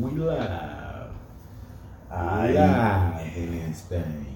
We 0.00 0.10
live. 0.12 1.10
Aye. 2.10 2.52
Live 2.52 3.36
in 3.36 3.68
this 3.68 3.80
thing. 3.82 4.26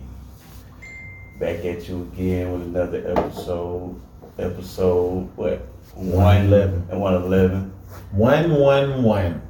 Back 1.38 1.65
at 1.65 1.88
you 1.88 2.03
again 2.12 2.53
with 2.53 2.62
another 2.62 3.15
episode. 3.17 4.01
Episode 4.39 5.29
what? 5.37 5.61
111. 5.95 6.89
and 6.91 7.01
one 7.01 7.15
eleven. 7.15 7.73
One 8.11 8.51
one 8.57 9.03
one. 9.05 9.43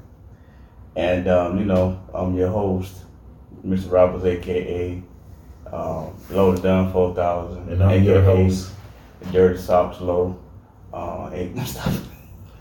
And 0.96 1.28
um, 1.28 1.58
you 1.58 1.64
know, 1.64 1.98
I'm 2.12 2.36
your 2.36 2.50
host, 2.50 2.94
Mr. 3.64 3.90
Roberts, 3.92 4.24
aka 4.26 5.02
um, 5.72 6.14
Loaded 6.28 6.62
Down 6.62 6.92
Four 6.92 7.14
Thousand, 7.14 7.70
And 7.70 7.82
I'm 7.82 8.02
your 8.04 8.22
host. 8.22 8.70
Dirty 9.30 9.58
Socks 9.58 10.00
Low. 10.00 10.38
Uh, 10.92 11.30
ain't 11.32 11.58
stop. 11.66 11.90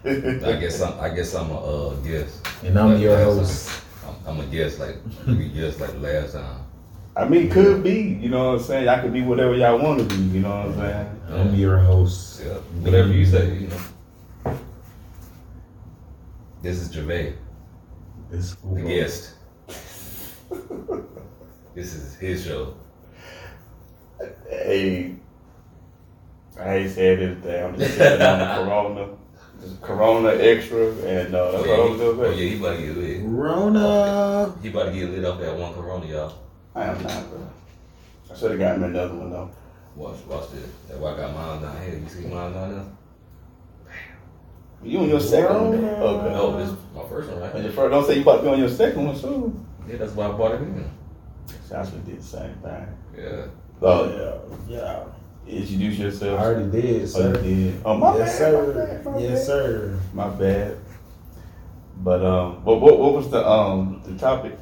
I 0.06 0.58
guess 0.60 0.82
I'm. 0.82 1.00
I 1.00 1.10
guess 1.14 1.34
I'm 1.36 1.50
a 1.52 1.58
uh, 1.60 1.96
guest. 1.98 2.48
And 2.64 2.78
I'm 2.80 2.94
Like 2.94 3.02
your 3.02 3.18
host. 3.18 3.70
time. 4.02 4.16
I'm, 4.28 4.40
I'm 4.40 4.48
a 4.48 4.50
guest. 4.52 4.80
Like 4.80 4.98
we 5.28 5.50
guest 5.50 5.80
like 5.80 6.00
last 6.02 6.34
time. 6.34 6.66
I 7.16 7.28
mean, 7.28 7.50
could 7.50 7.84
be. 7.84 8.18
You 8.22 8.30
know 8.30 8.48
what 8.54 8.58
I'm 8.60 8.64
saying? 8.64 8.86
Y'all 8.86 9.02
could 9.02 9.14
be 9.14 9.22
whatever 9.22 9.54
y'all 9.56 9.78
want 9.80 10.00
to 10.00 10.06
be. 10.06 10.22
You 10.24 10.40
know 10.42 10.50
what 10.50 10.68
I'm 10.70 10.76
saying? 10.76 11.22
I'm 11.30 11.56
your 11.56 11.78
host. 11.80 12.42
Yeah, 12.44 12.54
whatever 12.84 13.10
you 13.14 13.26
say. 13.26 13.54
You 13.54 13.68
know. 13.68 14.58
This 16.62 16.78
is 16.78 16.92
Gervais, 16.94 17.34
This 18.30 18.52
is 18.52 18.56
the 18.58 18.82
guest. 18.84 19.34
this 21.74 21.94
is 21.96 22.16
his 22.16 22.46
show. 22.46 22.76
Hey, 24.48 25.16
I 26.60 26.76
ain't 26.76 26.92
said 26.92 27.20
anything. 27.20 27.64
I'm 27.66 27.78
just 27.78 27.98
sipping 27.98 28.22
on 28.26 28.40
the 28.40 28.46
Corona. 28.64 29.08
Just 29.62 29.82
Corona 29.82 30.30
extra, 30.30 30.88
and 30.88 31.36
uh, 31.36 31.52
that's 31.52 31.64
oh, 31.64 31.66
yeah, 31.66 31.74
all 31.74 31.88
he, 31.88 31.94
I'm 31.94 32.02
oh 32.02 32.14
doing. 32.16 32.38
yeah, 32.38 32.46
he 32.50 32.58
about 32.60 32.76
to 32.78 32.82
get 32.86 32.98
lit. 32.98 33.22
Corona. 33.22 34.56
He 34.64 34.70
about 34.70 34.86
to 34.86 34.92
get 34.92 35.10
lit 35.12 35.26
off 35.26 35.40
that 35.40 35.56
one 35.58 35.74
Corona, 35.74 36.06
y'all. 36.08 36.34
I 36.74 36.86
am 36.86 37.04
not, 37.04 37.30
bro. 37.30 37.50
I 38.32 38.36
should 38.36 38.52
have 38.52 38.60
gotten 38.60 38.84
another 38.86 39.14
one 39.14 39.30
though. 39.30 39.52
Watch, 39.96 40.18
watch 40.28 40.52
this. 40.52 40.68
That 40.88 40.98
why 41.00 41.14
I 41.14 41.18
got 41.18 41.34
mine 41.36 41.62
down 41.62 41.82
here. 41.84 42.00
You 42.00 42.10
see 42.10 42.26
mine 42.28 42.54
down 42.54 42.72
there? 42.72 42.86
You 44.84 45.00
on 45.00 45.10
your 45.10 45.20
second 45.20 45.56
one? 45.56 45.86
Okay. 45.86 46.34
No, 46.34 46.58
this 46.58 46.70
is 46.70 46.76
my 46.96 47.08
first 47.08 47.30
one 47.30 47.40
right 47.40 47.54
And 47.54 47.64
your 47.64 47.72
here. 47.72 47.72
first, 47.74 47.92
don't 47.92 48.06
say 48.08 48.16
you 48.16 48.22
about 48.24 48.38
to 48.38 48.42
be 48.44 48.48
on 48.50 48.60
your 48.60 48.70
second 48.70 49.06
one 49.06 49.16
soon. 49.16 49.64
Yeah, 49.88 49.98
that's 49.98 50.14
why 50.14 50.28
I 50.28 50.32
bought 50.32 50.56
it 50.56 50.62
in. 50.62 50.90
Joshua 51.70 52.00
did 52.00 52.20
the 52.20 52.24
same 52.24 52.56
thing. 52.56 52.88
Yeah. 53.16 53.46
Oh 53.82 54.48
yeah. 54.68 54.76
Yeah. 54.78 55.04
Yeah. 55.48 55.90
yourself? 55.90 56.40
I 56.40 56.44
already 56.46 56.72
did, 56.72 56.96
Oh, 56.96 57.00
you 57.00 57.08
sir. 57.08 57.34
did. 57.42 57.82
Oh 57.86 57.98
my 57.98 58.18
yes, 58.18 58.40
bad. 58.40 58.54
My 58.54 58.60
sir. 58.60 58.74
bad. 58.74 59.06
My 59.06 59.18
yes, 59.20 59.32
bad. 59.40 59.46
sir. 59.48 60.00
My 60.14 60.30
bad. 60.30 60.78
But 61.98 62.26
um, 62.26 62.64
what 62.66 62.82
what 62.82 63.00
what 63.00 63.14
was 63.14 63.30
the 63.30 63.48
um 63.48 64.02
the 64.06 64.18
topic? 64.18 64.58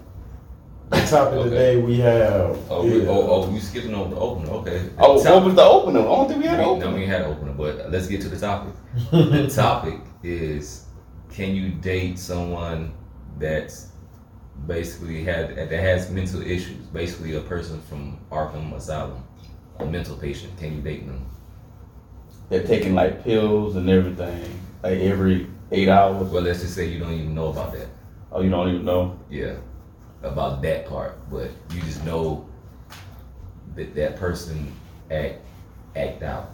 The 0.89 0.97
topic 1.01 1.33
Okay. 1.39 1.49
today 1.49 1.77
we 1.81 1.97
have. 1.99 2.57
Oh, 2.69 2.83
is- 2.85 2.93
we, 3.03 3.07
oh, 3.07 3.27
oh, 3.45 3.51
you 3.53 3.59
skipping 3.59 3.93
over 3.93 4.13
the 4.15 4.19
opener. 4.19 4.49
Okay. 4.51 4.79
The 4.79 4.91
Oh, 5.03 5.23
top- 5.23 5.35
what 5.35 5.43
was 5.45 5.55
the 5.55 5.63
opener? 5.63 5.99
I 5.99 6.03
don't 6.03 6.27
think 6.27 6.41
we 6.41 6.47
had 6.47 6.59
an 6.59 6.65
No, 6.65 6.75
opener. 6.75 6.95
we 6.95 7.05
had 7.05 7.21
an 7.21 7.27
opener, 7.31 7.53
but 7.53 7.91
let's 7.91 8.07
get 8.07 8.21
to 8.21 8.29
the 8.29 8.39
topic. 8.39 8.73
the 9.11 9.47
topic 9.53 9.99
is: 10.23 10.85
Can 11.31 11.53
you 11.55 11.69
date 11.69 12.17
someone 12.19 12.91
that's 13.37 13.89
basically 14.67 15.23
had 15.23 15.55
that 15.55 15.71
has 15.71 16.09
mental 16.09 16.41
issues? 16.41 16.87
Basically, 16.91 17.35
a 17.35 17.41
person 17.41 17.79
from 17.87 18.17
Arkham 18.31 18.73
Asylum, 18.75 19.23
a 19.79 19.85
mental 19.85 20.15
patient. 20.17 20.57
Can 20.57 20.75
you 20.75 20.81
date 20.81 21.05
them? 21.07 21.25
They're 22.49 22.63
taking 22.65 22.95
like 22.95 23.23
pills 23.23 23.75
and 23.75 23.89
everything, 23.89 24.59
like 24.83 24.99
every 24.99 25.47
eight 25.71 25.87
hours. 25.89 26.27
Well, 26.29 26.41
let's 26.43 26.61
just 26.61 26.75
say 26.75 26.87
you 26.87 26.99
don't 26.99 27.13
even 27.13 27.35
know 27.35 27.47
about 27.49 27.73
that. 27.73 27.87
Oh, 28.31 28.41
you 28.41 28.49
don't 28.49 28.69
even 28.69 28.85
know. 28.85 29.19
Yeah, 29.29 29.55
about 30.23 30.61
that 30.63 30.87
part, 30.87 31.17
but 31.29 31.49
you 31.71 31.81
just 31.81 32.03
know 32.05 32.47
that 33.75 33.93
that 33.95 34.15
person 34.17 34.71
act 35.11 35.35
act 35.95 36.23
out 36.23 36.49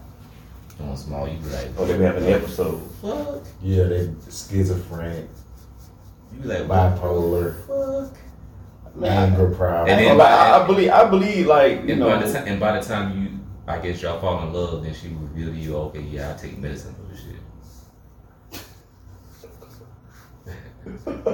on 0.82 0.98
small. 0.98 1.28
You 1.28 1.38
be 1.38 1.50
like, 1.50 1.70
Oh, 1.78 1.86
they 1.86 1.98
be 1.98 2.04
having 2.04 2.26
episodes. 2.26 2.84
fuck. 3.02 3.42
yeah, 3.62 3.84
they 3.84 4.14
schizophrenic, 4.30 5.28
You 6.34 6.40
be 6.42 6.48
like, 6.50 6.64
bipolar, 6.68 7.56
fuck? 7.66 8.18
Anger 9.04 9.54
problem. 9.56 9.90
And 9.90 10.00
I, 10.00 10.16
then- 10.16 10.22
I, 10.22 10.64
I 10.64 10.68
believe, 10.68 10.90
I 10.90 11.10
believe, 11.10 11.48
like 11.48 11.84
you 11.84 11.90
And 11.92 12.00
know, 12.00 12.10
by 12.10 12.24
the 12.24 12.34
time, 12.34 12.48
and 12.48 12.60
by 12.60 12.80
the 12.80 12.86
time 12.86 13.22
you, 13.22 13.40
I 13.68 13.80
guess 13.80 14.02
y'all 14.02 14.20
fall 14.20 14.48
in 14.48 14.54
love, 14.54 14.84
then 14.84 14.94
she 14.94 15.10
reveal 15.10 15.50
to 15.50 15.58
you, 15.58 15.76
okay, 15.78 16.02
yeah, 16.02 16.34
I 16.34 16.38
take 16.38 16.58
medicine 16.58 16.96
for 16.96 17.12
this 17.12 17.22
shit. 17.22 17.36
Fucked. 21.04 21.26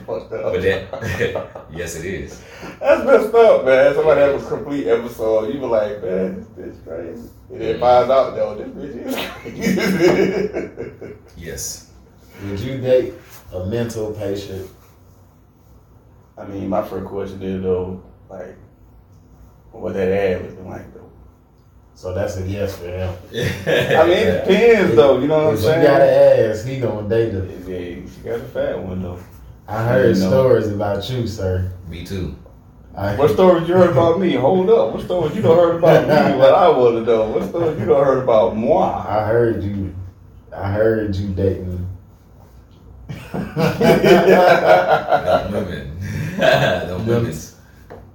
But 0.06 0.30
that, 0.30 1.66
yes, 1.72 1.96
it 1.96 2.04
is. 2.04 2.42
That's 2.78 3.04
messed 3.04 3.34
up, 3.34 3.64
man. 3.64 3.94
Somebody 3.94 4.20
have 4.20 4.42
a 4.44 4.48
complete 4.48 4.86
episode. 4.86 5.52
You 5.52 5.60
be 5.60 5.66
like, 5.66 6.02
man, 6.02 6.36
this 6.36 6.46
bitch 6.76 6.84
crazy. 6.84 7.28
And 7.50 7.60
then 7.60 7.80
find 7.80 8.08
mm-hmm. 8.08 8.12
out, 8.12 8.36
though, 8.36 8.54
this 8.54 8.68
bitch 8.68 9.06
is 9.06 9.16
crazy. 10.96 11.16
Yes. 11.36 11.90
Would 12.44 12.60
you 12.60 12.78
date 12.78 13.14
a 13.52 13.66
mental 13.66 14.12
patient? 14.12 14.70
I 16.40 16.46
mean, 16.46 16.68
my 16.68 16.82
first 16.82 17.06
question 17.06 17.42
is, 17.42 17.62
though, 17.62 18.02
like, 18.30 18.56
what 19.72 19.92
that 19.94 20.08
ad 20.08 20.42
looking 20.42 20.68
like, 20.68 20.92
though. 20.94 21.10
So 21.94 22.14
that's 22.14 22.36
a 22.38 22.48
yes 22.48 22.78
for 22.78 22.86
him. 22.86 23.14
I 23.32 24.06
mean, 24.06 24.26
it 24.26 24.44
depends, 24.48 24.96
though. 24.96 25.18
You 25.18 25.28
know 25.28 25.36
what 25.38 25.48
I'm 25.48 25.54
if 25.54 25.60
saying? 25.60 25.82
you 25.82 25.86
got 25.86 26.00
an 26.00 26.50
ass, 26.50 26.64
he 26.64 26.80
gonna 26.80 27.08
date 27.08 27.32
her. 27.34 27.44
Yeah, 27.44 28.06
she 28.08 28.20
got 28.24 28.40
a 28.40 28.44
fat 28.44 28.78
one, 28.82 29.02
though. 29.02 29.18
I 29.68 29.84
heard 29.84 30.16
You 30.16 30.22
know. 30.22 30.28
stories 30.30 30.68
about 30.68 31.08
you, 31.10 31.26
sir. 31.26 31.70
Me 31.88 32.04
too. 32.04 32.34
I 32.96 33.14
What 33.16 33.30
stories 33.30 33.68
you 33.68 33.74
heard 33.74 33.90
about 33.90 34.18
me? 34.18 34.34
Hold 34.34 34.70
up. 34.70 34.94
What 34.94 35.04
stories 35.04 35.36
you 35.36 35.42
done 35.42 35.56
heard 35.56 35.76
about 35.76 36.08
me? 36.08 36.14
What 36.38 36.54
I 36.54 36.68
want 36.70 36.96
to 36.96 37.02
know. 37.02 37.28
What 37.30 37.48
stories 37.48 37.78
you 37.78 37.86
done 37.86 38.04
heard 38.04 38.22
about 38.24 38.56
moi? 38.56 39.04
I 39.06 39.26
heard 39.26 39.62
you. 39.62 39.94
I 40.56 40.72
heard 40.72 41.14
you 41.14 41.28
dating. 41.28 41.86
Them 43.32 45.52
women. 45.52 45.89
Them 46.38 47.06
women. 47.06 47.34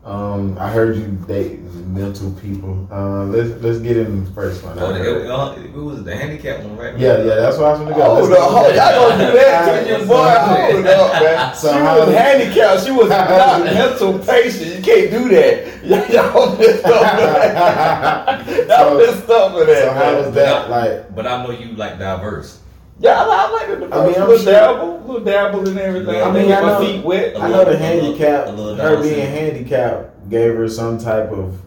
um, 0.03 0.58
I 0.59 0.70
heard 0.70 0.96
you 0.98 1.08
date 1.28 1.59
mental 1.88 2.31
people. 2.34 2.88
Uh, 2.92 3.26
let's 3.26 3.62
let's 3.62 3.80
get 3.80 3.98
in 3.98 4.26
the 4.26 4.31
first 4.31 4.64
one. 4.64 4.78
Oh, 4.80 4.94
it, 4.94 5.02
it, 5.02 5.30
uh, 5.30 5.56
was 5.81 6.03
the 6.03 6.16
handicap 6.16 6.64
one, 6.64 6.78
right? 6.78 6.98
yeah, 6.98 7.18
yeah, 7.20 7.36
that's 7.36 7.58
what 7.58 7.68
I 7.68 7.72
was 7.72 7.80
gonna 7.80 7.96
go. 7.96 8.16
Hold 8.16 8.31
up, 8.34 8.52
hold, 8.52 8.75
y'all 8.75 9.09
gonna 9.09 9.31
do 9.31 9.38
that 9.38 9.84
to 9.84 9.90
your 9.90 10.00
boy. 10.08 10.16
Hold 10.16 10.86
up, 10.88 11.14
man. 11.24 11.56
So 11.56 11.72
she 11.74 11.80
was 11.81 12.14
handicapped. 12.16 12.86
She 12.86 12.92
was 12.92 13.09
not 13.09 13.64
mental 13.64 14.20
patient. 14.20 14.75
You 14.78 14.81
can't 14.84 15.12
do 15.12 15.30
that. 15.30 15.86
Y'all, 15.86 16.58
messed 16.58 16.86
up 16.86 17.16
with 17.16 17.36
that. 17.36 18.68
Y'all 18.68 18.90
So- 18.90 18.98
messed 18.98 19.30
up 19.30 19.56
with 19.56 19.68
that. 19.68 19.84
So 19.84 19.92
how 19.94 20.16
was 20.18 20.34
that 20.36 20.70
like? 20.70 21.16
But 21.16 21.28
I 21.28 21.44
know 21.44 21.52
you 21.52 21.74
like 21.75 22.00
diverse. 22.00 22.59
Yeah, 23.00 23.22
I, 23.22 23.23
I 23.25 23.51
like 23.51 23.69
it. 23.69 23.89
The 23.89 23.95
I 23.95 24.06
mean, 24.07 24.16
I'm 24.16 24.22
little 24.29 24.38
sure- 24.38 24.45
dabble, 24.53 25.00
little 25.01 25.23
dabble 25.25 25.67
and 25.67 25.78
everything. 25.79 26.16
I 26.16 26.22
I 26.22 26.31
mean, 26.31 26.44
mean, 26.44 26.51
I 26.53 26.61
my 26.61 26.67
know- 26.67 26.79
feet 26.79 27.03
wet. 27.03 27.39
I 27.41 27.50
know 27.50 27.66
the 27.66 27.78
handicap. 27.78 28.47
Her 28.47 28.56
being 29.01 29.03
syndrome. 29.03 29.28
handicapped 29.28 30.29
gave 30.29 30.56
her 30.56 30.67
some 30.69 30.97
type 30.97 31.29
of 31.31 31.59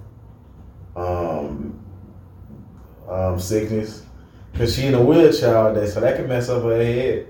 um 0.96 1.78
um 3.08 3.38
sickness. 3.38 4.04
Cause 4.54 4.74
she 4.74 4.86
in 4.86 4.94
a 4.94 5.02
wheelchair 5.02 5.56
all 5.56 5.72
day, 5.74 5.86
so 5.86 6.00
that 6.00 6.16
could 6.16 6.28
mess 6.28 6.48
up 6.48 6.62
her 6.64 6.76
head. 6.82 7.26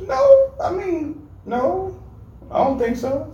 No, 0.00 0.52
I 0.60 0.72
mean, 0.72 1.28
no, 1.44 2.02
I 2.50 2.64
don't 2.64 2.78
think 2.78 2.96
so. 2.96 3.32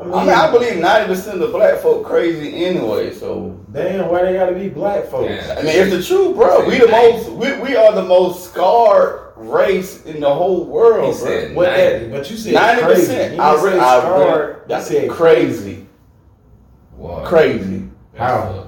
I 0.00 0.04
mean, 0.04 0.14
I 0.14 0.20
mean, 0.24 0.34
I 0.34 0.50
believe 0.50 0.78
ninety 0.78 1.08
percent 1.14 1.42
of 1.42 1.52
black 1.52 1.78
folk 1.80 2.04
crazy 2.06 2.64
anyway. 2.64 3.12
So 3.12 3.60
damn, 3.70 4.08
why 4.08 4.22
they 4.24 4.32
gotta 4.34 4.54
be 4.54 4.68
black 4.70 5.04
folks? 5.06 5.30
Yeah. 5.30 5.56
I 5.58 5.62
mean, 5.62 5.76
it's 5.76 5.90
the 5.90 6.02
truth, 6.02 6.36
bro. 6.36 6.66
We 6.66 6.78
the 6.78 6.88
most, 6.88 7.28
we, 7.32 7.52
we 7.60 7.76
are 7.76 7.92
the 7.94 8.04
most 8.04 8.50
scarred 8.50 9.32
race 9.36 10.04
in 10.06 10.20
the 10.20 10.32
whole 10.34 10.64
world, 10.64 11.14
He 11.14 11.20
bro. 11.20 11.28
said- 11.28 11.54
What 11.56 11.64
that, 11.66 12.10
but 12.10 12.30
you 12.30 12.36
said 12.38 12.54
ninety 12.54 12.82
percent. 12.82 13.40
I 13.40 13.52
didn't 13.54 13.64
re- 13.64 13.70
say 13.72 13.78
I 13.78 14.16
re- 14.38 14.46
You 14.52 14.56
That's 14.68 14.86
said 14.86 15.10
crazy, 15.10 15.86
Wow. 16.96 17.24
crazy. 17.26 17.84
How? 18.16 18.66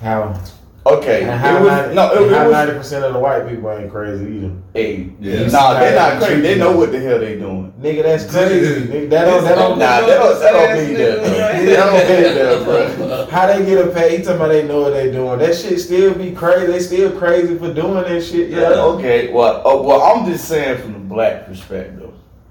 How? 0.00 0.40
Okay, 0.86 1.22
And 1.24 1.38
how 1.38 1.56
it 1.56 1.60
was 1.60 1.68
ninety- 1.70 1.94
no, 1.94 2.04
it, 2.12 2.32
how 2.32 2.40
it 2.40 2.44
was. 2.44 2.52
ninety 2.52 2.72
percent 2.72 3.04
of 3.04 3.12
the 3.12 3.18
white 3.18 3.46
people 3.46 3.70
ain't 3.70 3.90
crazy 3.90 4.24
either. 4.24 4.50
Hey, 4.72 5.10
Yeah. 5.20 5.46
nah, 5.48 5.78
they're 5.78 5.94
not 5.94 6.22
crazy. 6.22 6.40
They 6.40 6.56
know 6.58 6.74
what 6.74 6.90
the 6.90 6.98
hell 7.00 7.18
they 7.18 7.36
doing. 7.38 7.72
Nigga, 7.82 8.02
that's 8.02 8.24
crazy. 8.24 8.86
Nigga, 8.86 9.10
that 9.10 9.24
don't, 9.26 9.44
that 9.44 9.54
don't, 9.56 9.78
that 9.78 10.06
don't, 10.06 10.40
that 10.40 10.52
don't 10.52 10.76
mean 10.78 10.94
that. 10.94 11.22
That 11.22 11.76
don't 11.76 11.92
mean 12.08 12.34
that, 12.34 12.64
bro. 12.64 13.26
How 13.30 13.46
they 13.46 13.64
get 13.66 13.86
a 13.86 13.90
pay? 13.90 14.16
He 14.16 14.22
talking 14.22 14.36
about 14.36 14.48
they 14.48 14.66
know 14.66 14.80
what 14.80 14.94
they 14.94 15.12
doing. 15.12 15.38
That 15.38 15.54
shit 15.54 15.78
still 15.80 16.14
be 16.14 16.32
crazy. 16.32 16.66
They 16.72 16.80
still 16.80 17.12
crazy 17.18 17.58
for 17.58 17.72
doing 17.74 18.02
that 18.02 18.22
shit. 18.22 18.48
Yeah, 18.48 18.60
Yeah. 18.70 18.80
okay. 18.96 19.30
Well, 19.32 19.60
uh, 19.68 19.82
well, 19.82 20.02
I'm 20.02 20.24
just 20.32 20.46
saying 20.48 20.80
from 20.80 20.94
the 20.94 20.98
black 21.00 21.44
perspective. 21.46 22.06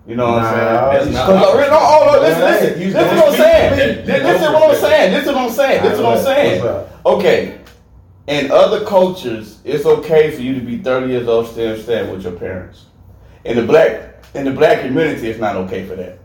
You 0.06 0.16
know 0.16 0.32
what 0.32 0.42
Nah, 0.42 0.50
I'm 0.50 0.94
that's 0.94 1.04
saying? 1.04 1.14
not 1.16 1.26
Cause, 1.28 1.56
my 1.56 1.64
uh, 1.66 1.70
no, 1.70 1.78
oh, 1.80 2.12
no, 2.14 2.20
listen, 2.22 2.40
Nah, 2.42 2.48
listen. 2.48 2.80
This 2.80 2.88
is 2.90 2.94
what 2.96 3.28
I'm 3.30 3.36
saying. 3.36 3.70
for. 3.70 3.76
This, 3.76 4.24
this 4.24 4.42
is 4.42 4.48
what 4.48 4.70
I'm 4.70 4.76
saying. 4.76 5.14
This 5.14 5.22
is 5.22 5.28
what 5.28 5.38
I'm 5.38 5.50
saying. 5.52 5.84
This 5.84 5.94
is 5.94 6.00
what 6.02 6.18
I'm 6.18 6.24
saying. 6.24 6.86
Okay. 7.06 7.59
In 8.30 8.52
other 8.52 8.86
cultures, 8.86 9.58
it's 9.66 9.86
okay 9.86 10.30
for 10.30 10.42
you 10.42 10.54
to 10.54 10.62
be 10.62 10.78
30 10.78 11.08
years 11.12 11.28
old 11.28 11.48
still 11.48 11.76
staying 11.78 12.12
with 12.12 12.22
your 12.24 12.34
parents. 12.34 12.86
In 13.44 13.58
the 13.58 13.64
black 13.64 14.06
in 14.36 14.46
the 14.46 14.52
black 14.52 14.82
community, 14.82 15.28
it's 15.28 15.40
not 15.40 15.56
okay 15.56 15.86
for 15.88 15.96
that. 15.96 16.20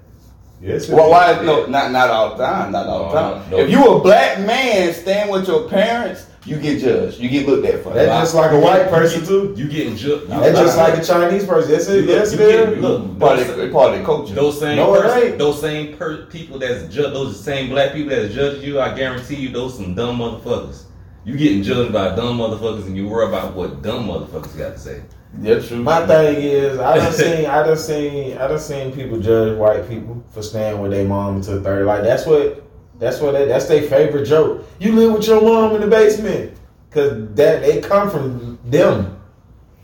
Yes, 0.61 0.89
Well, 0.89 1.11
why? 1.11 1.41
No, 1.43 1.65
not 1.67 1.93
not 1.93 2.11
all 2.11 2.37
the 2.37 2.45
time. 2.45 2.73
Not 2.73 2.87
all 2.87 3.11
the 3.11 3.17
uh, 3.19 3.41
time. 3.41 3.51
no. 3.51 3.59
If 3.59 3.71
you 3.71 3.83
a 3.97 4.01
black 4.01 4.39
man 4.41 4.93
staying 4.93 5.31
with 5.31 5.49
your 5.49 5.67
parents, 5.69 6.27
you 6.45 6.57
get 6.59 6.81
judged. 6.81 7.19
You 7.19 7.31
get 7.31 7.49
looked 7.49 7.67
at 7.67 7.83
for 7.83 7.95
That's 7.95 8.07
that. 8.09 8.21
just 8.21 8.35
like 8.35 8.51
a 8.53 8.61
white 8.61 8.89
person 8.91 9.25
too. 9.25 9.55
You 9.57 9.67
getting 9.69 9.97
judged. 9.97 10.29
That's 10.29 10.59
just 10.59 10.77
like 10.77 10.99
a 10.99 11.05
Chinese 11.05 11.47
person. 11.47 11.71
Yes, 11.73 11.89
it, 11.89 12.05
yes, 12.05 12.33
you 12.35 12.41
it 12.41 12.81
look, 12.83 13.19
Part 13.19 13.39
those, 13.39 13.49
of, 13.49 13.57
the- 13.57 13.71
part 13.71 13.95
of 13.95 14.01
the 14.01 14.05
culture. 14.05 14.35
those 14.35 14.61
same 14.61 14.77
No, 14.77 14.93
person- 15.01 15.23
ain't. 15.29 15.39
those 15.39 15.59
same 15.59 15.97
per- 15.97 16.27
people 16.27 16.59
that's 16.59 16.93
ju- 16.95 17.03
those 17.11 17.43
same 17.43 17.71
black 17.71 17.93
people 17.95 18.11
that's 18.11 18.35
judging 18.35 18.63
you. 18.63 18.79
I 18.79 18.95
guarantee 18.95 19.37
you, 19.37 19.49
those 19.49 19.75
some 19.79 19.95
dumb 19.95 20.19
motherfuckers. 20.19 20.83
You 21.25 21.37
getting 21.39 21.63
judged 21.63 21.93
by 21.93 22.15
dumb 22.15 22.39
motherfuckers, 22.39 22.87
and 22.87 22.97
you 22.97 23.09
worry 23.09 23.27
about 23.27 23.55
what 23.55 23.83
dumb 23.83 24.09
motherfuckers 24.09 24.57
got 24.59 24.73
to 24.75 24.79
say. 24.79 25.03
yeah, 25.41 25.59
true. 25.59 25.83
My 25.83 26.07
thing 26.07 26.37
is, 26.43 26.79
I 26.79 26.97
done 26.97 27.13
seen, 27.25 27.47
I 27.47 27.63
done 27.63 27.77
seen, 27.79 28.37
I 28.37 28.47
done 28.47 28.59
seen 28.59 28.93
people 28.93 29.19
judge 29.21 29.57
white 29.57 29.89
people 29.89 30.23
for 30.31 30.43
staying 30.43 30.81
with 30.81 30.91
their 30.91 31.07
mom 31.07 31.37
until 31.37 31.63
thirty. 31.63 31.85
Like 31.85 32.03
that's 32.03 32.27
what, 32.27 32.63
that's 32.99 33.21
what, 33.21 33.33
they, 33.33 33.47
that's 33.47 33.67
their 33.67 33.83
favorite 33.83 34.27
joke. 34.27 34.67
You 34.79 34.93
live 34.93 35.15
with 35.15 35.27
your 35.27 35.41
mom 35.41 35.75
in 35.75 35.81
the 35.81 35.87
basement, 35.87 36.59
cause 36.91 37.11
that 37.35 37.63
they 37.63 37.81
come 37.81 38.11
from 38.11 38.59
them. 38.67 39.19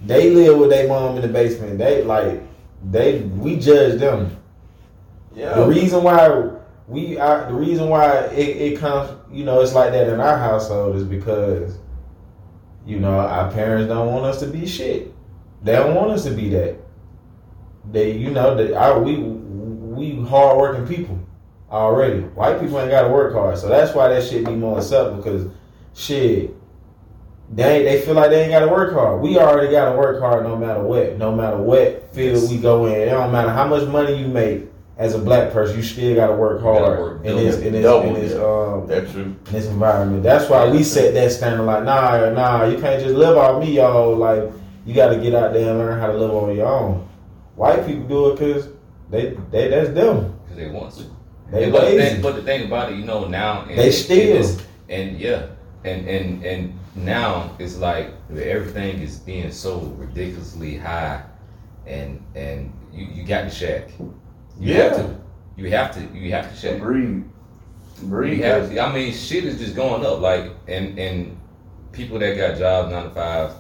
They 0.03 0.31
live 0.31 0.59
with 0.59 0.71
their 0.71 0.89
mom 0.89 1.17
in 1.17 1.23
the 1.23 1.29
basement. 1.29 1.79
They 1.79 2.03
like, 2.05 2.43
they 2.91 3.21
we 3.21 3.57
judge 3.57 3.99
them. 3.99 4.37
yeah. 5.35 5.55
The 5.55 5.67
reason 5.67 6.03
why 6.03 6.51
we, 6.91 7.15
the 7.15 7.49
reason 7.53 7.89
why 7.89 8.25
it, 8.33 8.57
it 8.57 8.79
comes, 8.79 9.17
you 9.31 9.45
know, 9.45 9.61
it's 9.61 9.75
like 9.75 9.93
that 9.93 10.09
in 10.09 10.19
our 10.19 10.37
household 10.37 10.97
is 10.97 11.05
because, 11.05 11.79
you 12.85 12.99
know, 12.99 13.21
our 13.21 13.49
parents 13.53 13.89
don't 13.89 14.13
want 14.13 14.25
us 14.25 14.41
to 14.41 14.49
be 14.49 14.67
shit. 14.67 15.15
They 15.63 15.73
don't 15.73 15.95
want 15.95 16.11
us 16.11 16.25
to 16.25 16.31
be 16.31 16.49
that. 16.49 16.79
They, 17.93 18.17
you 18.17 18.31
know, 18.31 18.57
they, 18.57 18.75
I, 18.75 18.99
we, 18.99 19.19
we 19.19 20.21
hardworking 20.27 20.89
people 20.89 21.21
already. 21.71 22.23
White 22.23 22.61
people 22.61 22.81
ain't 22.81 22.91
got 22.91 23.03
to 23.03 23.09
work 23.09 23.35
hard, 23.35 23.57
so 23.57 23.69
that's 23.69 23.95
why 23.95 24.09
that 24.09 24.25
shit 24.25 24.45
be 24.45 24.57
more 24.57 24.79
acceptable. 24.79 25.19
Because 25.19 25.47
shit, 25.95 26.53
they 27.53 27.85
they 27.85 28.01
feel 28.01 28.15
like 28.15 28.31
they 28.31 28.43
ain't 28.43 28.51
got 28.51 28.61
to 28.61 28.69
work 28.69 28.93
hard. 28.95 29.21
We 29.21 29.39
already 29.39 29.71
got 29.71 29.93
to 29.93 29.97
work 29.97 30.21
hard 30.21 30.43
no 30.45 30.57
matter 30.57 30.83
what. 30.83 31.19
No 31.19 31.35
matter 31.35 31.57
what 31.57 32.13
field 32.13 32.51
we 32.51 32.59
go 32.59 32.87
in, 32.87 32.95
it 32.95 33.07
don't 33.07 33.31
matter 33.31 33.51
how 33.51 33.69
much 33.69 33.87
money 33.87 34.17
you 34.17 34.27
make 34.27 34.71
as 35.01 35.15
a 35.15 35.19
black 35.19 35.51
person, 35.51 35.77
you 35.79 35.83
still 35.83 36.15
got 36.15 36.27
to 36.27 36.35
work 36.35 36.63
gotta 36.63 36.85
hard 36.85 36.99
work 37.01 37.25
in 37.25 37.37
this 37.37 37.57
in 37.57 37.73
this 37.73 38.05
in 38.05 38.15
this 38.15 38.33
yeah. 38.35 38.41
um 38.45 38.87
That's 38.87 39.11
true. 39.11 39.23
in 39.23 39.39
this 39.45 39.67
environment. 39.67 40.23
That's 40.23 40.49
why 40.51 40.71
we 40.71 40.83
set 40.83 41.15
that 41.15 41.33
standard. 41.33 41.63
Like, 41.65 41.85
nah, 41.85 42.29
nah, 42.31 42.67
you 42.67 42.79
can't 42.79 43.03
just 43.03 43.15
live 43.17 43.37
off 43.39 43.63
me, 43.65 43.77
y'all. 43.77 44.15
Like, 44.15 44.53
you 44.85 44.93
got 44.95 45.09
to 45.09 45.17
get 45.19 45.35
out 45.35 45.55
there 45.55 45.71
and 45.71 45.79
learn 45.79 45.99
how 45.99 46.09
to 46.09 46.13
live 46.19 46.31
on 46.31 46.55
your 46.55 46.67
own. 46.67 47.09
White 47.57 47.87
people 47.87 48.07
do 48.09 48.31
it 48.31 48.39
because 48.39 48.69
they, 49.11 49.37
they, 49.51 49.69
that's 49.69 49.89
them. 49.91 50.39
because 50.45 50.57
they 50.59 50.69
want 50.69 50.93
to. 50.97 51.05
They 51.51 51.65
And 51.65 51.73
but, 51.73 51.81
the 51.81 51.87
lazy. 51.97 52.13
thing, 52.15 52.23
but 52.23 52.37
the 52.37 52.43
thing 52.43 52.67
about 52.67 52.93
it, 52.93 52.99
you 52.99 53.05
know, 53.07 53.27
now 53.27 53.63
and, 53.63 53.79
They 53.79 53.91
steal. 53.91 54.37
and, 54.37 54.63
and 54.91 55.19
yeah, 55.19 55.47
and 55.85 56.07
and 56.07 56.45
and 56.45 56.79
now 56.95 57.57
it's 57.59 57.77
like 57.79 58.13
everything 58.31 59.01
is 59.01 59.17
being 59.19 59.51
so 59.51 59.79
ridiculously 59.99 60.77
high, 60.77 61.23
and 61.87 62.23
and 62.35 62.71
you 62.93 63.07
you 63.07 63.25
got 63.25 63.43
to 63.45 63.51
shack. 63.51 63.89
You 64.61 64.75
have 64.75 64.93
Yeah. 64.93 64.99
to. 64.99 65.17
You 65.57 65.71
have 65.71 65.95
to. 65.95 66.19
You 66.19 66.31
have 66.33 66.51
to 66.51 66.57
shack. 66.57 66.77
Agreed. 66.77 67.25
Agreed. 68.03 68.39
You 68.39 68.45
have 68.45 68.71
to, 68.71 68.81
I 68.81 68.93
mean, 68.95 69.13
shit 69.13 69.45
is 69.45 69.59
just 69.59 69.75
going 69.75 70.05
up. 70.07 70.21
Like, 70.21 70.51
and 70.69 70.99
and 70.99 71.37
people 71.93 72.19
that 72.19 72.37
got 72.37 72.57
jobs 72.59 72.93
nine 72.93 73.05
to 73.05 73.11
five, 73.11 73.53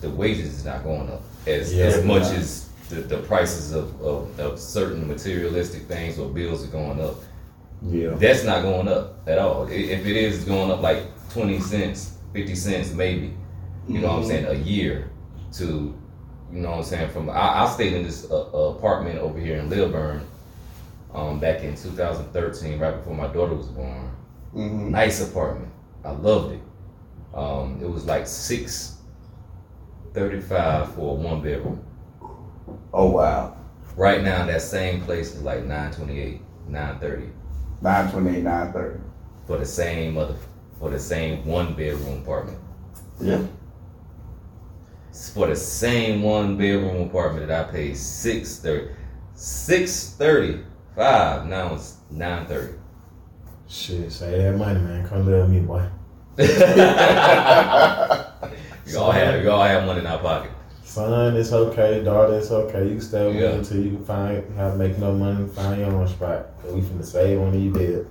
the 0.00 0.10
wages 0.10 0.54
is 0.58 0.64
not 0.64 0.84
going 0.84 1.08
up 1.10 1.22
as 1.46 1.72
Yeah, 1.74 1.86
as 1.86 2.04
much 2.04 2.22
not. 2.24 2.34
as 2.36 2.68
the, 2.88 2.96
the 2.96 3.18
prices 3.18 3.72
of, 3.72 4.00
of, 4.02 4.38
of 4.38 4.58
certain 4.58 5.06
materialistic 5.08 5.82
things 5.84 6.18
or 6.18 6.28
bills 6.28 6.62
are 6.64 6.70
going 6.70 7.00
up. 7.00 7.16
Yeah. 7.82 8.10
That's 8.10 8.44
not 8.44 8.62
going 8.62 8.88
up 8.88 9.26
at 9.28 9.38
all. 9.38 9.66
If 9.68 10.04
it 10.06 10.16
is, 10.16 10.36
it's 10.36 10.44
going 10.44 10.70
up 10.70 10.82
like 10.82 11.02
twenty 11.30 11.58
cents, 11.60 12.18
fifty 12.32 12.54
cents, 12.54 12.92
maybe. 12.92 13.34
You 13.88 14.00
know 14.00 14.08
what 14.08 14.18
I'm 14.22 14.26
saying? 14.26 14.44
A 14.46 14.54
year 14.54 15.10
to, 15.54 15.64
you 16.52 16.60
know 16.60 16.70
what 16.70 16.76
I'm 16.78 16.84
saying? 16.84 17.10
From 17.10 17.30
I, 17.30 17.64
I 17.64 17.68
stayed 17.72 17.94
in 17.94 18.04
this 18.04 18.30
uh, 18.30 18.36
apartment 18.36 19.18
over 19.18 19.38
here 19.40 19.56
in 19.56 19.68
Lilburn, 19.70 20.20
um, 21.14 21.40
back 21.40 21.62
in 21.62 21.74
2013, 21.76 22.78
right 22.78 22.96
before 22.96 23.14
my 23.14 23.26
daughter 23.28 23.54
was 23.54 23.66
born. 23.68 24.10
hmm 24.52 24.90
Nice 24.90 25.20
apartment. 25.28 25.72
I 26.04 26.10
loved 26.12 26.54
it. 26.54 26.60
Um, 27.34 27.78
it 27.82 27.88
was 27.88 28.04
like 28.06 28.26
six 28.26 28.96
thirty-five 30.14 30.94
for 30.94 31.10
a 31.12 31.14
one 31.14 31.42
bedroom. 31.42 31.84
Oh 32.92 33.10
wow. 33.10 33.56
Right 33.96 34.22
now, 34.22 34.46
that 34.46 34.62
same 34.62 35.00
place 35.02 35.34
is 35.34 35.42
like 35.42 35.64
nine 35.64 35.92
twenty-eight, 35.92 36.40
nine 36.68 36.98
thirty 36.98 37.28
Nine 37.82 38.10
twenty 38.10 38.36
eight, 38.38 38.42
nine 38.44 38.72
thirty. 38.72 39.00
for 39.46 39.58
the 39.58 39.66
same 39.66 40.14
mother 40.14 40.34
for 40.78 40.90
the 40.90 40.98
same 40.98 41.44
one 41.46 41.74
bedroom 41.74 42.22
apartment. 42.22 42.58
Yeah. 43.20 43.42
For 45.34 45.46
the 45.48 45.56
same 45.56 46.22
one 46.22 46.56
bedroom 46.56 47.08
apartment 47.08 47.48
that 47.48 47.68
I 47.68 47.70
paid 47.70 47.96
six 47.96 48.58
thirty, 48.60 48.94
six 49.34 50.14
thirty-five. 50.96 51.46
Now 51.46 51.74
it's 51.74 51.96
nine 52.10 52.46
thirty. 52.46 52.74
Shit, 53.68 54.10
say 54.12 54.38
that 54.42 54.56
money, 54.56 54.80
man. 54.80 55.06
Come 55.06 55.26
live 55.26 55.42
with 55.48 55.50
me, 55.50 55.60
boy. 55.60 55.84
We 58.86 58.96
all 58.96 59.12
have 59.12 59.40
we 59.40 59.46
all 59.46 59.62
have 59.62 59.86
money 59.86 60.00
in 60.00 60.06
our 60.06 60.18
pocket. 60.18 60.50
Son, 60.82 61.36
it's 61.36 61.52
okay. 61.52 62.02
Daughter, 62.02 62.38
it's 62.38 62.50
okay. 62.50 62.82
You 62.84 62.90
can 62.92 63.00
stay 63.00 63.24
with 63.26 63.36
Yeah. 63.36 63.52
me 63.52 63.58
until 63.58 63.76
you 63.80 63.90
can 63.96 64.04
find 64.04 64.56
how 64.56 64.70
to 64.70 64.76
make 64.76 64.98
no 64.98 65.12
money, 65.12 65.46
find 65.48 65.78
your 65.80 65.90
own 65.92 66.08
spot. 66.08 66.46
'Cause 66.60 66.72
we 66.72 66.80
finna 66.80 67.04
save 67.04 67.40
on 67.40 67.52
these 67.52 67.72
bills. 67.72 68.06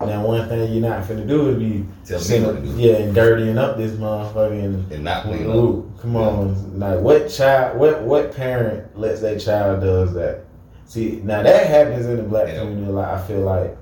Now, 0.00 0.24
one 0.24 0.48
thing 0.48 0.72
you're 0.72 0.88
not 0.88 1.02
finna 1.02 1.26
do 1.26 1.48
is 1.50 1.56
be 1.56 1.84
Tell 2.06 2.18
me 2.18 2.24
sitting- 2.24 2.46
what 2.46 2.56
to 2.56 2.62
do. 2.62 2.68
yeah, 2.78 2.94
and 2.98 3.12
dirtying 3.14 3.58
up 3.58 3.76
this 3.76 3.92
motherfucking 3.92 4.92
And 4.92 5.02
not 5.04 5.24
clean 5.24 5.50
up. 5.50 6.00
Come 6.00 6.14
on. 6.16 6.78
Like 6.78 7.00
what 7.00 7.28
child 7.28 7.76
what 7.78 8.02
what 8.02 8.32
parent 8.36 8.96
lets 8.96 9.20
their 9.20 9.36
child 9.38 9.80
does 9.80 10.12
that? 10.14 10.44
See, 10.90 11.20
now 11.22 11.40
that 11.44 11.66
happens 11.68 12.04
in 12.04 12.16
the 12.16 12.22
black 12.24 12.48
Yeah. 12.48 12.58
community. 12.60 12.90
Like 12.90 13.06
I 13.08 13.22
feel 13.26 13.40
like 13.42 13.76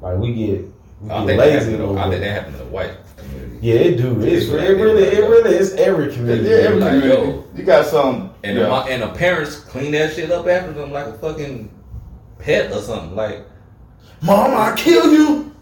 like 0.00 0.16
we 0.18 0.32
get 0.32 0.64
we 1.00 1.10
I 1.10 1.18
get 1.18 1.26
think 1.26 1.26
that 1.26 1.36
lazy 1.38 1.54
happened. 1.58 1.74
a 1.74 1.78
to- 1.78 1.86
little 1.86 1.98
I 1.98 2.08
think 2.08 2.20
that 2.22 2.30
happened 2.30 2.56
to 2.58 2.62
the 2.64 2.70
white 2.70 2.92
community. 3.16 3.58
Yeah, 3.62 3.74
it 3.74 3.96
do. 3.96 4.20
It's, 4.22 4.44
It's 4.44 4.52
it 4.52 4.76
really 4.78 5.02
it 5.02 5.28
really 5.28 5.54
it's 5.56 5.72
every 5.72 6.12
community. 6.12 6.48
Yeah, 6.48 6.54
every 6.68 6.80
Like, 6.80 6.90
community. 6.92 7.22
yo. 7.32 7.44
You 7.56 7.64
got 7.64 7.84
some. 7.86 8.30
And 8.44 8.56
yeah. 8.56 8.62
the, 8.68 8.74
and 8.92 9.02
the 9.02 9.08
parents 9.08 9.56
clean 9.56 9.90
that 9.92 10.14
shit 10.14 10.30
up 10.30 10.46
after 10.46 10.72
them 10.72 10.92
like 10.92 11.06
a 11.08 11.12
fucking 11.18 11.68
pet 12.38 12.70
or 12.72 12.80
something. 12.80 13.16
Like, 13.16 13.44
Mom, 14.22 14.54
I 14.54 14.72
kill 14.76 15.12
you. 15.12 15.52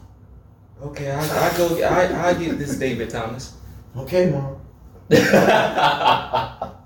okay, 0.84 1.10
I, 1.10 1.20
I 1.48 1.56
go, 1.56 1.82
I, 1.82 2.28
I 2.28 2.34
get 2.34 2.58
this 2.58 2.76
David 2.76 3.08
Thomas. 3.10 3.54
Okay, 3.96 4.30
mom. 4.30 4.56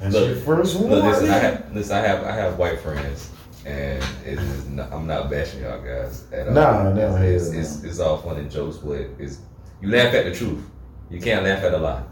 Look, 0.00 0.12
That's 0.12 0.26
your 0.26 0.36
first 0.36 0.78
one. 0.78 0.90
listen, 0.90 1.28
I 1.28 1.38
have, 1.38 1.74
listen, 1.74 1.96
I 1.96 2.00
have, 2.00 2.24
I 2.24 2.32
have 2.32 2.56
white 2.58 2.80
friends, 2.80 3.30
and 3.66 4.02
it 4.24 4.38
is 4.38 4.68
not, 4.68 4.92
I'm 4.92 5.08
not 5.08 5.28
bashing 5.28 5.62
y'all 5.62 5.82
guys 5.82 6.30
at 6.32 6.46
all. 6.48 6.54
Nah, 6.54 6.92
no, 6.92 7.16
it's, 7.16 7.48
it's, 7.48 7.56
it's, 7.56 7.84
it's 7.84 7.98
all 7.98 8.18
fun 8.18 8.36
and 8.36 8.48
jokes, 8.48 8.76
but 8.76 9.08
it's 9.18 9.40
you 9.80 9.88
laugh 9.88 10.14
at 10.14 10.24
the 10.24 10.34
truth. 10.34 10.64
You 11.10 11.20
can't 11.20 11.44
laugh 11.44 11.64
at 11.64 11.74
a 11.74 11.78
lie. 11.78 12.04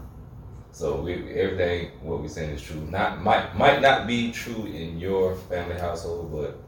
So 0.71 1.01
we, 1.01 1.13
everything 1.33 1.91
what 2.01 2.21
we're 2.21 2.27
saying 2.27 2.51
is 2.51 2.61
true. 2.61 2.81
Not 2.81 3.23
might 3.23 3.55
might 3.57 3.81
not 3.81 4.05
be 4.05 4.31
true 4.31 4.65
in 4.65 4.99
your 4.99 5.35
family 5.35 5.79
household, 5.79 6.31
but 6.31 6.59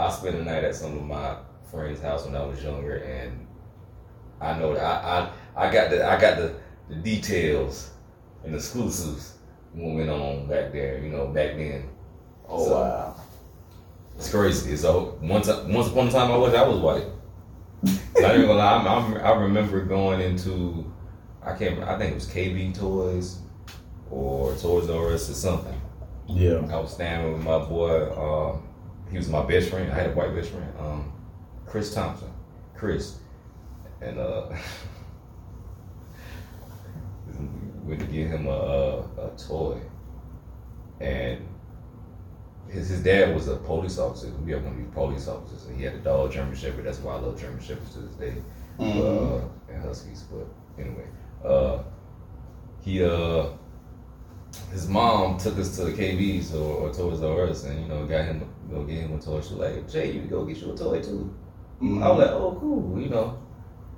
I 0.00 0.10
spent 0.10 0.36
the 0.36 0.44
night 0.44 0.64
at 0.64 0.76
some 0.76 0.96
of 0.96 1.02
my 1.02 1.36
friends' 1.70 2.00
house 2.00 2.24
when 2.24 2.36
I 2.36 2.44
was 2.44 2.62
younger, 2.62 2.98
and 2.98 3.46
I 4.40 4.56
know 4.58 4.74
that 4.74 4.82
I 4.82 5.30
I, 5.56 5.66
I 5.68 5.72
got 5.72 5.90
the 5.90 6.08
I 6.08 6.20
got 6.20 6.38
the, 6.38 6.54
the 6.88 6.94
details 6.94 7.90
and 8.44 8.54
exclusives 8.54 9.33
what 9.33 9.33
went 9.74 10.10
on 10.10 10.46
back 10.48 10.72
there. 10.72 10.98
You 10.98 11.10
know, 11.10 11.26
back 11.28 11.56
then. 11.56 11.88
Oh 12.48 12.64
So, 12.64 12.80
wow. 12.80 13.16
It's 14.16 14.30
crazy. 14.30 14.76
So 14.76 15.18
once 15.22 15.48
once 15.48 15.88
upon 15.88 16.08
a 16.08 16.10
time 16.10 16.30
I 16.30 16.36
was 16.36 16.54
I 16.54 16.66
was 16.66 16.78
white. 16.78 17.06
Not 18.16 18.34
even 18.34 18.46
gonna 18.46 18.54
lie. 18.54 18.76
I'm, 18.76 18.86
I'm, 18.86 19.16
I 19.24 19.32
remember 19.34 19.84
going 19.84 20.20
into 20.20 20.90
I 21.42 21.50
can't. 21.50 21.72
remember, 21.72 21.90
I 21.90 21.98
think 21.98 22.12
it 22.12 22.14
was 22.14 22.26
KB 22.26 22.74
Toys 22.78 23.38
or 24.10 24.54
Toys 24.56 24.88
R 24.88 25.12
Us 25.12 25.28
or 25.28 25.34
something. 25.34 25.78
Yeah. 26.26 26.66
I 26.70 26.78
was 26.78 26.92
standing 26.94 27.34
with 27.34 27.42
my 27.42 27.58
boy. 27.58 28.10
Um, 28.12 28.62
he 29.10 29.18
was 29.18 29.28
my 29.28 29.44
best 29.44 29.68
friend. 29.68 29.92
I 29.92 29.94
had 29.94 30.10
a 30.10 30.14
white 30.14 30.34
best 30.34 30.50
friend, 30.50 30.72
um, 30.78 31.12
Chris 31.66 31.92
Thompson. 31.92 32.28
Chris, 32.74 33.18
and 34.00 34.18
uh, 34.18 34.46
we 37.84 37.90
went 37.96 38.00
to 38.00 38.06
get 38.06 38.28
him 38.28 38.46
a, 38.46 38.50
a, 38.50 38.98
a 39.26 39.30
toy, 39.36 39.78
and 41.00 41.38
his 42.68 42.88
his 42.88 43.02
dad 43.02 43.34
was 43.34 43.48
a 43.48 43.56
police 43.56 43.98
officer. 43.98 44.28
We 44.44 44.52
have 44.52 44.64
one 44.64 44.72
of 44.72 44.78
these 44.78 44.94
police 44.94 45.28
officers, 45.28 45.66
and 45.66 45.76
he 45.76 45.84
had 45.84 45.94
a 45.94 45.98
dog 45.98 46.32
German 46.32 46.56
Shepherd. 46.56 46.84
That's 46.84 46.98
why 46.98 47.14
I 47.14 47.18
love 47.20 47.38
German 47.40 47.60
Shepherds 47.60 47.92
to 47.94 48.00
this 48.00 48.14
day, 48.16 48.34
Mhm. 48.78 49.40
uh, 49.40 49.72
and 49.72 49.82
Huskies. 49.84 50.24
But 50.30 50.46
anyway, 50.82 51.06
uh, 51.44 51.78
he 52.80 53.04
uh 53.04 53.46
his 54.72 54.88
mom 54.88 55.36
took 55.36 55.58
us 55.58 55.76
to 55.76 55.84
the 55.84 55.92
KBs 55.92 56.54
or, 56.54 56.88
or 56.88 56.92
Toys 56.92 57.22
R 57.22 57.46
Us 57.48 57.64
and 57.64 57.80
you 57.82 57.88
know 57.88 58.06
got 58.06 58.24
him 58.24 58.40
to 58.40 58.46
go 58.74 58.84
get 58.84 58.98
him 58.98 59.14
a 59.14 59.20
toy. 59.20 59.40
She 59.40 59.54
was 59.54 59.60
like, 59.60 59.90
Jay, 59.90 60.12
you 60.12 60.22
go 60.22 60.44
get 60.44 60.56
you 60.58 60.72
a 60.72 60.76
toy 60.76 61.00
too. 61.02 61.34
Mm-hmm. 61.82 62.02
I 62.02 62.08
was 62.10 62.18
like, 62.20 62.30
oh 62.30 62.56
cool, 62.60 63.00
you 63.00 63.08
know. 63.08 63.38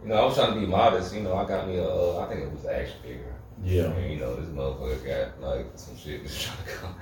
You 0.02 0.08
know, 0.08 0.16
I 0.16 0.24
was 0.24 0.34
trying 0.34 0.54
to 0.54 0.60
be 0.60 0.66
modest. 0.66 1.14
You 1.14 1.22
know, 1.22 1.34
I 1.34 1.44
got 1.46 1.68
me 1.68 1.76
a, 1.76 1.88
uh, 1.88 2.24
I 2.24 2.28
think 2.28 2.42
it 2.44 2.52
was 2.52 2.64
an 2.64 2.74
action 2.74 2.96
figure. 3.02 3.35
Yeah. 3.64 3.84
And 3.84 4.12
you 4.12 4.18
know, 4.20 4.36
this 4.36 4.48
motherfucker 4.50 5.04
got 5.06 5.40
like 5.40 5.66
some 5.76 5.96
shit 5.96 6.22
that's 6.22 6.42
trying 6.44 6.58
to 6.58 6.70
come. 6.70 6.94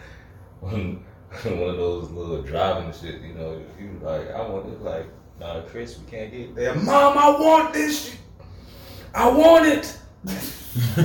One, 0.61 1.05
one 1.61 1.71
of 1.71 1.77
those 1.77 2.11
little 2.11 2.43
driving 2.43 2.93
shit, 2.93 3.21
you 3.23 3.35
know, 3.35 3.61
he 3.79 3.87
was 3.89 4.03
like, 4.03 4.31
I 4.35 4.41
want 4.49 4.67
it 4.69 4.81
like, 4.83 5.07
nah, 5.41 5.61
Chris, 5.63 5.99
we 5.99 6.11
can't 6.11 6.31
get 6.33 6.55
there. 6.55 6.75
Mom, 6.75 7.19
I 7.19 7.31
want 7.31 7.73
this 7.75 8.07
shit. 8.11 8.19
I 9.15 9.29
want 9.29 9.67
it. 9.67 9.99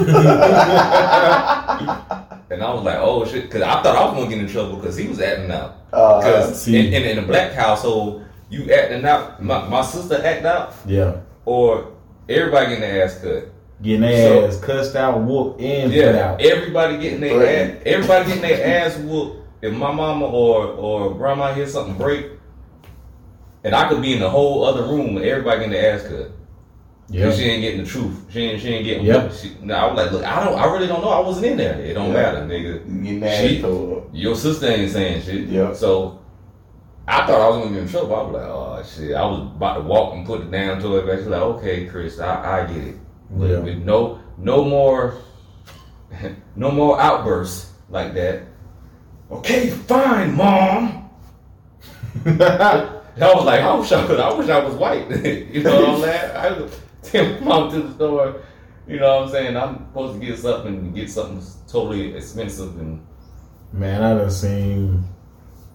and 2.50 2.63
I 2.63 2.74
was 2.74 2.84
like, 2.84 2.98
oh 3.00 3.25
shit, 3.25 3.44
because 3.44 3.62
I 3.62 3.82
thought 3.84 3.96
I 3.96 4.06
was 4.06 4.13
gonna 4.15 4.29
get 4.29 4.39
in 4.39 4.48
trouble 4.48 4.77
because 4.77 4.96
he 4.96 5.08
was 5.08 5.20
acting 5.20 5.51
out. 5.51 5.75
Uh, 5.94 6.20
Because 6.20 6.62
see. 6.63 6.77
in, 6.77 6.94
in, 6.94 7.03
in 7.18 7.24
a 7.24 7.27
black 7.27 7.51
household, 7.53 8.24
you 8.50 8.72
acting 8.72 9.06
out, 9.06 9.41
my, 9.44 9.68
my 9.68 9.82
sister 9.82 10.22
act 10.24 10.46
out, 10.46 10.74
Yeah. 10.86 11.18
or 11.46 11.91
everybody 12.27 12.68
getting 12.68 12.82
their 12.82 13.03
ass 13.06 13.20
cut. 13.22 13.50
Getting 13.81 14.01
their 14.01 14.27
So- 14.41 14.48
ass 14.48 14.59
cussed 14.59 14.95
out, 14.95 15.21
whooped, 15.21 15.62
and 15.62 15.91
put 15.91 15.98
Yeah, 15.98 16.31
out. 16.31 16.41
everybody 16.41 16.98
getting 16.98 17.21
their 17.21 17.45
ass, 17.45 17.77
everybody 17.86 18.25
getting 18.25 18.41
their 18.41 18.86
ass 18.86 18.98
whooped. 18.98 19.38
If 19.62 19.74
my 19.74 19.91
mama 19.91 20.25
or 20.25 20.65
or 20.67 21.13
grandma 21.15 21.53
hear 21.53 21.65
something 21.67 21.95
break, 21.95 22.25
and 23.63 23.75
I 23.75 23.89
could 23.89 24.01
be 24.01 24.13
in 24.13 24.19
the 24.19 24.29
whole 24.29 24.63
other 24.65 24.83
room 24.83 25.17
and 25.17 25.25
everybody 25.25 25.59
getting 25.59 25.74
their 25.74 25.95
ass 25.95 26.03
cut. 26.03 26.31
Yeah. 27.12 27.31
She 27.31 27.43
ain't 27.43 27.62
getting 27.62 27.83
the 27.83 27.89
truth. 27.89 28.25
She 28.29 28.41
ain't 28.41 28.62
she 28.62 28.67
ain't 28.69 28.86
getting. 28.86 29.05
Yep. 29.05 29.31
She, 29.33 29.57
no, 29.63 29.74
I 29.74 29.86
was 29.91 29.98
like, 29.98 30.12
look, 30.12 30.24
I 30.25 30.45
don't, 30.45 30.59
I 30.59 30.65
really 30.71 30.86
don't 30.88 31.01
know. 31.01 31.09
I 31.09 31.19
wasn't 31.19 31.48
in 31.48 31.57
there. 31.57 31.79
It 31.79 31.93
don't 31.95 32.07
Yeah. 32.09 32.13
matter, 32.13 32.38
nigga. 32.41 33.05
You 33.05 33.19
mad 33.19 33.50
She- 33.50 33.63
at. 33.63 34.15
Your 34.15 34.36
sister 34.36 34.67
ain't 34.67 34.91
saying 34.91 35.21
shit. 35.24 35.48
Yeah. 35.48 35.74
So 35.74 36.19
I 37.07 37.25
thought 37.25 37.41
I 37.41 37.50
was 37.50 37.57
gonna 37.63 37.74
get 37.74 37.83
in 37.83 37.89
trouble. 37.89 38.15
I 38.15 38.21
was 38.24 38.33
like, 38.33 38.43
oh 38.43 38.83
shit. 38.86 39.15
I 39.15 39.25
was 39.25 39.39
about 39.39 39.74
to 39.75 39.81
walk 39.81 40.13
and 40.13 40.25
put 40.25 40.41
it 40.41 40.51
down 40.51 40.79
to 40.81 40.93
her. 40.95 41.01
But 41.01 41.17
she's 41.17 41.27
like, 41.27 41.41
okay, 41.41 41.86
Chris, 41.88 42.19
I, 42.19 42.62
I 42.62 42.65
get 42.71 42.83
it. 42.83 42.95
But 43.31 43.50
Yeah. 43.50 43.59
with 43.59 43.77
no 43.83 44.19
no 44.38 44.63
more 44.65 45.15
no 46.55 46.71
more 46.71 47.00
outbursts 47.00 47.71
like 47.89 48.13
that. 48.15 48.43
Okay, 49.31 49.69
fine, 49.69 50.36
mom. 50.36 51.09
I 52.25 53.33
was 53.33 53.45
like, 53.45 53.62
I 53.62 53.75
wish 53.75 53.91
I 53.91 54.07
could. 54.07 54.19
I 54.19 54.33
wish 54.33 54.50
I 54.50 54.63
was 54.63 54.74
white. 54.75 55.09
you 55.53 55.63
know 55.63 55.81
what 55.81 55.89
I'm 55.89 56.01
saying? 56.01 56.36
I 56.36 56.59
would 56.59 56.71
take 57.03 57.41
mom 57.41 57.71
to 57.71 57.81
the 57.81 57.93
store. 57.93 58.41
You 58.88 59.00
know 59.00 59.17
what 59.17 59.25
I'm 59.25 59.31
saying? 59.31 59.55
I'm 59.55 59.86
supposed 59.89 60.19
to 60.19 60.25
get 60.25 60.39
something 60.39 60.74
and 60.74 60.95
get 60.95 61.12
something 61.12 61.43
totally 61.67 62.15
expensive 62.15 62.79
and 62.79 63.05
Man, 63.71 64.01
I 64.01 64.15
done 64.15 64.31
seen 64.31 65.03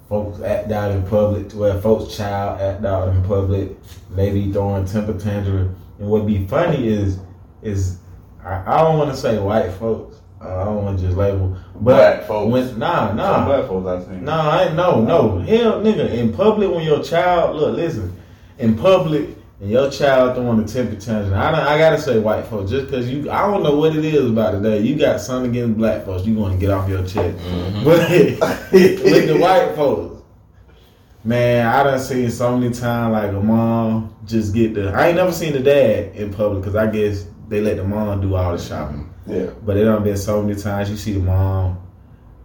folks 0.08 0.40
act 0.40 0.72
out 0.72 0.90
in 0.90 1.06
public, 1.06 1.52
where 1.52 1.80
folks' 1.80 2.16
child 2.16 2.60
act 2.60 2.84
out 2.84 3.08
in 3.08 3.22
public, 3.22 3.76
be 4.16 4.52
throwing 4.52 4.84
temper 4.84 5.16
tantrum. 5.16 5.76
And 6.00 6.08
what 6.08 6.26
be 6.26 6.44
funny 6.48 6.88
is, 6.88 7.20
is 7.64 7.98
I, 8.44 8.62
I 8.74 8.78
don't 8.82 8.98
want 8.98 9.10
to 9.10 9.16
say 9.16 9.38
white 9.38 9.70
folks. 9.72 10.20
Uh, 10.40 10.60
I 10.60 10.64
don't 10.64 10.84
want 10.84 10.98
to 10.98 11.04
just 11.06 11.16
label, 11.16 11.56
but 11.74 11.80
Black 11.80 12.24
folks. 12.26 12.52
when 12.52 12.78
nah 12.78 13.08
Some 13.08 13.16
nah 13.16 13.46
black 13.46 13.66
folks 13.66 13.86
I 13.86 14.04
seen. 14.06 14.24
nah 14.24 14.50
I 14.50 14.64
ain't 14.64 14.74
no 14.74 15.00
no 15.00 15.38
hell 15.38 15.80
nigga 15.80 16.10
in 16.12 16.32
public 16.34 16.70
when 16.70 16.84
your 16.84 17.02
child 17.02 17.56
look 17.56 17.76
listen 17.76 18.14
in 18.58 18.76
public 18.76 19.30
and 19.60 19.70
your 19.70 19.90
child 19.90 20.34
throwing 20.36 20.60
the 20.60 20.70
temper 20.70 20.96
tantrum. 20.96 21.32
I 21.32 21.50
don't, 21.50 21.60
I 21.60 21.78
gotta 21.78 21.98
say 21.98 22.18
white 22.18 22.44
folks 22.46 22.70
just 22.70 22.86
because 22.86 23.08
you 23.08 23.30
I 23.30 23.46
don't 23.50 23.62
know 23.62 23.74
what 23.76 23.96
it 23.96 24.04
is 24.04 24.30
about 24.30 24.50
today. 24.50 24.80
You 24.80 24.96
got 24.96 25.20
something 25.20 25.50
against 25.50 25.78
black 25.78 26.04
folks. 26.04 26.26
You 26.26 26.34
going 26.34 26.52
to 26.52 26.58
get 26.58 26.70
off 26.70 26.88
your 26.88 27.06
chest. 27.06 27.38
But 27.84 28.10
with 28.72 29.28
the 29.28 29.38
white 29.40 29.74
folks, 29.76 30.22
man, 31.24 31.66
I 31.66 31.82
done 31.84 31.98
seen 32.00 32.30
so 32.30 32.56
many 32.58 32.72
times 32.74 33.12
like 33.12 33.30
a 33.32 33.40
mom 33.40 34.14
just 34.26 34.52
get 34.54 34.74
the. 34.74 34.90
I 34.90 35.08
ain't 35.08 35.16
never 35.16 35.32
seen 35.32 35.52
the 35.54 35.60
dad 35.60 36.14
in 36.16 36.32
public 36.34 36.60
because 36.62 36.76
I 36.76 36.86
guess 36.90 37.26
they 37.48 37.60
let 37.60 37.76
the 37.76 37.84
mom 37.84 38.20
do 38.20 38.34
all 38.34 38.56
the 38.56 38.62
shopping. 38.62 39.12
Yeah. 39.26 39.46
But 39.64 39.76
it 39.76 39.84
done 39.84 40.02
been 40.04 40.16
so 40.16 40.42
many 40.42 40.60
times 40.60 40.90
you 40.90 40.96
see 40.96 41.12
the 41.14 41.20
mom, 41.20 41.78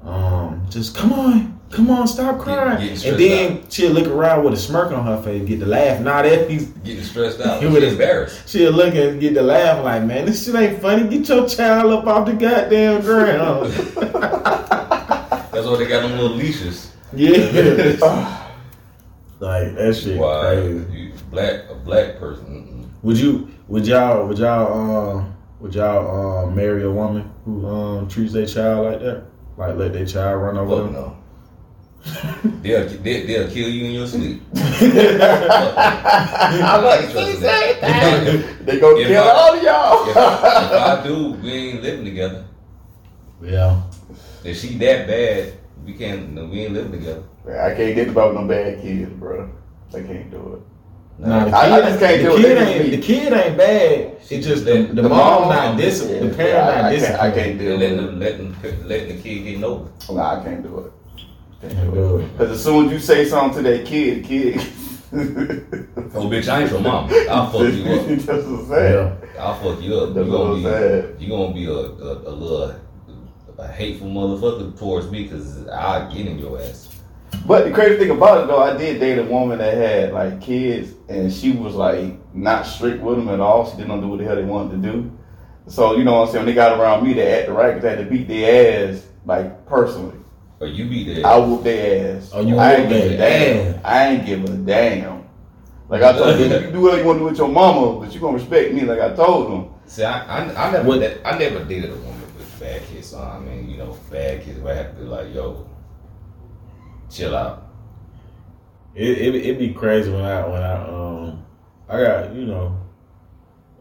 um, 0.03 0.65
just 0.69 0.95
come 0.95 1.11
on, 1.13 1.59
come 1.71 1.89
on, 1.91 2.07
stop 2.07 2.39
crying, 2.39 2.79
getting 2.95 3.09
and 3.11 3.19
then 3.19 3.69
she'll 3.69 3.91
look 3.91 4.07
around 4.07 4.45
with 4.45 4.53
a 4.53 4.57
smirk 4.57 4.91
on 4.93 5.05
her 5.05 5.21
face, 5.21 5.45
get 5.47 5.59
the 5.59 5.65
laugh. 5.65 5.99
Not 6.01 6.23
that 6.23 6.49
he's 6.49 6.67
getting 6.67 7.03
stressed 7.03 7.41
out. 7.41 7.59
She 7.61 7.67
would've- 7.67 7.91
embarrassed. 7.91 8.47
she'll 8.47 8.71
look 8.71 8.95
and 8.95 9.19
get 9.19 9.33
the 9.33 9.41
laugh 9.41 9.83
like, 9.83 10.03
man, 10.03 10.25
this 10.25 10.45
shit 10.45 10.55
ain't 10.55 10.81
funny. 10.81 11.07
Get 11.09 11.27
your 11.27 11.47
child 11.49 11.91
up 11.91 12.07
off 12.07 12.25
the 12.25 12.33
goddamn 12.33 13.01
ground. 13.01 13.73
That's 15.51 15.67
why 15.67 15.77
they 15.77 15.87
got 15.87 16.03
them 16.07 16.17
little 16.17 16.37
leashes. 16.37 16.93
yeah. 17.13 17.97
Like 19.41 19.73
that 19.75 19.95
shit 19.95 20.17
Why 20.19 20.41
crazy. 20.55 20.85
you 20.99 21.13
black 21.31 21.61
a 21.69 21.75
black 21.75 22.19
person? 22.19 22.91
Would 23.03 23.17
you 23.17 23.49
would 23.69 23.85
y'all 23.87 24.27
would 24.27 24.37
y'all 24.37 24.73
um 24.73 25.33
would 25.59 25.73
y'all 25.75 26.45
um 26.47 26.55
marry 26.55 26.83
a 26.83 26.91
woman 26.91 27.29
who 27.45 27.65
um 27.67 28.07
treats 28.07 28.33
their 28.33 28.45
child 28.45 28.85
like 28.85 28.99
that? 28.99 29.23
Like 29.57 29.75
let 29.75 29.93
their 29.93 30.05
child 30.05 30.41
run 30.41 30.57
over 30.57 30.75
Fuck 30.75 30.85
them? 30.91 30.93
no. 30.93 31.15
They'll, 32.61 32.87
they, 32.87 33.25
they'll 33.25 33.49
kill 33.49 33.67
you 33.69 33.85
in 33.85 33.91
your 33.91 34.07
sleep. 34.07 34.41
I'm 34.55 34.61
like, 36.83 37.11
Trust 37.11 37.13
she 37.13 37.33
me. 37.33 37.39
that. 37.41 38.55
They 38.65 38.79
gonna 38.79 38.99
if 38.99 39.07
kill 39.07 39.23
I- 39.23 39.31
all 39.31 39.53
of 39.57 39.63
y'all. 39.63 40.09
If 40.09 40.17
I, 40.17 40.65
if 40.65 40.71
I 40.71 41.03
do, 41.07 41.31
we 41.33 41.51
ain't 41.51 41.81
living 41.83 42.05
together. 42.05 42.45
Yeah. 43.41 43.81
If 44.45 44.57
she 44.59 44.77
that 44.77 45.07
bad, 45.07 45.53
we 45.85 45.93
can't. 45.93 46.31
no, 46.33 46.45
We 46.45 46.61
ain't 46.65 46.73
living 46.73 46.91
together. 46.93 47.23
Man, 47.45 47.59
I 47.59 47.75
can't 47.75 47.95
get 47.95 48.07
about 48.09 48.33
no 48.33 48.45
bad 48.47 48.81
kids, 48.81 49.11
bro. 49.13 49.49
I 49.93 50.01
can't 50.01 50.31
do 50.31 50.53
it. 50.53 50.61
Nah, 51.19 51.39
the 51.39 51.45
kid, 51.45 51.53
I- 51.53 51.77
I 51.77 51.81
just 51.81 51.99
can't 51.99 52.23
the 52.23 52.29
do 52.29 52.35
kid 52.37 52.57
They 52.57 52.73
ain't 52.75 52.91
the 52.91 52.97
kid 53.01 53.33
ain't 53.33 53.57
bad. 53.57 54.15
It's 54.29 54.45
just 54.47 54.65
the, 54.65 54.83
the, 54.83 55.01
The 55.01 55.09
mom 55.09 55.09
mom- 55.09 55.49
not 55.49 55.77
disciplined. 55.77 56.31
The 56.31 56.35
parent 56.35 56.53
Yeah, 56.55 56.61
I- 56.71 56.75
not 56.75 56.85
I 56.85 56.95
disciplined. 56.95 57.21
I 57.21 57.31
can't 57.31 57.59
do 57.59 57.71
And 57.71 57.79
letting 57.79 57.97
it. 57.99 58.01
them, 58.05 58.19
letting, 58.19 58.55
letting 58.87 59.07
the 59.17 59.21
kid 59.21 59.43
get 59.43 59.63
over. 59.63 59.89
Nah, 60.11 60.39
I 60.39 60.43
can't 60.43 60.63
do 60.63 60.77
it. 60.79 60.91
Can't 61.61 61.73
Can't 61.73 61.93
do 61.93 61.95
do 61.99 62.17
it. 62.17 62.21
it. 62.23 62.37
Because 62.37 62.51
as 62.51 62.63
soon 62.63 62.85
as 62.87 62.91
you 62.93 62.99
say 62.99 63.25
something 63.25 63.63
to 63.63 63.69
that 63.69 63.85
kid, 63.85 64.23
kid. 64.23 64.61
Oh, 65.11 66.25
bitch, 66.29 66.47
I 66.47 66.61
ain't 66.61 66.71
your 66.71 66.81
mom. 66.81 67.09
I'll 67.29 67.49
fuck 67.51 67.73
you 67.73 67.83
up. 67.93 68.05
That's 68.07 68.27
what 68.27 68.37
I'm 68.37 68.67
saying. 68.67 69.17
I'll 69.39 69.55
fuck 69.55 69.81
you 69.81 69.95
up. 69.95 70.13
That's 70.13 70.25
You 70.27 70.31
what 70.31 70.37
gonna 70.37 70.53
I'm 70.53 70.57
be, 70.57 70.63
saying. 70.63 71.15
you 71.19 71.29
gonna 71.29 71.53
be 71.53 71.65
a, 71.65 71.71
a, 71.71 72.13
a 72.29 72.33
little 72.33 72.75
a 73.57 73.67
hateful 73.67 74.07
motherfucker 74.07 74.77
towards 74.77 75.09
me 75.11 75.23
because 75.23 75.67
I 75.67 76.07
get 76.13 76.27
in 76.27 76.37
your 76.39 76.61
ass. 76.61 76.88
But 77.45 77.65
the 77.65 77.71
crazy 77.71 77.97
thing 77.97 78.09
about 78.11 78.43
it 78.43 78.47
though, 78.47 78.61
I 78.61 78.77
did 78.77 78.99
date 78.99 79.17
a 79.19 79.23
woman 79.23 79.57
that 79.59 79.73
had 79.75 80.13
like 80.13 80.41
kids, 80.41 80.93
and 81.07 81.31
she 81.31 81.51
was 81.51 81.75
like 81.75 82.13
not 82.35 82.65
strict 82.65 83.01
with 83.01 83.17
them 83.17 83.29
at 83.29 83.39
all. 83.39 83.69
She 83.69 83.77
didn't 83.77 84.01
do 84.01 84.07
what 84.07 84.19
the 84.19 84.25
hell 84.25 84.35
they 84.35 84.43
wanted 84.43 84.81
to 84.81 84.91
do. 84.91 85.11
So 85.67 85.95
you 85.95 86.03
know 86.03 86.13
what 86.19 86.27
I'm 86.27 86.33
saying? 86.33 86.45
When 86.45 86.53
they 86.53 86.55
got 86.55 86.79
around 86.79 87.05
me, 87.05 87.13
they 87.13 87.39
acted 87.39 87.53
right 87.53 87.69
because 87.75 87.83
they 87.83 87.89
had 87.89 87.99
to 87.99 88.05
beat 88.05 88.27
their 88.27 88.89
ass 88.93 89.05
like 89.25 89.65
personally. 89.65 90.15
Or 90.59 90.67
you 90.67 90.85
beat 90.85 91.05
their 91.05 91.25
ass. 91.25 91.31
I 91.31 91.37
whoop 91.37 91.63
their 91.63 92.17
ass. 92.17 92.31
Oh, 92.33 92.41
you 92.41 92.57
I 92.57 92.73
ain't 92.75 92.89
give 92.89 92.97
a 93.03 93.07
their 93.17 93.63
damn. 93.73 93.81
I 93.83 94.07
ain't 94.07 94.25
give 94.25 94.43
a 94.45 94.57
damn. 94.57 95.23
Like 95.87 96.03
I 96.03 96.11
told 96.17 96.39
you, 96.39 96.45
you 96.45 96.59
can 96.59 96.73
do 96.73 96.81
whatever 96.81 97.01
you 97.01 97.07
want 97.07 97.17
to 97.17 97.19
do 97.21 97.25
with 97.25 97.37
your 97.37 97.47
mama, 97.47 97.99
but 97.99 98.13
you 98.13 98.19
gonna 98.19 98.37
respect 98.37 98.73
me. 98.73 98.81
Like 98.81 98.99
I 98.99 99.15
told 99.15 99.51
them. 99.51 99.73
See, 99.85 100.03
I, 100.03 100.21
I, 100.23 100.67
I 100.67 100.71
never, 100.71 100.87
What- 100.87 100.99
da- 100.99 101.17
I 101.25 101.37
never 101.37 101.63
dated 101.63 101.91
a 101.91 101.95
woman 101.95 102.21
with 102.37 102.59
bad 102.59 102.83
kids. 102.87 103.07
So 103.07 103.19
I 103.19 103.39
mean, 103.39 103.69
you 103.69 103.77
know, 103.77 103.97
bad 104.11 104.43
kids. 104.43 104.59
But 104.59 104.73
I 104.73 104.75
have 104.75 104.91
to 104.95 105.01
be 105.03 105.07
like, 105.07 105.33
yo, 105.33 105.68
chill 107.09 107.35
out. 107.35 107.67
It 108.95 109.17
it 109.17 109.35
it 109.35 109.59
be 109.59 109.73
crazy 109.73 110.11
when 110.11 110.23
I 110.23 110.45
when 110.47 110.61
I 110.61 110.73
um 110.87 111.45
I 111.87 112.01
got 112.03 112.33
you 112.35 112.45
know 112.45 112.77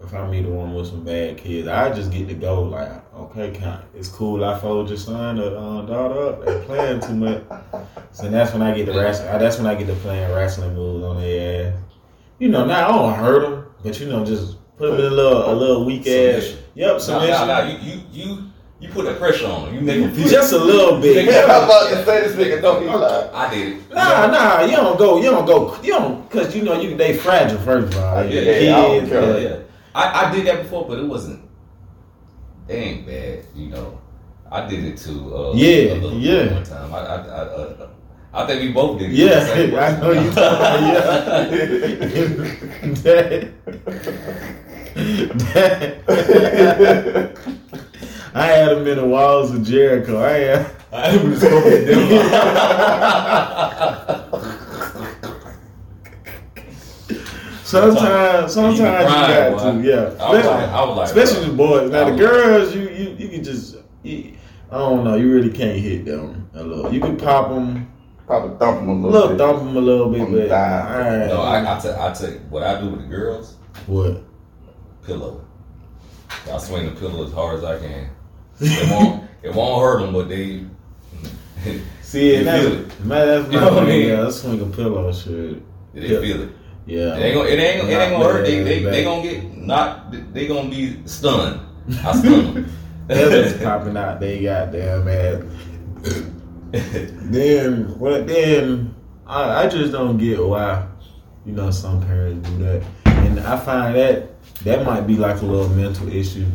if 0.03 0.15
I 0.15 0.27
meet 0.29 0.45
a 0.45 0.49
woman 0.49 0.75
with 0.75 0.87
some 0.89 1.05
bad 1.05 1.39
kids, 1.39 1.67
I 1.67 1.93
just 1.93 2.13
get 2.13 2.29
to 2.29 2.35
go 2.35 2.63
like 2.63 2.91
okay, 3.15 3.51
can 3.51 3.81
it's 3.95 4.09
cool. 4.09 4.45
I 4.45 4.59
fold 4.59 4.89
your 4.89 4.99
son 4.99 5.41
or 5.41 5.57
uh, 5.57 5.83
daughter 5.87 6.29
up. 6.29 6.45
They 6.45 6.61
playing 6.65 7.01
too 7.01 7.15
much. 7.15 7.43
So 8.13 8.29
that's 8.29 8.53
when 8.53 8.63
I 8.63 8.75
get 8.75 8.87
the 8.87 8.93
wrestling. 8.93 9.39
That's 9.39 9.57
when 9.59 9.67
I 9.67 9.75
get 9.75 9.87
to 9.89 9.95
playing 9.97 10.31
wrestling 10.33 10.75
moves 10.75 11.05
on 11.05 11.21
their 11.21 11.73
ass. 11.73 11.81
You 12.39 12.49
know, 12.49 12.65
now 12.65 12.89
I 12.89 12.93
don't 12.93 13.15
hurt 13.15 13.43
them, 13.43 13.67
but 13.83 13.99
you 13.99 14.07
know, 14.09 14.25
just 14.25 14.57
put 14.77 14.91
them 14.93 15.01
in 15.01 15.07
a 15.07 15.11
little 15.15 15.53
a 15.53 15.55
little 15.55 15.85
weak 15.85 16.07
ass. 16.07 16.45
Submission. 16.45 16.59
Yep, 16.75 16.93
No, 16.93 16.99
submission. 16.99 17.49
no, 17.49 17.65
no. 17.65 17.65
You, 17.65 17.79
you, 17.79 18.01
you, 18.13 18.43
you 18.81 18.89
put 18.91 19.05
that 19.07 19.19
pressure 19.19 19.47
on 19.47 19.67
them. 19.67 19.75
You 19.75 19.81
make 19.81 20.01
them 20.01 20.13
feel. 20.15 20.29
Just 20.29 20.53
a 20.53 20.59
little 20.59 21.01
bit. 21.01 21.25
Yeah, 21.27 21.43
I'm 21.45 21.65
about 21.65 21.89
to 21.91 22.05
say 22.05 22.21
this 22.29 22.37
nigga 22.37 22.63
don't 22.63 22.81
be 22.81 22.87
lying. 22.87 23.31
I 23.35 23.51
did 23.53 23.73
it. 23.79 23.91
Nah, 23.93 24.27
nah, 24.29 24.61
you 24.63 24.77
don't 24.77 24.97
go, 24.99 25.17
you 25.19 25.31
don't 25.31 25.47
go, 25.47 25.77
you 25.83 25.93
don't, 25.93 26.31
cause 26.31 26.55
you 26.55 26.63
know 26.63 26.81
you 26.81 26.97
they 26.97 27.17
fragile 27.17 27.59
first 27.59 27.93
of 27.97 28.01
all. 28.03 28.25
Yeah, 28.25 28.41
They 28.45 28.67
yeah, 28.67 28.77
I 28.77 28.81
don't 28.83 29.01
kids, 29.01 29.11
care. 29.11 29.41
Yeah, 29.41 29.49
yeah. 29.49 29.57
I, 29.95 30.27
I 30.29 30.33
did 30.35 30.47
that 30.47 30.63
before, 30.63 30.87
but 30.87 30.99
it 31.01 31.07
wasn't. 31.07 31.41
They 32.69 32.77
ain't 32.79 33.07
bad, 33.07 33.45
you 33.55 33.69
know. 33.71 34.01
I 34.51 34.67
did 34.69 34.85
it 34.85 34.97
to 34.99 35.35
uh, 35.37 35.53
Yeah, 35.55 35.93
a 35.93 35.95
little 35.95 36.13
yeah. 36.19 36.53
one 36.55 36.63
time. 36.63 36.95
I, 36.95 36.99
I, 36.99 37.17
I, 37.17 37.19
uh, 37.19 37.89
I 38.33 38.47
think 38.47 38.63
we 38.63 38.73
both 38.73 38.99
did. 38.99 39.11
it. 39.11 39.17
Yeah, 39.17 39.81
I 39.81 40.01
know 40.01 40.13
you 40.13 40.31
talking 40.31 40.59
about, 40.59 40.81
yeah. 43.05 43.49
That- 46.09 47.55
I 48.39 48.47
had 48.47 48.73
him 48.73 48.87
in 48.87 48.97
the 48.99 49.07
walls 49.07 49.53
of 49.55 49.63
Jericho. 49.65 50.19
I 50.23 50.31
had. 50.39 50.71
I 50.93 51.09
am 51.09 51.31
just 51.33 51.43
going 51.43 52.89
Sometimes, 57.65 58.53
sometimes 58.55 58.79
you 58.79 58.85
crying, 58.87 59.53
got 59.53 59.63
boy. 59.63 59.83
to, 59.83 59.87
yeah. 59.89 60.25
I 60.25 60.33
was 60.33 60.47
like- 60.47 60.69
I 60.71 60.85
was 60.85 60.97
like, 60.97 61.07
especially 61.09 61.55
bro. 61.55 61.81
the 61.81 61.83
boys. 61.83 61.91
Now 61.91 62.11
the 62.11 62.17
girls, 62.17 62.75
you 62.75 62.83
you 62.89 63.11
you 63.19 63.29
can 63.29 63.45
just, 63.45 63.77
you, 64.03 64.33
I 64.71 64.79
don't 64.79 65.05
know, 65.05 65.17
you 65.17 65.31
really 65.33 65.51
can't 65.51 65.79
hit 65.79 66.07
them 66.07 66.49
a 66.55 66.63
little. 66.63 66.93
You 66.93 67.01
can 67.01 67.17
pop 67.19 67.51
them, 67.51 67.91
Probably 68.27 68.57
thump 68.59 68.81
him 68.81 68.89
a 68.89 68.95
little, 68.95 69.11
little 69.11 69.29
bit. 69.31 69.39
thump 69.39 69.59
them 69.59 69.77
a 69.77 69.81
little 69.81 70.11
bit, 70.11 70.21
but 70.21 70.49
the. 70.49 71.27
No, 71.29 71.43
I, 71.43 71.77
I, 71.77 71.81
tell, 71.81 71.95
I 72.01 72.13
what 72.51 72.63
I 72.63 72.81
do 72.81 72.89
with 72.91 73.01
the 73.03 73.07
girls, 73.07 73.57
what? 73.87 74.23
pillow. 75.05 75.45
I 76.51 76.59
swing 76.59 76.87
the 76.87 76.93
pillow 76.99 77.25
as 77.27 77.33
hard 77.33 77.59
as 77.59 77.65
I 77.65 77.79
can. 77.79 78.11
It 78.61 78.91
won't, 78.91 79.25
it 79.43 79.55
won't 79.55 79.81
hurt 79.83 80.01
them, 80.03 80.13
but 80.13 80.29
they. 80.29 80.65
See, 82.03 82.33
You 82.33 82.39
and 82.39 82.47
that's, 82.47 82.65
feel 82.67 82.73
it. 82.81 83.05
man, 83.05 83.27
that's 83.27 83.53
You 83.53 83.61
my 83.61 83.67
know 83.67 83.75
what 83.75 83.83
I 83.83 83.87
thing. 83.87 83.99
mean? 84.01 84.09
Yeah, 84.09 84.27
I 84.27 84.31
swing 84.31 84.61
a 84.63 84.65
pillow, 84.67 85.13
shit. 85.13 85.63
They 85.95 86.01
Yeah. 86.09 86.21
feel 86.21 86.43
it. 86.43 86.49
Yeah, 86.87 87.17
It 87.19 87.23
ain't 87.23 87.35
gonna, 87.35 87.49
it 87.51 87.59
ain't, 87.59 87.89
it 87.89 87.93
ain't 87.93 88.13
gonna 88.13 88.25
hurt. 88.25 88.47
They, 88.47 88.63
they, 88.63 88.83
they 88.83 89.05
gonna 89.05 89.23
get 89.23 89.57
not. 89.59 90.11
They 90.33 90.47
gonna 90.47 90.71
be 90.71 90.97
stunned. 91.05 91.61
I 92.03 92.13
stun 92.17 92.55
them. 92.55 92.73
That's 93.09 93.63
popping 93.63 93.97
out. 93.97 94.21
They 94.21 94.43
got 94.43 94.73
goddamn 94.73 95.05
man. 95.05 95.51
Then 97.31 97.99
what? 97.99 98.27
Then 98.27 98.95
I, 99.27 99.65
I 99.65 99.69
just 99.69 99.93
don't 99.93 100.17
get 100.17 100.43
why, 100.45 100.87
you 101.45 101.53
know, 101.53 101.71
some 101.71 102.01
parents 102.03 102.49
do 102.49 102.59
that, 102.65 102.83
and 103.07 103.41
I 103.41 103.59
find 103.59 103.95
that 103.95 104.31
that 104.65 104.85
might 104.87 105.03
be 105.07 105.17
like 105.17 105.41
a 105.43 105.45
little 105.45 105.69
mental 105.71 106.09
issue, 106.11 106.47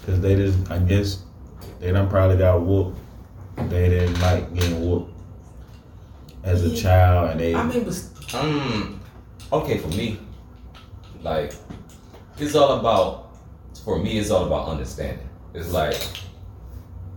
because 0.00 0.20
they 0.20 0.34
just, 0.36 0.70
I 0.70 0.78
guess, 0.78 1.22
they 1.80 1.90
done 1.92 2.08
probably 2.08 2.36
got 2.36 2.60
whooped. 2.62 2.98
They 3.68 3.88
didn't 3.88 4.20
like 4.20 4.54
getting 4.54 4.88
whooped 4.88 5.12
as 6.44 6.64
a 6.64 6.68
Yeah. 6.68 6.82
child, 6.82 7.30
and 7.32 7.40
they. 7.40 7.54
I 7.54 7.64
mean, 7.64 7.84
but 7.84 8.34
um, 8.34 9.00
okay, 9.52 9.78
for 9.78 9.88
me, 9.88 10.20
like, 11.22 11.52
it's 12.38 12.54
all 12.54 12.78
about. 12.78 13.26
For 13.84 13.98
me, 13.98 14.18
it's 14.18 14.30
all 14.30 14.44
about 14.46 14.68
understanding. 14.68 15.28
It's 15.54 15.72
like 15.72 16.00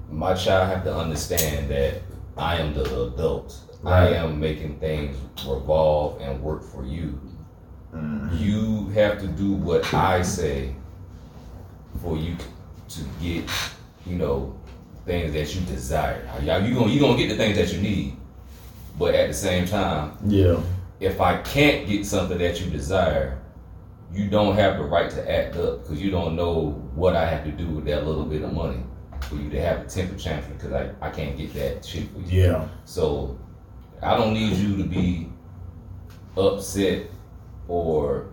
my 0.09 0.33
child 0.33 0.69
have 0.69 0.83
to 0.85 0.95
understand 0.95 1.69
that 1.69 2.01
I 2.37 2.57
am 2.57 2.73
the 2.73 2.83
adult. 3.07 3.55
I 3.85 4.07
am 4.09 4.39
making 4.39 4.79
things 4.79 5.17
revolve 5.45 6.21
and 6.21 6.41
work 6.41 6.63
for 6.63 6.85
you. 6.85 7.19
Mhm. 7.93 8.39
You 8.39 8.87
have 8.93 9.19
to 9.19 9.27
do 9.27 9.51
what 9.53 9.93
I 9.93 10.21
say 10.21 10.73
for 12.01 12.15
you 12.17 12.35
to 12.89 13.01
get, 13.21 13.43
you 14.05 14.15
know, 14.15 14.55
things 15.05 15.33
that 15.33 15.53
you 15.55 15.61
desire. 15.67 16.21
Y'all, 16.43 16.61
you 16.63 16.73
gonna 16.75 16.91
you 16.91 16.99
gonna 16.99 17.17
get 17.17 17.29
the 17.29 17.35
things 17.35 17.57
that 17.57 17.73
you 17.73 17.81
need, 17.81 18.15
but 18.97 19.13
at 19.15 19.27
the 19.27 19.33
same 19.33 19.65
time, 19.65 20.13
Yeah. 20.25 20.59
if 20.99 21.19
I 21.21 21.37
can't 21.41 21.87
get 21.87 22.05
something 22.05 22.37
that 22.37 22.61
you 22.61 22.69
desire, 22.69 23.39
you 24.13 24.29
don't 24.29 24.55
have 24.55 24.77
the 24.77 24.83
right 24.83 25.09
to 25.09 25.31
act 25.31 25.55
up 25.57 25.81
because 25.83 26.01
you 26.01 26.11
don't 26.11 26.35
know 26.35 26.71
what 26.95 27.15
I 27.15 27.25
have 27.27 27.43
to 27.45 27.51
do 27.51 27.67
with 27.67 27.85
that 27.85 28.05
little 28.05 28.25
bit 28.25 28.43
of 28.43 28.53
money 28.53 28.83
for 29.21 29.35
you 29.35 29.49
to 29.49 29.61
have 29.61 29.81
a 29.81 29.85
temper 29.85 30.15
tantrum 30.19 30.53
because 30.57 30.71
I, 30.73 30.91
I 31.01 31.09
can't 31.09 31.35
get 31.37 31.53
that 31.55 31.83
shit 31.85 32.09
for 32.11 32.19
you. 32.19 32.43
Yeah. 32.43 32.67
So 32.85 33.37
I 34.01 34.15
don't 34.17 34.33
need 34.33 34.55
you 34.57 34.77
to 34.77 34.83
be 34.83 35.29
upset 36.37 37.03
or 37.67 38.27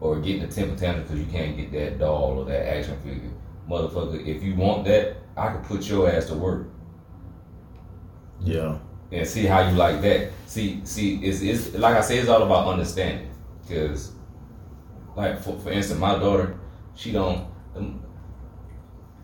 or 0.00 0.18
getting 0.20 0.42
a 0.42 0.48
temper 0.48 0.76
tantrum 0.76 1.02
because 1.06 1.18
you 1.18 1.26
can't 1.26 1.56
get 1.56 1.72
that 1.72 1.98
doll 1.98 2.38
or 2.38 2.44
that 2.46 2.66
action 2.76 2.96
figure. 3.02 3.30
Motherfucker, 3.70 4.26
if 4.26 4.42
you 4.42 4.56
want 4.56 4.84
that, 4.86 5.16
I 5.36 5.52
can 5.52 5.62
put 5.62 5.88
your 5.88 6.10
ass 6.10 6.26
to 6.26 6.34
work 6.34 6.66
Yeah. 8.40 8.78
and 9.12 9.26
see 9.26 9.46
how 9.46 9.68
you 9.68 9.76
like 9.76 10.00
that. 10.02 10.32
See, 10.46 10.80
see, 10.84 11.16
it's, 11.24 11.40
it's 11.40 11.74
like 11.74 11.96
I 11.96 12.00
say, 12.00 12.18
it's 12.18 12.28
all 12.28 12.42
about 12.42 12.66
understanding. 12.66 13.30
Cause, 13.68 14.12
like 15.14 15.40
for, 15.40 15.56
for 15.60 15.70
instance, 15.70 16.00
my 16.00 16.18
daughter, 16.18 16.58
she 16.96 17.12
don't. 17.12 17.46
Um, 17.76 18.02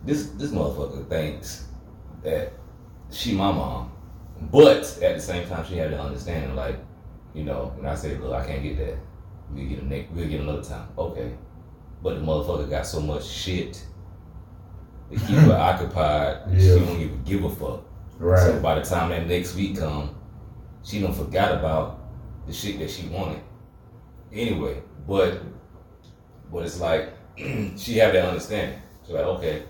this 0.05 0.29
this 0.39 0.53
motherfucker 0.53 1.09
thinks 1.09 1.67
that 2.23 2.53
she 3.11 3.35
my 3.35 3.51
mom, 3.51 3.91
but 4.53 4.83
at 5.03 5.17
the 5.17 5.21
same 5.21 5.49
time, 5.49 5.67
she 5.67 5.77
had 5.77 5.91
to 5.91 6.01
understand, 6.01 6.55
like, 6.55 6.79
you 7.35 7.43
know, 7.43 7.73
when 7.77 7.87
I 7.87 7.97
say, 7.97 8.17
look, 8.17 8.33
I 8.33 8.47
can't 8.47 8.63
get 8.63 8.79
that. 8.79 8.97
We'll 9.51 9.69
get 9.69 9.83
a 9.83 10.07
we'll 10.15 10.29
get 10.29 10.41
another 10.41 10.63
time. 10.63 10.89
Okay, 10.97 11.33
but 12.03 12.15
the 12.15 12.21
motherfucker 12.21 12.71
got 12.71 12.87
so 12.87 13.01
much 13.01 13.27
shit 13.27 13.85
to 15.11 15.19
keep 15.19 15.37
her 15.37 15.53
occupied. 15.53 16.39
She 16.59 16.69
don't 16.69 17.01
even 17.01 17.23
give 17.25 17.45
a 17.45 17.51
fuck. 17.51 17.83
Right. 18.19 18.41
So 18.41 18.61
by 18.61 18.77
the 18.77 18.83
time 18.83 19.11
that 19.11 19.27
next 19.27 19.55
week 19.55 19.79
come, 19.79 20.15
she 20.83 21.01
don't 21.01 21.15
forgot 21.15 21.53
about 21.53 22.01
the 22.47 22.53
shit 22.53 22.79
that 22.79 22.91
she 22.91 23.07
wanted. 23.09 23.41
Anyway, 24.33 24.83
but 25.07 25.43
but 26.51 26.65
it's 26.65 26.81
like 26.81 27.13
she 27.37 27.99
have 27.99 28.13
that 28.13 28.25
understanding. 28.25 28.81
She's 29.05 29.15
like, 29.15 29.25
okay, 29.25 29.63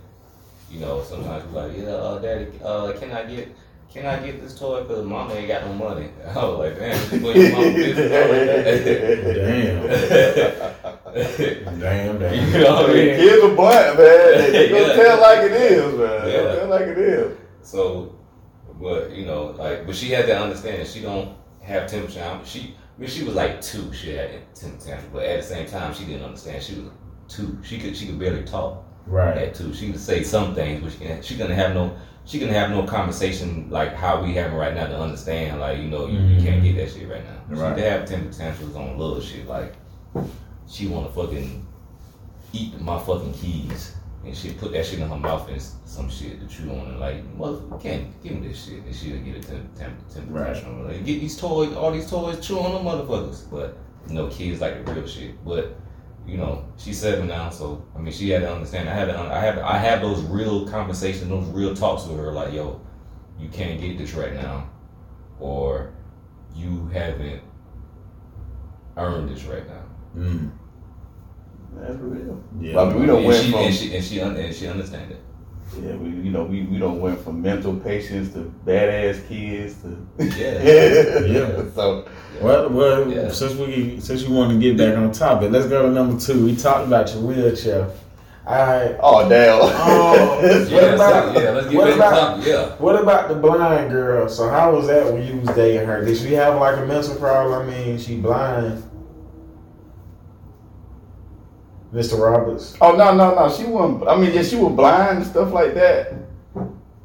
you 0.71 0.81
know, 0.81 1.03
sometimes 1.03 1.45
she's 1.45 1.53
like, 1.53 1.77
yeah, 1.77 1.85
uh, 1.89 2.19
daddy, 2.19 2.47
uh, 2.63 2.93
can 2.93 3.13
I 3.13 3.25
get 3.25 3.55
can 3.93 4.07
I 4.07 4.25
get 4.25 4.41
this 4.43 4.59
toy 4.59 4.83
because 4.83 5.05
mama 5.05 5.35
ain't 5.35 5.49
got 5.49 5.65
no 5.65 5.73
money? 5.73 6.11
I 6.29 6.45
was 6.45 6.59
like, 6.59 6.79
damn, 6.79 7.13
you 7.13 7.21
put 7.21 7.37
your 7.37 7.53
mama 7.53 7.73
business. 7.73 8.11
Damn. 10.37 10.67
Damn. 11.81 12.19
Damn. 12.19 12.53
You 12.53 12.59
know 12.61 12.75
what 12.75 12.91
I 12.91 12.93
mean? 12.93 13.17
Kids 13.17 13.43
are 13.43 13.55
blunt, 13.55 13.99
man. 13.99 14.53
They 14.53 14.69
gonna 14.69 14.87
Yeah. 14.87 14.93
tell 14.93 15.21
like 15.21 15.39
it 15.45 15.53
is, 15.53 15.95
man. 15.95 16.25
They 16.25 16.33
Yeah. 16.33 16.43
gonna 16.43 16.57
tell 16.57 16.69
like 16.69 16.83
it 16.83 16.99
is. 16.99 17.37
So, 17.63 18.15
but 18.79 19.13
you 19.13 19.25
know, 19.25 19.55
like, 19.59 19.87
but 19.87 19.97
she 19.97 20.11
had 20.11 20.27
that 20.27 20.43
understanding. 20.43 20.87
She 20.87 21.01
don't 21.01 21.35
have 21.63 21.87
temper 21.87 22.13
tantrum. 22.13 22.45
She, 22.45 22.75
I 22.97 23.01
mean, 23.01 23.09
she 23.09 23.25
was 23.25 23.35
like 23.35 23.63
two. 23.63 23.91
She 23.95 24.13
had 24.13 24.55
temper 24.55 24.79
tantrum, 24.85 25.11
but 25.11 25.25
at 25.25 25.41
the 25.41 25.47
same 25.47 25.67
time, 25.67 25.95
she 25.95 26.05
didn't 26.05 26.25
understand. 26.25 26.63
She 26.63 26.75
was 26.75 26.91
two. 27.29 27.59
She 27.63 27.79
could, 27.79 27.97
she 27.97 28.07
could 28.07 28.19
barely 28.19 28.45
talk 28.45 28.85
Right. 29.07 29.39
at 29.39 29.55
two. 29.55 29.73
She 29.73 29.91
could 29.93 30.01
say 30.01 30.23
some 30.23 30.55
things, 30.55 30.83
but 30.83 30.93
she 30.93 30.99
can, 30.99 31.23
she 31.23 31.37
gonna 31.37 31.55
have 31.55 31.73
no, 31.73 31.97
she 32.27 32.39
can 32.39 32.49
have 32.49 32.69
no 32.71 32.83
conversation 32.83 33.69
like 33.71 33.95
how 33.95 34.23
we 34.23 34.35
have 34.35 34.47
having 34.47 34.59
right 34.59 34.75
now 34.75 34.87
to 34.87 34.99
understand. 35.01 35.61
Like, 35.61 35.79
you 35.79 35.89
know, 35.89 36.09
you, 36.09 36.19
you 36.19 36.43
can't 36.43 36.63
mm-hmm. 36.63 36.77
get 36.77 36.77
that 36.77 36.93
shit 36.95 37.09
right 37.09 37.25
now. 37.25 37.57
Right. 37.57 37.75
She 37.79 37.85
have 37.85 38.05
temper 38.05 38.33
tantrums 38.33 38.77
on 38.77 38.99
little 38.99 39.21
shit. 39.23 39.47
Like, 39.49 39.75
she 40.69 40.87
wanna 40.89 41.11
fucking 41.11 41.67
eat 42.53 42.81
my 42.81 42.99
fucking 42.99 43.35
keys. 43.35 43.95
And 44.25 44.37
she 44.37 44.53
put 44.55 44.73
that 44.73 44.85
shit 44.85 44.99
in 44.99 45.09
her 45.09 45.17
mouth 45.17 45.49
and 45.49 45.63
some 45.63 46.11
shit 46.11 46.41
to 46.41 46.49
chew 46.49 46.69
on 46.71 46.87
and 46.89 46.99
like, 46.99 47.23
motherfucker, 47.39 47.81
can't 47.81 48.23
give 48.25 48.33
me 48.33 48.49
this 48.49 48.65
shit. 48.65 48.83
And 48.83 48.95
she'll 48.95 49.19
get 49.21 49.37
a 49.37 49.41
temper 49.41 49.69
temper 49.79 50.03
temper 50.13 50.33
Right. 50.33 50.55
tantrum. 50.55 50.85
Like, 50.89 51.05
get 51.05 51.21
these 51.21 51.37
toys, 51.37 51.73
all 51.77 51.93
these 51.93 52.11
toys, 52.11 52.45
chew 52.45 52.59
on 52.59 52.73
them 52.73 52.85
motherfuckers. 52.85 53.49
But 53.49 53.79
you 54.09 54.15
know, 54.15 54.27
kids 54.29 54.61
like 54.61 54.85
the 54.85 54.93
real 54.93 55.07
shit. 55.07 55.45
But 55.45 55.77
you 56.27 56.39
know, 56.39 56.65
she's 56.77 56.99
seven 57.01 57.29
now, 57.29 57.51
so 57.51 57.85
I 57.95 58.01
mean, 58.01 58.13
she 58.13 58.31
had 58.31 58.43
to 58.43 58.53
understand. 58.53 58.89
I 58.89 58.95
had 58.95 59.05
to, 59.05 59.17
I 59.17 59.39
have, 59.39 59.59
I 59.59 59.79
have 59.79 60.01
those 60.01 60.23
real 60.25 60.67
conversations, 60.69 61.29
those 61.29 61.47
real 61.51 61.73
talks 61.73 62.05
with 62.07 62.19
her. 62.19 62.33
Like, 62.33 62.53
yo, 62.53 62.81
you 63.39 63.49
can't 63.49 63.81
get 63.81 63.97
this 63.97 64.13
right 64.15 64.35
now, 64.35 64.69
or 65.39 65.93
you 66.53 66.89
haven't 66.93 67.43
earned 68.97 69.29
this 69.29 69.45
right 69.45 69.69
now. 69.69 69.83
Mm. 70.17 70.51
That's 71.79 71.97
real. 71.99 72.43
Yeah. 72.61 72.81
I 72.81 72.85
mean, 72.89 73.01
we 73.01 73.07
don't 73.07 73.19
and 73.19 73.27
went 73.27 73.45
she, 73.45 73.51
from 73.53 73.61
and 73.61 73.75
she 73.75 73.95
and 73.97 74.05
she 74.05 74.21
un- 74.21 74.37
and 74.37 74.55
she 74.55 74.67
understand 74.67 75.11
it. 75.13 75.21
yeah, 75.83 75.95
we 75.97 76.09
you 76.09 76.31
know 76.31 76.45
we, 76.45 76.63
we 76.63 76.79
don't 76.79 77.01
went 77.01 77.21
from 77.21 77.43
mental 77.43 77.75
patients 77.77 78.33
to 78.33 78.51
badass 78.65 79.27
kids 79.29 79.75
to 79.83 79.97
Yeah. 80.19 81.27
Yeah. 81.27 81.63
So 81.75 82.09
Well, 82.41 82.71
well, 82.71 83.11
Yeah. 83.13 83.31
since 83.31 83.55
we 83.55 84.01
since 84.01 84.23
you 84.23 84.33
want 84.35 84.53
to 84.53 84.59
get 84.59 84.79
back 84.79 84.97
on 84.97 85.13
topic, 85.13 85.51
let's 85.53 85.67
go 85.67 85.83
to 85.83 85.91
number 85.93 86.19
two. 86.19 86.47
We 86.47 86.57
talked 86.57 86.87
about 86.87 87.13
your 87.13 87.23
wheelchair. 87.25 87.91
All 88.47 88.55
right. 88.55 88.97
oh 89.01 89.29
damn. 89.29 89.59
Oh, 89.61 89.69
What 90.41 90.71
Yeah, 90.71 90.79
about- 90.95 91.35
so, 91.35 91.43
yeah. 91.43 91.51
Let's 91.51 91.67
get 91.67 91.77
what 91.77 91.85
back 91.87 91.93
to 91.93 91.97
about- 91.97 92.19
topic. 92.37 92.47
Yeah. 92.47 92.67
What 92.79 93.03
about 93.03 93.29
the 93.29 93.35
blind 93.35 93.91
girl? 93.91 94.29
So 94.31 94.49
how 94.49 94.75
was 94.75 94.87
that 94.87 95.13
when 95.13 95.27
you 95.27 95.41
was 95.41 95.55
dating 95.55 95.87
her? 95.87 96.03
Did 96.05 96.17
she 96.17 96.33
have 96.35 96.59
like 96.59 96.79
a 96.79 96.87
mental 96.87 97.17
problem? 97.17 97.69
I 97.69 97.71
mean, 97.71 97.99
she 97.99 98.17
blind. 98.17 98.83
Mr. 101.97 102.21
Roberts. 102.21 102.77
Oh 102.83 102.95
no 102.95 103.15
no 103.15 103.35
no! 103.35 103.51
She 103.57 103.65
wasn't. 103.65 104.07
I 104.07 104.17
mean, 104.17 104.33
yeah, 104.35 104.43
she 104.43 104.57
was 104.57 104.73
blind 104.75 105.19
and 105.19 105.27
stuff 105.27 105.51
like 105.53 105.73
that. 105.75 106.13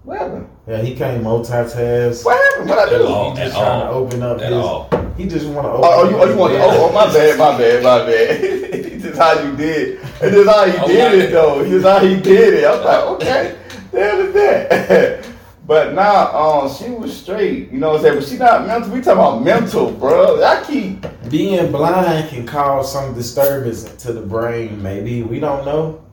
What 0.04 0.20
happened? 0.20 0.50
Yeah, 0.68 0.82
he 0.82 0.96
can't 0.96 1.24
multitask. 1.24 2.26
What 2.26 2.36
happened? 2.52 2.70
What 2.70 2.80
I 2.80 2.92
He 2.92 2.98
do? 2.98 3.04
At 3.06 3.12
all. 3.12 3.36
just 3.36 3.56
At 3.56 3.60
trying 3.62 3.80
to 3.82 3.90
open 3.90 4.22
up 4.24 4.42
At 4.42 4.52
his. 4.52 4.54
all. 4.54 4.90
He 5.16 5.28
just 5.28 5.46
want 5.48 5.66
to 5.66 5.72
oh, 5.72 5.76
open. 5.76 5.86
Oh, 5.86 5.94
oh, 5.96 6.10
you, 6.10 6.16
oh, 6.18 6.26
you 6.34 6.38
want? 6.38 6.54
Yeah. 6.54 6.60
Oh, 6.66 6.90
oh, 6.90 6.94
my 6.94 7.06
bad, 7.14 7.40
my 7.40 7.58
bad, 7.58 7.84
my 7.84 8.00
bad. 8.06 8.42
this 8.42 9.06
is 9.06 9.18
how 9.18 9.40
you 9.42 9.56
did. 9.56 10.00
This 10.20 10.34
is 10.34 10.48
how 10.48 10.66
he 10.66 10.78
Oh, 10.78 10.88
did 10.88 11.20
it, 11.20 11.32
though. 11.32 11.64
This 11.64 11.72
is 11.72 11.84
how 11.84 12.00
he 12.00 12.20
did 12.20 12.54
it. 12.56 12.66
I 12.66 12.76
was 12.76 12.86
like, 12.86 13.04
okay, 13.22 13.58
the 13.92 14.00
hell 14.00 14.34
that? 14.34 15.31
But 15.72 15.94
now, 15.94 16.36
um, 16.36 16.70
she 16.74 16.90
was 16.90 17.16
straight. 17.16 17.72
You 17.72 17.78
know 17.78 17.92
what 17.92 18.00
I'm 18.00 18.02
saying? 18.02 18.20
But 18.20 18.28
she 18.28 18.36
not 18.36 18.68
mental. 18.68 18.92
We 18.92 19.00
talking 19.00 19.14
about 19.14 19.42
mental, 19.42 19.90
bro. 19.90 20.44
I 20.44 20.62
keep. 20.66 21.06
Being 21.30 21.72
blind 21.72 22.28
can 22.28 22.46
cause 22.46 22.92
some 22.92 23.14
disturbance 23.14 23.86
to 24.04 24.12
the 24.12 24.20
brain. 24.20 24.84
Maybe 24.84 25.24
we 25.24 25.40
don't 25.40 25.64
know. 25.64 26.04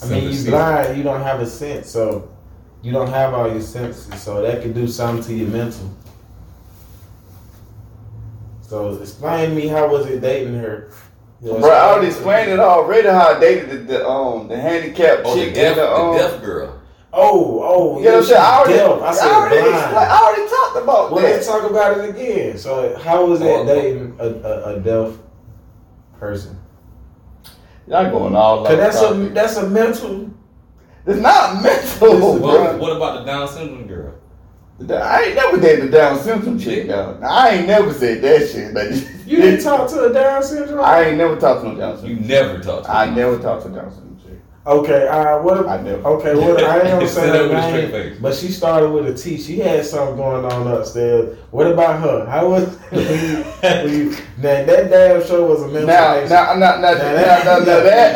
I 0.00 0.06
mean, 0.06 0.22
you 0.28 0.32
Sympathy. 0.34 0.50
blind, 0.50 0.96
you 0.96 1.02
don't 1.02 1.22
have 1.22 1.40
a 1.40 1.46
sense. 1.46 1.90
So 1.90 2.30
you 2.82 2.92
don't 2.92 3.08
have 3.08 3.34
all 3.34 3.50
your 3.50 3.60
senses, 3.62 4.22
so 4.22 4.42
that 4.42 4.62
could 4.62 4.74
do 4.74 4.86
something 4.86 5.24
to 5.24 5.34
your 5.34 5.48
mental. 5.48 5.92
So 8.62 8.94
explain 8.94 9.50
to 9.50 9.56
me 9.56 9.66
how 9.66 9.90
was 9.90 10.06
it 10.06 10.20
dating 10.20 10.54
her? 10.54 10.92
You 11.42 11.54
know, 11.54 11.58
Bro, 11.58 11.70
I 11.70 11.80
already 11.90 12.06
explained 12.06 12.52
it 12.52 12.60
already 12.60 13.08
how 13.08 13.34
I 13.34 13.40
dated 13.40 13.70
the, 13.70 13.76
the 13.78 14.08
um 14.08 14.46
the 14.46 14.56
handicapped 14.56 15.22
Oh, 15.24 15.34
the 15.34 15.46
chick 15.46 15.54
deaf, 15.54 15.76
and 15.76 15.80
the 15.80 15.92
um. 15.92 16.12
the 16.12 16.18
deaf 16.18 16.42
girl. 16.44 16.79
Oh, 17.12 17.60
oh, 17.62 17.98
you 17.98 18.04
know 18.04 18.10
what 18.12 18.18
I'm 18.18 18.24
saying? 18.24 18.40
I 18.40 18.56
already, 18.56 18.74
deaf. 18.74 19.02
I 19.02 19.12
said 19.12 19.26
I 19.26 19.34
already, 19.34 19.60
blind. 19.60 19.74
explained- 19.74 20.10
I 20.10 20.18
already 20.22 20.48
talked 20.50 20.76
about 20.84 21.10
Well, 21.12 21.22
that. 21.24 21.30
let's 21.32 21.46
talk 21.46 21.70
about 21.70 21.98
it 21.98 22.10
again. 22.10 22.58
So, 22.58 22.96
how 22.98 23.26
was 23.26 23.40
that 23.40 23.48
Oh, 23.60 23.66
dating 23.66 24.16
a, 24.20 24.26
a, 24.28 24.76
a 24.76 24.80
deaf 24.80 25.14
person? 26.18 26.56
Y'all 27.88 28.10
going 28.10 28.36
all 28.36 28.64
Cause 28.64 28.74
out. 28.74 28.76
that's 28.78 29.02
a 29.02 29.14
that's 29.30 29.56
a 29.56 29.68
mental. 29.68 30.30
It's 31.06 31.18
not 31.20 31.60
mental, 31.62 32.12
Listen, 32.14 32.40
bro. 32.40 32.62
What, 32.62 32.78
what 32.78 32.96
about 32.96 33.18
the 33.20 33.24
Down 33.24 33.48
syndrome 33.48 33.86
girl? 33.88 34.14
I 34.88 35.24
ain't 35.24 35.34
never 35.34 35.60
dated 35.60 35.88
the 35.88 35.90
Down 35.98 36.18
syndrome 36.20 36.58
chick, 36.58 36.86
though. 36.86 37.18
I 37.22 37.50
ain't 37.50 37.66
never 37.66 37.92
said 37.92 38.22
that 38.22 38.48
shit. 38.48 38.72
Like, 38.72 38.92
You 39.26 39.38
didn't 39.38 39.62
talk 39.64 39.88
to 39.90 40.04
a 40.04 40.12
Down 40.12 40.42
syndrome. 40.42 40.84
I 40.84 41.04
ain't 41.06 41.18
never 41.18 41.36
talked 41.36 41.62
to 41.62 41.68
no 41.72 41.74
Down 41.76 41.98
syndrome. 41.98 42.22
You 42.22 42.28
never 42.28 42.58
talked 42.60 42.84
to 42.86 42.92
I 42.92 43.10
never 43.10 43.38
talked 43.38 43.62
to 43.64 43.68
a 43.68 43.74
Down 43.74 43.90
syndrome 43.90 44.09
chick. 44.09 44.09
Okay, 44.66 45.08
uh, 45.08 45.40
what? 45.40 45.66
I 45.66 45.80
never. 45.80 46.06
Okay, 46.06 46.34
what? 46.34 46.62
I 46.62 46.80
ain't 46.80 46.84
gonna 46.88 47.08
say 47.08 47.22
Said 47.22 47.32
that 47.32 47.36
her 47.36 47.48
with 47.48 47.56
a 47.56 47.62
straight 47.68 47.90
name, 47.90 48.10
face. 48.12 48.18
but 48.20 48.34
she 48.34 48.48
started 48.48 48.90
with 48.90 49.06
a 49.06 49.14
T. 49.14 49.38
She 49.38 49.58
had 49.58 49.86
something 49.86 50.16
going 50.16 50.44
on 50.44 50.66
upstairs. 50.68 51.38
What 51.50 51.66
about 51.66 52.00
her? 52.02 52.26
How 52.28 52.46
was? 52.50 52.76
when 52.90 53.00
you, 53.90 54.10
now 54.36 54.64
that 54.66 54.90
damn 54.90 55.26
show 55.26 55.46
was 55.46 55.62
a 55.62 55.66
mental 55.68 55.86
Now, 55.86 56.12
patient. 56.12 56.30
now, 56.30 56.54
now, 56.56 56.76
now, 56.78 56.92
now, 56.92 57.02
now, 57.42 57.58
now, 57.58 57.80
that. 57.80 58.14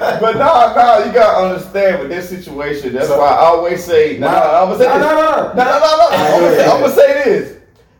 but 0.20 0.32
no, 0.36 0.72
no, 0.74 1.04
you 1.04 1.12
gotta 1.12 1.46
understand 1.46 2.00
with 2.00 2.08
this 2.08 2.30
situation. 2.30 2.94
That's 2.94 3.08
So- 3.08 3.18
why 3.18 3.28
I 3.28 3.36
always 3.36 3.84
say. 3.84 4.16
No, 4.18 4.30
no, 4.30 4.34
I'm 4.38 4.68
gonna 4.70 4.78
say 4.78 4.86
no, 4.86 4.98
this. 4.98 5.02
no, 5.02 5.14
no, 5.14 5.52
No, 5.52 5.64
no, 5.64 5.78
no, 5.78 5.96
no. 5.98 6.08
I'm 6.10 6.40
gonna 6.40 6.56
say. 6.56 6.64
I'm 6.70 6.80
gonna 6.80 6.94
say 6.94 7.12
this. 7.24 7.52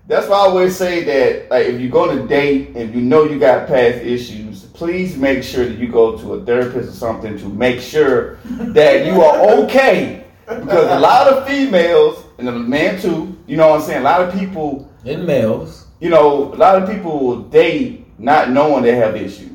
That's 0.08 0.28
why 0.28 0.36
I 0.36 0.40
always 0.40 0.76
say 0.76 1.02
that, 1.02 1.50
like, 1.50 1.66
if 1.66 1.80
you're 1.80 1.90
going 1.90 2.16
to 2.16 2.28
date 2.28 2.76
and 2.76 2.94
you 2.94 3.00
know 3.00 3.24
you 3.24 3.40
got 3.40 3.66
past 3.66 3.98
issues, 4.04 4.45
please 4.76 5.16
make 5.16 5.42
sure 5.42 5.64
that 5.64 5.78
you 5.78 5.88
go 5.88 6.16
to 6.18 6.34
a 6.34 6.44
therapist 6.44 6.90
or 6.90 6.92
something 6.92 7.38
to 7.38 7.48
make 7.48 7.80
sure 7.80 8.36
that 8.44 9.06
you 9.06 9.22
are 9.22 9.38
okay. 9.64 10.24
Because 10.46 10.90
a 10.90 11.00
lot 11.00 11.26
of 11.32 11.46
females, 11.46 12.22
and 12.38 12.46
the 12.46 12.52
man 12.52 13.00
too, 13.00 13.36
you 13.46 13.56
know 13.56 13.68
what 13.70 13.80
I'm 13.80 13.86
saying? 13.86 14.00
A 14.02 14.04
lot 14.04 14.20
of 14.20 14.32
people, 14.38 14.90
In 15.04 15.24
males. 15.26 15.86
you 15.98 16.10
know, 16.10 16.52
a 16.52 16.56
lot 16.56 16.80
of 16.80 16.88
people 16.88 17.18
will 17.26 17.42
date 17.42 18.06
not 18.18 18.50
knowing 18.50 18.82
they 18.84 18.94
have 18.94 19.16
issues. 19.16 19.50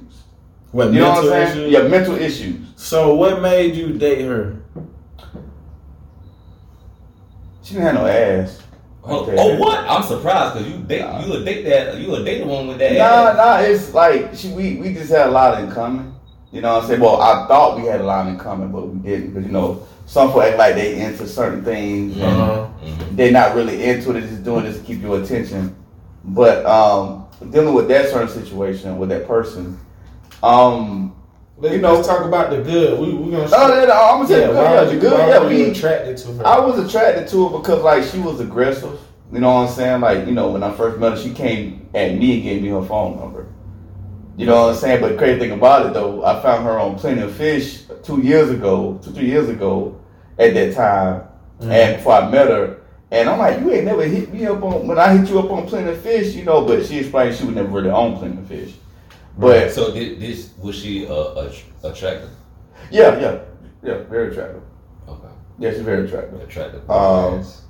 What 0.71 0.91
You 0.91 0.99
know 1.01 1.09
what 1.11 1.23
I'm 1.25 1.29
saying? 1.29 1.51
issues? 1.59 1.71
Yeah, 1.71 1.87
mental 1.87 2.15
issues. 2.15 2.59
So 2.75 3.13
what 3.15 3.41
made 3.41 3.75
you 3.75 3.93
date 3.97 4.25
her? 4.25 4.57
She 7.61 7.75
didn't 7.75 7.85
have 7.87 7.95
no 7.95 8.05
ass. 8.07 8.61
Oh, 9.03 9.21
Okay. 9.23 9.35
oh, 9.37 9.57
what? 9.57 9.79
I'm 9.89 10.03
surprised 10.03 10.53
because 10.55 10.69
you 10.69 10.77
date 10.83 11.01
Nah. 11.01 11.25
you 11.25 11.33
a 11.33 11.43
date 11.43 11.63
that 11.65 11.97
you 11.97 12.13
a 12.15 12.23
date 12.23 12.45
one 12.45 12.67
with 12.67 12.77
that. 12.79 12.93
Nah, 12.93 13.03
ass. 13.03 13.37
nah, 13.37 13.59
it's 13.59 13.93
like 13.93 14.35
she, 14.35 14.49
we 14.49 14.75
we 14.77 14.93
just 14.93 15.09
had 15.11 15.27
a 15.27 15.31
lot 15.31 15.61
in 15.63 15.71
common. 15.71 16.13
You 16.51 16.61
know 16.61 16.73
what 16.75 16.83
I'm 16.83 16.87
saying? 16.89 16.99
Well, 17.01 17.19
I 17.21 17.47
thought 17.47 17.77
we 17.77 17.87
had 17.87 18.01
a 18.01 18.03
lot 18.03 18.27
in 18.27 18.37
common, 18.37 18.71
but 18.71 18.87
we 18.87 18.99
didn't. 18.99 19.29
Because 19.31 19.45
you 19.45 19.51
know, 19.51 19.87
some 20.05 20.27
people 20.27 20.43
act 20.43 20.57
like 20.57 20.75
they 20.75 20.99
into 21.01 21.27
certain 21.27 21.63
things 21.63 22.15
and 22.17 22.23
Uh-huh. 22.23 22.67
Mhm. 22.85 23.15
they're 23.15 23.31
not 23.31 23.55
really 23.55 23.83
into 23.83 24.09
it. 24.11 24.13
They're 24.13 24.21
just 24.29 24.43
doing 24.43 24.65
this 24.65 24.77
to 24.77 24.83
keep 24.83 25.01
your 25.01 25.19
attention. 25.21 25.75
But 26.23 26.63
um, 26.67 27.25
dealing 27.49 27.73
with 27.73 27.87
that 27.87 28.09
certain 28.09 28.27
situation 28.29 28.99
with 28.99 29.09
that 29.09 29.27
person, 29.27 29.79
um, 30.43 31.13
Let's, 31.61 31.75
You 31.75 31.81
know- 31.81 31.93
let's 31.93 32.07
talk 32.07 32.25
about 32.25 32.49
the 32.49 32.57
good. 32.61 32.99
We 32.99 33.13
we 33.13 33.31
gonna. 33.31 33.47
oh, 33.53 33.79
yeah, 33.79 33.85
no, 33.85 33.93
I'm 33.93 34.27
gonna 34.27 34.27
the 34.27 34.47
good. 34.47 34.55
Yeah, 34.55 34.83
the 34.83 34.97
good. 34.97 35.27
Yeah, 35.29 35.47
we. 35.47 35.69
attracted 35.69 36.17
to 36.17 36.33
her. 36.33 36.47
I 36.47 36.59
was 36.59 36.79
attracted 36.79 37.27
to 37.29 37.47
her 37.49 37.57
because 37.59 37.83
like 37.83 38.03
she 38.03 38.19
was 38.19 38.39
aggressive. 38.39 38.99
You 39.31 39.39
know 39.39 39.53
what 39.53 39.69
I'm 39.69 39.73
saying? 39.73 40.01
Like, 40.01 40.25
you 40.27 40.33
know, 40.33 40.49
when 40.51 40.63
I 40.63 40.71
first 40.71 40.99
met 40.99 41.11
her, 41.13 41.17
she 41.17 41.31
came 41.33 41.87
at 41.93 42.15
me 42.17 42.33
and 42.33 42.43
gave 42.43 42.61
me 42.63 42.69
her 42.69 42.81
phone 42.81 43.17
number. 43.17 43.45
You 44.37 44.45
know 44.47 44.63
what 44.63 44.69
I'm 44.73 44.75
saying? 44.75 45.01
But 45.01 45.17
crazy 45.17 45.39
thing 45.39 45.51
about 45.51 45.85
it 45.85 45.93
though, 45.93 46.25
I 46.25 46.41
found 46.41 46.63
her 46.65 46.79
on 46.79 46.95
Plenty 46.97 47.21
of 47.21 47.31
Fish 47.33 47.83
two 48.03 48.21
years 48.21 48.49
ago, 48.49 48.99
two, 49.03 49.11
three 49.11 49.27
years 49.27 49.47
ago 49.47 49.95
at 50.39 50.53
that 50.55 50.73
time. 50.73 51.21
Mhm. 51.61 51.69
And 51.71 51.97
before 51.97 52.13
I 52.13 52.29
met 52.29 52.47
her, 52.47 52.77
and 53.11 53.29
I'm 53.29 53.37
like, 53.37 53.59
you 53.59 53.71
ain't 53.71 53.85
never 53.85 54.03
hit 54.03 54.33
me 54.33 54.45
up 54.47 54.63
on 54.63 54.87
when 54.87 54.97
I 54.97 55.15
hit 55.15 55.29
you 55.29 55.37
up 55.37 55.51
on 55.51 55.67
Plenty 55.67 55.91
of 55.91 55.97
Fish, 55.99 56.33
you 56.33 56.43
know, 56.43 56.65
but 56.65 56.85
she 56.85 56.97
explained 56.99 57.35
she 57.35 57.45
was 57.45 57.53
never 57.55 57.67
really 57.67 57.91
on 57.91 58.17
Plenty 58.17 58.37
of 58.39 58.47
Fish. 58.47 58.73
But 59.41 59.71
So 59.71 59.91
did 59.93 60.19
this 60.19 60.51
was 60.61 60.75
she 60.75 61.07
uh, 61.07 61.13
a, 61.13 61.51
attractive? 61.83 62.29
yeah, 62.91 63.19
yeah, 63.19 63.39
yeah, 63.83 63.97
very 64.09 64.31
attractive. 64.31 64.61
Okay, 65.09 65.27
Yeah, 65.59 65.71
she's 65.71 65.81
very 65.81 66.05
attractive. 66.05 66.39
attractive. 66.41 66.89
Um, 66.89 67.37
Yes. 67.37 67.61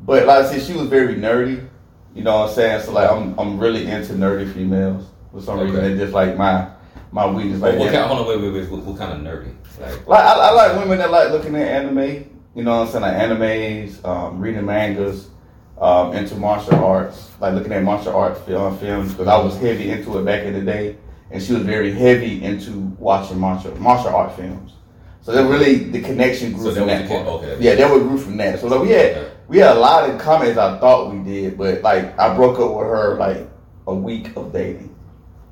But 0.00 0.26
like 0.26 0.44
I 0.44 0.48
said, 0.50 0.62
she 0.62 0.74
was 0.74 0.88
very 0.88 1.14
nerdy. 1.16 1.66
You 2.14 2.22
know 2.22 2.38
what 2.40 2.48
I'm 2.50 2.54
saying? 2.54 2.82
So 2.82 2.92
like 2.92 3.10
I'm 3.10 3.38
I'm 3.38 3.58
really 3.58 3.86
into 3.86 4.12
nerdy 4.14 4.52
females. 4.54 5.04
For 5.32 5.40
some 5.42 5.58
reason 5.60 5.76
Okay. 5.80 5.94
they 5.94 5.98
just 5.98 6.12
like 6.14 6.36
my 6.36 6.68
my 7.12 7.26
weakness 7.26 7.60
like 7.60 7.78
what 7.78 7.92
kind? 7.92 8.04
Hold 8.06 8.20
on, 8.20 8.26
wait, 8.28 8.40
wait, 8.40 8.52
wait. 8.54 8.70
What, 8.70 8.82
what 8.82 8.96
kind 8.98 9.12
of 9.12 9.20
nerdy? 9.20 9.52
Like 9.80 10.06
Like 10.06 10.24
I, 10.24 10.32
I 10.48 10.50
like 10.52 10.78
women 10.78 10.98
that 10.98 11.10
like 11.10 11.30
looking 11.30 11.56
at 11.56 11.66
anime. 11.68 12.32
You 12.54 12.62
know 12.62 12.78
what 12.78 12.86
I'm 12.86 12.92
saying? 12.92 13.02
Like 13.02 13.16
animes, 13.16 14.02
um, 14.06 14.40
reading 14.40 14.64
mangas, 14.64 15.28
um, 15.78 16.14
into 16.14 16.36
martial 16.36 16.74
arts, 16.82 17.30
like 17.40 17.52
looking 17.54 17.72
at 17.72 17.82
martial 17.82 18.14
arts 18.16 18.40
film, 18.42 18.78
films 18.78 19.12
because 19.12 19.28
I 19.28 19.36
was 19.36 19.56
heavy 19.58 19.90
into 19.90 20.18
it 20.18 20.24
back 20.24 20.44
in 20.44 20.54
the 20.54 20.62
day, 20.62 20.96
and 21.30 21.42
she 21.42 21.52
was 21.52 21.62
very 21.62 21.92
heavy 21.92 22.42
into 22.44 22.70
watching 22.98 23.38
martial 23.38 23.74
martial 23.80 24.14
art 24.14 24.34
films. 24.36 24.72
So 25.22 25.32
that 25.32 25.48
really 25.48 25.76
the 25.90 26.00
connection 26.00 26.52
grew 26.52 26.66
So 26.72 26.74
from 26.76 26.86
that 26.86 27.08
part. 27.08 27.26
okay. 27.26 27.56
Yeah, 27.60 27.74
that 27.74 27.90
would 27.90 28.02
grew 28.02 28.18
from 28.18 28.36
that. 28.36 28.60
So 28.60 28.68
like, 28.68 28.80
we 28.82 28.90
had 28.90 29.16
Okay. 29.16 29.30
we 29.48 29.58
had 29.58 29.76
a 29.76 29.80
lot 29.80 30.08
in 30.08 30.18
common 30.18 30.48
as 30.48 30.58
I 30.58 30.78
thought 30.78 31.12
we 31.12 31.18
did, 31.24 31.58
but 31.58 31.82
like 31.82 32.16
I 32.18 32.34
broke 32.36 32.58
up 32.60 32.70
with 32.76 32.86
her 32.86 33.16
like 33.16 33.48
a 33.88 33.94
week 33.94 34.34
of 34.36 34.52
dating. 34.52 34.94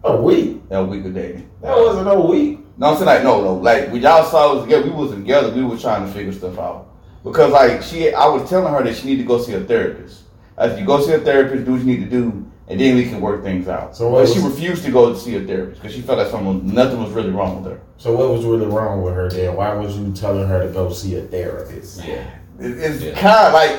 a 0.04 0.16
week. 0.20 0.60
A 0.70 0.84
week 0.84 1.04
of 1.04 1.14
dating. 1.14 1.48
That 1.62 1.76
wasn't 1.76 2.08
a 2.08 2.20
week. 2.20 2.60
No, 2.76 2.88
I'm 2.90 2.94
saying 2.96 3.06
like 3.06 3.22
no, 3.24 3.42
no. 3.42 3.54
Like 3.54 3.90
when 3.90 4.02
y'all 4.02 4.24
saw 4.30 4.54
us 4.54 4.64
together, 4.64 4.84
we 4.84 4.90
wasn't 4.90 5.20
together. 5.20 5.50
We 5.52 5.64
were 5.64 5.78
trying 5.78 6.06
to 6.06 6.12
figure 6.12 6.32
stuff 6.32 6.58
out 6.58 6.88
because 7.24 7.52
like 7.52 7.82
she, 7.82 8.12
I 8.12 8.26
was 8.26 8.48
telling 8.48 8.72
her 8.72 8.82
that 8.84 8.94
she 8.96 9.06
need 9.08 9.16
to 9.16 9.24
go 9.24 9.40
see 9.40 9.54
a 9.54 9.60
therapist. 9.60 10.22
If 10.58 10.78
you 10.78 10.84
go 10.86 11.00
see 11.00 11.12
a 11.12 11.18
therapist, 11.18 11.64
do 11.64 11.72
what 11.72 11.80
you 11.80 11.86
need 11.86 12.04
to 12.04 12.10
do, 12.10 12.48
and 12.68 12.80
then 12.80 12.96
we 12.96 13.04
can 13.04 13.20
work 13.20 13.42
things 13.44 13.68
out. 13.68 13.94
So 13.96 14.04
So 14.04 14.08
what 14.10 14.24
but 14.26 14.32
she 14.32 14.40
was- 14.40 14.52
refused 14.52 14.84
to 14.84 14.90
go 14.90 15.12
to 15.12 15.18
see 15.18 15.36
a 15.36 15.40
therapist 15.40 15.80
because 15.82 15.94
she 15.94 16.00
felt 16.02 16.18
like 16.18 16.28
something, 16.28 16.74
nothing 16.74 17.02
was 17.02 17.10
really 17.12 17.30
wrong 17.30 17.62
with 17.62 17.72
her. 17.72 17.80
So 17.98 18.16
what 18.16 18.30
was 18.30 18.44
really 18.44 18.66
wrong 18.66 19.02
with 19.02 19.14
her 19.14 19.28
then? 19.30 19.54
Why 19.56 19.74
was 19.74 19.96
you 19.98 20.12
telling 20.12 20.46
her 20.48 20.66
to 20.66 20.68
go 20.72 20.90
see 20.90 21.16
a 21.16 21.22
therapist? 21.22 22.04
Yeah. 22.06 22.14
It- 22.60 22.78
It's 22.78 23.02
Yeah. 23.02 23.12
kind 23.14 23.46
of 23.48 23.52
like 23.52 23.76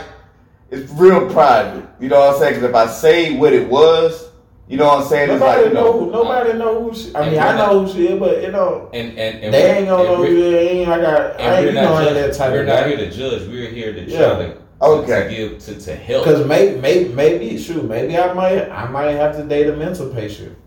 it's 0.71 0.91
real 0.93 1.27
private. 1.29 1.83
You 1.99 2.09
know 2.09 2.19
what 2.19 2.33
I'm 2.35 2.39
saying? 2.39 2.53
Because 2.55 2.69
if 2.69 2.75
I 2.75 2.87
say 2.87 3.37
what 3.37 3.53
it 3.53 3.67
was, 3.69 4.29
you 4.67 4.77
know 4.77 4.85
what 4.87 5.01
I'm 5.03 5.07
saying? 5.07 5.27
Nobody 5.29 5.63
like, 5.65 5.73
know. 5.73 5.83
know, 5.83 5.91
Who, 5.99 6.11
nobody 6.11 6.53
know 6.57 6.83
who 6.83 6.93
she. 6.95 7.11
I 7.15 7.29
mean, 7.29 7.39
I 7.39 7.51
we're 7.51 7.57
know 7.57 7.85
who 7.85 7.93
she 7.93 8.07
is, 8.07 8.19
but 8.19 8.41
you 8.41 8.51
know, 8.51 8.89
And 8.93 9.09
and 9.17 9.43
and 9.43 9.53
they 9.53 9.77
ain't 9.77 9.87
gonna 9.87 10.01
and 10.03 10.11
know 10.11 10.15
who 10.17 10.21
we're- 10.23 10.35
she 10.35 10.41
is. 10.55 10.71
Ain't 10.71 10.89
I 10.89 11.01
got. 11.01 11.39
I 11.39 11.43
ain't 11.43 11.65
we're 11.65 11.67
you 11.69 11.73
know 11.75 11.81
not, 11.83 12.01
I 12.01 12.05
judge, 12.05 12.13
that 12.15 12.33
type 12.33 12.47
of. 12.47 12.53
we're 12.53 12.61
of 12.61 12.67
not 12.67 12.79
guy. 12.83 12.87
here 12.89 12.97
to 12.97 13.09
judge. 13.11 13.47
We're 13.47 13.69
here 13.69 13.93
to 13.93 14.05
try 14.05 14.13
Yeah. 14.19 14.27
to, 14.37 14.47
to, 14.47 14.53
Okay. 14.81 15.23
to 15.23 15.35
give 15.35 15.59
to, 15.59 15.79
to 15.79 15.95
help. 15.95 16.25
Because 16.25 16.45
maybe, 16.47 16.79
maybe, 16.79 17.13
maybe, 17.13 17.57
shoot, 17.57 17.83
maybe 17.85 18.17
I 18.17 18.33
might, 18.33 18.69
I 18.69 18.87
might 18.89 19.11
have 19.11 19.35
to 19.37 19.43
date 19.43 19.67
a 19.67 19.75
mental 19.75 20.09
patient. 20.13 20.57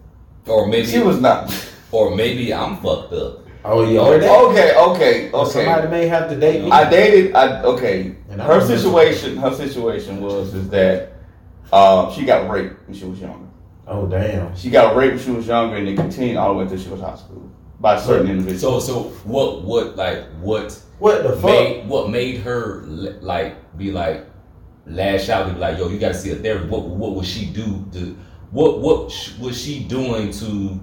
Or 0.47 0.67
maybe 0.67 0.87
she 0.87 0.99
was 1.01 1.21
not. 1.21 1.53
or 1.93 2.15
maybe 2.15 2.53
I'm 2.55 2.77
fucked 2.79 3.13
up. 3.13 3.41
Oh, 3.65 3.87
you 3.89 3.99
Oh, 3.99 4.05
heard? 4.19 4.23
Okay, 4.23 4.75
okay, 4.77 5.31
Or 5.33 5.45
somebody 5.45 5.83
okay. 5.83 5.91
may 5.91 6.07
have 6.09 6.31
to 6.31 6.37
date 6.37 6.63
me. 6.65 6.71
I 6.71 6.89
dated. 6.89 7.35
I 7.35 7.63
okay. 7.65 8.15
And 8.31 8.41
Her 8.41 8.61
situation. 8.67 9.37
Her 9.37 9.53
situation 9.55 10.21
was 10.23 10.55
is 10.55 10.69
that 10.71 11.13
um, 11.73 12.11
she 12.15 12.25
got 12.25 12.49
raped 12.51 12.87
when 12.89 12.97
she 12.97 13.05
was 13.05 13.21
younger. 13.21 13.47
oh, 13.87 14.07
damn. 14.07 14.57
She 14.57 14.71
got 14.71 14.97
raped 14.97 15.17
when 15.17 15.25
she 15.25 15.31
was 15.33 15.47
younger, 15.47 15.77
and 15.77 15.87
it 15.87 15.97
continued 15.97 16.39
all 16.39 16.51
the 16.51 16.55
way 16.55 16.63
until 16.65 16.79
she 16.79 16.89
was 16.89 17.01
high 17.01 17.17
school 17.17 17.51
by 17.81 17.97
a 17.97 18.01
certain 18.01 18.27
So 18.27 18.33
individual. 18.33 18.81
so 18.81 19.03
what 19.25 19.63
what 19.65 19.97
like 19.97 20.25
what 20.41 20.81
What 20.99 21.23
the 21.23 21.33
fuck? 21.35 21.45
made 21.45 21.89
what 21.89 22.11
made 22.11 22.39
her 22.41 22.83
like 23.21 23.77
be 23.77 23.93
like 23.93 24.27
lash 24.87 25.29
out 25.29 25.47
and 25.47 25.55
be 25.55 25.61
like 25.61 25.79
yo 25.79 25.89
you 25.89 25.99
got 25.99 26.09
to 26.09 26.15
see 26.15 26.31
a 26.31 26.37
therapist. 26.37 26.71
What 26.71 26.83
what 26.87 27.15
would 27.15 27.27
she 27.27 27.47
do 27.47 27.85
to 27.93 28.17
what 28.51 28.81
what 28.81 29.11
sh- 29.11 29.37
was 29.39 29.61
she 29.61 29.85
doing 29.85 30.31
to 30.33 30.81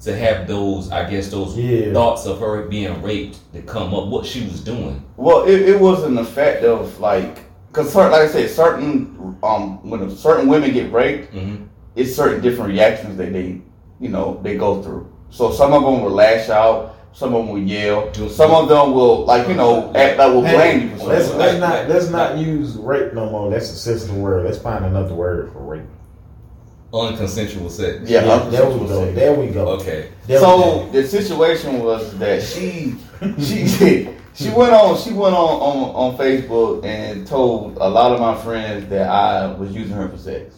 to 0.00 0.16
have 0.16 0.46
those 0.48 0.90
I 0.90 1.08
guess 1.08 1.28
those 1.30 1.56
Yeah. 1.56 1.92
thoughts 1.92 2.26
of 2.26 2.38
her 2.40 2.66
being 2.68 3.00
raped 3.02 3.38
to 3.52 3.62
come 3.62 3.94
up? 3.94 4.08
What 4.08 4.26
she 4.26 4.44
was 4.44 4.60
doing? 4.60 5.02
Well, 5.16 5.44
it, 5.44 5.60
it 5.68 5.80
was 5.80 6.02
an 6.04 6.18
effect 6.18 6.64
of 6.64 6.98
like, 7.00 7.38
cause 7.72 7.92
certain, 7.92 8.12
like 8.12 8.22
I 8.22 8.32
said, 8.32 8.50
certain 8.50 9.36
um 9.42 9.88
when 9.88 10.10
certain 10.10 10.48
women 10.48 10.72
get 10.72 10.90
raped, 10.92 11.32
Mm-hmm. 11.34 11.64
it's 11.96 12.14
certain 12.14 12.40
different 12.42 12.70
reactions 12.72 13.16
that 13.18 13.32
they, 13.32 13.60
you 14.00 14.08
know, 14.08 14.40
they 14.42 14.56
go 14.56 14.82
through. 14.82 15.10
So 15.30 15.52
some 15.52 15.72
of 15.72 15.82
them 15.82 16.02
will 16.02 16.10
lash 16.12 16.48
out, 16.48 16.93
some 17.14 17.32
of 17.34 17.46
them 17.46 17.54
will 17.54 17.62
yell, 17.62 18.12
some 18.28 18.50
of 18.50 18.68
them 18.68 18.92
will 18.92 19.24
like 19.24 19.46
you 19.48 19.54
know 19.54 19.92
act 19.94 20.18
like 20.18 20.32
will 20.32 20.44
Hey, 20.44 20.54
blame 20.56 20.90
you 20.90 20.96
for 20.98 21.06
Let's, 21.06 21.26
something. 21.28 21.38
let's 21.38 21.58
not 21.60 21.88
let's 21.88 22.10
not 22.10 22.38
use 22.38 22.76
rape 22.76 23.14
no 23.14 23.30
more. 23.30 23.50
That's 23.50 23.70
a 23.70 23.76
sensitive 23.76 24.16
word. 24.16 24.44
Let's 24.44 24.58
find 24.58 24.84
another 24.84 25.14
word 25.14 25.52
for 25.52 25.60
rape. 25.60 25.84
Unconsensual 26.92 27.70
sex. 27.70 28.08
Yeah, 28.08 28.20
there 28.20 28.66
we 28.68 28.76
unconsensual 28.76 28.88
go. 28.88 29.04
sex. 29.04 29.14
There 29.16 29.34
we 29.34 29.46
go. 29.48 29.68
Okay. 29.70 30.08
There 30.26 30.38
So 30.38 30.46
go. 30.58 30.88
the 30.90 31.06
situation 31.06 31.80
was 31.82 32.16
that 32.18 32.42
she 32.42 32.94
she 33.38 34.08
She 34.34 34.50
went 34.50 34.72
on. 34.72 34.96
She 34.98 35.12
went 35.12 35.34
on, 35.34 35.60
on 35.60 35.94
on 36.12 36.18
Facebook 36.18 36.84
and 36.84 37.26
told 37.26 37.76
a 37.78 37.88
lot 37.88 38.12
of 38.12 38.20
my 38.20 38.34
friends 38.42 38.88
that 38.90 39.08
I 39.08 39.52
was 39.54 39.72
using 39.72 39.94
her 39.94 40.08
for 40.08 40.18
sex. 40.18 40.56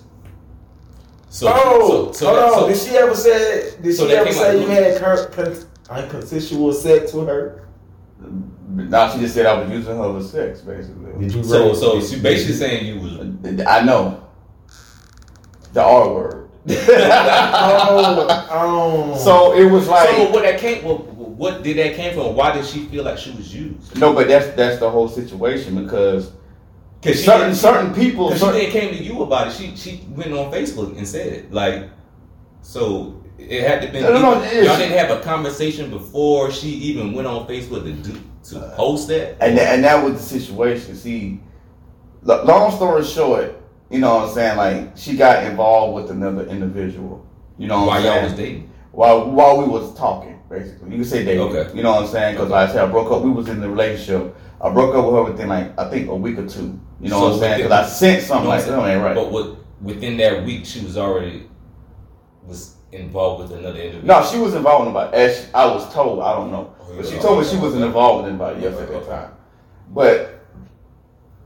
So, 1.29 1.51
oh, 1.53 2.13
so, 2.13 2.13
so, 2.13 2.27
hold 2.27 2.39
that- 2.39 2.45
on. 2.45 2.55
so- 2.61 2.69
did 2.69 2.79
she 2.79 2.97
ever 2.97 3.15
say? 3.15 3.73
Did 3.83 3.95
So 3.95 4.07
she 4.09 4.15
ever 4.15 4.33
say 4.33 4.49
out- 4.57 4.61
you 4.61 4.67
had 4.69 4.99
cur- 4.99 5.27
con- 5.35 5.65
unconsensual 5.89 6.73
sex 6.75 7.13
with 7.13 7.29
her? 7.29 7.63
Now 8.71 9.13
she 9.13 9.21
just 9.21 9.35
said 9.35 9.47
I 9.47 9.61
was 9.61 9.71
using 9.71 9.97
her 9.97 10.19
for 10.19 10.23
sex, 10.23 10.61
basically. 10.61 11.13
Did 11.21 11.35
you? 11.35 11.45
so, 11.45 11.67
rape- 11.69 11.77
so 11.77 12.01
did 12.01 12.09
she 12.09 12.17
you- 12.17 12.23
basically 12.23 12.55
saying 12.55 12.87
you 12.87 13.01
was. 13.01 13.67
I 13.67 13.83
know 13.85 14.27
the 15.73 15.83
R 15.83 16.13
word. 16.15 16.43
Oh, 17.79 19.13
um, 19.13 19.19
so 19.19 19.53
it 19.57 19.71
was 19.71 19.87
like 19.89 20.09
so 20.11 20.31
what 20.31 20.43
that 20.43 20.59
came? 20.59 20.83
What, 20.85 21.05
what 21.07 21.63
did 21.63 21.77
that 21.79 21.95
came 21.95 22.15
from? 22.15 22.35
Why 22.35 22.53
did 22.53 22.65
she 22.65 22.87
feel 22.87 23.05
like 23.05 23.19
she 23.19 23.31
was 23.33 23.55
used? 23.55 23.97
no, 23.99 24.13
but 24.15 24.27
that's 24.29 24.49
that's 24.57 24.79
the 24.81 24.91
whole 24.91 25.09
situation 25.09 25.83
because 25.85 26.33
Because 27.01 27.25
certain 27.25 27.49
didn't- 27.49 27.57
certain 27.57 27.95
people. 27.95 28.31
Because 28.31 28.53
she 28.55 28.61
didn't 28.61 28.73
came 28.73 28.97
to 28.97 29.03
you 29.03 29.23
about 29.23 29.49
it. 29.49 29.53
She 29.53 29.77
she 29.77 30.05
went 30.11 30.33
on 30.33 30.51
Facebook 30.53 30.97
and 30.97 31.07
said 31.07 31.27
it. 31.33 31.53
Like, 31.53 31.91
so 32.63 33.16
it 33.39 33.67
had 33.69 33.83
to 33.83 33.89
be. 33.93 34.01
No, 34.01 34.13
no, 34.13 34.21
no, 34.21 34.43
y'all 34.43 34.77
didn't 34.79 34.99
have 34.99 35.11
a 35.11 35.21
conversation 35.23 35.91
before 35.91 36.51
she 36.51 36.69
even 36.69 37.13
went 37.13 37.27
on 37.27 37.47
Facebook 37.47 37.85
to 37.85 37.93
do 37.93 38.21
to 38.45 38.61
uh, 38.61 38.77
post 38.77 39.09
that. 39.09 39.37
and 39.41 39.57
that, 39.59 39.75
and 39.75 39.85
that 39.85 40.03
was 40.05 40.15
the 40.15 40.23
situation. 40.41 40.95
See, 40.95 41.41
long 42.23 42.71
story 42.73 43.05
short, 43.05 43.61
you 43.91 43.99
know 43.99 44.17
what 44.17 44.29
I'm 44.29 44.35
saying? 44.35 44.57
Like 44.57 44.97
she 44.97 45.17
got 45.17 45.45
involved 45.45 45.95
with 45.95 46.11
another 46.11 46.47
individual. 46.47 47.27
You 47.59 47.69
know 47.69 47.87
While 47.87 48.03
y'all 48.03 48.23
was 48.23 48.35
dating. 48.35 48.71
while 48.93 49.31
while 49.31 49.59
we 49.63 49.67
was 49.67 49.97
talking, 49.97 50.39
basically. 50.51 50.91
You 50.91 50.97
can 50.97 51.05
say 51.05 51.25
dating. 51.25 51.41
Okay. 51.55 51.75
You 51.77 51.83
know 51.83 51.93
what 51.93 52.05
I'm 52.05 52.09
saying? 52.09 52.35
Because 52.35 52.51
like 52.51 52.69
I 52.69 52.73
said, 52.73 52.85
I 52.85 52.91
broke 52.91 53.11
up. 53.11 53.23
We 53.23 53.31
was 53.31 53.49
in 53.49 53.61
the 53.61 53.69
relationship. 53.69 54.35
I 54.61 54.71
broke 54.71 54.95
up 54.95 55.05
with 55.05 55.15
her 55.15 55.23
within 55.25 55.49
like 55.49 55.79
I 55.79 55.89
think 55.91 56.09
a 56.09 56.15
week 56.15 56.39
or 56.39 56.47
two. 56.49 56.79
You 57.01 57.11
know 57.11 57.19
So 57.19 57.25
what 57.25 57.33
I'm 57.35 57.39
saying? 57.41 57.57
Because 57.59 57.73
I 57.73 57.87
sent 57.87 58.23
something 58.23 58.45
No, 58.45 58.51
like 58.57 58.65
that 58.65 58.89
ain't 58.89 59.03
right. 59.03 59.15
But 59.15 59.31
what, 59.31 59.57
within 59.83 60.17
that 60.19 60.45
week, 60.45 60.65
she 60.65 60.83
was 60.85 60.97
already 60.97 61.47
was 62.47 62.76
involved 62.97 63.43
with 63.51 63.59
another 63.59 63.79
individual. 63.79 64.05
no, 64.07 64.27
she 64.27 64.39
was 64.39 64.55
involved 64.55 64.87
in 64.87 64.91
about 64.91 65.15
as 65.15 65.49
I 65.55 65.67
was 65.67 65.93
told. 65.93 66.21
I 66.21 66.33
don't 66.35 66.51
know, 66.51 66.75
Oh, 66.81 66.97
but 66.97 67.07
she 67.07 67.19
told 67.19 67.41
me 67.41 67.45
she 67.49 67.57
wasn't 67.59 67.85
involved 67.85 68.25
in 68.25 68.31
anybody 68.35 68.67
else 68.67 68.81
at 68.81 68.89
that 68.89 69.07
time. 69.07 69.31
But 69.91 70.41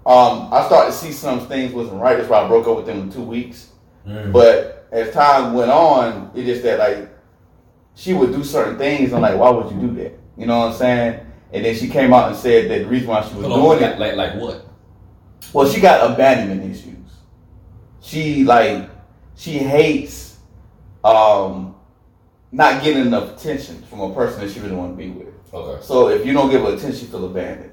um, 0.06 0.48
I 0.52 0.64
started 0.66 0.92
to 0.92 0.96
see 0.96 1.12
some 1.12 1.46
things 1.46 1.72
wasn't 1.72 2.00
right. 2.00 2.16
That's 2.16 2.28
why 2.28 2.42
I 2.42 2.48
broke 2.48 2.66
up 2.66 2.76
with 2.76 2.86
them 2.86 3.00
in 3.00 3.12
two 3.12 3.22
weeks. 3.22 3.70
Mm. 4.06 4.32
But 4.32 4.88
as 4.92 5.12
time 5.12 5.52
went 5.54 5.70
on, 5.70 6.30
it 6.34 6.44
just 6.44 6.62
that 6.62 6.78
like 6.78 7.08
she 7.94 8.12
would 8.14 8.32
do 8.32 8.42
certain 8.44 8.78
things. 8.78 9.12
I'm 9.12 9.20
like, 9.20 9.38
why 9.38 9.50
would 9.50 9.70
you 9.72 9.80
do 9.80 9.94
that? 10.02 10.18
You 10.36 10.46
know 10.46 10.58
what 10.60 10.68
I'm 10.72 10.74
saying? 10.74 11.26
And 11.52 11.64
then 11.64 11.74
she 11.74 11.88
came 11.88 12.14
out 12.14 12.28
and 12.28 12.36
said 12.36 12.70
that 12.70 12.78
the 12.78 12.86
reason 12.86 13.08
why 13.08 13.22
she 13.22 13.34
was 13.34 13.44
Hold 13.46 13.52
on, 13.52 13.78
doing 13.78 13.80
like, 13.98 14.12
it, 14.12 14.16
like 14.16 14.32
like 14.32 14.40
what? 14.40 14.66
well, 15.52 15.68
she 15.68 15.80
got 15.80 16.10
abandonment 16.12 16.70
issues. 16.70 16.94
She 18.00 18.44
like 18.44 18.88
she 19.36 19.58
hates 19.58 20.29
um 21.04 21.74
not 22.52 22.82
getting 22.82 23.02
enough 23.06 23.36
attention 23.36 23.82
from 23.84 24.00
a 24.00 24.12
person 24.14 24.40
that 24.40 24.50
she 24.52 24.60
really 24.60 24.74
want 24.74 24.92
to 24.92 24.96
be 24.96 25.10
with. 25.10 25.28
Okay, 25.54 25.82
So 25.84 26.08
if 26.08 26.26
you 26.26 26.32
don't 26.32 26.50
give 26.50 26.62
her 26.62 26.68
attention, 26.74 26.92
she 26.98 27.06
feel 27.06 27.24
abandoned. 27.24 27.72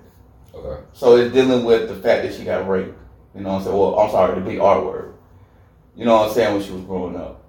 okay. 0.54 0.82
So 0.94 1.18
it's 1.18 1.34
dealing 1.34 1.64
with 1.66 1.90
the 1.90 1.96
fact 1.96 2.24
that 2.24 2.34
she 2.34 2.44
got 2.44 2.68
raped. 2.68 2.96
You 3.36 3.42
know 3.42 3.50
what 3.54 3.58
I'm 3.60 3.64
saying? 3.64 3.78
Well, 3.78 4.00
I'm 4.00 4.12
sorry, 4.12 4.36
the 4.40 4.42
big 4.46 4.60
R 4.60 4.84
word. 4.84 5.14
You 5.96 6.06
know 6.06 6.16
what 6.18 6.28
I'm 6.30 6.34
saying 6.34 6.54
when 6.56 6.64
she 6.64 6.72
was 6.72 6.82
growing 6.84 7.16
up. 7.16 7.44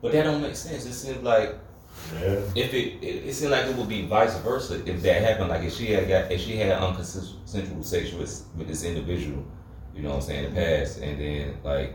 But 0.00 0.12
that 0.12 0.22
don't 0.24 0.40
make 0.42 0.56
sense. 0.56 0.84
It 0.86 0.92
seems 0.92 1.22
like 1.22 1.58
Yeah. 2.14 2.40
if 2.56 2.72
it, 2.74 3.02
it 3.02 3.24
it 3.28 3.34
seemed 3.34 3.52
like 3.52 3.66
it 3.66 3.76
would 3.76 3.88
be 3.88 4.06
vice 4.06 4.36
versa 4.38 4.82
if 4.86 5.02
that 5.02 5.22
happened. 5.22 5.48
Like 5.50 5.62
if 5.64 5.74
she 5.74 5.86
had 5.92 6.08
got 6.08 6.30
if 6.32 6.40
she 6.40 6.56
had 6.56 6.76
unconsensual 6.80 7.84
sex 7.84 8.12
with 8.12 8.44
with 8.56 8.66
this 8.68 8.82
individual, 8.84 9.44
you 9.94 10.02
know 10.02 10.10
what 10.10 10.16
I'm 10.16 10.22
saying, 10.22 10.44
in 10.46 10.54
the 10.54 10.60
past, 10.60 10.98
and 10.98 11.20
then 11.20 11.56
like, 11.64 11.94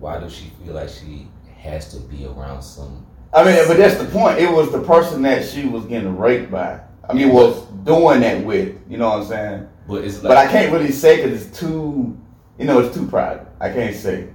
why 0.00 0.18
does 0.18 0.34
she 0.34 0.50
feel 0.64 0.74
like 0.74 0.88
she 0.88 1.28
has 1.58 1.92
to 1.92 2.00
be 2.00 2.26
around 2.26 2.62
some? 2.62 3.06
I 3.32 3.44
mean, 3.44 3.56
but 3.68 3.76
that's 3.76 3.96
the 3.96 4.06
point. 4.06 4.38
It 4.38 4.50
was 4.50 4.72
the 4.72 4.82
person 4.82 5.22
that 5.22 5.44
she 5.44 5.66
was 5.66 5.84
getting 5.84 6.16
raped 6.16 6.50
by. 6.50 6.80
I 7.08 7.12
mean, 7.12 7.32
was 7.32 7.62
doing 7.84 8.20
that 8.20 8.44
with. 8.44 8.76
You 8.88 8.98
know 8.98 9.08
what 9.10 9.20
I'm 9.20 9.26
saying? 9.26 9.68
But 9.86 10.04
it's 10.04 10.16
like, 10.22 10.30
But 10.30 10.36
I 10.36 10.46
can't 10.50 10.72
really 10.72 10.92
say 10.92 11.22
because 11.22 11.46
it's 11.46 11.58
too, 11.58 12.18
you 12.58 12.64
know, 12.64 12.80
it's 12.80 12.94
too 12.94 13.06
private. 13.06 13.46
I 13.60 13.70
can't 13.70 13.94
say. 13.94 14.28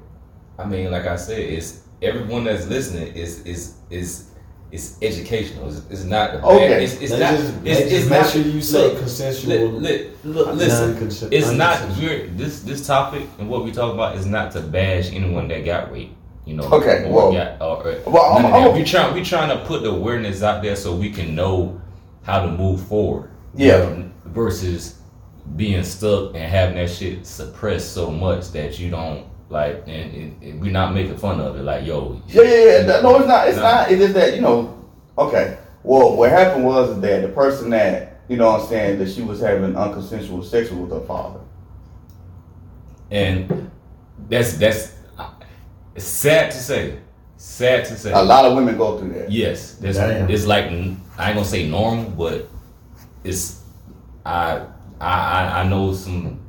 I 0.57 0.65
mean, 0.65 0.91
like 0.91 1.05
I 1.05 1.15
said, 1.15 1.39
it's 1.39 1.81
everyone 2.01 2.43
that's 2.43 2.67
listening 2.67 3.15
is 3.15 3.43
is 3.45 3.75
is 3.89 4.29
it's 4.71 4.97
educational. 5.03 5.67
It's, 5.67 5.83
it's 5.91 6.03
not 6.03 6.43
Okay. 6.43 6.83
It's, 6.83 6.99
it's 6.99 7.11
not. 7.11 7.19
just, 7.35 7.53
it's, 7.63 7.79
it's 7.79 7.91
just 7.91 8.09
not. 8.09 8.21
make 8.21 8.31
sure 8.31 8.41
you 8.41 8.61
say 8.61 8.87
look, 8.87 8.97
consensual. 8.99 9.71
Li- 9.73 9.79
li- 9.79 10.11
look, 10.23 10.55
listen, 10.55 10.97
it's 11.31 11.51
not 11.51 11.77
unconsensual. 11.77 12.01
you're, 12.01 12.27
this 12.29 12.61
this 12.61 12.85
topic 12.87 13.27
and 13.37 13.49
what 13.49 13.63
we 13.63 13.71
talk 13.71 13.93
about 13.93 14.17
is 14.17 14.25
not 14.25 14.51
to 14.53 14.61
bash 14.61 15.11
anyone 15.11 15.47
that 15.49 15.63
got 15.63 15.91
raped. 15.91 16.15
You 16.45 16.55
know, 16.55 16.63
Okay, 16.63 17.09
well- 17.09 17.31
got, 17.31 17.61
or, 17.61 17.87
or 17.87 18.11
Well, 18.11 18.23
I'm- 18.33 18.45
I'm- 18.53 18.73
we 18.75 18.83
trying 18.83 19.13
we 19.13 19.23
trying 19.23 19.49
to 19.57 19.63
put 19.65 19.83
the 19.83 19.89
awareness 19.91 20.43
out 20.43 20.61
there 20.61 20.75
so 20.75 20.93
we 20.95 21.09
can 21.09 21.35
know 21.35 21.79
how 22.23 22.41
to 22.41 22.51
move 22.51 22.81
forward. 22.81 23.29
Yeah. 23.55 23.93
Versus 24.25 24.95
being 25.55 25.83
stuck 25.83 26.29
and 26.35 26.43
having 26.43 26.75
that 26.75 26.89
shit 26.89 27.25
suppressed 27.25 27.93
so 27.93 28.09
much 28.11 28.51
that 28.51 28.79
you 28.79 28.89
don't 28.89 29.25
like, 29.49 29.83
and, 29.87 30.13
and, 30.13 30.43
and 30.43 30.61
we're 30.61 30.71
not 30.71 30.93
making 30.93 31.15
fun 31.17 31.39
of 31.39 31.55
it. 31.55 31.63
Like, 31.63 31.85
yo, 31.85 32.19
Yeah, 32.27 32.41
yeah, 32.41 32.79
yeah. 32.87 33.01
No, 33.01 33.17
it's 33.17 33.27
not. 33.27 33.47
It's 33.47 33.57
Nah. 33.57 33.63
not. 33.63 33.91
It's 33.91 34.01
just 34.01 34.13
that 34.15 34.35
you 34.35 34.41
know. 34.41 34.73
Okay. 35.17 35.57
Well, 35.83 36.15
what 36.17 36.29
happened 36.29 36.65
was 36.65 36.99
that 37.01 37.21
the 37.21 37.27
person 37.29 37.69
that 37.71 38.21
you 38.27 38.37
know 38.37 38.51
what 38.51 38.61
I'm 38.61 38.67
saying 38.67 38.99
that 38.99 39.09
she 39.09 39.21
was 39.21 39.39
having 39.39 39.73
unconsensual 39.73 40.43
sex 40.43 40.71
with 40.71 40.91
her 40.91 41.01
father. 41.01 41.39
and 43.11 43.69
that's 44.29 44.53
that's 44.57 44.92
it's 45.95 46.05
sad 46.05 46.51
to 46.51 46.57
say, 46.57 46.97
sad 47.37 47.85
to 47.85 47.95
say. 47.97 48.11
A 48.11 48.21
lot 48.21 48.45
of 48.45 48.55
women 48.55 48.77
go 48.77 48.97
through 48.97 49.13
that. 49.13 49.31
Yes, 49.31 49.75
that's 49.75 49.97
Damn. 49.97 50.29
it's 50.29 50.45
like 50.45 50.65
I 50.65 50.69
ain't 50.71 50.97
gonna 51.17 51.45
say 51.45 51.67
normal, 51.69 52.09
but 52.11 52.47
it's 53.23 53.61
I 54.25 54.65
I 54.99 55.13
I- 55.39 55.61
I 55.61 55.67
know 55.67 55.93
some 55.93 56.39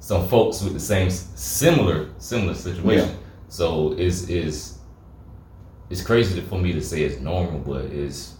some 0.00 0.28
folks 0.28 0.62
with 0.62 0.72
the 0.74 0.80
same 0.80 1.10
similar 1.10 2.08
similar 2.18 2.54
situation. 2.54 3.10
So 3.48 3.94
it's 3.98 4.28
is 4.28 4.78
it's 5.90 6.02
crazy 6.02 6.40
for 6.40 6.58
me 6.58 6.72
to 6.72 6.80
say 6.82 7.02
it's 7.02 7.20
normal, 7.20 7.60
but 7.60 7.84
it's 7.86 8.34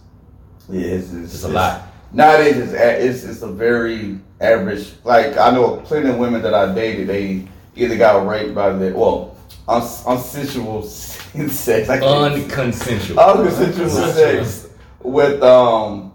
Yeah, 0.69 0.81
it's, 0.81 1.13
it's, 1.13 1.33
it's 1.35 1.43
a 1.43 1.49
lot. 1.49 1.83
Nowadays, 2.13 2.57
it's, 2.57 2.73
it's 2.73 3.23
it's 3.23 3.41
a 3.41 3.47
very 3.47 4.19
average. 4.39 4.93
Like 5.03 5.37
I 5.37 5.51
know 5.51 5.77
plenty 5.77 6.09
of 6.09 6.17
women 6.17 6.41
that 6.41 6.53
I 6.53 6.73
dated. 6.73 7.07
They 7.07 7.47
either 7.75 7.97
got 7.97 8.25
raped 8.27 8.53
by 8.55 8.71
their 8.73 8.93
well, 8.93 9.36
uns- 9.67 10.03
unsensual 10.03 10.83
sex. 11.49 11.89
I 11.89 11.99
can't- 11.99 12.35
Unconsensual. 12.49 13.15
unconsensual 13.15 14.13
sex 14.13 14.69
with 15.03 15.41
um, 15.43 16.13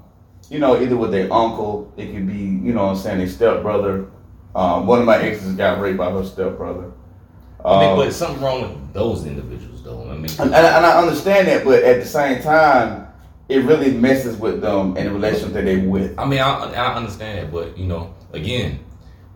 you 0.50 0.58
know, 0.58 0.80
either 0.80 0.96
with 0.96 1.12
their 1.12 1.32
uncle. 1.32 1.92
It 1.96 2.12
could 2.12 2.26
be 2.26 2.34
you 2.34 2.72
know, 2.72 2.84
what 2.86 2.90
I'm 2.92 2.96
saying 2.96 3.18
their 3.18 3.28
stepbrother. 3.28 4.06
Um, 4.54 4.86
one 4.86 4.98
of 4.98 5.06
my 5.06 5.16
exes 5.18 5.54
got 5.54 5.80
raped 5.80 5.96
by 5.98 6.10
her 6.10 6.24
stepbrother. 6.24 6.92
I 7.64 7.80
mean, 7.80 7.90
Um, 7.90 7.96
but 7.96 8.12
something 8.12 8.42
wrong 8.42 8.60
with 8.62 8.92
those 8.92 9.24
individuals, 9.24 9.82
though. 9.82 10.02
I 10.10 10.14
mean, 10.14 10.26
and, 10.38 10.52
and, 10.52 10.54
and 10.54 10.84
I 10.86 10.98
understand 11.00 11.48
that, 11.48 11.64
but 11.64 11.82
at 11.84 12.00
the 12.00 12.06
same 12.06 12.42
time, 12.42 13.06
it 13.48 13.64
really 13.64 13.92
messes 13.92 14.36
with 14.36 14.60
them 14.60 14.96
and 14.96 15.08
the 15.08 15.12
relationship 15.12 15.52
that 15.54 15.64
they 15.64 15.78
with. 15.78 16.18
I 16.18 16.26
mean, 16.26 16.40
I, 16.40 16.72
I 16.74 16.94
understand 16.96 17.38
that, 17.38 17.52
but 17.52 17.78
you 17.78 17.86
know, 17.86 18.14
again, 18.32 18.80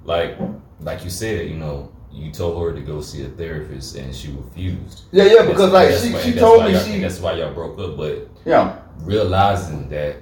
like 0.05 0.37
like 0.81 1.03
you 1.05 1.09
said, 1.11 1.49
you 1.49 1.57
know, 1.57 1.91
you 2.17 2.31
told 2.33 2.63
her 2.63 2.73
to 2.75 2.81
go 2.81 3.01
see 3.03 3.23
a 3.25 3.29
therapist 3.29 3.95
and 3.97 4.15
she 4.15 4.33
refused. 4.33 5.03
Yeah, 5.13 5.25
yeah, 5.25 5.29
That's- 5.43 5.49
because 5.51 5.73
like 5.73 5.91
she, 5.93 6.13
why- 6.15 6.21
she 6.23 6.33
told 6.33 6.65
me 6.65 6.79
she, 6.79 7.01
That's 7.01 7.21
why 7.21 7.33
y'all 7.35 7.53
broke 7.53 7.79
up, 7.79 7.97
but 7.97 8.29
yeah, 8.47 8.79
realizing 9.01 9.89
that 9.91 10.17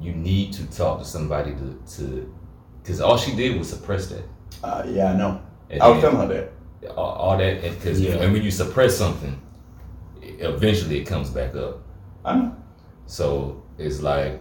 you 0.00 0.12
need 0.12 0.52
to 0.54 0.66
talk 0.70 0.98
to 0.98 1.04
somebody 1.04 1.52
to 1.52 1.96
to 1.96 2.34
because 2.82 3.00
all 3.00 3.16
she 3.16 3.34
did 3.36 3.56
was 3.58 3.68
suppress 3.70 4.08
that. 4.08 4.24
uh, 4.64 4.82
yeah, 4.88 5.12
I 5.12 5.16
know. 5.16 5.40
And 5.70 5.82
I 5.82 5.88
was 5.88 6.00
telling 6.00 6.16
her 6.16 6.26
that. 6.82 6.96
all, 6.96 7.12
all 7.22 7.38
that 7.38 7.62
because 7.62 8.00
Yeah. 8.00 8.16
and 8.22 8.32
when 8.32 8.42
you 8.42 8.50
suppress 8.50 8.96
something, 8.96 9.40
eventually 10.22 10.98
it 11.00 11.04
comes 11.04 11.30
back 11.30 11.54
up. 11.54 11.78
I 12.24 12.34
know. 12.36 12.56
So 13.06 13.62
it's 13.78 14.00
like 14.02 14.40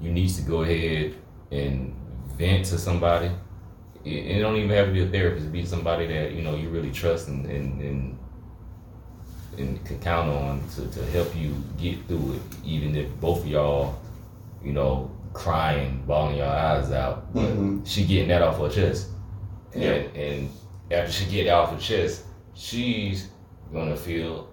you 0.00 0.10
need 0.12 0.28
to 0.30 0.42
go 0.42 0.62
ahead 0.62 1.14
and 1.50 1.94
vent 2.36 2.66
to 2.66 2.78
somebody. 2.78 3.30
It, 4.04 4.10
it 4.36 4.40
don't 4.40 4.56
even 4.56 4.70
have 4.70 4.86
to 4.86 4.92
be 4.92 5.02
a 5.02 5.08
therapist. 5.08 5.50
Be 5.52 5.64
somebody 5.64 6.06
that 6.06 6.32
you 6.32 6.42
know 6.42 6.54
you 6.56 6.68
really 6.70 6.90
trust 6.92 7.28
and 7.28 7.46
and 7.46 7.80
and, 7.80 8.18
and 9.58 9.84
can 9.84 9.98
count 10.00 10.30
on 10.30 10.62
to, 10.76 10.86
to 10.88 11.04
help 11.06 11.34
you 11.36 11.54
get 11.78 12.04
through 12.06 12.34
it. 12.34 12.42
Even 12.64 12.94
if 12.96 13.08
both 13.20 13.40
of 13.40 13.48
y'all, 13.48 13.98
you 14.62 14.72
know, 14.72 15.10
crying, 15.32 16.02
bawling 16.06 16.36
your 16.36 16.46
eyes 16.46 16.90
out, 16.92 17.32
but 17.34 17.42
Mhm. 17.44 17.86
she 17.86 18.04
getting 18.04 18.28
that 18.28 18.42
off 18.42 18.58
her 18.58 18.68
chest. 18.68 19.08
And, 19.74 19.82
Yeah. 19.82 19.90
and 20.22 20.50
after 20.90 21.12
she 21.12 21.24
get 21.30 21.46
it 21.46 21.50
off 21.50 21.72
her 21.72 21.78
chest, 21.78 22.24
she's 22.54 23.28
gonna 23.72 23.96
feel 23.96 24.48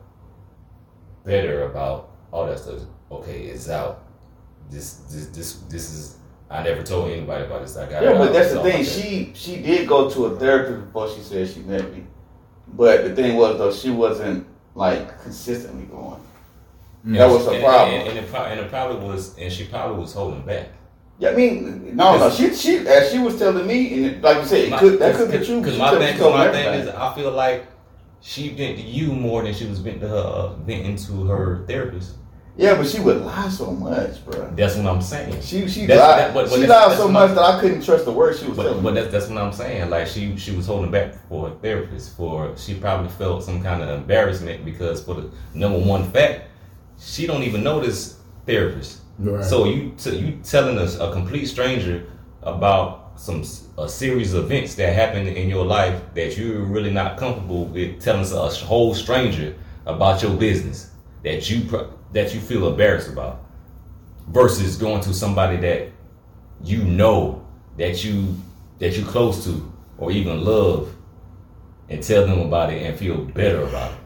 better 1.23 1.65
about 1.65 2.11
all 2.31 2.45
that 2.47 2.59
stuff. 2.59 2.81
Okay, 3.11 3.43
it's 3.45 3.69
out. 3.69 4.03
This 4.69 4.95
this 5.11 5.27
this 5.27 5.53
this 5.69 5.93
is 5.93 6.17
I 6.49 6.63
never 6.63 6.83
told 6.83 7.09
anybody 7.11 7.45
about 7.45 7.61
this. 7.63 7.75
I 7.75 7.89
got 7.89 8.03
Yeah, 8.03 8.11
it 8.11 8.17
but 8.17 8.27
out, 8.27 8.33
that's 8.33 8.53
the 8.53 8.61
thing. 8.61 8.83
She 8.83 9.31
she 9.33 9.61
did 9.61 9.87
go 9.87 10.09
to 10.09 10.25
a 10.27 10.39
therapist 10.39 10.85
before 10.85 11.09
she 11.09 11.21
said 11.21 11.47
she 11.49 11.59
met 11.61 11.91
me. 11.93 12.03
But 12.67 13.03
the 13.03 13.15
thing 13.15 13.35
was 13.35 13.57
though, 13.57 13.71
she 13.71 13.89
wasn't 13.89 14.45
like 14.75 15.21
consistently 15.23 15.85
going. 15.85 16.19
that. 17.05 17.17
that 17.17 17.29
was 17.29 17.45
her 17.45 17.53
and, 17.53 17.63
problem. 17.63 17.99
And, 17.99 18.09
and, 18.09 18.17
it, 18.19 18.31
pro- 18.31 18.43
and 18.45 18.59
it 18.59 18.69
probably 18.69 19.07
was, 19.07 19.37
and 19.37 19.51
she 19.51 19.65
probably 19.65 19.97
was 20.01 20.13
holding 20.13 20.41
back. 20.45 20.67
Yeah, 21.17 21.29
I 21.29 21.35
mean, 21.35 21.95
no, 21.95 22.17
no. 22.17 22.29
She 22.29 22.53
she 22.53 22.77
as 22.87 23.11
she 23.11 23.19
was 23.19 23.37
telling 23.39 23.65
me, 23.65 23.93
and 23.95 24.05
it- 24.07 24.21
like 24.21 24.37
you 24.37 24.45
said, 24.45 24.59
it 24.65 24.69
My- 24.71 24.79
could 24.79 24.99
that 24.99 25.15
could 25.15 25.31
be 25.31 25.37
cause- 25.37 25.47
true. 25.47 25.59
Because 25.61 25.77
my 25.79 25.91
thing, 25.97 26.15
she 26.17 26.23
my 26.23 26.51
thing 26.51 26.73
is, 26.81 26.89
I 26.89 27.15
feel 27.15 27.31
like 27.31 27.65
she 28.21 28.49
bent 28.49 28.77
to 28.77 28.83
you 28.83 29.13
more 29.13 29.41
than 29.43 29.53
she 29.53 29.65
was 29.65 29.79
bent 29.79 30.01
to 30.01 30.07
her, 30.07 30.17
uh, 30.17 30.53
venting 30.55 30.97
to 30.97 31.23
her 31.25 31.63
therapist. 31.67 32.15
Yeah, 32.57 32.75
but 32.75 32.87
she 32.87 32.99
would 32.99 33.21
lie 33.21 33.49
so 33.49 33.71
much, 33.71 34.23
bro. 34.25 34.49
That's 34.55 34.75
what 34.77 34.85
I'm 34.85 35.01
saying. 35.01 35.41
She 35.41 35.67
she 35.67 35.85
That's- 35.85 35.99
lied. 36.07 36.19
that- 36.19 36.33
but- 36.33 36.49
but 36.49 36.55
she 36.55 36.61
that's- 36.61 36.69
lied 36.81 36.89
that's 36.91 37.01
so 37.01 37.07
my- 37.09 37.25
much 37.27 37.35
that 37.35 37.43
I 37.43 37.59
couldn't 37.59 37.81
trust 37.83 38.05
the 38.05 38.11
words 38.11 38.39
she 38.39 38.47
was 38.47 38.55
But, 38.57 38.63
telling 38.63 38.83
but 38.83 38.93
that's 38.95 39.11
that's 39.11 39.27
what 39.27 39.37
I'm 39.37 39.51
saying. 39.53 39.89
Like 39.89 40.07
she 40.07 40.35
she 40.37 40.51
was 40.55 40.65
holding 40.67 40.91
back 40.91 41.13
for 41.29 41.49
a 41.49 41.51
therapist. 41.61 42.15
For 42.17 42.51
she 42.57 42.73
probably 42.75 43.09
felt 43.09 43.43
some 43.43 43.61
kind 43.61 43.81
of 43.83 43.89
embarrassment 43.89 44.63
because 44.63 45.03
for 45.03 45.15
the 45.15 45.29
number 45.53 45.79
one 45.79 46.03
fact, 46.11 46.41
she 46.99 47.27
don't 47.27 47.43
even 47.43 47.63
know 47.63 47.79
this 47.79 48.15
therapist. 48.45 48.99
Right. 49.19 49.43
So 49.43 49.65
you 49.65 49.91
t- 49.97 50.15
you 50.17 50.39
telling 50.43 50.77
us 50.77 50.99
a 50.99 51.11
complete 51.11 51.45
stranger 51.47 52.03
about 52.43 53.11
some 53.17 53.41
s- 53.41 53.63
a 53.77 53.87
series 53.87 54.33
of 54.33 54.45
events 54.45 54.75
that 54.75 54.93
happened 54.93 55.27
in 55.27 55.49
your 55.49 55.65
life 55.65 55.95
that 56.15 56.37
you're 56.37 56.63
really 56.63 56.91
not 56.91 57.17
comfortable 57.17 57.65
with 57.65 57.99
telling 58.01 58.21
us 58.21 58.33
a 58.33 58.65
whole 58.65 58.93
stranger 58.93 59.53
about 59.85 60.21
your 60.21 60.31
business 60.31 60.87
that 61.25 61.49
you 61.49 61.67
that 62.13 62.33
you 62.33 62.39
feel 62.39 62.69
embarrassed 62.69 63.09
about 63.09 63.43
versus 64.29 64.77
going 64.77 65.01
to 65.01 65.13
somebody 65.13 65.57
that 65.57 65.89
you 66.63 66.83
know 66.83 67.45
that 67.77 68.03
you 68.05 68.35
that 68.79 68.95
you 68.97 69.03
close 69.03 69.43
to 69.43 69.71
or 69.97 70.11
even 70.11 70.43
love 70.45 70.93
and 71.89 72.01
tell 72.01 72.25
them 72.25 72.39
about 72.41 72.71
it 72.71 72.81
and 72.83 72.97
feel 72.97 73.17
better 73.17 73.63
about 73.63 73.91
it. 73.91 73.97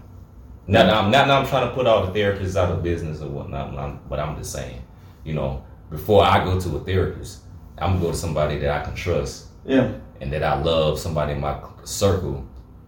Not 0.68 0.86
that 0.86 0.94
I'm 0.96 1.12
not, 1.12 1.28
not 1.28 1.42
I'm 1.44 1.48
trying 1.48 1.68
to 1.70 1.76
put 1.76 1.88
all 1.88 2.06
the 2.06 2.12
therapists 2.18 2.56
out 2.56 2.72
of 2.72 2.84
business 2.84 3.22
or 3.22 3.30
whatnot, 3.30 3.78
I'm- 3.78 4.00
but 4.10 4.20
I'm 4.20 4.38
just 4.38 4.52
saying, 4.52 4.82
you 5.24 5.34
know, 5.34 5.64
before 5.90 6.24
I 6.24 6.44
go 6.44 6.60
to 6.60 6.78
a 6.78 6.80
therapist, 6.82 7.42
I'm 7.80 7.94
gonna 7.94 8.06
go 8.06 8.12
to 8.12 8.18
somebody 8.18 8.60
that 8.60 8.70
I 8.70 8.84
can 8.84 8.96
trust 8.96 9.48
yeah, 9.66 9.92
and 10.22 10.32
that 10.32 10.44
I 10.44 10.62
love, 10.62 11.00
somebody 11.00 11.34
in 11.34 11.42
my 11.42 11.58
circle, 11.84 12.46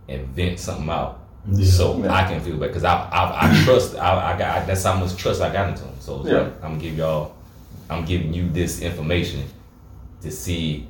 and 0.08 0.28
vent 0.30 0.60
something 0.60 0.90
out. 0.90 1.21
Yeah. 1.50 1.66
So 1.66 1.98
Yeah. 2.04 2.14
I 2.14 2.24
can 2.24 2.40
feel 2.42 2.56
better 2.58 2.68
because 2.68 2.84
I, 2.84 2.94
I 3.10 3.50
I 3.50 3.64
trust 3.66 3.96
I, 3.96 4.34
I 4.34 4.38
got 4.38 4.68
that's 4.68 4.84
how 4.84 4.96
much 4.96 5.16
trust 5.16 5.42
I 5.42 5.52
got 5.52 5.70
into 5.70 5.84
him. 5.84 5.96
So 6.00 6.22
it's 6.22 6.30
Yeah. 6.30 6.40
like, 6.42 6.64
I'm 6.64 6.78
giving 6.78 7.00
y'all 7.00 7.36
I'm 7.90 8.06
giving 8.06 8.34
you 8.34 8.50
this 8.50 8.82
information 8.82 9.44
to 10.22 10.32
see 10.32 10.88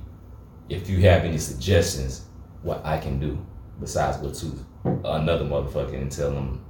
if 0.70 0.90
you 0.90 1.00
have 1.02 1.24
any 1.24 1.38
suggestions 1.38 2.26
what 2.64 2.86
I 2.86 2.98
can 2.98 3.20
do 3.20 3.38
besides 3.80 4.18
go 4.18 4.32
to 4.32 4.66
another 5.06 5.46
motherfucker 5.46 5.96
and 6.00 6.12
tell 6.12 6.32
them 6.32 6.64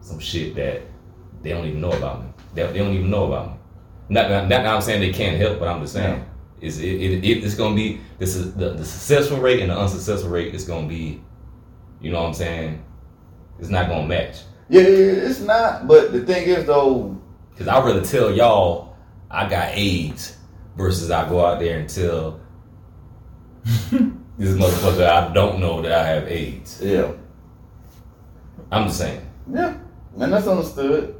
some 0.00 0.18
shit 0.18 0.54
that 0.56 0.82
they 1.42 1.50
don't 1.50 1.66
even 1.66 1.80
know 1.80 1.92
about 1.92 2.22
me. 2.22 2.28
They, 2.54 2.66
they 2.66 2.78
don't 2.78 2.92
even 2.94 3.10
know 3.10 3.26
about 3.26 3.48
me. 3.52 3.56
Not, 4.08 4.30
not, 4.30 4.42
not 4.48 4.62
that 4.62 4.66
I'm 4.66 4.80
saying 4.82 5.00
they 5.00 5.12
can't 5.12 5.36
help, 5.36 5.58
but 5.58 5.68
I'm 5.68 5.80
just 5.80 5.94
saying 5.94 6.24
is 6.60 6.78
it, 6.78 6.86
it, 6.88 7.24
it 7.24 7.44
it's 7.44 7.54
gonna 7.54 7.74
be 7.74 8.00
this 8.18 8.34
is 8.34 8.54
the, 8.54 8.70
the 8.70 8.84
successful 8.84 9.38
rate 9.38 9.60
and 9.60 9.70
the 9.70 9.78
unsuccessful 9.78 10.30
rate 10.30 10.54
is 10.54 10.64
gonna 10.64 10.86
be, 10.86 11.20
you 12.06 12.12
know 12.12 12.20
what 12.22 12.28
I'm 12.28 12.34
saying? 12.34 12.84
It's 13.58 13.68
not 13.68 13.88
gonna 13.88 14.06
match. 14.06 14.36
yeah, 14.68 14.82
it's 14.82 15.40
not. 15.40 15.88
But 15.88 16.12
the 16.12 16.20
thing 16.24 16.46
is 16.46 16.64
though, 16.66 17.20
Cause 17.58 17.66
I'd 17.66 17.84
rather 17.84 18.02
tell 18.04 18.30
y'all 18.30 18.94
I 19.28 19.48
got 19.48 19.70
AIDS 19.74 20.36
versus 20.76 21.10
I 21.10 21.28
go 21.28 21.44
out 21.44 21.58
there 21.58 21.80
and 21.80 21.88
tell 21.88 22.38
this 23.64 24.52
motherfucker 24.52 25.04
I 25.08 25.32
don't 25.32 25.58
know 25.58 25.82
that 25.82 25.90
I 25.90 26.06
have 26.06 26.28
AIDS. 26.28 26.80
yeah, 26.80 27.10
I'm 28.70 28.86
just 28.86 28.98
saying. 28.98 29.20
yeah, 29.52 29.76
and 30.20 30.32
that's 30.32 30.46
understood. 30.46 31.16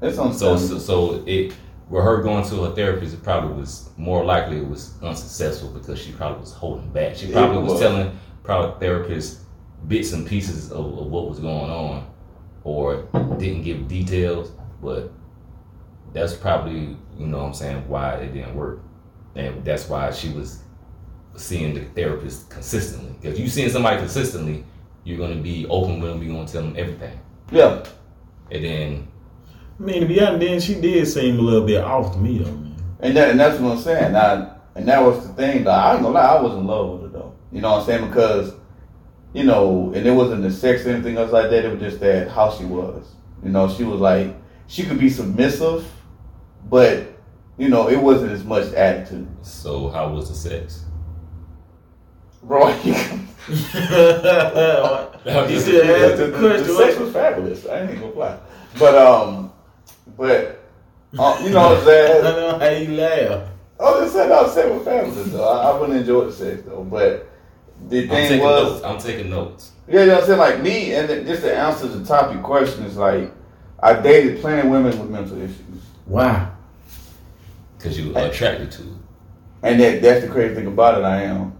So 0.00 0.22
understood. 0.24 0.58
so, 0.68 0.78
so 0.78 1.22
it 1.26 1.54
with 1.88 2.02
her 2.02 2.22
going 2.22 2.44
to 2.48 2.62
a 2.62 2.74
therapist, 2.74 3.14
it 3.14 3.22
probably 3.22 3.54
was 3.60 3.90
more 3.96 4.24
likely 4.24 4.56
it 4.56 4.66
was 4.66 4.94
unsuccessful 5.02 5.68
because 5.68 5.98
she 6.00 6.10
probably 6.10 6.40
was 6.40 6.52
holding 6.52 6.90
back. 6.90 7.14
She 7.14 7.30
probably 7.30 7.58
was 7.62 7.72
was. 7.74 7.80
telling 7.80 8.18
probably 8.42 8.84
therapists 8.84 9.42
bits 9.88 10.12
and 10.12 10.26
pieces 10.26 10.70
of, 10.70 10.86
of 10.98 11.06
what 11.06 11.28
was 11.28 11.38
going 11.38 11.70
on, 11.70 12.06
or 12.64 13.08
didn't 13.38 13.62
give 13.62 13.88
details. 13.88 14.52
But 14.82 15.10
that's 16.12 16.34
probably 16.34 16.96
you 17.18 17.26
know 17.26 17.38
what 17.38 17.46
I'm 17.46 17.54
saying 17.54 17.88
why 17.88 18.14
it 18.14 18.32
didn't 18.32 18.54
work, 18.54 18.80
and 19.34 19.64
that's 19.64 19.88
why 19.88 20.10
she 20.10 20.30
was 20.30 20.62
seeing 21.36 21.74
the 21.74 21.84
therapist 21.94 22.50
consistently. 22.50 23.14
If 23.22 23.38
you 23.38 23.48
seeing 23.48 23.70
somebody 23.70 23.98
consistently, 23.98 24.64
you're 25.04 25.18
gonna 25.18 25.40
be 25.40 25.66
open 25.68 26.00
with 26.00 26.10
them. 26.10 26.22
You're 26.22 26.34
gonna 26.34 26.48
tell 26.48 26.62
them 26.62 26.74
everything, 26.76 27.18
yeah, 27.50 27.84
and 28.50 28.64
then 28.64 29.08
I 29.78 29.82
mean, 29.82 30.00
to 30.02 30.06
be 30.06 30.20
honest, 30.20 30.40
then 30.40 30.60
she 30.60 30.80
did 30.80 31.06
seem 31.08 31.38
a 31.38 31.42
little 31.42 31.66
bit 31.66 31.82
off 31.82 32.12
to 32.12 32.18
me 32.18 32.38
though, 32.38 32.52
man. 32.52 32.76
and 33.00 33.16
that 33.16 33.30
and 33.30 33.40
that's 33.40 33.58
what 33.58 33.72
I'm 33.72 33.78
saying. 33.78 34.12
Now, 34.12 34.56
and 34.74 34.86
that 34.86 35.02
was 35.02 35.26
the 35.26 35.34
thing. 35.34 35.64
Like, 35.64 35.76
I 35.76 35.94
ain't 35.94 36.02
gonna 36.02 36.14
lie, 36.14 36.36
I 36.36 36.40
was 36.40 36.52
in 36.54 36.66
love 36.66 36.90
with 36.90 37.02
her 37.02 37.18
though. 37.18 37.34
You 37.50 37.60
know 37.60 37.72
what 37.72 37.80
I'm 37.80 37.86
saying? 37.86 38.08
Because 38.08 38.54
you 39.32 39.44
know, 39.44 39.92
and 39.94 40.06
it 40.06 40.12
wasn't 40.12 40.42
the 40.42 40.50
sex 40.50 40.84
or 40.86 40.90
anything 40.90 41.16
else 41.16 41.32
like 41.32 41.50
that. 41.50 41.64
It 41.64 41.70
was 41.70 41.80
just 41.80 42.00
that 42.00 42.28
how 42.28 42.50
she 42.50 42.64
was. 42.64 43.14
You 43.42 43.50
know, 43.50 43.68
she 43.68 43.84
was 43.84 44.00
like 44.00 44.36
she 44.66 44.84
could 44.84 44.98
be 44.98 45.10
submissive, 45.10 45.90
but 46.68 47.12
you 47.58 47.68
know, 47.68 47.88
it 47.88 47.98
wasn't 47.98 48.32
as 48.32 48.44
much 48.44 48.72
attitude. 48.72 49.28
so 49.42 49.88
how 49.88 50.12
was 50.12 50.28
the 50.28 50.34
sex? 50.34 50.84
Bro, 52.42 52.68
you, 52.84 52.92
you 52.92 53.56
should 53.56 53.76
ask 55.86 56.16
the 56.16 56.26
the, 56.26 56.48
the 56.64 56.74
sex 56.74 56.98
was 56.98 57.12
fabulous. 57.12 57.66
I 57.66 57.82
ain't 57.82 57.90
even 57.90 58.02
gonna 58.02 58.14
lie. 58.14 58.38
But 58.78 58.96
um, 58.96 59.52
but 60.16 60.64
uh, 61.18 61.40
you 61.42 61.50
know 61.50 61.68
what 61.68 61.78
I'm 61.78 61.84
saying. 61.84 62.10
I 62.26 62.30
saying? 62.30 62.36
know 62.36 62.58
how 62.58 62.68
you 62.68 62.88
laugh. 62.96 63.48
I 63.78 63.84
was 63.84 64.00
just 64.00 64.14
saying, 64.14 64.32
I 64.32 64.42
was 64.42 64.54
saying 64.54 64.74
with 64.74 64.84
fabulous 64.84 65.28
though. 65.30 65.48
I, 65.48 65.70
I 65.70 65.78
wouldn't 65.78 65.98
enjoy 65.98 66.24
the 66.24 66.32
sex 66.32 66.62
though, 66.62 66.84
but 66.84 67.31
the 67.88 68.02
I'm 68.02 68.08
thing 68.08 68.28
taking 68.28 68.44
was, 68.44 68.72
notes. 68.72 68.84
I'm 68.84 68.98
taking 68.98 69.30
notes. 69.30 69.72
yeah, 69.88 70.00
you 70.00 70.06
know 70.06 70.12
what 70.14 70.20
I'm 70.22 70.26
saying? 70.26 70.38
Like 70.38 70.62
me, 70.62 70.94
and 70.94 71.08
the, 71.08 71.22
just 71.24 71.42
to 71.42 71.54
answer 71.56 71.88
the 71.88 72.04
topic 72.04 72.42
question 72.42 72.84
is 72.84 72.96
like, 72.96 73.32
I 73.82 73.94
dated 73.94 74.40
plenty 74.40 74.62
of 74.62 74.68
women 74.68 74.98
with 74.98 75.10
mental 75.10 75.40
issues, 75.40 75.58
Wow. 76.06 76.50
Cause 77.78 77.98
you 77.98 78.12
were 78.12 78.20
attracted 78.20 78.70
to 78.72 78.82
it. 78.82 78.88
and 79.64 79.80
that 79.80 80.02
that's 80.02 80.24
the 80.24 80.30
crazy 80.30 80.54
thing 80.54 80.68
about 80.68 80.98
it. 80.98 81.04
I 81.04 81.22
am. 81.22 81.52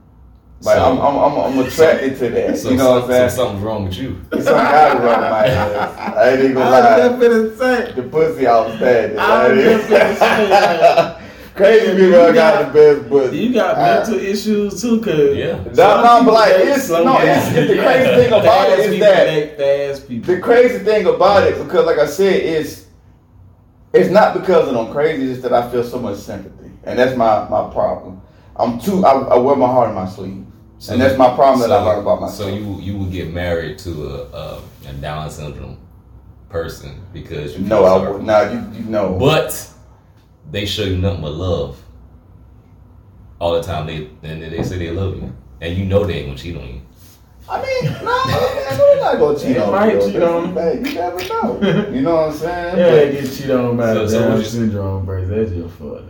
Like 0.60 0.76
So- 0.76 0.84
I'm, 0.84 0.98
I'm, 1.00 1.16
I'm, 1.18 1.58
I'm 1.58 1.66
attracted 1.66 2.16
to 2.20 2.28
that. 2.30 2.56
So, 2.58 2.70
you 2.70 2.76
know 2.76 2.90
what 2.92 3.02
I'm 3.02 3.08
so 3.08 3.12
saying? 3.12 3.30
something's 3.30 3.62
wrong 3.64 3.84
with 3.86 3.96
you. 3.98 4.20
Some 4.34 4.44
guy 4.44 4.94
was 4.94 5.02
running 5.02 5.30
my 5.30 5.46
ass. 5.48 5.98
I 6.16 6.28
ain't 6.30 6.38
even 6.40 6.54
gonna 6.54 6.70
lie. 6.70 6.78
I 6.78 7.08
was 7.08 7.18
lie. 7.20 7.28
just 7.28 7.58
finna 7.58 7.86
say. 7.88 7.92
The 8.00 8.02
pussy 8.08 8.46
outstanding. 8.46 9.18
I 9.18 9.48
was 9.48 9.64
just 9.64 9.88
finna 9.88 10.16
say, 10.18 11.21
Crazy 11.54 11.94
people 11.96 12.10
got, 12.10 12.34
got- 12.34 12.72
the 12.72 12.96
best 12.96 13.08
pussy. 13.08 13.38
You 13.38 13.54
got 13.54 13.76
I- 13.76 13.94
mental 13.98 14.14
issues 14.14 14.80
too, 14.80 15.00
cause 15.00 15.36
Yeah. 15.36 15.62
No, 15.74 16.02
no, 16.02 16.22
but 16.24 16.34
like 16.34 16.52
it's 16.56 16.88
no, 16.88 17.18
it's, 17.20 17.46
it's 17.56 17.68
the 17.68 17.82
crazy 17.82 18.14
thing 18.22 18.32
about 18.32 18.70
it 18.70 18.78
is 18.80 19.00
that 19.00 19.58
fast 19.58 20.08
the 20.26 20.40
crazy 20.40 20.78
thing 20.78 21.06
about 21.06 21.46
it 21.46 21.62
because 21.62 21.84
like 21.84 21.98
I 21.98 22.06
said, 22.06 22.34
it's 22.42 22.86
it's 23.92 24.08
not 24.10 24.32
because 24.32 24.68
of 24.68 24.74
them 24.74 24.90
crazy, 24.90 25.24
it's 25.24 25.32
just 25.32 25.42
that 25.42 25.52
I 25.52 25.70
feel 25.70 25.84
so 25.84 25.98
much 25.98 26.16
sympathy, 26.18 26.70
and 26.84 26.98
that's 26.98 27.16
my 27.16 27.46
my 27.48 27.70
problem. 27.70 28.22
I'm 28.56 28.78
too. 28.78 29.04
I, 29.04 29.12
I 29.12 29.36
wear 29.38 29.56
my 29.56 29.66
heart 29.66 29.90
in 29.90 29.94
my 29.94 30.08
sleeve, 30.08 30.44
and 30.90 31.00
that's 31.00 31.18
my 31.18 31.34
problem 31.34 31.60
that 31.68 31.72
I 31.74 31.82
learned 31.82 32.00
about 32.02 32.20
myself. 32.22 32.48
So 32.50 32.54
you 32.54 32.80
you 32.80 32.96
would 32.98 33.12
get 33.12 33.32
married 33.32 33.78
to 33.80 33.90
a, 34.08 34.22
a, 34.30 34.62
a 34.88 34.92
Down 34.94 35.30
syndrome 35.30 35.78
person 36.48 37.00
because 37.12 37.54
you 37.58 37.64
no, 37.66 37.82
feel 37.82 37.86
I 37.86 38.10
would 38.10 38.22
not. 38.22 38.52
You, 38.52 38.84
you 38.84 38.90
know. 38.90 39.16
But 39.18 39.68
they 40.50 40.66
show 40.66 40.82
you 40.84 40.96
nothing 40.98 41.22
but 41.22 41.32
love 41.32 41.80
all 43.38 43.52
the 43.54 43.62
time. 43.62 43.86
They 43.86 44.08
and 44.22 44.42
they 44.42 44.62
say 44.62 44.78
they 44.78 44.90
love 44.90 45.16
you, 45.16 45.32
and 45.60 45.76
you 45.76 45.84
know 45.84 46.04
they 46.04 46.14
ain't 46.14 46.26
gonna 46.28 46.38
cheat 46.38 46.56
on 46.56 46.66
you. 46.68 46.80
I 47.48 47.60
mean, 47.60 47.92
no, 48.04 48.22
I'm 48.24 49.00
not 49.00 49.18
gonna 49.18 49.38
cheat 49.38 49.54
They 49.56 49.58
on 49.60 49.72
might 49.72 49.94
you. 49.94 50.12
cheat 50.12 50.22
on 50.22 50.44
'em. 50.48 50.54
Man, 50.54 50.84
You 50.84 50.94
never 50.94 51.18
know. 51.28 51.58
You 51.92 52.00
know 52.02 52.14
what 52.14 52.28
I'm 52.30 52.34
saying? 52.34 52.76
Yeah, 52.78 52.90
they 52.90 53.12
get 53.12 53.24
cheated 53.32 53.50
on 53.50 53.76
by 53.76 53.92
So- 53.94 54.02
the 54.06 54.08
so 54.10 54.28
Down 54.28 54.44
syndrome, 54.44 55.04
bro. 55.04 55.24
That's 55.26 55.52
your 55.52 55.68
fault. 55.68 56.02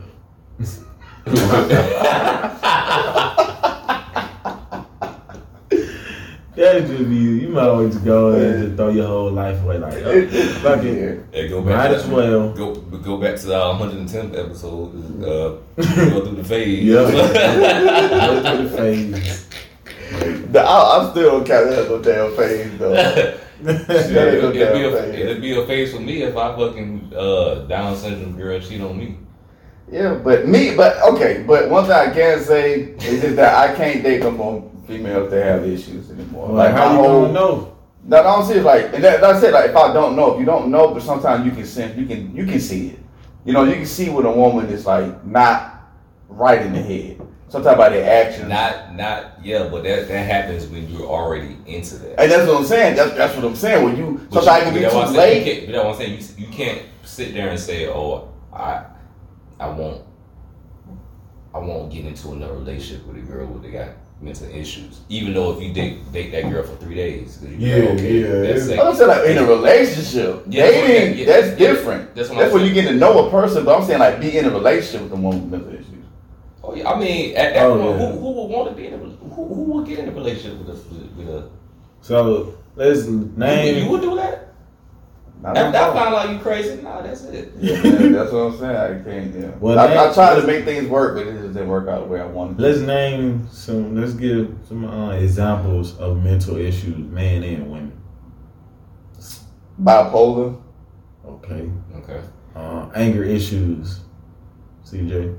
That 6.62 6.86
just 6.86 7.08
be 7.10 7.16
you. 7.16 7.48
might 7.48 7.66
always 7.66 7.96
go 7.98 8.28
ahead 8.28 8.54
and 8.54 8.62
just 8.64 8.76
throw 8.76 8.90
your 8.90 9.06
whole 9.08 9.32
life 9.32 9.60
away 9.64 9.78
like, 9.78 9.94
oh, 9.94 10.10
It- 10.12 10.32
it- 10.32 10.48
fuck 10.62 10.82
it. 10.84 10.94
yeah. 11.32 11.40
Hey, 11.40 11.48
go 11.48 11.60
back. 11.60 11.76
Might 11.76 11.88
to 11.88 11.96
as 11.96 12.06
well. 12.06 12.52
Go 12.52 12.74
go 12.76 13.16
back 13.16 13.34
to 13.40 13.54
our 13.60 13.74
110th 13.80 14.38
episode. 14.38 14.94
Uh, 15.24 15.56
go 15.76 16.24
through 16.24 16.36
the 16.36 16.44
phase. 16.44 16.84
Yeah. 16.84 17.02
Go 17.02 18.42
through 18.56 18.68
the 18.68 18.76
phase. 18.76 19.48
The- 20.52 20.60
I, 20.62 20.98
I'm 20.98 21.10
still 21.10 21.30
don't 21.32 21.46
count 21.46 21.70
that 21.70 21.78
as 21.80 21.88
no 21.88 21.98
damn 22.00 22.36
phase 22.36 22.78
though. 22.78 22.94
Shit, 22.94 23.88
it'll, 23.88 24.54
it'll 24.54 24.72
be 24.78 24.84
a, 24.84 24.90
phase. 24.92 25.18
it'll 25.18 25.40
be 25.42 25.52
a 25.60 25.66
phase 25.66 25.92
for 25.94 26.00
me 26.00 26.22
if 26.22 26.36
I 26.36 26.54
fucking 26.56 27.12
uh, 27.16 27.54
Down 27.66 27.96
syndrome 27.96 28.36
girl 28.36 28.60
cheat 28.60 28.80
on 28.82 28.96
me. 28.98 29.16
Yeah, 29.90 30.14
but 30.14 30.46
me, 30.46 30.76
but 30.76 31.00
okay, 31.14 31.44
but 31.46 31.68
one 31.70 31.84
thing 31.84 31.92
I 31.92 32.10
can 32.14 32.40
say 32.40 32.94
is 33.02 33.20
just 33.22 33.36
that 33.36 33.54
I 33.70 33.74
can't 33.74 34.02
date 34.02 34.20
no 34.22 34.30
more 34.30 34.71
females 34.98 35.30
that 35.30 35.44
have 35.44 35.64
issues 35.66 36.10
anymore. 36.10 36.48
Like, 36.48 36.72
how 36.72 36.88
my 36.88 36.92
you 36.92 36.98
whole- 36.98 37.20
gonna 37.22 37.32
know? 37.32 37.68
That 38.08 38.26
I'm 38.26 38.44
serious, 38.44 38.64
like, 38.64 38.92
and 38.94 39.04
that, 39.04 39.20
that's 39.20 39.42
it. 39.44 39.52
Like, 39.52 39.70
if 39.70 39.76
I 39.76 39.92
don't 39.92 40.16
know, 40.16 40.34
if 40.34 40.40
you 40.40 40.44
don't 40.44 40.70
know, 40.72 40.92
but 40.92 41.02
sometimes 41.04 41.44
you 41.46 41.52
can 41.52 41.64
sense, 41.64 41.96
you 41.96 42.04
can, 42.06 42.34
you 42.34 42.44
can 42.44 42.58
see 42.58 42.88
it. 42.88 42.98
You 43.44 43.52
know, 43.52 43.62
you 43.62 43.74
can 43.74 43.86
see 43.86 44.08
when 44.10 44.24
a 44.26 44.32
woman 44.32 44.66
is 44.66 44.84
like 44.86 45.24
not 45.24 45.82
right 46.28 46.62
in 46.62 46.72
the 46.72 46.82
head. 46.82 47.20
Sometimes 47.48 47.76
by 47.76 47.90
their 47.90 48.24
actions. 48.26 48.48
Not, 48.48 48.96
not, 48.96 49.44
yeah, 49.44 49.68
but 49.70 49.84
that 49.84 50.08
that 50.08 50.26
happens 50.26 50.66
when 50.66 50.88
you're 50.88 51.06
already 51.06 51.56
into 51.66 51.96
that. 51.96 52.18
and 52.20 52.32
that's 52.32 52.48
what 52.48 52.56
I'm 52.58 52.64
saying. 52.64 52.96
That's, 52.96 53.12
that's 53.14 53.36
what 53.36 53.44
I'm 53.44 53.54
saying. 53.54 53.84
When 53.84 53.96
you 53.96 54.26
But 54.32 54.42
sometimes 54.42 54.62
it 54.62 54.66
you- 54.66 54.80
can 54.80 54.88
be 54.88 54.94
too 54.94 54.98
I'm 55.00 55.14
saying. 55.14 55.38
You 55.38 55.44
late. 55.44 55.54
can't, 55.58 55.66
you 55.68 55.72
know 55.74 55.84
what 55.84 55.92
I'm 55.94 55.98
saying? 56.00 56.18
You, 56.38 56.46
you 56.46 56.52
can't 56.52 56.82
sit 57.04 57.34
there 57.34 57.50
and 57.50 57.60
say, 57.60 57.86
"Oh, 57.88 58.32
I, 58.52 58.84
I 59.60 59.68
won't, 59.68 60.02
I 61.54 61.58
won't 61.58 61.92
get 61.92 62.04
into 62.06 62.32
another 62.32 62.54
relationship 62.54 63.06
with 63.06 63.18
a 63.18 63.20
girl 63.20 63.46
with 63.46 63.64
a 63.66 63.70
got 63.70 63.88
mental 64.22 64.48
issues." 64.54 65.00
Even 65.08 65.34
though 65.34 65.52
if 65.52 65.62
you 65.62 65.72
date 65.72 66.12
date 66.12 66.30
that 66.32 66.50
girl 66.50 66.62
for 66.62 66.76
three 66.76 66.94
days, 66.94 67.38
'cause 67.40 67.50
you're 67.50 67.68
Yeah, 67.78 67.84
like, 67.90 67.98
okay, 67.98 68.20
yeah, 68.20 68.28
that's 68.52 68.64
it's- 68.68 68.78
I 68.80 68.84
don't 68.84 68.96
say 68.96 69.06
like 69.06 69.24
in 69.28 69.38
a 69.38 69.44
relationship. 69.46 70.44
Yeah, 70.48 70.64
what- 70.64 70.70
Dating, 70.86 71.18
yeah, 71.18 71.26
that's 71.26 71.48
yeah, 71.60 71.66
different. 71.68 72.14
that's 72.14 72.28
what 72.30 72.38
That's 72.38 72.54
when 72.54 72.64
you 72.66 72.72
get 72.72 72.88
to 72.88 72.94
know 72.94 73.26
a 73.26 73.30
person. 73.30 73.64
But 73.64 73.78
I'm 73.78 73.84
saying 73.86 73.98
like 74.00 74.20
be 74.20 74.36
in 74.38 74.44
a 74.46 74.50
relationship 74.50 75.02
with 75.02 75.12
a 75.12 75.16
woman 75.16 75.42
with 75.42 75.50
mental 75.50 75.72
issues. 75.74 75.86
Oh 76.64 76.74
yeah, 76.74 76.88
I 76.90 76.98
mean, 76.98 77.34
at 77.36 77.54
that 77.54 77.66
Oh, 77.66 77.76
point, 77.76 78.00
yeah. 78.00 78.06
who, 78.12 78.18
who 78.20 78.30
would 78.40 78.50
want 78.56 78.68
to 78.70 78.74
be 78.76 78.86
in 78.86 78.94
a 78.94 78.96
who, 78.96 79.44
who 79.54 79.62
would 79.72 79.86
get 79.86 79.98
in 79.98 80.08
a 80.08 80.12
relationship 80.12 80.58
with 80.60 80.68
a 80.76 80.78
with 81.18 81.28
a? 81.28 81.42
So 82.00 82.54
let's 82.76 83.06
You, 83.06 83.30
name. 83.36 83.84
you 83.84 83.90
would 83.90 84.00
do 84.02 84.14
that? 84.16 84.51
Not 85.42 85.56
After 85.58 85.72
no 85.72 85.82
I 85.82 85.86
more. 85.92 85.94
found 86.02 86.14
out 86.14 86.30
you 86.32 86.38
crazy, 86.40 86.80
nah, 86.82 87.02
that's 87.02 87.24
it. 87.24 87.52
Yeah, 87.58 87.74
that's 87.82 88.30
what 88.32 88.38
I'm 88.42 88.58
saying. 88.58 88.76
I 88.76 89.02
can't. 89.02 89.34
Yeah. 89.34 89.50
Well, 89.58 89.76
I, 89.76 89.88
that- 89.88 90.10
I 90.10 90.14
tried 90.14 90.40
to 90.40 90.46
make 90.46 90.64
things 90.64 90.88
work, 90.88 91.16
but 91.16 91.26
it 91.26 91.32
just 91.40 91.54
didn't 91.54 91.68
work 91.68 91.88
out 91.88 92.04
the 92.04 92.06
way 92.06 92.20
I 92.20 92.26
wanted. 92.26 92.60
Let's 92.60 92.78
name 92.78 93.48
some. 93.50 93.96
Let's 94.00 94.12
give 94.14 94.54
some 94.68 94.84
uh, 94.84 95.10
examples 95.14 95.98
of 95.98 96.22
mental 96.22 96.56
issues, 96.58 96.96
men 96.96 97.42
and 97.42 97.70
women. 97.72 98.00
Bipolar. 99.82 100.60
Okay. 101.26 101.70
Okay. 101.96 102.20
Uh, 102.54 102.88
anger 102.94 103.24
issues. 103.24 104.00
CJ. 104.84 105.36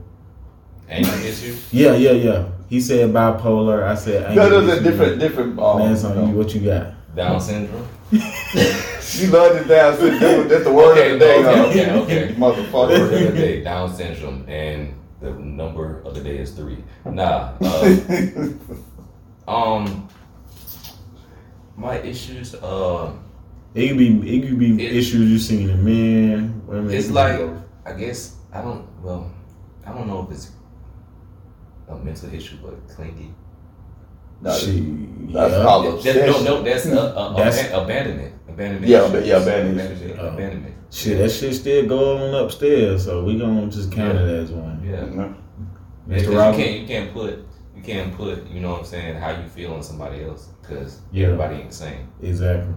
Anger 0.89 1.15
issue. 1.25 1.55
Yeah, 1.71 1.93
yeah, 1.95 2.11
yeah. 2.11 2.49
He 2.67 2.81
said 2.81 3.11
bipolar. 3.11 3.83
I 3.83 3.95
said 3.95 4.23
anger 4.25 4.41
No, 4.41 4.49
those 4.49 4.69
are 4.69 4.71
issues. 4.73 4.83
different, 4.83 5.19
different. 5.19 5.59
Um, 5.59 5.79
Lance, 5.79 6.03
on 6.03 6.17
you 6.23 6.27
you, 6.33 6.37
what 6.37 6.53
you 6.53 6.61
got? 6.61 6.93
Down 7.15 7.39
syndrome. 7.41 7.87
She 9.01 9.27
loved 9.27 9.61
it 9.61 9.67
down. 9.67 9.95
syndrome. 9.97 10.19
that's 10.19 10.49
that's 10.49 10.63
the 10.63 10.73
word 10.73 10.97
Okay, 10.97 11.13
of 11.13 11.19
the 11.19 11.25
day. 11.25 11.35
okay, 11.39 11.83
huh? 11.85 11.99
okay, 12.01 12.31
okay. 12.31 12.33
Word 12.41 12.99
of 13.01 13.09
the 13.11 13.31
day, 13.33 13.63
Down 13.63 13.93
syndrome, 13.93 14.45
and 14.47 14.93
the 15.21 15.31
number 15.31 16.01
of 16.05 16.15
the 16.15 16.21
day 16.21 16.37
is 16.39 16.51
three. 16.51 16.83
Nah. 17.05 17.53
Uh, 17.61 17.95
um, 19.47 20.07
my 21.77 21.97
issues. 21.99 22.55
Uh, 22.55 23.13
It 23.75 23.89
could 23.89 23.97
be. 23.97 24.07
It 24.37 24.47
could 24.47 24.59
be 24.59 24.73
It- 24.83 24.95
issues 24.95 25.29
you 25.29 25.37
seen 25.39 25.69
in 25.69 25.83
men, 25.83 26.61
women. 26.65 26.91
It's 26.93 27.09
like- 27.11 27.37
be. 27.39 27.51
I 27.85 27.93
guess 27.93 28.37
I 28.53 28.61
don't. 28.61 28.85
Well, 29.03 29.29
I 29.85 29.91
don't 29.91 30.07
know 30.07 30.23
if 30.25 30.31
it's 30.31 30.51
a 31.89 31.95
mental 31.97 32.33
issue, 32.33 32.57
but 32.63 32.73
clingy. 32.87 33.33
No, 34.43 34.53
She, 34.53 34.71
that's 35.31 35.53
yeah. 35.53 35.63
called 35.63 36.03
That- 36.03 36.13
that- 36.15 36.27
no, 36.27 36.43
no, 36.43 36.61
that's, 36.63 36.85
uh, 36.85 36.91
uh, 37.15 37.33
That's- 37.37 37.61
aban- 37.63 37.83
abandonment. 37.83 38.33
Abandonment. 38.49 38.87
Yeah, 38.91 38.99
issues. 38.99 39.11
but- 39.11 39.25
yeah, 39.25 39.37
abandonment 39.41 39.91
issues, 39.91 40.09
yeah. 40.17 40.21
abandonment. 40.27 40.73
Shit, 40.91 41.17
that 41.17 41.29
shit 41.31 41.53
still 41.55 41.87
going 41.87 42.21
on 42.35 42.43
upstairs, 42.45 43.05
so 43.05 43.23
we 43.23 43.39
gonna 43.39 43.67
just 43.67 43.91
count 43.91 44.15
it 44.17 44.27
as 44.29 44.51
one. 44.51 44.79
Yeah. 44.85 44.97
Mhm. 44.97 45.33
Because 46.07 46.27
Mr. 46.27 46.51
you 46.57 46.63
can't 46.63 46.79
you 46.81 46.87
can't 46.87 47.13
put 47.13 47.39
you 47.75 47.81
can't 47.81 48.15
put 48.15 48.47
you 48.47 48.59
know 48.59 48.71
what 48.71 48.79
I'm 48.81 48.85
saying 48.85 49.15
how 49.15 49.31
you 49.31 49.47
feel 49.47 49.73
on 49.73 49.81
somebody 49.81 50.23
else 50.23 50.49
because 50.61 50.99
Yeah. 51.11 51.27
everybody 51.27 51.55
ain't 51.55 51.69
the 51.69 51.75
same. 51.75 52.07
Exactly. 52.21 52.73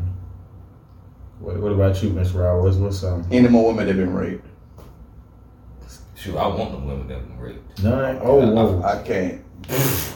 What, 1.41 1.59
what 1.61 1.73
about 1.73 2.03
you, 2.03 2.11
Mr. 2.11 2.37
Robert? 2.43 2.63
What's 2.63 2.77
what's 2.77 2.99
something? 2.99 3.31
Any 3.37 3.49
more 3.49 3.67
women 3.67 3.87
that 3.89 3.97
been 3.97 4.15
raped? 4.15 4.47
Shoot, 6.15 6.37
I 6.37 6.47
want 6.47 6.71
the 6.73 6.79
women 6.79 7.07
that 7.09 7.29
been 7.29 7.39
raped. 7.39 7.83
None. 7.83 8.19
Oh, 8.23 8.47
whoa. 8.51 8.83
I 8.83 9.03
can't. 9.03 9.43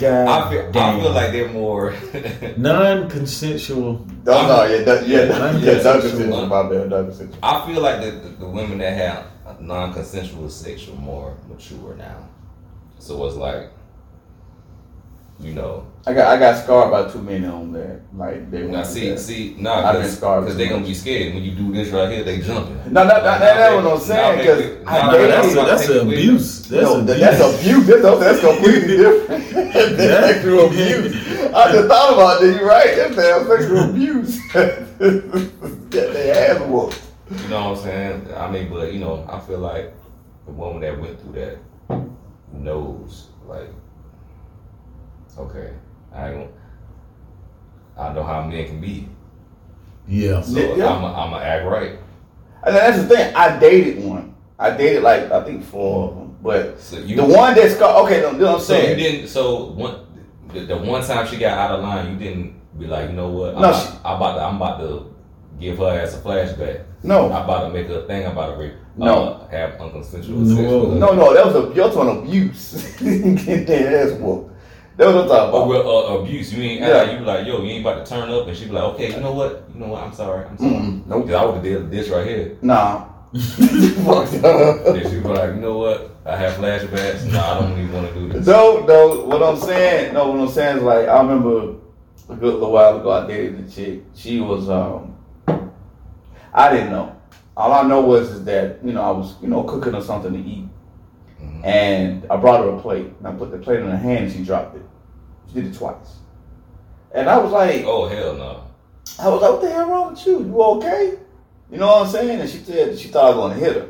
God 0.00 0.28
I 0.28 0.50
feel 0.50 0.78
I 0.82 1.00
feel 1.00 1.10
like 1.12 1.32
they're 1.32 1.48
more. 1.52 1.94
non-consensual. 2.56 4.06
No, 4.24 4.46
no, 4.46 4.64
yeah, 4.64 4.82
that, 4.84 5.06
yeah, 5.08 5.20
I'm 5.44 5.58
yeah, 5.58 5.72
just- 5.74 5.84
Douglas 5.84 6.12
is 6.14 6.26
my 6.28 6.48
bad, 6.68 6.90
Douglas 6.90 7.20
is. 7.20 7.34
I 7.42 7.66
feel 7.66 7.80
like 7.82 8.00
the, 8.02 8.10
the, 8.12 8.28
the 8.40 8.48
women 8.48 8.78
that 8.78 8.96
have 8.96 9.60
non-consensual 9.60 10.48
sex 10.50 10.88
are 10.88 10.92
more 10.92 11.36
mature 11.48 11.94
now. 11.96 12.28
So 12.98 13.24
it's 13.26 13.36
like, 13.36 13.70
you 15.40 15.54
know, 15.54 15.86
I 16.06 16.12
got, 16.14 16.26
I 16.34 16.38
got 16.38 16.62
scarred 16.62 16.90
by 16.90 17.10
two 17.10 17.22
men 17.22 17.44
on 17.46 17.72
that. 17.72 18.00
Like 18.14 18.50
they 18.50 18.62
now 18.62 18.72
went 18.72 18.86
see, 18.86 19.10
that. 19.10 19.18
see, 19.18 19.56
nah, 19.58 19.86
I've 19.88 20.00
been 20.02 20.10
scarred 20.10 20.42
because 20.44 20.54
too 20.56 20.58
they 20.64 20.68
gonna 20.68 20.84
be 20.86 20.94
scared 20.94 21.34
when 21.34 21.42
you 21.42 21.52
do 21.52 21.72
this 21.72 21.88
right 21.90 22.10
here. 22.10 22.24
They 22.24 22.40
jumping. 22.40 22.76
No, 22.92 23.04
no, 23.04 23.08
no, 23.16 23.22
that, 23.22 23.38
that 23.40 23.74
what 23.74 23.92
I'm 23.92 23.98
saying. 24.00 24.38
Because 24.38 24.84
now 24.84 25.10
I 25.10 25.16
they- 25.16 25.26
that's 25.28 25.52
a, 25.52 25.54
That's 25.54 25.66
that's 25.70 25.88
what 25.88 25.96
a 25.96 26.00
I'm 26.02 26.08
abuse. 26.08 26.68
That's 26.68 26.82
no, 26.82 27.00
abuse. 27.00 27.18
that's 27.20 27.40
abuse. 27.62 27.86
That's, 27.86 28.20
that's 28.20 28.40
completely 28.46 28.96
different. 28.96 29.50
that's 29.50 29.96
sexual 30.34 30.66
abuse. 30.66 31.14
I 31.54 31.72
just 31.72 31.88
thought 31.88 32.12
about 32.14 32.40
that. 32.40 32.56
You're 32.56 32.66
right. 32.68 32.96
That's 32.96 33.16
damn 33.16 33.46
sexual 33.46 33.90
abuse. 33.90 34.40
Get 35.90 36.12
their 36.12 36.54
ass 36.56 36.60
whooped. 36.68 37.00
You 37.30 37.48
know 37.48 37.70
what 37.70 37.78
I'm 37.78 37.84
saying? 37.84 38.34
I 38.34 38.50
mean, 38.50 38.68
but 38.70 38.92
you 38.92 38.98
know, 39.00 39.26
I 39.30 39.38
feel 39.40 39.58
like 39.58 39.92
the 40.46 40.52
woman 40.52 40.80
that 40.82 40.98
went 41.00 41.20
through 41.20 41.32
that 41.32 41.58
knows, 42.52 43.28
like, 43.46 43.68
okay, 45.38 45.72
I 46.14 46.28
ain't 46.30 46.36
gonna, 46.38 46.50
I 48.10 48.12
know 48.14 48.22
how 48.22 48.42
men 48.46 48.66
can 48.66 48.80
be, 48.80 49.08
Yeah. 50.08 50.40
so 50.42 50.58
Yeah. 50.58 50.86
I'm 50.88 51.02
gonna 51.30 51.38
act 51.44 51.66
right. 51.66 51.98
And 52.64 52.76
that's 52.76 52.98
the 53.02 53.08
thing. 53.08 53.34
I 53.34 53.58
dated 53.58 54.04
one. 54.04 54.34
I 54.58 54.70
dated 54.76 55.02
like 55.02 55.30
I 55.32 55.42
think 55.44 55.64
four 55.64 56.10
of 56.10 56.14
them, 56.16 56.36
but 56.42 56.78
So 56.78 56.98
you, 56.98 57.16
the 57.16 57.24
one 57.24 57.54
that's 57.54 57.74
got 57.76 58.04
okay. 58.04 58.20
No, 58.20 58.32
you 58.32 58.38
know 58.38 58.44
what 58.52 58.54
I'm 58.56 58.60
so 58.60 58.74
you 58.76 58.82
saying. 58.82 58.98
didn't. 58.98 59.28
So 59.28 59.64
one, 59.72 60.06
the, 60.52 60.60
the 60.66 60.76
one 60.76 61.02
time 61.02 61.26
she 61.26 61.36
got 61.38 61.56
out 61.56 61.78
of 61.78 61.82
line, 61.82 62.12
you 62.12 62.18
didn't 62.18 62.54
be 62.78 62.86
like, 62.86 63.08
you 63.10 63.16
know 63.16 63.28
what? 63.28 63.54
I'm, 63.54 63.62
No, 63.62 63.68
about, 63.70 63.82
she- 63.86 63.98
I'm 64.04 64.16
about 64.16 64.34
to, 64.36 64.42
I'm 64.42 64.56
about 64.56 64.78
to 64.80 65.14
give 65.58 65.78
her 65.78 65.98
ass 66.00 66.14
a 66.14 66.18
flashback. 66.18 66.84
No, 67.02 67.32
I'm 67.32 67.44
about 67.44 67.68
to 67.68 67.72
make 67.72 67.86
her 67.86 68.06
thing. 68.06 68.26
About 68.26 68.52
to 68.54 68.60
rape. 68.60 68.74
No. 68.96 69.14
uh, 69.24 69.48
have 69.48 69.70
unconsensual 69.78 70.28
No. 70.40 70.54
sex 70.56 71.00
no, 71.00 71.14
no. 71.14 71.32
That 71.32 71.46
was 71.46 71.54
a 71.54 71.74
you're 71.74 71.90
talking 71.90 72.18
abuse. 72.22 72.74
Get 73.00 73.66
their 73.66 74.06
ass 74.06 74.18
whooped. 74.20 74.49
That 75.00 75.06
was 75.06 75.14
what 75.14 75.22
I'm 75.24 75.28
talking 75.30 75.48
about. 75.48 75.68
well, 75.68 75.88
uh, 75.88 76.18
abuse. 76.20 76.52
You 76.52 76.62
ain't 76.62 76.80
Yeah. 76.82 77.10
you 77.10 77.18
be 77.20 77.24
like, 77.24 77.46
yo, 77.46 77.62
you 77.62 77.70
ain't 77.70 77.86
about 77.86 78.04
to 78.04 78.10
turn 78.12 78.30
up, 78.30 78.46
and 78.48 78.54
she 78.54 78.66
be 78.66 78.72
like, 78.72 78.84
okay, 78.84 79.14
you 79.14 79.20
know 79.20 79.32
what? 79.32 79.64
You 79.72 79.80
know 79.80 79.86
what? 79.88 80.02
I'm 80.04 80.12
sorry. 80.12 80.44
I'm 80.44 80.58
sorry. 80.58 80.70
Mm-mm, 80.72 81.06
nope. 81.06 81.24
Cause 81.24 81.34
I 81.34 81.44
would 81.46 81.54
have 81.54 81.64
did 81.64 81.90
this 81.90 82.08
right 82.10 82.26
here. 82.26 82.58
Nah. 82.60 83.06
Fuck 83.32 84.30
no. 84.42 84.92
Then 84.92 85.10
she 85.10 85.20
be 85.20 85.28
like, 85.28 85.54
you 85.54 85.60
know 85.62 85.78
what? 85.78 86.14
I 86.26 86.36
have 86.36 86.52
flashbacks. 86.54 87.32
Nah, 87.32 87.56
I 87.56 87.60
don't 87.60 87.78
even 87.78 87.92
want 87.94 88.08
to 88.08 88.14
do 88.14 88.28
this. 88.28 88.46
No, 88.46 88.84
no. 88.84 89.24
What 89.24 89.42
I'm 89.42 89.56
saying, 89.56 90.12
no. 90.12 90.30
What 90.32 90.40
I'm 90.40 90.48
saying 90.48 90.76
is 90.78 90.82
like 90.82 91.08
I 91.08 91.18
remember 91.22 91.76
a 92.28 92.34
good 92.36 92.52
little 92.54 92.70
while 92.72 92.98
ago. 93.00 93.10
I 93.10 93.26
dated 93.26 93.66
a 93.66 93.70
chick. 93.70 94.02
She 94.14 94.40
was. 94.40 94.68
um 94.68 95.16
I 96.52 96.70
didn't 96.74 96.90
know. 96.90 97.16
All 97.56 97.72
I 97.72 97.84
know 97.88 98.02
was 98.02 98.28
is 98.32 98.44
that 98.44 98.84
you 98.84 98.92
know 98.92 99.00
I 99.02 99.10
was 99.12 99.36
you 99.40 99.48
know 99.48 99.62
cooking 99.62 99.94
her 99.94 100.02
something 100.02 100.32
to 100.34 100.38
eat, 100.38 100.68
Mhm. 101.42 101.64
and 101.64 102.26
I 102.30 102.36
brought 102.36 102.60
her 102.64 102.68
a 102.70 102.78
plate. 102.80 103.06
And 103.18 103.28
I 103.28 103.32
put 103.32 103.50
the 103.50 103.56
plate 103.58 103.80
in 103.80 103.88
her 103.88 103.96
hand. 103.96 104.24
and 104.24 104.32
She 104.32 104.44
dropped 104.44 104.76
it. 104.76 104.82
She 105.52 105.60
did 105.60 105.66
it 105.74 105.76
twice, 105.76 106.18
and 107.12 107.28
I 107.28 107.38
was 107.38 107.50
like, 107.52 107.84
Oh 107.84 108.06
hell 108.08 108.34
no. 108.34 108.64
I 109.18 109.28
was 109.28 109.42
like, 109.42 109.50
what 109.52 109.60
the 109.62 109.70
hell 109.70 109.88
wrong 109.90 110.10
with 110.12 110.26
you? 110.26 110.38
You 110.44 110.62
okay? 110.62 111.18
You 111.70 111.78
know 111.78 111.86
what 111.88 112.06
I'm 112.06 112.12
saying? 112.12 112.40
And 112.40 112.48
she 112.48 112.58
said 112.58 112.98
she 112.98 113.08
thought 113.08 113.24
I 113.24 113.28
was 113.30 113.36
going 113.36 113.58
to 113.58 113.64
hit 113.64 113.76
her, 113.76 113.88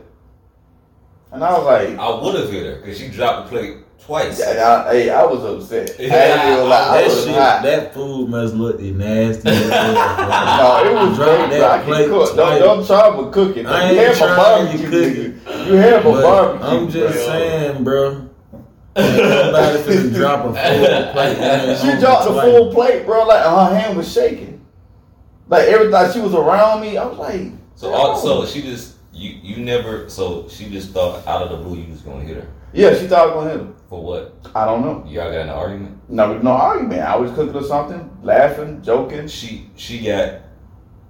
and 1.32 1.44
I 1.44 1.52
was 1.58 1.66
like, 1.66 1.98
I 1.98 2.10
would 2.22 2.34
have 2.34 2.50
hit 2.50 2.66
her 2.66 2.76
because 2.80 2.98
she 2.98 3.08
dropped 3.08 3.50
the 3.50 3.56
plate 3.56 3.76
twice. 3.98 4.40
and 4.40 4.58
I, 4.58 4.92
hey, 4.92 5.10
I 5.10 5.22
was 5.24 5.44
upset. 5.44 5.94
Yeah, 6.00 6.14
ain't 6.48 6.56
gonna 6.56 6.68
lie, 6.68 6.88
I 6.88 7.00
That 7.02 7.08
was 7.08 7.24
shit, 7.24 7.34
hot. 7.34 7.62
that 7.62 7.94
food 7.94 8.28
must 8.30 8.54
look 8.54 8.80
nasty. 8.80 9.42
no, 9.50 9.52
No, 9.52 10.84
it 10.84 10.94
was 11.08 11.16
Drop 11.16 11.48
great. 11.48 11.58
that 11.60 11.84
plate 11.84 12.08
cook. 12.08 12.36
Don't, 12.36 12.36
twice. 12.36 12.58
don't 12.60 12.86
try 12.86 13.10
but 13.16 13.30
cook 13.32 13.56
it. 13.58 13.66
I 13.66 13.92
you 13.92 14.00
ain't 14.00 14.16
had 14.18 14.20
my 14.28 14.34
trying 14.34 14.66
barbecue. 14.66 14.98
you 14.98 15.32
nigga. 15.32 15.66
You 15.66 15.74
had 15.74 16.04
my 16.04 16.10
But 16.10 16.22
barbecue. 16.22 16.66
I'm 16.66 16.88
just 16.90 17.14
bro. 17.14 17.26
saying, 17.26 17.84
bro. 17.84 18.29
Nobody 18.96 20.10
drop 20.12 20.46
a 20.46 20.52
full 20.54 21.12
plate. 21.12 21.78
She 21.78 22.00
dropped 22.00 22.28
a 22.28 22.32
twice. 22.32 22.44
full 22.44 22.72
plate, 22.72 23.06
bro. 23.06 23.24
Like 23.24 23.44
her 23.44 23.78
hand 23.78 23.96
was 23.96 24.12
shaking. 24.12 24.64
Like 25.48 25.68
every 25.68 25.90
time 25.90 26.12
she 26.12 26.20
was 26.20 26.34
around 26.34 26.80
me, 26.80 26.96
I 26.96 27.04
was 27.06 27.18
like, 27.18 27.52
So 27.74 27.92
also 27.92 28.44
she 28.46 28.62
just 28.62 28.96
you 29.12 29.30
you 29.42 29.64
never 29.64 30.08
so 30.08 30.48
she 30.48 30.68
just 30.70 30.90
thought 30.90 31.26
out 31.26 31.42
of 31.42 31.50
the 31.50 31.56
blue 31.64 31.78
you 31.78 31.90
was 31.90 32.00
gonna 32.02 32.22
hit 32.22 32.36
her 32.36 32.46
yeah, 32.72 32.94
she 32.96 33.08
thought 33.08 33.22
I 33.22 33.26
was 33.26 33.34
gonna 33.34 33.50
hit 33.50 33.60
her. 33.66 33.72
for 33.88 34.04
what? 34.04 34.36
I 34.54 34.64
don't 34.64 34.82
know. 34.82 35.04
Y'all 35.08 35.24
got 35.24 35.34
in 35.40 35.48
an 35.48 35.50
argument. 35.50 36.08
No, 36.08 36.38
no 36.38 36.52
argument. 36.52 37.00
I 37.02 37.16
was 37.16 37.32
cooking 37.32 37.54
or 37.56 37.64
something, 37.64 38.08
laughing, 38.22 38.80
joking. 38.82 39.26
She 39.26 39.68
she 39.76 40.04
got 40.06 40.42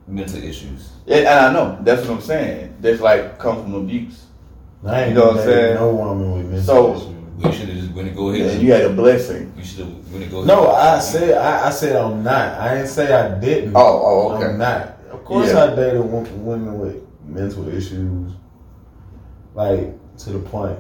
mental 0.07 0.43
issues. 0.43 0.91
Yeah, 1.07 1.18
and 1.18 1.28
I 1.28 1.53
know 1.53 1.78
that's 1.83 2.01
what 2.07 2.12
I'm 2.16 2.20
saying. 2.22 2.76
That's 2.81 3.01
like 3.01 3.39
come 3.39 3.62
from 3.62 3.74
abuse. 3.74 4.24
I 4.87 5.03
ain't 5.03 5.09
You 5.11 5.14
know 5.16 5.26
what 5.28 5.37
I'm 5.41 5.45
saying? 5.45 5.74
No 5.74 5.95
woman 5.95 6.33
with 6.33 6.47
mental 6.47 6.64
So- 6.64 6.95
issues. 6.97 7.16
We 7.43 7.53
should 7.53 7.68
have 7.70 7.78
just 7.78 7.93
went 7.93 8.09
and 8.09 8.16
go 8.16 8.28
ahead. 8.30 8.51
And 8.51 8.62
you 8.62 8.72
had 8.72 8.82
a 8.82 8.93
blessing. 8.93 9.53
You 9.57 9.64
should 9.64 9.86
have 9.86 10.11
went 10.12 10.24
and 10.24 10.30
go. 10.30 10.45
No. 10.45 10.70
I 10.70 10.99
said 10.99 11.38
I, 11.38 11.68
I 11.68 11.70
said 11.70 11.97
I'm 11.97 12.22
not. 12.22 12.59
I 12.61 12.74
didn't 12.74 12.88
say 12.88 13.12
I 13.12 13.38
didn't. 13.41 13.72
Oh, 13.74 14.03
oh, 14.30 14.34
okay. 14.36 14.47
I'm 14.47 14.59
not. 14.59 14.99
Of 15.11 15.24
course, 15.24 15.51
Yeah. 15.53 15.64
I 15.64 15.74
dated 15.74 16.01
wo- 16.03 16.20
women 16.22 16.78
with 16.78 16.97
mental 17.24 17.68
issues, 17.68 18.32
like 19.55 19.95
to 20.18 20.30
the 20.30 20.38
point 20.41 20.78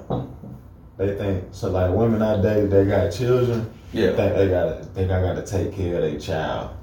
they 0.98 1.16
think 1.16 1.44
so. 1.52 1.70
Like 1.70 1.90
women 1.92 2.20
I 2.20 2.42
dated, 2.42 2.70
they 2.70 2.84
got 2.84 3.10
children. 3.10 3.72
Yeah. 3.92 4.14
Think 4.14 4.34
they 4.34 4.48
got 4.48 4.84
think 4.94 5.10
I 5.10 5.22
got 5.22 5.34
to 5.34 5.46
take 5.50 5.74
care 5.74 5.96
of 5.96 6.02
their 6.02 6.18
child. 6.20 6.76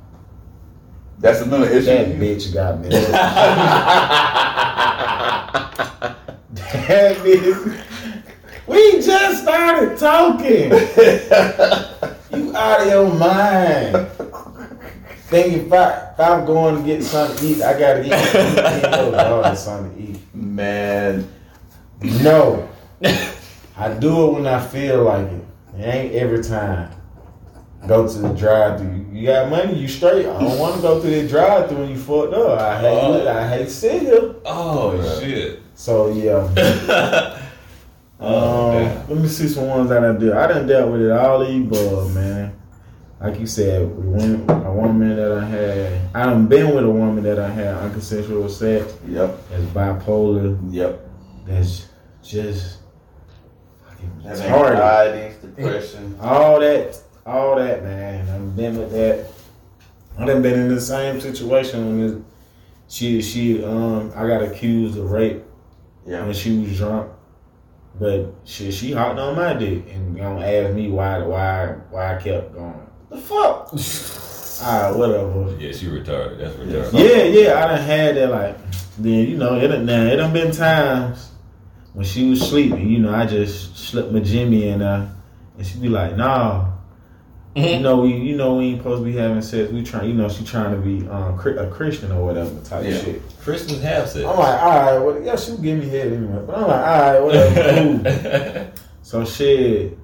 That's 1.19 1.41
another 1.41 1.69
issue. 1.69 1.85
That 1.85 2.07
bitch 2.15 2.53
got 2.53 2.79
mental. 2.79 2.99
that 6.51 7.15
bitch. 7.17 7.83
We 8.67 9.01
just 9.01 9.43
started 9.43 9.97
talking. 9.97 10.71
You 12.29 12.53
out 12.57 12.81
of 12.81 12.87
your 12.87 13.13
mind. 13.15 14.07
Think 15.29 15.53
if, 15.65 15.71
I, 15.73 16.11
if 16.11 16.19
I'm 16.19 16.45
going 16.45 16.75
to 16.75 16.83
get 16.85 17.01
something 17.01 17.37
to 17.37 17.45
eat, 17.45 17.61
I 17.63 17.79
gotta 17.79 18.01
eat. 18.01 18.07
eat 18.07 18.91
your 19.01 19.11
daughter 19.13 19.55
something 19.55 19.95
to 19.95 20.11
eat. 20.11 20.19
Man. 20.35 21.31
No. 22.01 22.67
I 23.77 23.93
do 23.93 24.27
it 24.27 24.33
when 24.33 24.45
I 24.45 24.59
feel 24.63 25.03
like 25.03 25.25
it. 25.27 25.45
It 25.79 25.83
ain't 25.85 26.15
every 26.15 26.43
time. 26.43 26.91
Go 27.87 28.05
to 28.11 28.17
the 28.19 28.33
drive 28.33 28.79
through. 28.81 29.05
You 29.13 29.27
got 29.27 29.49
money, 29.49 29.75
you 29.79 29.87
straight. 29.87 30.25
I 30.27 30.39
don't 30.41 30.59
want 30.59 30.75
to 30.75 30.81
go 30.81 30.99
through 30.99 31.21
the 31.21 31.27
drive 31.29 31.69
through 31.69 31.77
when 31.79 31.89
you 31.91 31.97
fucked 31.97 32.33
up. 32.33 32.59
I 32.59 32.79
hate 32.81 32.87
Oh. 33.03 33.13
it. 33.15 33.27
I 33.27 33.47
hate 33.47 33.69
sit 33.69 34.01
here. 34.01 34.35
Oh 34.45 35.19
shit. 35.21 35.61
So 35.75 36.09
yeah. 36.11 37.33
Um, 38.19 38.83
let 39.09 39.09
me 39.09 39.27
see 39.27 39.47
some 39.47 39.67
ones 39.67 39.89
that 39.89 40.03
I 40.03 40.13
did. 40.13 40.33
I 40.33 40.47
done 40.47 40.65
dealt 40.67 40.91
with 40.91 41.01
it 41.01 41.11
all 41.11 41.39
bugs, 41.63 42.15
man. 42.15 42.53
Like 43.19 43.39
you 43.39 43.47
said, 43.47 43.87
one- 43.95 44.45
a 44.49 44.71
woman 44.73 45.15
that 45.15 45.31
I 45.31 45.45
had, 45.45 46.01
I 46.13 46.25
done 46.25 46.47
been 46.47 46.73
with 46.75 46.83
a 46.83 46.89
woman 46.89 47.23
that 47.23 47.39
I 47.39 47.49
had 47.49 47.75
unconsensual 47.77 48.49
sex. 48.49 48.93
Yep. 49.07 49.49
That's 49.49 49.63
bipolar. 49.65 50.57
Yep. 50.71 51.09
That's 51.45 51.87
just 52.23 52.77
fucking 53.87 54.11
Have 54.23 54.37
retarded. 54.37 54.71
anxieties, 54.71 55.35
depression. 55.37 56.15
All 56.21 56.59
that, 56.59 56.99
all 57.25 57.55
that, 57.55 57.83
man. 57.83 58.29
I've 58.29 58.55
been 58.55 58.77
with 58.77 58.91
that. 58.91 59.27
I 60.19 60.25
done 60.25 60.41
been 60.41 60.59
in 60.59 60.73
the 60.73 60.81
same 60.81 61.21
situation 61.21 61.99
when 61.99 62.25
she, 62.87 63.21
she, 63.21 63.63
um, 63.63 64.11
I 64.15 64.27
got 64.27 64.41
accused 64.41 64.97
of 64.97 65.11
rape 65.11 65.43
Yeah. 66.05 66.23
when 66.25 66.33
she 66.33 66.57
was 66.59 66.75
drunk. 66.77 67.11
But 67.99 68.33
she 68.43 68.71
she 68.71 68.91
hopped 68.91 69.19
on 69.19 69.35
my 69.35 69.53
dick 69.53 69.91
and 69.91 70.15
gonna 70.15 70.45
ask 70.45 70.73
me 70.75 70.89
why 70.89 71.19
why 71.19 71.67
why 71.89 72.15
I 72.15 72.21
kept 72.21 72.53
going. 72.53 72.87
The 73.09 73.17
fuck? 73.17 73.73
Alright, 74.63 74.95
whatever. 74.97 75.55
Yeah, 75.59 75.71
she 75.71 75.85
retarded. 75.87 76.37
That's 76.39 76.55
retarded. 76.55 76.93
Yeah, 76.93 77.23
yeah, 77.23 77.63
I 77.63 77.67
done 77.75 77.81
had 77.81 78.15
that 78.15 78.29
like 78.31 78.57
then 78.97 79.27
you 79.27 79.37
know, 79.37 79.55
it 79.55 79.67
done 79.69 79.85
now 79.85 80.03
it 80.05 80.15
done 80.17 80.33
been 80.33 80.51
times 80.51 81.31
when 81.93 82.05
she 82.05 82.29
was 82.29 82.47
sleeping, 82.47 82.87
you 82.87 82.99
know, 82.99 83.13
I 83.13 83.25
just 83.25 83.75
slipped 83.77 84.11
my 84.11 84.19
Jimmy 84.19 84.67
in 84.67 84.79
there 84.79 85.09
and 85.57 85.65
she 85.65 85.79
be 85.79 85.89
like, 85.89 86.15
nah. 86.15 86.73
You 87.55 87.79
know, 87.79 88.01
we 88.01 88.13
you 88.13 88.35
know 88.37 88.57
we 88.57 88.65
ain't 88.65 88.77
supposed 88.81 89.01
to 89.01 89.05
be 89.05 89.17
having 89.17 89.41
sex. 89.41 89.71
We 89.71 89.81
trying, 89.83 90.07
you 90.09 90.13
know, 90.13 90.29
she 90.29 90.45
trying 90.45 90.75
to 90.75 90.77
be 90.79 91.07
um 91.09 91.39
a 91.39 91.67
Christian 91.71 92.11
or 92.11 92.23
whatever 92.23 92.51
type 92.61 92.85
Yeah. 92.85 92.99
shit. 92.99 93.21
Christmas 93.47 93.81
have 93.81 94.09
sex. 94.09 94.25
I'm 94.25 94.37
like, 94.37 94.61
all 94.61 94.69
right, 94.69 94.97
well, 94.99 95.23
yeah, 95.23 95.37
she 95.37 95.51
would 95.51 95.63
give 95.63 95.79
me 95.79 95.87
head 95.87 96.11
anyway. 96.11 96.43
But 96.45 96.57
I'm 96.57 96.67
like, 96.67 96.85
all 96.85 96.99
right, 96.99 97.19
whatever. 97.21 98.71
cool. 98.75 98.83
So 99.03 99.23
shit, 99.23 99.97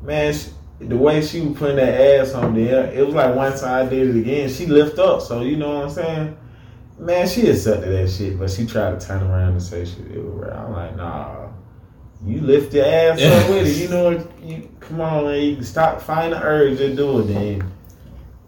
man, 0.00 0.32
she, 0.32 0.50
the 0.78 0.96
way 0.96 1.20
she 1.20 1.40
was 1.40 1.58
putting 1.58 1.78
that 1.78 2.20
ass 2.20 2.32
on 2.32 2.54
there, 2.54 2.92
it 2.92 3.04
was 3.04 3.12
like 3.12 3.34
once 3.34 3.64
I 3.64 3.88
did 3.88 4.14
it 4.14 4.20
again. 4.20 4.48
She 4.48 4.66
lift 4.66 5.00
up, 5.00 5.20
so 5.20 5.42
you 5.42 5.56
know 5.56 5.80
what 5.80 5.86
I'm 5.86 5.90
saying. 5.90 6.38
Man, 6.96 7.26
she 7.26 7.48
accepted 7.48 7.88
that 7.88 8.08
shit, 8.08 8.38
but 8.38 8.48
she 8.48 8.66
tried 8.66 9.00
to 9.00 9.04
turn 9.04 9.24
around 9.24 9.54
and 9.54 9.62
say 9.62 9.84
shit. 9.84 10.12
It 10.12 10.22
was. 10.22 10.48
I'm 10.52 10.70
like, 10.70 10.94
nah, 10.94 11.48
you 12.24 12.40
lift 12.40 12.72
your 12.72 12.86
ass 12.86 13.20
up 13.20 13.50
with 13.50 13.66
it. 13.66 13.82
You 13.82 13.88
know, 13.88 14.12
what? 14.12 14.42
you 14.44 14.70
come 14.78 15.00
on, 15.00 15.24
man. 15.24 15.42
You 15.42 15.56
can 15.56 15.64
stop 15.64 16.00
fighting 16.00 16.38
the 16.38 16.40
urge 16.40 16.78
to 16.78 16.94
do 16.94 17.18
it. 17.18 17.24
Then 17.24 17.72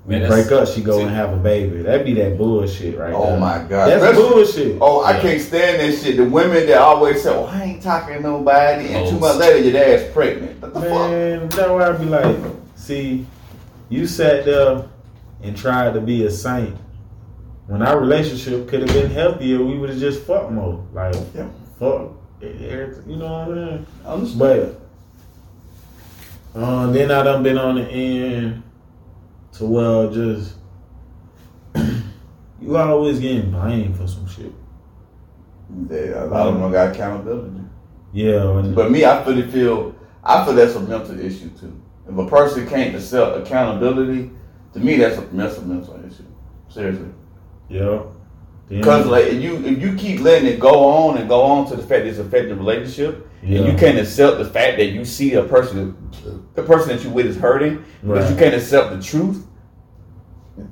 we 0.07 0.13
Man, 0.15 0.23
that's- 0.23 0.47
break 0.49 0.61
up. 0.61 0.69
She 0.69 0.83
go 0.83 0.99
see- 0.99 1.03
and 1.03 1.11
have 1.11 1.33
a 1.33 1.37
baby. 1.37 1.83
That 1.83 2.05
be 2.05 2.15
that 2.15 2.39
bullshit 2.39 2.97
right 2.99 3.13
Oh 3.15 3.27
there. 3.31 3.41
my 3.41 3.59
God. 3.59 3.89
That's 3.91 4.03
Especially- 4.05 4.29
bullshit. 4.31 4.77
Oh, 4.81 5.01
I 5.01 5.13
Yeah. 5.17 5.21
can't 5.21 5.41
stand 5.41 5.81
that 5.81 5.99
shit. 5.99 6.17
The 6.17 6.25
women 6.25 6.67
that 6.69 6.79
always 6.79 7.23
say, 7.23 7.31
"Oh, 7.35 7.47
I 7.53 7.63
ain't 7.65 7.83
talking 7.83 8.15
to 8.17 8.21
nobody," 8.23 8.89
and 8.95 9.09
two 9.09 9.17
Oh. 9.17 9.21
months 9.21 9.39
later, 9.39 9.59
your 9.59 9.73
dad's 9.73 10.05
pregnant. 10.13 10.61
What 10.63 10.75
the 10.75 10.81
fuck? 10.81 10.91
Man, 11.11 11.49
that's 11.49 11.69
why 11.71 11.89
I 11.89 11.93
be 11.93 12.05
like, 12.05 12.37
see, 12.77 13.27
you 13.89 14.07
sat 14.07 14.45
there 14.45 14.83
and 15.43 15.57
tried 15.57 15.95
to 15.95 16.01
be 16.01 16.25
a 16.25 16.31
saint. 16.31 16.77
When 17.67 17.83
our 17.83 17.99
relationship 17.99 18.69
could 18.69 18.83
have 18.89 18.93
been 18.93 19.11
healthier, 19.11 19.59
we 19.63 19.77
would 19.77 19.91
have 19.91 19.99
just 19.99 20.21
fucked 20.23 20.53
more. 20.53 20.79
Like, 20.95 21.17
Yeah. 21.35 21.47
fuck, 21.81 22.13
you 22.41 23.17
know 23.17 23.25
what 23.25 23.49
I 23.49 23.49
mean? 23.49 23.87
I 24.07 24.13
understand. 24.13 24.39
But 26.55 26.61
uh, 26.63 26.87
then 26.93 27.11
I 27.11 27.23
done 27.25 27.43
been 27.43 27.59
on 27.59 27.75
the 27.75 27.83
end 27.83 28.63
to 29.59 29.65
well, 29.65 30.11
just 30.11 30.55
you 32.61 32.77
always 32.77 33.19
getting 33.21 33.51
blamed 33.51 33.97
for 33.97 34.07
some 34.07 34.29
shit. 34.29 34.53
Yeah, 35.91 36.25
a 36.25 36.27
lot 36.27 36.47
of 36.49 36.61
them 36.61 36.73
got 36.73 36.95
accountability. 36.95 37.61
Yeah, 38.13 38.63
But 38.75 38.91
me, 38.91 39.05
I 39.05 39.23
really 39.25 39.51
feel, 39.51 39.95
I 40.23 40.45
feel 40.45 40.55
that's 40.55 40.75
a 40.75 40.81
mental 40.81 41.19
issue 41.21 41.51
too. 41.51 41.81
If 42.09 42.17
a 42.17 42.27
person 42.27 42.69
can't 42.69 42.95
accept 42.95 43.37
accountability, 43.37 44.31
to 44.75 44.79
me, 44.79 44.97
that's 44.97 45.19
a 45.19 45.23
mental 45.33 45.65
mental 45.65 46.05
issue. 46.05 46.25
Seriously. 46.69 47.09
yeah. 47.69 48.03
Because 48.69 49.07
like 49.07 49.27
if 49.27 49.43
you 49.43 49.65
if 49.65 49.81
you 49.81 49.95
keep 49.95 50.21
letting 50.21 50.49
it 50.49 50.59
go 50.59 50.85
on 50.85 51.19
and 51.19 51.29
go 51.29 51.43
on 51.43 51.69
to 51.69 51.77
the 51.77 51.83
fact 51.83 52.03
that 52.03 52.07
it's 52.07 52.19
affecting 52.19 52.49
the 52.49 52.57
relationship, 52.57 53.29
yeah. 53.43 53.59
and 53.59 53.73
you 53.73 53.79
can't 53.79 53.99
accept 53.99 54.39
the 54.39 54.45
fact 54.45 54.79
that 54.79 54.87
you 54.87 55.05
see 55.05 55.35
a 55.35 55.45
person, 55.45 55.97
the 56.55 56.63
person 56.63 56.89
that 56.89 57.05
you 57.05 57.11
with 57.11 57.27
is 57.27 57.37
hurting, 57.37 57.85
but 58.03 58.29
you 58.29 58.37
can't 58.37 58.55
accept 58.55 58.91
the 58.91 59.01
truth. 59.01 59.46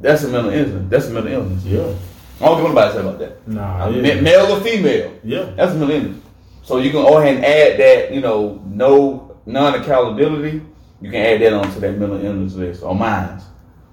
That's 0.01 0.25
a 0.25 0.29
mental 0.29 0.53
illness. 0.53 0.87
That's 0.89 1.07
a 1.07 1.11
mental 1.11 1.33
illness. 1.33 1.65
yeah. 1.65 1.95
I 2.41 2.47
don't 2.47 2.57
give 2.57 2.67
anybody 2.67 2.93
say 2.93 3.01
about 3.01 3.19
that. 3.21 3.49
Nah, 3.49 3.89
yeah. 3.89 4.21
Male 4.21 4.57
or 4.57 4.61
female, 4.61 5.19
yeah. 5.23 5.53
that's 5.57 5.73
a 5.73 5.77
mental 5.77 5.91
illness. 5.91 6.23
So 6.63 6.79
you 6.79 6.91
can 6.91 7.03
go 7.03 7.19
ahead 7.19 7.37
and 7.37 7.45
add 7.45 7.79
that, 7.79 8.13
you 8.13 8.21
know, 8.21 8.61
no 8.67 9.37
non 9.47 9.75
accountability. 9.81 10.63
You 11.01 11.11
can 11.11 11.21
add 11.21 11.41
that 11.43 11.53
onto 11.53 11.81
that 11.81 11.99
mental 11.99 12.25
illness 12.25 12.55
list 12.55 12.83
or 12.83 12.95
mine. 12.95 13.41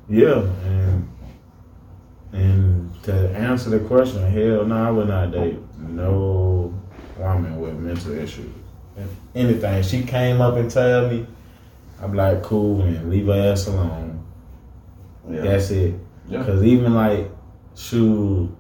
Yeah, 0.10 0.48
and 0.66 1.10
and 2.34 3.04
to 3.04 3.14
answer 3.32 3.70
the 3.70 3.80
question, 3.80 4.30
hell 4.32 4.66
no, 4.66 4.76
I 4.76 4.92
would 4.92 5.08
not 5.08 5.32
date 5.32 5.60
no 5.78 6.74
woman 7.18 7.60
with 7.60 7.76
mental 7.76 8.18
issues. 8.18 8.52
If 8.98 9.10
anything, 9.36 9.84
she 9.84 10.04
came 10.04 10.42
up 10.42 10.56
and 10.56 10.70
tell 10.70 11.10
me, 11.10 11.26
I'm 12.02 12.14
like, 12.14 12.44
cool, 12.44 12.82
and 12.82 13.10
leave 13.10 13.28
her 13.28 13.52
ass 13.52 13.68
alone. 13.68 14.21
Yeah. 15.30 15.42
That's 15.42 15.70
it. 15.72 15.96
Yeah. 16.28 16.44
Cause 16.44 16.64
even 16.64 16.94
like, 16.94 17.30
shoot, 17.76 18.56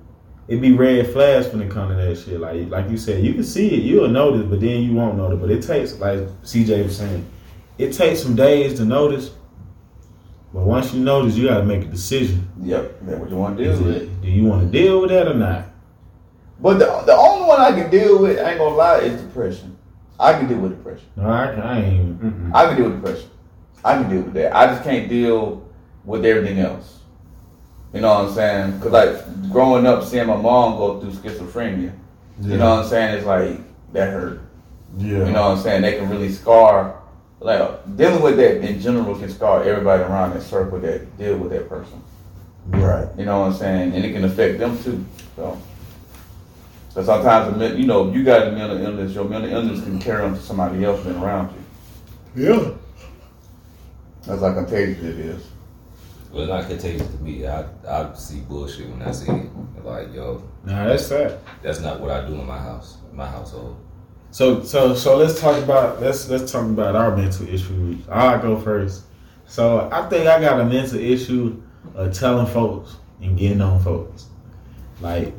it 0.47 0.59
be 0.62 0.74
red 0.74 1.12
flags 1.12 1.47
when 1.47 1.62
it 1.62 1.72
come 1.72 1.89
to 1.89 1.95
that 1.95 2.16
shit. 2.18 2.39
Like, 2.39 2.70
like 2.70 2.89
you 2.89 2.97
said, 2.97 3.24
you 3.24 3.34
can 3.34 3.43
see 3.43 3.70
it, 3.70 3.84
you'll 3.84 4.09
notice, 4.09 4.45
but 4.45 4.59
then 4.59 4.82
you 4.84 4.93
won't 4.93 5.18
notice. 5.18 5.39
But 5.39 5.51
it 5.51 5.64
takes, 5.64 5.97
like 5.99 6.20
CJ 6.43 6.84
was 6.84 6.97
saying, 6.97 7.26
it 7.78 7.93
takes 7.93 8.22
some 8.22 8.36
days 8.36 8.76
to 8.78 8.86
notice. 8.86 9.32
But 10.53 10.66
once 10.66 10.93
you 10.93 10.99
notice, 10.99 11.36
you 11.38 11.47
gotta 11.47 11.64
make 11.64 11.84
a 11.84 11.88
decision. 11.88 12.49
Yep. 12.62 12.99
That's 13.03 13.20
what 13.20 13.30
you 13.30 13.38
want 13.38 13.57
to 13.57 13.64
deal 13.64 13.82
with. 13.82 13.95
it, 13.95 14.22
do 14.22 14.28
you 14.28 14.43
want 14.43 14.70
to 14.70 14.78
deal 14.78 14.99
with 15.01 15.12
that 15.12 15.28
or 15.28 15.34
not? 15.34 15.66
But 16.59 16.78
the, 16.78 16.86
the 17.05 17.16
only 17.16 17.47
one 17.47 17.62
I 17.62 17.72
can 17.72 17.89
deal 17.89 18.22
with, 18.22 18.38
I 18.38 18.51
ain't 18.51 18.59
gonna 18.59 18.76
lie, 18.76 18.99
is 18.99 19.22
depression. 19.22 19.78
I 20.20 20.34
can 20.34 20.47
deal 20.47 20.59
with 20.59 20.72
depression. 20.78 21.07
No, 21.16 21.24
I, 21.30 21.45
I 21.51 21.80
ain't. 21.80 22.22
Mm-mm. 22.22 22.53
I 22.53 22.68
can 22.68 22.78
deal 22.78 22.89
with 22.89 23.01
depression. 23.01 23.30
I 23.84 23.93
can 23.93 24.09
deal 24.09 24.22
with 24.22 24.34
that. 24.34 24.55
I 24.55 24.68
just 24.68 24.84
can't 24.84 25.09
deal 25.09 25.68
with 26.06 26.26
everything 26.26 26.60
else. 26.60 26.99
You 27.93 28.02
know 28.02 28.10
what 28.10 28.30
I'm 28.30 28.34
saying? 28.34 28.80
Cause 28.80 28.91
like 28.91 29.52
growing 29.52 29.86
up, 29.86 30.04
seeing 30.04 30.28
my 30.28 30.36
mom 30.36 30.78
go 30.78 30.99
through 30.99 31.12
schizophrenia. 31.12 31.93
You 32.41 32.58
know 32.58 32.76
what 32.76 32.84
I'm 32.84 32.89
saying? 32.89 33.18
It's 33.18 33.26
like 33.26 33.60
that 33.93 34.10
hurt. 34.12 34.41
Yeah. 34.97 35.26
You 35.26 35.32
know 35.32 35.49
what 35.49 35.58
I'm 35.58 35.60
saying? 35.60 35.82
They 35.82 35.97
can 35.97 36.10
really 36.10 36.32
scar. 36.32 37.02
Like 37.39 37.97
dealing 37.97 38.22
with 38.22 38.38
that 38.38 38.62
in 38.62 38.80
general 38.80 39.16
can 39.16 39.30
scar 39.30 39.64
everybody 39.64 40.04
around 40.04 40.34
that 40.34 40.43
circle 40.43 40.80
that 40.80 41.18
deal 41.18 41.38
with 41.38 41.52
that 41.52 41.68
person. 41.68 42.02
Right. 42.68 43.08
You 43.18 43.26
know 43.26 43.41
what 43.41 43.47
I'm 43.47 43.54
saying? 43.54 43.95
And 43.95 44.06
it 44.06 44.14
can 44.14 44.24
affect 44.24 44.60
them 44.60 44.82
too. 44.84 45.04
So, 45.36 45.60
so 46.89 47.04
sometimes, 47.04 47.80
you 47.80 47.88
know, 47.88 48.12
you 48.12 48.24
got 48.24 48.47
a 48.47 48.52
mental 48.52 48.78
illness. 48.78 49.14
Your 49.14 49.26
mental 49.26 49.52
illness 49.52 49.84
can 49.84 49.99
carry 49.99 50.24
on 50.24 50.34
to 50.34 50.39
somebody 50.39 50.84
else 50.86 51.04
been 51.04 51.16
around 51.18 51.54
you. 52.36 52.45
Yeah. 52.45 52.72
That's 54.28 54.41
how 54.41 54.54
contagious 54.54 55.04
it 55.04 55.20
is. 55.20 55.51
Well, 56.32 56.43
it's 56.43 56.49
not 56.49 56.67
contagious 56.67 57.07
to 57.07 57.17
me. 57.21 57.45
I 57.47 57.65
I 57.88 58.13
see 58.13 58.39
bullshit 58.41 58.89
when 58.89 59.01
I 59.01 59.11
see 59.11 59.32
it. 59.32 59.49
Like, 59.84 60.13
yo, 60.13 60.43
Nah, 60.63 60.86
that's 60.86 61.09
fact. 61.09 61.36
that's 61.61 61.79
not 61.82 61.99
what 61.99 62.11
I 62.11 62.25
do 62.27 62.34
in 62.36 62.45
my 62.45 62.57
house, 62.59 62.97
my 63.13 63.25
household. 63.25 63.75
So 64.29 64.63
so 64.63 64.93
so 64.95 65.17
let's 65.17 65.39
talk 65.41 65.61
about 65.61 65.99
let's 66.01 66.29
let's 66.29 66.51
talk 66.51 66.63
about 66.65 66.95
our 66.95 67.15
mental 67.17 67.47
issues. 67.47 67.97
I'll 68.09 68.39
go 68.39 68.57
first. 68.59 69.03
So 69.45 69.89
I 69.91 70.07
think 70.07 70.27
I 70.27 70.39
got 70.39 70.59
a 70.61 70.63
mental 70.65 70.99
issue 70.99 71.61
of 71.95 72.13
telling 72.13 72.45
folks 72.47 72.95
and 73.21 73.38
getting 73.38 73.59
on 73.61 73.82
folks. 73.84 74.27
Like 75.01 75.34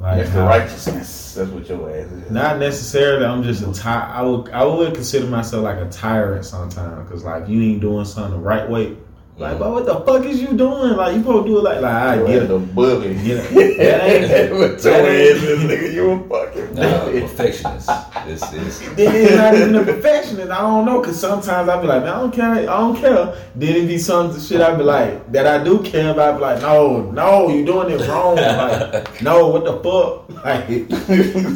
like 0.00 0.18
That's 0.18 0.30
the 0.30 0.42
righteousness. 0.42 1.34
That's 1.34 1.50
what 1.50 1.68
your 1.68 1.90
ass 1.90 2.10
is. 2.10 2.30
Not 2.30 2.58
necessarily. 2.58 3.24
I'm 3.24 3.42
just 3.42 3.62
a 3.62 3.72
ty- 3.72 4.10
I 4.12 4.22
would 4.22 4.48
I 4.50 4.64
would 4.64 4.94
consider 4.94 5.26
myself 5.26 5.62
like 5.64 5.78
a 5.78 5.88
tyrant 5.90 6.44
sometimes 6.44 7.06
because 7.06 7.24
like 7.24 7.48
you 7.48 7.60
ain't 7.62 7.80
doing 7.80 8.04
something 8.04 8.32
the 8.32 8.38
right 8.44 8.68
way. 8.68 8.96
Like, 9.38 9.56
but 9.60 9.70
what 9.70 9.86
the 9.86 9.94
fuck 10.00 10.24
is 10.24 10.40
you 10.42 10.48
doing? 10.48 10.96
Like 10.96 11.14
you 11.14 11.20
supposed 11.20 11.46
to 11.46 11.52
do 11.52 11.58
it 11.58 11.62
like 11.62 11.80
like 11.80 11.92
I 11.92 12.16
You 12.20 12.26
get 12.26 12.36
ass 12.42 12.42
it. 12.42 12.50
a 12.50 12.58
bully. 12.58 13.14
Get 13.14 13.52
it. 13.52 13.78
That 13.78 14.02
ain't- 14.02 14.52
What 14.58 14.60
your 14.60 14.76
that 14.78 15.04
ass 15.04 15.06
ain't- 15.06 15.44
is, 15.44 15.60
nigga. 15.60 15.92
You 15.94 16.10
a 16.10 16.28
fucking 16.28 16.74
Nah, 16.74 17.04
perfectionist. 17.04 17.88
It's, 18.26 18.52
it's, 18.52 18.78
Then 18.96 19.14
it's 19.14 19.36
not 19.36 19.54
even 19.54 19.74
a 19.76 19.84
perfectionist. 19.84 20.50
I 20.50 20.60
don't 20.60 20.84
know, 20.86 21.00
cause 21.02 21.20
sometimes 21.20 21.68
I 21.68 21.80
be 21.80 21.86
like, 21.86 22.02
man, 22.02 22.14
I 22.14 22.18
don't 22.18 22.32
care, 22.32 22.50
I 22.52 22.64
don't 22.64 22.96
care. 22.96 23.34
Then 23.54 23.76
it 23.76 23.86
be 23.86 23.96
some 23.98 24.38
shit 24.40 24.60
I 24.60 24.74
be 24.74 24.82
like 24.82 25.30
that 25.30 25.46
I 25.46 25.62
do 25.62 25.82
care 25.84 26.10
about. 26.10 26.34
I 26.34 26.36
be 26.36 26.40
like, 26.42 26.60
no, 26.62 27.10
no, 27.12 27.48
you 27.48 27.64
doing 27.64 27.90
it 27.92 28.08
wrong. 28.08 28.34
Like, 28.36 29.22
no, 29.22 29.46
what 29.48 29.64
the 29.64 29.74
fuck? 29.84 30.44
Like 30.44 30.66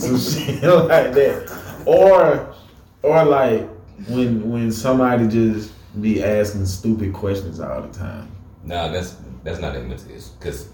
some 0.01 0.19
shit 0.21 0.63
like 0.63 1.13
that. 1.15 1.83
Or, 1.85 2.55
or 3.03 3.25
like 3.25 3.69
when 4.09 4.49
when 4.51 4.71
somebody 4.71 5.27
just 5.27 5.73
be 6.01 6.23
asking 6.23 6.67
stupid 6.67 7.13
questions 7.13 7.61
all 7.61 7.83
the 7.83 7.93
time. 7.99 8.31
nah, 8.65 8.89
that's 8.89 9.17
that's 9.45 9.61
not 9.61 9.75
that 9.75 9.85
mental 9.87 10.11
issue 10.11 10.31
because 10.39 10.69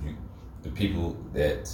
the 0.63 0.71
people 0.71 1.17
that 1.33 1.71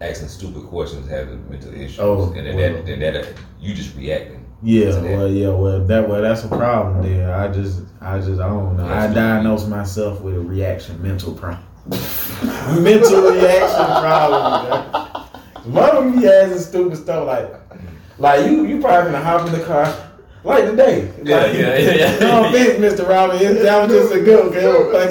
asking 0.00 0.28
stupid 0.28 0.62
questions 0.64 1.08
have 1.08 1.28
mental 1.50 1.74
issues, 1.74 1.98
Oh, 1.98 2.32
and 2.32 2.46
then 2.46 2.56
well. 2.56 2.72
that, 2.74 2.86
then 2.86 3.00
that 3.00 3.34
you 3.60 3.74
just 3.74 3.96
reacting. 3.96 4.44
Yeah, 4.62 4.98
well, 5.00 5.28
yeah, 5.28 5.48
well, 5.50 5.84
that 5.86 6.08
well, 6.08 6.20
that's 6.22 6.44
a 6.44 6.48
problem. 6.48 7.02
There, 7.02 7.32
I 7.34 7.46
just, 7.48 7.82
I 8.00 8.18
just, 8.18 8.40
I 8.40 8.48
don't 8.48 8.76
know. 8.76 8.84
I 8.86 9.06
That's- 9.06 9.14
diagnose 9.14 9.66
myself 9.68 10.20
with 10.20 10.34
a 10.34 10.40
reaction, 10.40 11.00
mental 11.02 11.32
problem, 11.34 11.62
mental 12.82 13.30
reaction 13.32 13.86
problem. 13.86 15.24
One 15.72 15.90
of 15.90 16.04
them 16.04 16.20
be 16.20 16.26
asking 16.28 16.58
stupid 16.60 16.96
stuff 16.98 17.26
like, 17.26 17.52
like 18.18 18.46
you, 18.50 18.64
you 18.64 18.80
probably 18.80 19.12
gonna 19.12 19.22
hop 19.24 19.46
in 19.46 19.52
the 19.52 19.64
car 19.64 19.94
like 20.48 20.64
today. 20.64 21.10
Yeah, 21.22 21.36
Like, 21.42 21.54
yeah, 21.54 21.78
yeah, 21.78 21.94
yeah. 21.94 22.18
No 22.18 22.48
offense, 22.48 22.78
Mr. 22.78 23.08
Robbins, 23.08 23.62
that 23.62 23.88
was 23.88 23.98
just 23.98 24.14
a 24.14 24.20
good, 24.22 24.54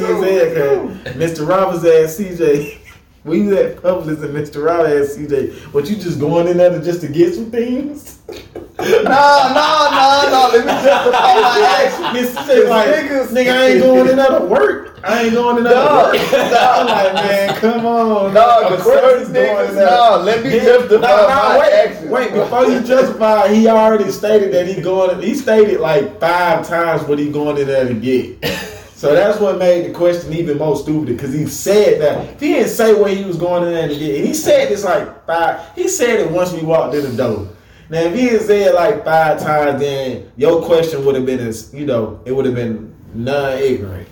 was 0.02 0.26
funny 0.26 0.38
as 0.38 0.58
hell. 0.58 0.88
Mr. 1.14 1.48
Robbins 1.48 1.86
asked 1.86 2.20
CJ. 2.20 2.80
We 3.24 3.42
was 3.44 3.58
at 3.58 3.78
Publix 3.78 4.24
and 4.24 4.34
Mr. 4.34 4.66
Robbins 4.66 5.10
asked 5.10 5.20
CJ, 5.20 5.74
"What 5.74 5.90
you 5.90 5.98
just 5.98 6.20
going 6.20 6.48
in 6.48 6.58
there 6.58 6.70
to 6.70 6.82
just 6.82 7.02
to 7.02 7.08
get 7.08 7.36
some 7.36 7.52
things?" 7.52 8.20
No, 8.80 8.86
no, 8.86 9.90
no, 9.92 10.30
no. 10.30 10.50
Let 10.54 10.66
me 10.66 10.72
justify 10.72 11.34
my 11.42 11.60
action. 11.80 12.46
J 12.48 12.70
like, 12.70 12.88
Niggas- 12.88 13.28
nigga, 13.28 13.52
I 13.52 13.66
ain't 13.68 13.82
going 13.82 14.10
in 14.10 14.16
there 14.18 14.40
to 14.40 14.46
work. 14.46 15.00
I 15.04 15.24
ain't 15.24 15.34
going 15.34 15.58
in 15.58 15.64
there 15.64 15.74
to 15.74 15.80
work. 15.80 16.16
I'm 16.34 16.86
like, 16.86 17.14
man, 17.14 17.56
come 17.60 17.86
on. 17.86 18.34
No, 18.34 18.62
Of 18.68 18.78
the 18.78 18.84
course 18.84 19.00
certain 19.00 19.20
he's 19.20 19.30
going 19.30 19.68
niggas, 19.70 19.76
no, 19.76 20.24
let 20.24 20.44
me 20.44 20.52
justify 20.52 21.08
no, 21.08 21.22
no, 21.22 21.28
my 21.28 21.60
wait, 21.60 21.74
action. 21.74 22.10
Wait, 22.10 22.34
before 22.34 22.66
you 22.66 22.82
justify, 22.82 23.48
he 23.54 23.68
already 23.68 24.12
stated 24.12 24.54
that 24.54 24.68
he 24.68 24.82
going. 24.82 25.22
He 25.22 25.34
stated 25.36 25.80
like 25.80 26.20
five 26.20 26.68
times 26.68 27.04
what 27.04 27.18
he 27.20 27.32
going 27.32 27.58
in 27.58 27.68
there 27.68 27.88
to 27.88 27.94
get. 27.94 28.44
So 28.98 29.14
that's 29.14 29.40
what 29.40 29.60
made 29.60 29.86
the 29.88 29.94
question 29.94 30.34
even 30.34 30.58
more 30.58 30.76
stupid 30.76 31.06
because 31.16 31.32
he 31.32 31.46
said 31.46 32.02
that 32.02 32.42
he 32.42 32.54
didn't 32.54 32.70
say 32.70 32.96
what 33.00 33.12
he 33.16 33.24
was 33.26 33.38
going 33.38 33.62
in 33.68 33.72
there 33.72 33.88
to 33.88 33.94
get. 33.96 34.26
He 34.26 34.34
said 34.34 34.70
this 34.70 34.84
like 34.84 35.24
five. 35.28 35.62
He 35.76 35.88
said 35.88 36.20
it 36.20 36.32
once 36.32 36.52
we 36.52 36.64
walked 36.64 36.96
in 36.96 37.04
the 37.04 37.16
door. 37.16 37.48
Now 37.90 38.02
if 38.02 38.14
he 38.16 38.28
had 38.28 38.42
said 38.42 38.68
it 38.68 38.76
like 38.76 39.06
five 39.06 39.40
times, 39.40 39.80
then 39.80 40.32
your 40.36 40.64
question 40.66 41.06
would 41.06 41.16
have 41.16 41.26
been 41.26 41.40
as 41.40 41.74
you 41.74 41.86
know 41.86 42.20
it 42.26 42.34
would 42.34 42.46
have 42.46 42.56
been 42.56 42.94
non-ignorant. 43.14 44.08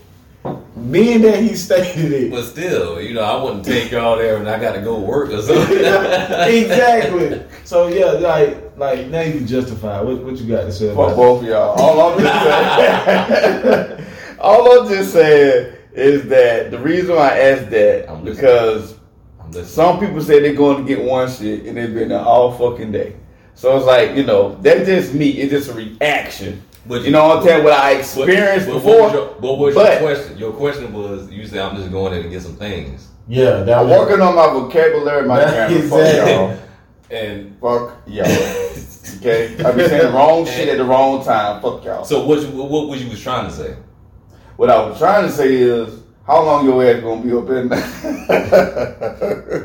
Being 0.91 1.21
that 1.23 1.41
he 1.41 1.55
stated 1.55 2.11
it, 2.11 2.31
But 2.31 2.43
still, 2.43 3.01
you 3.01 3.13
know, 3.13 3.21
I 3.21 3.41
wouldn't 3.41 3.65
take 3.65 3.91
y'all 3.91 4.17
there 4.17 4.37
and 4.37 4.47
I 4.47 4.59
got 4.59 4.73
to 4.73 4.81
go 4.81 4.99
work 4.99 5.29
or 5.31 5.41
something. 5.41 5.77
exactly. 5.79 7.41
So 7.65 7.87
yeah, 7.87 8.11
like 8.11 8.77
like 8.77 9.07
now 9.07 9.21
you 9.21 9.39
justify 9.41 9.99
what 9.99 10.23
what 10.23 10.37
you 10.37 10.47
got 10.47 10.65
to 10.65 10.71
say 10.71 10.89
Fuck 10.89 10.97
about 10.97 11.15
both 11.15 11.41
of 11.41 11.47
y'all. 11.47 11.75
All 11.79 12.13
I'm 12.13 12.19
just 12.19 12.45
saying, 13.95 14.05
all 14.39 14.81
I'm 14.81 14.87
just 14.87 15.13
saying 15.13 15.73
is 15.93 16.27
that 16.27 16.69
the 16.69 16.77
reason 16.77 17.15
why 17.15 17.29
I 17.29 17.37
asked 17.39 17.71
that 17.71 18.07
I'm 18.07 18.23
because 18.23 18.99
some 19.63 19.99
people 19.99 20.21
say 20.21 20.41
they're 20.41 20.53
going 20.53 20.85
to 20.85 20.87
get 20.87 21.03
one 21.03 21.27
shit 21.31 21.65
and 21.65 21.75
they've 21.75 21.91
been 21.91 22.09
there 22.09 22.19
all 22.19 22.51
fucking 22.51 22.91
day. 22.91 23.15
So 23.55 23.75
it's 23.77 23.85
like 23.85 24.15
you 24.15 24.23
know 24.23 24.55
that's 24.61 24.85
just 24.85 25.13
me. 25.13 25.29
It's 25.29 25.51
just 25.51 25.69
a 25.69 25.73
reaction. 25.73 26.61
But 26.87 27.01
You 27.03 27.11
know 27.11 27.27
what 27.27 27.37
I'm 27.39 27.43
saying? 27.43 27.63
What 27.63 27.73
I 27.73 27.93
experienced 27.93 28.67
but, 28.67 28.73
before. 28.75 28.91
What 28.91 29.01
was 29.01 29.13
your, 29.13 29.25
but 29.41 29.41
what 29.41 29.59
was 29.59 29.75
but- 29.75 29.91
your 29.91 29.99
question? 30.13 30.37
Your 30.37 30.53
question 30.53 30.93
was 30.93 31.31
you 31.31 31.47
said 31.47 31.59
I'm 31.59 31.75
just 31.75 31.91
going 31.91 32.13
in 32.13 32.21
and 32.21 32.29
get 32.31 32.43
some 32.43 32.55
things. 32.57 33.07
Yeah, 33.27 33.63
that 33.63 33.79
I'm 33.79 33.89
working 33.89 34.21
on 34.21 34.35
my 34.35 34.47
vocabulary, 34.51 35.27
my 35.27 35.39
grammar. 35.39 35.75
is 35.75 35.89
y'all. 35.89 36.57
And 37.11 37.55
Fuck 37.61 38.01
y'all. 38.07 38.25
Okay, 39.17 39.55
I 39.63 39.71
be 39.71 39.87
saying 39.87 40.07
the 40.07 40.11
wrong 40.11 40.43
shit 40.53 40.69
at 40.69 40.77
the 40.77 40.83
wrong 40.85 41.23
time. 41.23 41.61
Fuck 41.61 41.83
y'all. 41.85 42.03
so 42.03 42.25
what? 42.25 42.41
You, 42.41 42.47
what 42.49 42.87
was 42.87 43.03
you 43.03 43.09
was 43.09 43.21
trying 43.21 43.47
to 43.47 43.53
say? 43.55 43.75
What 44.57 44.69
I 44.69 44.77
was 44.85 44.97
trying 44.97 45.25
to 45.25 45.31
say 45.31 45.53
is, 45.55 46.01
how 46.25 46.43
long 46.43 46.65
your 46.65 46.83
ass 46.83 47.01
gonna 47.01 47.21
be 47.21 47.31
up 47.31 47.49
in 47.49 47.69
there? 47.69 47.81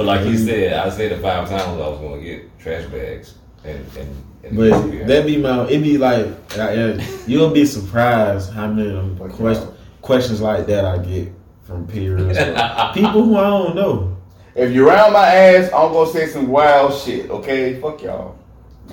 But 0.00 0.06
like 0.06 0.26
you 0.26 0.38
said, 0.38 0.72
I 0.72 0.88
said 0.88 1.12
it 1.12 1.20
five 1.20 1.46
times. 1.48 1.62
I 1.80 1.88
was 1.88 1.98
going 2.00 2.20
to 2.20 2.26
get 2.26 2.58
trash 2.58 2.84
bags 2.86 3.34
and 3.64 3.84
and. 3.98 4.24
and 4.44 4.56
But 4.56 5.06
that 5.08 5.26
be 5.26 5.36
my. 5.36 5.66
It 5.68 5.82
be 5.82 5.98
like 5.98 6.26
I- 6.58 6.92
I- 6.92 7.06
you'll 7.26 7.50
be 7.50 7.66
surprised 7.66 8.50
how 8.52 8.66
many 8.68 8.88
of 8.88 8.94
them 8.96 9.16
Fuck 9.18 9.74
questions 10.00 10.40
like 10.40 10.66
that 10.68 10.86
I 10.86 10.96
get 10.98 11.32
from 11.64 11.86
peers, 11.86 12.36
people 12.94 13.22
who 13.24 13.36
I 13.36 13.42
don't 13.50 13.74
know. 13.76 14.16
if 14.54 14.72
you're 14.72 14.86
around 14.88 15.12
my 15.12 15.26
ass, 15.26 15.66
I'm 15.66 15.92
gonna 15.92 16.10
say 16.10 16.26
some 16.26 16.48
wild 16.48 16.94
shit. 16.98 17.30
Okay, 17.30 17.78
fuck 17.80 18.02
y'all. 18.02 18.36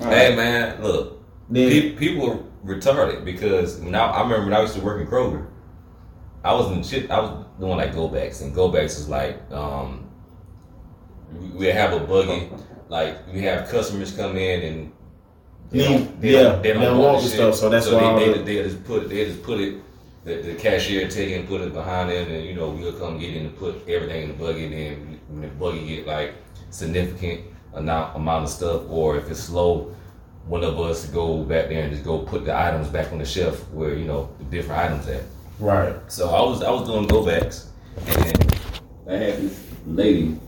All 0.00 0.04
Hey 0.10 0.28
right. 0.28 0.36
man, 0.36 0.82
look, 0.82 1.20
Then 1.48 1.70
pe- 1.70 1.92
people 1.96 2.30
are 2.30 2.38
retarded 2.66 3.24
because 3.24 3.78
when 3.80 3.94
I, 3.94 4.04
I 4.06 4.20
remember 4.22 4.44
when 4.44 4.54
I 4.54 4.60
used 4.60 4.74
to 4.74 4.80
work 4.82 5.00
in 5.00 5.06
Kroger, 5.08 5.46
I 6.44 6.52
was 6.52 6.70
in 6.70 6.82
shit. 6.84 7.10
I 7.10 7.18
was 7.20 7.46
doing 7.58 7.78
like 7.78 7.94
go 7.94 8.06
backs, 8.08 8.42
and 8.42 8.54
go 8.54 8.68
backs 8.68 8.98
is 8.98 9.08
like 9.08 9.40
um, 9.50 10.07
we, 11.32 11.48
we 11.48 11.66
have 11.66 11.92
a 11.92 12.00
buggy. 12.00 12.50
Like 12.88 13.18
we 13.32 13.42
have 13.42 13.68
customers 13.68 14.16
come 14.16 14.36
in 14.36 14.62
and 14.62 14.92
they 15.70 15.84
don't, 15.84 16.20
they 16.20 16.32
yeah, 16.32 16.42
don't, 16.42 16.62
they 16.62 16.72
don't 16.72 16.80
they 16.80 16.86
don't 16.86 16.98
want 16.98 17.22
the 17.22 17.28
stuff, 17.28 17.54
so 17.54 17.68
that's 17.68 17.90
why 17.90 18.18
they, 18.18 18.32
they, 18.32 18.42
they 18.42 18.62
just 18.62 18.84
put 18.84 19.08
they 19.08 19.24
just 19.26 19.42
put 19.42 19.60
it. 19.60 19.82
The, 20.24 20.42
the 20.42 20.54
cashier 20.56 21.08
take 21.08 21.30
it 21.30 21.38
and 21.38 21.48
put 21.48 21.60
it 21.60 21.72
behind 21.72 22.10
them, 22.10 22.30
and 22.30 22.44
you 22.44 22.54
know 22.54 22.70
we'll 22.70 22.92
come 22.92 23.18
get 23.18 23.34
it 23.34 23.38
and 23.38 23.56
put 23.56 23.86
everything 23.88 24.24
in 24.24 24.28
the 24.28 24.34
buggy. 24.34 24.64
And 24.64 24.72
then 24.74 25.20
when 25.28 25.40
the 25.42 25.48
buggy 25.48 25.86
get 25.86 26.06
like 26.06 26.34
significant 26.70 27.42
amount 27.74 28.16
amount 28.16 28.44
of 28.44 28.50
stuff, 28.50 28.82
or 28.88 29.16
if 29.16 29.30
it's 29.30 29.40
slow, 29.40 29.94
one 30.46 30.64
of 30.64 30.78
us 30.80 31.06
go 31.06 31.44
back 31.44 31.68
there 31.68 31.82
and 31.82 31.92
just 31.92 32.04
go 32.04 32.18
put 32.18 32.44
the 32.44 32.56
items 32.56 32.88
back 32.88 33.12
on 33.12 33.18
the 33.18 33.24
shelf 33.24 33.68
where 33.70 33.94
you 33.94 34.04
know 34.04 34.28
the 34.38 34.44
different 34.44 34.80
items 34.80 35.08
at. 35.08 35.22
right. 35.60 35.94
So 36.08 36.30
I 36.30 36.40
was 36.42 36.62
I 36.62 36.70
was 36.70 36.88
doing 36.88 37.06
go 37.06 37.24
backs, 37.24 37.70
and 38.06 38.60
I 39.08 39.14
had 39.14 39.36
this 39.38 39.64
lady. 39.86 40.38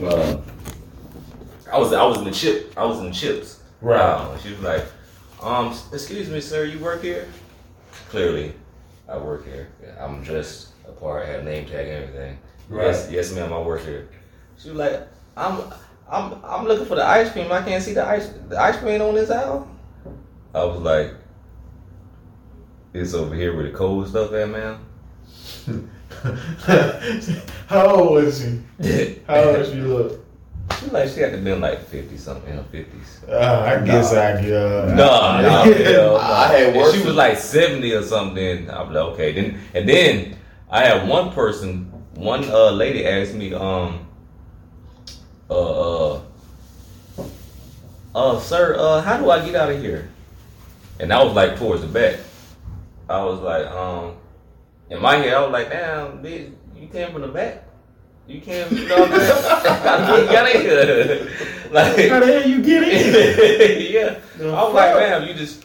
Uh, 0.00 0.38
I 1.72 1.78
was 1.78 1.92
I 1.92 2.04
was 2.04 2.18
in 2.18 2.24
the 2.24 2.30
chip 2.30 2.72
I 2.76 2.84
was 2.84 2.98
in 2.98 3.06
the 3.06 3.12
chips. 3.12 3.60
Right. 3.80 4.00
Uh, 4.00 4.38
she 4.38 4.50
was 4.50 4.60
like, 4.60 4.84
um, 5.42 5.76
excuse 5.92 6.28
me, 6.28 6.40
sir, 6.40 6.64
you 6.64 6.78
work 6.78 7.02
here? 7.02 7.28
Clearly, 8.08 8.54
I 9.08 9.18
work 9.18 9.44
here. 9.44 9.68
I'm 9.98 10.22
dressed 10.22 10.68
apart. 10.88 11.26
I 11.26 11.32
have 11.32 11.44
name 11.44 11.66
tag 11.66 11.86
and 11.86 12.04
everything. 12.04 12.38
Yes, 12.70 13.08
yes, 13.10 13.34
ma'am, 13.34 13.52
I 13.52 13.60
work 13.60 13.84
here. 13.84 14.08
She 14.58 14.70
was 14.70 14.78
like, 14.78 15.08
I'm 15.36 15.62
I'm 16.10 16.42
I'm 16.44 16.64
looking 16.66 16.86
for 16.86 16.94
the 16.94 17.04
ice 17.04 17.30
cream. 17.32 17.50
I 17.52 17.62
can't 17.62 17.82
see 17.82 17.92
the 17.92 18.06
ice 18.06 18.32
the 18.48 18.60
ice 18.60 18.76
cream 18.78 19.00
on 19.02 19.14
this 19.14 19.30
aisle. 19.30 19.68
I 20.54 20.64
was 20.64 20.80
like, 20.80 21.14
it's 22.94 23.14
over 23.14 23.34
here 23.34 23.54
where 23.54 23.70
the 23.70 23.76
cold 23.76 24.08
stuff 24.08 24.32
at, 24.32 24.48
man. 24.48 24.78
How 27.66 27.86
old 27.88 28.24
was 28.24 28.40
she? 28.40 29.20
How 29.26 29.42
old 29.44 29.58
was 29.58 29.68
she 29.70 29.80
look? 29.80 30.24
She 30.80 30.86
like 30.90 31.08
she 31.08 31.20
had 31.20 31.32
to 31.32 31.38
been 31.38 31.60
like 31.60 31.80
fifty 31.86 32.16
something 32.16 32.50
in 32.50 32.56
her 32.58 32.64
fifties. 32.64 33.20
Uh, 33.28 33.60
I 33.80 33.84
guess 33.84 34.12
I 34.12 34.40
get. 34.42 34.52
Uh, 34.52 34.94
No, 34.94 35.40
no, 35.42 35.72
hell 35.72 36.12
no. 36.12 36.16
I 36.16 36.46
had 36.48 36.68
If 36.70 36.76
worse 36.76 36.94
she 36.94 37.04
was 37.04 37.14
like 37.14 37.38
seventy 37.38 37.92
or 37.92 38.02
something. 38.02 38.68
I'm 38.70 38.88
like, 38.92 39.04
okay. 39.14 39.32
Then 39.32 39.60
and 39.74 39.88
then 39.88 40.36
I 40.70 40.84
had 40.84 41.08
one 41.08 41.32
person, 41.32 41.84
one 42.14 42.44
uh 42.50 42.70
lady 42.70 43.06
asked 43.06 43.34
me, 43.34 43.54
um, 43.54 44.06
uh, 45.48 46.14
uh, 46.14 46.20
uh, 48.14 48.40
sir, 48.40 48.76
uh, 48.78 49.00
how 49.02 49.18
do 49.18 49.30
I 49.30 49.44
get 49.44 49.54
out 49.54 49.70
of 49.70 49.80
here? 49.80 50.08
And 50.98 51.12
I 51.12 51.22
was 51.22 51.34
like 51.34 51.56
towards 51.58 51.82
the 51.82 51.88
back. 51.88 52.18
I 53.08 53.22
was 53.24 53.40
like, 53.40 53.66
um, 53.66 54.14
in 54.90 55.00
my 55.00 55.16
head, 55.16 55.34
I 55.34 55.42
was 55.42 55.52
like, 55.52 55.70
damn, 55.70 56.22
bitch, 56.22 56.52
you 56.76 56.88
came 56.88 57.12
from 57.12 57.22
the 57.22 57.28
back. 57.28 57.64
You 58.26 58.40
can't. 58.40 58.70
You 58.72 58.88
know 58.88 58.98
what 58.98 59.12
I'm 59.12 59.20
saying? 59.20 60.26
gotta 60.32 60.52
get 60.52 61.28
How 61.66 61.72
like. 61.72 61.96
the 61.96 62.08
hell 62.08 62.48
you 62.48 62.62
get 62.62 62.82
in? 62.82 63.92
yeah. 63.92 64.20
The 64.36 64.48
I 64.50 64.64
was 64.64 64.74
like, 64.74 64.94
man, 64.96 65.28
you 65.28 65.34
just. 65.34 65.64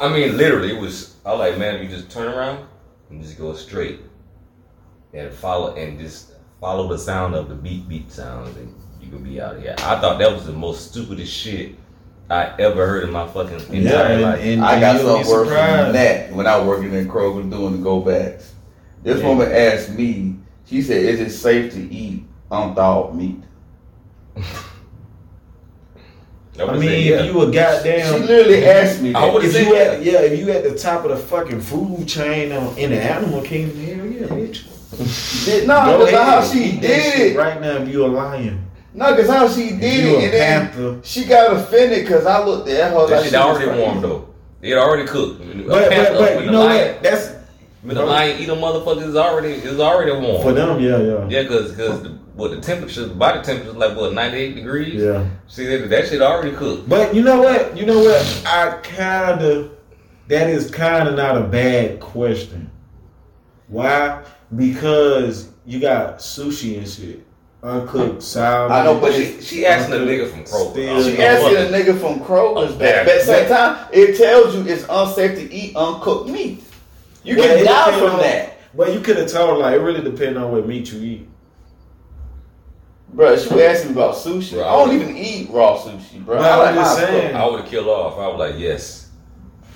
I 0.00 0.08
mean, 0.08 0.36
literally, 0.36 0.74
it 0.74 0.80
was. 0.80 1.16
I 1.24 1.32
was 1.32 1.40
like, 1.40 1.58
man, 1.58 1.82
you 1.82 1.88
just 1.88 2.10
turn 2.10 2.28
around 2.32 2.66
and 3.10 3.22
just 3.22 3.36
go 3.36 3.54
straight 3.54 4.00
and 5.12 5.32
follow 5.32 5.74
and 5.74 5.98
just 5.98 6.32
follow 6.60 6.88
the 6.88 6.98
sound 6.98 7.34
of 7.34 7.48
the 7.48 7.54
beep 7.54 7.88
beep 7.88 8.10
sound 8.10 8.56
and 8.56 8.74
you 9.00 9.10
can 9.10 9.22
be 9.22 9.40
out 9.40 9.56
of 9.56 9.62
here. 9.62 9.74
I 9.78 10.00
thought 10.00 10.18
that 10.18 10.32
was 10.32 10.46
the 10.46 10.52
most 10.52 10.90
stupidest 10.90 11.32
shit 11.32 11.74
I 12.30 12.52
ever 12.60 12.86
heard 12.86 13.04
in 13.04 13.10
my 13.10 13.26
fucking 13.26 13.60
entire 13.74 14.12
and- 14.14 14.22
life. 14.22 14.40
and- 14.42 14.64
I 14.64 14.78
got 14.80 15.00
you'll 15.00 15.18
be 15.18 15.24
something 15.24 15.32
worse 15.32 15.48
than 15.48 15.92
that 15.94 16.32
when 16.32 16.46
I 16.46 16.56
was 16.58 16.66
working 16.68 16.94
in 16.94 17.08
Kroger 17.08 17.50
doing 17.50 17.72
the 17.72 17.78
go 17.78 18.00
backs. 18.00 18.52
This 19.02 19.20
Yeah. 19.20 19.26
woman 19.28 19.50
asked 19.50 19.90
me, 19.90 20.36
she 20.66 20.80
said, 20.82 20.98
Is 21.02 21.20
it 21.20 21.30
safe 21.30 21.72
to 21.74 21.80
eat 21.92 22.24
unthawed 22.50 23.14
meat? 23.16 23.42
I 26.58 26.62
I 26.62 26.64
would've 26.66 26.80
mean, 26.80 27.12
if 27.12 27.24
you 27.26 27.40
a 27.40 27.50
goddamn. 27.50 28.20
She 28.22 28.26
literally 28.26 28.64
asked 28.66 29.00
me 29.00 29.14
I 29.14 29.24
would've 29.32 29.48
if 29.48 29.52
said 29.54 29.66
you 29.66 29.74
yeah. 29.74 29.80
at 29.82 30.02
yeah, 30.02 30.20
if 30.20 30.38
you 30.38 30.50
at 30.50 30.62
the 30.64 30.76
top 30.76 31.04
of 31.04 31.10
the 31.10 31.16
fucking 31.16 31.60
food 31.60 32.06
chain 32.06 32.52
on, 32.52 32.76
in 32.76 32.90
the 32.90 33.00
animal 33.02 33.40
kingdom, 33.40 33.78
hell 33.82 34.06
yeah, 34.06 34.26
bitch. 34.26 34.66
Did- 35.46 35.66
No, 35.66 35.84
Go 35.98 36.04
because 36.04 36.20
how 36.28 36.42
she 36.44 36.72
did 36.78 37.20
it. 37.32 37.36
right 37.36 37.60
now. 37.60 37.76
If 37.78 37.88
you 37.88 38.04
a 38.04 38.08
lion, 38.08 38.66
No, 38.92 39.14
because 39.14 39.30
how 39.30 39.48
she 39.48 39.70
did 39.70 40.04
you 40.04 40.16
it. 40.18 40.18
a 40.18 40.24
And 40.24 40.32
then 40.32 40.68
panther. 40.68 41.00
she 41.04 41.24
got 41.24 41.54
offended 41.56 42.04
because 42.04 42.26
I 42.26 42.44
looked 42.44 42.68
at 42.68 42.90
her 42.92 43.06
That 43.06 43.10
like 43.10 43.22
shit 43.24 43.30
she 43.30 43.36
already 43.36 43.66
crazy. 43.66 43.80
warm 43.82 44.00
though. 44.02 44.28
It 44.62 44.74
already 44.76 45.06
cooked. 45.08 45.40
But 45.66 45.88
but, 45.90 46.12
but 46.14 46.44
you 46.44 46.50
know 46.50 46.66
what? 46.66 47.02
That's 47.02 47.30
When 47.82 47.94
the 47.96 48.04
lion 48.04 48.40
eat 48.40 48.48
a 48.48 48.52
motherfucker 48.54 49.02
is 49.06 49.16
already 49.16 49.52
is 49.52 49.78
already 49.80 50.12
warm. 50.12 50.42
for 50.42 50.52
them. 50.52 50.80
Yeah, 50.80 50.98
yeah, 50.98 51.28
Yeah, 51.28 51.48
cause 51.48 51.72
cause 51.76 52.02
the, 52.02 52.18
what 52.34 52.50
the 52.50 52.60
temperature, 52.60 53.06
the 53.06 53.14
body 53.14 53.42
temperature 53.42 53.70
is 53.70 53.76
like 53.76 53.96
what 53.96 54.12
ninety 54.12 54.38
eight 54.38 54.54
degrees. 54.56 55.00
yeah. 55.02 55.26
See 55.46 55.66
that 55.66 55.88
that 55.88 56.08
shit 56.08 56.20
already 56.20 56.54
cooked. 56.56 56.88
But 56.88 57.14
you 57.14 57.22
know 57.22 57.40
what? 57.40 57.76
You 57.76 57.86
know 57.86 58.00
what? 58.00 58.42
I 58.46 58.78
kind 58.82 59.40
of 59.42 59.70
that 60.28 60.50
is 60.50 60.70
kind 60.70 61.08
of 61.08 61.14
not 61.14 61.36
a 61.36 61.42
bad 61.44 62.00
question. 62.00 62.70
Why? 63.68 64.22
Because 64.56 65.48
you 65.64 65.78
got 65.80 66.18
sushi 66.18 66.76
and 66.78 66.88
shit, 66.88 67.24
uncooked 67.62 68.22
salmon. 68.22 68.72
I 68.76 68.84
know, 68.84 68.94
but 68.94 69.00
But 69.10 69.12
she 69.14 69.40
she 69.42 69.66
asking 69.66 69.94
a 69.94 69.98
nigga 69.98 70.30
from 70.30 70.44
Kroger. 70.44 70.70
Still- 70.72 71.02
She 71.04 71.22
asking 71.22 71.56
a 71.56 71.78
nigga 71.78 72.00
from 72.00 72.20
Kroger's 72.20 72.76
that. 72.78 72.84
yeah. 72.96 73.04
But 73.04 73.12
at 73.14 73.18
the 73.20 73.24
same 73.24 73.48
time, 73.48 73.86
it 73.92 74.16
tells 74.16 74.54
you 74.54 74.62
it's 74.66 74.84
unsafe 74.88 75.34
to 75.38 75.52
eat 75.54 75.76
uncooked 75.76 76.28
meat. 76.30 76.62
You 77.22 77.36
Well, 77.36 77.48
can 77.48 77.58
it 77.58 77.64
die 77.64 77.98
from 77.98 78.10
on- 78.12 78.18
that. 78.20 78.58
But 78.74 78.94
you 78.94 79.00
could 79.00 79.16
have 79.16 79.28
told 79.30 79.50
her 79.50 79.56
like 79.56 79.74
it 79.74 79.80
really 79.80 80.00
depends 80.00 80.38
on 80.38 80.52
what 80.52 80.66
meat 80.66 80.92
you 80.92 81.00
eat. 81.02 81.26
Bro, 83.12 83.36
she 83.38 83.48
was 83.52 83.60
asking 83.60 83.90
about 83.90 84.14
sushi. 84.14 84.52
Bro, 84.52 84.68
I 84.68 84.72
don't 84.86 84.94
even 84.94 85.16
eat 85.16 85.50
raw 85.50 85.76
sushi, 85.76 86.24
bro. 86.24 86.36
Bro, 86.38 86.44
I 86.44 86.56
like 86.56 86.68
I'm 86.68 86.74
just 86.76 86.96
saying. 86.96 87.22
cooked. 87.22 87.34
I 87.34 87.46
would 87.48 87.60
have 87.62 87.68
killed 87.68 87.88
off. 87.88 88.16
I 88.18 88.28
was 88.28 88.38
like, 88.38 88.54
yes, 88.60 89.08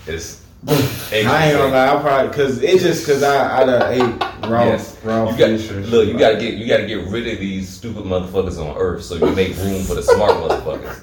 it's. 0.06 0.43
I 0.66 1.48
ain't 1.48 1.58
gonna 1.58 1.72
lie, 1.72 1.94
I 1.96 2.00
probably 2.00 2.28
because 2.28 2.62
it's 2.62 2.82
just 2.82 3.06
because 3.06 3.22
I 3.22 3.62
I 3.62 3.64
done 3.64 3.92
ate 3.92 4.48
raw 4.48 4.64
Yes. 4.64 4.96
raw 5.04 5.30
You 5.30 5.36
got 5.38 5.60
fish. 5.60 5.70
look. 5.90 6.08
You 6.08 6.18
gotta 6.18 6.36
get 6.36 6.54
you 6.54 6.66
gotta 6.66 6.86
get 6.86 7.06
rid 7.08 7.26
of 7.28 7.38
these 7.38 7.68
stupid 7.68 8.04
motherfuckers 8.04 8.58
on 8.58 8.76
Earth 8.76 9.04
so 9.04 9.14
you 9.16 9.26
make 9.34 9.56
room 9.58 9.82
for 9.84 9.94
the 9.94 10.02
smart 10.02 10.32
motherfuckers. 10.32 11.00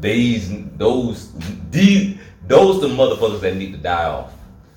These 0.00 0.50
those 0.76 1.30
these 1.70 2.18
those 2.46 2.80
the 2.80 2.88
motherfuckers 2.88 3.40
that 3.40 3.56
need 3.56 3.72
to 3.72 3.78
die 3.78 4.04
off. 4.04 4.32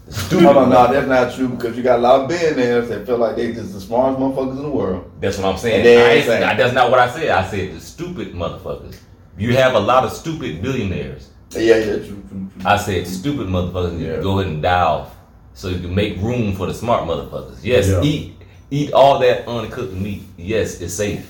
Stupid. 0.10 0.44
No, 0.44 0.92
that's 0.92 1.08
not 1.08 1.34
true 1.34 1.48
because 1.50 1.76
you 1.78 1.84
got 1.84 2.00
a 2.00 2.02
lot 2.02 2.22
of 2.22 2.28
billionaires 2.30 2.90
that 2.90 3.06
feel 3.06 3.18
like 3.18 3.36
they 3.38 3.54
just 3.54 3.74
the 3.74 3.80
smartest 3.82 4.20
motherfuckers 4.22 4.58
in 4.58 4.64
the 4.64 4.70
world. 4.70 5.10
That's 5.20 5.38
what 5.38 5.48
I'm 5.48 5.58
saying. 5.58 5.82
I 5.82 6.22
saying- 6.26 6.58
that's 6.58 6.74
not 6.74 6.92
what 6.92 7.00
I 7.00 7.10
said. 7.10 7.30
I 7.30 7.46
said 7.50 7.76
the 7.76 7.80
stupid 7.80 8.34
motherfuckers. 8.34 8.96
You 9.38 9.56
have 9.56 9.74
a 9.76 9.80
lot 9.80 10.04
of 10.04 10.12
stupid 10.14 10.62
billionaires. 10.62 11.30
Yeah, 11.56 11.78
yeah, 11.78 11.84
true, 11.86 12.04
true, 12.06 12.24
true. 12.30 12.50
I 12.66 12.78
said 12.78 13.08
stupid 13.08 13.48
motherfuckers 13.48 13.94
need 13.98 14.06
Yeah. 14.08 14.16
to 14.18 14.22
go 14.22 14.40
ahead 14.40 14.52
and 14.52 14.62
die 14.62 14.82
off 14.82 15.16
so 15.54 15.68
you 15.70 15.80
can 15.80 15.94
make 15.94 16.18
room 16.22 16.56
for 16.56 16.66
the 16.68 16.74
smart 16.74 17.04
motherfuckers. 17.08 17.58
Yes, 17.64 17.88
Yeah. 17.90 18.02
eat 18.02 18.34
eat 18.72 18.92
all 18.94 19.20
that 19.20 19.48
uncooked 19.48 19.94
meat. 19.94 20.24
Yes, 20.38 20.82
it's 20.82 20.94
safe. 20.94 21.30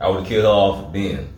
I 0.00 0.08
would 0.08 0.20
have 0.20 0.26
killed 0.28 0.44
her 0.44 0.50
off 0.50 0.92
then. 0.92 1.28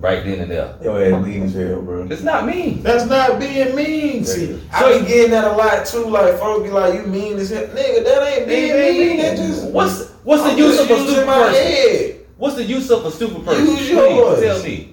Right 0.00 0.24
then 0.24 0.38
and 0.40 0.50
there. 0.50 0.74
Your 0.82 1.02
ass 1.02 1.24
lean 1.24 1.42
as 1.42 1.54
hell, 1.54 1.82
bro. 1.82 2.06
It's 2.08 2.22
not 2.22 2.46
me. 2.46 2.78
That's 2.84 3.06
not 3.06 3.40
being 3.40 3.74
mean. 3.74 4.24
See, 4.24 4.46
So- 4.46 4.58
I 4.72 5.00
be 5.00 5.06
getting 5.06 5.30
that 5.32 5.44
a 5.44 5.56
lot 5.56 5.86
too. 5.86 6.04
Like 6.08 6.38
folks 6.38 6.62
be 6.62 6.70
like, 6.70 6.94
"You 6.94 7.02
mean 7.02 7.36
as 7.36 7.50
hell, 7.50 7.64
nigga? 7.64 8.04
That 8.04 8.22
ain't 8.38 8.46
being 8.46 8.74
mean. 8.76 9.16
That 9.18 9.36
just 9.36 9.64
What's 9.70 10.10
what's 10.22 10.42
the 10.44 10.50
I'm 10.50 10.58
use 10.58 10.78
of 10.78 10.88
a 10.90 10.96
stupid 11.00 11.26
person? 11.26 11.52
head. 11.54 12.14
What's 12.36 12.54
the 12.54 12.62
use 12.62 12.88
of 12.92 13.04
a 13.06 13.10
stupid 13.10 13.44
person? 13.44 13.66
Use 13.66 13.76
Please, 13.78 13.90
tell 13.90 14.62
me. 14.62 14.87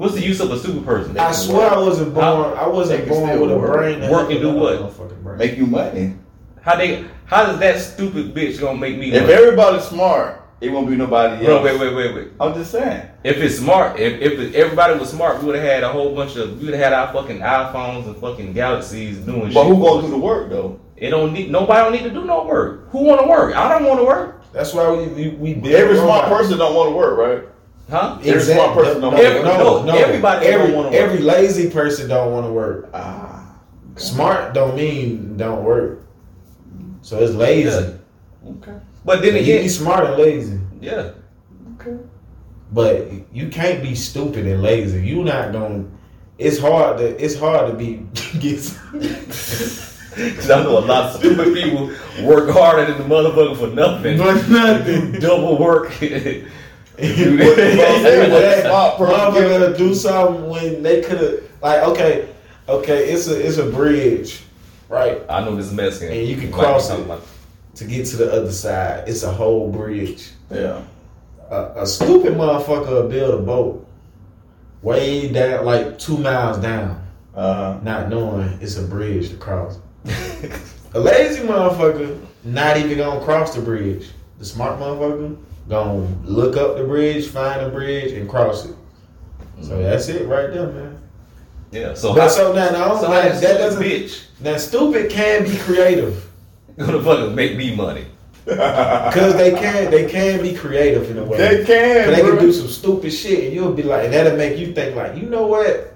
I 0.00 0.04
mean, 0.04 0.12
What's 0.12 0.14
the 0.14 0.26
use 0.26 0.40
of 0.40 0.50
a 0.50 0.58
stupid 0.58 0.84
person? 0.84 1.18
I 1.18 1.30
swear 1.32 1.70
I 1.70 1.78
wasn't 1.78 2.14
born. 2.14 2.56
I 2.56 2.66
wasn't 2.66 3.06
born 3.06 3.38
with 3.38 3.50
a 3.50 3.58
work. 3.58 3.72
brain. 3.72 4.10
Work 4.10 4.30
and 4.30 4.40
do 4.40 4.52
what? 4.54 5.38
make 5.38 5.58
you 5.58 5.66
money. 5.66 6.14
How 6.62 6.76
they? 6.76 7.04
How 7.26 7.46
does 7.46 7.58
that 7.60 7.78
stupid 7.78 8.34
bitch 8.34 8.60
gonna 8.60 8.78
make 8.78 8.96
me? 8.96 9.12
If 9.12 9.22
money? 9.22 9.34
everybody's 9.34 9.84
smart, 9.84 10.42
it 10.60 10.70
won't 10.70 10.88
be 10.88 10.96
nobody 10.96 11.44
Bro, 11.44 11.56
else. 11.56 11.64
wait, 11.64 11.80
wait, 11.80 11.94
wait, 11.94 12.14
wait. 12.14 12.28
I'm 12.40 12.54
just 12.54 12.70
saying. 12.70 13.08
If 13.24 13.36
it's 13.38 13.58
smart, 13.58 13.98
if 14.00 14.20
if 14.20 14.38
it, 14.38 14.54
everybody 14.54 14.98
was 14.98 15.10
smart, 15.10 15.40
we 15.40 15.46
would 15.46 15.56
have 15.56 15.64
had 15.64 15.82
a 15.82 15.88
whole 15.90 16.14
bunch 16.14 16.36
of. 16.36 16.58
We 16.58 16.66
would 16.66 16.74
have 16.74 16.84
had 16.84 16.92
our 16.92 17.12
fucking 17.12 17.40
iPhones 17.40 18.06
and 18.06 18.16
fucking 18.16 18.52
galaxies 18.54 19.18
doing 19.18 19.46
shit. 19.46 19.54
But 19.54 19.64
who 19.64 19.78
gonna 19.82 20.02
do 20.02 20.10
the 20.10 20.18
work 20.18 20.48
though? 20.48 20.80
It 20.96 21.10
don't 21.10 21.32
need. 21.32 21.50
Nobody 21.50 21.82
don't 21.82 21.92
need 21.92 22.08
to 22.08 22.20
do 22.20 22.24
no 22.24 22.44
work. 22.44 22.88
Who 22.90 23.04
want 23.04 23.20
to 23.20 23.26
work? 23.26 23.54
I 23.54 23.68
don't 23.68 23.84
want 23.86 24.00
to 24.00 24.04
work. 24.04 24.42
That's 24.52 24.72
why 24.74 24.90
we 24.90 25.28
we, 25.28 25.54
we 25.54 25.74
Every 25.74 25.96
smart 25.96 26.28
person 26.28 26.58
don't 26.58 26.74
want 26.74 26.90
to 26.90 26.96
work, 26.96 27.18
right? 27.18 27.48
Huh? 27.90 28.18
Every 28.22 28.40
smart 28.40 28.74
person 28.74 29.00
don't 29.00 29.14
no, 29.14 29.18
wanna 29.18 29.42
no, 29.42 29.82
no, 29.82 29.96
Everybody 29.98 30.46
every, 30.46 30.70
don't 30.70 30.84
work. 30.84 30.94
Every 30.94 31.18
lazy 31.18 31.70
person 31.70 32.08
don't 32.08 32.32
want 32.32 32.46
to 32.46 32.52
work. 32.52 32.88
Ah. 32.94 33.56
Smart 33.96 34.54
don't 34.54 34.76
mean 34.76 35.36
don't 35.36 35.64
work. 35.64 36.06
So 37.02 37.18
it's 37.20 37.34
lazy. 37.34 37.68
Yeah. 37.68 38.50
Okay. 38.52 38.74
But 39.04 39.22
then 39.22 39.34
you 39.34 39.40
again, 39.40 39.62
be 39.62 39.68
smart 39.68 40.04
and 40.06 40.16
lazy. 40.16 40.60
yeah. 40.80 41.10
Okay. 41.74 41.96
But 42.72 43.10
you 43.34 43.48
can't 43.48 43.82
be 43.82 43.96
stupid 43.96 44.46
and 44.46 44.62
lazy. 44.62 45.04
You 45.04 45.24
not 45.24 45.52
gonna. 45.52 45.84
It's 46.38 46.58
hard 46.58 46.98
to. 46.98 47.22
It's 47.22 47.34
hard 47.36 47.72
to 47.72 47.76
be 47.76 48.06
get. 48.38 48.58
Cause 50.10 50.50
I 50.50 50.62
know 50.62 50.78
a 50.78 50.80
lot 50.80 51.04
of 51.04 51.16
stupid 51.16 51.54
people 51.54 51.86
work 52.24 52.50
harder 52.50 52.92
than 52.92 52.98
the 52.98 53.14
motherfucker 53.14 53.56
for 53.56 53.68
nothing. 53.74 54.18
But 54.18 54.48
nothing. 54.48 55.12
Double 55.12 55.58
work. 55.58 55.92
do 57.16 57.38
What 57.38 57.56
the 57.56 57.76
fuck? 57.76 58.02
that. 58.02 58.70
What 58.70 58.98
the 58.98 59.06
smart 59.06 59.34
person 59.34 59.60
give- 59.70 59.76
do 59.78 59.94
something 59.94 60.48
when 60.48 60.82
they 60.82 61.00
could 61.02 61.18
have. 61.18 61.34
Like 61.62 61.82
okay, 61.84 62.28
okay, 62.68 63.10
it's 63.10 63.28
a 63.28 63.46
it's 63.46 63.58
a 63.58 63.66
bridge, 63.70 64.42
right? 64.88 65.22
I 65.28 65.40
know 65.44 65.54
this 65.56 65.66
is 65.66 65.72
Mexican. 65.72 66.16
And 66.16 66.26
you 66.26 66.36
can 66.36 66.50
cross 66.52 66.88
talking 66.88 67.04
it. 67.04 67.06
about- 67.06 67.26
To 67.76 67.84
get 67.84 68.06
to 68.06 68.16
the 68.16 68.32
other 68.32 68.52
side, 68.52 69.08
it's 69.08 69.22
a 69.22 69.30
whole 69.32 69.70
bridge. 69.70 70.30
Yeah. 70.50 70.82
A, 71.50 71.82
a 71.82 71.86
stupid 71.86 72.34
motherfucker 72.34 72.88
will 72.90 73.08
build 73.08 73.34
a 73.40 73.42
boat 73.42 73.86
way 74.82 75.28
down, 75.28 75.64
like 75.64 75.98
two 75.98 76.16
miles 76.18 76.58
down, 76.58 77.04
Uh 77.34 77.54
huh. 77.74 77.80
not 77.82 78.08
knowing 78.08 78.58
it's 78.60 78.76
a 78.76 78.82
bridge 78.82 79.30
to 79.30 79.36
cross. 79.36 79.78
A 80.92 80.98
lazy 80.98 81.42
motherfucker 81.46 82.18
not 82.42 82.76
even 82.76 82.98
gonna 82.98 83.20
cross 83.24 83.54
the 83.54 83.62
bridge. 83.62 84.08
The 84.38 84.44
smart 84.44 84.80
motherfucker 84.80 85.36
gonna 85.70 86.06
look 86.24 86.56
up 86.56 86.76
the 86.76 86.84
bridge, 86.84 87.28
find 87.28 87.64
the 87.64 87.70
bridge, 87.70 88.12
and 88.12 88.28
cross 88.28 88.66
it. 88.66 88.74
So 89.62 89.70
mm-hmm. 89.70 89.82
that's 89.82 90.08
it 90.08 90.26
right 90.26 90.52
there, 90.52 90.66
man. 90.66 90.98
Yeah. 91.70 91.94
So 91.94 92.14
But 92.14 92.22
how, 92.22 92.28
so 92.28 92.52
now, 92.52 92.70
now 92.70 92.96
so 92.96 93.06
how 93.06 93.12
that, 93.12 93.34
that 93.34 93.40
that 93.40 93.58
doesn't 93.58 93.82
doesn't. 93.82 94.08
bitch 94.08 94.24
Now 94.40 94.56
stupid 94.56 95.10
can 95.10 95.44
be 95.44 95.56
creative 95.58 96.28
gonna 96.76 97.02
fucking 97.02 97.34
make 97.34 97.56
me 97.56 97.74
money? 97.74 98.06
because 98.44 99.36
they 99.36 99.52
can 99.52 99.90
they 99.90 100.10
can 100.10 100.42
be 100.42 100.54
creative 100.54 101.10
in 101.10 101.18
a 101.18 101.24
way. 101.24 101.38
They 101.38 101.64
can. 101.64 102.08
But 102.08 102.16
they 102.16 102.22
bro. 102.22 102.36
can 102.36 102.44
do 102.46 102.52
some 102.52 102.68
stupid 102.68 103.12
shit, 103.12 103.44
and 103.44 103.52
you'll 103.54 103.72
be 103.72 103.82
like, 103.82 104.04
and 104.04 104.12
that'll 104.12 104.36
make 104.36 104.58
you 104.58 104.72
think 104.72 104.96
like, 104.96 105.16
you 105.16 105.28
know 105.28 105.46
what? 105.46 105.94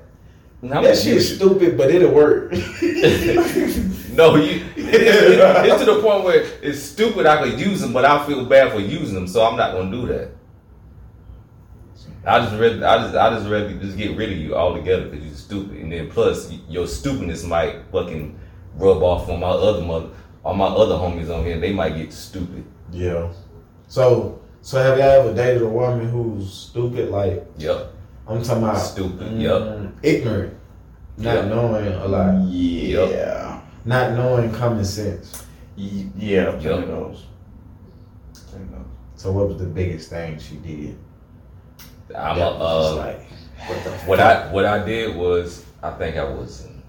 How 0.69 0.81
that 0.81 0.83
much 0.91 1.03
shit's 1.03 1.31
you- 1.31 1.37
stupid, 1.37 1.77
but 1.77 1.91
it'll 1.91 2.13
work. 2.13 2.53
No, 4.15 4.37
you. 4.37 4.65
It, 4.77 4.95
it, 4.95 4.95
it- 5.41 5.67
it's 5.67 5.81
to 5.85 5.87
the 5.93 6.01
point 6.01 6.23
where 6.23 6.43
it's 6.63 6.81
stupid. 6.81 7.27
I 7.27 7.43
could 7.43 7.59
use 7.59 7.81
them, 7.81 7.93
but 7.93 8.05
I 8.05 8.25
feel 8.27 8.45
bad 8.45 8.71
for 8.73 8.79
using 8.79 9.15
them, 9.17 9.27
so 9.27 9.45
I'm 9.45 9.57
not 9.57 9.73
gonna 9.73 9.91
do 9.91 10.07
that. 10.07 10.29
I 12.25 12.39
just 12.41 12.53
rather, 12.53 12.87
I 12.87 12.99
just, 13.03 13.15
I 13.17 13.31
just 13.31 13.49
rather 13.51 13.75
just 13.75 13.97
get 13.99 14.17
rid 14.17 14.31
of 14.33 14.39
you 14.39 14.55
altogether 14.55 15.09
because 15.09 15.27
you're 15.27 15.35
stupid, 15.35 15.79
and 15.79 15.91
then 15.93 16.09
plus 16.11 16.51
your 16.69 16.87
stupidness 16.87 17.45
might 17.45 17.83
fucking 17.93 18.39
rub 18.77 19.03
off 19.03 19.29
on 19.29 19.41
my 19.41 19.49
other 19.49 19.83
mother, 19.85 20.11
on 20.45 20.57
my 20.59 20.67
other 20.67 20.95
homies 20.95 21.29
on 21.35 21.45
here. 21.45 21.59
They 21.59 21.73
might 21.73 21.97
get 21.97 22.13
stupid. 22.13 22.65
yeah. 22.93 23.33
So, 23.89 24.41
so 24.63 24.79
have 24.83 24.97
y'all 24.97 25.09
ever 25.09 25.35
dated 25.35 25.63
a 25.63 25.67
woman 25.69 26.09
who's 26.09 26.53
stupid? 26.53 27.11
Like 27.11 27.45
Yep, 27.59 27.93
I'm 28.27 28.43
talking 28.43 28.63
about 28.63 28.79
stupid. 28.79 29.33
mm, 29.33 29.41
Yep. 29.41 29.93
ignorant, 30.03 30.55
not 31.19 31.35
Yeah. 31.35 31.45
knowing 31.49 31.87
a 31.93 32.07
lot, 32.07 32.43
Yeah. 32.49 33.61
not 33.85 34.13
knowing 34.13 34.51
common 34.53 34.85
sense. 34.85 35.45
Y- 35.77 36.07
Yeah. 36.17 36.57
Yep. 36.59 36.79
Of 36.83 36.89
those. 36.89 37.27
no. 38.71 38.79
So 39.17 39.33
what 39.33 39.49
was 39.49 39.59
the 39.59 39.67
biggest 39.67 40.11
thing 40.11 40.39
she 40.39 40.57
did? 40.57 40.97
I'm 42.17 42.37
a, 42.37 42.39
That 42.39 42.47
uh, 42.47 42.97
like, 42.97 43.27
what 43.67 43.77
what? 44.07 44.21
I 44.21 44.53
what 44.53 44.65
I 44.65 44.85
did 44.85 45.17
was 45.17 45.65
I 45.83 45.91
think 45.93 46.17
I 46.17 46.25
was 46.25 46.67
in 46.67 46.83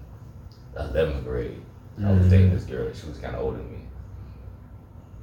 eleventh 0.78 1.24
grade. 1.24 1.60
I 2.04 2.12
was 2.12 2.26
Mhm. 2.26 2.30
dating 2.30 2.50
this 2.54 2.64
girl. 2.64 2.88
She 2.94 3.06
was 3.08 3.18
kind 3.18 3.34
of 3.34 3.42
older 3.42 3.58
than 3.58 3.70
me. 3.72 3.78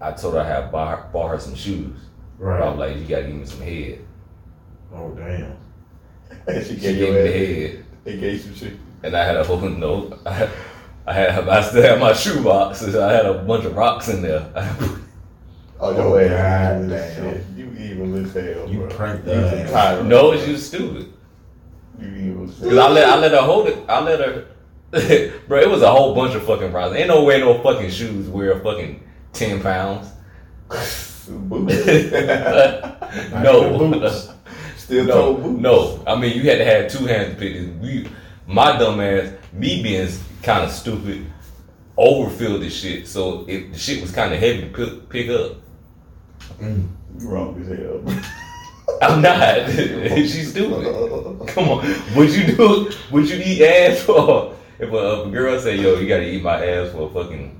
I 0.02 0.12
told 0.12 0.34
her 0.34 0.42
I 0.42 0.44
had 0.48 0.72
bought 0.72 0.98
her, 0.98 1.06
bought 1.14 1.30
her 1.30 1.40
some 1.40 1.56
shoes. 1.56 1.98
But 2.40 2.48
I 2.48 2.70
was 2.70 2.78
Right. 2.80 2.90
like, 2.90 2.98
you 3.00 3.06
gotta 3.08 3.24
give 3.28 3.36
me 3.36 3.46
some 3.46 3.62
head. 3.62 4.00
Oh 4.94 5.10
damn. 5.12 5.54
She 6.48 6.64
She 6.64 6.76
gave 6.76 6.98
gave 6.98 7.14
me 7.14 7.22
the 7.22 7.28
a 7.28 7.68
head, 7.72 7.86
They 8.04 8.18
gave 8.18 8.46
you 8.46 8.56
shit. 8.56 8.74
and 9.04 9.16
I 9.16 9.24
had 9.26 9.36
a 9.38 9.44
whole 9.44 9.60
note. 9.62 10.20
I 10.26 11.12
had 11.14 11.48
I 11.50 11.62
still 11.62 11.82
had 11.84 12.00
my 12.00 12.14
shoe 12.14 12.44
boxes. 12.44 12.96
I 12.96 13.12
had 13.12 13.26
a 13.26 13.34
bunch 13.44 13.66
of 13.66 13.76
rocks 13.76 14.08
in 14.10 14.22
there. 14.22 14.50
Oh, 14.56 15.00
Oh, 15.80 15.92
your 15.92 16.02
oh, 16.02 16.30
God 16.30 16.32
ass. 16.32 16.84
You 16.84 16.90
damn. 16.90 17.34
shit. 17.34 17.46
You 17.58 17.72
evil 17.78 18.16
as 18.26 18.34
hell, 18.34 18.70
You 18.70 18.88
pranked 18.90 19.28
You 19.28 19.34
her. 19.34 20.00
a 20.00 20.04
no, 20.04 20.32
you 20.32 20.56
stupid. 20.56 21.12
You 22.00 22.08
evil 22.08 22.46
as 22.46 22.58
Cause. 22.58 22.78
I 22.78 22.88
let 22.90 23.10
I 23.10 23.18
let 23.20 23.32
her 23.32 23.42
hold 23.42 23.68
it. 23.68 23.78
I 23.90 24.00
let 24.02 24.20
her, 24.22 24.46
bro. 25.48 25.60
It 25.60 25.70
was 25.70 25.82
a 25.82 25.92
whole 25.92 26.16
bunch 26.16 26.36
of 26.36 26.44
fucking 26.46 26.72
rocks. 26.72 26.96
Ain't 26.96 27.10
no 27.10 27.24
way 27.26 27.40
no 27.40 27.62
fucking 27.62 27.90
shoes 27.90 28.30
weigh 28.30 28.58
fucking 28.60 29.04
ten 29.34 29.62
pounds. 29.62 30.08
Boots. 31.28 31.86
no, 33.32 33.78
boots. 33.78 34.33
Still 34.84 35.06
no, 35.06 35.38
no. 35.38 36.04
I 36.06 36.20
mean, 36.20 36.36
you 36.36 36.44
had 36.44 36.58
to 36.58 36.66
have 36.66 36.92
two 36.92 37.06
hands 37.06 37.30
to 37.30 37.40
pick 37.40 37.54
this. 37.54 37.70
We, 37.80 38.10
my 38.46 38.78
dumb 38.78 39.00
ass, 39.00 39.32
me 39.54 39.82
being 39.82 40.10
kind 40.42 40.66
of 40.66 40.72
stupid, 40.72 41.26
overfilled 41.98 42.62
this 42.62 42.76
shit. 42.76 43.08
So 43.08 43.46
it, 43.48 43.72
the 43.72 43.80
shit 43.80 44.02
was 44.02 44.12
kind 44.12 44.34
of 44.34 44.42
heavy 44.42 44.60
to 44.60 44.68
pick, 44.68 45.08
pick 45.08 45.30
up. 45.30 45.54
Mm. 46.60 46.90
You 47.18 47.30
wrong 47.30 47.62
as 47.62 47.68
hell. 47.70 48.04
I'm 49.02 49.22
not. 49.22 49.70
She's 49.72 50.52
stupid. 50.52 51.48
Come 51.48 51.70
on. 51.70 52.16
Would 52.18 52.36
you 52.36 52.48
do? 52.54 52.92
Would 53.12 53.30
you 53.30 53.42
eat 53.42 53.62
ass 53.62 54.02
for? 54.04 54.54
If 54.80 54.92
a, 54.92 55.22
if 55.22 55.28
a 55.28 55.30
girl 55.30 55.58
say, 55.62 55.78
"Yo, 55.78 55.96
you 55.96 56.10
gotta 56.10 56.28
eat 56.28 56.44
my 56.44 56.66
ass 56.66 56.92
for 56.92 57.10
fucking 57.10 57.58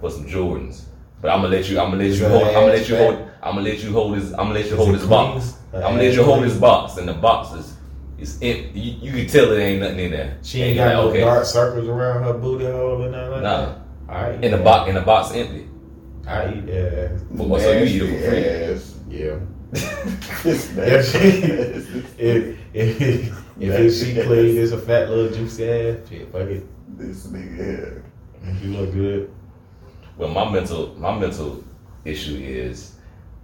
for 0.00 0.10
some 0.10 0.26
Jordans," 0.26 0.84
but 1.22 1.30
I'm 1.30 1.40
gonna 1.40 1.48
let 1.56 1.68
you. 1.70 1.80
I'm 1.80 1.90
gonna 1.90 2.02
let 2.04 2.14
you 2.18 2.28
hold. 2.28 2.42
I'm 2.48 2.52
gonna 2.54 2.66
let 2.66 2.88
you 2.88 2.96
hold. 2.96 3.14
I'm 3.42 3.54
gonna 3.54 3.62
let 3.68 3.82
you 3.82 3.92
hold 3.92 4.16
this. 4.18 4.30
I'm 4.32 4.36
gonna 4.48 4.54
let 4.54 4.66
you 4.68 4.76
hold 4.76 4.94
this 4.94 5.06
box. 5.06 5.54
I'm 5.72 5.80
gonna 5.80 5.96
let 6.02 6.14
you 6.14 6.24
hold 6.24 6.44
this 6.44 6.56
box, 6.58 6.96
and 6.98 7.08
the 7.08 7.14
box 7.14 7.52
is 7.58 7.76
is 8.18 8.34
empty. 8.42 8.78
You, 8.78 9.10
you 9.10 9.12
can 9.12 9.26
tell 9.32 9.50
it 9.52 9.58
ain't 9.60 9.80
nothing 9.80 9.98
in 10.00 10.10
there. 10.12 10.36
She 10.42 10.60
And 10.60 10.70
ain't 10.70 10.76
got 10.78 10.92
no 10.94 11.20
dark 11.20 11.44
circles 11.46 11.88
around 11.88 12.22
her 12.24 12.34
booty 12.34 12.66
hole 12.66 13.02
or 13.02 13.08
nothing 13.08 13.30
like 13.32 13.42
Nah. 13.42 13.66
that. 13.66 13.78
I 14.08 14.34
eat 14.36 14.44
In 14.44 14.50
the 14.52 14.58
box, 14.58 14.88
in 14.90 14.94
the 14.96 15.00
box 15.00 15.32
empty. 15.34 15.66
I 16.26 16.52
eat 16.54 16.66
that. 16.66 17.20
Well, 17.30 17.58
so 17.60 17.72
you 17.72 17.84
eat 17.84 18.02
it 18.02 18.20
for 18.22 18.30
free. 18.30 18.44
Ass. 18.46 18.98
Yeah. 19.08 19.38
It's 20.44 20.70
If 20.70 20.76
nasty. 20.76 21.18
if 22.18 22.58
if, 22.74 23.38
if 23.60 23.80
it's 23.80 24.04
she 24.04 24.12
clean, 24.22 24.56
it's 24.58 24.72
a 24.72 24.78
fat 24.78 25.08
little 25.08 25.30
juicy 25.36 25.68
ass. 25.68 25.96
Shit, 26.08 26.30
fuck 26.32 26.42
it. 26.42 26.64
This 26.98 27.26
nigga 27.28 27.56
here. 27.56 28.04
If 28.44 28.62
you 28.64 28.70
look 28.76 28.92
good. 28.92 29.30
Well, 30.16 30.28
my 30.28 30.50
mental 30.50 30.94
my 30.98 31.18
mental 31.18 31.64
issue 32.04 32.36
is 32.36 32.96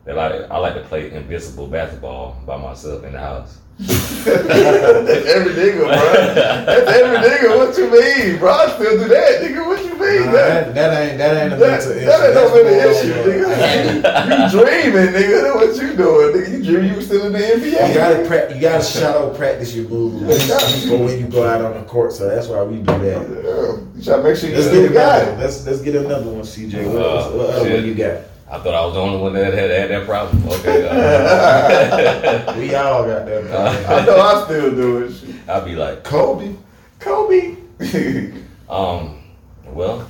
that 0.04 0.18
I 0.18 0.42
I 0.44 0.58
like 0.58 0.74
to 0.74 0.80
play 0.82 1.10
invisible 1.10 1.66
basketball 1.66 2.40
by 2.46 2.56
myself 2.56 3.04
in 3.04 3.12
the 3.12 3.18
house. 3.18 3.58
That's 3.78 5.26
every 5.26 5.52
nigga, 5.54 5.78
bro. 5.78 5.88
That's 5.88 6.90
every 6.90 7.18
nigga. 7.28 7.56
What 7.56 7.78
you 7.78 7.90
mean, 7.90 8.38
bro? 8.38 8.52
I 8.52 8.68
still 8.74 8.98
do 8.98 9.08
that, 9.08 9.40
nigga. 9.42 9.64
What 9.66 9.84
you 9.84 9.90
mean? 9.98 10.26
Nah, 10.26 10.32
that, 10.32 10.74
that, 10.74 10.74
that 10.74 11.08
ain't 11.08 11.18
that 11.18 11.42
ain't 11.44 11.52
a 11.52 11.56
that, 11.56 11.70
mental 11.70 11.94
that 11.94 11.98
ain't 11.98 12.34
no 12.34 12.48
That's 12.50 12.54
mental 12.54 12.74
more 12.74 12.90
issue, 12.90 13.12
of 13.14 13.26
nigga. 13.26 14.28
You 14.28 14.50
dreaming, 14.58 15.08
nigga. 15.14 15.42
That's 15.42 15.54
what 15.54 15.76
you 15.90 15.96
doing, 15.96 16.28
nigga. 16.36 16.50
You 16.50 16.64
dream 16.64 16.84
you 16.90 16.94
was 16.96 17.06
still 17.06 17.26
in 17.26 17.32
the 17.32 17.38
NBA. 17.38 17.88
You 17.88 17.94
gotta 17.94 18.24
pra- 18.26 18.54
you 18.54 18.60
gotta 18.60 18.84
shadow 18.84 19.32
practice 19.34 19.74
your 19.74 19.88
moves 19.88 20.86
for 20.88 20.96
when 20.98 21.18
you 21.20 21.26
go 21.28 21.46
out 21.46 21.60
on 21.62 21.74
the 21.74 21.84
court. 21.86 22.12
So 22.12 22.28
that's 22.28 22.48
why 22.48 22.62
we 22.64 22.78
do 22.78 22.82
that. 22.84 23.00
Yeah. 23.00 23.76
You 23.96 24.02
try 24.02 24.16
to 24.16 24.22
make 24.22 24.36
sure 24.36 24.48
you 24.50 24.56
Let's 24.56 24.66
still 24.68 24.82
get 24.88 24.92
got 24.94 25.22
another. 25.22 25.30
it. 25.30 25.34
one. 25.34 25.40
Let's 25.40 25.66
let's 25.66 25.80
get 25.82 25.94
another 25.94 26.30
one, 26.30 26.42
CJ. 26.42 26.86
What, 26.86 26.96
Uh, 26.96 27.08
else- 27.16 27.32
what 27.34 27.50
other 27.50 27.64
shit. 27.68 27.74
one 27.80 27.86
you 27.86 27.94
got? 27.94 28.16
I 28.50 28.58
thought 28.60 28.74
I 28.74 28.84
was 28.86 28.94
the 28.94 29.00
only 29.00 29.18
one 29.20 29.34
that 29.34 29.52
had, 29.52 29.70
had 29.70 29.90
that 29.90 30.06
problem. 30.06 30.48
Okay, 30.48 30.88
uh, 30.88 32.56
We 32.58 32.74
all 32.74 33.04
got 33.04 33.26
that. 33.26 33.46
Problem. 33.46 33.84
I 33.90 34.06
know 34.06 34.20
I 34.20 34.44
still 34.44 34.70
do 34.74 35.02
it. 35.04 35.12
I'll 35.48 35.64
be 35.64 35.74
like, 35.76 36.02
Kobe. 36.02 36.54
Kobe. 36.98 37.56
um, 38.70 39.22
well, 39.66 40.08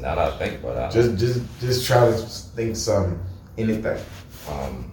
now 0.00 0.14
that 0.14 0.18
I 0.18 0.36
think 0.38 0.62
about 0.62 0.90
it, 0.90 0.94
Just 0.98 1.18
just 1.18 1.40
just 1.60 1.86
try 1.86 2.06
to 2.10 2.16
think 2.16 2.74
something. 2.76 3.18
Anything. 3.58 3.98
um, 4.48 4.90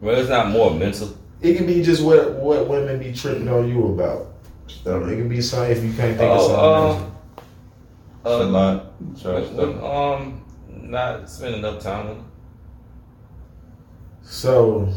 well, 0.00 0.18
it's 0.18 0.28
not 0.30 0.48
more 0.48 0.70
mental. 0.74 1.16
It 1.42 1.56
can 1.56 1.66
be 1.66 1.82
just 1.82 2.02
what 2.02 2.32
what 2.34 2.68
women 2.68 2.98
be 2.98 3.12
tripping 3.12 3.48
on 3.48 3.68
you 3.68 3.86
about. 3.86 4.26
It 4.68 4.82
can 4.84 5.28
be 5.28 5.40
something 5.40 5.70
if 5.76 5.82
you 5.84 5.92
can't 5.92 6.16
think 6.18 6.30
of 6.30 6.38
Oh, 6.40 7.12
something. 8.24 8.24
uh, 8.24 8.38
Shut 8.38 8.54
uh, 8.54 8.58
up. 8.58 8.94
Shut 9.18 9.54
when- 9.54 9.80
when, 9.80 9.84
um, 9.84 10.42
not 10.74 11.28
spending 11.28 11.60
enough 11.60 11.80
time 11.82 12.08
with. 12.08 12.16
them. 12.18 12.30
so 14.22 14.88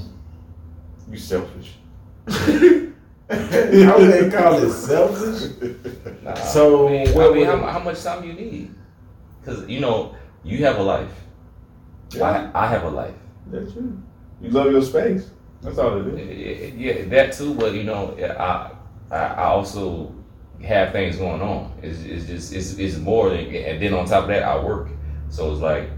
You 1.10 1.18
selfish. 1.18 1.76
how 2.28 3.98
would 3.98 4.12
they 4.12 4.30
call 4.32 4.56
it 4.64 4.72
selfish? 4.72 5.52
Nah, 6.24 6.34
So, 6.36 6.88
I 6.88 6.92
mean, 6.92 7.14
what 7.16 7.26
I 7.26 7.34
mean 7.34 7.38
would- 7.40 7.48
how, 7.48 7.68
how 7.68 7.80
much 7.80 8.02
time 8.04 8.24
you 8.24 8.34
need? 8.34 8.74
Because 9.40 9.68
you 9.68 9.80
know 9.82 10.16
you 10.44 10.64
have 10.66 10.78
a 10.78 10.84
life. 10.84 11.12
Yeah, 12.12 12.52
I, 12.54 12.64
I 12.66 12.68
have 12.68 12.84
a 12.84 12.90
life. 12.90 13.16
that's 13.48 13.74
true. 13.74 14.02
You 14.42 14.50
love 14.52 14.72
your 14.72 14.82
space. 14.82 15.30
That's 15.62 15.78
all 15.78 15.98
it 16.00 16.08
is. 16.20 16.76
Yeah, 16.76 17.06
that 17.06 17.34
too. 17.34 17.54
But 17.54 17.74
you 17.74 17.84
know, 17.84 18.16
I 18.20 18.72
I, 19.12 19.18
I 19.18 19.44
also 19.46 20.14
have 20.64 20.92
things 20.94 21.18
going 21.18 21.42
on. 21.42 21.74
It's, 21.82 22.00
it's 22.04 22.26
just 22.26 22.54
it's, 22.54 22.78
it's 22.78 22.98
more 22.98 23.30
than 23.30 23.40
and 23.54 23.82
then 23.82 23.94
on 23.94 24.06
top 24.06 24.24
of 24.24 24.28
that, 24.30 24.44
I 24.44 24.64
work. 24.64 24.90
So 25.34 25.52
it's 25.52 25.62
like 25.62 25.90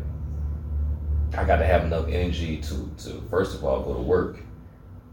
I 1.38 1.44
got 1.44 1.58
to 1.58 1.66
have 1.66 1.84
enough 1.84 2.08
energy 2.08 2.56
to 2.62 2.90
to 3.00 3.22
first 3.30 3.54
of 3.54 3.66
all 3.66 3.82
go 3.84 3.94
to 3.94 4.00
work, 4.02 4.40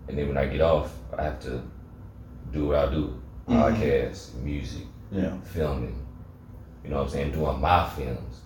and 0.06 0.16
then 0.16 0.28
when 0.28 0.38
I 0.38 0.46
get 0.46 0.60
off, 0.60 0.94
I 1.18 1.24
have 1.24 1.40
to 1.40 1.60
do 2.52 2.68
what 2.68 2.76
I 2.76 2.86
do: 2.92 3.20
Mhm. 3.48 3.56
podcast, 3.56 4.34
music, 4.36 4.86
Yeah. 5.10 5.34
filming. 5.42 5.96
You 6.84 6.90
know 6.90 6.98
what 6.98 7.02
I'm 7.06 7.08
saying? 7.08 7.32
Doing 7.32 7.60
my 7.60 7.88
films. 7.88 8.42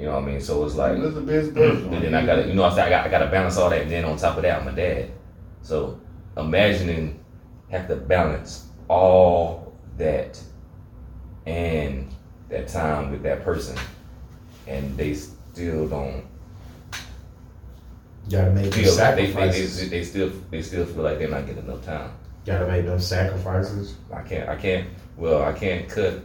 You 0.00 0.06
know 0.06 0.14
what 0.14 0.24
I 0.24 0.26
mean? 0.26 0.40
So 0.40 0.64
it's 0.64 0.74
like 0.74 1.00
That's 1.00 1.16
a 1.16 1.20
business 1.20 1.84
and 1.84 2.02
then 2.02 2.14
I 2.14 2.26
gotta, 2.26 2.48
you 2.48 2.54
know, 2.54 2.64
I 2.64 2.70
said 2.74 2.86
I 2.88 2.90
got, 2.90 3.06
I 3.06 3.08
gotta 3.08 3.30
balance 3.30 3.56
all 3.58 3.70
that. 3.70 3.82
And 3.82 3.90
then 3.90 4.04
on 4.04 4.16
top 4.16 4.36
of 4.36 4.42
that, 4.42 4.60
I'm 4.60 4.66
a 4.66 4.72
dad. 4.72 5.10
So 5.60 6.00
imagining 6.36 7.20
have 7.70 7.86
to 7.86 7.94
balance 7.96 8.66
all 8.88 9.72
that 9.98 10.42
and 11.46 12.08
that 12.48 12.66
time 12.66 13.12
with 13.12 13.22
that 13.22 13.44
person, 13.44 13.76
and 14.72 14.96
they 14.96 15.14
still 15.14 15.88
don't 15.88 16.24
Gotta 18.30 18.52
make 18.52 18.72
feel 18.72 18.94
like 18.96 19.16
they, 19.16 19.26
they, 19.26 19.32
sacrifices. 19.32 19.80
they, 19.80 19.88
they 19.88 20.04
still 20.04 20.32
they 20.50 20.62
still 20.62 20.86
feel 20.86 21.02
like 21.02 21.18
they're 21.18 21.28
not 21.28 21.46
getting 21.46 21.64
enough 21.64 21.84
time. 21.84 22.12
Gotta 22.46 22.66
make 22.66 22.86
them 22.86 23.00
sacrifices. 23.00 23.96
I 24.12 24.22
can't, 24.22 24.48
I 24.48 24.56
can't. 24.56 24.88
Well, 25.16 25.42
I 25.42 25.52
can't 25.52 25.88
cut. 25.88 26.20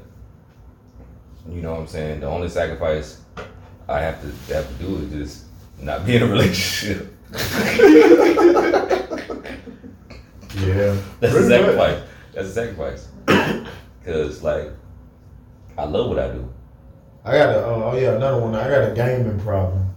You 1.50 1.62
know 1.62 1.74
what 1.74 1.82
I'm 1.82 1.88
saying? 1.88 2.20
The 2.22 2.28
only 2.28 2.50
sacrifice 2.50 3.22
I 3.90 4.00
have 4.00 4.22
to 4.22 4.54
have 4.54 4.68
to 4.68 4.74
do 4.84 4.98
is 4.98 5.12
just 5.12 5.46
not 5.82 6.06
be 6.06 6.16
in 6.16 6.24
a 6.24 6.28
relationship. 6.36 7.14
Yeah. 10.56 10.96
That's 11.20 11.36
a 11.36 11.48
sacrifice. 11.48 12.04
That's 12.34 12.48
a 12.48 12.54
sacrifice. 12.54 13.08
Cause 14.06 14.44
like, 14.44 14.72
I 15.78 15.84
love 15.86 16.10
what 16.10 16.20
I 16.20 16.32
do. 16.32 16.50
I 17.26 17.38
got 17.38 17.50
a 17.50 17.66
oh, 17.66 17.92
oh 17.92 17.98
yeah 17.98 18.16
another 18.16 18.42
one. 18.42 18.56
I 18.56 18.70
got 18.70 18.92
a 18.92 18.96
gaming 18.96 19.40
problem. 19.40 19.94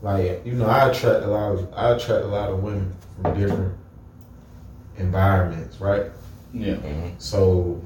Like 0.00 0.44
you 0.44 0.54
know, 0.54 0.66
I 0.66 0.88
attract 0.88 1.24
a 1.24 1.28
lot 1.28 1.52
of 1.52 1.72
I 1.74 1.90
attract 1.90 2.24
a 2.24 2.28
lot 2.28 2.50
of 2.50 2.62
women 2.62 2.94
from 3.20 3.38
different 3.38 3.74
environments, 4.96 5.80
right? 5.80 6.06
Yeah. 6.52 6.74
hmm 6.76 7.10
So, 7.18 7.80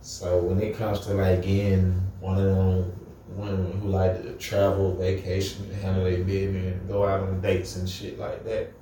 so 0.00 0.38
when 0.38 0.60
it 0.60 0.76
comes 0.76 1.00
to 1.00 1.14
like 1.14 1.42
getting 1.42 1.92
one 2.20 2.38
of 2.38 2.44
them 2.44 2.92
women 3.36 3.80
who 3.80 3.88
like 3.88 4.22
to 4.22 4.32
travel, 4.34 4.94
vacation, 4.96 5.70
handle 5.74 6.04
their 6.04 6.22
business, 6.24 6.76
and 6.76 6.88
go 6.88 7.06
out 7.06 7.20
on 7.20 7.40
dates 7.40 7.76
and 7.76 7.88
shit 7.88 8.18
like 8.18 8.44
that, 8.44 8.72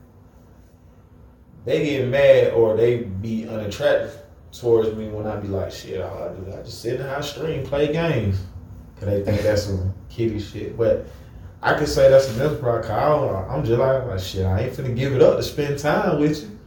they 1.65 1.85
get 1.85 2.09
mad 2.09 2.53
or 2.53 2.77
they 2.77 2.99
be 2.99 3.49
unattractive 3.49 4.17
towards 4.53 4.95
me 4.97 5.09
when 5.09 5.27
I 5.27 5.37
be 5.37 5.49
like, 5.49 5.71
shit, 5.71 6.01
all 6.01 6.25
I 6.25 6.29
do, 6.35 6.53
I 6.53 6.63
just 6.63 6.83
sit 6.83 6.95
in 6.95 7.03
the 7.03 7.09
house, 7.09 7.33
stream, 7.33 7.65
play 7.65 7.93
games, 7.93 8.43
cause 9.01 9.09
they 9.09 9.23
think 9.23 9.43
that's 9.43 9.65
some 9.65 9.93
kitty 10.09 10.39
shit. 10.39 10.77
But 10.79 11.07
I 11.63 11.75
could 11.75 11.89
say 11.89 12.09
that's 12.11 12.29
a 12.35 12.39
mental 12.39 12.57
problem. 12.59 12.83
'cause 12.83 12.91
I 12.91 13.55
I'm 13.55 13.65
just 13.65 13.79
like, 13.81 14.07
like, 14.07 14.21
shit, 14.21 14.47
I 14.47 14.61
ain't 14.63 14.73
finna 14.75 14.95
give 14.95 15.15
it 15.15 15.23
up 15.23 15.37
to 15.39 15.43
spend 15.43 15.79
time 15.79 16.21
with 16.21 16.43
you. 16.43 16.59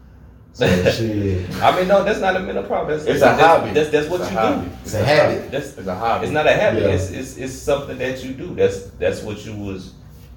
So 0.55 0.67
shit. 0.91 1.49
I 1.61 1.75
mean, 1.75 1.87
no, 1.87 2.03
that's 2.03 2.19
not 2.19 2.35
a 2.35 2.39
mental 2.39 2.63
problem. 2.63 2.95
That's, 2.95 3.07
It's 3.09 3.17
a 3.17 3.25
that's, 3.25 3.41
hobby. 3.41 3.71
That's 3.71 3.89
that's 3.89 4.07
what 4.07 4.21
It's 4.21 4.31
you 4.31 4.37
do. 4.37 4.69
It's 4.83 4.93
a 4.93 5.03
habit. 5.03 5.51
That's 5.51 5.77
It's 5.77 5.87
a 5.87 5.95
hobby. 5.95 6.25
it's 6.25 6.33
not 6.33 6.45
a 6.45 6.51
habit. 6.53 6.83
Yeah. 6.83 6.89
It's, 6.89 7.09
it's 7.09 7.37
it's 7.37 7.53
something 7.53 7.97
that 7.97 8.23
you 8.23 8.33
do. 8.33 8.53
That's 8.53 8.83
that's 8.99 9.23
what 9.23 9.43
you 9.45 9.55
was 9.55 9.93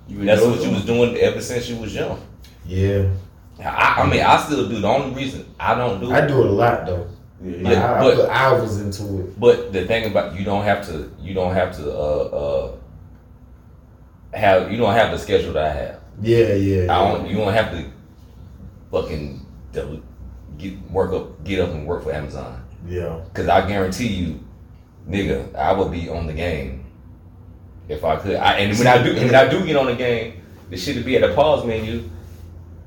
You 0.09 0.25
That's 0.25 0.41
what 0.43 0.55
you 0.57 0.63
doing 0.63 0.75
was 0.75 0.85
doing 0.87 1.17
ever 1.17 1.41
since 1.41 1.69
you 1.69 1.77
was 1.77 1.95
young. 1.95 2.19
Yeah, 2.67 3.09
I, 3.61 3.97
I 4.03 4.07
mean, 4.11 4.23
I 4.23 4.37
still 4.39 4.69
do. 4.69 4.81
The 4.81 4.89
only 4.89 5.15
reason 5.15 5.45
I 5.61 5.75
don't 5.75 6.01
do 6.01 6.11
I 6.11 6.21
it, 6.25 6.29
do 6.29 6.41
it 6.41 6.47
a 6.47 6.51
lot 6.53 6.87
though. 6.87 7.07
Yeah, 7.43 7.57
Like, 7.63 7.73
Yeah, 7.75 7.95
I, 7.95 8.01
but- 8.03 8.13
I 8.13 8.17
put 8.17 8.29
hours 8.31 8.81
into 8.81 9.21
it. 9.21 9.39
but 9.41 9.73
the 9.73 9.87
thing 9.87 10.11
about 10.11 10.35
you 10.39 10.45
don't 10.45 10.65
have 10.65 10.87
to. 10.89 11.11
You 11.21 11.35
don't 11.35 11.55
have 11.55 11.77
to. 11.77 11.91
Uh, 11.93 11.97
uh, 12.33 12.73
have 14.33 14.71
you 14.71 14.79
don't 14.79 14.95
have 14.95 15.11
the 15.13 15.19
schedule 15.19 15.53
that 15.55 15.65
I 15.65 15.73
have. 15.73 16.01
Yeah, 16.23 16.55
yeah. 16.55 16.83
I 16.97 17.11
don't. 17.13 17.29
You 17.29 17.37
don't 17.37 17.53
have 17.53 17.71
to 17.73 17.85
fucking 18.91 19.45
del- 19.73 20.01
get 20.59 20.81
work 20.91 21.13
up, 21.13 21.43
get 21.45 21.61
up 21.61 21.71
and 21.71 21.87
work 21.87 22.03
for 22.05 22.13
Amazon. 22.13 22.63
Yeah. 22.89 23.21
Cause 23.35 23.49
I 23.49 23.67
guarantee 23.67 24.09
you, 24.09 24.41
nigga, 25.09 25.55
I 25.55 25.73
would 25.73 25.91
be 25.91 26.09
on 26.09 26.27
the 26.27 26.33
game 26.33 26.87
if 27.89 28.05
I 28.05 28.17
could. 28.17 28.37
I, 28.37 28.55
and 28.59 28.79
when 28.79 28.87
I 28.87 29.03
do, 29.03 29.15
when 29.15 29.35
I 29.35 29.49
do 29.49 29.65
get 29.67 29.77
on 29.77 29.87
the 29.87 29.95
game, 29.95 30.41
the 30.71 30.77
shit 30.77 30.97
would 30.97 31.05
be 31.05 31.17
at 31.17 31.23
the 31.29 31.35
pause 31.35 31.65
menu, 31.67 32.09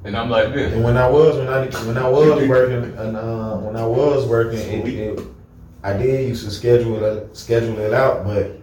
and 0.04 0.16
I'm 0.16 0.30
like 0.30 0.54
this. 0.54 0.74
And 0.74 0.84
when 0.84 0.98
I 0.98 1.08
was 1.08 1.38
when 1.38 1.48
I 1.48 1.66
when 1.88 1.98
I 1.98 2.08
was 2.10 2.48
working 2.50 2.84
and 2.98 3.16
uh, 3.18 3.58
when 3.58 3.76
I 3.76 3.86
was 3.86 4.26
working, 4.28 4.60
it, 4.60 4.88
it, 4.88 5.20
I 5.84 5.94
did 5.94 6.28
used 6.30 6.46
to 6.46 6.52
schedule 6.52 7.04
it 7.04 7.36
schedule 7.36 7.78
it 7.80 7.94
out, 7.94 8.26
but 8.26 8.58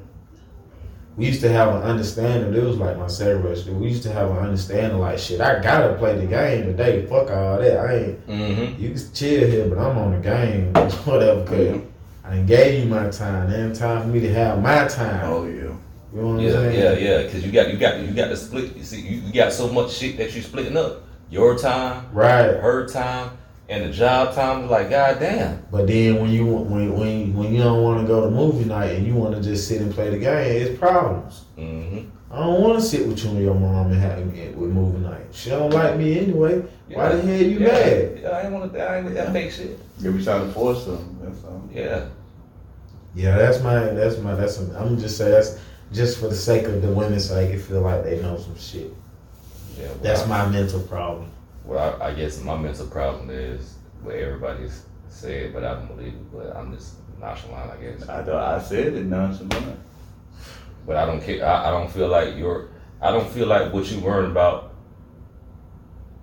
we 1.16 1.26
used 1.26 1.40
to 1.40 1.48
have 1.48 1.74
an 1.74 1.82
understanding. 1.82 2.52
It 2.54 2.62
was 2.62 2.76
like 2.76 2.98
my 2.98 3.06
service. 3.06 3.64
We 3.66 3.88
used 3.88 4.02
to 4.02 4.12
have 4.12 4.30
an 4.30 4.36
understanding 4.38 4.98
like 4.98 5.18
shit. 5.18 5.40
I 5.40 5.60
gotta 5.62 5.94
play 5.94 6.16
the 6.16 6.26
game 6.26 6.64
today. 6.64 7.06
Fuck 7.06 7.30
all 7.30 7.58
that. 7.58 7.78
I 7.78 7.94
ain't. 7.96 8.26
Mm-hmm. 8.26 8.82
You 8.82 8.90
can 8.90 9.12
chill 9.14 9.48
here, 9.48 9.66
but 9.68 9.78
I'm 9.78 9.96
on 9.96 10.12
the 10.12 10.18
game. 10.18 10.72
Whatever. 11.04 11.44
Cause 11.44 11.80
I 12.24 12.30
done 12.36 12.46
gave 12.46 12.82
you 12.84 12.90
my 12.90 13.08
time. 13.08 13.48
Then 13.50 13.72
time 13.72 14.02
for 14.02 14.08
me 14.08 14.20
to 14.20 14.32
have 14.34 14.60
my 14.60 14.86
time. 14.88 15.20
Oh 15.24 15.46
yeah. 15.46 15.52
You 16.12 16.22
know 16.22 16.28
what 16.28 16.32
I'm 16.34 16.40
Yeah, 16.40 16.50
saying? 16.52 16.78
yeah, 16.80 16.92
yeah. 16.92 17.22
Because 17.24 17.44
you 17.46 17.52
got, 17.52 17.70
you 17.72 17.78
got, 17.78 18.00
you 18.00 18.12
got 18.12 18.28
to 18.28 18.36
split. 18.36 18.74
You 18.76 18.82
see, 18.84 19.00
you, 19.02 19.20
you 19.20 19.32
got 19.32 19.52
so 19.52 19.68
much 19.70 19.92
shit 19.92 20.16
that 20.18 20.34
you 20.34 20.40
splitting 20.42 20.76
up. 20.76 21.02
Your 21.30 21.58
time, 21.58 22.06
Right. 22.12 22.56
her 22.56 22.86
time, 22.86 23.30
and 23.68 23.84
the 23.84 23.90
job 23.90 24.34
time. 24.34 24.68
Like, 24.70 24.90
goddamn. 24.90 25.62
But 25.70 25.86
then 25.88 26.20
when 26.20 26.30
you 26.30 26.46
when 26.46 26.96
when 26.96 27.34
when 27.34 27.52
you 27.52 27.62
don't 27.62 27.82
want 27.82 28.00
to 28.00 28.06
go 28.06 28.22
to 28.22 28.30
movie 28.30 28.64
night 28.64 28.92
and 28.92 29.06
you 29.06 29.14
want 29.14 29.34
to 29.34 29.42
just 29.42 29.66
sit 29.66 29.80
and 29.80 29.92
play 29.92 30.10
the 30.10 30.18
game, 30.18 30.62
it's 30.62 30.78
problems. 30.78 31.44
Mm-hmm. 31.58 32.08
I 32.30 32.40
don't 32.40 32.60
want 32.60 32.80
to 32.80 32.84
sit 32.84 33.06
with 33.06 33.22
you 33.24 33.30
and 33.30 33.40
your 33.40 33.54
mom 33.54 33.92
and 33.92 34.00
have 34.00 34.18
it 34.18 34.56
with 34.56 34.70
movie 34.70 34.98
night. 34.98 35.26
She 35.32 35.50
don't 35.50 35.72
like 35.72 35.96
me 35.96 36.18
anyway. 36.18 36.62
Why 36.92 37.14
the 37.14 37.22
hell 37.22 37.42
you 37.42 37.58
yeah, 37.58 37.66
mad? 37.66 38.18
Yeah, 38.20 38.28
I 38.28 38.42
ain't 38.42 38.52
want 38.52 38.72
to. 38.72 38.80
I 38.80 38.96
ain't 38.96 39.04
with 39.04 39.14
that 39.14 39.32
fake 39.32 39.50
shit. 39.52 39.78
Yeah, 39.98 40.10
we 40.10 40.22
trying 40.22 40.46
to 40.46 40.52
force 40.52 40.84
them. 40.84 41.18
That's 41.22 41.44
all. 41.44 41.68
Yeah. 41.72 42.06
Yeah, 43.14 43.36
that's 43.36 43.62
my 43.62 43.80
that's 43.80 44.18
my 44.18 44.34
that's. 44.34 44.58
I'm 44.58 44.98
just 44.98 45.16
saying 45.16 45.32
that's 45.32 45.58
just 45.92 46.18
for 46.18 46.28
the 46.28 46.36
sake 46.36 46.64
of 46.64 46.82
the 46.82 46.88
women's 46.92 47.28
sake. 47.28 47.54
It 47.54 47.60
feel 47.60 47.80
like 47.80 48.04
they 48.04 48.20
know 48.20 48.36
some 48.38 48.56
shit. 48.58 48.92
Yeah. 49.78 49.86
well, 49.86 49.96
That's 50.02 50.26
my 50.26 50.46
mental 50.48 50.80
problem. 50.80 51.30
Well, 51.64 51.98
I, 52.00 52.08
I 52.08 52.14
guess 52.14 52.40
my 52.42 52.56
mental 52.56 52.86
problem 52.86 53.30
is 53.30 53.74
what 54.02 54.14
everybody's 54.14 54.84
said, 55.08 55.52
but 55.52 55.64
I 55.64 55.74
don't 55.74 55.88
believe 55.88 56.12
it. 56.14 56.32
But 56.32 56.56
I'm 56.56 56.74
just 56.74 56.94
nonchalant, 57.20 57.70
I 57.72 57.76
guess. 57.82 58.08
I 58.08 58.22
thought 58.22 58.60
I 58.60 58.62
said 58.62 58.94
it 58.94 59.04
nonchalant. 59.06 59.78
But 60.86 60.96
I 60.96 61.06
don't 61.06 61.20
care. 61.20 61.44
I, 61.44 61.68
I 61.68 61.70
don't 61.70 61.90
feel 61.90 62.08
like 62.08 62.36
your. 62.36 62.68
I 63.00 63.10
don't 63.10 63.28
feel 63.28 63.46
like 63.46 63.72
what 63.72 63.90
you 63.90 64.00
worried 64.00 64.30
about 64.30 64.72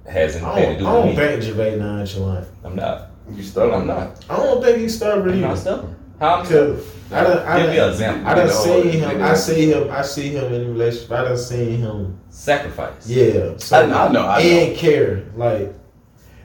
has 0.10 0.36
I 0.36 0.60
anything 0.60 0.78
to 0.80 0.84
don't, 0.84 0.84
do 0.84 0.88
I 0.88 0.94
with 0.94 1.04
don't 1.04 1.10
me. 1.10 1.16
think 1.16 1.44
Gervais 1.44 1.76
nonchalant. 1.78 2.48
I'm 2.64 2.76
not. 2.76 3.10
You 3.32 3.44
stubborn. 3.44 3.82
I'm 3.82 3.88
not. 3.88 4.26
I 4.30 4.38
don't 4.38 4.64
think 4.64 4.78
he's 4.80 4.96
stubborn 4.96 5.30
I'm 5.34 5.42
not 5.42 5.58
stubborn. 5.58 5.96
How 6.24 6.36
I'm 6.36 6.46
Cause 6.46 6.90
I 7.12 7.24
done, 7.24 7.46
I 7.46 7.62
Give 7.62 7.70
me 7.72 7.78
an 7.80 7.90
example. 7.90 8.28
I 8.28 8.34
done 8.36 8.48
No, 8.48 8.54
seen 8.54 8.92
him. 8.94 9.22
I 9.22 9.34
see 9.34 9.72
him. 9.74 9.92
I 9.92 10.02
see 10.04 10.30
him 10.30 10.54
in 10.54 10.70
relationship. 10.70 11.12
I 11.12 11.24
done 11.26 11.38
seen 11.38 11.78
him. 11.80 12.20
Sacrifice. 12.30 13.06
Yeah. 13.10 13.58
So, 13.58 13.82
I 13.82 13.86
know, 13.86 13.98
I 13.98 14.12
know, 14.14 14.26
I 14.28 14.42
know. 14.44 14.50
and 14.50 14.78
care. 14.78 15.26
Like 15.36 15.74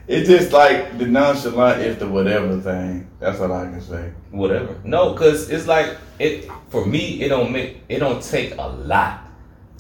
It's 0.09 0.29
just 0.29 0.53
like 0.53 0.99
the 0.99 1.07
nonchalant 1.07 1.81
is 1.83 1.97
the 1.99 2.09
whatever 2.09 2.59
thing. 2.61 3.09
That's 3.21 3.39
all 3.39 3.53
I 3.53 3.67
can 3.67 3.81
say. 3.81 4.13
Whatever. 4.33 4.75
No, 4.83 5.15
cause 5.15 5.49
it's 5.49 5.69
like 5.69 5.97
it 6.19 6.51
for 6.71 6.85
me. 6.85 7.23
It 7.23 7.29
don't 7.29 7.53
make. 7.53 7.77
It 7.89 8.01
don't 8.01 8.21
take 8.21 8.57
a 8.59 8.67
lot 8.67 9.21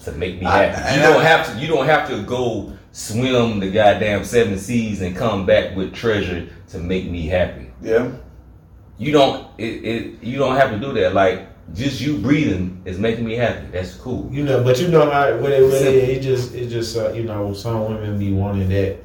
to 0.05 0.13
make 0.13 0.39
me 0.41 0.47
I- 0.47 0.67
happy. 0.67 0.97
You 0.97 1.03
don't 1.03 1.21
I- 1.23 1.25
have 1.25 1.53
to. 1.53 1.61
You 1.61 1.67
don't 1.67 1.87
have 1.87 2.09
to 2.11 2.23
go 2.23 2.73
swim 2.93 3.59
the 3.59 3.69
goddamn 3.69 4.25
seven 4.25 4.59
seas 4.59 5.03
and 5.03 5.17
come 5.17 5.45
back 5.45 5.75
with 5.77 5.93
treasure 5.93 6.49
to 6.69 6.79
make 6.79 7.11
me 7.11 7.27
happy. 7.27 7.73
Yeah. 7.83 8.13
You 8.99 9.13
don't. 9.13 9.47
It. 9.59 9.65
it 9.85 10.23
you 10.23 10.39
don't 10.39 10.57
have 10.57 10.71
to 10.73 10.79
do 10.79 10.93
that. 10.95 11.15
Like 11.15 11.47
just 11.75 12.01
you 12.01 12.19
breathing 12.19 12.81
is 12.85 12.99
making 12.99 13.25
me 13.25 13.35
happy. 13.35 13.67
That's 13.73 13.95
cool. 13.95 14.29
you 14.33 14.45
know, 14.45 14.63
but 14.65 14.81
you 14.81 14.89
know 14.89 15.09
how 15.11 15.37
when 15.39 15.53
it 15.53 15.59
really 15.59 15.79
Simple. 15.79 16.11
It 16.11 16.21
just 16.21 16.55
it 16.55 16.69
just 16.69 16.97
uh, 16.97 17.13
you 17.13 17.25
know 17.25 17.53
some 17.53 17.85
women 17.85 18.19
be 18.19 18.33
wanting 18.33 18.69
that. 18.71 18.99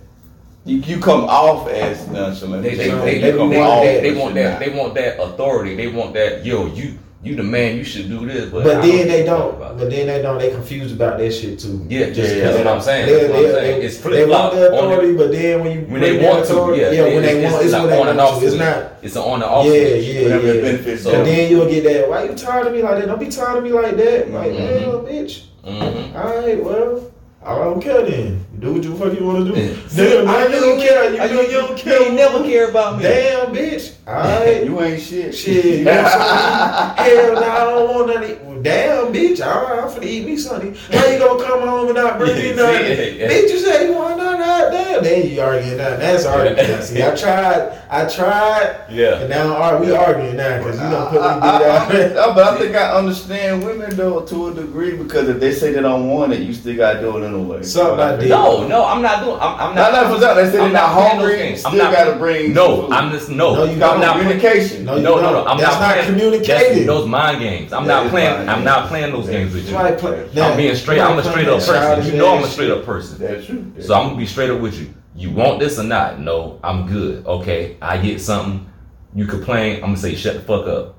You, 0.66 0.78
you 0.78 1.00
come 1.02 1.26
off 1.26 1.68
as 1.68 2.08
nonchalant. 2.08 2.64
They 2.64 2.76
they, 2.76 2.89
So 2.89 3.02
they, 3.04 3.20
they 3.20 3.32
they, 3.32 3.38
want 3.38 3.52
they, 3.52 3.58
that- 3.60 4.02
they, 4.02 4.14
but 4.14 4.20
want 4.22 4.36
that 4.36 4.52
not. 4.52 4.60
they 4.60 4.70
want 4.80 4.94
that 4.96 5.20
authority. 5.22 5.76
They 5.76 5.88
want 5.88 6.14
that 6.14 6.46
yo 6.46 6.68
you 6.68 6.98
you 7.24 7.36
the 7.36 7.43
man. 7.43 7.78
You 7.78 7.84
should 7.86 8.09
do 8.09 8.26
this. 8.26 8.49
But, 8.51 8.63
But 8.65 8.82
then 8.82 9.07
they 9.07 9.24
give 9.24 9.26
a 9.26 9.26
fuck 9.26 9.26
don't. 9.26 9.55
about 9.55 9.78
But 9.78 9.89
then 9.89 10.07
they 10.07 10.21
don't. 10.21 10.38
They 10.39 10.51
confused 10.51 10.93
about 10.95 11.17
that 11.19 11.32
shit 11.32 11.57
too. 11.59 11.86
Yeah, 11.89 12.09
Just 12.09 12.17
yeah, 12.36 12.43
'cause 12.43 12.53
that's 12.53 12.57
what 12.57 12.67
I'm 12.67 12.82
saying. 12.82 13.05
They, 13.07 13.13
That's 13.13 13.30
what 13.30 13.36
I'm 13.38 13.43
they, 13.43 13.51
saying. 13.51 13.80
they, 13.80 13.86
It's 13.86 13.97
they 13.97 14.01
flip-flop 14.03 14.53
want 14.53 14.55
the 14.55 14.65
on 14.65 14.71
the- 14.71 14.78
authority, 14.93 15.13
but 15.17 15.32
then 15.32 15.59
when 15.63 15.71
you 15.71 15.86
when 15.88 16.01
they 16.01 16.26
want 16.28 16.45
to, 16.45 16.53
authority- 16.53 16.82
yeah, 16.82 16.91
yeah, 16.91 17.03
when 17.13 17.21
they 17.24 17.43
want, 17.43 17.55
it's 17.55 17.63
it's 17.65 17.74
when 17.74 17.88
they 17.89 17.99
on 18.01 18.07
and 18.09 18.17
want 18.17 18.19
off 18.34 18.39
to. 18.41 18.45
It's 18.47 18.55
not. 18.55 18.91
It's 19.01 19.15
an 19.15 19.21
on 19.21 19.34
and 19.36 19.43
off. 19.43 19.65
Yeah, 19.65 19.71
switch. 19.71 20.05
yeah, 20.05 20.21
yeah. 20.21 20.61
benefits 20.61 21.03
So- 21.03 21.11
And 21.11 21.28
then 21.28 21.49
you'll 21.51 21.69
get 21.69 21.84
that. 21.86 22.09
Why 22.09 22.24
you 22.26 22.34
tired 22.36 22.67
of 22.67 22.74
me 22.74 22.82
like 22.84 22.97
that? 22.99 23.07
Don't 23.07 23.19
be 23.19 23.28
tired 23.30 23.57
of 23.57 23.63
me 23.63 23.71
like 23.71 23.95
that. 23.97 24.32
Like, 24.32 24.51
Mhm. 24.51 24.57
damn, 24.57 24.89
bitch. 25.05 25.41
Mm-hmm. 25.65 26.17
All 26.17 26.24
right, 26.38 26.63
well, 26.63 27.11
I 27.45 27.55
don't 27.55 27.82
care 27.82 28.01
then. 28.05 28.45
You 28.64 28.70
do 28.70 28.74
what 28.76 28.84
you 28.86 28.95
fuck 28.95 29.20
you 29.20 29.26
want 29.26 29.45
to 29.45 29.53
do. 29.53 29.59
Yeah. 29.59 29.76
Damn, 29.93 30.26
man, 30.26 30.51
you 30.51 30.59
don't 30.61 30.80
care. 30.80 31.14
You, 31.14 31.20
I- 31.22 31.28
know 31.28 31.41
you 31.41 31.51
don't 31.51 31.78
care. 31.78 32.01
ain't 32.03 32.14
never 32.16 32.43
care 32.43 32.70
about 32.70 32.95
me. 32.97 33.03
Damn, 33.03 33.53
bitch. 33.53 33.91
All 34.07 34.14
right. 34.14 34.64
You 34.64 34.82
ain't 34.82 35.01
shit. 35.01 35.36
Shit, 35.36 35.66
you 35.80 35.84
know 35.84 35.91
what 36.01 36.05
I'm 36.16 36.97
saying? 36.97 37.18
Hell 37.18 37.34
no, 37.34 37.41
I 37.49 37.59
don't 37.66 37.89
want 37.93 38.07
nothing. 38.07 38.38
Well, 38.43 38.43
damn, 38.64 39.14
bitch, 39.14 39.45
all 39.45 39.64
right, 39.66 39.84
I'm 39.84 39.89
finna 39.89 40.05
eat 40.05 40.26
me 40.26 40.38
something. 40.38 40.74
How 40.91 41.05
you 41.07 41.20
gonna 41.20 41.43
come 41.43 41.68
home 41.68 41.88
and 41.88 41.95
not 41.95 42.18
bring 42.18 42.36
me 42.36 42.49
Yeah, 42.49 42.55
nothing? 42.55 42.86
yeah, 42.86 43.03
yeah. 43.03 43.28
Bitch, 43.30 43.49
you 43.51 43.59
say 43.59 43.88
you 43.88 43.93
want 43.93 44.18
nothing, 44.18 44.41
all 44.41 44.64
right, 44.64 44.72
damn. 44.72 45.03
Then 45.03 45.30
you 45.30 45.41
arguing 45.41 45.78
now. 45.78 45.97
That's 45.97 46.26
arguing. 46.26 46.82
See, 46.82 47.03
I 47.03 47.16
tried, 47.16 47.82
I 47.89 48.05
tried, 48.09 48.86
Yeah. 48.89 49.20
and 49.20 49.30
now 49.30 49.53
all 49.55 49.74
right, 49.74 49.82
we 49.82 49.91
arguing 49.91 50.38
now 50.38 50.57
because 50.59 50.76
you 50.82 50.89
done 50.89 51.09
put 51.09 51.22
me 51.22 51.28
I, 51.28 51.38
I, 51.39 51.55
out. 51.55 51.91
I, 51.91 52.30
I- 52.32 52.34
but 52.34 52.43
I 52.53 52.57
think 52.57 52.76
I 52.76 52.91
understand 52.97 53.64
women 53.66 53.95
though 53.95 54.22
to 54.22 54.47
a 54.47 54.53
degree 54.53 54.95
because 54.95 55.30
if 55.30 55.39
they 55.39 55.53
say 55.53 55.72
they 55.74 55.82
don't 55.82 56.09
want 56.09 56.34
it, 56.34 56.41
you 56.41 56.53
still 56.53 56.76
gotta 56.76 56.99
do 57.01 57.18
it 57.18 57.28
anyway. 57.28 57.61
Something 57.64 57.99
I 57.99 58.16
did. 58.16 58.30
No, 58.30 58.68
no, 58.68 58.86
I'm 58.86 59.01
not 59.01 59.24
doing. 59.24 59.38
I'm, 59.39 59.59
I'm 59.59 59.76
Not 59.76 59.91
not. 59.91 60.03
not 60.03 60.14
for 60.14 60.20
that. 60.22 60.34
They 60.36 60.45
say 60.45 60.57
they're 60.57 60.70
not 60.72 60.89
hungry. 60.89 61.36
games. 61.38 61.59
Still 61.59 61.72
I'm 61.74 61.78
not- 61.78 61.93
gotta 61.93 62.16
bring. 62.18 62.53
No, 62.53 62.84
food. 62.84 62.91
I'm 62.93 63.11
just 63.11 63.30
no. 63.30 63.53
No, 63.55 63.64
you 63.66 63.72
I'm 63.84 63.99
don't. 63.99 64.18
communication. 64.20 64.86
No, 64.86 64.97
No, 64.97 65.16
no, 65.22 65.32
no. 65.32 65.45
I'm 65.45 65.57
That's 65.59 65.80
not, 65.80 65.95
not 65.97 66.05
communicating. 66.05 66.86
Those 66.88 67.07
mind 67.07 67.39
games. 67.39 67.74
I'm 67.74 67.86
That 67.86 68.03
not 68.03 68.09
playing. 68.09 68.47
I'm 68.54 68.64
not 68.64 68.88
playing 68.89 69.12
those 69.12 69.28
games 69.30 69.54
with 69.54 69.70
you. 69.70 69.76
Right, 69.76 69.97
play- 69.97 70.30
I'm 70.41 70.58
being 70.58 70.76
straight. 70.76 70.99
I'm 70.99 71.18
a 71.18 71.24
straight 71.24 71.47
up 71.47 71.62
person. 71.62 72.06
You 72.14 72.18
know 72.18 72.36
I'm 72.38 72.43
a 72.43 72.47
straight 72.47 72.72
up 72.72 72.86
person. 72.86 73.20
That's 73.20 73.45
true. 73.45 73.72
So 73.80 73.93
I'm 73.95 74.08
gonna 74.08 74.18
be 74.18 74.26
straight 74.26 74.49
up 74.49 74.60
with 74.62 74.80
you. 74.80 74.93
You 75.16 75.32
want 75.32 75.60
this 75.60 75.78
or 75.78 75.84
not? 75.84 76.20
No, 76.20 76.60
I'm 76.64 76.88
good. 76.88 77.26
Okay, 77.26 77.78
I 77.82 77.97
get 77.97 78.20
something. 78.20 78.68
You 79.14 79.26
complain. 79.28 79.76
I'm 79.76 79.82
gonna 79.82 79.97
say 79.97 80.16
shut 80.16 80.34
the 80.36 80.41
fuck 80.41 80.66
up. 80.68 80.95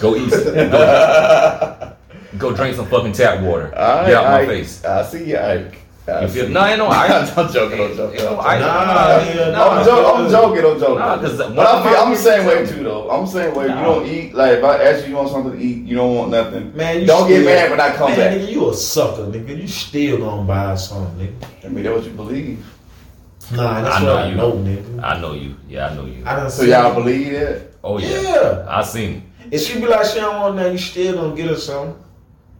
Go 0.00 0.14
eat. 0.16 0.30
go, 0.30 1.96
go 2.38 2.52
drink 2.54 2.76
some 2.76 2.86
fucking 2.86 3.12
tap 3.12 3.40
water. 3.42 3.64
Right, 3.74 4.06
Get 4.06 4.14
out 4.14 4.24
my 4.24 4.46
face. 4.46 4.84
I 4.84 5.02
see 5.02 5.24
you, 5.30 5.38
Ike. 5.38 5.78
I 6.08 6.22
You 6.22 6.28
feel- 6.28 6.46
see 6.46 6.52
no, 6.52 6.60
I 6.60 6.76
know, 6.76 6.88
Ike. 6.88 7.10
I'm 7.38 7.52
joking. 7.52 7.80
I'm 7.80 7.96
joking. 7.96 8.18
You 8.18 8.24
know, 8.24 8.38
I'm 8.40 8.46
Ike- 8.46 8.58
joking. 8.60 8.88
Nah, 8.88 9.44
yeah, 9.44 9.50
no, 9.50 9.70
I'm, 9.70 9.84
jo- 9.84 10.14
I'm 10.14 10.30
joking. 10.30 10.64
I'm 10.64 10.80
joking. 10.80 10.98
Nah, 10.98 11.18
'cause 11.18 11.36
but 11.36 11.58
I 11.66 11.82
feel, 11.90 12.00
I'm 12.00 12.10
the 12.12 12.16
same 12.16 12.46
way 12.46 12.66
too, 12.66 12.82
though. 12.84 13.10
I'm 13.10 13.24
the 13.26 13.30
same 13.30 13.54
way. 13.54 13.66
Nah. 13.68 13.78
You 13.78 13.84
don't 13.84 14.06
eat 14.06 14.34
like 14.34 14.58
if 14.58 14.64
I 14.64 14.82
ask 14.84 15.04
you, 15.04 15.10
you 15.10 15.16
want 15.16 15.28
something 15.30 15.52
to 15.52 15.58
eat, 15.58 15.84
you 15.84 15.96
don't 15.96 16.14
want 16.14 16.30
nothing. 16.30 16.74
Man, 16.76 17.00
you 17.00 17.06
don't 17.06 17.28
get 17.28 17.44
mad 17.44 17.70
when 17.70 17.80
I 17.80 17.94
come 17.94 18.10
man, 18.10 18.18
back. 18.18 18.32
Nigga, 18.40 18.52
you 18.52 18.70
a 18.70 18.74
sucker, 18.74 19.22
nigga. 19.22 19.60
You 19.60 19.68
still 19.68 20.18
gonna 20.18 20.42
buy 20.42 20.74
something, 20.76 21.26
nigga. 21.28 21.66
I 21.66 21.68
mean, 21.68 21.84
that's 21.84 21.96
what 21.96 22.04
you 22.04 22.12
believe. 22.12 22.64
Nah, 23.52 23.80
that's 23.82 23.96
I 23.96 24.02
what 24.02 24.06
know 24.06 24.16
I 24.16 24.28
you. 24.28 24.34
know, 24.34 24.52
nigga. 24.52 25.02
I 25.02 25.20
know 25.20 25.32
you. 25.34 25.54
Yeah, 25.68 25.88
I 25.88 25.94
know 25.94 26.04
you. 26.06 26.22
I 26.26 26.36
done 26.36 26.50
So 26.50 26.62
y'all 26.64 26.92
it. 26.92 26.94
believe 26.94 27.32
that? 27.32 27.62
Oh 27.84 27.98
yeah, 27.98 28.20
Yeah. 28.20 28.66
I 28.68 28.82
seen. 28.82 29.30
It. 29.50 29.54
If 29.54 29.60
she 29.62 29.78
be 29.80 29.86
like 29.86 30.04
she 30.06 30.20
don't 30.20 30.36
want 30.40 30.56
nothing, 30.56 30.72
you 30.72 30.78
still 30.78 31.14
gonna 31.14 31.34
get 31.36 31.46
her 31.46 31.56
something. 31.56 31.94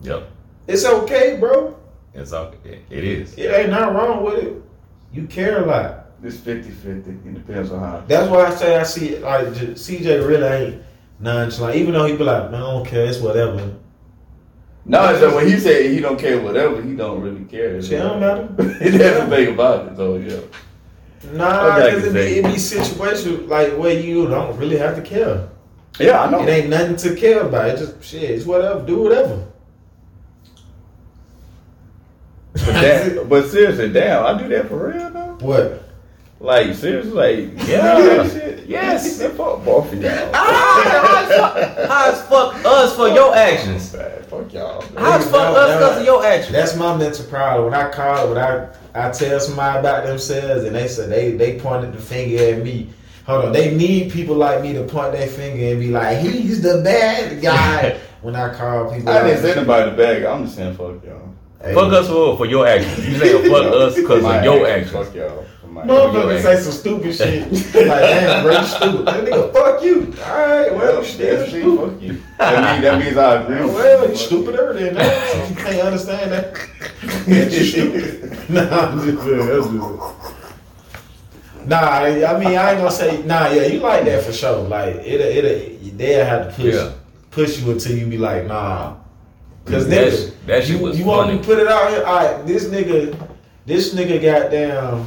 Yep, 0.02 0.22
It's 0.66 0.84
okay, 0.86 1.36
bro. 1.40 1.74
It's 2.14 2.32
okay. 2.32 2.58
It, 2.64 2.98
it 2.98 3.04
is. 3.04 3.34
It 3.38 3.46
ain't 3.52 3.70
nothing 3.70 3.94
wrong 3.94 4.24
with 4.24 4.44
it. 4.44 4.62
You 5.12 5.26
care 5.26 5.62
a 5.62 5.66
lot. 5.66 6.06
It's 6.22 6.36
50-50. 6.36 7.26
It 7.26 7.34
depends 7.34 7.70
on 7.70 7.80
how. 7.80 8.02
That's 8.06 8.28
why 8.30 8.46
I 8.46 8.54
say 8.54 8.76
I 8.76 8.82
see 8.82 9.10
it 9.10 9.22
like 9.22 9.54
j- 9.54 9.66
CJ 9.68 10.26
really 10.26 10.46
ain't 10.46 10.82
nonchalant. 11.20 11.76
Even 11.76 11.94
though 11.94 12.06
he 12.06 12.16
be 12.16 12.24
like, 12.24 12.50
man, 12.50 12.62
I 12.62 12.72
don't 12.72 12.86
care, 12.86 13.06
it's 13.06 13.18
whatever. 13.20 13.74
No, 14.84 15.10
it's 15.10 15.20
that 15.20 15.34
when 15.34 15.46
he 15.46 15.58
said 15.58 15.90
he 15.92 16.00
don't 16.00 16.18
care 16.18 16.40
whatever, 16.40 16.80
he 16.82 16.94
don't 16.96 17.20
really 17.20 17.44
care. 17.44 17.80
Shit, 17.82 18.00
don't 18.02 18.20
matter. 18.20 18.48
He 18.82 18.96
doesn't 18.96 19.28
think 19.30 19.50
about 19.50 19.88
it, 19.92 19.96
so 19.96 20.16
yeah. 20.16 20.40
Nah, 21.32 21.76
Okay, 21.76 21.94
because 21.94 22.04
it 22.06 22.12
be, 22.14 22.20
Zay. 22.20 22.38
it 22.38 22.44
be 22.44 22.58
situations 22.58 23.48
like 23.48 23.76
where 23.76 23.98
you 24.00 24.28
don't 24.28 24.56
really 24.56 24.78
have 24.78 24.96
to 24.96 25.02
care. 25.02 25.48
Yeah, 26.00 26.22
I 26.22 26.30
know. 26.30 26.42
It 26.42 26.48
ain't 26.48 26.70
nothing 26.70 26.96
to 26.96 27.14
care 27.16 27.42
about. 27.42 27.68
It 27.70 27.78
just 27.78 28.02
shit, 28.02 28.22
it's 28.30 28.46
whatever. 28.46 28.84
Do 28.86 29.00
whatever. 29.02 29.44
that, 33.14 33.28
but 33.28 33.48
seriously, 33.48 33.88
damn, 33.92 34.24
I 34.24 34.40
do 34.40 34.48
that 34.48 34.68
for 34.68 34.88
real 34.92 35.10
though. 35.10 35.36
What? 35.40 35.84
Like 36.40 36.74
seriously, 36.74 37.10
like 37.50 37.68
Yeah. 37.68 37.98
you 37.98 38.02
do 38.04 38.16
that 38.22 38.30
shit? 38.30 38.66
Yes. 38.68 39.18
Man, 39.20 39.30
fuck 39.32 39.64
both 39.64 39.92
of 39.92 40.00
y'all. 40.02 40.30
Ah, 40.34 41.86
How 41.88 42.10
as 42.12 42.22
fuck 42.28 42.54
us 42.64 42.94
for 42.96 43.08
your 43.08 43.34
actions? 43.34 43.92
Man, 43.92 44.22
fuck 44.24 44.52
y'all. 44.52 44.80
man. 44.92 45.04
As 45.20 45.24
fuck 45.30 45.56
us 45.56 45.76
because 45.76 45.98
of 46.00 46.04
your 46.04 46.24
actions? 46.24 46.52
That's 46.52 46.76
my 46.76 46.96
mental 46.96 47.24
problem. 47.26 47.64
When 47.70 47.74
I 47.74 47.90
call, 47.90 48.28
when 48.28 48.38
I 48.38 48.68
I 48.94 49.10
tell 49.10 49.40
somebody 49.40 49.78
about 49.80 50.04
themselves 50.06 50.64
and 50.64 50.74
they 50.76 50.86
say 50.88 51.06
they 51.06 51.32
they 51.32 51.58
pointed 51.58 51.92
the 51.92 52.00
finger 52.00 52.42
at 52.54 52.62
me. 52.62 52.90
Hold 53.26 53.46
on, 53.46 53.52
they 53.52 53.74
need 53.74 54.10
people 54.12 54.36
like 54.36 54.62
me 54.62 54.72
to 54.74 54.84
point 54.84 55.12
their 55.12 55.26
finger 55.28 55.66
and 55.72 55.80
be 55.80 55.88
like, 55.90 56.18
he's 56.18 56.62
the 56.62 56.80
bad 56.82 57.42
guy. 57.42 57.98
when 58.22 58.34
I 58.36 58.54
call 58.54 58.90
people, 58.92 59.10
I 59.10 59.22
didn't 59.26 59.42
say 59.42 59.54
nobody 59.54 59.90
the 59.90 59.96
bag. 59.96 60.22
I'm 60.24 60.44
just 60.44 60.56
saying 60.56 60.76
fuck 60.76 61.04
y'all. 61.04 61.27
Hey, 61.60 61.74
Fuck 61.74 61.92
us 61.92 62.06
for, 62.08 62.36
for 62.36 62.46
your 62.46 62.66
actions. 62.66 63.08
You 63.08 63.18
say 63.18 63.48
fuck 63.48 63.64
us 63.74 63.94
because 63.96 64.24
of 64.24 64.44
your 64.44 64.66
actions, 64.66 64.94
actions. 64.94 65.06
Fuck 65.06 65.14
y'all. 65.14 65.44
For 65.60 65.66
my 65.66 65.82
Motherfuckers 65.84 66.42
say 66.42 66.60
some 66.60 66.72
stupid 66.72 67.14
shit. 67.16 67.50
like, 67.52 67.72
damn, 68.00 68.42
bro, 68.44 68.60
you 68.60 68.66
stupid. 68.66 69.06
That 69.06 69.24
nigga, 69.24 69.52
fuck 69.52 69.82
you. 69.82 70.14
All 70.24 70.46
right, 70.46 70.74
well, 70.74 70.98
you 71.00 71.04
still 71.04 71.36
That's 71.36 71.50
stupid. 71.50 71.92
fuck 71.92 72.02
you. 72.02 72.22
That 72.38 72.72
means, 72.72 72.82
that 72.84 73.04
means 73.04 73.16
I 73.16 73.34
agree. 73.42 73.56
Well, 73.66 74.08
you 74.08 74.16
stupider 74.16 74.72
than 74.74 74.94
that. 74.94 75.50
You 75.50 75.56
can't 75.56 75.80
understand 75.80 76.32
that. 76.32 76.68
you 77.26 77.50
stupid. 77.64 78.50
Nah, 78.50 78.60
I'm 78.90 79.04
just 79.04 79.24
good. 79.24 79.48
That's 79.48 79.66
good. 79.66 80.00
Nah, 81.66 81.76
I 81.76 82.24
I 82.24 82.38
mean, 82.38 82.56
I 82.56 82.70
ain't 82.70 82.78
gonna 82.78 82.90
say, 82.92 83.22
nah, 83.24 83.48
yeah, 83.50 83.66
you 83.66 83.80
like 83.80 84.04
that 84.04 84.22
for 84.24 84.32
sure. 84.32 84.62
Like, 84.62 84.94
it, 84.96 85.20
it, 85.20 85.98
they'll 85.98 86.24
have 86.24 86.48
to 86.48 86.62
push, 86.62 86.74
Yeah. 86.74 86.92
push 87.32 87.60
you 87.60 87.72
until 87.72 87.96
you 87.98 88.06
be 88.06 88.16
like, 88.16 88.46
nah. 88.46 88.94
Cause 89.70 89.86
nigga, 89.86 90.34
that 90.46 90.64
shit 90.64 90.76
you, 90.78 90.82
was 90.82 90.98
you 90.98 91.04
want 91.04 91.30
me 91.30 91.38
to 91.38 91.44
put 91.44 91.58
it 91.58 91.68
out 91.68 91.90
here? 91.90 92.04
All 92.04 92.16
right, 92.16 92.46
this 92.46 92.66
nigga, 92.66 93.28
this 93.66 93.94
nigga 93.94 94.20
got 94.22 94.50
down. 94.50 95.06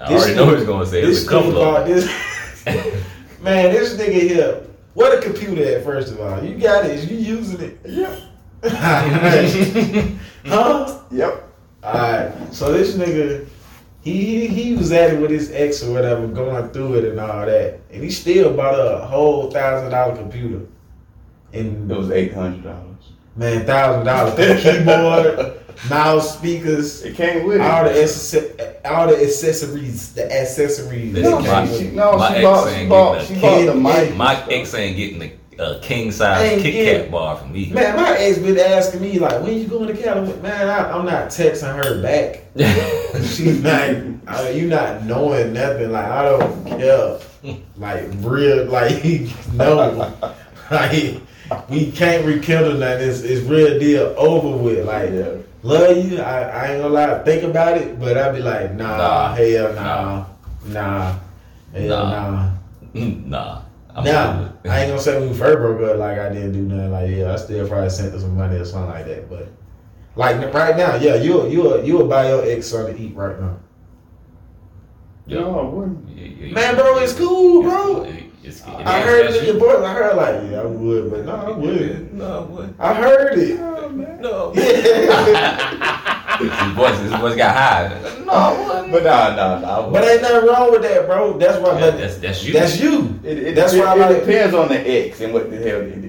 I 0.00 0.14
already 0.14 0.34
know 0.34 0.46
what 0.46 0.58
he's 0.58 0.66
gonna 0.66 0.86
say. 0.86 1.00
It's 1.00 1.20
This 1.20 1.26
a 1.26 1.30
couple 1.30 1.52
nigga 1.52 1.80
of 1.80 1.86
this. 1.86 3.40
Man, 3.40 3.72
this 3.72 3.94
nigga 3.96 4.20
here. 4.20 4.62
What 4.94 5.16
a 5.16 5.22
computer 5.22 5.62
at 5.76 5.84
first 5.84 6.12
of 6.12 6.20
all. 6.20 6.42
You 6.42 6.58
got 6.58 6.84
it. 6.86 7.08
You 7.08 7.16
using 7.16 7.60
it. 7.60 7.78
Yep. 7.84 8.20
huh? 10.44 11.02
Yep. 11.10 11.48
Alright. 11.84 12.52
So 12.54 12.72
this 12.72 12.96
nigga, 12.96 13.46
he, 14.02 14.46
he 14.46 14.46
he 14.48 14.74
was 14.74 14.90
at 14.92 15.14
it 15.14 15.20
with 15.20 15.30
his 15.30 15.52
ex 15.52 15.82
or 15.82 15.92
whatever, 15.92 16.26
going 16.26 16.68
through 16.70 16.94
it 16.94 17.04
and 17.04 17.20
all 17.20 17.46
that. 17.46 17.80
And 17.92 18.02
he 18.02 18.10
still 18.10 18.54
bought 18.54 18.74
a 18.74 19.06
whole 19.06 19.50
thousand 19.50 19.92
dollar 19.92 20.16
computer. 20.16 20.66
And 21.52 21.90
It 21.90 21.96
was 21.96 22.10
eight 22.10 22.34
hundred 22.34 22.64
dollars. 22.64 22.97
Man, 23.38 23.64
thousand 23.64 24.04
dollars 24.06 24.62
keyboard, 24.62 25.60
mouse, 25.90 26.36
speakers, 26.36 27.02
It 27.02 27.14
came 27.16 27.46
with 27.46 27.56
it. 27.56 27.60
all 27.62 27.84
the 27.84 28.02
access- 28.02 28.34
all 28.84 29.06
the 29.06 29.22
accessories, 29.22 30.12
the 30.14 30.30
accessories. 30.40 31.12
This 31.14 31.22
that 31.24 31.38
is 31.38 31.44
came 31.44 31.52
my- 31.52 31.62
with 31.62 31.78
she, 31.78 31.86
it. 31.86 31.94
no, 31.94 32.16
My 32.18 32.28
she 32.30 32.34
ex 32.36 32.44
bought, 32.44 32.68
she 32.68 32.74
ain't 32.74 32.88
bought, 32.88 33.18
getting 33.20 33.36
she 33.36 33.40
bought 33.40 33.64
the 33.66 33.74
mic. 33.74 34.16
My 34.16 34.46
ex 34.50 34.74
ain't 34.74 34.96
getting 34.96 35.22
a 35.22 35.32
uh, 35.62 35.80
king 35.82 36.12
size 36.12 36.42
ain't 36.52 36.62
Kit 36.62 36.72
getting- 36.72 37.02
Kat 37.02 37.10
bar 37.10 37.36
from 37.36 37.52
me. 37.52 37.70
Man, 37.70 37.96
my 37.96 38.16
ex 38.18 38.38
been 38.38 38.58
asking 38.58 39.00
me 39.02 39.18
like, 39.18 39.42
when 39.42 39.56
you 39.58 39.66
going 39.66 39.88
to 39.94 40.00
Cali? 40.02 40.32
Man, 40.40 40.68
I, 40.68 40.90
I'm 40.92 41.04
not 41.04 41.28
texting 41.28 41.74
her 41.84 42.00
back. 42.02 42.44
She's 43.24 43.60
like, 43.62 43.98
uh, 44.28 44.50
you 44.54 44.68
not 44.68 45.04
knowing 45.04 45.52
nothing. 45.52 45.90
Like 45.92 46.04
I 46.06 46.22
don't 46.24 46.66
care. 46.66 47.18
Like 47.76 48.04
real, 48.18 48.66
like 48.66 49.02
no, 49.54 50.12
like 50.70 51.20
we 51.68 51.90
can't 51.92 52.24
rekindle 52.24 52.74
nothing. 52.74 53.08
It's, 53.08 53.20
it's 53.22 53.42
real 53.42 53.78
deal 53.78 54.14
over 54.16 54.56
with. 54.56 54.86
Like 54.86 55.10
Yeah. 55.10 55.36
love 55.62 55.96
you. 55.96 56.20
I, 56.20 56.40
I 56.42 56.72
ain't 56.72 56.82
gonna 56.82 56.94
lie, 56.94 57.18
think 57.24 57.42
about 57.44 57.76
it, 57.78 57.98
but 57.98 58.16
I'd 58.16 58.34
be 58.34 58.40
like, 58.40 58.74
nah, 58.74 58.96
Nah. 58.96 59.34
hell 59.34 59.72
nah, 59.74 60.24
nah, 60.66 61.14
hell 61.72 61.88
Nah. 61.88 62.50
nah. 62.94 63.10
nah. 63.26 63.60
I'm 63.94 64.04
Now. 64.04 64.52
I 64.64 64.80
ain't 64.80 64.90
gonna 64.90 65.00
say 65.00 65.26
we 65.26 65.34
first 65.34 65.58
broke 65.58 65.80
up 65.90 65.98
like 65.98 66.18
I 66.18 66.28
didn't 66.28 66.52
do 66.52 66.62
nothing. 66.62 66.92
Like 66.92 67.10
yeah, 67.10 67.32
I 67.32 67.36
still 67.36 67.66
probably 67.66 67.90
sent 67.90 68.12
her 68.12 68.20
some 68.20 68.36
money 68.36 68.56
or 68.56 68.64
something 68.64 68.90
like 68.90 69.06
that. 69.06 69.28
But 69.28 69.48
like 70.14 70.52
right 70.54 70.76
now, 70.76 70.96
yeah, 70.96 71.16
you 71.16 71.48
you 71.48 71.82
you 71.82 71.96
will 71.98 72.06
buy 72.08 72.28
your 72.28 72.44
ex 72.44 72.66
something 72.68 72.94
to 72.96 73.02
eat 73.02 73.16
right 73.16 73.40
now. 73.40 73.56
Yeah. 75.26 75.40
No, 75.40 75.58
I 75.58 75.62
wouldn't. 75.64 76.08
Yeah, 76.16 76.24
yeah, 76.46 76.54
Man, 76.54 76.74
bro, 76.76 76.98
it's 76.98 77.12
cool, 77.12 77.62
bro. 77.62 78.06
It's, 78.48 78.58
it's, 78.60 78.66
I 78.66 79.00
heard 79.02 79.26
it 79.30 79.36
in 79.36 79.44
your 79.46 79.58
voice. 79.58 79.84
I 79.84 79.92
heard 79.92 80.16
like 80.16 80.50
yeah, 80.50 80.60
I 80.60 80.64
would, 80.64 81.10
but 81.10 81.24
no, 81.26 81.34
I 81.34 81.50
wouldn't. 81.50 82.14
No, 82.14 82.42
what? 82.50 82.70
I 82.78 82.94
heard 82.94 83.38
it. 83.38 83.60
Oh, 83.60 83.88
man. 83.90 84.20
No. 84.22 84.52
Yeah. 84.54 86.38
his 86.38 86.72
voice, 86.76 86.98
his 87.00 87.12
voice 87.14 87.36
got 87.36 87.54
high. 87.54 87.88
No, 88.24 88.32
I 88.32 88.66
wouldn't. 88.68 88.92
But 88.92 89.02
nah, 89.04 89.34
nah, 89.36 89.58
nah. 89.60 89.88
I 89.88 89.90
but 89.90 90.04
ain't 90.04 90.22
nothing 90.22 90.48
wrong 90.48 90.70
with 90.70 90.82
that, 90.82 91.06
bro. 91.06 91.36
That's 91.36 91.58
why. 91.62 91.78
Yeah, 91.78 91.90
but 91.90 91.98
that's 91.98 92.16
that's 92.18 92.44
you. 92.44 92.52
that's 92.52 92.80
you. 92.80 93.20
It, 93.24 93.38
it, 93.38 93.54
That's 93.54 93.72
it, 93.74 93.80
why 93.80 93.86
I 93.86 93.94
it 93.94 93.98
like- 93.98 94.20
depends 94.24 94.54
on 94.54 94.68
the 94.68 94.78
ex 94.88 95.20
and 95.20 95.32
what 95.34 95.50
the 95.50 95.56
hell 95.56 95.80
they 95.80 95.90
did. 95.90 96.07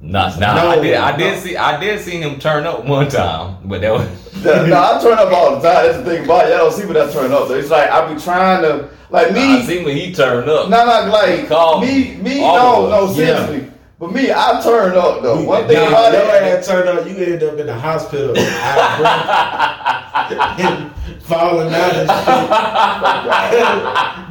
Nah, 0.00 0.36
nah. 0.38 0.54
No, 0.54 0.68
I 0.70 0.80
did. 0.80 0.94
I 0.94 1.16
did 1.16 1.34
no. 1.34 1.40
see. 1.40 1.56
I 1.56 1.80
did 1.80 2.00
see 2.00 2.20
him 2.20 2.38
turn 2.38 2.66
up 2.66 2.84
one 2.86 3.08
time, 3.08 3.56
but 3.64 3.80
that 3.80 3.92
was. 3.92 4.06
no, 4.44 4.66
no, 4.66 4.76
I 4.80 5.00
turn 5.02 5.18
up 5.18 5.32
all 5.32 5.56
the 5.56 5.60
time. 5.68 5.86
That's 5.86 5.98
the 5.98 6.04
thing 6.04 6.24
about 6.24 6.46
it. 6.46 6.50
Y'all 6.50 6.58
don't 6.58 6.72
see 6.72 6.86
what 6.86 6.96
I 6.96 7.10
turn 7.12 7.32
up. 7.32 7.48
So 7.48 7.54
It's 7.54 7.68
like 7.70 7.90
I 7.90 8.12
be 8.12 8.20
trying 8.20 8.62
to, 8.62 8.88
like 9.10 9.32
me. 9.32 9.40
I 9.40 9.58
me. 9.58 9.66
seen 9.66 9.84
when 9.84 9.96
he 9.96 10.14
turned 10.14 10.48
up. 10.48 10.68
No, 10.70 10.86
not 10.86 11.08
like 11.08 11.40
He 11.40 11.46
called 11.46 11.82
me. 11.82 12.14
Me, 12.16 12.40
no, 12.40 12.88
no, 12.88 13.04
us. 13.06 13.16
seriously. 13.16 13.70
But 13.98 14.12
me, 14.12 14.30
I 14.30 14.60
turn 14.62 14.96
up 14.96 15.22
though. 15.22 15.42
One 15.42 15.66
thing 15.66 15.74
Nah, 15.76 15.88
about 15.88 16.12
your 16.12 16.22
it, 16.22 16.42
ass 16.58 16.68
turned 16.68 16.88
up, 16.88 17.04
you 17.04 17.16
end 17.16 17.42
up 17.42 17.58
in 17.58 17.66
the 17.66 17.74
hospital, 17.76 18.36
out 18.38 18.78
of 18.78 18.98
breath, 19.00 20.60
and 20.60 20.92
falling 21.22 21.74
out 21.74 21.94
and 21.96 22.08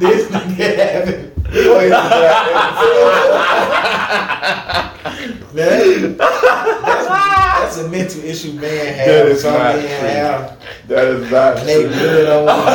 this 0.00 0.28
nigga 0.30 0.76
having. 0.92 1.27
Man, 5.54 6.16
that's, 6.16 7.06
that's 7.08 7.78
a 7.78 7.88
mental 7.88 8.22
issue 8.24 8.52
man 8.52 8.60
That 8.60 8.96
have. 8.96 9.26
is 9.28 9.42
Some 9.42 9.54
not 9.54 9.76
men 9.76 9.82
true. 10.00 10.08
have. 10.08 10.58
that 10.88 11.04
is 11.08 11.30
not 11.30 11.56
And 11.58 11.68
they 11.68 11.82
true. 11.82 11.90
really 11.90 12.24
don't 12.26 12.44
want 12.44 12.66
to 12.68 12.74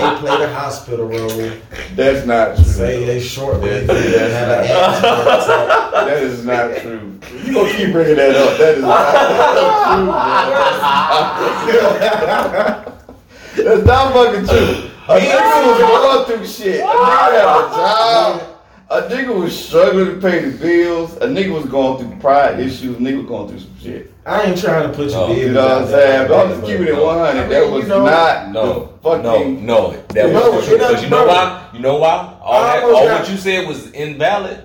They 0.00 0.08
play 0.20 0.36
the 0.46 0.52
hospital 0.54 1.06
role. 1.06 1.52
That's 1.94 2.26
not 2.26 2.54
true. 2.56 2.64
Say 2.64 3.04
they 3.06 3.20
short, 3.20 3.60
but 3.60 3.70
they 3.70 3.86
That's- 3.86 4.04
really 4.04 4.18
have 4.34 4.48
an. 4.50 6.06
That 6.06 6.22
is 6.22 6.44
not 6.44 6.76
true. 6.76 7.18
You 7.44 7.52
gonna 7.54 7.72
keep 7.72 7.92
bringing 7.92 8.16
that 8.16 8.36
up? 8.36 8.58
That 8.58 8.74
is 8.76 8.82
not 8.82 9.12
true. 13.54 13.64
That's 13.64 13.84
not 13.86 14.12
fucking 14.12 14.46
true. 14.46 14.90
A 15.12 15.20
nigga 15.20 15.66
was 15.66 16.26
going 16.28 16.38
through 16.38 16.46
shit. 16.46 16.80
A 16.80 16.84
nigga 16.84 17.30
had 17.30 17.34
a 17.34 17.76
job. 17.76 18.48
A 18.90 19.02
nigga 19.08 19.40
was 19.40 19.58
struggling 19.66 20.06
to 20.06 20.20
pay 20.20 20.40
the 20.44 20.58
bills. 20.58 21.16
A 21.16 21.26
nigga 21.26 21.52
was 21.54 21.64
going 21.66 21.98
through 21.98 22.18
pride 22.18 22.60
issues. 22.60 22.96
A 22.96 23.00
nigga 23.00 23.18
was 23.18 23.26
going 23.26 23.48
through 23.48 23.60
some 23.60 23.78
shit. 23.80 24.12
I 24.26 24.42
ain't 24.42 24.58
trying 24.60 24.90
to 24.90 24.94
put 24.94 25.10
your 25.10 25.28
No, 25.28 25.34
You 25.34 25.52
know 25.52 25.62
what 25.66 25.82
I'm 25.82 25.88
saying? 25.88 26.28
But 26.28 26.46
I'm 26.46 26.48
just 26.60 26.66
keeping 26.70 26.86
it 26.88 26.96
100. 26.96 27.02
I 27.02 27.40
mean, 27.40 27.48
That 27.48 27.70
was 27.70 27.82
you 27.82 27.88
know- 27.88 28.04
not 28.04 28.52
No, 28.52 28.98
fucking. 29.02 29.66
no, 29.66 29.90
no. 29.90 30.02
That 30.08 30.32
was 30.32 30.64
it 30.64 30.68
true. 30.68 30.78
doesn't 30.78 30.78
Because 30.78 31.04
you 31.04 31.10
know 31.10 31.26
why? 31.26 31.68
You 31.72 31.78
know 31.80 31.96
why? 31.96 32.38
All 32.42 32.62
that, 32.62 32.84
all 32.84 33.04
what 33.06 33.30
you 33.30 33.36
said 33.38 33.66
was 33.66 33.90
invalid. 33.92 34.64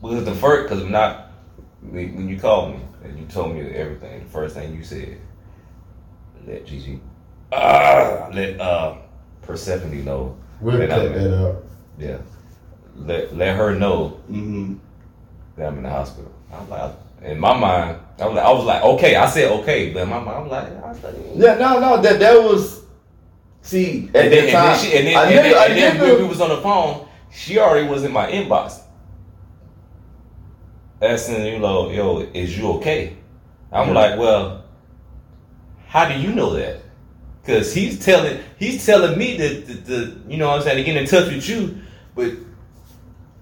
Was 0.00 0.24
the 0.24 0.34
first 0.34 0.68
because 0.70 0.84
not 0.88 1.30
when 1.80 2.14
when 2.16 2.28
you 2.28 2.38
called 2.38 2.70
me 2.74 2.80
and 3.04 3.18
you 3.18 3.26
told 3.26 3.54
me 3.54 3.60
everything. 3.74 4.24
The 4.24 4.30
first 4.30 4.54
thing 4.56 4.74
you 4.74 4.82
said, 4.82 5.18
let 6.46 6.66
Gigi, 6.66 7.00
ah, 7.52 8.28
let 8.32 8.60
uh 8.60 8.94
Persephone 9.42 10.04
know. 10.04 10.36
We'll 10.60 10.78
that 10.78 10.88
cut 10.88 11.14
that 11.14 11.34
up. 11.46 11.64
Yeah, 11.98 12.18
let 12.96 13.36
let 13.36 13.56
her 13.56 13.74
know 13.74 14.08
hmm 14.28 14.74
that 15.56 15.66
I'm 15.68 15.76
in 15.78 15.82
the 15.84 15.90
hospital. 15.90 16.32
I'm 16.52 16.68
like, 16.68 16.92
in 17.22 17.38
my 17.38 17.56
mind, 17.56 17.98
I 18.18 18.26
was 18.26 18.34
like, 18.36 18.44
I 18.44 18.52
was 18.52 18.64
like, 18.64 18.82
okay. 18.82 19.16
I 19.16 19.28
said 19.28 19.50
okay, 19.60 19.92
but 19.92 20.02
in 20.02 20.08
my 20.08 20.18
mind, 20.20 20.38
I'm 20.38 20.48
like, 20.48 20.64
I 20.82 20.88
was 20.88 21.02
like, 21.02 21.14
Yeah, 21.34 21.54
no, 21.56 21.78
no. 21.80 22.00
That 22.00 22.18
that 22.20 22.34
was. 22.42 22.82
See, 23.62 24.08
at 24.14 24.24
And 24.24 24.24
then, 24.24 24.30
the 24.30 24.38
and 24.40 24.50
time, 24.50 24.66
then, 24.66 24.78
she, 24.78 24.98
and 24.98 25.06
then, 25.06 25.14
a 25.14 25.20
and 25.20 25.30
then, 25.38 25.70
and 25.70 25.78
then 25.78 26.00
when 26.00 26.22
we 26.22 26.28
was 26.28 26.40
on 26.40 26.48
the 26.48 26.56
phone, 26.62 27.06
she 27.30 27.58
already 27.58 27.86
was 27.86 28.02
in 28.02 28.12
my 28.12 28.26
inbox. 28.30 28.80
Asking 31.00 31.44
you 31.46 31.58
know, 31.58 31.90
yo, 31.90 32.20
is 32.34 32.56
you 32.56 32.68
okay? 32.74 33.16
I'm 33.72 33.88
Mhm. 33.88 33.94
like, 33.94 34.18
well, 34.18 34.64
how 35.88 36.08
do 36.08 36.14
you 36.18 36.32
know 36.34 36.54
that? 36.54 36.80
Cause 37.44 37.74
he's 37.74 37.98
telling 38.04 38.38
he's 38.58 38.86
telling 38.86 39.18
me 39.18 39.36
that 39.36 39.66
the, 39.66 39.72
the 39.74 40.16
you 40.28 40.36
know 40.36 40.48
what 40.48 40.58
I'm 40.58 40.62
saying 40.62 40.76
to 40.76 40.84
get 40.84 40.96
in 40.96 41.06
touch 41.08 41.26
with 41.32 41.48
you, 41.48 41.76
but 42.14 42.30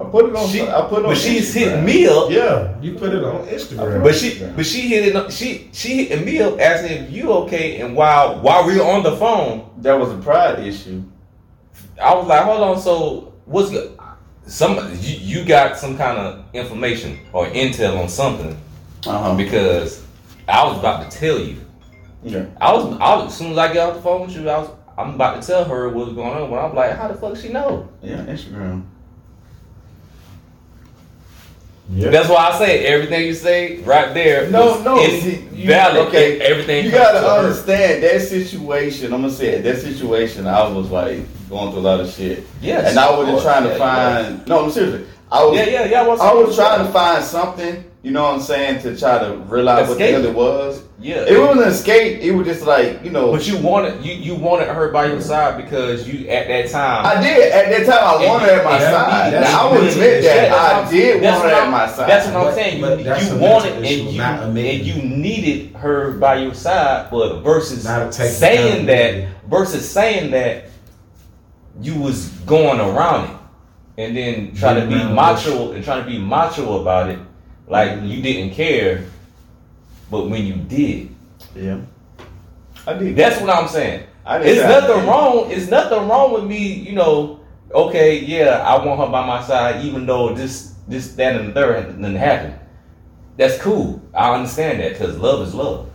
I 0.01 0.05
put 0.11 0.25
it 0.31 0.35
on. 0.35 0.49
she 0.49 0.63
I 0.63 0.81
put 0.89 1.01
it 1.01 1.05
on. 1.05 1.11
but 1.11 1.19
she's 1.19 1.55
Instagram. 1.55 1.59
hitting 1.59 1.85
me 1.85 2.07
up. 2.07 2.31
Yeah, 2.31 2.81
you 2.81 2.95
put 2.95 3.13
it 3.13 3.23
on 3.23 3.47
Instagram. 3.47 4.03
But 4.03 4.15
she, 4.15 4.43
but 4.57 4.65
she 4.65 4.81
hit 4.89 5.09
it. 5.09 5.17
up- 5.17 5.31
She, 5.31 5.69
she 5.75 6.07
hit 6.07 6.25
me 6.25 6.41
up 6.41 6.59
asking 6.59 7.05
if 7.05 7.11
you 7.13 7.31
okay. 7.45 7.83
And 7.83 7.95
while 7.95 8.41
while 8.41 8.67
we 8.67 8.79
were 8.79 8.85
on 8.87 9.03
the 9.03 9.15
phone, 9.19 9.69
That 9.83 9.93
was 10.01 10.11
a 10.11 10.17
pride 10.17 10.61
issue. 10.67 11.03
I 12.03 12.15
was 12.15 12.27
like, 12.27 12.43
hold 12.45 12.63
on. 12.63 12.81
So 12.81 13.35
what's 13.45 13.71
good? 13.71 13.99
Some 14.47 14.77
you, 15.01 15.17
you 15.41 15.45
got 15.45 15.77
some 15.77 15.99
kind 15.99 16.17
of 16.17 16.45
information 16.55 17.19
or 17.35 17.47
intel 17.49 18.01
on 18.01 18.09
something 18.09 18.57
Uh 19.07 19.23
huh. 19.23 19.35
because 19.37 20.03
I 20.49 20.65
was 20.65 20.79
about 20.79 21.11
to 21.11 21.19
tell 21.19 21.39
you. 21.39 21.59
Yeah. 22.23 22.47
I 22.61 22.73
was, 22.73 22.85
I 23.01 23.15
was 23.17 23.27
as 23.33 23.39
soon 23.39 23.53
as 23.53 23.59
I 23.59 23.73
get 23.73 23.89
off 23.89 23.97
the 23.97 24.03
phone 24.03 24.23
with 24.23 24.37
you, 24.37 24.49
I 24.49 24.59
was 24.59 24.71
I'm 24.99 25.15
about 25.15 25.41
to 25.41 25.47
tell 25.47 25.65
her 25.65 25.89
what's 25.89 26.13
going 26.13 26.37
on. 26.37 26.51
But 26.51 26.65
I'm 26.65 26.75
like, 26.75 26.97
how 26.97 27.09
the 27.09 27.15
fuck 27.15 27.37
she 27.37 27.49
know? 27.49 27.89
Yeah, 28.03 28.19
Instagram. 28.27 28.85
Yeah. 31.93 32.11
That's 32.11 32.29
why 32.29 32.51
I 32.51 32.59
say 32.59 32.87
everything 32.87 33.27
you 33.27 33.35
say 33.35 33.79
right 33.79 34.15
there. 34.15 34.49
No, 34.49 34.67
was 34.77 34.85
no, 34.85 35.03
in- 35.03 35.21
see, 35.23 35.45
you- 35.53 35.67
valid. 35.67 36.07
okay, 36.09 36.41
everything. 36.41 36.85
You 36.85 36.93
gotta 36.93 37.19
to 37.21 37.25
her. 37.27 37.39
understand 37.41 38.03
that 38.05 38.21
situation. 38.23 39.13
I'm 39.13 39.23
gonna 39.23 39.33
say 39.33 39.55
it. 39.57 39.63
That 39.63 39.79
situation, 39.79 40.47
I 40.47 40.69
was 40.69 40.89
like 40.91 41.19
going 41.49 41.73
through 41.73 41.81
a 41.81 41.83
lot 41.83 42.01
of 42.01 42.09
shit, 42.09 42.45
Yes, 42.61 42.91
and 42.91 42.99
I 42.99 43.11
wasn't 43.17 43.43
trying 43.43 43.65
to 43.65 43.71
Yeah, 43.71 43.79
find. 43.79 44.47
No, 44.47 44.65
I'm 44.67 44.71
seriously. 44.71 45.05
I 45.33 45.45
was. 45.45 45.57
Yeah, 45.57 45.65
yeah, 45.67 45.85
yeah. 45.87 46.03
I 46.03 46.07
was, 46.07 46.21
I 46.21 46.33
was 46.33 46.55
trying 46.55 46.87
to 46.87 46.93
find 46.93 47.25
something. 47.25 47.85
You 48.03 48.13
know 48.13 48.23
what 48.25 48.35
I'm 48.37 48.41
saying? 48.41 48.81
To 48.83 48.97
try 48.99 49.19
to 49.19 49.37
realize 49.47 49.87
what 49.89 49.99
the 49.99 50.05
Escape. 50.05 50.15
hell 50.15 50.25
it 50.25 50.35
was. 50.35 50.85
Yeah, 51.03 51.25
It 51.27 51.39
wasn't 51.39 51.63
an 51.67 51.69
escape. 51.73 52.21
It 52.21 52.33
was 52.33 52.47
just 52.47 52.63
like 52.67 53.03
you 53.05 53.11
know. 53.11 53.31
But 53.33 53.47
you 53.47 53.59
wanted 53.59 54.03
you 54.05 54.13
you 54.15 54.35
wanted 54.35 54.69
her 54.69 54.91
by 54.91 55.07
your 55.07 55.21
side 55.21 55.63
because 55.63 56.09
you 56.09 56.27
at 56.29 56.49
that 56.49 56.71
time. 56.71 57.05
I 57.07 57.21
did 57.23 57.53
at 57.53 57.71
that 57.71 57.87
time. 57.87 58.05
I 58.23 58.27
wanted 58.27 58.49
her 58.49 58.59
at 58.61 58.65
my 58.65 58.75
you- 58.79 58.85
side. 58.85 59.33
that's- 59.35 59.53
Now, 59.53 59.69
I 59.69 59.73
would 59.73 59.85
admit 59.91 60.23
that 60.23 60.49
that's 60.49 60.55
I 60.55 60.81
I'm- 60.81 60.91
did 60.91 61.23
want 61.23 61.43
her 61.43 61.49
at 61.51 61.71
my 61.71 61.87
side. 61.89 62.09
That's 62.09 62.27
what 62.29 62.37
I'm 62.37 62.45
But- 62.45 62.55
saying. 62.55 62.81
but 62.81 62.99
You, 62.99 63.05
you 63.35 63.39
wanted 63.39 63.81
mental 63.81 63.85
and 63.85 64.11
you 64.13 64.19
not 64.19 64.43
and 64.43 64.59
you 64.59 64.95
needed 65.03 65.75
her 65.77 66.13
by 66.13 66.37
your 66.37 66.55
side, 66.55 67.09
but 67.11 67.41
versus 67.41 67.83
saying 68.39 68.87
that 68.87 69.25
versus 69.51 69.89
saying 69.91 70.31
that 70.31 70.65
you 71.83 71.95
was 71.99 72.29
going 72.47 72.81
around 72.81 73.31
it 73.31 73.37
and 74.03 74.17
then 74.17 74.53
trying 74.55 74.81
to 74.81 74.87
be 74.87 75.03
macho 75.13 75.73
and 75.73 75.83
trying 75.85 76.05
to 76.05 76.11
be 76.11 76.19
macho 76.19 76.81
about 76.83 77.09
it, 77.09 77.19
like 77.71 78.03
you 78.03 78.21
didn't 78.21 78.53
care, 78.55 79.05
but 80.11 80.29
when 80.29 80.45
you 80.45 80.57
did, 80.57 81.15
yeah, 81.55 81.81
I 82.87 82.95
did. 82.95 83.17
that's 83.17 83.41
what 83.41 83.49
I'm 83.51 83.69
saying. 83.69 84.05
I 84.27 84.39
didn't 84.39 84.53
It's 84.59 84.63
nothing 84.69 84.89
didn't. 84.97 85.07
wrong. 85.09 85.51
It's 85.51 85.69
nothing 85.71 86.09
wrong 86.09 86.33
with 86.35 86.45
me. 86.45 86.59
You 86.75 86.93
know, 86.95 87.41
okay, 87.73 88.19
yeah, 88.19 88.63
I 88.67 88.85
want 88.85 89.01
her 89.01 89.07
by 89.07 89.25
my 89.27 89.43
side, 89.43 89.85
even 89.85 90.05
though 90.05 90.35
this, 90.35 90.75
this, 90.89 91.13
that, 91.15 91.37
and 91.37 91.49
the 91.49 91.53
third 91.53 91.87
didn't 91.87 92.17
happen. 92.17 92.59
That's 93.37 93.57
cool. 93.63 94.03
I 94.13 94.35
understand 94.35 94.81
that 94.81 94.93
because 94.93 95.17
love 95.17 95.47
is 95.47 95.55
love. 95.55 95.89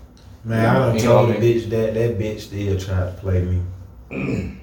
Man, 0.43 0.65
I 0.65 0.73
done 0.79 0.95
You 0.95 1.03
know 1.03 1.11
told 1.17 1.29
what 1.29 1.39
the 1.39 1.53
bitch 1.61 1.69
that 1.69 1.93
that 1.93 2.17
bitch 2.19 2.39
still 2.41 2.79
tried 2.79 3.05
to 3.15 3.17
play 3.19 3.41
me. 3.43 3.61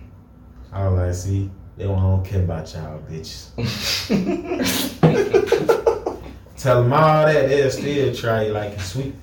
I 0.73 0.89
was 0.89 0.99
like, 0.99 1.15
see, 1.15 1.51
they 1.77 1.85
don't, 1.85 1.99
I 1.99 2.03
don't 2.03 2.25
care 2.25 2.43
about 2.43 2.73
y'all 2.75 3.03
bitches. 3.09 3.51
Tell 6.63 6.83
them 6.83 6.93
all 6.93 7.27
that, 7.27 7.49
they'll 7.49 7.71
still 7.71 8.15
try 8.15 8.47
you 8.47 8.53
like 8.53 8.73
you 8.75 8.79
sweet. 8.79 9.15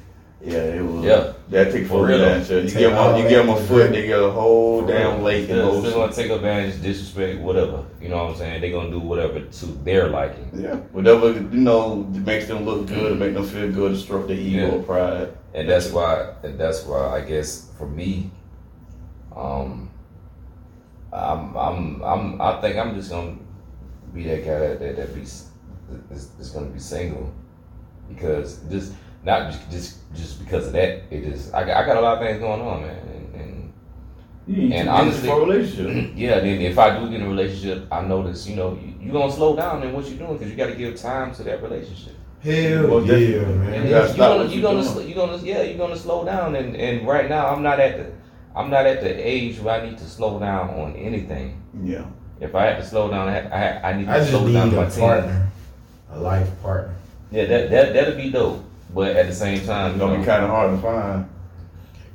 Yeah, 0.41 0.57
it 0.57 0.82
was. 0.82 1.03
Yeah. 1.03 1.34
that 1.49 1.72
take 1.72 1.84
For 1.84 1.90
for 1.90 2.06
real. 2.07 2.20
real. 2.20 2.38
You 2.40 2.44
Take 2.44 2.74
give 2.78 2.91
them, 2.91 3.16
you 3.18 3.24
that 3.24 3.30
give 3.30 3.45
them 3.45 3.49
a 3.49 3.56
foot, 3.57 3.68
granted. 3.68 3.95
they 3.95 4.07
get 4.07 4.20
a 4.22 4.32
whole 4.32 4.86
damn 4.86 5.22
lake 5.22 5.49
in 5.49 5.56
They're 5.57 5.66
motion. 5.66 5.91
gonna 5.94 6.14
take 6.14 6.32
advantage, 6.32 6.82
disrespect, 6.82 7.40
whatever. 7.41 7.84
You 8.02 8.07
know 8.10 8.24
what 8.24 8.32
I'm 8.32 8.36
saying? 8.38 8.61
They're 8.61 8.72
gonna 8.72 8.90
do 8.90 8.99
whatever 8.99 9.41
to 9.41 9.66
their 9.84 10.07
liking. 10.07 10.49
Yeah, 10.53 10.76
whatever 10.95 11.32
you 11.34 11.41
know 11.41 11.95
makes 12.26 12.48
them 12.48 12.66
look 12.66 12.88
good, 12.88 13.18
make 13.20 13.34
them 13.34 13.45
feel 13.45 13.70
good, 13.72 13.91
to 13.94 13.98
stroke 13.98 14.28
their 14.28 14.38
ego 14.38 14.78
Yeah. 14.78 14.84
pride. 14.86 15.30
and 15.53 15.68
that's 15.70 15.90
why 15.91 16.34
and 16.44 16.57
that's 16.60 16.86
why 16.86 17.07
I 17.18 17.22
guess 17.22 17.70
for 17.78 17.88
me, 17.88 18.32
um, 19.36 19.90
I'm 21.11 21.56
I'm 21.57 22.02
I'm 22.02 22.41
I 22.41 22.61
think 22.61 22.78
I'm 22.78 22.95
just 22.95 23.10
gonna 23.11 23.36
be 24.14 24.24
that 24.24 24.45
guy 24.45 24.60
that 24.60 24.80
that, 24.80 24.95
that 24.98 25.16
be 25.16 25.26
is, 26.11 26.30
is 26.40 26.49
gonna 26.52 26.68
be 26.68 26.80
single 26.80 27.34
because 28.07 28.60
just 28.70 28.94
not 29.24 29.52
just 29.52 29.70
just 29.72 29.98
just 30.16 30.40
because 30.44 30.68
of 30.68 30.74
that 30.74 31.03
it 31.11 31.24
is 31.24 31.52
I 31.53 31.64
got, 31.66 31.78
I 31.84 31.86
got 31.86 31.98
a 31.98 32.02
lot 32.02 32.18
of 32.18 32.24
things 32.28 32.40
going 32.40 32.61
on 32.61 32.82
man 32.82 32.98
and, 33.07 33.36
and 33.36 33.74
You 34.48 34.64
ain't 34.64 34.74
And 34.74 34.88
too 34.90 34.90
busy 34.90 34.90
honestly- 34.90 35.28
for 35.30 35.41
a 35.41 35.45
relationship. 35.45 36.11
yeah, 36.16 36.40
then 36.40 36.61
if 36.61 36.78
I 36.80 36.98
do 36.99 37.10
get 37.10 37.20
in 37.20 37.26
a 37.28 37.30
relationship, 37.30 37.88
I 37.91 38.02
notice, 38.02 38.48
you 38.48 38.56
know, 38.56 38.80
you, 38.82 38.94
you 39.07 39.11
gonna 39.11 39.32
slow 39.32 39.56
down 39.56 39.84
in 39.84 39.94
what 39.94 40.07
you're 40.07 40.18
doing 40.18 40.34
because 40.38 40.49
you 40.52 40.57
got 40.57 40.68
to 40.68 40.76
give 40.76 40.95
time 40.95 41.34
to 41.36 41.44
that 41.44 41.61
relationship. 41.61 42.14
Hell 42.41 42.88
Well, 42.88 43.06
yeah, 43.06 43.14
definitely. 43.14 43.44
And 43.44 43.60
man. 43.60 43.84
You 43.84 43.90
you're 43.90 43.99
gotta 43.99 44.07
stop 44.14 44.18
gonna, 44.18 44.44
what 44.44 44.49
you 44.49 44.61
you're 44.61 44.72
gonna, 44.72 44.82
doing. 44.84 44.94
sl- 44.95 45.02
you 45.10 45.14
gonna, 45.16 45.38
yeah, 45.44 45.61
you're 45.61 45.78
gonna 45.78 45.95
slow 45.98 46.24
down. 46.26 46.56
And 46.56 46.76
and 46.76 47.06
right 47.07 47.28
now, 47.30 47.48
I'm 47.48 47.61
not 47.61 47.80
at 47.80 47.98
the, 47.98 48.11
I'm 48.56 48.70
not 48.72 48.86
at 48.88 49.02
the 49.02 49.10
age 49.10 49.60
where 49.60 49.76
I 49.80 49.86
need 49.88 49.98
to 49.99 50.06
slow 50.06 50.40
down 50.40 50.70
on 50.72 50.95
anything. 50.95 51.61
Yeah, 51.84 52.06
If 52.40 52.56
I 52.56 52.66
had 52.66 52.78
to 52.78 52.86
slow 52.86 53.10
down, 53.11 53.28
I, 53.30 53.40
I, 53.49 53.90
I 53.91 53.98
need 53.98 54.06
to 54.06 54.11
I 54.11 54.24
slow 54.26 54.52
down 54.52 54.74
my 54.76 54.86
partner, 54.90 55.52
a 56.11 56.19
life 56.19 56.49
partner. 56.61 56.94
Yeah, 57.31 57.45
that 57.45 57.69
that 57.69 57.94
that'll 57.94 58.15
be 58.15 58.30
dope. 58.30 58.64
But 58.94 59.15
at 59.15 59.27
the 59.27 59.34
same 59.36 59.64
time, 59.65 59.91
it's 59.91 59.99
gonna 59.99 60.14
know, 60.14 60.19
be 60.19 60.26
kind 60.26 60.44
of 60.44 60.49
hard 60.49 60.72
to 60.76 60.81
find. 60.81 61.30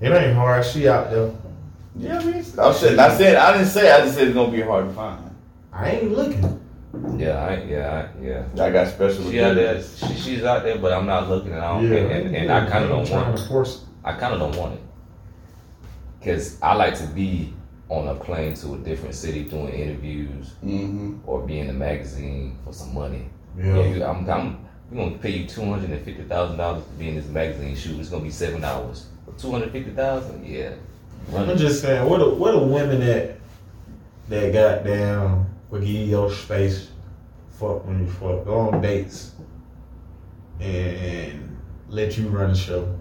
It 0.01 0.11
ain't 0.11 0.35
hard. 0.35 0.65
She 0.65 0.89
out 0.89 1.11
there. 1.11 1.31
Yeah, 1.97 2.19
I 2.19 2.25
mean, 2.25 2.35
I 2.35 2.73
said, 2.73 2.99
I 2.99 3.17
said, 3.17 3.37
I 3.37 3.53
didn't 3.53 3.69
say, 3.69 3.91
I 3.91 4.01
just 4.01 4.17
said 4.17 4.27
it's 4.29 4.35
gonna 4.35 4.51
be 4.51 4.61
hard 4.63 4.89
to 4.89 4.93
find. 4.95 5.31
I 5.73 5.91
ain't 5.93 6.11
looking. 6.13 6.61
yeah, 7.17 7.45
I, 7.45 7.63
yeah, 7.63 8.09
I, 8.21 8.23
yeah. 8.25 8.45
I 8.65 8.71
got 8.71 8.89
special. 8.89 9.31
She 9.31 9.41
out 9.41 9.55
there, 9.55 9.81
she, 9.83 10.15
she's 10.15 10.43
out 10.45 10.65
there, 10.65 10.79
but 10.79 10.93
I'm 10.93 11.07
not 11.07 11.29
looking, 11.29 11.53
and 11.53 11.61
I 11.61 11.73
don't, 11.81 11.89
Yeah, 11.89 11.99
and, 11.99 12.35
and 12.35 12.53
I 12.53 12.69
kind 12.69 12.83
of 12.85 12.91
don't 12.91 12.99
want. 12.99 13.11
trying 13.11 13.37
to 13.37 13.43
force. 13.47 13.77
it. 13.83 13.89
I 14.05 14.13
kind 14.15 14.35
of 14.35 14.41
don't 14.41 14.57
want 14.57 14.75
it 14.75 14.81
because 16.19 16.61
I 16.63 16.75
like 16.75 16.97
to 16.99 17.07
be 17.07 17.53
on 17.89 18.09
a 18.09 18.15
plane 18.15 18.55
to 18.55 18.75
a 18.75 18.79
different 18.79 19.15
city 19.15 19.45
doing 19.45 19.69
interviews 19.69 20.53
Mhm. 20.65 21.19
or 21.27 21.43
be 21.47 21.59
in 21.61 21.69
a 21.71 21.73
magazine 21.73 22.59
for 22.65 22.73
some 22.73 22.93
money. 22.95 23.29
Yeah. 23.59 23.77
Yeah, 23.77 23.95
you, 23.95 24.05
I'm, 24.05 24.29
I'm 24.29 24.59
we're 24.91 25.05
gonna 25.05 25.19
pay 25.19 25.31
you 25.31 25.47
two 25.47 25.65
hundred 25.65 25.91
and 25.91 26.05
fifty 26.05 26.23
thousand 26.25 26.57
dollars 26.59 26.85
to 26.85 26.91
be 26.93 27.09
in 27.09 27.17
this 27.17 27.27
magazine 27.29 27.75
shoot. 27.77 27.99
It's 28.01 28.09
gonna 28.11 28.23
be 28.25 28.31
seven 28.31 28.65
hours 28.65 29.07
for 29.25 29.33
two 29.41 29.51
hundred 29.51 29.71
fifty 29.73 29.91
thousand. 29.93 30.45
Yeah, 30.47 30.75
run 31.31 31.49
I'm 31.51 31.57
just 31.57 31.81
saying, 31.83 32.09
what 32.09 32.21
a 32.21 32.29
what 32.29 32.55
a 32.55 32.59
women 32.59 33.01
that 33.01 33.37
that 34.29 34.53
got 34.53 34.85
down 34.85 35.47
will 35.71 35.81
give 35.81 35.89
you 35.89 36.05
your 36.05 36.31
space, 36.33 36.91
fuck 37.59 37.85
when 37.87 38.01
you 38.01 38.11
fuck, 38.11 38.45
go 38.45 38.71
on 38.73 38.81
dates, 38.81 39.33
and, 40.61 40.97
and 40.97 41.57
let 41.89 42.17
you 42.19 42.29
run 42.29 42.51
the 42.51 42.57
show. 42.57 42.99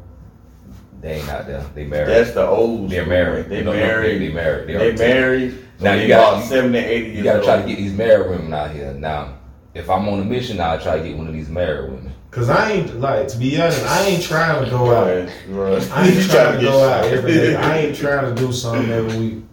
They 1.01 1.15
ain't 1.15 1.29
out 1.29 1.47
there. 1.47 1.65
They 1.75 1.85
married. 1.85 2.07
That's 2.09 2.31
the 2.31 2.47
old. 2.47 2.89
They're 2.89 3.05
married. 3.05 3.49
They 3.49 3.61
No, 3.61 3.73
no, 3.73 3.77
married. 3.77 4.21
They, 4.21 4.27
they 4.27 4.33
married. 4.33 4.67
They, 4.69 4.73
They 4.77 4.89
are 4.91 4.97
married. 4.97 5.57
Now 5.79 5.83
Now 5.85 5.93
you 5.95 6.01
you 6.03 6.07
gotta- 6.07 6.39
got 6.41 6.47
seventy, 6.47 6.77
eighty 6.77 7.05
years 7.07 7.17
You 7.17 7.23
gotta 7.23 7.43
try 7.43 7.61
to 7.61 7.67
get 7.67 7.77
these 7.77 7.91
married 7.93 8.29
women 8.29 8.53
out 8.53 8.71
here. 8.71 8.93
Now, 8.93 9.37
if 9.73 9.89
I'm 9.89 10.07
on 10.07 10.19
a 10.19 10.25
mission, 10.25 10.59
I'll 10.59 10.79
try 10.79 10.99
to 10.99 11.03
get 11.07 11.17
one 11.17 11.27
of 11.27 11.33
these 11.33 11.49
married 11.49 11.91
women. 11.91 12.13
Cause 12.31 12.49
I 12.49 12.71
ain't 12.71 12.99
like 12.99 13.27
to 13.27 13.37
be 13.37 13.61
honest, 13.61 13.85
I 13.85 14.05
ain't 14.05 14.23
trying 14.23 14.63
to 14.63 14.69
go 14.69 14.91
out. 14.91 15.05
Right, 15.05 15.29
right. 15.49 15.91
I 15.91 16.07
ain't 16.07 16.15
You 16.23 16.27
trying 16.27 16.55
to 16.55 16.61
get 16.61 16.71
go 16.71 16.83
out 16.83 17.05
every 17.05 17.31
day. 17.31 17.55
I 17.55 17.77
ain't 17.77 17.95
trying 18.03 18.35
to 18.35 18.41
do 18.41 18.51
something 18.51 18.89
every 18.89 19.19
week. 19.19 19.43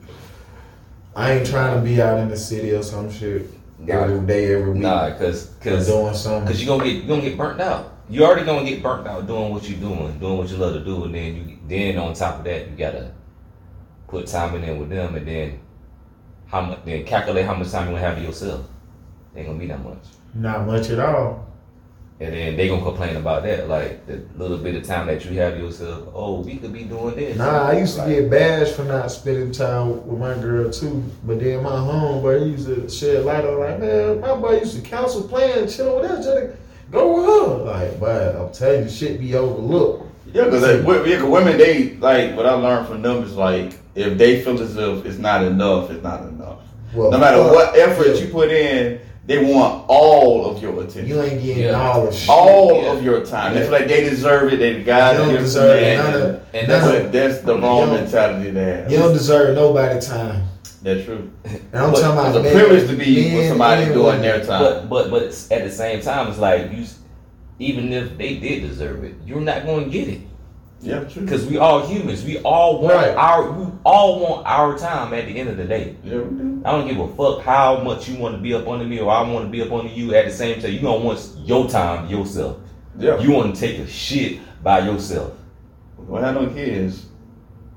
I 1.15 1.33
ain't 1.33 1.47
trying 1.47 1.77
to 1.77 1.83
be 1.83 2.01
out 2.01 2.19
in 2.21 2.29
the 2.29 2.39
city 2.39 2.71
or 2.71 2.83
some 2.83 3.11
shit 3.11 3.51
every 3.87 4.27
day, 4.27 4.55
every 4.55 4.73
week. 4.73 4.83
Nah, 4.83 5.11
cause 5.19 5.55
cause 5.61 5.89
doing 5.89 6.15
something. 6.15 6.47
Cause 6.49 6.63
you're 6.63 6.79
gonna 6.79 6.91
get 6.91 7.03
you 7.03 7.09
gonna 7.09 7.21
get 7.21 7.37
burnt 7.37 7.61
out. 7.61 7.99
You 8.09 8.25
already 8.25 8.47
gonna 8.47 8.69
get 8.69 8.83
burnt 8.83 9.07
out 9.07 9.27
doing 9.27 9.53
what 9.53 9.69
you're 9.69 9.79
doing, 9.79 10.19
doing 10.19 10.39
what 10.39 10.49
you 10.49 10.57
love 10.57 10.73
to 10.73 10.83
do, 10.83 11.05
and 11.05 11.15
then 11.15 11.37
you 11.37 11.59
then 11.69 11.99
on 11.99 12.15
top 12.15 12.39
of 12.39 12.45
that 12.45 12.71
you 12.71 12.77
gotta 12.77 13.13
put 14.09 14.27
time 14.27 14.55
in 14.55 14.63
there 14.63 14.75
with 14.75 14.89
them, 14.89 15.15
and 15.17 15.27
then 15.27 15.61
how 16.47 16.63
much 16.63 16.79
then 16.87 17.05
calculate 17.05 17.45
how 17.45 17.55
much 17.55 17.71
time 17.71 17.89
you 17.89 17.93
gonna 17.95 18.07
have 18.07 18.17
to 18.17 18.23
yourself. 18.23 18.67
Ain't 19.37 19.47
gonna 19.47 19.59
be 19.59 19.67
that 19.67 19.83
much, 19.85 19.99
Not 20.35 20.67
much 20.67 20.91
at 20.91 20.99
all. 20.99 21.47
and 22.21 22.35
then 22.35 22.57
they 22.57 22.69
gonna 22.69 22.83
complain 22.83 23.17
about 23.17 23.45
that, 23.45 23.69
like 23.69 24.07
the 24.07 24.21
little 24.37 24.59
bit 24.59 24.75
of 24.75 24.83
time 24.85 25.07
that 25.07 25.25
you 25.25 25.39
have 25.41 25.57
yourself. 25.59 26.09
Oh, 26.15 26.41
we 26.41 26.57
could 26.57 26.73
be 26.73 26.85
doing 26.85 27.15
this. 27.15 27.37
Nah, 27.39 27.69
I 27.69 27.79
used 27.79 27.95
to 27.97 28.03
Like, 28.03 28.11
get 28.11 28.31
bashed 28.31 28.75
for 28.75 28.85
not 28.85 29.11
spending 29.11 29.53
time 29.53 30.07
with 30.07 30.19
my 30.19 30.35
girl 30.35 30.71
too. 30.71 31.03
But 31.25 31.41
then 31.41 31.63
my 31.63 31.71
homeboy 31.71 32.45
he 32.45 32.51
used 32.51 32.67
to 32.67 32.89
shed 32.91 33.25
light 33.25 33.45
on 33.45 33.59
like, 33.61 33.79
man, 33.81 34.21
my 34.21 34.35
boy 34.35 34.59
used 34.61 34.75
to 34.77 34.83
counsel 34.83 35.23
playing, 35.23 35.69
chilling 35.69 36.01
with 36.03 36.11
us, 36.11 36.25
just 36.25 36.57
go 36.91 37.15
with 37.15 37.25
her. 37.25 37.65
Like, 37.73 38.01
but 38.01 38.37
I'm 38.37 38.53
telling 38.53 38.83
you, 38.83 38.91
shit 38.91 39.21
be 39.21 39.35
overlooked. 39.37 40.07
Yeah, 40.33 40.45
because 40.45 40.63
yeah, 41.07 41.17
'cause 41.19 41.25
women, 41.31 41.57
they 41.57 41.95
like 41.97 42.37
what 42.37 42.47
I 42.47 42.53
learned 42.53 42.87
from 42.89 43.03
them 43.03 43.23
is 43.25 43.35
like 43.37 43.75
if 43.95 44.19
they 44.19 44.43
feel 44.43 44.61
as 44.61 44.77
if 44.77 45.07
it's 45.07 45.19
not 45.19 45.43
enough, 45.45 45.91
it's 45.91 46.03
not 46.03 46.23
enough. 46.23 46.59
Well, 46.95 47.11
No 47.13 47.19
matter 47.19 47.39
fuck, 47.39 47.55
what 47.55 47.77
effort 47.77 48.09
yeah, 48.09 48.15
you 48.15 48.29
put 48.29 48.51
in, 48.51 49.01
they 49.31 49.39
want 49.45 49.85
all 49.87 50.45
of 50.51 50.61
your 50.61 50.75
attention, 50.83 51.07
you 51.07 51.23
ain't 51.23 51.41
getting 51.41 51.63
Yeah. 51.63 51.81
all 51.81 52.07
the 52.07 52.13
shit. 52.13 52.29
all 52.29 52.83
Yeah. 52.83 52.93
of 52.95 53.05
your 53.05 53.25
time. 53.25 53.55
They 53.55 53.61
Yeah. 53.61 53.67
feel 53.67 53.73
like 53.79 53.87
they 53.89 54.03
deserve 54.11 54.53
it. 54.53 54.59
They 54.59 54.73
the 54.73 54.81
guys 54.81 55.19
You 55.19 55.25
don't 55.25 55.35
deserve 55.37 55.81
them 55.81 55.99
none 56.05 56.13
that. 56.13 56.21
of, 56.21 56.41
And 56.53 56.69
none 56.69 56.81
that's 56.81 56.97
of- 56.97 57.03
But 57.05 57.13
that's 57.13 57.39
the 57.43 57.57
wrong 57.57 57.93
mentality 57.93 58.51
to 58.51 58.61
have. 58.61 58.91
you 58.91 58.99
don't 58.99 59.13
deserve 59.13 59.55
nobody 59.55 60.01
time. 60.01 60.43
That's 60.83 61.05
true. 61.05 61.31
And 61.45 61.61
I'm 61.75 61.93
But 61.93 62.01
talking 62.01 62.19
about 62.19 62.37
it's 62.45 62.49
a 62.49 62.59
privilege 62.59 62.89
to 62.91 62.97
be 62.97 63.37
with 63.37 63.49
somebody 63.51 63.83
and 63.85 63.93
doing 63.95 64.07
women. 64.07 64.23
their 64.23 64.41
time. 64.45 64.63
But 64.65 64.89
but 64.91 65.11
but 65.13 65.23
at 65.53 65.63
the 65.63 65.71
same 65.71 66.01
time, 66.01 66.27
it's 66.27 66.39
like 66.41 66.73
you, 66.77 66.85
even 67.61 67.93
if 67.93 68.19
they 68.19 68.35
did 68.35 68.69
deserve 68.69 69.05
it, 69.05 69.15
you're 69.25 69.41
not 69.41 69.65
going 69.65 69.85
to 69.85 69.91
get 69.91 70.09
it. 70.09 70.21
Yeah, 70.81 71.05
true. 71.05 71.23
Because 71.23 71.47
we 71.47 71.59
all 71.59 71.87
humans. 71.87 72.25
We 72.25 72.39
all 72.39 72.81
want 72.81 72.95
Right. 72.95 73.15
our 73.17 73.51
we 73.53 73.67
all 73.85 74.21
want 74.21 74.47
our 74.47 74.79
time 74.79 75.13
at 75.13 75.27
the 75.27 75.37
end 75.39 75.49
of 75.51 75.57
the 75.57 75.65
day. 75.65 75.97
Yeah, 76.03 76.19
we 76.19 76.39
do. 76.39 76.63
I 76.65 76.73
don't 76.73 76.89
give 76.89 76.99
a 76.99 77.09
fuck 77.15 77.43
how 77.45 77.81
much 77.83 78.09
you 78.09 78.17
want 78.19 78.35
to 78.35 78.41
be 78.41 78.55
up 78.55 78.67
under 78.67 78.85
me 78.85 78.99
or 79.01 79.11
I 79.11 79.23
want 79.31 79.45
to 79.47 79.51
be 79.51 79.63
up 79.63 79.73
under 79.73 79.93
you 79.93 80.15
at 80.15 80.25
the 80.27 80.33
same 80.33 80.61
time. 80.61 80.73
You 80.73 80.81
don't 80.81 81.05
want 81.05 81.21
your 81.45 81.69
time 81.69 82.09
yourself. 82.09 82.57
Yeah. 82.99 83.19
You 83.21 83.31
want 83.33 83.55
to 83.55 83.61
take 83.61 83.79
a 83.79 83.87
shit 83.87 84.41
by 84.63 84.81
yourself. 84.81 85.33
Well, 85.99 86.23
have 86.23 86.35
no 86.35 86.47
kids. 86.49 87.07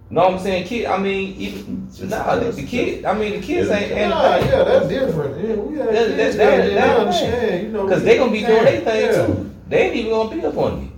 No, 0.10 0.22
I'm 0.28 0.40
saying 0.40 0.68
kid. 0.68 0.86
I 0.86 0.98
mean, 0.98 1.36
even 1.38 1.88
nah, 2.08 2.36
the, 2.36 2.52
the 2.52 2.64
kid. 2.64 3.04
I 3.06 3.18
mean, 3.18 3.40
the 3.40 3.42
kids 3.46 3.70
ain't. 3.70 3.92
ain't 3.92 4.10
Nah, 4.12 4.36
yeah, 4.38 4.64
that's 4.64 4.88
different. 4.88 5.44
Yeah, 5.48 5.56
we 5.56 5.78
have 5.78 5.88
That- 5.88 5.94
kids 5.94 6.18
that- 6.18 6.18
that, 6.18 6.38
that- 6.38 6.58
that, 6.68 6.74
that- 6.76 7.00
understand, 7.00 7.64
you 7.64 7.70
know. 7.74 7.84
Because 7.86 8.00
we 8.02 8.06
they 8.10 8.18
gonna 8.18 8.32
be 8.32 8.40
doing 8.42 8.64
their 8.64 8.82
thing 8.82 9.02
yeah. 9.06 9.26
too. 9.26 9.52
They 9.70 9.82
ain't 9.88 9.96
even 9.96 10.12
gonna 10.12 10.36
be 10.36 10.46
up 10.46 10.58
on 10.58 10.82
you. 10.84 10.92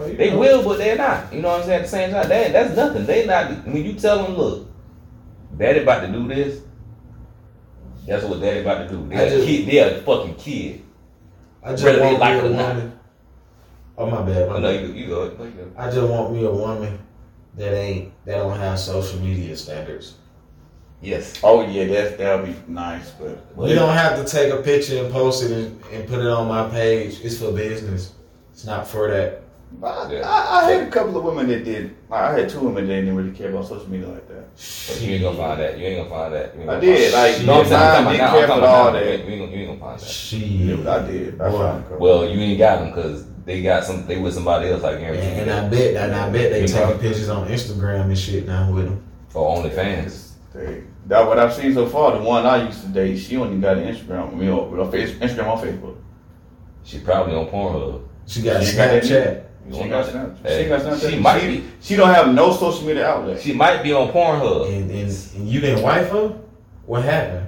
But, 0.00 0.12
you 0.12 0.16
They 0.16 0.30
know, 0.30 0.38
will, 0.38 0.64
but 0.64 0.78
they're 0.78 0.96
not. 0.96 1.30
You 1.30 1.42
know 1.42 1.48
what 1.50 1.60
I'm 1.60 1.66
saying? 1.66 1.80
At 1.80 1.82
the 1.82 1.88
same 1.88 2.10
time, 2.10 2.28
they, 2.30 2.50
that's 2.50 2.74
nothing. 2.74 3.04
They 3.04 3.26
not. 3.26 3.66
When 3.66 3.84
you 3.84 3.92
tell 3.92 4.22
them, 4.22 4.34
look, 4.34 4.66
daddy 5.58 5.80
about 5.80 6.00
to 6.00 6.08
do 6.10 6.26
this. 6.26 6.62
That's 8.06 8.24
what 8.24 8.40
daddy 8.40 8.60
about 8.60 8.88
to 8.88 8.96
do. 8.96 9.06
They're 9.10 9.26
a 9.42 9.44
kid. 9.44 9.66
They're 9.68 9.98
a 9.98 10.00
fucking 10.00 10.36
kid. 10.36 10.82
I 11.62 11.72
just 11.72 11.84
whether 11.84 12.02
want 12.02 12.18
like 12.18 12.42
me 12.42 12.48
a 12.48 12.50
or 12.50 12.56
not. 12.56 12.74
woman. 12.76 12.98
Oh 13.98 14.06
my 14.10 14.22
bad. 14.22 14.48
My 14.48 14.56
I 14.56 14.60
know 14.60 14.72
bad. 14.74 14.88
you. 14.88 14.94
You 14.94 15.06
go. 15.08 15.24
You 15.24 15.30
go. 15.50 15.70
I 15.76 15.90
just 15.90 16.08
want 16.08 16.32
me 16.32 16.44
a 16.46 16.50
woman 16.50 16.98
that 17.58 17.74
ain't 17.74 18.10
that 18.24 18.36
don't 18.36 18.58
have 18.58 18.78
social 18.78 19.20
media 19.20 19.54
standards. 19.54 20.14
Yes. 21.02 21.38
Oh 21.42 21.60
yeah, 21.68 21.84
that's 21.84 22.16
that'll 22.16 22.46
be 22.46 22.54
nice, 22.66 23.10
but 23.10 23.38
You 23.68 23.74
don't 23.74 23.92
have 23.92 24.16
to 24.16 24.24
take 24.24 24.50
a 24.50 24.62
picture 24.62 25.04
and 25.04 25.12
post 25.12 25.42
it 25.44 25.50
and, 25.52 25.84
and 25.92 26.08
put 26.08 26.20
it 26.20 26.26
on 26.26 26.48
my 26.48 26.70
page. 26.70 27.20
It's 27.22 27.38
for 27.38 27.52
business. 27.52 28.14
It's 28.50 28.64
not 28.64 28.88
for 28.88 29.08
that. 29.10 29.42
I, 29.82 30.12
Yeah. 30.12 30.28
I, 30.28 30.60
I 30.66 30.70
had 30.72 30.88
a 30.88 30.90
couple 30.90 31.16
of 31.16 31.24
women 31.24 31.48
that 31.48 31.64
did. 31.64 31.96
I 32.10 32.32
had 32.32 32.48
two 32.48 32.60
women 32.60 32.86
that 32.88 32.94
didn't 32.94 33.14
really 33.16 33.30
care 33.30 33.50
about 33.50 33.66
social 33.66 33.88
media 33.88 34.08
like 34.08 34.26
that. 34.28 34.44
But 34.56 35.00
you 35.00 35.12
ain't 35.12 35.22
gonna 35.22 35.36
find 35.38 35.60
that. 35.60 35.78
You 35.78 35.86
ain't 35.86 36.08
gonna 36.08 36.10
find 36.22 36.34
that. 36.34 36.54
You 36.54 36.60
ain't 36.62 36.70
I 36.70 36.80
did. 36.80 37.12
find 37.12 37.36
Like, 37.38 37.46
No, 37.46 37.60
I'm 37.60 37.66
saying, 37.66 38.04
didn't 38.18 38.30
care 38.30 38.40
now. 38.40 38.46
For 38.46 38.52
all 38.52 38.58
about 38.88 38.92
that. 38.94 39.04
You 39.04 39.10
ain't 39.12 39.26
gonna, 39.26 39.52
you 39.52 39.58
ain't 39.58 39.68
gonna 39.68 39.80
find 39.80 40.00
that. 40.00 40.06
Shit. 40.06 40.86
I 40.86 41.06
did. 41.06 41.40
I 41.40 41.50
Boy. 41.50 41.58
found 41.58 41.92
a. 41.92 41.96
Well, 41.98 42.28
you 42.28 42.40
ain't 42.40 42.58
got 42.58 42.80
them 42.80 42.88
because 42.90 43.26
they 43.46 43.62
got 43.62 43.84
some. 43.84 44.06
They 44.06 44.18
with 44.18 44.34
somebody 44.34 44.68
else. 44.68 44.82
I 44.84 44.98
guarantee 44.98 45.22
And, 45.26 45.36
you. 45.36 45.42
and 45.42 45.66
I 45.66 45.68
bet 45.68 45.96
and 45.96 46.14
I 46.14 46.30
bet 46.30 46.50
they 46.52 46.60
You 46.62 46.66
taking 46.68 46.88
know. 46.88 46.98
pictures 46.98 47.28
on 47.28 47.48
Instagram 47.48 48.02
and 48.06 48.18
shit 48.18 48.46
now 48.46 48.70
with 48.72 48.84
them. 48.86 49.02
Or 49.34 49.56
OnlyFans. 49.56 50.32
They, 50.52 50.82
that 51.06 51.26
what 51.26 51.38
I've 51.38 51.54
seen 51.54 51.72
so 51.74 51.86
far. 51.88 52.18
The 52.18 52.22
one 52.24 52.44
I 52.44 52.66
used 52.66 52.82
to 52.82 52.88
date, 52.88 53.16
she 53.18 53.36
only 53.36 53.58
got 53.60 53.78
an 53.78 53.94
Instagram. 53.94 54.36
You 54.38 54.46
know, 54.46 54.62
with 54.64 54.80
a 54.86 54.90
face, 54.90 55.12
Instagram 55.12 55.46
on 55.56 55.64
Facebook. 55.64 55.96
She 56.82 56.98
probably 56.98 57.34
on 57.34 57.46
Pornhub. 57.46 58.02
She 58.26 58.42
got 58.42 58.62
She 58.64 58.76
got 58.76 58.88
that 58.88 59.02
Snapchat. 59.04 59.34
You 59.36 59.49
She 59.72 59.78
don't 59.78 59.88
got 59.88 60.14
know. 60.14 60.20
Snapchat. 60.20 60.42
Hey, 60.46 60.62
She 60.62 60.68
got 60.68 60.80
Snapchat. 60.82 61.10
She 61.10 61.18
might 61.18 61.40
She, 61.40 61.46
be. 61.46 61.64
she 61.80 61.96
don't 61.96 62.12
have 62.14 62.34
no 62.34 62.52
social 62.52 62.86
media 62.86 63.06
outlet. 63.08 63.40
She 63.40 63.52
might 63.52 63.82
be 63.82 63.92
on 63.92 64.08
Pornhub. 64.12 64.66
And, 64.68 64.90
and, 64.90 65.10
and 65.36 65.48
you 65.48 65.60
didn't 65.60 65.82
wife 65.82 66.08
her? 66.10 66.28
What 66.86 67.04
happened? 67.04 67.46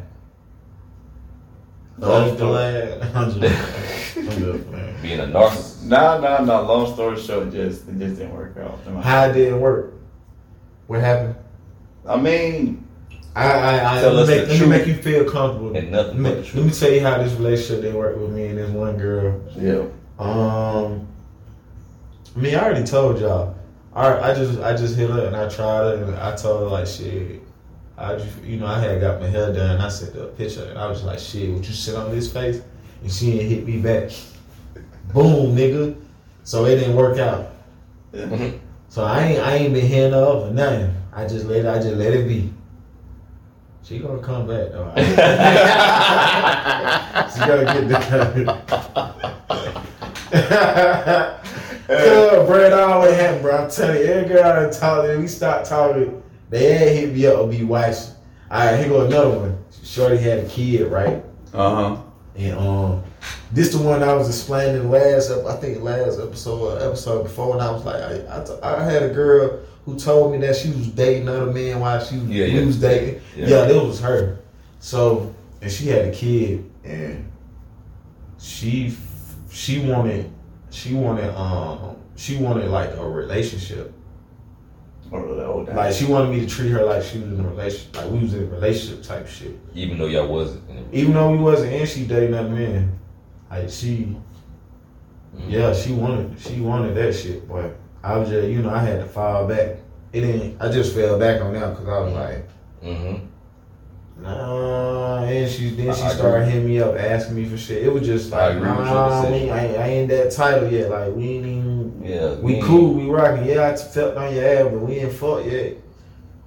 Long 1.99 2.11
Love 2.11 2.31
the 2.31 2.37
story. 2.37 2.53
lad. 2.53 3.03
I'm 3.17 3.41
just, 3.41 4.17
I'm 4.17 4.25
just 4.27 4.71
playing. 4.71 4.95
being 5.03 5.21
a 5.21 5.25
narcissist. 5.25 5.85
Nah, 5.85 6.19
nah, 6.19 6.39
nah. 6.45 6.61
Long 6.61 6.93
story 6.93 7.21
short, 7.21 7.51
just 7.53 7.89
it 7.89 7.99
just 7.99 8.17
didn't 8.19 8.35
work 8.35 8.57
out. 8.57 8.79
How 9.05 9.25
it 9.27 9.33
didn't 9.35 9.61
work? 9.61 9.95
What 10.87 11.01
happened? 11.01 11.37
I 12.09 12.17
mean, 12.17 12.87
I, 13.37 13.51
I, 13.53 13.99
I 13.99 14.01
Tell 14.01 14.13
let, 14.15 14.29
me 14.29 14.37
make, 14.37 14.49
let 14.49 14.61
me 14.61 14.67
make 14.67 14.87
you 14.87 14.95
feel 14.95 15.31
comfortable. 15.31 15.77
And 15.77 15.91
nothing 15.93 16.23
let, 16.23 16.39
me, 16.39 16.51
let 16.55 16.67
me 16.67 16.73
tell 16.73 16.91
you 16.91 17.01
how 17.01 17.19
this 17.23 17.33
relationship 17.35 17.83
didn't 17.83 17.97
work 17.99 18.17
with 18.17 18.31
me 18.31 18.47
and 18.47 18.59
this 18.59 18.71
one 18.71 18.97
girl. 18.97 19.41
yeah. 19.57 19.85
Um, 20.19 21.07
I 22.35 22.39
mean, 22.39 22.55
I 22.55 22.65
already 22.65 22.85
told 22.85 23.21
y'all. 23.21 23.55
I, 23.95 24.31
I 24.31 24.35
just 24.35 24.59
I 24.61 24.75
just 24.75 24.97
hit 24.97 25.11
her 25.11 25.27
and 25.27 25.37
I 25.37 25.49
tried 25.51 25.83
her 25.85 26.03
and 26.05 26.15
I 26.17 26.35
told 26.35 26.63
her 26.63 26.69
like 26.69 26.87
shit. 26.87 27.43
I 27.99 28.17
just 28.17 28.43
you 28.43 28.57
know 28.59 28.65
I 28.67 28.81
had 28.81 29.01
got 29.03 29.21
my 29.21 29.27
hair 29.27 29.53
done. 29.53 29.79
I 29.81 29.89
sent 29.91 30.15
her 30.15 30.23
a 30.25 30.29
picture 30.29 30.65
and 30.65 30.79
I 30.79 30.87
was 30.87 31.03
like 31.03 31.19
shit. 31.19 31.51
Would 31.53 31.67
you 31.67 31.75
sit 31.75 31.95
on 31.95 32.11
this 32.11 32.33
face? 32.33 32.63
And 33.03 33.13
she 33.13 33.33
didn't 33.33 33.49
hit 33.51 33.67
me 33.67 33.77
back. 33.79 34.11
Boom, 35.13 35.55
nigga. 35.55 35.95
So 36.45 36.65
it 36.65 36.77
didn't 36.77 36.97
work 36.97 37.19
out. 37.19 37.51
Mhm. 38.15 38.59
So 38.89 39.05
I 39.05 39.23
ain't 39.25 39.41
I 39.41 39.55
ain't 39.57 39.75
been 39.75 39.87
hitting 39.87 40.13
her 40.13 40.25
up 40.25 40.45
or 40.45 40.51
nothing. 40.53 40.95
I 41.13 41.27
just 41.27 41.45
let 41.45 41.67
I 41.67 41.75
just 41.83 41.97
let 41.97 42.15
it 42.15 42.27
be. 42.27 42.51
She 43.83 43.99
gonna 43.99 44.23
come 44.23 44.47
back 44.47 44.71
though. 44.71 44.91
she 47.31 47.41
gonna 47.47 47.65
get 47.65 47.89
the. 50.33 51.37
Bro, 51.87 52.61
it 52.65 52.73
always 52.73 53.15
happen, 53.15 53.43
bro. 53.43 53.65
I'm 53.65 53.71
telling 53.71 53.97
you, 53.99 54.05
every 54.05 54.29
girl 54.29 54.67
I 54.67 54.71
talk 54.71 55.05
to, 55.05 55.17
we 55.19 55.27
start 55.27 55.65
talking, 55.65 56.23
they 56.51 56.77
ain't 56.77 56.97
hit 56.99 57.15
me 57.15 57.27
up 57.27 57.39
or 57.39 57.49
be 57.49 57.65
watching. 57.65 58.15
Alright, 58.51 58.79
here 58.81 58.89
go 58.89 59.07
another 59.07 59.31
one. 59.39 59.65
Shorty 59.83 60.19
had 60.19 60.41
a 60.41 60.49
kid, 60.49 60.91
right? 60.91 61.25
Uh 61.55 61.75
huh. 61.95 62.03
And 62.37 62.59
um, 62.59 63.03
this 63.51 63.73
the 63.73 63.79
one 63.83 64.03
I 64.03 64.15
was 64.15 64.29
explaining 64.29 64.91
last, 64.91 65.31
I 65.31 65.57
think 65.57 65.83
last 65.83 66.19
episode, 66.21 66.61
or 66.61 66.87
episode 66.87 67.25
before, 67.25 67.55
and 67.55 67.63
I 67.63 67.71
was 67.71 67.85
like, 67.85 67.97
I, 67.97 68.41
I, 68.41 68.45
t- 68.45 68.63
I 68.63 68.85
had 68.85 69.03
a 69.03 69.11
girl 69.11 69.61
who 69.85 69.99
told 69.99 70.33
me 70.33 70.39
that 70.39 70.57
she 70.57 70.69
was 70.69 70.87
dating 70.89 71.29
other 71.29 71.47
men 71.53 71.81
while 71.81 72.03
she 72.03 72.17
was, 72.17 72.29
Yeah, 72.29 72.45
yeah. 72.47 72.65
was 72.65 72.81
dating. 72.81 73.21
Yeah. 73.37 73.47
Yeah. 73.49 73.65
that 73.67 73.85
was 73.85 74.01
her. 74.01 74.39
So, 74.81 75.35
and 75.61 75.71
she 75.71 75.89
had 75.89 76.07
a 76.07 76.13
kid, 76.13 76.71
and 76.85 77.31
she 78.39 78.95
she 79.51 79.81
wanted 79.81 80.31
she 80.73 80.95
wanted 80.95 81.33
um 81.37 81.97
she 82.17 82.37
wanted 82.39 82.69
like 82.71 82.91
a 82.97 83.09
relationship. 83.09 83.93
Oh. 85.13 85.67
Like 85.75 85.93
she 85.95 86.07
wanted 86.07 86.31
me 86.31 86.41
to 86.41 86.47
treat 86.47 86.71
her 86.71 86.83
like 86.85 87.03
she 87.03 87.19
was 87.19 87.33
in 87.39 87.41
a 87.45 87.49
relationship, 87.49 87.97
like 87.97 88.11
we 88.11 88.19
was 88.21 88.33
in 88.35 88.45
a 88.45 88.47
relationship 88.47 89.03
type 89.03 89.29
shit. 89.29 89.59
Even 89.75 89.99
though 89.99 90.07
y'all 90.07 90.27
wasn't. 90.27 90.63
Even 90.93 91.13
though 91.13 91.31
we 91.31 91.37
wasn't 91.39 91.73
and 91.73 91.89
she 91.89 92.05
dating 92.07 92.31
that 92.33 92.51
man, 92.51 92.99
like 93.51 93.69
she 93.69 94.17
Mhm. 95.37 95.51
Yeah, 95.51 95.73
she 95.75 95.93
wanted 95.93 96.39
she 96.39 96.61
wanted 96.61 96.95
that 96.97 97.15
shit, 97.15 97.49
but 97.49 97.75
I 98.03 98.17
was 98.19 98.29
just 98.29 98.49
you 98.49 98.63
know 98.63 98.71
I 98.71 98.81
had 98.81 99.01
to 99.01 99.07
fall 99.07 99.47
back. 99.47 99.77
It 100.13 100.21
didn't. 100.23 100.61
I 100.61 100.71
just 100.71 100.95
fell 100.95 101.19
back 101.19 101.41
on 101.41 101.55
that 101.55 101.71
because 101.71 101.89
I 101.89 101.99
was 102.01 102.13
like, 102.13 102.49
Mhm. 102.85 103.21
Nah. 104.21 105.23
And 105.25 105.51
she 105.51 105.71
then 105.71 105.95
she 105.95 106.03
I- 106.03 106.09
I 106.09 106.13
started 106.15 106.45
hitting 106.47 106.67
me 106.67 106.81
up 106.81 106.97
asking 106.97 107.37
me 107.37 107.45
for 107.45 107.57
shit. 107.57 107.83
It 107.85 107.93
was 107.93 108.05
just 108.07 108.33
I 108.33 108.49
like, 108.49 108.57
agree 108.57 108.69
with 108.71 108.79
your 108.79 108.87
nah, 108.87 109.31
we. 109.31 109.51
I, 109.51 109.65
ain't- 109.67 109.79
I 109.79 109.87
ain't 109.89 110.09
that 110.11 110.31
title 110.33 110.71
yet. 110.71 110.91
Like 110.91 111.15
we 111.15 111.23
ain't 111.29 111.47
even. 111.47 112.03
Yeah. 112.05 112.35
We 112.35 112.55
ain't- 112.57 112.65
cool, 112.65 112.95
we 112.95 113.09
rocking. 113.09 113.47
Yeah, 113.47 113.69
I 113.69 113.77
felt 113.77 114.17
on 114.17 114.35
your 114.35 114.45
ass, 114.45 114.65
but 114.71 114.81
we 114.81 114.95
ain't 114.97 115.13
fucked 115.13 115.47
yet. 115.47 115.77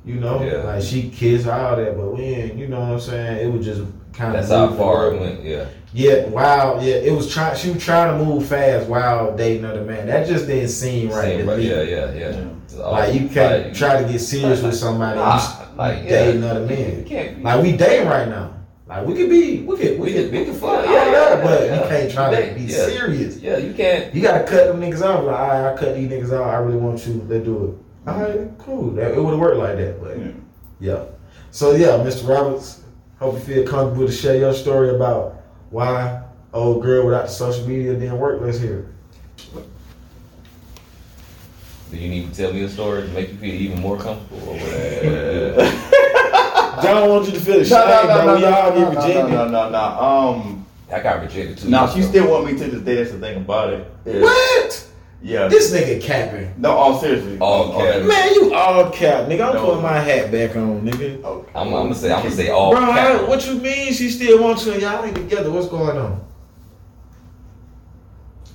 You 0.06 0.16
know, 0.16 0.44
Yeah. 0.44 0.64
like 0.64 0.84
she 0.84 1.10
kissed 1.10 1.48
all 1.48 1.76
that, 1.78 1.98
but 1.98 2.16
we 2.16 2.24
ain't. 2.24 2.56
You 2.56 2.68
know 2.68 2.80
what 2.80 2.90
I'm 2.92 3.00
saying? 3.00 3.48
It 3.48 3.52
was 3.52 3.66
just 3.66 3.82
kind 4.14 4.36
of. 4.36 4.48
That's 4.48 4.50
how 4.52 4.72
far 4.74 5.14
it 5.14 5.20
went. 5.20 5.44
Yeah. 5.44 5.66
Yeah, 5.94 6.26
wow, 6.28 6.78
yeah, 6.82 6.96
it 6.96 7.14
was 7.14 7.34
trying. 7.34 7.56
She 7.56 7.72
was 7.72 7.82
trying 7.82 8.20
to 8.20 8.24
move 8.26 8.46
fast 8.46 8.88
while 8.88 9.36
dating 9.36 9.64
another 9.64 9.82
man. 9.86 10.08
That 10.08 10.28
just 10.28 10.46
didn't 10.46 10.68
seem 10.68 11.10
right. 11.10 11.22
Same, 11.24 11.40
to 11.40 11.46
right. 11.52 11.58
me. 11.58 11.70
Yeah. 11.70 11.82
Yeah. 11.84 12.14
Yeah. 12.14 12.42
Yeah. 12.76 12.86
Like 12.86 13.14
you 13.14 13.30
can't 13.30 13.64
like, 13.68 13.74
try 13.74 14.04
to 14.04 14.12
get 14.12 14.20
serious 14.20 14.62
with 14.62 14.76
somebody 14.76 15.18
and 15.18 15.28
Nah, 15.28 15.36
you 15.38 15.65
like 15.78 16.04
yeah. 16.04 16.10
dating 16.10 16.44
another 16.44 16.62
You 16.62 16.66
man. 16.68 17.06
can't. 17.06 17.38
be- 17.38 17.44
Like 17.44 17.64
we 17.64 17.72
dating 17.78 18.08
right 18.08 18.28
now. 18.28 18.52
Like 18.88 19.08
we 19.08 19.16
could 19.16 19.30
be, 19.30 19.62
we 19.64 19.78
could, 19.78 20.00
we 20.00 20.14
could, 20.14 20.32
we 20.32 20.46
could 20.46 20.56
fuck, 20.56 20.86
Yeah, 20.86 21.12
yeah, 21.12 21.42
but 21.44 21.62
yeah. 21.66 21.82
you 21.84 21.90
can't 21.90 22.12
try 22.12 22.48
to 22.50 22.54
be 22.54 22.62
yeah. 22.66 22.86
serious. 22.86 23.38
Yeah. 23.40 23.58
You 23.58 23.74
can't. 23.74 24.14
You 24.14 24.22
gotta 24.22 24.44
cut 24.44 24.68
them 24.68 24.80
niggas 24.80 25.02
off. 25.02 25.24
Like, 25.24 25.36
all 25.40 25.48
right, 25.48 25.74
I 25.74 25.78
cut 25.78 25.96
these 25.96 26.08
niggas 26.10 26.32
out. 26.32 26.48
I 26.48 26.58
really 26.58 26.78
want 26.78 27.06
you. 27.08 27.26
Let's 27.28 27.44
do 27.44 27.80
it. 28.06 28.10
All 28.10 28.20
right, 28.22 28.48
cool. 28.60 28.92
That, 28.92 29.14
it 29.14 29.22
would 29.24 29.32
have 29.32 29.40
worked 29.40 29.58
like 29.58 29.78
that, 29.78 30.00
but 30.02 30.18
Yeah. 30.20 30.32
yeah. 30.80 31.04
So 31.50 31.72
yeah, 31.76 31.98
Mr. 31.98 32.28
Roberts, 32.30 32.84
hope 33.20 33.34
you 33.36 33.40
feel 33.40 33.68
comfortable 33.68 34.06
to 34.06 34.12
share 34.12 34.36
your 34.38 34.54
story 34.54 34.92
about 34.96 35.42
why 35.72 36.22
old 36.54 36.84
girl 36.84 37.06
without 37.08 37.26
the 37.26 37.32
social 37.32 37.68
media 37.68 37.94
didn't 37.94 38.20
work. 38.20 38.40
Let's 38.42 38.60
hear. 38.60 38.92
it. 39.56 39.66
Do 41.92 41.98
you 41.98 42.10
need 42.10 42.34
to 42.34 42.36
tell 42.42 42.52
me 42.54 42.64
a 42.64 42.70
story 42.70 43.04
to 43.04 43.08
make 43.10 43.30
you 43.30 43.38
feel 43.38 43.54
even 43.54 43.80
more 43.82 43.98
comfortable 43.98 44.50
or 44.50 44.54
whatever? 44.56 45.56
John 46.82 47.10
wants 47.10 47.30
you 47.30 47.36
to 47.36 47.40
feel 47.40 47.56
No, 47.56 47.62
ashamed, 47.62 47.72
no, 47.88 48.04
no, 48.04 48.24
bro. 48.24 48.26
no, 48.26 48.36
we 48.36 48.42
no, 48.42 48.54
all 48.54 48.70
no, 48.72 48.76
get 48.76 48.94
no, 48.94 49.02
rejected. 49.02 49.34
no, 49.34 49.48
no, 49.48 49.70
no. 49.70 49.80
Um, 49.80 50.66
I 50.92 51.00
got 51.00 51.22
rejected 51.22 51.58
too. 51.60 51.70
now 51.70 51.88
she 51.88 52.02
so- 52.02 52.10
still 52.10 52.30
want 52.32 52.46
me 52.46 52.58
to 52.58 52.66
this 52.70 52.82
day. 52.82 52.96
That's 52.96 53.12
the 53.12 53.20
thing 53.20 53.38
about 53.38 53.74
it. 53.74 53.88
is- 54.06 54.22
What? 54.24 54.88
Yeah. 55.22 55.48
This 55.48 55.72
nigga 55.74 56.02
capping. 56.02 56.54
No, 56.58 56.72
all 56.72 57.00
seriously. 57.00 57.40
All 57.40 57.72
cap. 57.78 58.04
Man, 58.04 58.34
you 58.36 58.54
all 58.54 58.90
cap, 58.92 59.28
nigga. 59.28 59.48
I'm 59.48 59.56
No. 59.56 59.66
putting 59.66 59.82
my 59.82 59.98
hat 60.00 60.32
back 60.32 60.56
on, 60.56 60.82
nigga. 60.82 61.24
Okay. 61.24 61.52
I'm, 61.56 61.68
I'm 61.68 61.72
gonna 61.74 61.96
say. 61.96 62.12
I'm 62.12 62.22
gonna 62.24 62.36
say 62.36 62.50
all. 62.50 62.72
Bro, 62.72 62.82
I- 62.82 63.24
what 63.24 63.46
you 63.48 63.56
mean 63.56 63.94
she 63.94 64.10
still 64.12 64.44
wants 64.44 64.66
you 64.66 64.74
and 64.74 64.82
y'all 64.82 65.04
ain't 65.04 65.16
together? 65.16 65.50
What's 65.52 65.68
going 65.68 65.98
on? 65.98 66.22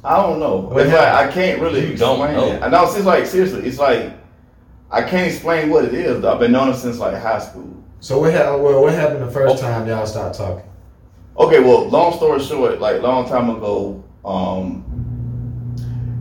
I 0.04 0.16
don't 0.22 0.38
know. 0.40 0.70
It's 0.78 0.90
like. 0.92 0.98
I 1.00 1.30
can't 1.30 1.60
really 1.60 1.90
You 1.90 1.96
don't 1.96 2.20
explain 2.20 2.36
know. 2.36 2.52
it. 2.56 2.62
I 2.62 2.68
know 2.68 2.84
it's 2.84 3.04
like 3.04 3.26
seriously. 3.26 3.66
It's 3.66 3.78
like 3.78 4.12
I 4.90 5.02
can't 5.02 5.30
explain 5.30 5.70
what 5.70 5.84
it 5.84 5.94
is. 5.94 6.20
Though. 6.22 6.32
I've 6.32 6.40
been 6.40 6.52
knowing 6.52 6.70
it 6.70 6.76
since 6.76 6.98
like 6.98 7.16
high 7.20 7.38
school. 7.38 7.76
So 8.00 8.18
what 8.20 8.32
happened? 8.32 8.62
Well, 8.62 8.80
what 8.82 8.92
happened 8.94 9.22
the 9.22 9.30
first 9.30 9.60
time 9.60 9.86
y'all 9.86 10.06
stopped 10.06 10.36
talking? 10.36 10.64
Okay, 11.38 11.60
well, 11.60 11.88
long 11.88 12.12
story 12.14 12.40
short, 12.40 12.80
like 12.80 13.00
long 13.02 13.28
time 13.28 13.50
ago, 13.50 14.02
um, 14.24 14.84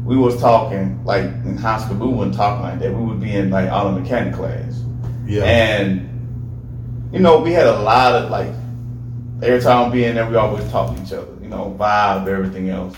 we 0.06 0.16
was 0.18 0.40
talking 0.40 1.04
like 1.06 1.24
in 1.24 1.58
high 1.58 1.80
school. 1.80 1.96
We 2.10 2.14
wouldn't 2.16 2.36
talk 2.36 2.62
like 2.62 2.80
that. 2.80 2.94
We 2.94 3.04
would 3.06 3.20
be 3.20 3.34
in 3.36 3.50
like 3.50 3.72
auto 3.72 3.92
mechanic 3.98 4.34
class, 4.36 4.82
Yeah. 5.26 5.44
and 5.46 6.06
you 7.14 7.20
know 7.20 7.40
we 7.40 7.54
had 7.54 7.68
a 7.68 7.80
lot 7.80 8.14
of 8.16 8.30
like 8.30 8.54
every 9.42 9.62
time 9.62 9.90
being 9.92 10.16
there, 10.16 10.30
we 10.30 10.36
always 10.36 10.70
talk 10.70 10.96
to 10.96 11.02
each 11.02 11.14
other. 11.14 11.28
You 11.42 11.48
know, 11.50 11.76
vibe, 11.80 12.28
everything 12.28 12.70
else, 12.70 12.96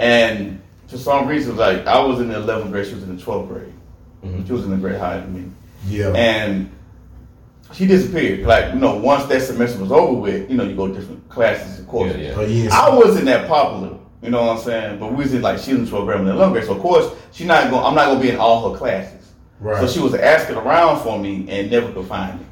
and 0.00 0.60
for 0.88 0.96
some 0.98 1.28
reason, 1.28 1.56
like 1.56 1.86
I 1.86 2.00
was 2.00 2.20
in 2.20 2.28
the 2.28 2.34
11th 2.34 2.70
grade, 2.72 2.86
she 2.88 2.94
was 2.94 3.04
in 3.04 3.16
the 3.16 3.22
12th 3.22 3.48
grade. 3.48 3.72
Mhm. 4.24 4.46
She 4.46 4.52
was 4.52 4.64
in 4.64 4.70
the 4.70 4.76
grade 4.76 4.98
higher 4.98 5.20
than 5.20 5.32
me, 5.34 5.44
Yeah. 5.88 6.08
and 6.14 6.70
she 7.72 7.86
disappeared. 7.86 8.40
Like 8.46 8.74
you 8.74 8.80
know, 8.80 8.96
once 8.96 9.24
that 9.26 9.42
semester 9.42 9.78
was 9.80 9.92
over 9.92 10.14
with, 10.14 10.50
you 10.50 10.56
know, 10.56 10.64
you 10.64 10.74
go 10.74 10.88
to 10.88 10.94
different 10.94 11.28
classes 11.28 11.78
and 11.78 11.86
courses. 11.88 12.16
Yeah, 12.18 12.28
yeah. 12.30 12.34
Oh 12.36 12.42
yes. 12.42 12.72
I 12.72 12.88
wasn't 12.94 13.26
that 13.26 13.46
popular, 13.48 13.90
you 14.22 14.30
know 14.30 14.42
what 14.46 14.56
I'm 14.56 14.62
saying? 14.62 14.98
But 14.98 15.12
we 15.12 15.22
was 15.24 15.32
in 15.34 15.42
like 15.42 15.58
she 15.58 15.72
was 15.74 15.82
in 15.82 15.86
12th 15.86 16.06
grade 16.06 16.20
and 16.20 16.28
11th 16.28 16.52
grade, 16.52 16.64
so 16.66 16.72
of 16.74 16.80
course 16.80 17.06
she 17.32 17.44
not 17.44 17.70
going. 17.70 17.84
I'm 17.84 17.94
not 17.94 18.06
gonna 18.06 18.20
be 18.20 18.30
in 18.30 18.36
all 18.38 18.70
her 18.72 18.76
classes. 18.76 19.14
right. 19.60 19.80
So 19.80 19.86
she 19.86 20.00
was 20.00 20.14
asking 20.14 20.56
around 20.56 21.00
for 21.02 21.18
me 21.18 21.46
and 21.48 21.70
never 21.70 21.92
could 21.92 22.06
find 22.06 22.40
me. 22.40 22.46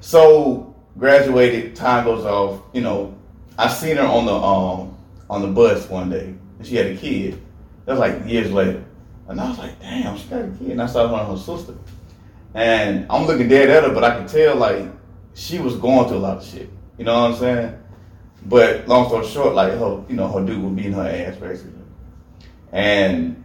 So 0.00 0.74
graduated, 0.98 1.76
time 1.76 2.04
goes 2.04 2.24
off. 2.24 2.60
You 2.72 2.80
know, 2.82 3.14
I 3.58 3.68
seen 3.68 3.96
her 3.96 4.02
on 4.06 4.26
the 4.26 4.34
um 4.34 4.96
on 5.30 5.42
the 5.42 5.48
bus 5.48 5.88
one 5.88 6.10
day, 6.10 6.34
and 6.58 6.66
she 6.66 6.76
had 6.76 6.86
a 6.86 6.96
kid. 6.96 7.40
That 7.84 7.92
was 7.92 8.00
like 8.00 8.26
years 8.26 8.50
later, 8.50 8.84
and 9.28 9.40
I 9.40 9.48
was 9.48 9.58
like, 9.58 9.78
damn, 9.80 10.16
she 10.16 10.28
got 10.28 10.40
a 10.42 10.48
kid. 10.48 10.70
And 10.70 10.82
I 10.82 10.86
saw 10.86 11.08
her 11.08 11.14
and 11.14 11.38
her 11.38 11.42
sister, 11.42 11.74
and 12.54 13.06
I'm 13.10 13.26
looking 13.26 13.48
dead 13.48 13.70
at 13.70 13.84
her, 13.84 13.94
but 13.94 14.04
I 14.04 14.18
could 14.18 14.28
tell 14.28 14.56
like 14.56 14.88
she 15.34 15.58
was 15.58 15.76
going 15.76 16.08
through 16.08 16.18
a 16.18 16.18
lot 16.18 16.38
of 16.38 16.44
shit. 16.44 16.68
You 16.98 17.04
know 17.04 17.20
what 17.22 17.32
I'm 17.32 17.36
saying? 17.36 17.78
But 18.46 18.88
long 18.88 19.08
story 19.08 19.26
short, 19.26 19.54
like 19.54 19.72
her, 19.72 20.04
you 20.08 20.16
know, 20.16 20.28
her 20.28 20.44
dude 20.44 20.62
was 20.62 20.72
beating 20.72 20.92
her 20.92 21.08
ass 21.08 21.36
basically, 21.36 21.72
and 22.72 23.42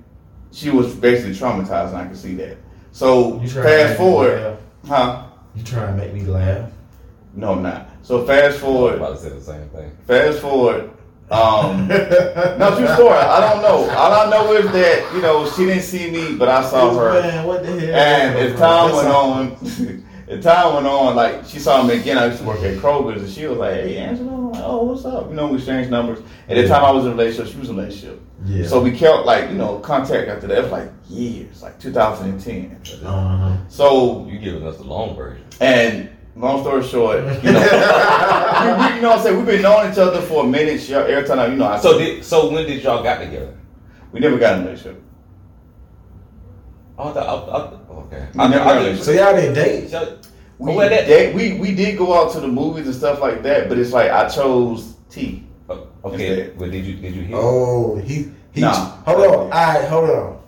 she 0.51 0.69
was 0.69 0.93
basically 0.95 1.33
traumatized, 1.33 1.89
and 1.89 1.97
I 1.97 2.05
could 2.07 2.17
see 2.17 2.35
that. 2.35 2.57
So 2.91 3.41
You 3.41 3.49
trying 3.49 3.65
fast 3.65 3.97
forward, 3.97 4.57
huh? 4.87 5.25
You 5.55 5.63
trying 5.63 5.97
to 5.97 6.05
make 6.05 6.13
me 6.13 6.23
laugh? 6.23 6.69
No, 7.33 7.53
I'm 7.53 7.63
not. 7.63 7.89
So 8.03 8.25
fast 8.25 8.59
forward. 8.59 8.95
I 8.95 8.97
forward, 8.97 9.11
was 9.11 9.23
about 9.25 9.35
to 9.37 9.43
say 9.43 9.55
the 9.55 9.59
same 9.59 9.69
thing. 9.69 9.97
fast 10.05 10.39
forward. 10.39 10.91
Um, 11.31 11.87
no, 11.87 12.75
true 12.77 12.87
story. 12.95 13.13
I 13.17 13.39
don't 13.39 13.61
know. 13.61 13.89
All 13.95 14.11
I 14.13 14.29
know 14.29 14.51
is 14.53 14.69
that 14.71 15.15
you 15.15 15.21
know 15.21 15.49
she 15.51 15.65
didn't 15.65 15.83
see 15.83 16.11
me, 16.11 16.35
but 16.35 16.49
I 16.49 16.61
saw 16.69 16.93
her. 16.97 17.21
Man, 17.21 17.47
what 17.47 17.63
the 17.63 17.67
hell? 17.79 17.95
And 17.95 18.37
as 18.37 18.59
time 18.59 18.93
went 18.93 19.07
on, 19.07 19.51
as 20.27 20.43
time 20.43 20.73
went 20.75 20.87
on, 20.87 21.15
like 21.15 21.45
she 21.45 21.59
saw 21.59 21.83
me 21.83 21.99
again. 21.99 22.17
I 22.17 22.25
used 22.27 22.39
to 22.39 22.43
work 22.45 22.59
at 22.61 22.77
Kroger's, 22.79 23.21
and 23.23 23.31
she 23.31 23.45
was 23.47 23.57
like, 23.57 23.75
"Hey, 23.75 23.97
Angela," 23.97 24.29
like, 24.29 24.61
"Oh, 24.65 24.83
what's 24.83 25.05
up?" 25.05 25.29
You 25.29 25.35
know, 25.35 25.47
we 25.47 25.57
exchanged 25.57 25.89
numbers. 25.89 26.19
At 26.49 26.55
the 26.57 26.67
time, 26.67 26.83
I 26.83 26.91
was 26.91 27.05
in 27.05 27.11
a 27.11 27.15
relationship. 27.15 27.53
She 27.53 27.59
was 27.59 27.69
in 27.69 27.75
a 27.79 27.81
relationship. 27.81 28.21
Yeah. 28.45 28.67
So 28.67 28.81
we 28.81 28.91
kept 28.91 29.25
like 29.25 29.49
you 29.51 29.57
know 29.57 29.79
contact 29.79 30.27
after 30.27 30.47
that. 30.47 30.65
for 30.65 30.69
like 30.71 30.89
years, 31.07 31.61
like 31.63 31.79
2010. 31.79 32.77
Uh-huh. 33.05 33.55
So 33.69 34.27
You 34.29 34.37
giving 34.39 34.65
us 34.67 34.77
the 34.77 34.83
long 34.83 35.15
version. 35.15 35.45
and 35.61 36.09
long 36.35 36.61
story 36.61 36.83
short, 36.83 37.17
you 37.43 37.51
know, 37.51 37.59
we, 38.61 38.67
we, 38.89 38.95
you 38.95 39.01
know 39.01 39.09
what 39.09 39.17
I'm 39.17 39.23
saying. 39.23 39.37
We've 39.37 39.45
been 39.45 39.61
knowing 39.61 39.91
each 39.91 39.97
other 39.97 40.21
for 40.21 40.43
a 40.45 40.47
minute. 40.47 40.81
She, 40.81 40.93
every 40.93 41.27
time 41.27 41.39
I, 41.39 41.47
you 41.47 41.55
know, 41.55 41.67
I 41.67 41.79
So 41.79 41.97
did 41.97 42.23
so 42.23 42.51
when 42.51 42.65
did 42.65 42.83
y'all 42.83 43.03
got 43.03 43.19
together? 43.19 43.57
we 44.11 44.19
never 44.19 44.37
got 44.37 44.55
in 44.55 44.59
a 44.61 44.65
relationship. 44.65 45.01
Oh, 46.97 47.09
I 47.09 47.13
thought, 47.13 47.49
I, 47.49 47.93
I, 47.93 47.97
okay. 48.01 48.27
We 48.33 48.47
never 48.49 48.63
got 48.63 48.85
in 48.85 48.97
So 48.97 49.11
y'all 49.11 49.35
didn't 49.35 49.53
date? 49.55 49.89
So, 49.89 50.17
We, 50.57 50.71
Oh, 50.71 50.75
wait, 50.77 50.89
that- 50.89 51.07
did- 51.07 51.35
we 51.35 51.53
we 51.53 51.73
did 51.73 51.97
go 51.97 52.13
out 52.13 52.31
to 52.33 52.39
the 52.39 52.47
movies 52.47 52.85
and 52.85 52.95
stuff 52.95 53.19
like 53.19 53.41
that, 53.43 53.67
but 53.69 53.77
it's 53.79 53.91
like 53.93 54.11
I 54.11 54.27
chose 54.29 54.93
T. 55.09 55.43
oh, 55.69 55.87
okay, 56.05 56.51
but 56.57 56.71
did 56.71 56.85
you 56.85 56.95
did 56.95 57.15
you 57.15 57.23
hear? 57.23 57.37
Oh, 57.37 57.95
he 57.97 58.31
he. 58.51 58.61
Nah. 58.61 58.73
Hold 59.05 59.21
on. 59.21 59.33
All 59.33 59.49
right, 59.49 59.87
hold 59.87 60.09
on. 60.09 60.39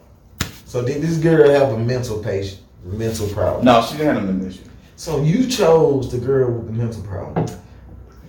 So 0.66 0.86
did 0.86 1.02
this 1.02 1.18
girl 1.18 1.50
have 1.50 1.70
a 1.74 1.78
mental 1.80 2.22
patient, 2.22 2.62
mental 2.84 3.28
problem? 3.30 3.66
No, 3.66 3.82
she 3.82 3.98
didn't 3.98 4.16
have 4.18 4.30
an 4.30 4.48
issue. 4.48 4.62
So 4.96 5.22
you 5.24 5.48
chose 5.48 6.12
the 6.12 6.20
girl 6.20 6.52
with 6.52 6.68
the 6.68 6.74
mental 6.74 7.02
problem 7.04 7.46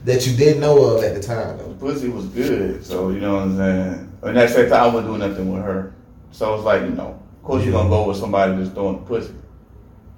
that 0.05 0.27
you 0.27 0.37
didn't 0.37 0.61
know 0.61 0.85
of 0.85 1.03
at 1.03 1.15
the 1.15 1.23
time, 1.23 1.59
though. 1.59 1.75
pussy 1.75 2.09
was 2.09 2.27
good, 2.27 2.85
so 2.85 3.11
you 3.11 3.21
know 3.21 3.35
what 3.35 3.43
I'm 3.43 3.57
saying. 3.57 4.13
And 4.23 4.37
that 4.37 4.55
time, 4.55 4.73
I 4.73 4.87
wasn't 4.87 5.07
doing 5.07 5.19
nothing 5.31 5.53
with 5.53 5.63
her, 5.63 5.95
so 6.31 6.55
it's 6.55 6.65
like 6.65 6.83
you 6.83 6.91
know, 6.91 7.21
of 7.37 7.43
course 7.43 7.65
you're 7.65 7.73
gonna 7.73 7.89
go 7.89 8.09
with 8.09 8.17
somebody 8.17 8.57
that's 8.57 8.71
doing 8.71 8.99
pussy. 9.05 9.35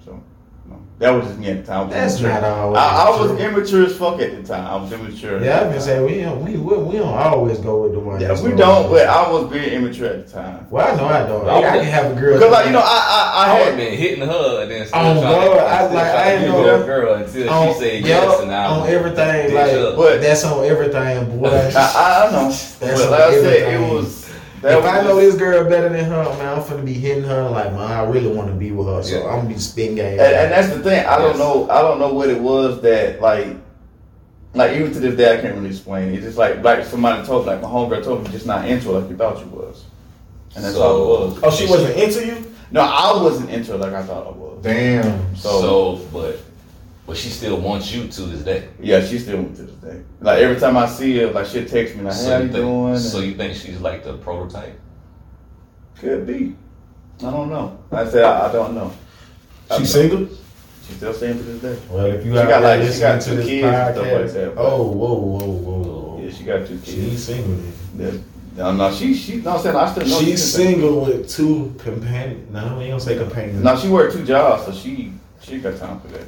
So, 0.05 0.23
that 0.98 1.10
was 1.10 1.27
just 1.27 1.39
me 1.39 1.48
at 1.51 1.59
the 1.60 1.66
time. 1.66 1.81
I 1.81 1.85
was 1.85 1.93
That's 1.94 2.20
immature. 2.20 2.40
not 2.40 2.44
always 2.44 2.78
I, 2.78 3.05
I 3.05 3.20
was 3.20 3.40
immature 3.40 3.85
as 3.85 3.97
fuck 3.98 4.18
at 4.20 4.31
the 4.35 4.43
time. 4.43 4.66
I 4.66 4.77
was 4.77 4.90
immature. 4.93 5.44
Yeah, 5.44 5.60
I've 5.60 5.70
been 5.73 5.81
saying 5.82 6.05
we 6.06 6.20
don't 6.23 6.43
we, 6.43 6.56
we, 6.56 6.77
we 6.85 6.97
don't 6.97 7.09
always 7.12 7.59
go 7.59 7.82
with 7.82 7.93
the 7.93 7.98
one. 8.01 8.18
Yeah, 8.20 8.32
we 8.43 8.51
don't, 8.55 8.89
but. 8.89 9.06
I 9.06 9.31
was 9.31 9.51
very 9.51 9.74
immature 9.74 10.06
at 10.09 10.27
the 10.27 10.32
time. 10.32 10.66
well, 10.70 10.86
I 10.86 10.97
know 10.97 11.06
I 11.06 11.27
don't. 11.27 11.47
I 11.48 11.52
I, 11.52 11.70
I 11.70 11.78
can 11.81 11.85
have 11.85 12.16
a 12.16 12.20
girl 12.20 12.35
Because 12.35 12.51
like 12.51 12.66
you 12.66 12.73
know, 12.73 12.81
I 12.81 12.82
I, 12.85 13.44
I 13.44 13.51
I 13.52 13.55
had 13.59 13.77
been 13.77 13.98
hitting 13.98 14.27
her 14.27 14.62
and 14.62 14.70
then 14.70 14.86
still 14.86 15.01
Oh, 15.01 15.20
trying 15.20 15.23
God, 15.23 15.55
to, 15.55 15.60
I- 15.66 15.77
still 15.85 15.94
like, 15.94 16.12
trying 16.12 16.16
I 16.16 16.24
to 16.24 16.31
ain't 16.31 16.40
give 16.40 16.52
know- 16.66 16.82
a 16.82 16.86
girl 16.86 17.14
until 17.14 17.51
on, 17.51 17.66
she 17.66 17.74
oh, 17.77 17.81
said 17.81 18.05
yes 18.06 18.40
and 18.40 18.52
I 18.52 18.66
on 18.66 18.89
everything. 18.89 19.55
Like. 19.55 19.97
But- 19.97 20.20
that's 20.23 20.44
on 20.44 20.64
everything, 20.64 21.39
boy. 21.40 21.48
I, 21.48 21.70
I, 21.77 22.27
I 22.28 22.31
know, 22.32 22.48
That's 22.48 22.81
but 22.81 22.93
on 23.05 23.10
like 23.10 23.20
I 23.20 23.31
said, 23.32 23.62
everything. 23.62 23.85
it 23.90 23.93
was. 23.93 24.26
That 24.66 24.78
if 24.78 24.84
was 24.84 24.93
I 24.93 25.02
know 25.05 25.16
this 25.16 25.34
girl 25.36 25.64
better 25.68 25.88
than 25.88 26.05
her, 26.06 26.24
man, 26.24 26.59
I'm 26.59 26.62
finna 26.64 26.84
be 26.84 26.93
hitting 26.94 27.22
her 27.24 27.48
like, 27.51 27.70
man, 27.72 27.80
I 27.82 28.05
really 28.05 28.26
want 28.34 28.48
to 28.48 28.55
be 28.55 28.72
with 28.72 28.88
her, 28.88 29.02
so 29.02 29.16
Yeah. 29.20 29.26
I'm 29.28 29.43
gonna 29.43 29.48
be 29.55 29.59
spitting 29.60 29.94
game. 29.94 30.18
And, 30.18 30.20
and 30.20 30.52
that's 30.52 30.68
the 30.74 30.80
thing. 30.80 31.06
I 31.06 31.18
don't 31.18 31.30
Yes. 31.30 31.38
know. 31.38 31.68
I 31.70 31.80
don't 31.82 31.98
know 32.01 32.12
what 32.12 32.28
it 32.30 32.40
was 32.40 32.80
that 32.82 33.20
like, 33.20 33.47
like 34.55 34.72
even 34.76 34.93
to 34.93 34.98
this 34.98 35.14
day 35.16 35.38
I 35.38 35.40
can't 35.40 35.55
really 35.55 35.68
explain. 35.68 36.12
It's 36.14 36.24
just 36.24 36.36
like 36.38 36.64
like 36.64 36.84
somebody 36.84 37.24
told 37.24 37.47
me, 37.47 37.52
like 37.52 37.62
my 37.62 37.68
homegirl 37.68 38.02
told 38.02 38.24
me, 38.24 38.30
just 38.30 38.47
not 38.47 38.66
into 38.68 38.90
it 38.90 39.01
like 39.01 39.10
you 39.10 39.16
thought 39.16 39.38
you 39.38 39.47
was, 39.47 39.84
and 40.56 40.64
that's 40.64 40.74
So- 40.74 40.82
all 40.82 41.24
it 41.26 41.28
was. 41.30 41.38
oh, 41.44 41.51
she 41.51 41.66
wasn't 41.68 41.97
into 41.97 42.26
you. 42.26 42.36
No, 42.72 42.80
I 42.80 43.22
wasn't 43.22 43.51
into 43.51 43.74
it 43.74 43.78
like 43.80 43.93
I 43.93 44.02
thought 44.02 44.26
I 44.26 44.30
was. 44.30 44.59
Damn. 44.62 45.36
So, 45.36 45.60
So, 45.60 46.01
but 46.12 46.40
but 47.07 47.16
she 47.16 47.28
still 47.28 47.61
wants 47.61 47.93
you 47.93 48.09
to 48.09 48.23
this 48.23 48.43
day. 48.43 48.69
yeah, 48.81 49.05
she 49.05 49.19
still 49.19 49.37
went 49.37 49.57
to 49.57 49.62
this 49.62 49.77
day. 49.77 50.03
Like 50.20 50.41
every 50.41 50.59
time 50.61 50.77
I 50.77 50.87
see 50.87 51.16
her, 51.19 51.31
like 51.31 51.47
she'll 51.47 51.65
text 51.66 51.95
me 51.97 52.03
like, 52.03 52.15
"Hey, 52.15 52.19
So 52.20 52.31
how 52.31 52.37
you 52.39 52.43
you 52.47 52.53
think, 52.53 52.65
doing?" 52.65 52.99
so 52.99 53.20
you 53.20 53.35
think 53.35 53.55
she's 53.55 53.81
like 53.81 54.05
the 54.05 54.15
prototype? 54.19 54.78
could 55.99 56.27
be. 56.27 56.55
I 57.20 57.31
don't 57.31 57.49
know. 57.49 57.78
I 57.91 58.07
said 58.07 58.24
I, 58.24 58.49
I 58.49 58.53
don't 58.53 58.74
know. 58.74 58.93
I 59.70 59.78
She 59.78 59.87
single? 59.87 60.28
She's 60.87 60.97
still 60.97 61.12
staying 61.15 61.39
to 61.39 61.43
this 61.43 61.62
day. 61.62 61.83
Well, 61.91 62.07
if 62.07 62.24
you 62.24 62.33
She 62.33 62.37
got, 62.37 62.62
like, 62.62 62.93
she 62.93 63.01
got 63.01 63.20
two 63.23 63.31
to 63.31 63.37
this 63.37 63.47
kids 63.47 63.65
and 63.66 63.95
stuff 63.97 64.12
like 64.12 64.33
that, 64.33 64.55
but- 64.55 64.61
oh, 64.62 64.83
whoa, 64.93 65.15
whoa, 65.15 65.47
whoa, 65.47 65.83
whoa. 65.83 66.23
Yeah, 66.23 66.31
she 66.31 66.45
got 66.45 66.66
two 66.66 66.78
kids. 66.78 66.99
ain't 66.99 67.19
single 67.19 67.57
then. 67.95 68.15
Yeah. 68.15 68.20
No, 68.57 68.73
no, 68.73 68.93
she 68.95 69.15
she. 69.15 69.37
No, 69.37 69.57
I'm 69.57 69.61
saying 69.62 69.77
I 69.77 69.91
still 69.91 70.07
know 70.07 70.20
She's 70.20 70.53
single. 70.53 71.05
single 71.05 71.19
with 71.19 71.28
two 71.31 71.74
companions. 71.78 72.51
No, 72.53 72.77
we 72.78 72.89
don't 72.89 73.01
say 73.01 73.16
companions. 73.19 73.62
No, 73.62 73.77
she 73.77 73.89
worked 73.89 74.15
two 74.15 74.24
jobs, 74.24 74.65
so 74.66 74.73
she 74.73 75.12
she 75.43 75.59
got 75.59 75.77
time 75.78 76.01
for 76.01 76.09
that. 76.09 76.24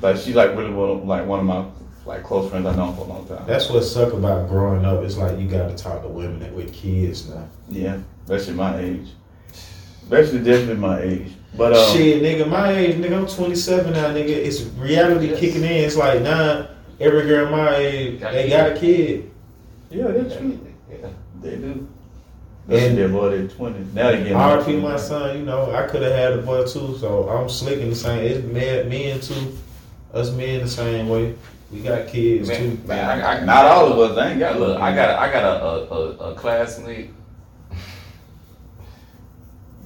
Like 0.00 0.16
she's 0.16 0.34
like 0.34 0.50
really 0.56 0.70
one 0.72 0.90
of, 0.90 1.04
like 1.04 1.26
one 1.26 1.40
of 1.40 1.46
my 1.46 1.64
like 2.04 2.24
close 2.24 2.50
friends 2.50 2.66
I 2.66 2.74
know 2.74 2.92
for 2.92 3.02
a 3.02 3.04
long 3.04 3.26
time. 3.28 3.44
That's 3.46 3.68
what 3.70 3.84
suck 3.84 4.12
about 4.12 4.48
growing 4.48 4.84
up. 4.84 5.02
It's 5.04 5.16
like 5.16 5.38
you 5.38 5.46
got 5.48 5.68
to 5.68 5.76
talk 5.76 6.02
to 6.02 6.08
women 6.08 6.40
that 6.40 6.52
with 6.52 6.72
kids 6.72 7.28
now. 7.28 7.48
yeah, 7.68 7.98
especially 8.24 8.54
my 8.54 8.78
age. 8.78 9.08
Especially 10.02 10.38
definitely 10.40 10.76
my 10.76 11.00
age. 11.00 11.32
But 11.56 11.74
um, 11.76 11.94
Shit, 11.96 12.22
nigga, 12.22 12.48
my 12.48 12.72
age, 12.72 12.96
nigga, 12.96 13.18
I'm 13.18 13.26
27 13.26 13.92
now, 13.92 14.06
nigga. 14.08 14.28
It's 14.30 14.62
reality 14.62 15.28
Yes. 15.28 15.38
kicking 15.40 15.62
in. 15.62 15.70
It's 15.70 15.96
like, 15.96 16.22
nah, 16.22 16.66
every 16.98 17.22
girl 17.26 17.50
my 17.50 17.76
age, 17.76 18.20
Got 18.20 18.32
they 18.32 18.46
a 18.46 18.48
got 18.70 18.76
a 18.76 18.80
kid. 18.80 19.30
yeah, 19.90 20.08
that's 20.08 20.36
true. 20.36 20.58
Yeah. 20.90 21.08
They 21.40 21.56
do. 21.56 21.62
And- 21.64 21.88
And 22.68 22.96
they're 22.98 23.08
boy, 23.08 23.30
they're 23.30 23.48
twenty. 23.48 23.84
Now 23.92 24.10
they 24.12 24.18
getting. 24.18 24.32
RP 24.34 24.80
my 24.82 24.96
son, 24.96 25.36
you 25.38 25.44
know, 25.44 25.70
I 25.72 25.86
could 25.88 26.00
have 26.02 26.12
had 26.12 26.32
a 26.32 26.42
boy 26.42 26.64
too, 26.64 26.96
so 26.98 27.28
I'm 27.28 27.48
slicking 27.48 27.90
the 27.90 27.96
same. 27.96 28.24
It's 28.24 28.44
men, 28.46 28.88
men 28.88 29.20
too. 29.20 29.52
Us 30.12 30.30
men 30.32 30.60
the 30.60 30.68
same 30.68 31.08
way. 31.08 31.34
We 31.70 31.80
got 31.80 32.06
kids 32.06 32.48
Man, 32.48 32.76
too. 32.76 32.86
man, 32.86 33.22
I, 33.22 33.40
I, 33.40 33.44
Not 33.44 33.64
all 33.64 33.92
of 33.92 34.10
us. 34.10 34.18
I 34.18 34.30
ain't 34.30 34.38
got 34.38 34.60
Look, 34.60 34.78
I 34.78 34.94
got 34.94 35.10
a, 35.10 35.18
I 35.18 35.32
got 35.32 35.44
a 35.44 35.64
a, 35.64 35.84
a, 35.84 36.32
a 36.32 36.34
classmate. 36.34 37.10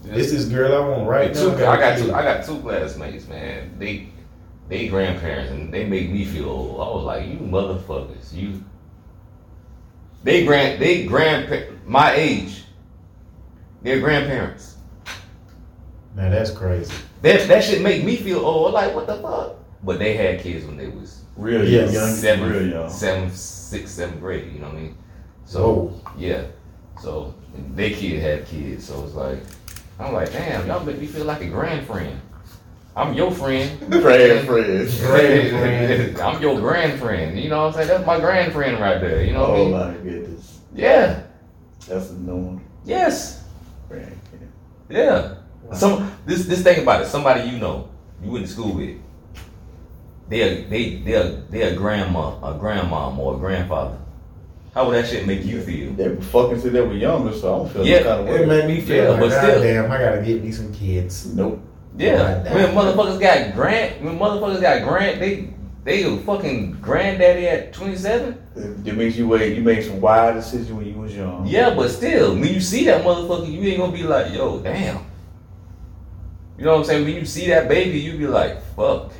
This 0.03 0.33
is 0.33 0.49
girl 0.49 0.75
I 0.75 0.89
want 0.89 1.09
right 1.09 1.35
two, 1.35 1.51
now. 1.57 1.71
I 1.71 1.77
got 1.79 1.99
two. 1.99 2.13
I 2.15 2.23
got 2.23 2.45
two 2.45 2.59
classmates, 2.61 3.27
man. 3.29 3.77
They 3.79 4.09
they 4.69 4.89
grandparents, 4.89 5.53
and 5.53 5.73
they 5.73 5.85
make 5.85 6.11
me 6.11 6.25
feel 6.25 6.49
old. 6.49 6.81
I 6.81 6.95
was 6.95 7.05
like, 7.05 7.29
you 7.29 7.39
motherfuckers, 7.39 8.33
you. 8.33 8.65
They 10.25 10.45
grand 10.45 10.81
they 10.81 11.07
grandpa 11.07 11.73
my 11.87 12.13
age. 12.15 12.65
They're 13.83 14.01
grandparents. 14.01 14.77
Man, 16.17 16.33
that's 16.33 16.51
crazy. 16.51 16.93
That 17.23 17.47
that 17.47 17.63
should 17.63 17.83
make 17.83 18.05
me 18.05 18.17
feel 18.17 18.41
old. 18.45 18.73
Like 18.75 18.95
what 18.95 19.07
the 19.07 19.17
fuck? 19.19 19.57
But 19.87 19.99
they 20.01 20.15
had 20.17 20.41
kids 20.41 20.67
when 20.67 20.77
they 20.77 20.89
was 20.89 21.23
real 21.37 21.65
Yeah, 21.65 21.85
young, 21.85 21.95
young, 21.95 22.11
seventh, 22.11 22.53
real 22.53 22.67
young. 22.69 22.91
seventh, 22.91 23.37
sixth, 23.37 23.95
seventh 23.95 24.21
grade. 24.21 24.53
You 24.53 24.59
know 24.59 24.67
what 24.67 24.77
I 24.77 24.81
mean? 24.81 24.97
So 25.45 25.61
Whoa. 25.73 26.01
yeah. 26.19 26.43
So 27.01 27.35
they 27.75 27.91
kid 27.93 28.21
had 28.21 28.47
kids. 28.47 28.85
So 28.87 29.05
it's 29.05 29.15
like 29.15 29.39
I'm 30.01 30.13
like, 30.13 30.31
damn, 30.33 30.67
y'all 30.67 30.85
make 30.85 30.99
me 30.99 31.07
feel 31.07 31.25
like 31.25 31.41
a 31.41 31.47
grand 31.47 31.87
friend. 31.87 32.21
I'm 32.97 33.13
your 33.15 33.31
friend. 33.31 33.79
Grand 33.91 34.47
friend. 34.47 34.89
Grand 35.01 35.51
friend. 35.51 36.19
I'm 36.19 36.41
your 36.43 36.59
grand 36.59 36.99
friend. 36.99 37.39
You 37.39 37.51
know 37.51 37.67
what 37.67 37.67
I'm 37.69 37.73
saying? 37.75 37.89
That's 37.89 38.07
my 38.07 38.19
grand 38.19 38.53
friend 38.55 38.81
right 38.81 39.01
there. 39.01 39.23
You 39.23 39.35
know 39.35 39.41
what 39.43 39.51
I 39.51 39.53
Oh 39.53 39.65
mean? 39.65 39.73
my 39.73 39.93
goodness, 40.03 40.59
Yeah. 40.75 41.23
that's 41.87 42.11
a 42.11 42.15
known 42.15 42.63
Yes. 42.87 43.45
grand. 43.89 44.19
Yeah. 44.89 45.35
Some 45.73 46.11
this 46.27 46.47
this 46.47 46.63
thing 46.63 46.83
about 46.83 47.03
it. 47.03 47.07
Somebody 47.07 47.51
you 47.51 47.59
know, 47.59 47.89
you 48.23 48.31
went 48.33 48.47
to 48.47 48.51
school 48.53 48.73
with. 48.75 48.97
They're 50.29 50.63
they 50.63 50.97
they're 50.97 51.31
they're 51.51 51.73
a 51.73 51.77
grandma, 51.77 52.37
a 52.43 52.59
grandmom, 52.59 53.19
or 53.19 53.37
a 53.37 53.39
grandfather. 53.39 53.97
How 54.75 54.87
would 54.87 54.95
that 54.97 55.09
shit 55.09 55.27
make 55.27 55.45
you 55.45 55.63
feel? 55.63 55.93
They 55.93 56.09
were 56.09 56.21
fucking 56.21 56.61
since 56.61 56.73
they 56.73 56.81
were 56.81 56.93
younger, 56.93 57.33
so 57.33 57.55
I 57.55 57.59
don't 57.59 57.73
feel 57.73 57.87
Yeah, 57.87 57.99
no 58.01 58.05
kind 58.05 58.21
of 58.21 58.27
way. 58.27 58.43
It 58.43 58.49
made 58.49 58.67
me 58.67 58.81
feel 58.81 58.97
Yeah, 59.05 59.09
like, 59.11 59.21
but 59.21 59.29
God 59.31 59.43
still- 59.43 59.63
damn, 59.63 59.91
I 59.93 59.99
gotta 59.99 60.23
get 60.23 60.45
me 60.45 60.53
some 60.53 60.73
kids. 60.73 61.35
Nope. 61.35 61.61
Yeah, 61.99 62.43
Right 62.43 62.53
when 62.53 62.75
motherfuckers 62.75 63.19
got 63.19 63.55
grant, 63.55 64.03
when 64.03 64.19
motherfuckers 64.19 64.61
got 64.61 64.87
grant, 64.87 65.19
they 65.19 65.49
they 65.85 66.03
a 66.03 66.17
fucking 66.19 66.73
granddaddy 66.83 67.47
at 67.47 67.73
27. 67.73 68.37
It 68.85 68.97
makes 68.97 69.17
you 69.17 69.29
wait. 69.29 69.57
You 69.57 69.63
made 69.63 69.85
some 69.85 70.01
wild 70.01 70.35
decisions 70.35 70.73
when 70.73 70.85
you 70.85 70.95
was 71.01 71.15
young. 71.17 71.47
Yeah, 71.47 71.73
but 71.75 71.89
still, 71.91 72.35
when 72.35 72.53
you 72.53 72.61
see 72.61 72.85
that 72.87 73.03
motherfucker, 73.05 73.51
you 73.51 73.63
ain't 73.63 73.79
gonna 73.79 73.93
be 73.93 74.03
like, 74.03 74.35
yo, 74.35 74.59
damn. 74.59 74.99
You 76.59 76.65
know 76.65 76.73
what 76.73 76.79
I'm 76.81 76.85
saying? 76.85 77.05
When 77.05 77.15
you 77.15 77.25
see 77.25 77.47
that 77.49 77.69
baby, 77.69 77.99
you 78.01 78.19
be 78.19 78.27
like, 78.27 78.61
fuck. 78.75 79.13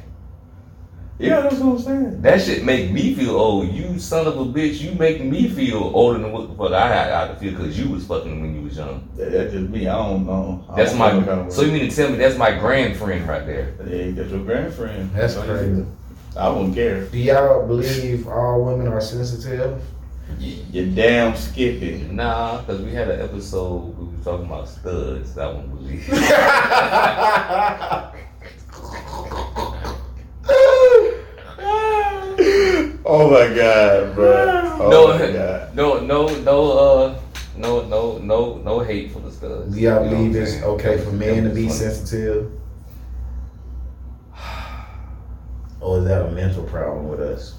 Yeah, 1.19 1.41
that's 1.41 1.57
what 1.57 1.73
I'm 1.77 1.79
saying. 1.79 2.21
That 2.23 2.43
shit 2.43 2.63
make 2.65 2.91
me 2.91 3.15
feel 3.15 3.37
old. 3.37 3.73
You 3.73 3.99
son 3.99 4.27
of 4.27 4.37
a 4.39 4.45
bitch, 4.45 4.81
you 4.83 4.93
make 4.93 5.23
me 5.25 5.49
feel 5.49 5.79
older 5.95 6.19
than 6.19 6.31
what 6.31 6.49
the 6.51 6.55
fuck 6.55 6.73
I 6.73 6.89
had 6.89 7.11
I 7.13 7.29
to 7.29 7.35
feel 7.41 7.53
because 7.53 7.79
you 7.79 7.89
was 7.89 8.05
fucking 8.07 8.39
when 8.41 8.55
you 8.55 8.61
was 8.63 8.77
young. 8.77 9.09
That, 9.17 9.33
that's 9.33 9.53
just 9.53 9.71
me. 9.71 9.89
I 9.89 9.97
don't 9.97 10.27
know. 10.27 10.65
I 10.69 10.77
That's 10.77 10.91
don't 10.91 10.99
my. 10.99 11.11
feel 11.13 11.21
no 11.23 11.27
kind 11.27 11.41
of 11.47 11.53
So 11.55 11.63
you 11.63 11.73
way. 11.73 11.81
mean 11.81 11.89
to 11.91 11.97
tell 11.97 12.11
me 12.11 12.17
that's 12.17 12.37
my 12.37 12.51
grand 12.59 12.97
friend 12.97 13.27
right 13.27 13.47
there? 13.47 13.73
Yeah, 13.89 14.11
that's 14.11 14.31
your 14.31 14.45
girlfriend. 14.45 15.11
That's 15.15 15.33
So, 15.35 15.43
crazy. 15.43 15.87
I 16.37 16.51
wouldn't 16.51 16.75
care. 16.75 17.07
Do 17.07 17.17
y'all 17.19 17.67
believe 17.67 18.29
all 18.29 18.63
women 18.67 18.89
are 18.89 19.01
sensitive? 19.01 19.81
You, 20.39 20.57
you 20.71 20.91
damn 20.95 21.35
skippy. 21.35 22.07
Nah, 22.11 22.59
because 22.61 22.83
we 22.83 22.93
had 22.93 23.09
an 23.09 23.23
episode 23.23 23.97
we 23.97 24.05
was 24.15 24.23
talking 24.23 24.45
about 24.45 24.69
studs. 24.69 25.39
I 25.39 25.47
won't 25.47 25.71
believe. 25.75 26.05
Oh 33.05 33.31
my 33.31 33.55
god, 33.55 34.15
bro. 34.15 34.77
Oh 34.81 34.91
no, 34.91 35.09
my 35.19 35.33
god. 35.33 35.75
no, 35.75 36.01
no, 36.01 36.27
no, 36.43 36.73
uh, 36.79 37.21
no, 37.57 37.83
no, 37.87 38.19
no, 38.19 38.59
no 38.59 38.81
hate 38.81 39.11
for 39.13 39.21
the 39.21 39.31
studs. 39.31 39.75
Do 39.75 39.81
y'all 39.81 40.05
You 40.05 40.11
know 40.11 40.17
believe 40.17 40.37
it's 40.37 40.63
okay 40.63 40.99
for 40.99 41.13
men 41.13 41.45
to 41.45 41.51
be 41.51 41.67
funny. 41.67 41.79
sensitive? 41.79 42.51
Or 45.81 45.99
is 45.99 46.05
that 46.07 46.27
a 46.27 46.31
mental 46.31 46.65
problem 46.65 47.09
with 47.09 47.21
us? 47.21 47.55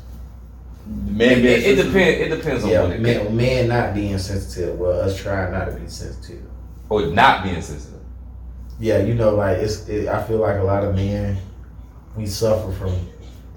Man, 0.86 1.40
It, 1.40 1.46
it, 1.46 1.80
it 1.80 1.84
depends. 1.84 2.20
It 2.22 2.30
depends 2.36 2.64
on 2.64 2.70
Yeah, 2.70 2.84
what 2.84 2.92
it 2.92 3.02
men, 3.02 3.36
men 3.36 3.68
not 3.68 3.94
being 3.94 4.18
sensitive. 4.18 4.78
Well, 4.80 5.00
us 5.02 5.18
trying 5.22 5.52
not 5.52 5.66
to 5.66 5.72
be 5.74 5.88
sensitive. 5.88 6.44
or 6.90 7.08
not 7.08 7.44
being 7.44 7.62
sensitive. 7.62 8.00
Yeah, 8.80 9.00
you 9.00 9.16
know, 9.16 9.36
like 9.36 9.58
it's. 9.58 9.88
It, 9.90 10.08
I 10.08 10.24
feel 10.24 10.38
like 10.38 10.60
a 10.60 10.64
lot 10.64 10.84
of 10.84 10.96
men, 10.96 11.38
we 12.16 12.26
suffer 12.26 12.72
from. 12.74 12.94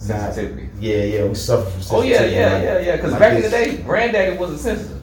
Not, 0.09 0.32
Sensitivity. 0.35 0.70
yeah, 0.81 1.02
yeah, 1.05 1.24
we 1.27 1.35
suffer 1.35 1.70
from 1.70 1.97
Oh 1.97 2.02
yeah, 2.02 2.24
yeah, 2.24 2.62
yeah, 2.62 2.78
yeah. 2.81 2.97
Because 2.97 3.12
like 3.12 3.20
back 3.20 3.36
in 3.36 3.43
the 3.43 3.51
day, 3.51 3.77
granddaddy 3.82 4.36
wasn't 4.39 4.60
sensitive. 4.60 5.02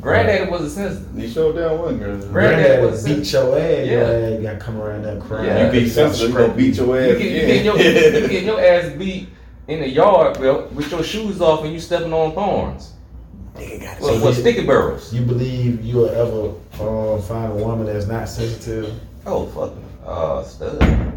Granddaddy 0.00 0.50
wasn't 0.50 0.72
sensitive. 0.72 1.18
You 1.18 1.28
showed 1.28 1.56
down 1.56 1.78
one 1.78 1.98
girl. 1.98 2.16
Granddaddy 2.18 2.32
Granddaddy 2.32 2.86
was 2.86 3.04
beat 3.04 3.32
your 3.32 3.58
ass. 3.58 3.86
Your 3.86 4.00
Yeah. 4.02 4.36
ass 4.36 4.42
got 4.42 4.52
to 4.52 4.58
come 4.58 4.80
around 4.82 5.02
that 5.04 5.20
crying. 5.22 5.46
Yeah. 5.46 5.66
You 5.66 5.80
be 5.80 5.88
sensitive, 5.88 6.30
you 6.30 6.36
gonna 6.36 6.52
beat 6.54 6.74
your 6.76 6.86
You 7.00 7.12
ass. 7.12 7.18
get, 7.18 7.30
you, 7.30 7.46
get 7.46 7.64
your, 7.64 7.78
you 8.22 8.28
get 8.28 8.42
your 8.44 8.60
ass 8.60 8.92
beat 8.98 9.28
in 9.68 9.80
the 9.80 9.88
yard 9.88 10.36
bro, 10.36 10.66
with 10.74 10.90
your 10.90 11.04
shoes 11.04 11.40
off 11.40 11.62
and 11.64 11.72
you 11.72 11.78
stepping 11.80 12.12
on 12.12 12.32
thorns. 12.34 12.90
Well, 13.56 14.20
well, 14.20 14.32
sticky 14.32 14.66
barrels. 14.66 15.14
You 15.14 15.22
believe 15.22 15.80
you'll 15.84 16.08
ever 16.10 16.54
uh, 16.82 17.22
find 17.22 17.52
a 17.52 17.54
woman 17.64 17.86
that's 17.86 18.06
not 18.08 18.28
sensitive? 18.28 18.92
Oh 19.26 19.46
fuck. 19.46 19.72
Uh, 20.04 20.42
stud. 20.42 21.12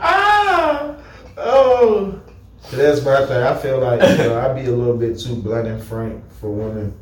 Ah, 0.00 0.96
oh. 1.36 2.20
That's 2.72 3.04
my 3.04 3.26
thing. 3.26 3.42
I 3.42 3.56
feel 3.56 3.78
like 3.80 4.00
you 4.00 4.16
know 4.18 4.40
I 4.40 4.52
be 4.52 4.66
a 4.68 4.72
little 4.72 4.96
bit 4.96 5.18
too 5.18 5.36
blunt 5.36 5.66
and 5.68 5.82
frank 5.82 6.22
for 6.40 6.50
women, 6.50 6.98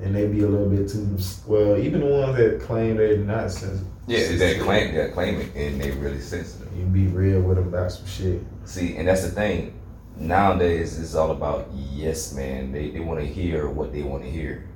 and 0.00 0.14
they 0.14 0.26
be 0.26 0.42
a 0.42 0.48
little 0.48 0.68
bit 0.68 0.88
too 0.88 1.18
well. 1.46 1.76
Even 1.78 2.00
the 2.00 2.06
ones 2.06 2.36
that 2.36 2.60
claim 2.60 2.96
they're 2.96 3.16
not 3.18 3.50
sensitive. 3.50 3.86
Yeah, 4.06 4.36
they 4.36 4.58
claim 4.58 4.94
they 4.94 5.08
claim 5.10 5.40
it 5.40 5.54
and 5.54 5.80
they 5.80 5.90
really 5.92 6.20
sensitive. 6.20 6.68
You 6.76 6.84
be 6.84 7.06
real 7.06 7.40
with 7.40 7.56
them 7.56 7.68
about 7.68 7.92
some 7.92 8.06
shit. 8.06 8.42
See, 8.64 8.96
and 8.96 9.08
that's 9.08 9.22
the 9.22 9.30
thing. 9.30 9.74
Nowadays, 10.16 10.98
it's 10.98 11.14
all 11.14 11.32
about 11.32 11.68
yes, 11.72 12.32
man. 12.34 12.70
They 12.70 12.90
they 12.90 13.00
want 13.00 13.20
to 13.20 13.26
hear 13.26 13.68
what 13.68 13.92
they 13.92 14.02
want 14.02 14.22
to 14.22 14.30
hear. 14.30 14.68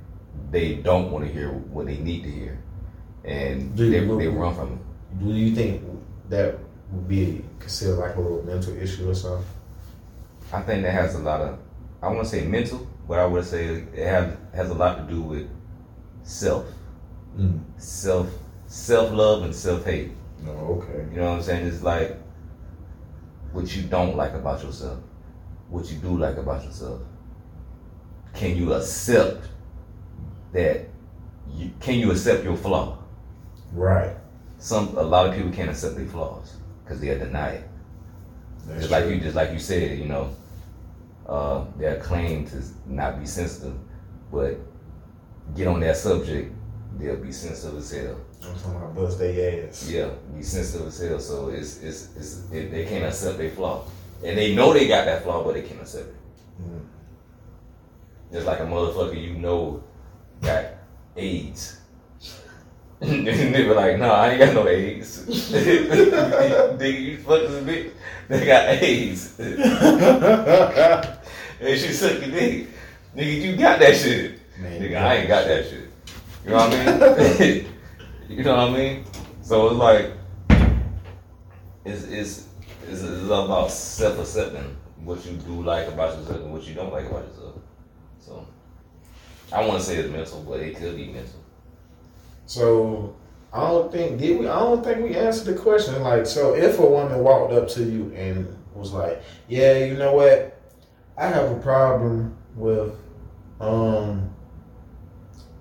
They 0.51 0.75
don't 0.75 1.11
want 1.11 1.25
to 1.27 1.31
hear 1.31 1.49
what 1.51 1.85
they 1.85 1.97
need 1.97 2.23
to 2.23 2.31
hear, 2.31 2.59
and 3.23 3.75
Do 3.75 3.89
they, 3.89 3.99
you- 3.99 4.17
they 4.17 4.27
run 4.27 4.55
from 4.55 4.73
it. 4.73 5.19
Do 5.19 5.33
you 5.33 5.53
think 5.55 5.83
that 6.29 6.57
would 6.91 7.07
be 7.07 7.43
considered 7.59 7.97
like 7.97 8.15
a 8.15 8.19
little 8.21 8.43
mental 8.43 8.75
issue 8.77 9.09
or 9.09 9.13
something? 9.15 9.45
I 10.51 10.61
think 10.61 10.83
that 10.83 10.91
has 10.91 11.15
a 11.15 11.19
lot 11.19 11.41
of. 11.41 11.59
I 12.01 12.07
want 12.07 12.19
to 12.21 12.25
say 12.25 12.45
mental, 12.45 12.87
but 13.07 13.19
I 13.19 13.25
would 13.25 13.45
say 13.45 13.65
it 13.93 14.07
has 14.07 14.35
has 14.53 14.69
a 14.69 14.73
lot 14.73 14.97
to 15.07 15.13
do 15.13 15.21
with 15.21 15.47
self, 16.23 16.65
Mm. 17.37 17.59
self, 17.77 18.27
self 18.67 19.11
love 19.11 19.43
and 19.43 19.53
self 19.55 19.85
hate. 19.85 20.11
No, 20.43 20.51
okay. 20.51 21.05
You 21.13 21.19
know 21.19 21.29
what 21.31 21.37
I'm 21.37 21.41
saying? 21.43 21.67
It's 21.67 21.83
like 21.83 22.17
what 23.51 23.75
you 23.75 23.83
don't 23.83 24.15
like 24.15 24.33
about 24.33 24.63
yourself, 24.63 24.99
what 25.69 25.91
you 25.91 25.97
do 25.97 26.17
like 26.17 26.37
about 26.37 26.63
yourself. 26.63 27.01
Can 28.33 28.55
you 28.55 28.73
accept 28.73 29.45
that? 30.53 30.87
You, 31.51 31.71
can 31.79 31.95
you 31.95 32.11
accept 32.11 32.43
your 32.43 32.55
flaw? 32.55 32.97
Right. 33.73 34.15
Some 34.59 34.97
a 34.97 35.03
lot 35.03 35.27
of 35.27 35.35
people 35.35 35.51
can't 35.51 35.69
accept 35.69 35.95
their 35.95 36.05
flaws 36.05 36.57
because 36.83 36.99
they 36.99 37.07
deny 37.17 37.49
it. 37.51 37.69
That's 38.67 38.81
just 38.81 38.91
like 38.91 39.05
true. 39.05 39.13
you, 39.13 39.21
just 39.21 39.35
like 39.35 39.51
you 39.51 39.59
said, 39.59 39.97
you 39.97 40.05
know, 40.05 40.35
uh, 41.27 41.65
they 41.77 41.95
claim 42.01 42.45
to 42.47 42.61
not 42.85 43.19
be 43.19 43.25
sensitive, 43.25 43.75
but 44.31 44.57
get 45.55 45.67
on 45.67 45.79
that 45.79 45.97
subject, 45.97 46.53
they'll 46.97 47.17
be 47.17 47.31
sensitive 47.31 47.79
as 47.79 47.91
hell. 47.91 48.19
I'm 48.43 48.55
talking 48.55 48.75
about 48.75 48.95
bust 48.95 49.19
their 49.19 49.67
ass. 49.67 49.89
Yeah, 49.89 50.09
be 50.35 50.43
sensitive 50.43 50.87
as 50.87 50.99
hell. 50.99 51.19
So 51.19 51.49
it's 51.49 51.81
it's, 51.81 52.15
it's 52.15 52.51
it, 52.51 52.71
they 52.71 52.85
can't 52.85 53.05
accept 53.05 53.37
their 53.37 53.51
flaw, 53.51 53.85
and 54.23 54.37
they 54.37 54.55
know 54.55 54.73
they 54.73 54.87
got 54.87 55.05
that 55.05 55.23
flaw, 55.23 55.43
but 55.43 55.53
they 55.53 55.61
can't 55.61 55.81
accept 55.81 56.09
it. 56.09 56.15
Mm. 56.61 56.85
Just 58.31 58.45
like 58.45 58.59
a 58.59 58.63
motherfucker 58.63 59.21
you 59.21 59.35
know 59.35 59.83
got 60.41 60.65
AIDS. 61.15 61.79
and 63.01 63.27
they 63.27 63.65
were 63.65 63.75
like, 63.75 63.97
no, 63.97 64.11
I 64.11 64.31
ain't 64.31 64.39
got 64.39 64.53
no 64.53 64.67
AIDS. 64.67 65.25
Nigga, 65.27 67.01
you 67.01 67.17
fucking 67.17 67.57
a 67.57 67.61
bitch. 67.61 67.91
They 68.27 68.45
got 68.45 68.67
AIDS. 68.81 69.39
and 71.59 71.79
she 71.79 71.93
suck 71.93 72.19
your 72.21 72.31
dick. 72.31 72.67
Nigga, 73.15 73.41
you 73.41 73.55
got 73.57 73.79
that 73.79 73.95
shit. 73.95 74.39
Man, 74.59 74.81
Nigga, 74.81 75.01
I 75.01 75.15
ain't 75.15 75.27
got 75.27 75.47
that 75.47 75.65
shit. 75.65 75.89
You 76.45 76.51
know 76.51 76.57
what 76.57 76.73
I 76.73 77.39
mean? 77.39 77.65
you 78.29 78.43
know 78.43 78.55
what 78.55 78.69
I 78.69 78.73
mean? 78.73 79.03
So 79.41 79.67
it's 79.67 79.75
like, 79.75 80.11
it's, 81.85 82.03
it's, 82.03 82.47
it's, 82.87 83.01
it's 83.01 83.23
about 83.25 83.71
self 83.71 84.19
accepting 84.19 84.77
what 85.03 85.25
you 85.25 85.33
do 85.37 85.63
like 85.63 85.87
about 85.87 86.17
yourself 86.17 86.41
and 86.41 86.51
what 86.51 86.67
you 86.67 86.75
don't 86.75 86.91
like 86.91 87.05
about 87.05 87.25
yourself. 87.25 87.38
I 89.51 89.65
want 89.65 89.79
to 89.81 89.85
say 89.85 89.95
it's 89.97 90.09
mental, 90.09 90.43
but 90.47 90.59
it 90.59 90.75
could 90.75 90.95
be 90.95 91.07
mental. 91.07 91.39
So 92.45 93.15
I 93.53 93.61
don't 93.69 93.91
think 93.91 94.19
did 94.19 94.39
we? 94.39 94.47
I 94.47 94.59
don't 94.59 94.83
think 94.83 95.03
we 95.03 95.15
answered 95.15 95.53
the 95.55 95.59
question. 95.59 96.01
Like, 96.03 96.25
so 96.25 96.53
if 96.55 96.79
a 96.79 96.85
woman 96.85 97.19
walked 97.23 97.53
up 97.53 97.67
to 97.69 97.83
you 97.83 98.11
and 98.15 98.47
was 98.75 98.91
like, 98.93 99.21
"Yeah, 99.47 99.77
you 99.77 99.95
know 99.97 100.13
what? 100.13 100.59
I 101.17 101.27
have 101.27 101.51
a 101.51 101.59
problem 101.59 102.37
with 102.55 102.93
um 103.59 104.29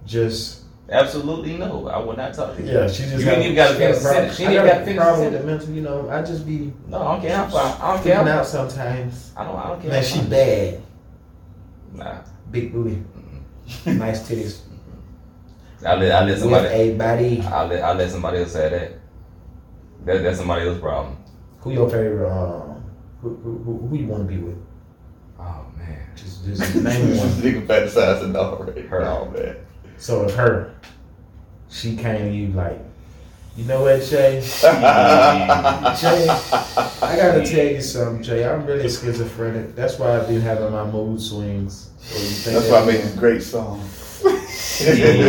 just 0.07 0.63
Absolutely 0.91 1.59
no. 1.59 1.87
I 1.89 1.99
would 1.99 2.17
not 2.17 2.33
talk 2.33 2.57
to 2.57 2.63
you. 2.63 2.73
yeah." 2.73 2.89
She 2.89 3.03
just 3.05 3.23
You 3.23 3.31
ain't 3.31 3.43
even 3.43 3.55
gotta 3.55 3.75
she 3.75 3.79
finish 3.81 4.03
got 4.03 4.25
a. 4.25 4.33
She 4.35 4.45
ain't 4.45 4.55
gotta 4.55 4.69
got 4.69 4.81
a 4.81 4.85
finish 4.87 4.97
problem 5.03 5.33
with 5.33 5.41
the 5.43 5.47
mental. 5.47 5.71
You 5.71 5.81
know, 5.83 6.09
I 6.11 6.23
just 6.23 6.47
be 6.47 6.73
No, 6.87 7.03
I 7.03 7.13
don't 7.13 7.21
care. 7.27 7.37
I'm 7.37 7.51
fine. 7.51 7.81
I 7.83 7.95
don't 7.95 8.03
care. 8.05 8.29
out 8.29 8.47
sometimes. 8.47 9.33
I 9.37 9.45
don't. 9.45 9.57
I 9.57 9.67
don't 9.69 9.83
care. 9.83 9.91
Man, 9.91 10.03
she 10.05 10.23
bad, 10.23 10.81
Nah. 11.93 12.19
big 12.51 12.73
booty, 12.73 13.03
nice 13.87 14.29
titties, 14.29 14.61
I 15.85 15.95
let 15.95 16.13
I 16.13 16.21
let 16.25 16.27
with 16.27 16.39
somebody. 16.41 16.69
a 16.69 16.95
body. 16.97 17.41
I 17.43 17.65
let 17.67 17.83
I 17.85 17.93
let 17.93 18.11
somebody 18.11 18.39
else 18.39 18.53
say 18.53 18.69
that. 18.69 18.93
That 20.07 20.23
that's 20.23 20.39
somebody 20.39 20.67
else's 20.67 20.81
problem. 20.81 21.17
Who 21.61 21.73
your 21.73 21.89
favorite? 21.91 22.31
Um, 22.31 22.85
who 23.21 23.37
who, 23.37 23.59
who, 23.59 23.89
who 23.89 23.97
you 23.97 24.07
want 24.07 24.29
to 24.29 24.35
be 24.35 24.41
with? 24.41 24.59
Oh 25.39 25.67
man. 25.77 26.01
Just, 26.17 26.45
just 26.45 26.75
name 26.75 27.17
one. 27.17 27.29
Nigga 27.29 27.67
fantasizing 27.67 28.35
already. 28.37 28.83
Her. 28.83 29.03
Oh 29.03 29.31
man. 29.31 29.57
So 29.99 30.25
if 30.25 30.35
her, 30.35 30.75
she 31.69 31.97
came 31.97 32.31
to 32.31 32.35
you 32.35 32.49
like, 32.49 32.81
you 33.57 33.65
know 33.65 33.83
what, 33.83 34.01
Jay? 34.03 34.41
Jay, 34.41 34.69
I 37.03 37.17
gotta 37.17 37.45
tell 37.45 37.67
you 37.67 37.83
something, 37.83 38.23
Jay. 38.23 38.49
I'm 38.49 38.65
really 38.65 38.89
schizophrenic. 38.89 39.75
That's 39.75 39.99
why 39.99 40.17
I've 40.17 40.29
been 40.29 40.41
having 40.41 40.71
my 40.71 40.85
mood 40.89 41.21
swings. 41.21 41.88
So 42.01 42.51
That's 42.53 42.69
why 42.71 42.81
I 42.81 42.87
made 42.87 43.01
this 43.03 43.15
great 43.15 43.43
song. 43.43 43.83
You 44.81 44.95
know 44.95 45.25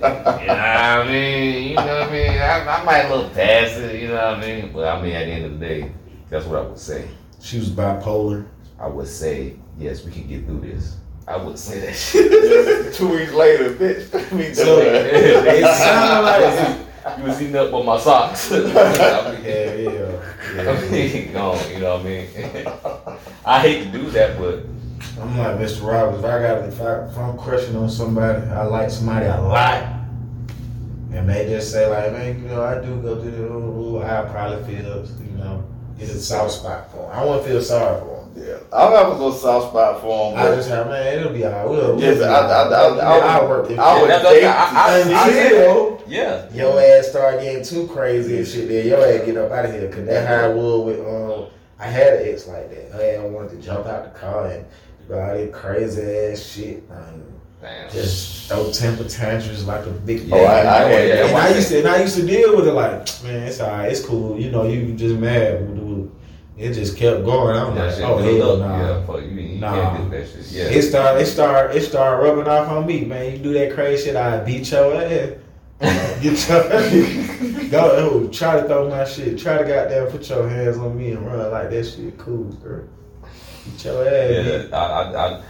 what 0.00 0.10
I 0.50 1.06
mean? 1.06 1.68
You 1.70 1.74
know 1.74 1.82
what 1.84 2.08
I 2.08 2.10
mean? 2.12 2.30
I, 2.38 2.66
I 2.80 2.84
might 2.84 3.08
look 3.10 3.32
past 3.34 3.76
it, 3.78 4.00
you 4.00 4.08
know 4.08 4.14
what 4.14 4.24
I 4.24 4.40
mean? 4.40 4.72
But 4.72 4.84
I 4.88 5.02
mean, 5.02 5.12
at 5.12 5.24
the 5.26 5.32
end 5.32 5.44
of 5.46 5.58
the 5.58 5.66
day, 5.66 5.92
that's 6.28 6.46
what 6.46 6.58
I 6.60 6.62
would 6.62 6.78
say. 6.78 7.08
she 7.40 7.58
was 7.58 7.70
bipolar. 7.70 8.46
I 8.78 8.86
would 8.86 9.08
say, 9.08 9.56
yes, 9.78 10.04
we 10.04 10.12
can 10.12 10.26
get 10.28 10.46
through 10.46 10.60
this. 10.60 10.96
I 11.26 11.36
wouldn't 11.36 11.58
say 11.58 11.80
that 11.80 11.94
shit. 11.96 12.94
Two 12.94 13.08
weeks 13.08 13.32
later, 13.32 13.74
bitch. 13.74 14.32
Me 14.32 14.54
So, 14.54 14.80
too. 14.80 14.86
it 14.88 15.66
sounded 15.76 16.22
like 16.22 17.18
you 17.18 17.24
was 17.24 17.40
eating 17.42 17.56
up 17.56 17.72
on 17.72 17.84
my 17.86 17.98
socks. 17.98 18.52
I 18.52 18.56
mean, 18.58 18.74
yeah, 19.44 19.74
yeah, 19.74 20.70
I 20.70 20.90
mean, 20.90 21.32
gone, 21.32 21.70
you 21.72 21.80
know 21.80 21.96
what 21.96 22.02
I 22.02 22.04
mean? 22.04 22.28
I 23.44 23.60
hate 23.60 23.84
to 23.84 23.90
do 23.98 24.10
that, 24.10 24.38
but 24.38 24.64
I'm 25.20 25.36
like 25.38 25.56
Mr. 25.58 25.86
Roberts. 25.86 26.18
If 26.18 26.24
I 26.24 26.42
got, 26.42 26.64
if, 26.68 26.80
I, 26.80 27.06
if 27.08 27.16
I'm 27.18 27.38
crushing 27.38 27.76
on 27.76 27.88
somebody, 27.90 28.42
I 28.50 28.62
like 28.64 28.90
somebody 28.90 29.26
a 29.26 29.40
lot, 29.40 29.82
and 31.12 31.28
they 31.28 31.46
just 31.48 31.72
say 31.72 31.86
like, 31.86 32.12
man, 32.12 32.42
you 32.42 32.48
know, 32.48 32.62
I 32.62 32.80
do 32.84 33.00
go 33.02 33.20
through 33.20 33.30
the 33.32 33.44
ooh, 33.44 33.96
ooh," 33.98 34.02
I 34.02 34.22
probably 34.30 34.62
feel, 34.76 35.04
you 35.24 35.38
know, 35.38 35.64
get 35.98 36.08
a 36.10 36.18
soft 36.18 36.52
spot 36.52 36.90
for 36.92 36.98
him. 37.10 37.18
I 37.18 37.24
won't 37.24 37.44
feel 37.44 37.60
sorry 37.62 38.00
for 38.00 38.06
him. 38.16 38.16
Yeah, 38.36 38.58
I'll 38.72 38.94
have 38.96 39.08
a 39.08 39.10
little 39.12 39.32
soft 39.32 39.70
spot 39.70 40.00
for 40.00 40.32
him. 40.32 40.38
I 40.38 40.54
just 40.54 40.68
have, 40.68 40.86
man, 40.86 41.18
it'll 41.18 41.32
be 41.32 41.44
alright. 41.44 41.68
We'll, 41.68 41.96
we'll 41.96 42.00
Yes, 42.00 42.18
be 42.18 42.24
I- 42.24 42.28
I- 42.28 42.32
all 42.32 42.50
I- 42.50 42.64
right. 42.64 42.72
I 42.72 42.90
would- 42.90 43.24
I'll 43.24 43.48
work 43.48 43.70
it. 43.70 43.78
I 43.78 44.00
would 44.00 44.10
That's 44.10 44.24
what 44.24 44.44
I- 44.44 44.48
I- 44.48 44.92
I- 44.92 44.98
until 44.98 46.02
yeah. 46.06 46.52
your 46.54 46.80
ass 46.80 47.08
start 47.08 47.40
getting 47.40 47.64
too 47.64 47.88
crazy 47.88 48.38
and 48.38 48.46
shit. 48.46 48.68
Then 48.68 48.86
your 48.86 49.04
ass 49.04 49.24
get 49.26 49.36
up 49.36 49.50
out 49.50 49.64
of 49.66 49.72
here. 49.72 49.88
Cause 49.90 50.06
that 50.06 50.28
how 50.28 50.44
I 50.44 50.48
was 50.48 50.84
with 50.84 51.00
um. 51.06 51.46
I 51.82 51.86
had 51.86 52.12
an 52.20 52.28
ex 52.28 52.46
like 52.46 52.68
that. 52.70 52.92
Her 52.92 53.24
ass 53.24 53.32
wanted 53.32 53.50
to 53.52 53.56
jump 53.66 53.86
out 53.86 54.04
the 54.12 54.18
car 54.20 54.46
and 54.48 54.64
do 54.64 54.70
all 55.12 55.36
that 55.36 55.52
crazy 55.52 56.02
ass 56.02 56.40
shit. 56.42 56.82
And 56.90 57.24
Damn. 57.62 57.90
just 57.90 58.48
throw 58.48 58.70
temper 58.72 59.04
tantrums 59.04 59.66
like 59.66 59.84
a 59.86 59.90
big. 59.90 60.32
Oh, 60.32 60.36
I- 60.36 60.60
I 60.60 60.90
yeah, 60.90 61.26
and 61.26 61.36
I 61.36 61.54
used 61.54 61.68
to, 61.68 61.78
and 61.80 61.88
I 61.88 62.00
used 62.02 62.16
to 62.16 62.26
deal 62.26 62.56
with 62.56 62.66
it 62.68 62.72
like, 62.72 63.06
man, 63.22 63.42
it's 63.46 63.60
alright, 63.60 63.90
it's 63.92 64.04
cool. 64.04 64.38
You 64.40 64.50
know, 64.50 64.64
you 64.66 64.94
just 64.94 65.16
mad. 65.16 65.76
It 66.56 66.74
just 66.74 66.96
kept 66.98 67.24
going. 67.24 67.56
I'm 67.56 67.74
That 67.74 67.86
like, 67.86 67.94
shit 67.94 68.04
oh 68.04 68.18
hell 68.18 68.62
up. 68.62 69.06
nah. 69.08 69.16
Yeah, 69.16 69.24
you, 69.24 69.40
you 69.40 69.58
Nah. 69.60 69.96
can't 69.96 70.10
do 70.10 70.18
that 70.18 70.28
shit. 70.28 70.46
Yeah. 70.52 70.64
It 70.64 70.82
start, 70.82 71.18
it 71.20 71.24
start, 71.26 71.74
it 71.74 71.80
start 71.82 72.22
rubbing 72.22 72.46
off 72.48 72.68
on 72.68 72.86
me, 72.86 73.06
man. 73.06 73.32
You 73.32 73.38
do 73.38 73.52
that 73.54 73.72
crazy 73.72 74.04
shit, 74.08 74.16
I 74.16 74.40
beat 74.44 74.70
your 74.70 74.94
ass. 74.94 75.30
Get 76.20 76.48
your 76.50 77.70
go, 77.70 77.90
oh, 77.96 78.28
try 78.28 78.60
to 78.60 78.66
throw 78.66 78.90
my 78.90 79.06
shit. 79.06 79.38
Try 79.38 79.56
to 79.56 79.64
goddamn 79.64 80.08
put 80.08 80.28
your 80.28 80.46
hands 80.46 80.76
on 80.76 80.98
me 80.98 81.12
and 81.12 81.24
run 81.26 81.50
like 81.50 81.70
that 81.70 81.84
shit. 81.86 82.18
Cool, 82.18 82.44
girl. 82.62 82.84
Get 83.64 83.84
your 83.84 84.06
ass. 84.08 84.68
Yeah. 84.70 84.76
I, 84.76 85.02
I, 85.02 85.42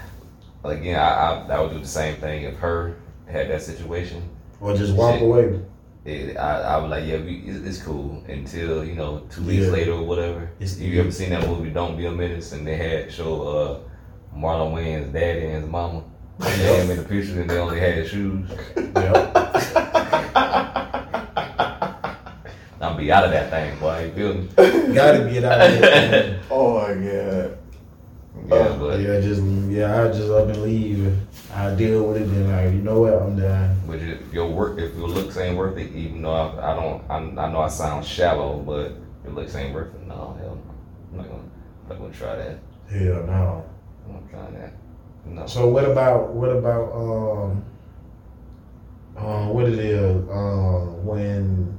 I, 0.64 0.72
again, 0.72 0.98
I, 1.00 1.08
I, 1.08 1.56
I 1.56 1.60
would 1.60 1.72
do 1.72 1.78
the 1.78 1.86
same 1.86 2.16
thing 2.16 2.44
if 2.44 2.56
her 2.58 2.96
had 3.26 3.48
that 3.50 3.62
situation. 3.62 4.28
Or 4.60 4.76
just 4.76 4.94
walk 4.94 5.14
Shit. 5.14 5.22
away. 5.22 5.60
It, 6.04 6.36
I, 6.36 6.60
I 6.62 6.76
was 6.78 6.90
like, 6.90 7.04
yeah, 7.06 7.18
we, 7.18 7.42
it's, 7.46 7.64
it's 7.66 7.82
cool 7.82 8.24
until 8.28 8.84
you 8.84 8.94
know 8.94 9.20
two 9.30 9.42
weeks 9.42 9.64
Yeah. 9.66 9.70
later 9.72 9.92
or 9.92 10.02
whatever. 10.04 10.50
It's- 10.58 10.78
you 10.78 10.98
ever 11.00 11.10
seen 11.10 11.30
that 11.30 11.46
movie 11.46 11.70
Don't 11.70 11.96
Be 11.96 12.06
a 12.06 12.10
Menace? 12.10 12.52
And 12.52 12.66
they 12.66 12.76
had 12.76 13.12
show 13.12 13.42
uh, 13.42 14.36
Marlon 14.36 14.72
Wayans' 14.74 15.12
daddy 15.12 15.44
and 15.46 15.62
his 15.62 15.66
mama. 15.70 16.02
And 16.40 16.60
they 16.60 16.64
had 16.76 16.84
him 16.84 16.90
in 16.92 16.96
the 16.96 17.02
picture 17.02 17.40
and 17.42 17.50
they 17.50 17.58
only 17.58 17.78
had 17.80 18.06
shoes. 18.08 18.48
Yep. 18.76 19.36
I'm 22.82 22.96
be 22.96 23.12
out 23.12 23.24
of 23.24 23.30
that 23.30 23.50
thing, 23.50 23.78
boy. 23.78 24.04
You 24.06 24.12
feel 24.12 24.34
me? 24.34 24.48
Gotta 24.94 25.30
get 25.30 25.44
out 25.44 25.60
of 25.60 25.80
there. 25.80 26.40
oh 26.50 26.80
my 26.80 26.94
god. 26.94 27.58
Yeah, 28.50 28.76
but 28.78 29.00
yeah, 29.00 29.20
just 29.20 29.42
yeah, 29.42 30.02
I 30.02 30.08
just 30.08 30.30
up 30.30 30.48
and 30.48 30.62
leave. 30.62 31.16
I 31.54 31.74
deal 31.74 32.04
with 32.08 32.22
it 32.22 32.26
then 32.26 32.50
like, 32.50 32.72
you 32.74 32.80
know 32.80 33.00
what, 33.00 33.14
I'm 33.14 33.36
done. 33.38 33.80
But 33.86 34.00
your, 34.00 34.16
your 34.32 34.46
work, 34.48 34.78
if 34.78 34.94
your 34.96 35.08
looks 35.08 35.36
ain't 35.36 35.56
worth 35.56 35.76
it, 35.78 35.94
even 35.94 36.22
though 36.22 36.32
I, 36.32 36.72
I 36.72 36.74
don't, 36.76 37.02
I, 37.10 37.44
I 37.44 37.52
know 37.52 37.60
I 37.60 37.68
sound 37.68 38.04
shallow, 38.04 38.58
but 38.58 38.92
your 39.24 39.34
looks 39.34 39.54
ain't 39.54 39.74
worth 39.74 39.94
it. 39.94 40.06
No, 40.06 40.36
hell 40.40 40.56
no. 40.56 40.74
I'm 41.12 41.16
not 41.18 41.28
gonna, 41.28 41.42
I'm 41.42 41.88
not 41.88 41.98
gonna 41.98 42.14
try 42.14 42.36
that. 42.36 42.58
Hell 42.90 43.26
no. 43.26 43.64
I'm 44.06 44.12
not 44.14 44.30
trying 44.30 44.54
that. 44.54 44.72
No. 45.26 45.46
So 45.46 45.68
what 45.68 45.84
about 45.84 46.30
what 46.30 46.50
about 46.50 46.92
um 46.92 47.64
um 49.16 49.48
what 49.50 49.66
it 49.68 49.78
is 49.78 50.28
um 50.30 51.04
when 51.04 51.78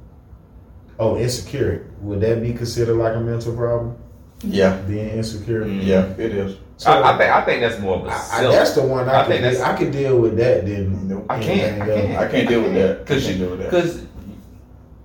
oh 0.99 1.17
insecure 1.17 1.89
would 2.01 2.21
that 2.21 2.41
be 2.41 2.53
considered 2.53 2.95
like 2.95 3.15
a 3.15 3.19
mental 3.19 3.55
problem 3.55 3.95
Yeah. 4.43 4.77
being 4.81 5.09
insecure? 5.09 5.65
Mm. 5.65 5.83
Yeah, 5.83 6.05
it 6.17 6.33
is. 6.33 6.57
So 6.81 6.89
I, 6.91 7.13
I 7.13 7.17
think, 7.19 7.31
I 7.31 7.45
think 7.45 7.61
that's 7.61 7.79
more 7.79 7.97
of 7.97 8.05
a 8.07 8.09
I, 8.09 8.13
I, 8.15 8.17
self. 8.41 8.55
that's 8.55 8.71
the 8.73 8.81
one 8.81 9.07
I, 9.07 9.21
I 9.21 9.27
think 9.27 9.41
de- 9.43 9.51
that's- 9.51 9.61
I 9.61 9.77
could 9.77 9.91
deal 9.91 10.17
with 10.19 10.35
that 10.37 10.65
then. 10.65 11.07
Nope. 11.07 11.27
I 11.29 11.39
can't, 11.39 11.79
I 11.79 11.85
anything 11.85 12.11
else. 12.15 12.23
I 12.23 12.31
can't 12.31 12.49
deal 12.49 12.61
with 12.63 12.73
that. 12.73 13.05
Cause 13.05 13.17
I 13.23 13.27
can't 13.27 13.37
you- 13.39 13.45
deal 13.45 13.51
with 13.51 13.59
that. 13.61 13.69
Cause 13.69 14.05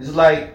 it's 0.01 0.15
like 0.15 0.55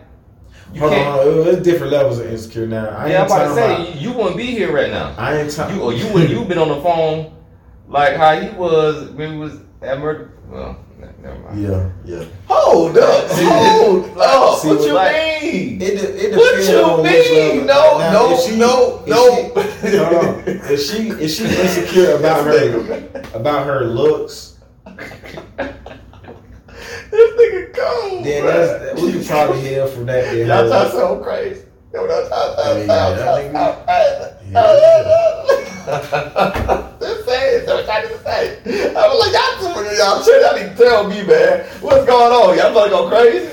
you 0.74 0.80
Hold 0.80 0.94
on, 0.94 0.98
can't. 1.00 1.14
hold 1.22 1.38
on, 1.38 1.44
there's 1.46 1.64
different 1.64 1.92
levels 1.94 2.18
of 2.18 2.26
insecure 2.26 2.66
now. 2.66 2.90
I 2.90 3.08
yeah, 3.12 3.20
I'm 3.22 3.26
about 3.28 3.48
to 3.50 3.54
say 3.54 3.76
about. 3.84 3.96
you, 4.02 4.10
you 4.10 4.18
wouldn't 4.18 4.36
be 4.38 4.46
here 4.48 4.74
right 4.74 4.90
now. 4.90 5.14
I 5.16 5.38
ain't 5.38 5.52
talking. 5.52 5.76
You 5.76 5.84
or 5.84 5.94
you 5.94 6.12
would 6.12 6.28
you've 6.28 6.48
been 6.48 6.58
on 6.58 6.70
the 6.70 6.82
phone 6.82 7.36
like 7.88 8.16
how 8.16 8.40
he 8.40 8.50
was 8.58 9.10
when 9.12 9.34
he 9.34 9.38
was 9.38 9.60
at 9.84 10.00
murder. 10.00 10.32
Well, 10.50 10.70
ne- 10.70 10.78
never 11.22 11.40
mind. 11.40 11.62
Yeah, 11.62 11.90
yeah. 12.06 12.26
Hold 12.48 12.98
up. 12.98 13.30
See, 13.30 13.46
Hold 13.46 14.18
up. 14.18 14.60
see, 14.60 14.68
what 14.70 14.82
you 14.88 14.94
like- 14.94 15.42
mean? 15.44 15.82
It, 15.82 15.96
de- 16.00 16.32
it 16.32 16.36
What 16.36 16.56
you 16.68 17.04
mean? 17.04 17.66
No, 17.66 17.98
Now, 17.98 18.12
no, 18.14 18.38
she- 18.38 18.56
no, 18.58 19.04
no. 19.08 19.36
she- 19.36 19.42
hold 19.98 20.14
on. 20.26 20.44
If 20.48 20.80
she 20.82 21.10
if 21.10 21.32
she 21.32 21.44
insecure 21.46 22.16
about 22.20 22.46
her 22.46 23.10
about 23.34 23.66
her 23.66 23.86
looks, 23.86 24.58
This 27.12 27.32
nigga 27.34 27.74
cold. 27.76 28.24
then 28.26 28.44
bruh. 28.44 28.80
that's 28.80 29.02
we 29.02 29.12
could 29.12 29.26
probably 29.26 29.62
hear 29.62 29.88
from 29.88 30.06
that. 30.06 30.26
Then 30.34 30.48
Y'all 30.48 30.64
her- 30.64 30.70
try 30.70 30.84
to 30.86 30.92
sound 30.92 31.24
crazy. 31.24 31.62
Y'all 31.94 32.06
try 32.08 32.22
to 32.22 32.30
sound- 32.30 32.80
Yeah, 32.80 32.86
sound- 32.88 33.18
that 33.18 33.26
sound- 33.54 33.78
sound- 34.54 34.80
Just 37.02 37.26
say 37.26 37.56
it. 37.56 37.66
So 37.66 37.74
I 37.92 38.02
just 38.02 38.24
say. 38.24 38.58
it. 38.66 38.96
I 38.96 39.08
was 39.08 39.20
like, 39.20 39.34
y'all, 39.34 39.74
two- 39.74 39.96
y'all, 39.98 40.22
shit, 40.24 40.42
y'all 40.42 40.56
need 40.56 40.70
to 40.78 40.84
tell 40.84 41.04
me, 41.08 41.24
man, 41.24 41.66
what's 41.82 42.06
going 42.06 42.32
on? 42.32 42.58
Y'all 42.58 42.72
about 42.72 42.84
to 42.86 42.90
go 42.90 43.10
crazy? 43.10 43.48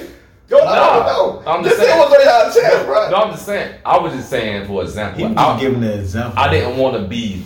I 0.51 0.55
Nah. 0.57 1.43
I'm 1.47 1.63
Just 1.65 1.77
say 1.77 1.85
saying. 1.85 2.01
on 2.01 2.11
y'all 2.11 2.51
chest, 2.53 2.87
bro. 2.87 3.11
No, 3.11 3.17
I'm 3.17 3.31
just 3.33 3.45
saying. 3.45 3.75
I 3.85 3.99
was 3.99 4.15
just 4.15 4.31
saying, 4.31 4.67
for 4.67 4.83
example, 4.83 5.19
He 5.19 5.25
was 5.27 5.37
I, 5.37 5.61
giving 5.61 5.85
an 5.85 5.99
example. 6.01 6.39
I 6.39 6.49
didn't 6.51 6.79
want 6.79 6.97
to 6.97 7.03
be 7.07 7.43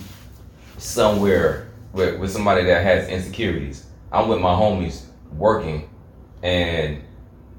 somewhere 0.78 1.66
with, 1.92 2.20
with 2.20 2.30
somebody 2.30 2.62
that 2.64 2.84
has 2.84 3.08
insecurities. 3.08 3.86
I'm 4.12 4.28
with 4.28 4.38
my 4.40 4.54
homies 4.54 5.02
working, 5.36 5.88
and 6.44 7.02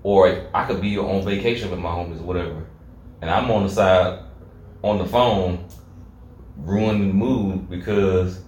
or 0.04 0.34
I 0.54 0.64
could 0.66 0.80
be 0.82 0.98
on 0.98 1.26
vacation 1.26 1.70
with 1.72 1.80
my 1.80 1.90
homies, 1.90 2.22
whatever, 2.22 2.63
and 3.24 3.32
I'm 3.32 3.50
on 3.52 3.64
the 3.64 3.70
side 3.70 4.20
on 4.84 4.98
the 4.98 5.06
phone, 5.06 5.66
ruining 6.58 7.08
the 7.08 7.14
mood 7.14 7.70
because 7.70 8.42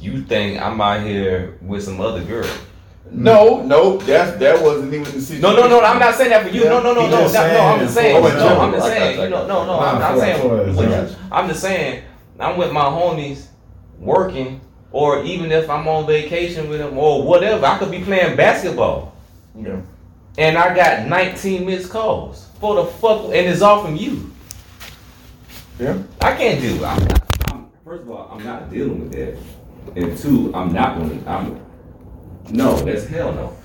you 0.00 0.22
think 0.24 0.60
I'm 0.60 0.80
out 0.80 1.06
here 1.06 1.56
with 1.62 1.84
some 1.84 2.00
other 2.00 2.24
girl. 2.24 2.50
No, 3.12 3.62
no, 3.62 3.98
that's 3.98 4.36
that 4.38 4.60
wasn't 4.60 4.92
even 4.92 5.04
the 5.04 5.20
situation. 5.20 5.40
No, 5.42 5.54
no, 5.54 5.68
no. 5.68 5.80
I'm 5.80 6.00
not 6.00 6.16
saying 6.16 6.30
that 6.30 6.42
for 6.44 6.48
you. 6.52 6.64
No, 6.64 6.82
no, 6.82 6.92
no, 6.94 7.02
He 7.02 7.10
no. 7.10 7.20
just 7.20 7.34
No, 7.34 7.46
no, 7.46 7.60
I'm 7.60 7.78
just 7.78 7.94
saying 7.94 8.22
saying. 8.24 8.32
for 8.32 8.38
No. 8.38 8.60
I'm 8.60 8.72
just 8.72 8.86
saying. 8.88 9.20
you, 9.20 9.28
know, 9.30 9.46
no, 9.46 9.64
no. 9.66 9.78
I'm 9.80 10.00
not 10.00 10.18
saying. 10.18 10.42
for 10.74 10.82
you- 10.82 11.16
I'm 11.30 11.48
just 11.48 11.60
saying. 11.62 12.02
I'm 12.40 12.56
with 12.58 12.72
my 12.72 12.82
homies, 12.82 13.46
working, 14.00 14.60
or 14.90 15.22
even 15.22 15.52
if 15.52 15.70
I'm 15.70 15.86
on 15.86 16.08
vacation 16.08 16.68
with 16.68 16.80
them 16.80 16.98
or 16.98 17.22
whatever, 17.22 17.64
I 17.66 17.78
could 17.78 17.92
be 17.92 18.00
playing 18.00 18.36
basketball, 18.36 19.14
Yeah. 19.54 19.76
And 20.38 20.56
I 20.56 20.74
got 20.74 21.06
19 21.08 21.66
missed 21.66 21.90
calls 21.90 22.46
for 22.60 22.76
the 22.76 22.84
fuck, 22.86 23.24
and 23.24 23.34
it's 23.34 23.60
all 23.60 23.84
from 23.84 23.96
you. 23.96 24.32
Yeah. 25.78 26.00
I 26.20 26.34
can't 26.36 26.60
do. 26.60 26.84
I'm, 26.84 27.06
I'm 27.48 27.70
first 27.84 28.02
of 28.04 28.10
all, 28.10 28.30
I'm 28.32 28.44
not 28.44 28.70
dealing 28.70 29.00
with 29.00 29.12
that, 29.12 29.36
and 30.00 30.16
two, 30.16 30.52
I'm 30.54 30.72
not 30.72 30.96
gonna. 30.96 31.20
I'm 31.26 31.60
no, 32.50 32.76
that's 32.76 33.06
hell 33.06 33.32
no. 33.32 33.56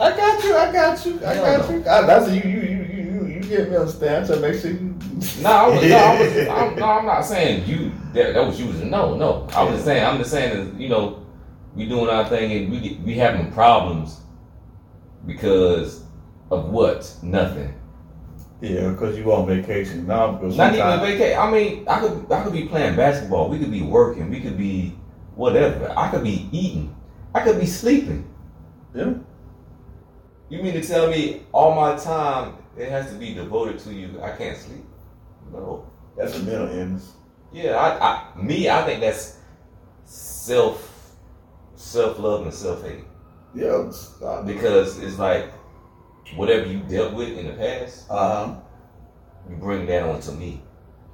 I 0.00 0.16
got 0.16 0.42
you. 0.44 0.56
I 0.56 0.72
got 0.72 1.04
you. 1.06 1.20
I 1.26 1.34
Hell 1.34 1.58
got 1.58 1.68
no. 1.70 1.76
you. 1.76 1.80
I, 1.82 2.00
that's 2.06 2.30
you. 2.30 2.50
You. 2.50 2.60
You. 2.60 2.84
You. 2.84 3.02
You. 3.02 3.26
You 3.26 3.40
get 3.40 3.70
me 3.70 3.76
understand? 3.76 4.26
To 4.28 4.36
make 4.40 4.58
sure 4.60 4.70
you. 4.70 4.96
No, 5.42 5.50
I 5.50 5.68
was, 5.68 5.82
no, 5.90 5.96
I 5.96 6.20
was, 6.20 6.48
I'm, 6.48 6.76
no, 6.76 6.84
I'm 6.86 7.04
not 7.06 7.22
saying 7.22 7.68
you. 7.68 7.92
That, 8.14 8.32
that 8.34 8.46
was 8.46 8.58
you. 8.58 8.66
Was 8.68 8.80
no, 8.80 9.14
no. 9.16 9.46
I 9.52 9.62
was 9.64 9.74
just 9.74 9.84
saying. 9.84 10.04
I'm 10.04 10.16
just 10.18 10.30
saying 10.30 10.72
that 10.72 10.80
you 10.80 10.88
know, 10.88 11.26
we 11.74 11.86
doing 11.86 12.08
our 12.08 12.24
thing 12.28 12.50
and 12.52 12.70
we 12.72 12.80
get- 12.80 13.00
we 13.00 13.14
having 13.14 13.52
problems 13.52 14.20
because 15.26 16.04
of 16.50 16.70
what? 16.70 17.12
Nothing. 17.22 17.74
Yeah, 18.60 18.90
because 18.90 19.16
you 19.16 19.32
on 19.32 19.46
vacation 19.46 20.06
now. 20.06 20.32
Because 20.32 20.56
Not 20.56 20.74
even 20.74 21.00
vacation. 21.00 21.38
I 21.38 21.50
mean, 21.50 21.88
I 21.88 22.00
could 22.00 22.30
I 22.30 22.42
could 22.42 22.52
be 22.52 22.64
playing 22.66 22.96
basketball. 22.96 23.48
We 23.48 23.58
could 23.58 23.70
be 23.70 23.82
working. 23.82 24.30
We 24.30 24.40
could 24.40 24.58
be 24.58 24.96
whatever. 25.34 25.92
I 25.96 26.10
could 26.10 26.22
be 26.22 26.48
eating. 26.52 26.94
I 27.34 27.40
could 27.40 27.58
be 27.58 27.66
sleeping. 27.66 28.28
Yeah. 28.94 29.14
You 30.50 30.62
mean 30.62 30.74
to 30.74 30.82
tell 30.82 31.08
me 31.08 31.42
all 31.52 31.74
my 31.74 31.96
time 31.96 32.56
it 32.76 32.90
has 32.90 33.10
to 33.12 33.16
be 33.16 33.34
devoted 33.34 33.78
to 33.80 33.94
you? 33.94 34.20
I 34.22 34.32
can't 34.32 34.58
sleep. 34.58 34.84
No. 35.52 35.90
That's 36.16 36.36
a 36.36 36.40
mental 36.40 36.68
illness. 36.68 37.12
Yeah, 37.52 37.76
I, 37.76 38.34
I 38.34 38.42
me, 38.42 38.68
I 38.68 38.84
think 38.84 39.00
that's 39.00 39.38
self 40.04 41.14
self 41.76 42.18
love 42.18 42.42
and 42.42 42.52
self 42.52 42.82
hate. 42.84 43.04
Yeah. 43.54 43.80
it's- 43.86 44.14
Uh 44.22 44.42
Because 44.42 44.98
it's 45.02 45.18
like 45.18 45.46
whatever 46.36 46.66
you 46.66 46.80
dealt 46.80 47.14
with 47.14 47.36
in 47.38 47.46
the 47.46 47.54
past, 47.54 48.06
huh. 48.08 48.54
you 49.48 49.56
bring 49.56 49.86
that 49.86 50.02
onto 50.04 50.32
me. 50.32 50.62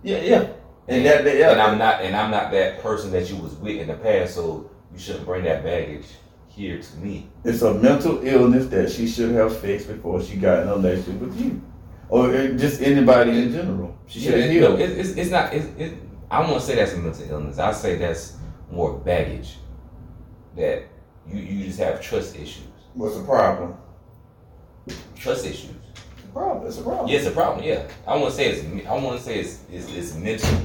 Yeah. 0.02 0.20
Yeah. 0.20 0.46
And 0.88 1.04
that- 1.06 1.24
that- 1.24 1.36
yeah. 1.36 1.52
and 1.52 1.60
I'm 1.60 1.78
not 1.78 2.02
and 2.02 2.14
I'm 2.14 2.30
not 2.30 2.50
that 2.52 2.82
person 2.82 3.10
that 3.12 3.28
you 3.30 3.36
was 3.36 3.54
with 3.56 3.76
in 3.80 3.88
the 3.88 3.94
past, 3.94 4.34
so 4.34 4.70
you 4.92 4.98
shouldn't 4.98 5.26
bring 5.26 5.44
that 5.44 5.62
baggage 5.64 6.06
here 6.48 6.80
to 6.80 6.96
me. 6.98 7.28
It's 7.44 7.62
a 7.62 7.74
mental 7.74 8.20
illness 8.26 8.66
that 8.68 8.90
she 8.90 9.06
should 9.06 9.32
have 9.32 9.56
fixed 9.58 9.88
before 9.88 10.22
she 10.22 10.36
got 10.36 10.62
in 10.62 10.68
a 10.68 10.76
relationship 10.76 11.20
with 11.20 11.38
you, 11.40 11.60
or 12.08 12.30
uh, 12.34 12.46
just 12.56 12.80
anybody 12.80 13.30
in 13.42 13.52
general. 13.52 13.94
She 14.06 14.20
should 14.20 14.38
have 14.40 14.50
healed. 14.50 14.80
it, 14.80 14.90
it's, 14.98 15.10
it's 15.10 15.30
not. 15.30 15.52
It, 15.52 15.64
it, 15.78 15.94
I 16.30 16.42
to 16.52 16.60
say 16.60 16.74
that's 16.76 16.92
a 16.94 16.98
mental 16.98 17.30
illness. 17.30 17.58
I 17.58 17.72
say 17.72 17.96
that's 17.96 18.36
more 18.70 18.94
baggage. 18.98 19.58
That 20.56 20.84
you 21.31 21.40
you 21.40 21.66
just 21.66 21.78
have 21.78 22.01
trust 22.01 22.36
issues. 22.36 22.65
What's 22.94 23.16
the 23.16 23.24
problem? 23.24 23.77
Trust 25.16 25.47
issues. 25.47 25.70
It's 26.16 26.24
a 26.24 26.32
problem. 26.32 26.66
It's 26.66 26.78
a 26.78 26.82
problem. 26.82 27.09
Yeah, 27.09 27.19
it's 27.19 27.27
a 27.27 27.31
problem. 27.31 27.65
Yeah, 27.65 27.89
I 28.07 28.16
want 28.16 28.31
to 28.31 28.36
say 28.36 28.51
it's. 28.51 28.86
I 28.86 28.94
want 28.94 29.19
to 29.19 29.24
say 29.24 29.40
it's 29.40 29.61
it's, 29.70 29.89
it's 29.93 30.15
mental. 30.15 30.61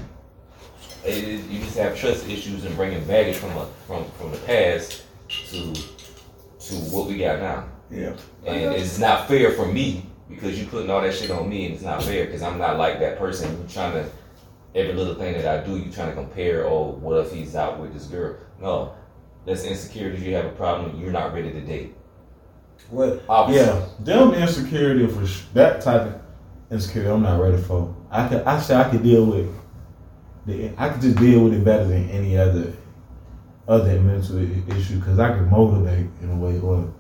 It 1.04 1.24
is, 1.24 1.48
you 1.48 1.60
just 1.60 1.78
have 1.78 1.98
trust 1.98 2.28
issues 2.28 2.64
and 2.64 2.76
bringing 2.76 3.04
baggage 3.06 3.38
from 3.38 3.52
a, 3.58 3.66
from 3.88 4.06
from 4.12 4.32
the 4.32 4.38
past 4.40 5.04
to 5.28 5.74
to 5.74 6.76
what 6.94 7.08
we 7.08 7.18
got 7.18 7.40
now. 7.40 7.68
Yeah. 7.90 8.16
And 8.46 8.76
it's 8.76 9.00
not 9.00 9.28
fair 9.28 9.52
for 9.52 9.66
me 9.66 10.06
because 10.30 10.60
you 10.60 10.68
putting 10.68 10.90
all 10.90 11.02
that 11.02 11.14
shit 11.14 11.32
on 11.32 11.50
me, 11.50 11.66
and 11.66 11.74
it's 11.74 11.84
not 11.84 12.04
fair 12.04 12.26
because 12.26 12.42
I'm 12.42 12.58
not 12.58 12.78
like 12.78 13.00
that 13.00 13.18
person. 13.18 13.52
You 13.52 13.68
trying 13.68 13.94
to 13.94 14.10
every 14.76 14.94
little 14.94 15.16
thing 15.16 15.34
that 15.34 15.46
I 15.46 15.66
do, 15.66 15.78
you 15.78 15.92
trying 15.92 16.10
to 16.10 16.16
compare. 16.16 16.66
Oh, 16.66 16.92
what 17.00 17.26
if 17.26 17.34
he's 17.34 17.56
out 17.56 17.80
with 17.80 17.94
this 17.94 18.06
girl? 18.06 18.38
No, 18.62 18.94
that's 19.45 19.63
insecurity. 19.63 20.23
You 20.23 20.35
have 20.35 20.45
a 20.45 20.49
problem. 20.49 20.99
You're 20.99 21.11
not 21.11 21.34
ready 21.34 21.51
to 21.51 21.61
date. 21.61 21.95
What? 22.89 23.23
Obviously. 23.30 23.65
Yeah, 23.68 23.85
them 23.99 24.34
insecurity 24.34 25.07
for 25.07 25.26
sh- 25.26 25.43
that 25.53 25.81
type 25.81 26.01
of 26.01 26.22
insecurity, 26.72 27.11
I'm 27.11 27.22
not 27.23 27.39
ready 27.41 27.57
for. 27.61 27.95
I 28.09 28.27
could, 28.27 28.41
I 28.43 28.59
say 28.59 28.76
I 28.76 28.89
could 28.89 29.03
deal 29.03 29.26
with. 29.26 29.49
The, 30.45 30.72
I 30.77 30.89
could 30.89 31.01
just 31.01 31.18
deal 31.18 31.43
with 31.43 31.53
it 31.53 31.63
better 31.63 31.85
than 31.85 32.09
any 32.09 32.38
other, 32.38 32.73
other 33.68 33.99
mental 33.99 34.39
i- 34.39 34.76
issue 34.76 34.99
because 34.99 35.19
I 35.19 35.30
can 35.30 35.49
motivate 35.49 36.07
in 36.22 36.30
a 36.31 36.35
way 36.35 36.59
or 36.59 36.91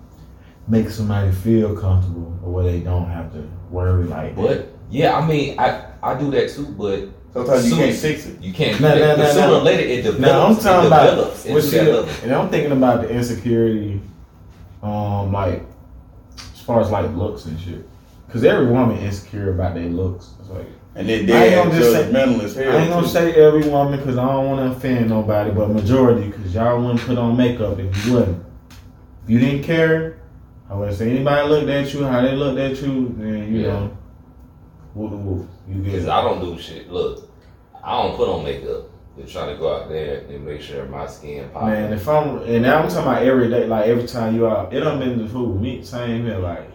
make 0.67 0.89
somebody 0.89 1.31
feel 1.31 1.75
comfortable 1.75 2.39
or 2.43 2.53
where 2.53 2.63
they 2.65 2.79
don't 2.79 3.09
have 3.09 3.33
to 3.33 3.49
worry 3.69 4.05
like. 4.05 4.35
that. 4.35 4.41
But 4.41 4.67
yeah, 4.89 5.17
I 5.17 5.25
mean, 5.27 5.59
I 5.59 5.87
I 6.03 6.17
do 6.19 6.29
that 6.31 6.49
too, 6.51 6.67
but 6.67 7.09
Sometimes 7.33 7.63
you 7.65 7.69
Soon- 7.71 7.79
can't 7.79 7.95
fix 7.95 8.25
it. 8.25 8.41
you 8.41 8.53
can't. 8.53 8.81
No, 8.81 8.89
no, 8.93 9.15
but 9.15 9.17
no, 9.23 9.31
sooner 9.31 9.47
no. 9.47 9.59
or 9.59 9.61
later, 9.61 9.83
it 9.83 10.01
develops. 10.03 10.19
Now 10.19 10.45
I'm 10.47 10.55
talking 10.57 10.83
it 10.83 10.87
about 10.87 11.09
develops 11.11 11.45
well, 11.45 11.55
into 11.57 11.67
see, 11.67 11.77
that 11.77 11.85
level. 11.93 12.09
and 12.23 12.31
I'm 12.33 12.49
thinking 12.49 12.71
about 12.73 13.01
the 13.03 13.09
insecurity, 13.09 14.01
um, 14.83 15.31
like 15.31 15.63
as 16.37 16.61
far 16.61 16.81
as 16.81 16.91
like 16.91 17.09
looks 17.15 17.45
and 17.45 17.59
shit. 17.59 17.87
Cause 18.29 18.43
every 18.45 18.65
woman 18.67 18.97
is 18.97 19.03
insecure 19.03 19.51
about 19.53 19.73
their 19.75 19.89
looks. 19.89 20.31
It's 20.39 20.49
like 20.49 20.65
And 20.95 21.07
then 21.07 21.19
I 21.19 21.21
ain't 21.21 21.27
they 21.27 21.55
gonna 21.55 21.83
say- 21.83 22.11
judgmental 22.11 22.43
as 22.43 22.55
hell. 22.55 22.71
I 22.71 22.81
ain't 22.81 22.89
gonna 22.89 23.07
say 23.07 23.33
every 23.33 23.67
woman 23.69 23.99
because 23.99 24.17
I 24.17 24.25
don't 24.25 24.45
want 24.47 24.59
to 24.71 24.77
offend 24.77 25.09
nobody, 25.09 25.51
but 25.51 25.69
majority 25.69 26.27
because 26.29 26.53
y'all 26.53 26.81
wouldn't 26.81 27.01
put 27.01 27.17
on 27.17 27.35
makeup 27.37 27.77
if 27.79 28.05
you 28.05 28.13
wouldn't. 28.13 28.43
If 29.23 29.29
you 29.29 29.39
didn't 29.39 29.63
care, 29.63 30.17
I 30.69 30.75
wouldn't 30.75 30.97
say 30.97 31.09
anybody 31.11 31.47
looked 31.49 31.69
at 31.69 31.93
you 31.93 32.03
how 32.05 32.21
they 32.21 32.33
looked 32.35 32.59
at 32.59 32.81
you, 32.81 33.13
then 33.17 33.53
you 33.53 33.61
Yeah. 33.61 33.67
know, 33.67 33.91
whoop 34.93 35.11
whoop, 35.11 35.47
you 35.60 35.60
Because 35.83 36.05
get. 36.05 36.09
I 36.13 36.21
don't 36.23 36.39
do 36.41 36.59
shit. 36.61 36.91
Look, 36.91 37.29
I 37.83 38.01
don't 38.01 38.15
put 38.15 38.29
on 38.29 38.43
makeup. 38.43 38.85
They're 39.17 39.27
trying 39.27 39.53
to 39.53 39.59
go 39.59 39.75
out 39.75 39.89
there 39.89 40.19
and 40.29 40.45
make 40.45 40.61
sure 40.61 40.85
my 40.85 41.05
skin 41.05 41.49
pops. 41.49 41.65
Man, 41.65 41.91
if 41.93 42.07
I'm 42.07 42.39
and 42.43 42.61
now 42.63 42.79
I'm 42.81 42.87
talking 42.89 43.03
about 43.03 43.23
every 43.23 43.49
day, 43.49 43.65
like 43.67 43.87
every 43.87 44.07
time 44.07 44.35
you 44.35 44.47
out, 44.47 44.73
it 44.73 44.79
done 44.79 44.99
been 44.99 45.17
the 45.21 45.27
food 45.27 45.61
me 45.61 45.83
same 45.83 46.25
here, 46.25 46.37
like. 46.37 46.69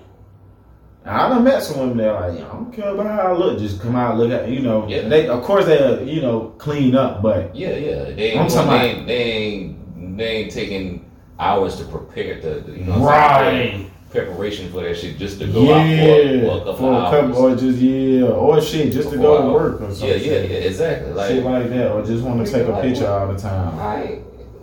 I 1.09 1.28
done 1.28 1.44
met 1.44 1.62
some 1.62 1.78
women 1.78 1.98
that 1.98 2.12
like, 2.14 2.32
I 2.32 2.52
don't 2.52 2.73
care 2.73 2.89
about 2.89 3.06
how 3.06 3.32
I 3.32 3.36
look, 3.36 3.60
just 3.60 3.81
come 3.81 3.94
out 3.94 4.18
look 4.18 4.32
at 4.32 4.48
you 4.48 4.59
know. 4.60 4.89
Yeah. 4.89 5.09
They 5.09 5.28
of 5.28 5.43
course 5.44 5.64
they 5.64 6.02
you 6.02 6.20
know 6.20 6.52
clean 6.59 6.97
up, 6.97 7.23
but 7.23 7.55
yeah, 7.55 7.77
yeah, 7.77 8.05
they 8.10 8.36
I'm 8.36 8.43
ain't, 8.43 8.52
talking 8.52 8.70
they, 8.73 8.90
ain't, 8.90 9.06
they 9.06 9.14
ain't 9.23 10.16
they 10.18 10.27
ain't 10.27 10.52
taking 10.52 11.09
hours 11.39 11.77
to 11.77 11.85
prepare 11.85 12.40
the, 12.40 12.60
the- 12.60 12.73
you 12.73 12.85
know 12.86 12.98
what 12.98 13.14
I'm 13.14 13.44
saying? 13.55 13.86
Preparation 14.11 14.70
for 14.70 14.83
that 14.83 14.97
shit 14.97 15.19
just 15.19 15.39
to 15.41 15.47
go 15.47 15.74
out 15.74 15.87
for, 15.87 16.47
for 16.49 16.57
a 16.57 16.65
couple 16.65 16.74
for 16.77 16.93
a 16.93 16.97
hours. 16.97 17.11
couple, 17.11 17.37
or 17.47 17.57
just 17.57 17.78
yeah, 17.78 18.23
or 18.27 18.61
shit, 18.62 18.93
just 18.93 19.11
to 19.11 19.16
go 19.16 19.43
to 19.47 19.53
work 19.53 19.81
or 19.81 19.85
yeah, 19.89 19.95
something. 19.95 20.23
yeah, 20.24 20.33
yeah, 20.41 20.59
exactly. 20.70 21.12
Like, 21.12 21.28
shit 21.31 21.45
like 21.45 21.69
that, 21.70 21.93
or 21.93 22.05
just 22.05 22.24
want 22.24 22.47
to 22.47 22.53
take 22.53 22.66
a 22.66 22.70
Like 22.70 22.83
picture 22.83 23.07
all 23.09 23.33
the 23.33 23.39
time. 23.39 23.78
I, 23.78 24.20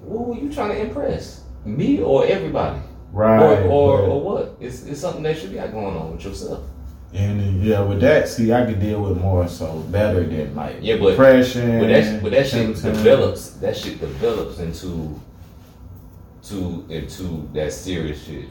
who 0.07 0.17
were 0.23 0.35
you 0.35 0.51
trying 0.53 0.69
to 0.69 0.81
impress? 0.81 1.43
Me 1.65 2.01
or 2.01 2.25
everybody? 2.25 2.79
Right. 3.11 3.39
or 3.41 3.61
or, 3.63 3.99
or 4.01 4.21
what? 4.21 4.55
It's, 4.59 4.83
it's 4.83 5.01
something 5.01 5.23
that 5.23 5.41
you 5.43 5.49
got 5.49 5.71
going 5.71 5.95
on 5.95 6.11
with 6.13 6.25
yourself. 6.25 6.63
and 7.13 7.63
yeah, 7.63 7.81
with 7.81 8.01
that, 8.01 8.27
see, 8.27 8.51
I 8.51 8.65
could 8.65 8.79
deal 8.79 9.01
with 9.03 9.19
more 9.21 9.47
so 9.47 9.79
better 9.91 10.23
than 10.23 10.55
like 10.55 10.77
Yeah, 10.81 10.97
but- 10.97 11.11
depression. 11.11 11.79
But 11.79 11.87
that 11.89 12.23
but 12.23 12.31
that 12.31 12.43
shit 12.47 12.75
symptoms. 12.77 12.97
develops. 12.97 13.49
That 13.61 13.77
shit 13.77 13.99
develops 13.99 14.57
into 14.59 15.19
to 16.49 16.85
into 16.89 17.47
that 17.53 17.71
serious 17.71 18.23
shit. 18.25 18.45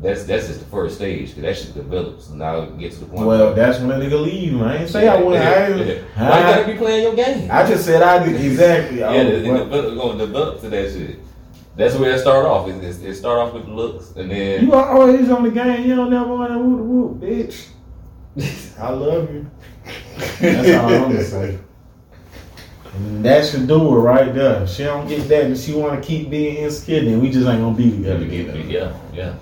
That's 0.00 0.24
that's 0.24 0.46
just 0.46 0.60
the 0.60 0.66
first 0.66 0.96
stage. 0.96 1.34
'cause 1.34 1.42
that 1.42 1.56
shit 1.56 1.74
develops. 1.74 2.28
And 2.30 2.38
now 2.38 2.60
it 2.62 2.78
get 2.78 2.92
to 2.92 3.00
the 3.00 3.06
point. 3.06 3.26
Well, 3.26 3.46
where- 3.46 3.54
that's 3.54 3.80
when 3.80 3.90
a 3.90 3.94
nigga 3.96 4.22
leave. 4.22 4.62
I 4.62 4.76
ain't 4.76 4.88
say 4.88 5.08
I 5.08 5.20
wouldn't. 5.20 5.44
I, 5.44 5.66
ain't- 5.66 5.76
Why 5.76 5.84
you 5.84 6.44
I, 6.46 6.52
gotta 6.54 6.66
be 6.72 6.78
playing 6.78 7.02
your 7.02 7.14
game? 7.16 7.48
I 7.50 7.66
just 7.66 7.84
said 7.84 8.02
I 8.02 8.24
did 8.24 8.40
exactly. 8.40 8.98
yeah, 9.00 9.08
Oh, 9.08 9.14
it, 9.14 9.26
it 9.44 9.44
gonna 9.96 10.18
develop 10.18 10.60
to 10.60 10.68
that 10.70 10.92
shit. 10.92 11.18
That's 11.76 11.94
where 11.96 12.12
it 12.12 12.18
start 12.20 12.44
off. 12.46 12.68
It, 12.68 12.82
it, 12.82 13.04
it 13.04 13.14
start 13.16 13.38
off 13.38 13.54
with 13.54 13.66
looks, 13.68 14.12
and 14.16 14.30
then 14.30 14.64
you 14.66 14.72
are 14.72 14.88
always 14.98 15.28
on 15.30 15.42
the 15.44 15.50
game. 15.50 15.84
You 15.88 15.96
don't 15.96 16.10
never 16.10 16.32
want 16.34 16.52
to 16.52 16.58
whoop 16.58 17.20
whoop, 17.20 17.20
bitch. 17.20 17.66
I 18.80 18.90
love 18.90 19.32
you. 19.32 19.50
That's 20.40 20.78
all 20.80 20.92
I'm 20.94 21.02
gonna 21.12 21.24
say. 21.24 21.58
And 22.94 23.24
that 23.24 23.44
should 23.46 23.66
do 23.68 23.94
it 23.96 23.98
right 24.00 24.34
there. 24.34 24.66
She 24.66 24.84
don't 24.84 25.06
get 25.08 25.28
that, 25.28 25.44
and 25.44 25.56
she 25.58 25.72
want 25.74 26.00
to 26.00 26.06
keep 26.06 26.30
being 26.30 26.56
insecure, 26.56 27.04
then 27.04 27.20
we 27.20 27.30
just 27.30 27.46
ain't 27.48 27.60
gonna 27.60 27.76
be 27.76 27.90
together. 27.90 28.18
together. 28.20 28.58
yeah, 28.60 28.92
yeah. 29.12 29.34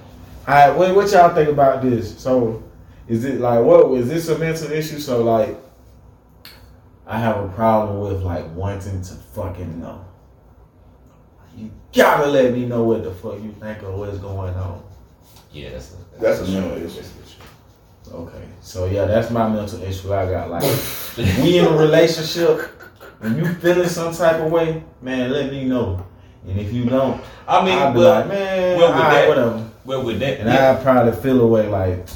All 0.46 0.54
right, 0.54 0.70
what, 0.76 0.94
what 0.94 1.10
y'all 1.10 1.34
think 1.34 1.48
about 1.48 1.82
this? 1.82 2.18
So, 2.18 2.62
is 3.08 3.24
it 3.24 3.40
like 3.40 3.64
what 3.64 3.90
is 3.98 4.08
this 4.08 4.28
a 4.28 4.38
mental 4.38 4.70
issue? 4.70 4.98
So, 5.00 5.24
like, 5.24 5.58
I 7.06 7.18
have 7.18 7.44
a 7.44 7.48
problem 7.48 8.00
with 8.00 8.22
like 8.22 8.44
wanting 8.54 9.02
to 9.02 9.14
fucking 9.14 9.80
know. 9.80 10.04
You 11.56 11.70
gotta 11.94 12.28
let 12.28 12.52
me 12.52 12.66
know 12.66 12.84
what 12.84 13.02
the 13.02 13.10
fuck 13.12 13.42
you 13.42 13.54
think 13.58 13.82
or 13.82 13.96
what's 13.96 14.18
going 14.18 14.54
on. 14.54 14.84
Yeah, 15.52 15.70
that's 15.70 15.94
a, 15.94 16.20
That's 16.20 16.40
a 16.40 16.44
mental 16.52 16.76
issue. 16.84 17.02
Okay, 18.12 18.42
so 18.60 18.86
yeah, 18.86 19.04
that's 19.06 19.30
my 19.32 19.48
mental 19.48 19.82
issue. 19.82 20.14
I 20.14 20.30
got 20.30 20.48
like, 20.48 20.62
we 21.42 21.58
in 21.58 21.64
a 21.64 21.76
relationship, 21.76 22.60
when 23.18 23.36
you 23.36 23.52
feeling 23.54 23.88
some 23.88 24.14
type 24.14 24.36
of 24.40 24.52
way, 24.52 24.84
man, 25.02 25.32
let 25.32 25.50
me 25.50 25.64
know. 25.64 26.06
And 26.46 26.60
if 26.60 26.72
you 26.72 26.84
don't, 26.84 27.20
I 27.48 27.64
mean, 27.64 27.76
I'll 27.76 27.92
be 27.92 27.98
well, 27.98 28.20
like, 28.20 28.28
man, 28.28 28.78
well, 28.78 28.88
with 28.92 28.96
alright, 28.96 29.12
that- 29.14 29.28
whatever. 29.28 29.65
Well, 29.86 30.02
with 30.04 30.20
that, 30.20 30.40
And 30.40 30.48
yeah. 30.48 30.76
I 30.78 30.82
probably 30.82 31.12
feel 31.22 31.40
away 31.40 31.68
like, 31.68 32.06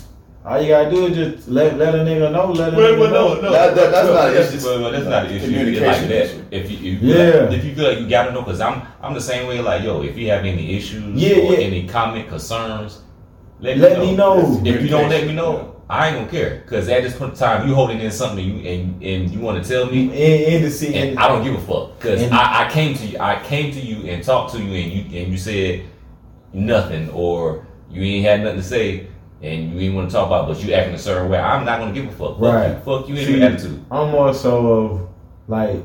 all 0.44 0.60
you 0.60 0.68
gotta 0.68 0.90
do 0.90 1.06
is 1.06 1.14
just 1.34 1.48
let 1.48 1.76
let 1.76 1.94
a 1.94 1.98
nigga 1.98 2.32
know, 2.32 2.50
let 2.52 2.72
a 2.72 2.76
Well, 2.76 2.92
nigga 2.94 2.98
well, 3.00 3.10
know. 3.10 3.34
no, 3.34 3.40
no. 3.42 3.52
That- 3.52 3.74
that- 3.74 3.90
that's 3.92 4.08
well, 4.08 4.14
not 4.14 4.28
an 4.28 4.34
that's, 4.34 4.54
issue. 4.54 4.66
well, 4.66 4.80
well, 4.82 4.92
that's 4.92 5.04
not 5.06 5.26
an 5.26 5.32
issue. 5.32 5.44
Communication 5.46 5.86
Like 5.86 6.08
that. 6.08 6.24
issue. 6.24 6.42
If 6.50 6.70
you, 6.70 6.92
if, 6.96 7.02
Yeah. 7.02 7.16
yeah. 7.16 7.50
if 7.52 7.64
you 7.64 7.74
feel 7.74 7.88
like 7.90 7.98
you 8.00 8.08
gotta 8.08 8.32
know, 8.32 8.42
cause 8.42 8.60
I'm, 8.60 8.82
I'm 9.02 9.12
the 9.14 9.20
same 9.20 9.46
way. 9.46 9.60
Like, 9.60 9.82
yo, 9.84 10.02
if 10.02 10.16
you 10.16 10.30
have 10.30 10.44
any 10.46 10.76
issues 10.76 11.14
Yeah, 11.14 11.36
or 11.44 11.52
yeah. 11.54 11.58
any 11.58 11.86
comment 11.86 12.28
concerns, 12.28 13.00
let, 13.60 13.76
Let 13.76 13.98
me 13.98 14.06
me 14.12 14.16
know. 14.16 14.40
know. 14.40 14.62
If 14.64 14.82
you 14.82 14.88
don't 14.88 15.10
let 15.10 15.26
me 15.26 15.34
know, 15.34 15.76
I 15.90 16.06
ain't 16.08 16.16
gonna 16.16 16.30
care. 16.30 16.62
Cause 16.66 16.88
at 16.88 17.02
this 17.02 17.14
point 17.16 17.32
in 17.32 17.38
time, 17.38 17.68
you 17.68 17.74
holding 17.74 18.00
in 18.00 18.10
something 18.10 18.38
and 18.48 18.64
you 18.64 18.70
and, 18.70 19.02
and 19.02 19.30
you 19.30 19.40
want 19.40 19.62
to 19.62 19.68
tell 19.68 19.84
me, 19.86 20.04
in 20.54 20.62
the 20.62 20.70
scene, 20.70 20.94
and 20.94 21.18
I 21.18 21.28
don't 21.28 21.44
give 21.44 21.54
a 21.54 21.60
fuck. 21.60 22.00
Cause 22.00 22.22
I, 22.32 22.64
I 22.66 22.70
came 22.70 22.94
to 22.96 23.06
you, 23.06 23.18
I 23.18 23.42
came 23.42 23.72
to 23.74 23.80
you 23.80 24.08
and 24.10 24.24
talked 24.24 24.54
to 24.54 24.58
you, 24.58 24.72
and 24.72 24.92
you 25.12 25.20
and 25.20 25.30
you 25.32 25.36
said 25.36 25.82
nothing, 26.52 27.08
or 27.10 27.66
you 27.90 28.02
ain't 28.02 28.24
had 28.26 28.42
nothing 28.42 28.58
to 28.60 28.62
say. 28.66 29.06
And 29.42 29.72
you 29.72 29.80
ain't 29.80 29.94
want 29.94 30.10
to 30.10 30.14
talk 30.14 30.26
about, 30.26 30.50
it, 30.50 30.52
but 30.54 30.62
you 30.62 30.74
acting 30.74 30.94
a 30.94 30.98
certain 30.98 31.30
way. 31.30 31.38
I'm 31.38 31.64
not 31.64 31.78
gonna 31.80 31.92
give 31.92 32.04
a 32.04 32.10
fuck. 32.10 32.38
Fuck 32.38 32.40
Right. 32.40 32.68
you. 32.72 32.76
Fuck 32.84 33.08
you 33.08 33.14
in 33.16 33.24
See, 33.26 33.38
your 33.38 33.48
attitude. 33.48 33.82
I'm 33.90 34.10
more 34.10 34.34
so 34.34 34.66
of 34.66 35.08
like 35.48 35.76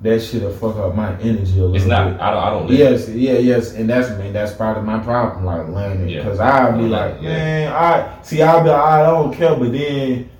that 0.00 0.22
shit'll 0.22 0.52
fuck 0.52 0.76
up 0.76 0.94
my 0.94 1.10
energy 1.20 1.58
a 1.58 1.62
little 1.62 1.76
It's 1.76 1.84
not. 1.84 2.12
bit. 2.12 2.20
I 2.22 2.30
don't. 2.30 2.42
I 2.44 2.50
don't. 2.50 2.70
Yes, 2.70 3.08
yeah, 3.10 3.32
yes, 3.34 3.74
and 3.74 3.90
that's 3.90 4.08
man, 4.10 4.32
that's 4.32 4.52
part 4.52 4.78
of 4.78 4.84
my 4.84 4.98
problem, 4.98 5.44
like 5.44 5.68
learning, 5.68 6.08
Yeah. 6.08 6.22
because 6.22 6.40
I'll 6.40 6.72
be 6.78 6.84
Yeah, 6.84 6.88
like, 6.88 7.14
yeah. 7.20 7.28
man, 7.28 7.72
I 7.72 8.08
see, 8.22 8.40
I'll 8.40 8.62
be, 8.62 8.70
like, 8.70 8.80
I 8.80 9.02
don't 9.02 9.34
care, 9.34 9.54
but 9.54 9.70
then 9.72 10.30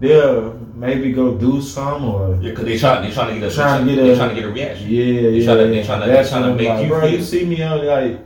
they'll 0.00 0.58
maybe 0.74 1.12
go 1.12 1.34
do 1.34 1.60
some 1.62 2.06
or 2.06 2.38
Yeah, 2.40 2.54
cause 2.54 2.64
they 2.64 2.76
try. 2.76 3.00
They 3.06 3.12
trying 3.12 3.34
to 3.34 3.40
get 3.40 3.52
a. 3.52 3.54
Trying 3.54 3.86
to 3.86 3.94
get 3.94 4.02
they 4.02 4.10
a- 4.10 4.16
trying 4.16 4.28
to 4.30 4.34
get 4.34 4.44
a 4.44 4.50
reaction. 4.50 4.86
Yeah, 4.88 5.04
They 5.04 5.10
yeah. 5.12 5.54
they 5.54 5.82
tryna- 5.84 6.06
they 6.06 6.12
That's 6.12 6.30
tryna 6.32 6.40
when 6.40 6.50
I'm 6.50 6.56
make 6.56 6.68
like, 6.70 6.82
you 6.82 6.88
bro, 6.88 7.00
feel- 7.02 7.10
you 7.10 7.22
see 7.22 7.44
me 7.44 7.62
on 7.62 7.86
like, 7.86 8.18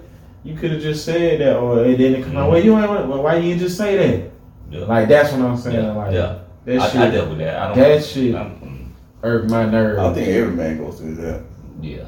you 0.44 0.54
could 0.56 0.70
have 0.72 0.80
just 0.82 1.04
said 1.04 1.40
that, 1.40 1.56
or 1.56 1.84
it 1.84 1.96
didn't 1.96 2.24
come 2.24 2.36
out, 2.36 2.50
well, 2.50 2.62
you 2.62 2.76
ain't, 2.78 2.88
well, 2.90 3.22
why 3.22 3.36
you 3.36 3.56
just 3.56 3.76
say 3.76 3.96
that? 3.96 4.30
Yeah. 4.70 4.84
Like 4.86 5.08
that's 5.08 5.32
what 5.32 5.42
I'm 5.42 5.56
saying. 5.56 5.84
yeah. 5.84 5.92
Like 5.92 6.12
yeah. 6.12 6.38
that 6.64 6.78
I, 6.80 6.88
shit 6.88 7.00
I 7.00 7.10
dealt 7.10 7.28
with 7.30 7.38
that. 7.38 7.56
I 7.56 7.68
don't. 7.68 7.78
that 7.78 8.04
shit- 8.04 8.34
I'm- 8.34 8.94
irk 9.22 9.50
my 9.50 9.66
nerve. 9.66 9.98
I 9.98 10.02
don't 10.04 10.14
think 10.14 10.28
every 10.28 10.54
man 10.54 10.78
goes 10.78 10.98
through 10.98 11.16
that. 11.16 11.42
yeah. 11.82 12.04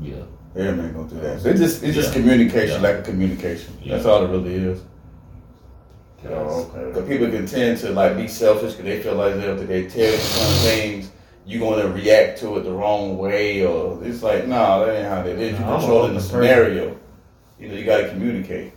Yeah. 0.00 0.14
Every 0.56 0.72
man 0.72 0.92
goes 0.94 1.10
through 1.10 1.20
that. 1.20 1.40
So 1.40 1.50
it's 1.50 1.60
just 1.60 1.82
it's 1.84 1.94
just 1.94 2.12
communication, 2.12 2.82
Yeah. 2.82 2.88
lack 2.88 2.98
of 3.00 3.04
communication. 3.04 3.76
Yeah. 3.82 3.94
That's 3.94 4.06
all 4.06 4.24
it 4.24 4.28
really 4.28 4.54
is. 4.54 4.82
Oh, 6.28 6.70
okay. 6.74 6.86
Because 6.88 7.08
people 7.08 7.30
can 7.30 7.46
tend 7.46 7.78
to 7.78 7.90
like 7.90 8.16
be 8.16 8.26
selfish 8.28 8.72
because 8.72 8.84
they 8.84 9.02
feel 9.02 9.14
like 9.14 9.34
they 9.34 9.42
have 9.42 9.58
to 9.58 9.64
they 9.66 9.86
tell 9.86 10.10
you 10.10 10.16
some 10.18 10.54
things 10.70 11.10
you're 11.46 11.60
gonna 11.60 11.88
react 11.88 12.38
to 12.40 12.56
it 12.58 12.62
the 12.64 12.72
wrong 12.72 13.16
way, 13.16 13.64
or 13.66 13.98
it's 14.04 14.22
like, 14.22 14.46
no, 14.46 14.84
that 14.86 14.96
ain't 14.98 15.08
how 15.08 15.22
they 15.22 15.34
did. 15.34 15.52
You 15.54 15.58
No, 15.60 15.72
I'm 15.74 15.78
controlling 15.80 16.10
a 16.10 16.14
the 16.14 16.20
person. 16.20 16.30
scenario. 16.42 16.96
You 17.60 17.68
know, 17.68 17.74
you 17.74 17.84
gotta 17.84 18.08
communicate. 18.08 18.72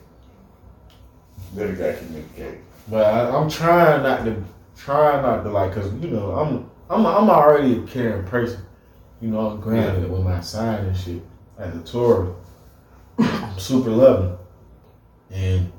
Really 1.56 1.74
gotta 1.74 1.94
communicate. 1.98 2.60
But 2.90 3.06
I, 3.06 3.30
I'm 3.36 3.50
trying 3.50 4.04
not 4.04 4.26
to 4.26 4.44
try 4.76 5.22
not 5.22 5.44
to 5.44 5.50
like, 5.50 5.74
cause 5.74 5.92
you 5.96 6.10
know 6.10 6.32
I'm 6.32 6.70
I'm 6.90 7.06
I'm 7.06 7.30
already 7.30 7.78
a 7.80 7.82
caring 7.84 8.26
person. 8.28 8.62
You 9.22 9.30
know, 9.30 9.52
I'm 9.52 9.62
granted 9.62 10.10
with 10.12 10.22
my 10.22 10.42
sign 10.42 10.86
and 10.86 10.98
shit 10.98 11.22
as 11.58 11.74
a 11.76 11.80
Taurus. 11.80 12.36
I'm 13.20 13.58
super 13.58 13.90
loving, 13.92 14.38
and 15.32 15.72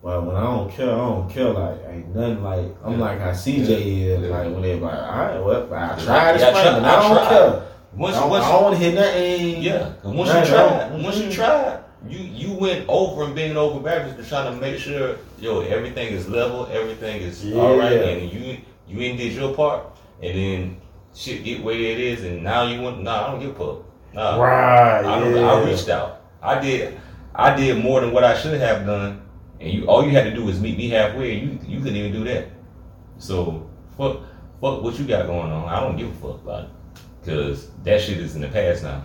well, 0.00 0.22
when 0.24 0.36
I 0.36 0.44
don't 0.44 0.70
care, 0.72 0.90
I 0.92 0.96
don't 0.96 1.28
care. 1.30 1.50
Like 1.50 1.78
ain't 1.88 2.14
nothing 2.16 2.42
like 2.42 2.74
I'm 2.84 2.92
Yeah. 2.92 2.98
like 2.98 3.20
how 3.20 3.30
CJ 3.32 3.68
is. 3.68 4.22
Yeah. 4.22 4.28
Like 4.28 4.50
when 4.52 4.62
they're 4.62 4.76
like, 4.76 4.94
all 4.98 5.18
right, 5.18 5.44
well, 5.44 5.74
I 5.74 5.98
Yeah, 5.98 6.04
tried 6.04 6.32
this 6.34 6.42
I 6.42 6.50
plan, 6.52 6.64
tried- 6.64 6.76
and 6.78 6.86
I 6.86 6.96
I 6.96 7.02
don't 7.02 7.16
tried. 7.16 7.28
care. 7.28 7.62
Once, 7.94 8.16
I 8.16 8.20
don't, 8.20 8.30
once, 8.30 8.44
I 8.46 8.52
don't 8.52 8.62
want 8.62 8.74
to 8.76 8.80
hear 8.82 8.94
nothing. 8.94 9.62
yeah, 9.62 9.92
once 10.02 10.28
you 10.32 10.54
try, 10.54 10.90
once 10.96 11.16
you 11.18 11.28
Mhm. 11.28 11.81
You 12.08 12.18
you 12.18 12.52
went 12.52 12.88
over 12.88 13.24
and 13.24 13.34
bending 13.34 13.56
over 13.56 13.80
backwards 13.80 14.16
to 14.22 14.28
try 14.28 14.44
to 14.44 14.52
make 14.56 14.78
sure, 14.78 15.16
yo, 15.38 15.60
everything 15.62 16.08
is 16.12 16.28
level, 16.28 16.66
everything 16.72 17.20
is 17.22 17.44
all 17.54 17.76
right, 17.76 17.92
and 17.92 18.32
you 18.32 18.58
you 18.88 19.00
ain't 19.00 19.18
did 19.18 19.32
your 19.32 19.54
part, 19.54 19.84
and 20.22 20.36
then 20.36 20.76
shit 21.14 21.44
get 21.44 21.62
where 21.62 21.74
it 21.74 22.00
is, 22.00 22.24
and 22.24 22.42
now 22.42 22.66
you 22.66 22.80
want, 22.80 23.02
nah, 23.02 23.28
I 23.28 23.30
don't 23.30 23.40
give 23.40 23.50
a 23.50 23.54
fuck, 23.54 23.84
nah, 24.14 24.36
Right. 24.40 25.04
I, 25.04 25.28
yeah. 25.30 25.52
I 25.52 25.64
reached 25.64 25.88
out. 25.88 26.22
I 26.42 26.58
did. 26.58 27.00
I 27.34 27.54
did 27.56 27.82
more 27.82 28.00
than 28.00 28.12
what 28.12 28.24
I 28.24 28.36
should 28.36 28.58
have 28.60 28.84
done, 28.84 29.22
and 29.60 29.72
you 29.72 29.86
all 29.86 30.04
you 30.04 30.10
had 30.10 30.24
to 30.24 30.34
do 30.34 30.44
was 30.44 30.60
meet 30.60 30.76
me 30.76 30.88
halfway. 30.88 31.38
And 31.38 31.42
you 31.62 31.76
you 31.76 31.78
couldn't 31.80 31.96
even 31.96 32.12
do 32.12 32.24
that. 32.24 32.48
So 33.18 33.70
fuck 33.96 34.18
fuck 34.60 34.82
what 34.82 34.98
you 34.98 35.06
got 35.06 35.26
going 35.26 35.50
on. 35.52 35.68
I 35.68 35.80
don't 35.80 35.96
give 35.96 36.08
a 36.08 36.14
fuck 36.14 36.42
about 36.42 36.64
it 36.64 36.70
because 37.20 37.70
that 37.84 38.00
shit 38.00 38.18
is 38.18 38.34
in 38.34 38.42
the 38.42 38.48
past 38.48 38.82
now. 38.82 39.04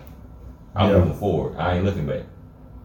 I'm 0.74 0.90
Yeah. 0.90 0.98
moving 0.98 1.14
forward. 1.14 1.56
I 1.56 1.76
ain't 1.76 1.84
looking 1.84 2.06
back. 2.06 2.22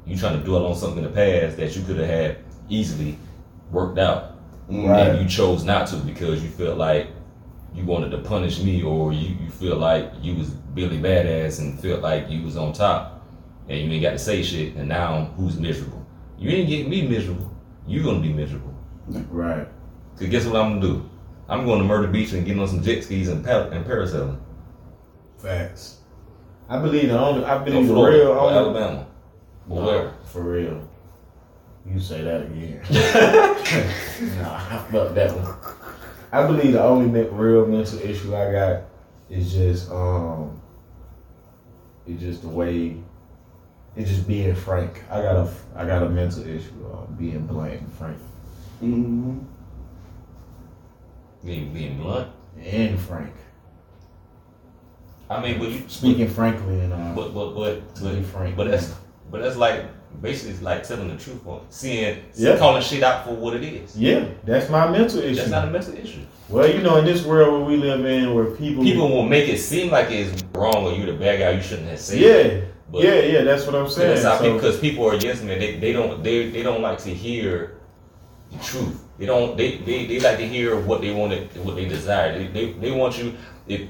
You 0.05 0.17
trying 0.17 0.37
to 0.39 0.43
dwell 0.45 0.65
on 0.65 0.75
something 0.75 1.03
in 1.03 1.05
the 1.05 1.09
past 1.15 1.57
that 1.57 1.75
you 1.75 1.81
could 1.83 1.97
have 1.97 2.07
had 2.09 2.37
easily 2.69 3.17
worked 3.71 3.97
out, 3.97 4.37
Right. 4.69 5.07
and 5.09 5.21
you 5.21 5.27
chose 5.27 5.63
not 5.63 5.87
to 5.87 5.97
because 5.97 6.43
you 6.43 6.49
felt 6.49 6.77
like 6.77 7.07
you 7.73 7.85
wanted 7.85 8.09
to 8.11 8.17
punish 8.19 8.61
me, 8.61 8.83
or 8.83 9.13
you, 9.13 9.35
you 9.43 9.49
feel 9.49 9.77
like 9.77 10.11
you 10.21 10.35
was 10.35 10.49
Billy 10.49 10.97
Badass 10.99 11.59
and 11.59 11.79
felt 11.79 12.01
like 12.01 12.29
you 12.29 12.43
was 12.43 12.55
on 12.57 12.73
top, 12.73 13.25
and 13.69 13.79
you 13.79 13.89
ain't 13.91 14.01
got 14.03 14.11
to 14.11 14.19
say 14.19 14.43
shit, 14.43 14.75
and 14.75 14.87
now 14.89 15.31
who's 15.37 15.57
miserable? 15.59 16.05
You 16.37 16.49
ain't 16.51 16.69
getting 16.69 16.89
me 16.89 17.07
miserable. 17.07 17.49
You 17.87 18.03
gonna 18.03 18.19
be 18.19 18.31
miserable. 18.33 18.73
Right. 19.07 19.67
Cause 20.17 20.27
guess 20.27 20.45
what 20.45 20.55
I'm 20.57 20.79
gonna 20.79 20.93
do? 20.93 21.09
I'm 21.49 21.65
going 21.65 21.79
to 21.79 21.85
Myrtle 21.85 22.11
Beach 22.11 22.31
and 22.33 22.45
getting 22.45 22.61
on 22.61 22.67
some 22.67 22.81
jet 22.83 23.03
skis 23.03 23.27
and, 23.29 23.43
pa- 23.43 23.69
and 23.71 23.85
parasailing. 23.85 24.37
Facts. 25.37 25.99
I 26.69 26.79
believe 26.79 27.09
the 27.09 27.19
only. 27.19 27.43
I 27.43 27.57
believe 27.63 27.87
the 27.87 27.93
real 27.93 28.31
only. 28.31 28.53
Alabama, 28.53 29.07
or 29.69 29.81
No, 29.81 29.85
where? 29.87 30.13
For 30.25 30.41
real. 30.41 30.87
You 31.85 31.99
say 31.99 32.21
that 32.23 32.43
again. 32.43 32.81
nah, 34.41 34.55
I 34.55 34.85
fuck 34.91 35.13
that 35.15 35.31
one. 35.35 35.75
I 36.31 36.47
believe 36.47 36.73
the 36.73 36.83
only 36.83 37.21
real 37.29 37.65
mental 37.67 37.99
issue 37.99 38.35
I 38.35 38.51
got 38.51 38.81
is 39.29 39.51
just 39.53 39.91
um, 39.91 40.59
it's 42.07 42.21
just 42.21 42.41
the 42.41 42.47
way, 42.47 42.97
it's 43.95 44.09
just 44.09 44.27
being 44.27 44.55
frank. 44.55 45.03
I 45.11 45.21
got 45.21 45.35
a, 45.35 45.49
I 45.75 45.85
got 45.85 46.03
a 46.03 46.09
mental 46.09 46.43
issue 46.47 46.85
of 46.91 47.17
being 47.17 47.45
blunt 47.45 47.73
and 47.81 47.93
frank 47.93 48.17
Mm-hmm. 48.81 49.39
Being, 51.45 51.73
being 51.73 51.97
blunt. 52.01 52.29
and 52.61 52.99
frank. 52.99 53.33
I 55.29 55.41
mean, 55.41 55.59
but 55.59 55.69
you 55.69 55.83
Speaking 55.87 56.29
frankly 56.29 56.79
and 56.81 56.93
uh, 56.93 57.13
But 57.15 57.33
but 57.33 57.53
but 57.53 57.95
to 57.95 58.03
be 58.03 58.15
but, 58.21 58.25
frank. 58.25 58.55
but 58.55 58.71
that's 58.71 58.93
but 59.33 59.41
that's 59.41 59.57
like 59.57 59.83
basically 60.21 60.51
it's 60.53 60.61
like 60.61 60.83
telling 60.87 61.07
the 61.07 61.17
truth 61.17 61.41
or 61.43 61.63
seeing 61.69 62.23
Yeah. 62.35 62.55
calling 62.57 62.83
shit 62.83 63.01
out 63.01 63.25
for 63.25 63.33
what 63.33 63.55
it 63.55 63.63
is. 63.63 63.97
yeah, 63.97 64.25
that's 64.45 64.69
my 64.69 64.87
mental 64.87 65.19
issue. 65.21 65.35
That's 65.35 65.49
not 65.49 65.67
a 65.67 65.71
mental 65.71 65.95
issue. 65.95 66.19
well, 66.49 66.69
you 66.69 66.83
know, 66.83 66.97
in 66.97 67.05
this 67.05 67.25
world 67.25 67.51
where 67.51 67.61
we 67.67 67.77
live 67.77 68.05
in, 68.05 68.35
where 68.35 68.45
people, 68.51 68.83
People 68.83 69.09
will 69.09 69.27
make 69.27 69.49
it 69.49 69.57
seem 69.57 69.89
like 69.91 70.11
it's 70.11 70.43
wrong 70.53 70.85
or 70.85 70.93
you're 70.93 71.07
the 71.07 71.13
bad 71.17 71.39
guy. 71.39 71.49
You 71.49 71.63
shouldn't 71.63 71.89
have 71.89 71.99
said. 71.99 72.19
yeah. 72.19 72.61
But 72.91 73.05
yeah, 73.05 73.21
yeah, 73.21 73.41
that's 73.43 73.65
what 73.65 73.73
I'm 73.73 73.89
saying. 73.89 74.17
So- 74.21 74.53
because 74.53 74.79
people 74.79 75.03
are 75.09 75.15
yes 75.15 75.41
men. 75.41 75.57
They, 75.59 75.79
they 75.79 75.93
don't 75.93 76.23
they, 76.23 76.51
they 76.51 76.61
don't 76.61 76.83
like 76.83 76.99
to 76.99 77.09
hear 77.09 77.77
the 78.51 78.59
truth. 78.59 79.03
They 79.17 79.25
don't 79.25 79.57
they, 79.57 79.77
they, 79.77 80.05
they 80.05 80.19
like 80.19 80.37
to 80.37 80.47
hear 80.47 80.79
what 80.79 81.01
they 81.01 81.11
want 81.11 81.31
to 81.33 81.59
what 81.63 81.75
they 81.75 81.85
desire. 81.85 82.37
They, 82.37 82.47
they, 82.47 82.73
they 82.73 82.91
want 82.91 83.17
you 83.17 83.33
if 83.67 83.81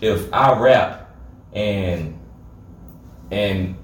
if 0.00 0.32
I 0.32 0.56
rap 0.56 1.10
and 1.52 2.16
and 3.32 3.74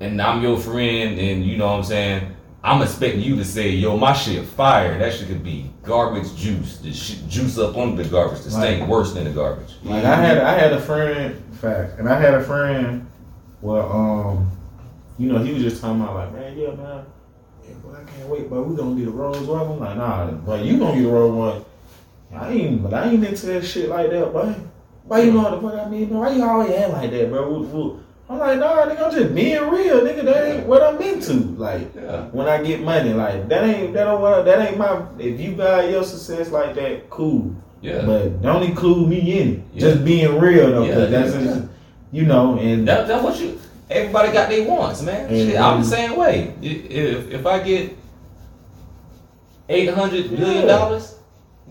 and 0.00 0.20
I'm 0.20 0.42
your 0.42 0.58
friend 0.58 1.18
and 1.18 1.44
you 1.44 1.56
know 1.56 1.66
what 1.66 1.74
I'm 1.78 1.84
saying. 1.84 2.32
I'm 2.64 2.82
expecting 2.82 3.20
you 3.20 3.36
to 3.36 3.44
say, 3.44 3.70
"Yo, 3.70 3.96
my 3.96 4.12
shit 4.12 4.44
fire." 4.44 4.98
That 4.98 5.12
shit 5.12 5.28
could 5.28 5.44
be 5.44 5.70
garbage 5.84 6.34
juice, 6.34 6.78
the 6.78 6.92
shit, 6.92 7.28
juice 7.28 7.58
up 7.58 7.76
under 7.76 8.02
the 8.02 8.08
garbage, 8.08 8.40
the 8.42 8.50
stink 8.50 8.80
Right. 8.80 8.88
worse 8.88 9.12
than 9.14 9.24
the 9.24 9.30
garbage. 9.30 9.74
Like 9.84 10.04
I 10.04 10.16
had 10.16 10.38
I 10.38 10.58
had 10.58 10.72
a 10.72 10.80
friend 10.80 11.40
fact, 11.60 11.98
and 12.00 12.08
I 12.08 12.18
had 12.20 12.34
a 12.34 12.42
friend 12.42 13.06
well 13.62 13.90
um 13.92 14.50
you 15.18 15.32
know 15.32 15.38
he 15.38 15.52
was 15.54 15.62
just 15.62 15.80
talking 15.80 16.00
about 16.02 16.14
like 16.14 16.32
man 16.34 16.58
yeah 16.58 16.74
man 16.74 17.06
yeah 17.64 17.72
boy 17.82 17.94
I 17.98 18.04
can't 18.04 18.28
wait 18.28 18.50
but 18.50 18.62
we 18.66 18.76
gonna 18.76 18.94
get 18.96 19.08
a 19.08 19.10
Rolls 19.10 19.38
Royce 19.38 19.62
I'm 19.70 19.80
like 19.80 19.96
nah 19.96 20.30
but 20.30 20.62
you 20.64 20.78
gonna 20.78 20.94
get 21.00 21.06
a 21.06 21.10
Rolls 21.10 21.32
Royce 21.32 21.64
I 22.38 22.50
ain't 22.52 22.82
but 22.82 22.92
I 22.92 23.08
ain't 23.10 23.24
into 23.24 23.46
that 23.46 23.64
shit 23.64 23.88
like 23.88 24.10
that 24.10 24.30
boy 24.32 24.54
why 25.04 25.22
you 25.22 25.32
know 25.32 25.42
what 25.44 25.60
the 25.62 25.68
fuck 25.70 25.86
I 25.86 25.88
mean 25.88 26.10
man 26.10 26.18
why 26.18 26.30
you 26.32 26.44
always 26.44 26.70
act 26.72 26.92
like 26.92 27.10
that 27.12 27.30
bro 27.30 27.48
Woo- 27.48 27.62
woo. 27.66 28.00
I'm 28.28 28.38
like 28.38 28.58
nah 28.58 28.86
nigga 28.86 29.02
I'm 29.06 29.12
just 29.12 29.34
being 29.34 29.70
real 29.70 30.00
nigga 30.00 30.24
that 30.24 30.44
ain't 30.48 30.66
what 30.66 30.82
I'm 30.82 31.00
into 31.00 31.34
like 31.56 31.94
Yeah. 31.94 32.22
when 32.30 32.48
I 32.48 32.62
get 32.62 32.80
money 32.82 33.12
like 33.12 33.48
that 33.48 33.62
ain't 33.64 33.92
that 33.94 34.04
don't 34.04 34.20
what 34.20 34.44
that 34.44 34.58
ain't 34.68 34.76
my 34.78 35.02
if 35.18 35.38
you 35.40 35.54
got 35.54 35.88
your 35.90 36.02
success 36.02 36.50
like 36.50 36.74
that 36.74 37.08
cool 37.08 37.54
Yeah. 37.82 38.04
but 38.04 38.42
don't 38.42 38.62
include 38.64 39.08
me 39.08 39.38
in 39.40 39.48
it. 39.54 39.60
Yeah. 39.74 39.80
Just 39.80 40.04
being 40.04 40.40
real 40.40 40.70
though, 40.72 40.84
Yeah, 40.84 41.04
that's 41.06 41.34
you 42.12 42.24
know, 42.24 42.58
and 42.58 42.86
That, 42.88 43.06
that's 43.08 43.22
what 43.22 43.38
you. 43.38 43.58
Everybody 43.90 44.32
got 44.32 44.48
their 44.48 44.66
wants, 44.66 45.02
man. 45.02 45.26
And- 45.26 45.50
Shit, 45.50 45.60
I'm 45.60 45.80
the 45.82 45.86
same 45.86 46.16
way. 46.16 46.54
If 46.62 47.30
if 47.30 47.46
I 47.46 47.60
get 47.62 47.96
eight 49.68 49.90
hundred 49.90 50.30
billion 50.30 50.62
Yeah. 50.66 50.76
dollars, 50.78 51.14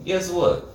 guess 0.06 0.30
what? 0.32 0.66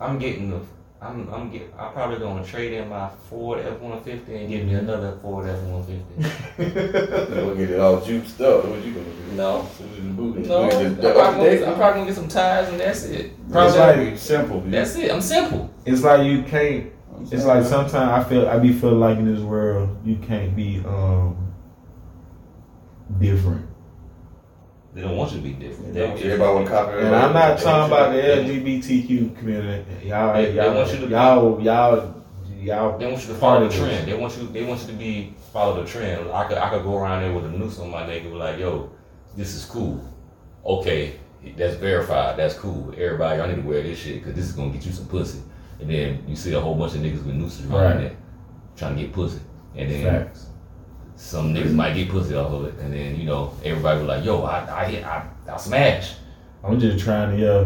I'm 0.00 0.18
getting 0.18 0.50
the. 0.50 0.60
I'm 1.04 1.28
I'm 1.32 1.50
get. 1.50 1.72
I'm 1.78 1.92
probably 1.92 2.18
gonna 2.18 2.44
trade 2.44 2.72
in 2.72 2.88
my 2.88 3.10
Ford 3.28 3.58
F 3.64 3.78
one 3.80 4.02
fifty 4.02 4.36
and 4.36 4.48
give 4.48 4.66
me 4.66 4.74
another 4.74 5.18
Ford 5.20 5.46
F 5.48 5.60
one 5.64 5.82
fifty. 5.84 6.14
We'll 7.44 7.54
get 7.56 7.70
it 7.70 7.78
all 7.80 8.00
juiced 8.00 8.40
up. 8.40 8.64
What 8.64 8.82
you 8.84 8.94
gonna 8.94 9.04
do? 9.06 9.32
No. 9.36 9.68
Put 9.76 9.86
it 9.92 9.98
in 9.98 10.08
the 10.08 10.14
boot. 10.14 10.46
No, 10.46 10.62
I'm 10.64 10.70
probably, 10.96 11.58
gonna, 11.58 11.70
I'm 11.70 11.76
probably 11.76 12.00
gonna 12.00 12.06
get 12.06 12.14
some 12.14 12.28
tires 12.28 12.68
and 12.70 12.80
that's 12.80 13.04
it. 13.04 13.26
It's 13.26 13.52
Probably, 13.52 14.10
like- 14.10 14.18
simple. 14.18 14.60
dude. 14.60 14.72
that's 14.72 14.96
it. 14.96 15.10
I'm 15.12 15.20
simple. 15.20 15.70
it's 15.84 16.02
like 16.02 16.26
you 16.26 16.42
can't. 16.42 16.90
It's 17.30 17.44
like 17.44 17.64
sometimes 17.64 17.94
I 17.94 18.24
feel 18.28 18.48
I 18.48 18.58
be 18.58 18.72
feeling 18.72 19.00
like 19.00 19.18
in 19.18 19.26
this 19.32 19.40
world 19.42 19.96
you 20.04 20.16
can't 20.16 20.56
be 20.56 20.82
um 20.86 21.52
different. 23.20 23.66
They 24.94 25.00
don't 25.02 25.16
want 25.16 25.32
you 25.32 25.38
to 25.38 25.42
be 25.42 25.52
different. 25.54 25.92
They, 25.92 26.04
Everybody 26.04 26.38
want 26.54 26.66
to 26.66 26.72
copy. 26.72 26.92
And 26.98 27.14
I'm 27.14 27.32
not 27.32 27.50
everybody. 27.58 27.62
talking 27.64 27.92
about 27.92 28.12
the 28.12 28.22
LGBTQ 28.22 29.38
community. 29.38 30.06
Y'all, 30.08 30.34
They- 30.34 30.52
they 30.52 30.54
y'all, 30.54 30.74
want 30.74 30.92
you 30.92 30.98
to- 31.00 31.08
y'all, 31.08 31.60
y'all, 31.60 32.14
y'all. 32.60 32.98
They 32.98 33.06
want 33.10 33.20
you 33.22 33.28
to 33.28 33.34
follow 33.34 33.64
of 33.64 33.72
the 33.72 33.78
this. 33.78 33.78
trend. 33.88 34.08
They 34.08 34.14
want 34.14 34.36
you. 34.38 34.48
They 34.48 34.64
want 34.64 34.80
you 34.82 34.86
to 34.86 34.92
be 34.92 35.34
follow 35.52 35.82
the 35.82 35.88
trend. 35.88 36.30
I 36.32 36.44
could. 36.46 36.58
I 36.58 36.70
could 36.70 36.84
go 36.84 36.96
around 36.96 37.22
there 37.22 37.32
with 37.32 37.44
a 37.44 37.50
noose 37.50 37.78
on 37.80 37.90
my 37.90 38.06
neck 38.06 38.22
and 38.22 38.30
be 38.32 38.38
like, 38.38 38.58
"Yo, 38.60 38.90
this 39.36 39.54
is 39.56 39.64
cool. 39.64 40.00
Okay, 40.64 41.14
that's 41.56 41.74
verified. 41.74 42.36
That's 42.36 42.54
cool. 42.54 42.94
Everybody, 42.96 43.40
I 43.40 43.48
need 43.48 43.56
to 43.62 43.68
wear 43.68 43.82
this 43.82 43.98
shit 43.98 44.14
because 44.20 44.34
this 44.34 44.44
is 44.44 44.52
gonna 44.52 44.70
get 44.70 44.86
you 44.86 44.92
some 44.92 45.06
pussy." 45.06 45.40
And 45.80 45.90
then 45.90 46.22
you 46.28 46.36
see 46.36 46.54
a 46.54 46.60
whole 46.60 46.76
bunch 46.76 46.94
of 46.94 47.00
niggas 47.00 47.26
with 47.26 47.34
nooses 47.34 47.68
around 47.68 47.82
Right. 47.82 47.98
there 47.98 48.12
trying 48.76 48.94
to 48.94 49.02
get 49.02 49.12
pussy. 49.12 49.40
And 49.76 49.90
then 49.90 50.04
Facts. 50.04 50.46
Some 51.16 51.54
niggas 51.54 51.74
might 51.74 51.94
get 51.94 52.08
pussy 52.08 52.34
off 52.34 52.52
of 52.52 52.66
it. 52.66 52.74
And 52.80 52.92
then 52.92 53.16
you 53.16 53.24
know 53.24 53.52
everybody 53.64 54.00
be 54.00 54.06
like, 54.06 54.24
"Yo, 54.24 54.42
I, 54.42 54.82
I, 54.82 54.84
hit, 54.90 55.04
I, 55.04 55.26
I 55.48 55.56
smash." 55.56 56.14
I'm 56.62 56.80
just 56.80 57.04
trying 57.04 57.36
to 57.36 57.42
yeah. 57.42 57.64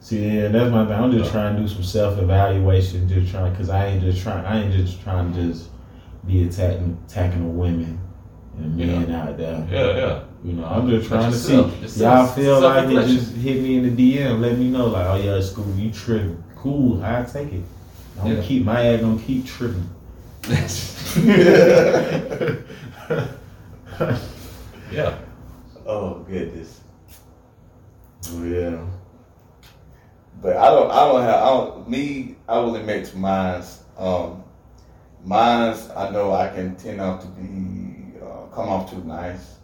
See, 0.00 0.24
yeah, 0.24 0.48
that's 0.48 0.70
my 0.70 0.84
thing. 0.84 0.94
I'm 0.94 1.10
just 1.10 1.30
uh. 1.30 1.32
trying 1.32 1.56
to 1.56 1.62
do 1.62 1.68
some 1.68 1.82
self 1.82 2.18
evaluation. 2.18 3.08
Just 3.08 3.30
trying, 3.32 3.54
cause 3.56 3.70
I 3.70 3.86
ain't 3.86 4.02
just 4.02 4.22
trying. 4.22 4.44
I 4.44 4.62
ain't 4.62 4.72
just 4.72 5.02
trying 5.02 5.32
to 5.34 5.42
just 5.42 5.70
be 6.26 6.44
attacking, 6.44 6.98
attacking 7.06 7.42
the 7.42 7.48
women 7.48 7.98
and 8.58 8.76
men 8.76 9.10
out 9.12 9.36
there. 9.36 9.66
Yeah, 9.70 9.96
yeah. 9.96 10.24
You 10.44 10.52
know, 10.54 10.64
I'm 10.66 10.88
just 10.88 11.08
trying 11.08 11.30
to 11.32 11.36
see. 11.36 11.56
yourself. 11.56 11.96
Y'all 11.96 12.34
feel 12.34 12.60
like 12.60 12.88
it, 12.88 13.06
just 13.08 13.34
hit 13.36 13.62
me 13.62 13.76
in 13.78 13.96
the 13.96 14.16
DM. 14.16 14.40
Let 14.40 14.58
me 14.58 14.68
know, 14.68 14.86
like, 14.86 15.06
oh 15.06 15.16
yeah, 15.16 15.36
it's 15.36 15.50
cool. 15.50 15.68
You 15.74 15.90
tripping? 15.90 16.42
Cool. 16.56 17.02
I 17.04 17.24
take 17.24 17.52
it. 17.52 17.64
I'm 18.20 18.26
Yeah. 18.26 18.34
gonna 18.34 18.46
keep 18.46 18.64
my 18.64 18.86
ass 18.86 19.00
gonna 19.00 19.20
keep 19.20 19.46
tripping. 19.46 19.88
Yeah. 24.92 25.18
Oh 25.88 26.24
goodness. 26.28 26.80
Oh 28.32 28.42
yeah. 28.44 28.84
But 30.42 30.56
I 30.56 30.70
don't. 30.70 30.90
I 30.90 30.96
don't 31.08 31.22
have. 31.22 31.34
I 31.34 31.48
don't. 31.50 31.88
Me. 31.88 32.34
I 32.48 32.58
will 32.58 32.74
admit 32.74 33.06
to 33.06 33.16
mine's. 33.16 33.84
Um, 33.96 34.42
mine's. 35.24 35.88
I 35.90 36.10
know 36.10 36.32
I 36.32 36.48
can 36.48 36.74
tend 36.74 37.00
out 37.00 37.20
to 37.20 37.28
be 37.28 38.18
uh, 38.20 38.46
come 38.52 38.68
off 38.68 38.90
too 38.90 39.02
nice. 39.04 39.58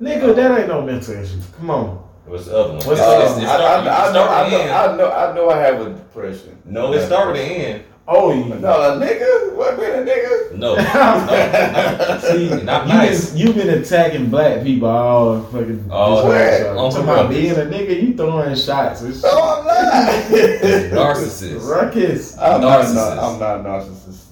Nigga, 0.00 0.36
that 0.36 0.56
ain't 0.58 0.68
no 0.68 0.82
mental 0.82 1.14
issue. 1.14 1.40
Come 1.58 1.70
on. 1.70 1.96
What's 2.26 2.44
the 2.46 2.56
other 2.56 2.68
one? 2.74 2.76
What's 2.86 3.00
It's- 3.00 3.00
the- 3.00 3.14
it's- 3.16 3.36
Um, 3.36 3.42
it 3.42 3.46
I, 3.48 3.56
start- 3.56 3.60
I, 3.86 4.08
I, 4.08 4.12
know, 4.12 4.28
I, 4.28 4.50
know, 4.50 4.60
N. 4.60 4.70
I 4.70 4.96
know. 4.96 5.10
I 5.12 5.34
know. 5.34 5.50
I 5.50 5.58
have 5.58 5.80
a 5.80 5.90
depression. 5.94 6.62
No, 6.64 6.92
it 6.92 7.04
start 7.06 7.32
with 7.32 7.40
an 7.40 7.50
N. 7.50 7.84
Oh, 8.08 8.32
you. 8.32 8.44
No, 8.56 8.92
a 8.96 9.00
nigga. 9.04 9.52
What 9.56 9.76
been 9.78 10.06
a 10.06 10.10
nigga? 10.10 10.56
No, 10.56 10.74
no, 10.76 10.82
no. 11.26 12.18
See, 12.20 12.62
Not 12.64 12.86
you 12.86 12.92
nice. 12.94 13.30
Been, 13.30 13.38
you 13.38 13.52
been 13.52 13.68
attacking 13.82 14.30
black 14.30 14.62
people 14.62 14.88
all 14.88 15.42
fucking. 15.44 15.88
Oh, 15.90 16.30
this 16.30 16.60
yeah. 16.62 16.68
On 16.76 16.90
Talking 16.90 17.04
about 17.04 17.30
being 17.30 17.50
a 17.52 17.54
nigga, 17.56 18.00
you 18.02 18.16
throwing 18.16 18.54
shots 18.54 19.02
and 19.02 19.12
shit. 19.12 19.22
No, 19.24 19.30
I'm 19.30 19.66
not. 19.66 20.12
Narcissist. 20.92 21.68
Ruckus. 21.68 22.38
I'm 22.38 22.60
not, 22.60 22.84
Narcissist. 22.84 23.22
I'm 23.34 23.38
not 23.40 23.60
a 23.60 23.62
narcissist. 23.64 24.22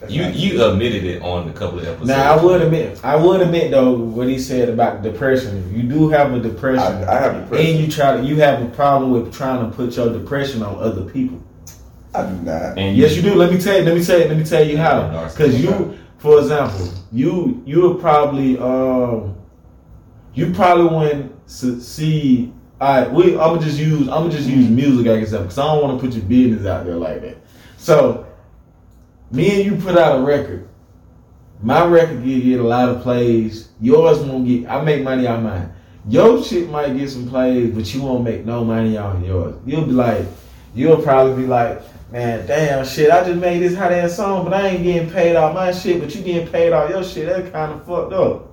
That's 0.00 0.12
You 0.12 0.22
not- 0.22 0.34
you 0.34 0.64
admitted 0.64 1.04
it 1.04 1.22
on 1.22 1.48
a 1.48 1.52
couple 1.52 1.78
of 1.78 1.86
episodes. 1.86 2.08
Now 2.08 2.36
I 2.36 2.42
would 2.44 2.60
admit, 2.60 2.98
I 3.04 3.14
would 3.14 3.40
admit 3.40 3.70
though 3.70 3.92
what 3.92 4.26
he 4.26 4.38
said 4.40 4.68
about 4.68 5.02
depression. 5.02 5.64
If 5.70 5.76
you 5.76 5.84
do 5.84 6.08
have 6.08 6.32
a 6.34 6.40
depression, 6.40 6.80
I, 7.04 7.18
I 7.18 7.20
have 7.20 7.40
depression. 7.42 7.66
and 7.76 7.78
you 7.84 7.88
try 7.90 8.16
to, 8.16 8.22
you 8.24 8.36
have 8.40 8.60
a 8.62 8.66
problem 8.70 9.12
with 9.12 9.32
trying 9.32 9.70
to 9.70 9.76
put 9.76 9.96
your 9.96 10.12
depression 10.12 10.62
on 10.64 10.76
other 10.82 11.04
people. 11.04 11.40
I 12.14 12.26
do 12.26 12.34
not. 12.42 12.78
And 12.78 12.96
Yes, 12.96 13.16
you 13.16 13.22
do. 13.22 13.34
Let 13.34 13.52
me 13.52 13.58
tell 13.58 13.78
you. 13.78 13.84
Let 13.84 13.96
me 13.96 14.04
tell 14.04 14.18
you. 14.18 14.26
Let 14.26 14.36
me 14.36 14.44
tell 14.44 14.64
you 14.66 14.76
how. 14.76 15.28
Because 15.28 15.60
you, 15.62 15.98
for 16.18 16.38
example, 16.40 16.88
you 17.10 17.62
you 17.66 17.80
would 17.82 18.00
probably 18.00 18.58
um, 18.58 19.36
you 20.34 20.52
probably 20.52 20.96
wouldn't 20.96 21.50
see. 21.50 22.52
All 22.80 23.00
right, 23.00 23.12
we. 23.12 23.32
I'm 23.32 23.54
gonna 23.54 23.60
just 23.60 23.78
use. 23.78 24.08
I'm 24.08 24.24
gonna 24.24 24.30
just 24.30 24.48
use 24.48 24.68
music 24.68 25.06
as 25.06 25.22
example 25.22 25.46
because 25.46 25.58
I 25.58 25.66
don't 25.66 25.82
want 25.82 26.00
to 26.00 26.06
put 26.06 26.14
your 26.16 26.24
business 26.24 26.66
out 26.66 26.84
there 26.84 26.96
like 26.96 27.22
that. 27.22 27.38
So, 27.76 28.26
me 29.30 29.56
and 29.56 29.64
you 29.64 29.76
put 29.82 29.96
out 29.96 30.20
a 30.20 30.22
record. 30.22 30.68
My 31.62 31.84
record 31.84 32.24
get, 32.24 32.42
get 32.42 32.60
a 32.60 32.64
lot 32.64 32.88
of 32.88 33.02
plays. 33.02 33.68
Yours 33.80 34.18
won't 34.18 34.46
get. 34.46 34.68
I 34.68 34.82
make 34.82 35.02
money 35.02 35.26
on 35.26 35.44
mine. 35.44 35.72
Your 36.08 36.42
shit 36.42 36.68
might 36.68 36.96
get 36.96 37.08
some 37.08 37.28
plays, 37.28 37.72
but 37.72 37.94
you 37.94 38.02
won't 38.02 38.24
make 38.24 38.44
no 38.44 38.64
money 38.64 38.96
on 38.96 39.24
yours. 39.24 39.54
You'll 39.64 39.86
be 39.86 39.92
like, 39.92 40.26
you'll 40.74 41.00
probably 41.00 41.42
be 41.42 41.48
like, 41.48 41.80
man, 42.12 42.46
damn 42.46 42.84
shit, 42.84 43.10
I 43.10 43.24
just 43.24 43.40
made 43.40 43.60
this 43.60 43.74
hot 43.74 43.90
ass 43.90 44.16
song, 44.16 44.44
but 44.44 44.52
I 44.52 44.68
ain't 44.68 44.82
getting 44.84 45.10
paid 45.10 45.34
off 45.34 45.54
my 45.54 45.72
shit, 45.72 46.00
but 46.00 46.14
you 46.14 46.22
getting 46.22 46.46
paid 46.46 46.72
off 46.72 46.90
your 46.90 47.02
shit. 47.02 47.26
That's 47.26 47.50
kind 47.50 47.72
of 47.72 47.86
fucked 47.86 48.12
up. 48.12 48.50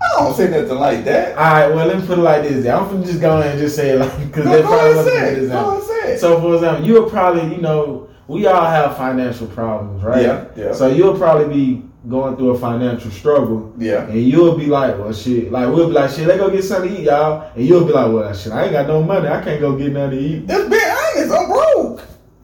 I 0.00 0.18
don't 0.18 0.34
say 0.34 0.50
nothing 0.50 0.78
like 0.78 1.04
that. 1.04 1.36
All 1.36 1.44
right, 1.44 1.68
well 1.68 1.86
let 1.86 2.00
me 2.00 2.06
put 2.06 2.18
it 2.18 2.22
like 2.22 2.42
this. 2.42 2.66
I'm 2.66 2.86
finna 2.86 3.06
just 3.06 3.20
go 3.20 3.38
ahead 3.38 3.52
and 3.52 3.60
just 3.60 3.76
say 3.76 3.90
it 3.90 4.00
like 4.00 4.18
because 4.18 4.44
they 4.46 4.62
go 4.62 4.62
probably 4.62 4.90
ahead 4.90 4.96
and 4.96 4.96
wasn't 4.96 5.14
say 5.14 5.20
good 5.20 5.28
it. 5.28 5.36
Go 5.36 5.44
example. 5.44 5.70
ahead 5.70 5.80
and 5.80 5.84
say 5.84 6.14
it. 6.14 6.18
So 6.18 6.40
for 6.40 6.54
example, 6.54 6.86
you'll 6.86 7.10
probably, 7.10 7.54
you 7.54 7.60
know, 7.60 8.08
we 8.26 8.46
all 8.46 8.64
have 8.64 8.96
financial 8.96 9.46
problems, 9.48 10.02
right? 10.02 10.22
Yeah, 10.22 10.46
yeah. 10.56 10.72
So 10.72 10.88
you'll 10.88 11.16
probably 11.16 11.54
be 11.54 11.82
going 12.08 12.36
through 12.36 12.50
a 12.50 12.58
financial 12.58 13.10
struggle. 13.10 13.72
Yeah. 13.78 14.06
And 14.06 14.20
you'll 14.20 14.56
be 14.56 14.66
like, 14.66 14.98
well, 14.98 15.12
shit. 15.12 15.52
Like, 15.52 15.68
we'll 15.68 15.88
be 15.88 15.92
like, 15.92 16.10
shit, 16.10 16.26
let's 16.26 16.40
go 16.40 16.50
get 16.50 16.64
something 16.64 16.92
to 16.92 17.00
eat, 17.00 17.04
y'all. 17.04 17.52
And 17.54 17.64
you'll 17.64 17.84
be 17.84 17.92
like, 17.92 18.10
well, 18.12 18.34
shit, 18.34 18.52
I 18.52 18.64
ain't 18.64 18.72
got 18.72 18.88
no 18.88 19.02
money. 19.02 19.28
I 19.28 19.42
can't 19.42 19.60
go 19.60 19.76
get 19.76 19.92
nothing 19.92 20.18
to 20.18 20.24
eat. 20.24 20.46
Just 20.48 20.70
being 20.70 20.82
honest, 20.82 20.90
I'm 20.92 20.98
broke. 20.98 21.01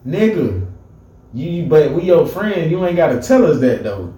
Nigga, 0.07 0.65
you, 1.33 1.65
but 1.67 1.91
we 1.91 2.03
your 2.03 2.25
friend. 2.25 2.71
You 2.71 2.85
ain't 2.85 2.95
got 2.97 3.09
to 3.09 3.21
tell 3.21 3.45
us 3.45 3.59
that, 3.59 3.83
though. 3.83 4.13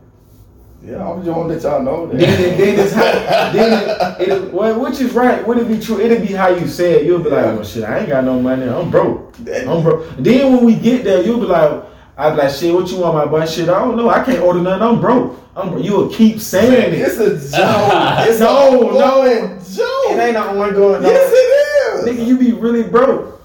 Yeah, 0.84 1.08
I'm 1.08 1.24
just 1.24 1.36
want 1.38 1.50
to 1.50 1.54
let 1.54 1.62
y'all 1.64 1.82
know 1.84 2.08
that. 2.08 2.18
Then, 2.18 2.58
then 2.58 2.80
it's 2.80 2.94
how, 2.94 3.52
then 3.52 4.18
it, 4.20 4.28
it, 4.28 4.52
well, 4.54 4.80
which 4.80 5.00
is 5.00 5.12
right. 5.14 5.46
Would 5.46 5.60
it 5.60 5.68
be 5.68 5.80
true? 5.80 6.00
It'd 6.00 6.22
be 6.28 6.34
how 6.34 6.48
you 6.48 6.68
say 6.68 6.94
it. 6.94 7.06
You'll 7.06 7.20
be 7.24 7.30
like, 7.30 7.46
well, 7.46 7.64
shit, 7.64 7.84
I 7.84 8.00
ain't 8.00 8.10
got 8.10 8.24
no 8.24 8.40
money. 8.40 8.68
I'm 8.68 8.90
broke. 8.90 9.36
I'm 9.48 9.84
broke. 9.84 10.10
Then 10.18 10.54
when 10.56 10.66
we 10.66 10.76
get 10.76 11.04
there, 11.04 11.22
you'll 11.24 11.40
be 11.40 11.46
like, 11.46 11.84
I'll 12.18 12.32
be 12.32 12.38
like, 12.38 12.52
shit, 12.52 12.74
what 12.74 12.90
you 12.90 12.98
want, 12.98 13.14
my 13.16 13.26
boy? 13.26 13.46
Shit, 13.46 13.70
I 13.70 13.78
don't 13.80 13.96
know. 13.96 14.10
I 14.10 14.24
can't 14.24 14.40
order 14.42 14.60
nothing. 14.60 14.82
I'm 14.88 15.00
broke. 15.00 15.40
I'm 15.56 15.70
broke. 15.70 15.86
You'll 15.86 16.10
keep 16.10 16.40
saying 16.40 16.94
it. 16.94 17.00
It's 17.00 17.18
a 17.20 17.30
joke. 17.58 18.28
It's 18.28 18.40
No, 18.40 18.90
a 18.90 18.94
no. 18.94 19.24
ongoing 19.24 19.60
joke. 19.60 20.12
It 20.14 20.20
ain't 20.20 20.38
an 20.38 20.58
ongoing. 20.58 21.04
No. 21.04 21.10
Yes, 21.10 21.32
it 21.32 21.36
is. 21.38 22.06
Nigga, 22.20 22.26
you 22.28 22.38
be 22.40 22.54
really 22.54 22.84
broke. 22.84 23.41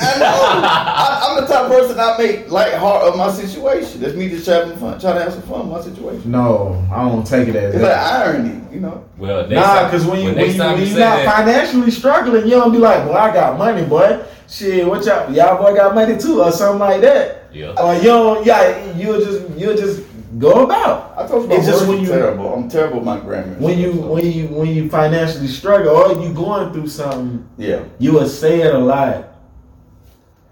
I 0.00 0.18
know. 0.18 0.24
I, 0.26 1.24
I'm 1.28 1.40
the 1.40 1.46
type 1.46 1.64
of 1.64 1.70
person 1.70 1.98
I 1.98 2.16
make 2.18 2.50
light 2.50 2.74
heart 2.74 3.04
of 3.04 3.16
my 3.16 3.30
situation. 3.30 4.00
That's 4.00 4.14
me 4.14 4.28
just 4.28 4.46
having 4.46 4.76
fun, 4.76 4.98
trying 5.00 5.14
to 5.16 5.22
have 5.22 5.32
some 5.32 5.42
fun 5.42 5.68
with 5.68 5.78
my 5.78 5.80
situation. 5.82 6.30
No, 6.30 6.84
I 6.92 7.08
don't 7.08 7.26
take 7.26 7.48
it 7.48 7.56
as 7.56 7.74
It's 7.74 7.82
like 7.82 7.96
irony, 7.96 8.60
you 8.72 8.80
know. 8.80 9.04
Well, 9.16 9.46
next 9.48 9.54
Nah, 9.66 9.84
because 9.84 10.04
when 10.06 10.20
you 10.20 10.24
when, 10.26 10.34
next 10.36 10.54
you, 10.56 10.62
when 10.62 10.78
you 10.80 10.86
you 10.86 10.98
not 10.98 11.16
that, 11.24 11.36
financially 11.36 11.90
struggling, 11.90 12.44
you 12.44 12.50
don't 12.52 12.72
be 12.72 12.78
like, 12.78 13.04
"Boy, 13.04 13.14
I 13.14 13.32
got 13.32 13.58
money, 13.58 13.84
boy." 13.84 14.20
Shit, 14.48 14.86
what 14.86 15.04
y'all 15.04 15.30
y'all 15.32 15.62
boy 15.62 15.74
got 15.74 15.94
money 15.94 16.16
too, 16.16 16.40
or 16.42 16.50
something 16.52 16.80
like 16.80 17.00
that. 17.02 17.44
yeah. 17.52 17.74
Or 17.82 17.94
you 17.94 18.02
don't, 18.04 18.46
yeah, 18.46 18.96
you'll 18.96 19.20
just 19.22 19.48
you'll 19.58 19.76
just 19.76 20.02
go 20.38 20.64
about. 20.64 21.12
I 21.18 21.26
told 21.26 21.42
you 21.44 21.48
my 21.50 21.54
It's 21.56 21.66
just 21.66 21.80
words 21.86 21.88
when 21.90 21.98
are 21.98 22.02
you- 22.02 22.08
terrible. 22.08 22.54
I'm 22.54 22.68
terrible 22.68 22.96
with 22.96 23.04
my 23.06 23.18
grammar. 23.20 23.56
When 23.58 23.78
you 23.78 23.92
so- 23.94 24.06
when 24.06 24.26
you 24.32 24.46
when 24.48 24.68
you 24.68 24.88
financially 24.88 25.48
struggle 25.48 25.94
or 25.96 26.22
you 26.22 26.32
going 26.32 26.72
through 26.72 26.88
something, 26.88 27.46
yeah. 27.58 27.80
you 27.98 28.12
will 28.12 28.28
say 28.28 28.60
it 28.62 28.74
a 28.74 28.78
lot, 28.78 29.27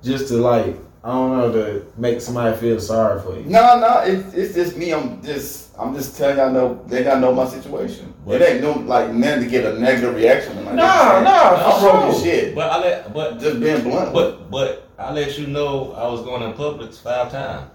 just 0.07 0.28
to 0.28 0.35
like 0.39 0.77
I 1.05 1.11
don't 1.11 1.37
know 1.39 1.53
to 1.53 1.87
make 1.97 2.20
somebody 2.20 2.57
feel 2.57 2.81
sorry 2.81 3.20
for 3.23 3.37
you. 3.37 3.45
No, 3.45 3.78
no, 3.78 3.99
it's 4.01 4.35
it's 4.35 4.55
just 4.55 4.77
me. 4.77 4.93
I'm 4.93 5.23
just 5.23 5.70
I'm 5.78 5.95
just 5.95 6.16
telling 6.16 6.39
y'all 6.39 6.51
know 6.51 6.83
they 6.87 7.05
gotta 7.05 7.20
know 7.20 7.33
my 7.35 7.47
situation. 7.47 8.12
What? 8.24 8.41
It 8.43 8.49
ain't 8.49 8.62
no 8.62 8.73
like 8.73 9.12
meant 9.12 9.43
to 9.43 9.49
get 9.49 9.65
a 9.65 9.78
negative 9.78 10.15
reaction. 10.16 10.57
Like 10.65 10.74
No, 10.74 10.83
that. 10.83 11.23
no, 11.24 11.65
I'm 11.65 11.81
for 11.81 11.91
broke 11.91 12.05
as 12.11 12.16
sure. 12.16 12.24
shit. 12.24 12.55
But 12.55 12.70
I 12.73 12.78
let 12.81 13.15
but 13.15 13.39
Just 13.39 13.61
being 13.61 13.83
blunt. 13.83 14.12
but 14.12 14.51
but 14.51 14.89
I 14.99 15.12
let 15.12 15.39
you 15.39 15.47
know 15.47 15.93
I 15.93 16.09
was 16.09 16.23
going 16.23 16.43
in 16.43 16.55
Publix 16.55 16.99
five 17.01 17.31
times, 17.31 17.70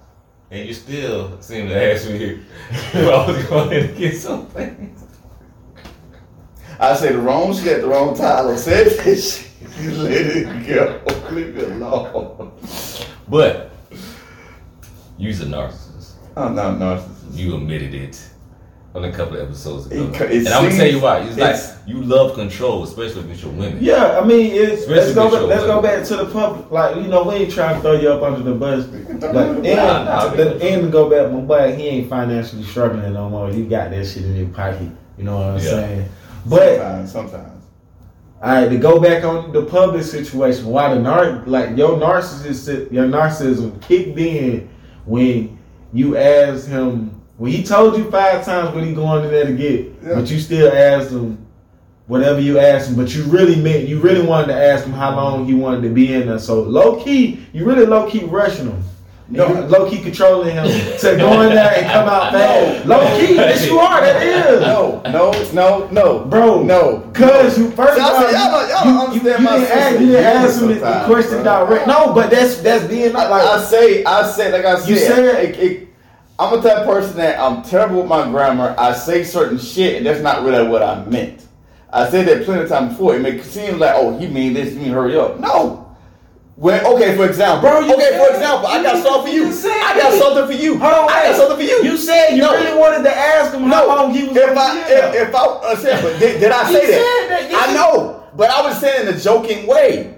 and 0.49 0.67
you 0.67 0.73
still 0.73 1.39
seem 1.41 1.69
to 1.69 1.93
ask 1.93 2.09
me 2.09 2.41
if 2.71 2.95
I 2.95 3.27
was 3.31 3.45
going 3.45 3.69
to 3.69 3.93
get 3.93 4.17
something. 4.17 4.93
I 6.79 6.95
say 6.95 7.11
the 7.13 7.19
wrong 7.19 7.53
shit 7.55 7.67
at 7.67 7.81
the 7.81 7.87
wrong 7.87 8.15
time. 8.17 8.47
I 8.47 8.55
said 8.55 8.87
this 9.05 9.37
shit. 9.37 9.50
You 9.79 9.91
let 9.91 10.11
it 10.11 10.67
go. 10.67 11.01
Leave 11.31 11.57
it 11.57 11.71
alone. 11.71 12.51
But 13.27 13.71
you's 15.17 15.41
a 15.41 15.45
narcissist. 15.45 16.13
I'm 16.35 16.55
not 16.55 16.73
a 16.73 16.77
narcissist. 16.77 17.37
You 17.37 17.55
admitted 17.55 17.93
it 17.93 18.21
on 18.93 19.05
a 19.05 19.11
couple 19.11 19.37
of 19.37 19.43
episodes 19.47 19.85
ago, 19.85 20.03
It 20.15 20.21
it 20.31 20.37
and 20.39 20.47
I'm 20.49 20.63
gonna 20.65 20.75
tell 20.75 20.87
you 20.87 20.99
why. 20.99 21.19
It's, 21.21 21.37
it's- 21.37 21.69
like 21.77 21.87
you 21.87 22.03
love 22.03 22.35
control, 22.35 22.83
especially 22.83 23.23
with 23.23 23.41
your 23.41 23.51
women. 23.53 23.77
Yeah, 23.81 24.19
I 24.21 24.25
mean, 24.25 24.51
it's, 24.51 24.85
let's 24.87 25.07
Especially 25.07 25.13
go. 25.15 25.23
with 25.23 25.31
Back, 25.31 25.39
your 25.39 25.47
let's 25.47 25.63
go 25.65 25.81
back 25.81 26.05
to 26.07 26.15
the 26.17 26.25
Publix. 26.39 26.71
Like 26.71 26.95
you 26.97 27.03
know, 27.03 27.23
we 27.23 27.35
ain't 27.35 27.53
trying 27.53 27.75
to 27.75 27.81
throw 27.81 27.93
you 27.93 28.09
up 28.09 28.21
under 28.21 28.41
the 28.43 28.53
bus. 28.53 28.85
can 28.89 29.19
throw 29.19 29.31
But 29.33 29.33
me 29.33 29.39
under 29.49 29.61
the 29.61 29.69
and, 29.69 29.75
bus. 29.77 30.05
Nah, 30.05 30.29
nah, 30.29 30.35
the, 30.35 30.61
and 30.63 30.91
go 30.91 31.09
back, 31.09 31.31
my 31.31 31.39
boy, 31.39 31.75
he 31.75 31.83
ain't 31.87 32.09
financially 32.09 32.63
struggling 32.63 33.13
no 33.13 33.29
more. 33.29 33.49
He 33.49 33.63
got 33.65 33.91
that 33.91 34.05
shit 34.05 34.25
in 34.25 34.35
his 34.35 34.53
pocket. 34.53 34.89
You 35.17 35.23
know 35.23 35.37
what 35.37 35.45
I'm 35.47 35.55
Yeah. 35.59 35.61
saying? 35.69 36.09
But 36.45 36.75
Sometimes, 36.77 37.11
sometimes. 37.11 37.50
All 38.43 38.51
right, 38.51 38.69
to 38.69 38.77
go 38.77 38.99
back 38.99 39.23
on 39.23 39.51
the 39.51 39.63
Publix 39.63 40.05
situation, 40.05 40.65
why 40.65 40.93
the 40.93 40.99
nar 40.99 41.43
like 41.45 41.77
your 41.77 41.91
narcissist, 41.99 42.91
your 42.91 43.05
narcissism 43.05 43.79
kicked 43.83 44.17
in 44.17 44.67
when 45.05 45.59
you 45.93 46.17
asked 46.17 46.67
him 46.67 47.21
when 47.37 47.51
he 47.51 47.63
told 47.63 47.97
you 47.97 48.09
five 48.09 48.43
times 48.45 48.73
what 48.73 48.83
he 48.83 48.93
going 48.93 49.25
in 49.25 49.31
there 49.31 49.45
to 49.45 49.53
get, 49.53 49.85
Yeah. 50.03 50.15
but 50.15 50.29
you 50.31 50.39
still 50.39 50.71
asked 50.71 51.11
him 51.11 51.37
whatever 52.07 52.39
you 52.39 52.59
asked 52.59 52.89
him, 52.89 52.95
but 52.95 53.13
you 53.15 53.23
really 53.25 53.55
meant 53.55 53.87
you 53.87 53.99
really 53.99 54.25
wanted 54.25 54.47
to 54.47 54.55
ask 54.55 54.85
him 54.85 54.93
how 54.93 55.15
long 55.15 55.45
he 55.45 55.53
wanted 55.53 55.81
to 55.83 55.89
be 55.89 56.11
in 56.13 56.27
there. 56.27 56.39
So 56.39 56.61
low 56.61 57.03
key, 57.03 57.45
you 57.53 57.63
really 57.65 57.85
low 57.85 58.09
key 58.09 58.23
rushing 58.25 58.67
him. 58.71 58.83
No. 59.31 59.47
No, 59.53 59.65
low 59.67 59.89
key 59.89 59.99
controlling 60.01 60.53
him 60.55 60.65
to 60.65 61.15
go 61.17 61.41
in 61.43 61.49
there 61.55 61.73
and 61.75 61.85
come 61.89 62.09
out 62.09 62.31
fast. 62.33 62.85
Low 62.85 62.99
key, 63.17 63.35
yes 63.35 63.65
you 63.65 63.79
are. 63.79 64.01
That 64.01 64.21
is. 64.21 64.61
No, 64.61 65.01
no, 65.05 65.31
no, 65.53 65.87
no, 65.89 66.25
Bro, 66.25 66.63
no. 66.63 66.99
Cause 67.13 67.57
you 67.57 67.71
first 67.71 67.97
of 67.97 68.03
all, 68.03 68.21
y'all 68.23 68.31
don't- 68.31 68.69
y'all 68.69 68.85
you, 68.85 68.93
don't 68.93 69.13
you, 69.25 69.31
understand 69.31 69.39
you 69.39 69.45
my 69.45 69.57
didn't 69.59 69.71
ask, 69.77 69.99
you 70.01 70.05
didn't 70.07 70.23
ask 70.25 70.61
him 70.61 70.67
the 70.67 71.03
question 71.05 71.43
bro. 71.43 71.65
direct. 71.65 71.87
No, 71.87 72.13
but 72.13 72.29
that's 72.29 72.57
that's 72.61 72.83
being 72.85 73.15
I, 73.15 73.27
like 73.29 73.43
I 73.43 73.63
say, 73.63 74.03
I 74.03 74.29
say, 74.29 74.51
like 74.51 74.65
I 74.65 74.79
said, 74.79 74.89
You 74.89 74.97
said- 74.97 75.45
it, 75.45 75.59
it, 75.59 75.87
I'm 76.37 76.57
a 76.57 76.61
type 76.61 76.77
of 76.79 76.85
person 76.87 77.17
that 77.17 77.39
I'm 77.39 77.61
terrible 77.61 77.97
with 78.01 78.07
my 78.07 78.27
grammar. 78.29 78.75
I 78.77 78.93
say 78.93 79.23
certain 79.23 79.59
shit, 79.59 79.95
and 79.97 80.05
that's 80.05 80.21
not 80.21 80.43
really 80.43 80.67
what 80.67 80.81
I 80.83 81.05
meant. 81.05 81.45
I 81.93 82.09
said 82.09 82.27
that 82.27 82.45
plenty 82.45 82.63
of 82.63 82.69
times 82.69 82.93
before. 82.93 83.15
It 83.15 83.21
makes 83.21 83.45
it 83.45 83.51
seem 83.51 83.77
like, 83.79 83.93
oh, 83.95 84.17
he 84.17 84.25
mean 84.27 84.53
this, 84.53 84.73
you 84.73 84.79
mean 84.79 84.91
hurry 84.91 85.15
up. 85.17 85.39
No. 85.39 85.80
When, 86.55 86.85
okay, 86.85 87.15
for 87.15 87.25
example, 87.25 87.67
Bro, 87.69 87.89
okay, 87.95 88.17
for 88.19 88.29
example, 88.35 88.67
I 88.67 88.83
got 88.83 89.01
something 89.01 89.31
for 89.31 89.35
you. 89.35 89.47
I 89.47 89.97
got 89.97 90.13
something 90.13 90.45
for 90.45 90.61
you. 90.63 90.77
Hold 90.77 90.93
on, 90.93 91.09
I 91.09 91.23
got 91.27 91.35
something 91.37 91.57
for 91.57 91.63
you. 91.63 91.83
you 91.83 91.97
said 91.97 92.35
you 92.35 92.41
No. 92.41 92.51
really 92.53 92.77
wanted 92.77 93.03
to 93.03 93.17
ask 93.17 93.53
him 93.53 93.63
how 93.63 93.87
long 93.87 94.13
he 94.13 94.27
was 94.27 94.37
if 94.37 94.55
I 94.57 94.79
if, 94.81 95.27
if 95.29 95.35
I 95.35 95.39
uh, 95.45 95.75
said, 95.77 96.03
but 96.03 96.19
did, 96.19 96.39
did 96.39 96.51
I 96.51 96.65
say 96.71 96.85
that? 96.91 97.47
said 97.49 97.51
that. 97.51 97.69
I 97.69 97.73
know, 97.73 98.23
but 98.35 98.51
I 98.51 98.61
was 98.61 98.79
saying 98.79 99.07
in 99.07 99.13
a 99.13 99.17
joking 99.19 99.65
way. 99.65 100.17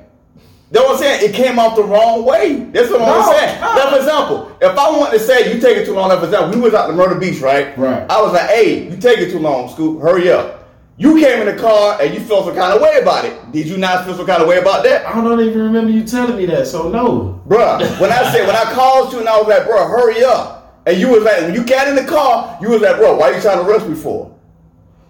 Know 0.72 0.85
what 0.85 0.93
I'm 0.95 0.97
saying? 0.97 1.30
It 1.30 1.35
came 1.35 1.60
out 1.60 1.76
the 1.76 1.84
wrong 1.84 2.26
way. 2.26 2.55
That's 2.73 2.89
what 2.89 2.99
I 3.01 3.05
No, 3.05 3.31
saying. 3.31 3.61
no. 3.61 3.68
Like, 3.76 3.89
for 3.91 3.97
example, 3.99 4.57
if 4.60 4.76
I 4.77 4.89
wanted 4.97 5.19
to 5.19 5.23
say 5.23 5.53
you 5.53 5.61
take 5.61 5.77
it 5.77 5.85
too 5.85 5.93
long, 5.93 6.10
for 6.18 6.26
example, 6.26 6.49
we 6.55 6.60
was 6.60 6.73
out 6.73 6.88
to 6.88 6.93
Myrtle 6.93 7.19
Beach, 7.19 7.39
right? 7.41 7.77
Right. 7.77 8.10
I 8.10 8.19
was 8.22 8.34
like, 8.34 8.49
hey, 8.49 8.89
you 8.89 8.97
take 8.97 9.19
it 9.19 9.30
too 9.31 9.38
long, 9.38 9.69
Scoop. 9.69 10.01
Hurry 10.01 10.31
up. 10.31 10.62
You 10.98 11.20
came 11.20 11.48
in 11.48 11.56
the 11.56 11.60
car 11.61 11.99
and 12.02 12.14
you 12.14 12.20
felt 12.20 12.45
some 12.45 12.56
kind 12.56 12.74
of 12.74 12.82
way 12.82 12.99
about 13.02 13.26
it. 13.26 13.52
Did 13.52 13.65
you 13.68 13.78
not 13.78 14.06
feel 14.06 14.15
some 14.15 14.28
kind 14.28 14.41
of 14.44 14.48
way 14.48 14.60
about 14.60 14.84
that? 14.84 15.06
I 15.07 15.14
don't 15.24 15.40
even 15.41 15.60
remember 15.61 15.91
you 15.91 16.03
telling 16.03 16.38
me 16.38 16.45
that, 16.48 16.68
so 16.68 16.90
no. 16.90 17.41
Bruh, 17.48 17.99
when 17.99 18.11
I 18.11 18.32
said, 18.32 18.45
when 18.45 18.56
I 18.56 18.64
called 18.74 19.11
you 19.11 19.20
and 19.20 19.28
I 19.28 19.38
was 19.38 19.48
like, 19.48 19.65
bro, 19.65 19.88
hurry 19.88 20.24
up. 20.24 20.82
And 20.86 20.98
you 20.99 21.10
was 21.10 21.24
like, 21.24 21.41
when 21.41 21.53
you 21.56 21.65
got 21.65 21.88
in 21.88 21.95
the 21.95 22.03
car, 22.03 22.57
you 22.61 22.70
was 22.70 22.82
like, 22.82 22.98
bro, 22.98 23.15
why 23.18 23.32
you 23.36 23.41
trying 23.41 23.57
to 23.57 23.64
rush 23.64 23.84
me 23.88 23.95
for? 23.95 24.38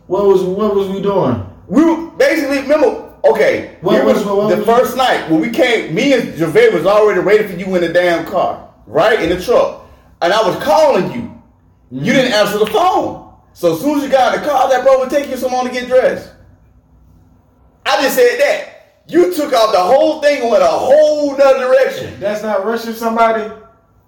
What 0.08 0.26
was 0.26 0.42
what 0.44 0.76
was 0.76 0.88
we 0.90 1.02
doing? 1.02 1.46
We 1.68 1.84
were 1.84 2.12
basically, 2.12 2.60
remember, 2.62 3.14
okay, 3.26 3.78
What 3.82 4.06
was- 4.06 4.18
was, 4.18 4.26
what 4.26 4.38
was 4.38 4.56
the 4.56 4.62
it? 4.62 4.66
first 4.66 4.96
night 4.96 5.30
when 5.30 5.42
we 5.42 5.50
came, 5.50 5.94
me 5.94 6.14
and 6.14 6.34
Javed 6.36 6.74
was 6.74 6.86
already 6.86 7.20
ready 7.20 7.46
for 7.48 7.58
you 7.58 7.76
in 7.76 7.82
the 7.82 7.90
damn 7.92 8.26
car, 8.26 8.70
right? 8.88 9.22
In 9.22 9.30
the 9.30 9.42
truck. 9.44 9.86
And 10.22 10.32
I 10.32 10.48
was 10.48 10.62
calling 10.64 11.12
you. 11.12 11.22
Mm-hmm. 11.22 12.06
You 12.06 12.14
didn't 12.14 12.34
answer 12.34 12.58
the 12.60 12.68
phone. 12.68 13.23
So 13.54 13.74
as 13.74 13.82
soon 13.82 13.98
as 13.98 14.04
you 14.04 14.10
got 14.10 14.36
in 14.36 14.42
the 14.42 14.48
car, 14.48 14.70
that 14.70 14.84
bro, 14.84 15.00
we'll 15.00 15.10
take 15.10 15.30
you 15.30 15.38
so 15.38 15.48
long 15.48 15.66
to 15.68 15.72
get 15.72 15.88
dressed. 15.88 16.32
I 17.86 18.02
just 18.02 18.16
said 18.16 18.40
that. 18.40 18.70
You 19.08 19.34
took 19.34 19.54
off 19.54 19.74
the 19.74 19.80
whole 19.80 20.22
thing 20.22 20.42
and 20.42 20.50
went 20.50 20.64
a 20.64 20.68
whole 20.68 21.36
nother 21.38 21.60
direction. 21.60 22.20
That's 22.20 22.42
not 22.42 22.66
rushing 22.66 22.94
somebody. 22.94 23.44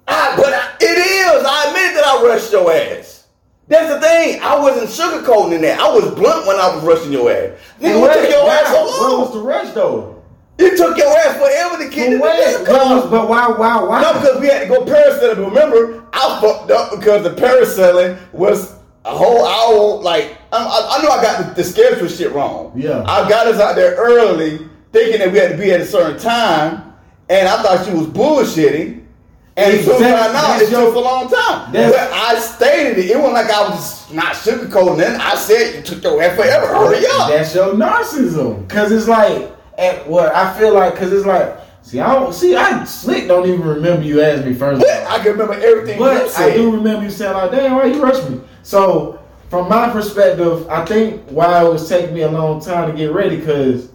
I, 0.07 0.35
but 0.37 0.53
I, 0.53 0.75
it 0.79 0.97
is. 0.97 1.45
I 1.45 1.67
admit 1.67 1.95
that 1.95 2.03
I 2.05 2.23
rushed 2.23 2.51
your 2.51 2.71
ass. 2.71 3.27
That's 3.67 3.93
the 3.93 3.99
thing. 3.99 4.39
I 4.41 4.59
wasn't 4.59 4.89
sugarcoating 4.89 5.55
in 5.55 5.61
that. 5.61 5.79
I 5.79 5.91
was 5.91 6.05
blunt 6.13 6.47
when 6.47 6.57
I 6.57 6.75
was 6.75 6.83
rushing 6.83 7.11
your 7.11 7.29
ass. 7.31 7.57
Nigga, 7.81 7.99
what 7.99 8.13
took 8.13 8.29
your 8.29 8.49
ass 8.49 8.67
so 8.67 8.85
What 8.85 9.19
was 9.19 9.33
the 9.33 9.39
rush 9.39 9.73
though? 9.73 10.23
It 10.57 10.77
took 10.77 10.97
your 10.97 11.07
ass 11.17 11.37
forever 11.37 11.83
to 11.83 11.89
get 11.93 12.13
in 12.13 12.19
the 12.19 12.65
car. 12.65 13.09
but 13.09 13.27
why 13.27 13.47
why 13.49 13.83
why? 13.83 14.01
No, 14.01 14.13
because 14.13 14.39
we 14.39 14.47
had 14.47 14.61
to 14.61 14.67
go 14.67 14.85
parasailing. 14.85 15.49
Remember, 15.49 16.07
I 16.13 16.39
fucked 16.39 16.71
up 16.71 16.97
because 16.97 17.23
the 17.23 17.31
parasailing 17.31 18.17
was 18.31 18.74
a 19.05 19.15
whole 19.15 19.45
hour. 19.45 20.01
Like 20.01 20.37
I, 20.51 20.57
I, 20.57 20.97
I 20.99 21.03
know 21.03 21.09
I 21.09 21.21
got 21.21 21.47
the, 21.55 21.61
the 21.61 21.63
schedule 21.63 22.07
shit 22.07 22.31
wrong. 22.33 22.73
Yeah. 22.75 23.03
I 23.07 23.27
got 23.29 23.47
us 23.47 23.59
out 23.59 23.75
there 23.75 23.95
early, 23.95 24.67
thinking 24.91 25.19
that 25.19 25.31
we 25.31 25.37
had 25.37 25.51
to 25.51 25.57
be 25.57 25.71
at 25.71 25.79
a 25.81 25.85
certain 25.85 26.19
time, 26.19 26.93
and 27.29 27.47
I 27.47 27.61
thought 27.63 27.85
she 27.85 27.93
was 27.93 28.07
bullshitting. 28.07 29.03
And 29.57 29.73
so 29.85 29.93
Exactly. 29.93 30.05
found 30.07 30.35
out 30.35 30.59
That's 30.59 30.63
it 30.63 30.69
took 30.75 30.95
a 30.95 30.99
long 30.99 31.29
time. 31.29 31.71
But 31.71 31.95
I 31.95 32.37
stated 32.39 32.97
it. 32.97 33.09
It 33.11 33.15
wasn't 33.15 33.35
like 33.35 33.49
I 33.49 33.69
was 33.69 34.11
not 34.11 34.33
sugarcoating 34.35 34.99
it. 34.99 35.17
I 35.21 35.35
said 35.35 35.75
it 35.75 35.85
took 35.85 36.03
your 36.03 36.21
ass 36.21 36.35
forever. 36.35 36.67
Hurry 36.67 37.05
up. 37.11 37.29
That's 37.29 37.55
your 37.55 37.73
narcissism. 37.73 38.67
Cause 38.67 38.91
it's 38.91 39.07
like, 39.07 39.49
at 39.77 40.05
what 40.09 40.35
I 40.35 40.57
feel 40.59 40.73
like, 40.73 40.97
cause 40.97 41.13
it's 41.13 41.25
like, 41.25 41.57
see, 41.83 42.01
I 42.01 42.13
don't 42.15 42.33
see, 42.33 42.53
I 42.57 42.83
slick 42.83 43.29
don't 43.29 43.47
even 43.47 43.61
remember 43.65 44.03
you 44.05 44.21
asked 44.21 44.43
me 44.45 44.53
first. 44.53 44.81
But 44.81 44.89
I 45.07 45.19
can 45.19 45.31
remember 45.31 45.53
everything 45.53 45.99
you 45.99 46.03
But 46.03 46.29
said. 46.31 46.51
I 46.51 46.57
do 46.57 46.71
remember 46.75 47.03
you 47.05 47.09
saying 47.09 47.33
like, 47.33 47.51
"Damn, 47.51 47.75
why 47.75 47.85
you 47.85 48.03
rush 48.03 48.29
me?" 48.29 48.41
So 48.65 49.19
from 49.51 49.69
my 49.69 49.89
perspective, 49.91 50.67
I 50.69 50.83
think 50.85 51.21
why 51.29 51.63
it 51.63 51.69
was 51.71 51.87
taking 51.87 52.15
me 52.15 52.21
a 52.21 52.29
long 52.29 52.59
time 52.59 52.89
to 52.91 52.97
get 52.97 53.11
ready 53.13 53.37
because 53.37 53.89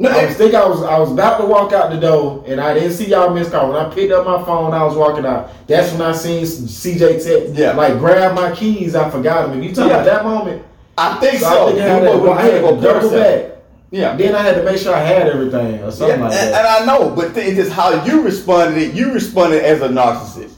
No, 0.00 0.10
I 0.10 0.26
was 0.26 0.36
think 0.36 0.52
I 0.54 0.66
was 0.66 0.82
I 0.82 0.98
was 0.98 1.12
about 1.12 1.38
to 1.38 1.46
walk 1.46 1.72
out 1.72 1.90
the 1.92 2.00
door 2.00 2.42
and 2.48 2.60
I 2.60 2.74
didn't 2.74 2.92
see 2.92 3.06
y'all 3.08 3.32
miss 3.32 3.48
call. 3.50 3.68
When 3.72 3.76
I 3.76 3.88
picked 3.94 4.12
up 4.12 4.26
my 4.26 4.44
phone, 4.44 4.74
I 4.74 4.82
was 4.82 4.96
walking 4.96 5.24
out. 5.24 5.50
That's 5.68 5.92
when 5.92 6.02
I 6.02 6.10
seen 6.12 6.44
CJ 6.44 7.22
text. 7.24 7.54
Yeah. 7.54 7.72
like 7.72 7.98
grab 7.98 8.34
my 8.34 8.52
keys. 8.52 8.96
I 8.96 9.08
forgot 9.08 9.48
them. 9.48 9.58
If 9.62 9.68
you 9.68 9.74
talking 9.74 9.92
about 9.92 10.04
that 10.06 10.24
moment, 10.24 10.64
I 10.98 11.14
think 11.20 11.38
so, 11.38 11.46
so. 11.48 11.68
I 11.68 11.70
think 11.70 11.80
I 11.82 11.88
had, 11.88 12.00
to, 12.02 12.30
I 12.32 12.42
had 12.42 12.60
to 12.62 12.80
double 12.80 13.10
back. 13.10 13.46
Yeah. 13.92 14.16
Then 14.16 14.34
I 14.34 14.42
had 14.42 14.56
to 14.56 14.64
make 14.64 14.78
sure 14.78 14.92
I 14.94 15.00
had 15.04 15.28
everything 15.28 15.76
or 15.80 15.84
Yeah, 15.84 15.90
something 15.90 16.10
and, 16.14 16.22
like 16.22 16.32
that. 16.32 16.54
and 16.54 16.66
I 16.66 16.84
know, 16.84 17.10
but 17.14 17.32
th- 17.34 17.46
it's 17.46 17.56
just 17.56 17.70
how 17.72 18.04
you 18.04 18.22
responded. 18.22 18.76
It 18.82 18.94
you 18.94 19.12
responded 19.12 19.62
as 19.64 19.80
a 19.82 19.88
narcissist. 19.88 20.54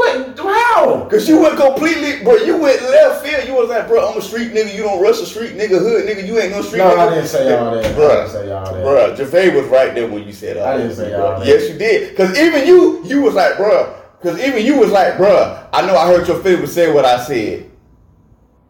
What? 0.00 0.38
How? 0.38 1.06
Cause 1.10 1.28
you 1.28 1.40
went 1.40 1.58
completely, 1.58 2.24
bro. 2.24 2.36
You 2.36 2.56
went 2.56 2.80
left 2.82 3.26
field. 3.26 3.46
You 3.46 3.54
was 3.54 3.68
like, 3.68 3.86
bro, 3.86 4.08
I'm 4.10 4.16
a 4.16 4.22
street 4.22 4.52
nigga. 4.52 4.74
You 4.74 4.82
don't 4.82 5.02
rush 5.02 5.20
a 5.20 5.26
street 5.26 5.52
nigga, 5.52 5.78
hood 5.78 6.06
nigga. 6.08 6.26
You 6.26 6.38
ain't 6.38 6.52
no 6.52 6.62
street 6.62 6.78
No, 6.78 6.90
nigga. 6.90 6.98
I 6.98 7.14
didn't 7.14 7.28
say 7.28 7.54
all 7.54 7.74
that. 7.74 7.94
Bro, 7.94 8.08
I 8.08 8.14
didn't 8.14 8.30
say 8.30 8.50
all 8.50 8.72
that. 8.72 8.84
Bruh, 8.84 9.16
Javay 9.16 9.54
was 9.54 9.66
right 9.66 9.94
there 9.94 10.08
when 10.08 10.26
you 10.26 10.32
said 10.32 10.56
all 10.56 10.64
that. 10.64 10.74
I 10.74 10.78
didn't 10.78 10.96
say 10.96 11.10
bruh. 11.10 11.20
all 11.20 11.38
that. 11.40 11.46
Yes, 11.46 11.68
you 11.70 11.78
did. 11.78 12.16
Cause 12.16 12.38
even 12.38 12.66
you, 12.66 13.04
you 13.04 13.20
was 13.20 13.34
like, 13.34 13.54
bruh. 13.54 13.96
Cause 14.22 14.38
even 14.40 14.64
you 14.64 14.78
was 14.78 14.90
like, 14.90 15.14
bruh. 15.14 15.68
I 15.72 15.86
know 15.86 15.96
I 15.96 16.06
heard 16.06 16.26
your 16.26 16.42
feelings 16.42 16.72
say 16.72 16.92
what 16.92 17.04
I 17.04 17.22
said. 17.22 17.69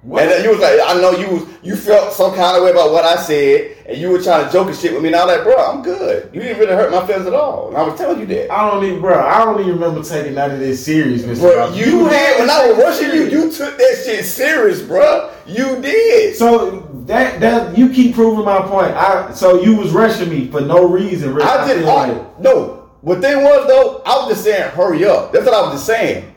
What? 0.03 0.23
And 0.23 0.31
then 0.31 0.45
you 0.45 0.51
was 0.51 0.61
like, 0.61 0.81
I 0.83 0.99
know 0.99 1.11
you 1.13 1.29
was 1.29 1.47
you 1.63 1.77
felt 1.77 2.15
some 2.15 2.35
kind 2.35 2.57
of 2.57 2.65
way 2.65 2.71
about 2.71 2.91
what 2.91 3.05
I 3.05 3.17
said, 3.17 3.77
and 3.87 3.99
you 3.99 4.09
were 4.09 4.23
trying 4.23 4.47
to 4.47 4.53
joke 4.53 4.69
and 4.69 4.77
shit 4.77 4.95
with 4.95 5.03
me. 5.03 5.09
And 5.09 5.17
I 5.17 5.27
was 5.27 5.37
like, 5.37 5.45
bro, 5.45 5.57
I'm 5.57 5.83
good. 5.83 6.31
You 6.33 6.41
didn't 6.41 6.59
really 6.59 6.73
hurt 6.73 6.91
my 6.91 7.07
feelings 7.07 7.27
at 7.27 7.35
all. 7.35 7.69
And 7.69 7.77
I 7.77 7.83
was 7.83 7.99
telling 7.99 8.19
you 8.21 8.27
that. 8.27 8.51
I 8.51 8.71
don't 8.71 8.83
even, 8.83 9.01
bro. 9.03 9.21
I 9.21 9.45
don't 9.45 9.61
even 9.61 9.75
remember 9.75 10.03
taking 10.03 10.35
none 10.35 10.53
of 10.53 10.59
this 10.59 10.83
serious, 10.83 11.23
Mr. 11.23 11.41
Bro, 11.41 11.57
Rock. 11.59 11.77
you, 11.77 12.07
had 12.07 12.37
did. 12.37 12.41
When 12.41 12.51
I 12.51 12.67
was 12.69 12.79
rushing 12.79 13.07
you, 13.07 13.29
serious. 13.29 13.33
you 13.33 13.53
took 13.67 13.77
that 13.77 14.03
shit 14.07 14.25
serious, 14.25 14.81
bro. 14.81 15.31
You 15.47 15.83
did. 15.83 16.35
So 16.37 16.81
that 17.07 17.41
that 17.41 17.77
you 17.77 17.91
keep 17.91 18.15
proving 18.15 18.47
my 18.47 18.63
point. 18.63 18.93
I 18.93 19.33
so 19.35 19.61
you 19.61 19.77
was 19.77 19.93
rushing 19.93 20.31
me 20.31 20.49
for 20.49 20.63
no 20.63 20.89
reason. 20.89 21.35
Rick. 21.35 21.45
I 21.45 21.67
didn't. 21.67 21.85
I, 21.85 22.07
like- 22.07 22.41
no, 22.41 22.91
what 23.03 23.21
thing 23.21 23.43
was 23.43 23.67
though, 23.67 24.03
I 24.07 24.17
was 24.17 24.29
just 24.29 24.45
saying, 24.45 24.71
hurry 24.71 25.05
up. 25.05 25.33
That's 25.33 25.45
what 25.45 25.55
I 25.55 25.61
was 25.63 25.73
just 25.75 25.87
saying. 25.87 26.30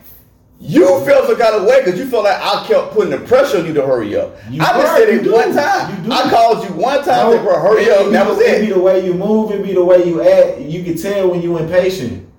You 0.65 1.03
felt 1.03 1.27
some 1.27 1.35
kind 1.37 1.55
of 1.55 1.65
way 1.65 1.83
because 1.83 1.99
you 1.99 2.07
felt 2.07 2.23
like 2.23 2.39
I 2.39 2.65
kept 2.65 2.93
putting 2.93 3.09
the 3.11 3.17
pressure 3.19 3.59
on 3.59 3.65
you 3.65 3.73
to 3.73 3.85
hurry 3.85 4.15
up. 4.15 4.37
You 4.49 4.61
I 4.61 4.81
just 4.81 4.95
said 4.95 5.09
it 5.09 5.29
one 5.29 5.53
time. 5.53 6.11
I 6.11 6.29
called 6.29 6.63
you 6.63 6.73
one 6.75 7.03
time, 7.03 7.31
No, 7.31 7.33
said, 7.33 7.61
hurry 7.61 7.89
up, 7.91 8.05
and 8.05 8.15
that 8.15 8.25
was 8.25 8.39
It 8.39 8.61
be 8.61 8.73
the 8.73 8.79
way 8.79 9.05
you 9.05 9.13
move. 9.13 9.51
It 9.51 9.61
be 9.61 9.73
the 9.73 9.83
way 9.83 10.05
you 10.05 10.21
act. 10.21 10.61
You 10.61 10.81
can 10.83 10.97
tell 10.97 11.29
when 11.31 11.41
you 11.41 11.57
impatient. 11.57 12.29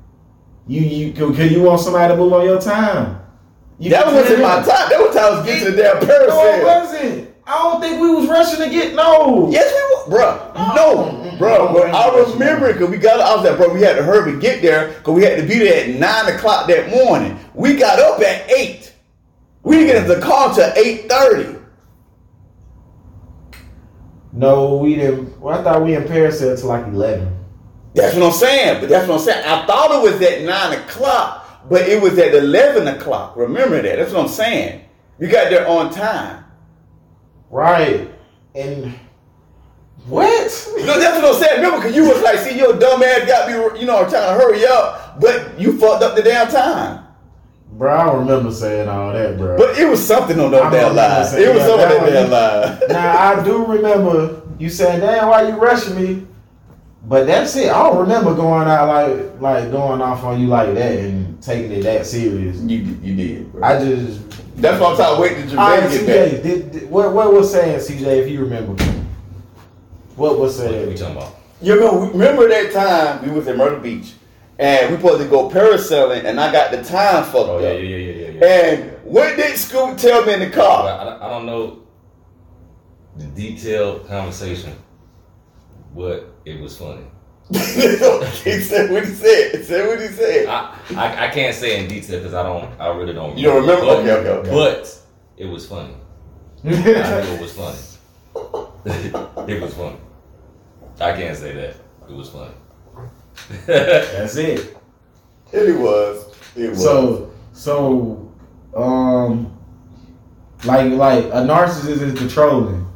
You 0.67 0.81
you 0.81 1.13
because 1.13 1.53
you 1.53 1.61
want 1.61 1.83
somebody 1.83 2.15
to 2.15 2.17
move 2.17 2.33
on 2.33 2.47
your 2.47 2.61
time. 2.61 3.21
You 3.79 3.91
That 3.91 4.07
wasn't 4.07 4.41
my 4.41 4.55
time. 4.57 4.65
That 4.67 5.01
was 5.01 5.15
time 5.15 5.25
I 5.25 5.37
was 5.37 5.47
getting 5.47 5.65
to 5.67 5.71
the 5.73 5.83
damn 5.83 6.07
No, 6.07 6.55
it 6.55 6.65
wasn't. 6.65 7.31
I 7.47 7.59
don't 7.59 7.81
think 7.83 8.01
we 8.01 8.09
was 8.09 8.27
rushing 8.27 8.61
to 8.61 8.71
get 8.71 8.95
no. 8.95 9.51
Yes, 9.51 9.71
we 10.09 10.15
were, 10.15 10.19
bruh. 10.19 10.55
No, 10.75 10.97
Mm-mm. 11.13 11.24
Bruh. 11.39 11.73
But 11.73 11.94
I 11.94 12.32
remember 12.32 12.73
because 12.73 12.90
we 12.90 12.98
got. 12.98 13.20
I 13.20 13.35
was 13.35 13.44
like, 13.44 13.56
bro, 13.56 13.73
we 13.73 13.82
had 13.82 13.97
to 13.97 14.02
hurry 14.02 14.32
to 14.32 14.40
get 14.40 14.62
there 14.62 14.89
because 14.89 15.15
we 15.15 15.23
had 15.23 15.40
to 15.40 15.47
be 15.47 15.59
there 15.59 15.85
at 15.85 15.98
nine 15.98 16.35
o'clock 16.35 16.66
that 16.69 16.90
morning. 16.90 17.39
We 17.55 17.74
got 17.77 17.98
up 17.98 18.20
at 18.20 18.51
eight. 18.51 18.93
We 19.62 19.77
didn't 19.77 19.86
get 19.89 20.02
into 20.02 20.15
the 20.15 20.20
car 20.20 20.55
till 20.55 20.73
eight 20.77 21.09
thirty. 21.09 21.59
No, 24.32 24.77
we 24.77 24.97
didn't. 24.97 25.40
Well, 25.40 25.59
I 25.59 25.62
thought 25.62 25.82
we 25.82 25.94
in 25.94 26.06
Paris 26.06 26.40
till 26.40 26.56
like 26.66 26.86
eleven. 26.86 27.44
That's 27.94 28.15
what 28.16 28.24
I'm 28.24 28.32
saying. 28.32 28.81
But 28.81 28.89
that's 28.89 29.09
what 29.09 29.20
I'm 29.20 29.24
saying. 29.24 29.44
I 29.47 29.66
thought 29.66 29.93
it 29.93 30.11
was 30.11 30.20
at 30.20 30.43
nine 30.43 30.78
o'clock, 30.78 31.69
but 31.69 31.82
it 31.89 32.02
was 32.02 32.19
at 32.19 32.35
eleven 32.35 32.89
o'clock. 32.89 33.36
Remember 33.36 33.81
that. 33.81 33.97
That's 33.97 34.12
what 34.12 34.23
I'm 34.23 34.28
saying. 34.28 34.85
We 35.19 35.28
got 35.28 35.51
there 35.51 35.69
on 35.69 35.93
time. 35.93 36.44
Right. 37.51 38.11
And 38.55 38.98
what? 40.07 40.69
No, 40.85 40.99
that's 41.01 41.23
what 41.23 41.35
I'm 41.35 41.43
saying. 41.43 41.57
Remember, 41.63 41.79
because 41.79 41.97
you 41.97 42.09
was 42.09 42.23
like, 42.23 42.39
see, 42.39 42.57
your 42.59 42.79
dumb 42.79 43.03
ass 43.03 43.27
got 43.27 43.49
me, 43.49 43.81
you 43.81 43.87
know, 43.87 44.01
trying 44.09 44.37
to 44.39 44.45
hurry 44.45 44.65
up, 44.67 45.19
but 45.21 45.59
you 45.59 45.79
fucked 45.79 46.03
up 46.03 46.15
the 46.17 46.23
damn 46.23 46.49
time. 46.49 47.05
Bro, 47.73 47.97
I 47.99 48.05
don't 48.05 48.19
remember 48.21 48.53
saying 48.53 48.89
all 48.89 49.13
that, 49.13 49.37
bro. 49.37 49.57
But 49.57 49.79
it 49.79 49.89
was 49.89 50.05
something 50.05 50.39
on 50.39 50.55
I 50.55 50.59
those 50.61 50.73
damn 50.73 50.87
don't 50.87 50.97
lies. 50.97 51.35
It 51.35 51.53
was 51.55 51.63
something 51.65 51.87
on 51.87 51.89
that 51.89 52.11
That 52.11 52.31
damn 52.31 52.31
was- 52.31 52.81
lie. 52.81 52.87
now 52.89 53.19
I 53.41 53.45
do 53.45 53.65
remember 53.67 54.43
you 54.59 54.71
saying, 54.71 55.01
"Damn, 55.01 55.29
why 55.29 55.49
you 55.49 55.55
rushing 55.57 55.97
me?" 56.01 56.27
But 57.07 57.27
that's 57.27 57.57
it. 57.57 57.71
I 57.73 57.83
don't 57.83 57.99
remember 57.99 58.33
going 58.35 58.69
out 58.69 58.87
like 58.89 59.41
like 59.41 59.71
going 59.73 60.01
off 60.01 60.23
on 60.23 60.41
you 60.41 60.47
like 60.47 60.75
that 60.75 60.93
and 61.01 61.43
taking 61.43 61.73
it 61.73 61.83
that 61.83 62.07
serious. 62.07 62.61
You, 62.61 62.79
you 63.03 63.17
did. 63.17 63.53
Bro. 63.53 63.65
I 63.65 63.79
just. 63.85 64.21
That's 64.57 64.81
why 64.81 64.91
I'm 64.91 64.97
trying 64.97 65.17
to 65.17 65.21
wait 65.21 65.49
till 65.49 65.59
All 65.59 65.69
right, 65.71 65.83
Jermaine 65.83 66.07
get 66.07 66.07
CJ, 66.07 66.33
back. 66.35 66.43
did, 66.45 66.71
did- 66.73 66.91
what 66.91 67.13
what 67.13 67.33
was 67.33 67.51
saying, 67.51 67.81
CJ? 67.81 68.23
If 68.23 68.31
you 68.31 68.41
remember, 68.45 68.81
what 70.16 70.39
was 70.39 70.59
What 70.61 70.73
are 70.74 70.86
we 70.86 70.95
talking 70.95 71.16
about? 71.16 71.35
You 71.62 71.81
know, 71.81 72.07
remember 72.11 72.49
that 72.49 72.73
time 72.73 73.24
we 73.27 73.31
was 73.35 73.47
in 73.47 73.57
Myrtle 73.57 73.81
Beach 73.81 74.12
and 74.59 74.91
we 74.91 74.97
supposed 74.97 75.23
to 75.23 75.28
go 75.28 75.49
parasailing 75.49 76.24
and 76.24 76.39
I 76.41 76.53
got 76.53 76.70
the 76.70 76.82
time 76.82 77.24
fucked 77.24 77.35
Oh 77.36 77.57
up. 77.57 77.62
yeah, 77.62 77.73
yeah, 77.73 77.97
yeah, 77.97 78.12
yeah, 78.12 78.31
yeah. 78.31 78.47
And 78.47 79.05
what 79.05 79.36
did 79.36 79.57
Scoop 79.57 79.97
tell 79.97 80.24
me 80.24 80.35
in 80.35 80.41
the 80.41 80.51
car? 80.51 80.89
I, 80.89 81.27
I 81.27 81.31
don't 81.31 81.47
know 81.47 81.81
the 83.16 83.27
detailed 83.27 84.07
conversation, 84.09 84.73
but 85.95 86.35
it 86.45 86.61
was 86.61 86.77
funny. 86.77 87.05
he 87.53 87.59
said 87.59 88.91
what 88.91 89.05
he 89.05 89.12
said. 89.12 89.55
He 89.55 89.62
said 89.62 89.86
what 89.86 90.01
he 90.01 90.09
said. 90.09 90.47
I, 90.47 90.77
I, 90.97 91.27
I 91.27 91.28
can't 91.31 91.55
say 91.55 91.78
in 91.82 91.89
detail 91.89 92.19
because 92.19 92.35
I 92.35 92.43
don't 92.43 92.81
I 92.81 92.89
really 92.89 93.12
don't. 93.12 93.36
You 93.36 93.49
don't 93.49 93.61
remember? 93.61 93.85
But, 93.85 93.99
Okay, 94.01 94.12
okay, 94.12 94.28
okay. 94.31 94.51
But 94.51 94.99
it 95.36 95.47
was 95.47 95.66
funny. 95.69 95.95
I 96.65 96.69
knew 96.70 97.35
it 97.35 97.41
was 97.41 97.53
funny. 97.53 97.78
it 99.53 99.62
was 99.62 99.74
funny. 99.74 99.97
I 101.01 101.12
can't 101.12 101.37
say 101.37 101.53
that. 101.55 101.77
It 102.09 102.15
was 102.15 102.31
funny. 102.31 102.55
That's 103.66 104.37
it. 104.37 104.77
It 105.53 105.79
was. 105.79 106.35
It 106.57 106.71
was. 106.71 106.83
So 106.83 107.33
so 107.53 108.33
um 108.77 109.57
like 110.65 110.93
like 110.93 111.25
a 111.27 111.43
narcissist 111.45 112.01
is 112.01 112.19
controlling, 112.19 112.87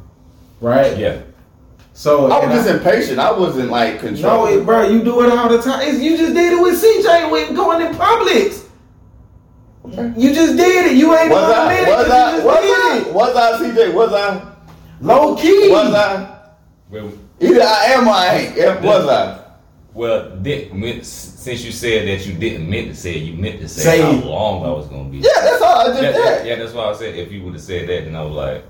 right? 0.61 0.97
yeah. 0.97 1.21
So 1.93 2.31
I 2.31 2.45
was 2.45 2.55
just 2.55 2.69
impatient. 2.69 3.19
I 3.19 3.31
wasn't 3.37 3.69
like 3.69 3.95
no, 3.95 3.99
controlling. 3.99 4.59
it, 4.59 4.65
bro, 4.65 4.87
you 4.89 5.03
do 5.03 5.21
it 5.25 5.31
all 5.31 5.49
the 5.49 5.61
time. 5.61 5.81
It's, 5.81 6.01
you 6.01 6.15
just 6.15 6.33
did 6.33 6.53
it 6.53 6.61
with 6.61 6.81
CJ 6.81 7.29
when 7.29 7.53
going 7.53 7.85
in 7.85 7.93
Publix. 7.93 8.65
You 10.17 10.33
just 10.33 10.55
did 10.55 10.91
it. 10.91 10.97
You 10.97 11.13
ain't 11.17 11.29
was 11.29 11.41
gonna 11.41 11.53
I? 11.53 11.73
admit 11.73 11.87
it, 11.89 11.91
Was 11.91 12.07
but 12.07 12.11
I? 12.11 12.29
you 12.29 12.35
just 12.37 12.45
Was 12.45 12.61
did 12.61 13.07
I? 13.07 13.11
Was 13.11 13.35
I? 13.35 13.65
CJ? 13.65 13.93
Was 13.93 14.13
I? 14.13 14.55
Low 15.01 15.35
key. 15.35 15.69
Was 15.69 15.93
I? 15.93 16.49
Well, 16.89 17.11
Either 17.41 17.61
I 17.61 17.83
am 17.95 18.07
or 18.07 18.11
I 18.11 18.35
ain't. 18.37 18.81
Was 18.81 19.07
I? 19.07 19.39
well 19.93 20.35
did, 20.37 20.73
meant- 20.73 21.05
since 21.05 21.63
you 21.63 21.71
said 21.71 22.07
that 22.07 22.25
you 22.25 22.33
didn't 22.33 22.69
meant 22.69 22.87
to 22.89 22.95
say 22.95 23.15
it, 23.15 23.23
you 23.23 23.33
meant 23.33 23.59
to 23.61 23.67
say, 23.67 23.81
Say 23.81 24.01
how 24.01 24.11
long 24.27 24.65
I 24.65 24.69
was 24.69 24.87
gonna 24.87 25.09
be. 25.09 25.17
Yeah, 25.17 25.29
that's 25.41 25.61
all 25.61 25.79
I 25.81 25.87
just 25.87 26.01
Yeah, 26.03 26.11
did. 26.11 26.23
yeah, 26.25 26.43
yeah, 26.43 26.55
that's 26.55 26.73
why 26.73 26.83
I 26.85 26.93
said 26.93 27.15
if 27.15 27.31
you 27.31 27.43
would 27.43 27.53
have 27.53 27.63
said 27.63 27.87
that, 27.89 28.05
then 28.05 28.15
I 28.15 28.21
was 28.23 28.33
like, 28.35 28.65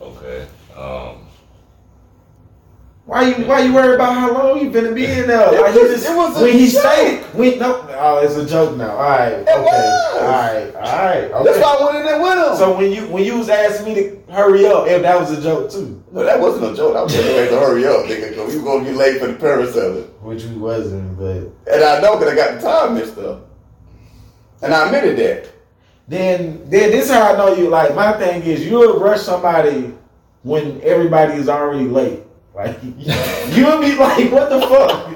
okay. 0.00 0.46
Um, 0.76 1.26
Why 3.08 3.22
you 3.34 3.46
why 3.46 3.60
you 3.62 3.72
worried 3.72 3.94
about 3.94 4.12
how 4.12 4.34
long 4.34 4.60
you 4.60 4.70
finna 4.70 4.94
be 4.94 5.06
in 5.06 5.26
there? 5.26 5.50
Like 5.62 5.74
you 5.74 5.80
was- 5.88 5.92
just 6.02 6.06
it 6.10 6.14
was 6.14 6.36
a 6.38 6.42
when 6.44 6.52
he 6.52 6.68
joke. 6.70 6.82
stayed 6.82 7.20
when 7.32 7.58
no 7.58 7.86
oh 7.96 8.18
it's 8.22 8.36
a 8.36 8.44
joke 8.46 8.76
now. 8.76 8.90
Alright, 8.90 9.32
okay. 9.48 9.48
Alright, 9.48 10.74
alright, 10.74 11.44
That's 11.44 11.58
why 11.58 11.76
I 11.80 11.84
went 11.86 11.96
in 12.00 12.04
there 12.04 12.20
with 12.20 12.50
him. 12.50 12.56
So 12.58 12.76
when 12.76 12.92
you 12.92 13.06
when 13.08 13.24
you 13.24 13.38
was 13.38 13.48
asking 13.48 13.86
me 13.86 13.94
to 13.94 14.22
hurry 14.30 14.66
up, 14.66 14.86
if 14.88 15.00
that 15.00 15.18
was 15.18 15.30
a 15.30 15.40
joke 15.40 15.70
too. 15.70 16.04
no, 16.12 16.22
that 16.22 16.38
wasn't 16.38 16.70
a 16.70 16.76
joke. 16.76 16.96
I 16.96 17.02
was 17.02 17.14
just 17.14 17.26
ready 17.26 17.48
to 17.50 17.58
hurry 17.58 17.86
up, 17.86 18.04
nigga. 18.04 18.36
Cause 18.36 18.52
we 18.54 18.60
were 18.60 18.64
gonna 18.66 18.84
be 18.84 18.94
late 18.94 19.18
for 19.18 19.28
the 19.28 19.32
parasailing. 19.34 20.06
Which 20.20 20.44
we 20.44 20.56
wasn't, 20.56 21.16
but 21.18 21.72
And 21.74 21.82
I 21.82 22.02
know 22.02 22.18
because 22.18 22.34
I 22.34 22.36
got 22.36 22.60
the 22.60 22.68
time 22.68 22.94
mixed 22.94 23.16
up. 23.16 23.48
And 24.60 24.74
I 24.74 24.84
admitted 24.84 25.16
that. 25.18 25.48
then 26.08 26.60
then 26.68 26.90
this 26.90 27.06
is 27.06 27.10
how 27.10 27.32
I 27.32 27.38
know 27.38 27.54
you 27.54 27.70
like 27.70 27.94
my 27.94 28.12
thing 28.18 28.42
is 28.42 28.66
you'll 28.66 29.00
rush 29.00 29.22
somebody 29.22 29.94
when 30.42 30.78
everybody 30.82 31.32
is 31.40 31.48
already 31.48 31.84
late. 31.88 32.20
Like 32.58 32.82
you 32.82 33.66
would 33.66 33.80
be 33.80 33.94
like, 33.94 34.32
what 34.32 34.50
the 34.50 34.60
fuck? 34.66 35.06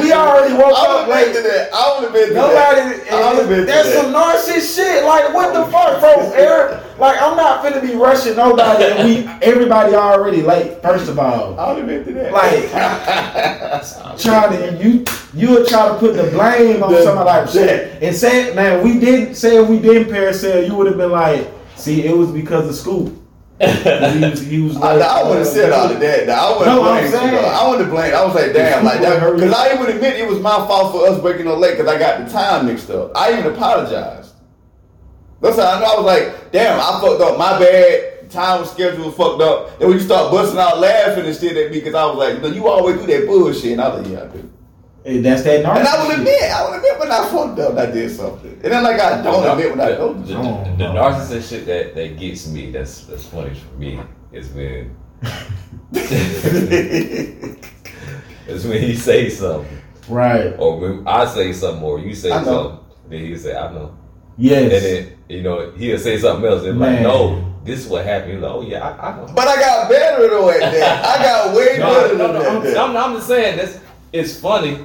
we 0.00 0.12
already 0.12 0.54
woke 0.54 0.72
up 0.78 1.08
late. 1.08 1.34
to 1.34 1.42
that. 1.42 1.70
I 1.74 1.98
would 1.98 2.06
admit 2.06 2.28
to 2.28 2.34
Nobody, 2.34 2.80
that. 2.80 3.12
I 3.12 3.34
would 3.34 3.42
admit 3.42 3.58
to 3.58 3.64
that's 3.66 3.88
that. 3.88 4.02
some 4.04 4.14
narcissist 4.14 4.76
shit. 4.76 5.04
Like, 5.04 5.34
what 5.34 5.52
the 5.52 5.64
fuck, 5.72 5.98
bro? 5.98 6.30
Eric, 6.34 6.98
like, 7.00 7.20
I'm 7.20 7.36
not 7.36 7.64
finna 7.64 7.82
be 7.82 7.96
rushing 7.96 8.36
nobody, 8.36 8.84
and 8.84 9.08
we 9.08 9.26
everybody 9.42 9.96
already 9.96 10.42
late. 10.42 10.80
First 10.80 11.08
of 11.08 11.18
all, 11.18 11.58
I 11.58 11.72
would 11.72 11.80
admit 11.80 12.04
to 12.06 12.12
that. 12.12 12.32
Like- 12.32 12.70
trying 14.20 14.56
to 14.78 14.84
you, 14.84 15.04
you 15.34 15.50
would 15.50 15.66
try 15.66 15.88
to 15.88 15.94
put 15.98 16.14
the 16.14 16.30
blame 16.30 16.84
on 16.84 16.92
The- 16.92 17.02
somebody 17.02 17.28
like 17.28 17.48
shit, 17.48 18.00
and 18.00 18.14
say, 18.14 18.54
man, 18.54 18.84
we 18.84 19.00
didn't 19.00 19.34
say 19.34 19.56
if 19.60 19.68
we 19.68 19.80
didn't 19.80 20.12
parasail, 20.12 20.64
you 20.68 20.76
would 20.76 20.86
have 20.86 20.96
been 20.98 21.10
like, 21.10 21.50
see, 21.74 22.04
it 22.06 22.16
was 22.16 22.30
because 22.30 22.68
of 22.68 22.76
Scoop. 22.76 23.18
He 23.62 24.20
was, 24.30 24.40
he 24.40 24.60
was 24.60 24.76
I, 24.76 24.94
like, 24.94 25.08
I 25.08 25.22
would 25.22 25.38
have 25.38 25.46
said 25.46 25.72
all 25.72 25.88
of 25.90 26.00
that. 26.00 26.26
Now, 26.26 26.46
I 26.46 26.58
wouldn't 26.58 26.76
No, 26.76 26.82
blame. 26.82 27.44
I 27.44 27.68
wouldn't 27.68 27.90
blame. 27.90 28.14
I 28.14 28.24
was 28.24 28.34
like, 28.34 28.52
damn, 28.52 28.84
like 28.84 29.00
that. 29.00 29.34
Because. 29.34 29.52
I 29.52 29.74
even 29.74 29.94
admit 29.94 30.18
it 30.18 30.28
was 30.28 30.40
my 30.40 30.56
fault 30.66 30.92
for 30.92 31.06
us 31.06 31.20
breaking 31.20 31.46
up 31.46 31.58
late 31.58 31.76
because 31.76 31.86
I 31.86 31.98
got 31.98 32.26
the 32.26 32.32
time 32.32 32.66
mixed 32.66 32.90
up. 32.90 33.12
I 33.14 33.38
even 33.38 33.52
apologized. 33.52 34.32
That's 35.40 35.56
how 35.56 35.76
I 35.76 35.80
know. 35.80 35.86
I 35.86 35.96
was 35.96 36.06
like, 36.06 36.52
damn, 36.52 36.80
I 36.80 37.00
fucked 37.00 37.20
up. 37.22 37.38
My 37.38 37.58
bad. 37.58 38.30
Time 38.30 38.64
schedule 38.64 39.06
was 39.06 39.14
fucked 39.14 39.42
up. 39.42 39.78
Then 39.78 39.88
when 39.88 39.98
you 39.98 40.02
start 40.02 40.32
busting 40.32 40.58
out 40.58 40.78
laughing 40.78 41.26
and 41.26 41.36
shit 41.36 41.54
at 41.54 41.70
me 41.70 41.78
because 41.80 41.94
I 41.94 42.06
was 42.06 42.16
like, 42.16 42.42
you 42.42 42.62
you 42.62 42.66
always 42.66 42.96
do 42.98 43.06
that 43.06 43.26
bullshit. 43.26 43.72
And 43.72 43.80
I 43.82 43.88
was 43.94 44.02
like, 44.02 44.12
yeah, 44.12 44.24
I 44.24 44.26
do. 44.28 44.51
Hey, 45.04 45.20
that's 45.20 45.42
that 45.42 45.64
narcissist. 45.64 45.78
And 45.78 45.88
I 45.88 46.06
would 46.06 46.18
admit, 46.18 46.42
I 46.44 46.68
would 46.68 46.76
admit 46.76 46.98
when 47.00 47.10
I 47.10 47.28
fucked 47.28 47.58
up, 47.58 47.76
I 47.76 47.86
did 47.86 48.10
something. 48.10 48.52
And 48.52 48.62
then 48.72 48.82
like 48.84 49.00
I 49.00 49.20
don't 49.22 49.50
admit 49.50 49.70
when 49.70 49.80
I 49.80 49.90
the, 49.90 49.96
don't. 49.96 50.20
the, 50.26 50.34
the, 50.34 50.76
the 50.78 50.84
narcissist 50.84 51.48
shit 51.48 51.66
that, 51.66 51.94
that 51.96 52.18
gets 52.18 52.46
me, 52.48 52.70
that's 52.70 53.04
that's 53.06 53.26
funny 53.26 53.54
for 53.54 53.74
me, 53.78 53.98
is 54.32 54.48
when 54.50 54.96
is 58.46 58.66
when 58.66 58.80
he 58.82 58.94
says 58.94 59.38
something. 59.38 59.78
right. 60.08 60.54
Or 60.58 60.78
when 60.78 61.06
I 61.06 61.26
say 61.26 61.52
something 61.52 61.82
or 61.82 61.98
you 61.98 62.14
say 62.14 62.30
something, 62.30 62.78
then 63.08 63.20
he 63.26 63.36
say, 63.36 63.56
I 63.56 63.72
know. 63.72 63.96
Yes. 64.38 64.62
And 64.62 64.72
then, 64.72 65.18
you 65.28 65.42
know, 65.42 65.70
he'll 65.72 65.98
say 65.98 66.18
something 66.18 66.48
else 66.50 66.64
and 66.64 66.78
like, 66.78 67.00
no, 67.00 67.52
this 67.64 67.80
is 67.84 67.88
what 67.88 68.04
happened. 68.04 68.40
Like, 68.42 68.50
oh 68.52 68.62
yeah, 68.62 68.88
I, 68.88 69.10
I 69.10 69.16
know. 69.16 69.32
But 69.34 69.48
I 69.48 69.56
got 69.56 69.88
better 69.90 70.28
though 70.28 70.50
at 70.50 70.60
that. 70.60 71.04
I 71.04 71.22
got 71.22 71.56
way 71.56 71.76
No, 71.78 71.86
better 71.92 72.16
no, 72.16 72.32
than 72.32 72.42
no, 72.54 72.60
that. 72.62 72.76
I'm, 72.78 72.90
I'm, 72.90 72.96
I'm 72.96 73.14
just 73.16 73.28
saying 73.28 73.56
that's 73.58 73.78
it's 74.12 74.38
funny. 74.40 74.78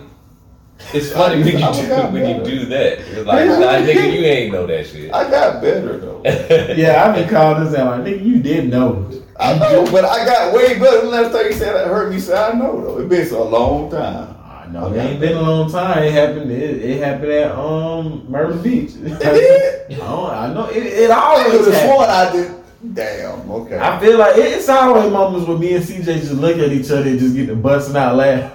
It's 0.94 1.12
funny 1.12 1.44
when 1.44 1.58
you 1.60 1.66
I 1.66 1.82
do 1.82 1.88
got 1.88 2.12
when 2.14 2.38
you 2.38 2.44
do 2.44 2.66
that. 2.68 3.00
It's 3.00 3.26
like, 3.26 3.46
nah, 3.48 3.56
nigga, 3.86 4.14
you 4.14 4.20
ain't 4.26 4.54
know 4.54 4.66
that 4.68 4.88
shit. 4.88 5.14
I 5.14 5.30
got 5.30 5.62
better 5.62 5.98
though. 5.98 6.22
yeah, 6.76 7.04
I've 7.06 7.16
been 7.16 7.28
calling 7.30 7.66
this 7.66 7.76
out 7.76 8.00
like, 8.00 8.14
nigga, 8.14 8.24
you 8.26 8.40
did 8.42 8.70
know. 8.70 9.10
I 9.40 9.58
know, 9.60 9.86
but 9.92 10.06
I 10.06 10.26
got 10.26 10.54
way 10.54 10.80
better. 10.80 11.02
The 11.02 11.08
last 11.08 11.32
time 11.32 11.46
you 11.46 11.54
said 11.54 11.74
that 11.74 11.88
hurt 11.88 12.12
me, 12.12 12.20
say 12.20 12.36
I 12.38 12.54
know 12.54 12.82
though. 12.82 13.00
It's 13.00 13.10
been 13.10 13.26
so 13.28 13.44
a 13.44 13.50
long 13.50 13.92
time. 13.92 14.36
I 14.44 14.68
know 14.72 14.92
it 14.94 14.98
ain't 14.98 15.20
been 15.20 15.38
a 15.38 15.42
long 15.42 15.70
time. 15.72 16.04
It 16.04 16.12
happened. 16.12 16.52
It, 16.52 16.82
it 16.84 17.04
happened 17.04 17.32
at 17.32 17.52
um 17.54 18.26
Myrtle 18.30 18.58
Beach. 18.58 18.92
It 18.96 19.20
did. 19.20 19.92
I, 19.92 19.98
don't- 19.98 20.30
I 20.32 20.54
know 20.54 20.66
it. 20.70 20.78
It 20.78 21.10
I 21.12 21.20
always 21.20 21.52
could 21.52 21.74
have 21.74 21.74
happens. 21.74 21.92
sworn 21.92 22.10
I 22.10 22.32
did. 22.32 22.57
Damn. 22.94 23.50
Okay. 23.50 23.78
I 23.78 24.00
feel 24.00 24.18
like 24.20 24.38
it- 24.38 24.54
it's 24.54 24.70
always 24.70 25.12
moments 25.12 25.48
where 25.48 25.58
me 25.58 25.74
and 25.74 25.84
CJ 25.84 26.20
just 26.20 26.32
look 26.34 26.58
at 26.60 26.72
each 26.72 26.92
other 26.92 27.10
and 27.10 27.20
just 27.20 27.36
get 27.36 27.48
to 27.48 27.56
busting 27.56 27.96
out 27.98 28.16
laughing. 28.16 28.54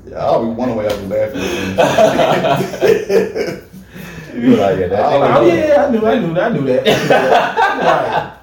Yeah, 0.14 0.18
I'll 0.26 0.44
be 0.44 0.50
one 0.52 0.76
way 0.76 0.86
I 0.86 0.92
was 0.94 1.02
laughing. 1.08 1.40
You 4.34 4.56
like, 4.56 4.78
Oh, 4.90 5.22
oh 5.22 5.46
yeah, 5.46 5.86
I 5.86 5.90
knew, 5.92 6.04
I 6.04 6.18
knew, 6.18 6.34
that 6.34 6.42
I 6.44 6.48
knew 6.48 6.64
that. 6.66 6.84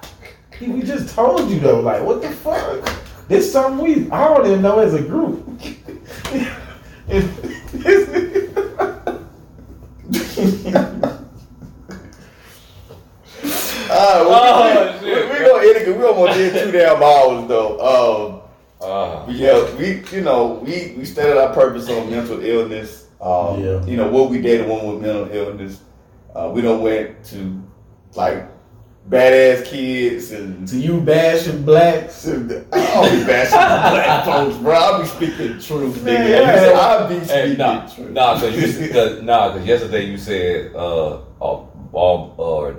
like, 0.60 0.70
we 0.74 0.80
just 0.82 1.14
told 1.14 1.50
you 1.50 1.60
though. 1.60 1.80
Like, 1.80 2.02
what 2.02 2.22
the 2.22 2.30
fuck? 2.30 2.88
This 3.28 3.52
something 3.52 3.84
we 3.84 4.10
I 4.10 4.26
don't 4.28 4.46
even 4.46 4.62
know 4.62 4.78
as 4.78 4.94
a 4.94 5.02
group. 5.02 5.46
Right, 13.44 13.92
Oh, 13.94 14.62
we, 14.62 14.68
shit. 14.68 14.71
we, 14.71 14.71
we 15.96 16.02
gonna 16.02 16.30
end 16.30 16.40
it 16.40 16.52
'cause 16.52 16.54
we 16.54 16.54
almost 16.54 16.54
did 16.54 16.64
two 16.64 16.72
damn 16.72 17.02
hours 17.02 17.48
though. 17.48 17.78
Um, 17.80 18.38
Ah. 18.84 19.24
Yeah, 19.28 19.62
we 19.78 20.02
you 20.12 20.22
know 20.22 20.60
we 20.64 20.94
we 20.98 21.04
stated 21.04 21.36
our 21.36 21.52
purpose 21.54 21.88
on 21.88 22.10
mental 22.10 22.44
illness. 22.44 23.04
Um, 23.20 23.62
Yeah. 23.62 23.84
You 23.86 23.96
know 23.96 24.08
what 24.08 24.28
we 24.30 24.40
dated 24.40 24.66
one 24.68 24.84
with 24.88 25.00
mental 25.00 25.28
illness. 25.32 25.78
Uh, 26.34 26.50
we 26.52 26.62
don't 26.62 26.82
went 26.82 27.22
to 27.26 27.62
like 28.16 28.44
badass 29.08 29.64
kids 29.66 30.32
and. 30.32 30.66
to 30.66 30.76
you 30.78 31.00
bashing 31.00 31.62
blacks. 31.62 32.26
I 32.26 32.32
don't 32.32 32.48
be 32.48 33.24
bashing 33.24 33.58
black 33.58 34.24
folks, 34.30 34.56
bro. 34.56 34.74
I 34.74 35.00
be 35.00 35.06
speaking 35.06 35.58
truth, 35.60 36.02
Man, 36.02 36.16
nigga. 36.26 36.72
yeah. 36.72 36.80
I 36.80 37.06
be 37.08 37.14
Hey, 37.20 37.24
speaking 37.26 37.58
nah, 37.58 37.86
truth. 37.86 38.10
nah, 38.10 38.40
cause 38.40 38.52
you, 38.80 38.88
cause, 38.92 39.22
nah, 39.22 39.52
cause 39.52 39.64
yesterday 39.64 40.04
you 40.06 40.18
said, 40.18 40.74
uh, 40.74 41.18
all, 41.40 41.68
all, 41.92 42.34
or 42.38 42.74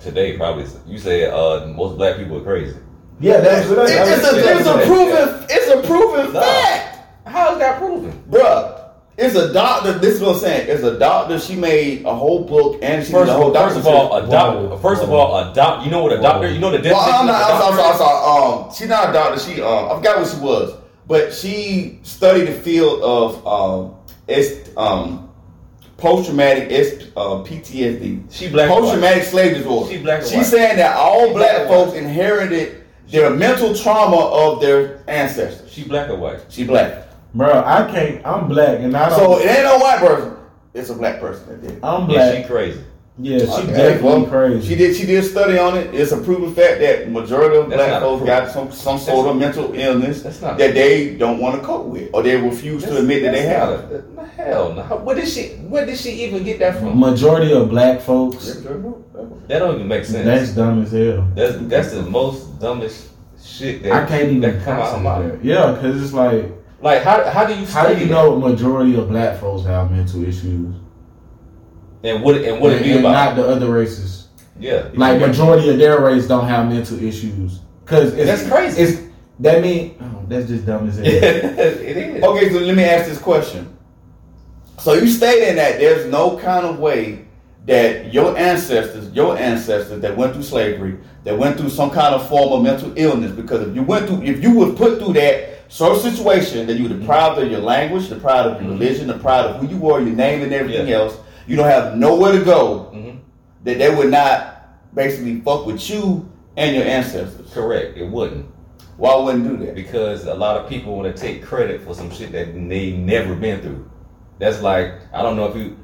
today 0.00 0.36
probably 0.36 0.66
you 0.86 0.98
said, 0.98 1.30
uh, 1.32 1.66
most 1.76 1.96
black 1.96 2.16
people 2.16 2.38
are 2.38 2.42
crazy. 2.44 2.76
Yeah, 3.20 3.40
that's 3.40 3.68
what 3.68 3.78
It- 3.80 3.90
it's, 3.90 4.32
a, 4.32 4.58
it's 4.58 4.66
a 4.66 4.86
proven 4.86 5.46
it's 5.50 5.68
a 5.70 5.86
proven 5.86 6.32
Nah. 6.32 6.40
fact. 6.40 6.98
How 7.26 7.52
is 7.52 7.58
that 7.58 7.78
proven? 7.78 8.12
Bruh, 8.30 8.78
it's 9.18 9.34
a 9.36 9.52
doctor. 9.52 9.92
This 9.98 10.14
is 10.14 10.20
what 10.22 10.30
I'm 10.36 10.38
saying. 10.40 10.68
It's 10.70 10.82
a 10.82 10.98
doctor. 10.98 11.38
She 11.38 11.54
made 11.54 12.04
a 12.06 12.14
whole 12.14 12.44
book 12.44 12.78
and 12.82 13.04
she 13.04 13.12
First 13.12 13.26
did 13.26 13.32
a 13.32 13.36
of 13.36 13.42
whole 13.42 13.56
all, 13.56 13.68
first 13.68 13.76
of 13.78 13.86
all, 13.86 14.16
a 14.16 14.26
doctor. 14.30 14.68
Whoa, 14.68 14.78
First 14.78 15.02
of 15.02 15.10
all, 15.12 15.36
a 15.36 15.54
doc. 15.54 15.84
You 15.84 15.90
know 15.90 16.02
what 16.02 16.12
a 16.14 16.20
doctor? 16.22 16.50
You 16.50 16.58
know 16.58 16.70
the 16.70 16.88
Well, 16.88 16.96
I'm 16.98 17.26
not. 17.26 17.42
of 17.42 17.48
a 17.50 17.52
I'm 17.52 17.60
sorry, 17.60 17.76
doctor 17.76 17.76
sorry, 17.76 17.92
is? 17.92 17.98
sorry. 17.98 18.64
Um, 18.64 18.74
she's 18.74 18.88
not 18.88 19.10
a 19.10 19.12
doctor. 19.12 19.38
She 19.38 19.60
um, 19.60 19.90
I 19.90 19.96
forgot 19.96 20.18
what 20.18 20.28
she 20.28 20.40
was, 20.40 20.74
but 21.06 21.34
she 21.34 22.00
studied 22.02 22.46
the 22.48 22.52
field 22.54 23.02
of 23.02 23.46
um, 23.46 23.94
it's 24.26 24.70
um, 24.78 25.29
post 26.00 26.26
traumatic 26.26 26.70
uh, 27.16 27.44
PTSD. 27.44 28.24
She 28.32 28.48
black. 28.48 28.68
Post-traumatic 28.68 29.24
slave 29.24 29.56
disorder. 29.56 29.90
She 29.92 29.98
black 29.98 30.22
or 30.22 30.24
She's 30.24 30.36
white? 30.36 30.46
saying 30.46 30.76
that 30.78 30.96
all 30.96 31.28
She 31.28 31.32
black 31.34 31.56
black 31.56 31.66
or 31.66 31.84
folks 31.86 31.96
inherited 31.96 32.84
their 33.08 33.30
mental 33.30 33.74
trauma 33.74 34.16
of 34.16 34.60
their 34.60 35.02
ancestors. 35.08 35.70
She 35.70 35.84
black 35.84 36.08
or 36.08 36.16
white? 36.16 36.40
She 36.48 36.64
black. 36.64 37.08
Bro, 37.34 37.62
I 37.64 37.88
can't. 37.90 38.26
I'm 38.26 38.48
black, 38.48 38.80
and 38.80 38.96
I 38.96 39.08
don't. 39.08 39.18
So 39.18 39.38
it 39.38 39.46
ain't 39.46 39.62
no 39.64 39.78
white 39.78 39.98
person. 40.00 40.36
It's 40.74 40.90
a 40.90 40.94
black 40.94 41.20
person 41.20 41.48
that 41.48 41.62
did. 41.62 41.84
I'm 41.84 42.02
Yeah, 42.10 42.16
black. 42.16 42.42
she 42.42 42.48
crazy. 42.48 42.80
Yeah, 43.22 43.38
she 43.38 43.44
Okay, 43.44 43.66
definitely 43.72 44.02
well, 44.02 44.26
crazy. 44.26 44.68
She 44.68 44.74
did. 44.76 44.96
She 44.96 45.04
did 45.06 45.24
study 45.24 45.58
on 45.58 45.76
it. 45.76 45.94
It's 45.94 46.12
a 46.12 46.16
proven 46.16 46.54
fact 46.54 46.80
that 46.80 47.10
majority 47.10 47.56
of 47.58 47.68
That's 47.68 47.82
black 47.82 48.00
folks 48.00 48.24
got 48.24 48.50
some 48.50 48.72
some 48.72 48.98
sort 48.98 49.28
of 49.28 49.36
mental 49.36 49.74
illness 49.74 50.24
not. 50.40 50.56
that 50.58 50.72
they 50.74 51.16
don't 51.16 51.38
want 51.38 51.60
to 51.60 51.66
cope 51.66 51.86
with, 51.86 52.08
or 52.14 52.22
they 52.22 52.36
refuse 52.36 52.82
to 52.84 52.96
admit 52.98 53.22
that 53.24 53.32
they 53.32 53.42
have. 53.42 53.90
it. 53.90 54.04
Hell 54.36 54.72
no. 54.72 54.82
Where 54.82 55.16
did 55.16 55.28
she? 55.28 55.48
Where 55.68 55.84
did 55.84 55.98
she 55.98 56.10
even 56.24 56.44
get 56.44 56.58
that 56.60 56.78
from? 56.78 56.98
Majority 56.98 57.52
of 57.52 57.68
black 57.68 58.00
folks. 58.00 58.54
That 59.48 59.58
don't 59.58 59.74
even 59.74 59.88
make 59.88 60.04
sense. 60.04 60.24
That's 60.24 60.54
dumb 60.54 60.82
as 60.82 60.92
hell. 60.92 61.28
That's 61.34 61.56
that's 61.68 61.92
the 61.92 62.02
most 62.02 62.58
dumbest 62.58 63.08
shit 63.42 63.82
that 63.82 63.92
I 63.92 64.06
can't 64.06 64.28
even 64.30 64.40
that 64.40 64.64
come 64.64 64.78
out 64.78 64.94
of 64.96 65.02
my 65.02 65.22
that. 65.22 65.44
Yeah, 65.44 65.72
because 65.72 66.02
it's 66.02 66.12
like, 66.14 66.52
Like 66.80 67.02
how 67.02 67.28
how 67.30 67.44
do 67.44 67.52
you 67.52 67.66
how 67.66 67.82
do 67.86 67.88
study 67.92 68.00
you 68.02 68.06
that? 68.08 68.14
know 68.14 68.38
majority 68.38 68.96
of 68.96 69.08
black 69.08 69.38
folks 69.38 69.66
have 69.66 69.90
mental 69.90 70.24
issues? 70.24 70.74
And 72.02 72.22
what 72.22 72.36
and 72.36 72.60
what 72.60 72.72
it 72.72 72.76
and, 72.76 72.84
be 72.84 72.90
and 72.92 73.00
about? 73.00 73.12
not 73.12 73.36
the 73.36 73.48
other 73.48 73.70
races. 73.72 74.28
yeah, 74.58 74.88
Like 74.94 75.20
majority 75.20 75.68
of 75.70 75.78
their 75.78 76.00
race 76.00 76.26
don't 76.26 76.46
have 76.46 76.68
mental 76.68 77.02
issues. 77.02 77.60
Cause 77.84 78.12
it's, 78.14 78.26
That's 78.26 78.48
crazy. 78.48 78.82
It's 78.82 79.10
that 79.40 79.62
mean 79.62 79.96
oh, 80.00 80.24
that's 80.28 80.46
just 80.46 80.66
dumb 80.66 80.88
as 80.88 80.96
hell. 80.96 81.06
it 81.06 81.96
is. 81.96 82.22
Okay, 82.22 82.52
so 82.52 82.58
let 82.60 82.76
me 82.76 82.84
ask 82.84 83.08
this 83.08 83.18
question. 83.18 83.76
So 84.78 84.94
you 84.94 85.08
stating 85.08 85.56
that 85.56 85.78
there's 85.78 86.10
no 86.10 86.38
kind 86.38 86.64
of 86.64 86.78
way 86.78 87.26
that 87.66 88.12
your 88.12 88.36
ancestors, 88.38 89.10
your 89.12 89.36
ancestors 89.36 90.00
that 90.00 90.16
went 90.16 90.32
through 90.32 90.42
slavery, 90.42 90.98
that 91.24 91.36
went 91.36 91.58
through 91.58 91.68
some 91.68 91.90
kind 91.90 92.14
of 92.14 92.26
form 92.28 92.52
of 92.52 92.62
mental 92.62 92.92
illness, 92.96 93.32
because 93.32 93.66
if 93.68 93.74
you 93.74 93.82
went 93.82 94.06
through, 94.08 94.22
if 94.22 94.42
you 94.42 94.52
was 94.52 94.74
put 94.76 94.98
through 94.98 95.12
that 95.14 95.70
sort 95.70 95.96
of 95.96 96.02
situation, 96.02 96.66
that 96.66 96.76
you 96.78 96.88
were 96.88 96.96
deprived 96.98 97.38
of 97.40 97.50
your 97.50 97.60
language, 97.60 98.08
deprived 98.08 98.48
of 98.48 98.62
your 98.62 98.70
mm-hmm. 98.72 98.80
religion, 98.80 99.08
deprived 99.08 99.48
of 99.50 99.56
who 99.60 99.68
you 99.68 99.76
were, 99.76 100.00
your 100.00 100.14
name, 100.14 100.42
and 100.42 100.52
everything 100.52 100.88
Yeah. 100.88 100.96
else, 100.96 101.16
you 101.50 101.56
don't 101.56 101.66
have 101.66 101.96
nowhere 101.96 102.30
to 102.32 102.44
go. 102.44 102.90
Mhm. 102.94 103.18
That 103.64 103.78
they 103.78 103.92
would 103.92 104.10
not 104.10 104.68
basically 104.94 105.40
fuck 105.40 105.66
with 105.66 105.90
you 105.90 106.28
and 106.56 106.76
your 106.76 106.84
ancestors. 106.84 107.52
Correct. 107.52 107.98
It 107.98 108.08
wouldn't. 108.08 108.46
Why 108.96 109.16
wouldn't 109.16 109.48
do 109.48 109.56
that? 109.66 109.74
because 109.74 110.26
a 110.26 110.34
lot 110.34 110.56
of 110.58 110.68
people 110.68 110.94
want 110.96 111.14
to 111.14 111.20
take 111.20 111.42
credit 111.42 111.80
for 111.80 111.92
some 111.92 112.10
shit 112.10 112.30
that 112.32 112.54
they 112.68 112.92
never 112.92 113.34
been 113.34 113.60
through. 113.60 113.90
That's 114.38 114.62
like 114.62 114.94
I 115.12 115.22
don't 115.22 115.36
know 115.36 115.46
if 115.46 115.56
you 115.56 115.76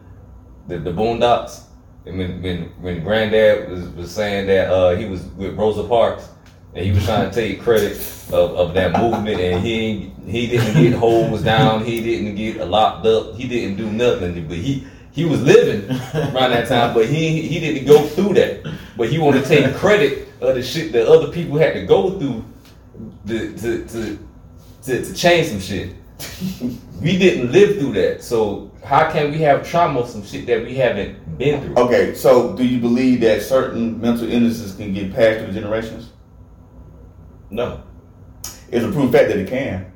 the 0.68 0.78
the 0.78 0.92
Boondocks. 0.92 1.62
When 2.04 2.40
when 2.42 2.70
when 2.80 3.02
Granddad 3.02 3.68
was, 3.68 3.88
was 3.88 4.10
saying 4.12 4.46
that 4.46 4.70
uh, 4.70 4.94
he 4.94 5.06
was 5.06 5.24
with 5.36 5.58
Rosa 5.58 5.82
Parks 5.82 6.28
and 6.74 6.84
he 6.84 6.92
was 6.92 7.04
trying 7.04 7.28
to 7.28 7.34
take 7.34 7.60
credit 7.60 7.96
of, 8.32 8.54
of 8.54 8.74
that 8.74 8.96
movement 9.00 9.40
and 9.40 9.64
he 9.64 10.12
he 10.28 10.46
didn't 10.46 10.74
get 10.80 10.92
holes 10.92 11.42
down, 11.42 11.84
he 11.84 12.00
didn't 12.00 12.36
get 12.36 12.68
locked 12.68 13.04
up, 13.06 13.34
he 13.34 13.48
didn't 13.48 13.76
do 13.76 13.90
nothing, 13.90 14.46
but 14.46 14.56
he 14.56 14.86
he 15.16 15.24
was 15.24 15.42
living 15.42 15.90
around 16.14 16.50
that 16.50 16.68
time, 16.68 16.92
but 16.92 17.06
he 17.06 17.40
he 17.40 17.58
didn't 17.58 17.86
go 17.86 18.02
through 18.02 18.34
that. 18.34 18.62
But 18.98 19.08
he 19.08 19.18
wanted 19.18 19.42
to 19.44 19.48
take 19.48 19.74
credit 19.74 20.28
of 20.42 20.54
the 20.54 20.62
shit 20.62 20.92
that 20.92 21.08
other 21.08 21.32
people 21.32 21.56
had 21.56 21.72
to 21.72 21.86
go 21.86 22.18
through 22.18 22.44
to 23.26 23.56
to 23.56 23.86
to, 23.86 24.18
to, 24.84 25.04
to 25.04 25.14
change 25.14 25.48
some 25.48 25.60
shit. 25.60 25.94
we 27.00 27.18
didn't 27.18 27.50
live 27.50 27.78
through 27.78 27.94
that, 27.94 28.22
so 28.22 28.70
how 28.84 29.10
can 29.10 29.30
we 29.30 29.38
have 29.38 29.66
trauma 29.66 30.00
of 30.00 30.08
some 30.08 30.22
shit 30.22 30.46
that 30.46 30.62
we 30.62 30.74
haven't 30.74 31.38
been 31.38 31.62
through? 31.62 31.76
Okay, 31.76 32.14
so 32.14 32.54
do 32.54 32.64
you 32.64 32.78
believe 32.78 33.20
that 33.22 33.42
certain 33.42 33.98
mental 34.00 34.30
illnesses 34.30 34.74
can 34.76 34.92
get 34.92 35.14
passed 35.14 35.44
through 35.44 35.52
generations? 35.52 36.12
No. 37.50 37.82
It's 38.70 38.84
a 38.84 38.92
proven 38.92 39.12
fact 39.12 39.28
that 39.28 39.38
it 39.38 39.48
can. 39.48 39.92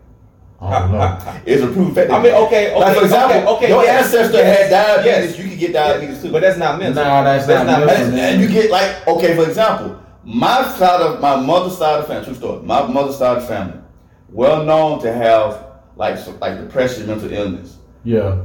I 0.62 0.78
don't 0.80 0.92
know. 0.92 1.40
It's 1.46 1.62
a 1.62 1.66
proven 1.66 1.94
fact. 1.94 2.10
I 2.10 2.22
mean, 2.22 2.34
okay, 2.34 2.74
okay, 2.74 2.78
like 2.78 2.96
for 2.96 3.04
example, 3.04 3.36
okay, 3.36 3.48
okay, 3.56 3.68
your 3.68 3.82
yes, 3.82 4.04
ancestor 4.06 4.38
yes, 4.38 4.58
had 4.58 4.70
diabetes. 4.70 5.30
yes. 5.30 5.38
You 5.38 5.50
could 5.50 5.58
get 5.58 5.72
diabetes 5.72 6.22
too. 6.22 6.32
But 6.32 6.42
that's 6.42 6.58
not 6.58 6.78
mental. 6.78 7.02
Nah, 7.02 7.22
that's 7.22 7.48
not 7.48 7.66
mental. 7.66 8.18
and, 8.18 8.40
you 8.40 8.48
get 8.48 8.70
like 8.70 9.06
okay, 9.08 9.34
for 9.34 9.48
example, 9.48 9.98
my 10.22 10.68
side 10.76 11.00
of 11.00 11.20
my 11.20 11.36
mother's 11.36 11.78
side 11.78 12.00
of 12.00 12.06
family, 12.06 12.26
true 12.26 12.34
story. 12.34 12.62
My 12.62 12.86
mother's 12.86 13.16
side 13.16 13.38
of 13.38 13.48
family, 13.48 13.80
well 14.28 14.64
known 14.64 15.00
to 15.00 15.12
have 15.12 15.66
like 15.96 16.18
so, 16.18 16.36
like 16.40 16.60
depression, 16.60 17.06
mental 17.06 17.32
illness. 17.32 17.78
Yeah. 18.04 18.44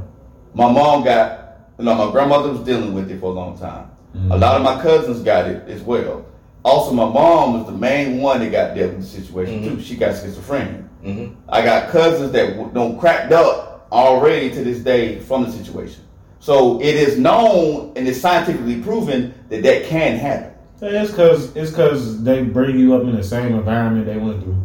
My 0.54 0.72
mom 0.72 1.04
got, 1.04 1.58
you 1.78 1.84
know, 1.84 1.94
my 1.94 2.10
grandmother 2.10 2.50
was 2.50 2.60
dealing 2.60 2.94
with 2.94 3.10
it 3.10 3.20
for 3.20 3.26
a 3.26 3.34
long 3.34 3.58
time. 3.58 3.90
A 4.14 4.18
mm-hmm. 4.18 4.30
lot 4.30 4.56
of 4.56 4.62
my 4.62 4.80
cousins 4.80 5.20
got 5.20 5.46
it 5.46 5.68
as 5.68 5.82
well. 5.82 6.24
Also, 6.64 6.94
my 6.94 7.04
mom 7.04 7.52
was 7.52 7.66
the 7.66 7.78
main 7.78 8.20
one 8.20 8.40
that 8.40 8.50
got 8.50 8.74
dealt 8.74 8.94
with 8.94 9.02
the 9.02 9.06
situation 9.06 9.62
mm-hmm. 9.62 9.76
too. 9.76 9.82
She 9.82 9.96
got 9.96 10.14
schizophrenia. 10.14 10.88
Hmm 11.06 11.26
I 11.48 11.62
got 11.62 11.90
cousins 11.90 12.32
that 12.32 12.50
w- 12.56 12.70
don't 12.74 12.98
cracked 12.98 13.32
up 13.32 13.86
already 13.92 14.50
to 14.50 14.64
this 14.64 14.80
day 14.80 15.20
from 15.20 15.44
the 15.44 15.52
situation. 15.52 16.02
So 16.40 16.80
it 16.80 16.94
is 16.96 17.18
known 17.18 17.92
and 17.96 18.06
it's 18.08 18.20
scientifically 18.20 18.80
proven 18.82 19.32
that 19.48 19.62
that 19.62 19.84
can 19.86 20.16
happen, 20.18 20.52
Yeah, 20.82 21.02
It's 21.02 21.12
cause 21.14 21.54
it's 21.56 21.70
cause 21.72 22.22
they 22.22 22.42
bring 22.42 22.78
you 22.78 22.94
up 22.94 23.02
in 23.02 23.14
the 23.16 23.22
same 23.22 23.54
environment 23.54 24.06
they 24.06 24.16
went 24.18 24.42
through. 24.42 24.56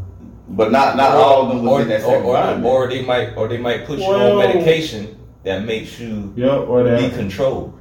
but 0.50 0.72
not 0.72 0.98
not 0.98 1.12
all 1.12 1.44
of 1.44 1.50
them 1.50 1.64
was 1.64 1.72
or, 1.72 1.82
in 1.84 1.88
that 1.90 2.02
same 2.02 2.10
or, 2.26 2.36
environment. 2.36 2.66
or 2.66 2.88
they 2.90 3.02
might 3.06 3.36
or 3.38 3.48
they 3.48 3.58
might 3.58 3.86
put 3.86 4.00
you 4.00 4.06
on 4.06 4.38
medication 4.40 5.18
that 5.44 5.64
makes 5.66 6.00
you 6.00 6.34
Yep, 6.36 6.68
or 6.68 6.84
that. 6.84 7.00
be 7.00 7.16
controlled. 7.16 7.74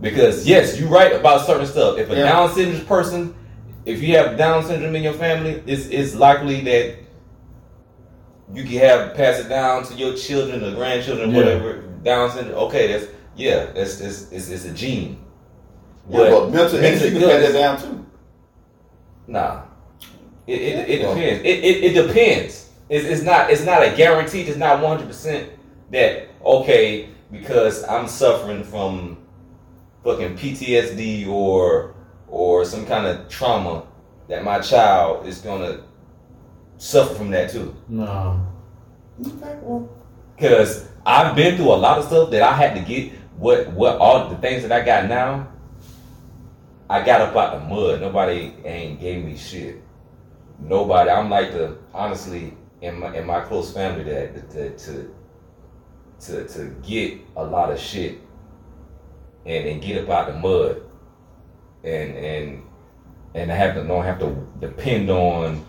Because 0.00 0.46
yes, 0.46 0.78
you're 0.78 0.88
right 0.88 1.12
about 1.12 1.46
certain 1.46 1.66
stuff. 1.66 1.98
If 1.98 2.10
a 2.10 2.16
Yeah. 2.16 2.24
Down 2.32 2.52
syndrome 2.54 2.86
person, 2.86 3.34
if 3.86 4.02
you 4.02 4.16
have 4.16 4.36
Down 4.36 4.64
syndrome 4.64 4.96
in 4.96 5.02
your 5.02 5.12
family, 5.12 5.62
it's 5.66 5.86
it's 5.88 6.14
likely 6.14 6.60
that 6.62 6.96
you 8.52 8.62
can 8.64 8.78
have 8.78 9.14
pass 9.14 9.38
it 9.40 9.48
down 9.48 9.84
to 9.84 9.94
your 9.94 10.14
children 10.14 10.62
or 10.64 10.74
grandchildren, 10.74 11.30
Yeah. 11.30 11.36
whatever. 11.36 11.82
Down 12.02 12.30
syndrome. 12.30 12.58
Okay, 12.64 12.86
that's 12.92 13.06
yeah, 13.36 13.66
that's 13.72 14.00
it's 14.00 14.30
it's, 14.32 14.48
it's 14.50 14.64
a 14.66 14.72
gene. 14.72 15.18
yeah, 16.08 16.18
but 16.30 16.50
mental 16.50 16.76
illness 16.78 17.02
you 17.02 17.10
can 17.12 17.20
pass 17.20 17.40
that 17.42 17.52
down 17.52 17.80
too. 17.80 18.06
Nah. 19.26 19.62
It 20.46 20.60
it, 20.60 20.88
it 20.90 21.02
Well- 21.02 21.14
depends. 21.14 21.40
It, 21.44 21.64
it, 21.64 21.84
it 21.96 22.06
depends. 22.06 22.70
It's, 22.90 23.06
it's 23.06 23.22
not 23.22 23.50
it's 23.50 23.64
not 23.64 23.82
a 23.82 23.94
guarantee. 23.96 24.42
It's 24.42 24.58
not 24.58 24.80
one 24.82 24.96
hundred 24.98 25.08
percent 25.08 25.50
that 25.90 26.28
okay 26.44 27.08
because 27.32 27.82
I'm 27.84 28.06
suffering 28.06 28.62
from 28.62 29.16
fucking 30.04 30.36
PTSD 30.36 31.26
or 31.28 31.94
or 32.28 32.64
some 32.66 32.84
kind 32.84 33.06
of 33.06 33.28
trauma 33.30 33.84
that 34.28 34.44
my 34.44 34.58
child 34.58 35.26
is 35.26 35.38
gonna 35.38 35.82
suffer 36.78 37.14
from 37.14 37.30
that 37.30 37.50
too. 37.50 37.74
No. 37.88 38.46
Okay, 39.20 39.58
well, 39.62 39.88
Cause 40.38 40.88
I've 41.06 41.36
been 41.36 41.56
through 41.56 41.72
a 41.72 41.76
lot 41.76 41.98
of 41.98 42.06
stuff 42.06 42.30
that 42.30 42.42
I 42.42 42.52
had 42.52 42.74
to 42.74 42.80
get 42.80 43.12
what 43.36 43.68
what 43.72 43.98
all 43.98 44.28
the 44.28 44.36
things 44.36 44.62
that 44.62 44.72
I 44.72 44.84
got 44.84 45.08
now. 45.08 45.48
I 46.90 47.04
got 47.04 47.20
up 47.20 47.36
out 47.36 47.60
the 47.60 47.66
mud. 47.66 48.00
Nobody 48.00 48.52
ain't 48.64 49.00
gave 49.00 49.24
me 49.24 49.36
shit. 49.36 49.82
Nobody. 50.58 51.10
I'm 51.10 51.30
like 51.30 51.52
the 51.52 51.78
honestly 51.92 52.54
in 52.80 52.98
my 52.98 53.16
in 53.16 53.26
my 53.26 53.40
close 53.40 53.72
family 53.72 54.04
that 54.04 54.50
that 54.50 54.78
to 54.78 55.14
to 56.20 56.48
to 56.48 56.64
get 56.82 57.20
a 57.36 57.44
lot 57.44 57.72
of 57.72 57.78
shit 57.78 58.18
and 59.46 59.66
and 59.66 59.82
get 59.82 60.02
up 60.02 60.10
out 60.10 60.26
the 60.32 60.38
mud 60.38 60.82
and 61.84 62.16
and 62.16 62.62
and 63.34 63.52
I 63.52 63.54
have 63.54 63.74
to 63.74 63.84
don't 63.84 64.04
have 64.04 64.18
to 64.20 64.46
depend 64.60 65.10
on 65.10 65.64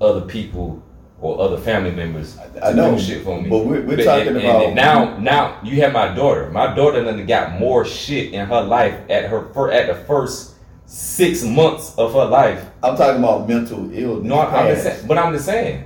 other 0.00 0.22
people 0.22 0.82
or 1.20 1.40
other 1.40 1.56
family 1.58 1.90
members 1.90 2.36
to 2.54 2.64
I 2.64 2.72
know, 2.72 2.94
do 2.94 3.00
shit 3.00 3.24
for 3.24 3.40
me. 3.42 3.48
but 3.48 3.66
we're- 3.66 3.82
we're 3.82 3.96
But- 3.96 4.04
talking 4.04 4.28
and- 4.28 4.36
about- 4.38 4.64
and 4.66 4.74
now. 4.76 5.16
Now 5.18 5.54
you 5.64 5.80
have 5.82 5.92
my 5.92 6.14
daughter. 6.14 6.48
My 6.52 6.72
daughter 6.74 7.02
done 7.04 7.26
got 7.26 7.58
more 7.58 7.84
shit 7.84 8.32
in 8.32 8.46
her 8.46 8.60
life 8.62 8.94
at 9.10 9.24
her 9.24 9.46
fir- 9.52 9.72
at 9.72 9.88
the 9.88 9.94
first 9.94 10.52
six 10.86 11.42
months 11.44 11.92
of 11.98 12.12
her 12.14 12.24
life. 12.24 12.64
I'm 12.82 12.96
talking 12.96 13.18
about 13.22 13.48
mental 13.48 13.90
illness. 13.92 14.24
No, 14.24 14.38
I'm 14.40 14.68
just 14.68 14.84
saying, 14.84 15.06
but 15.08 15.18
I'm 15.18 15.32
just 15.32 15.44
saying, 15.44 15.84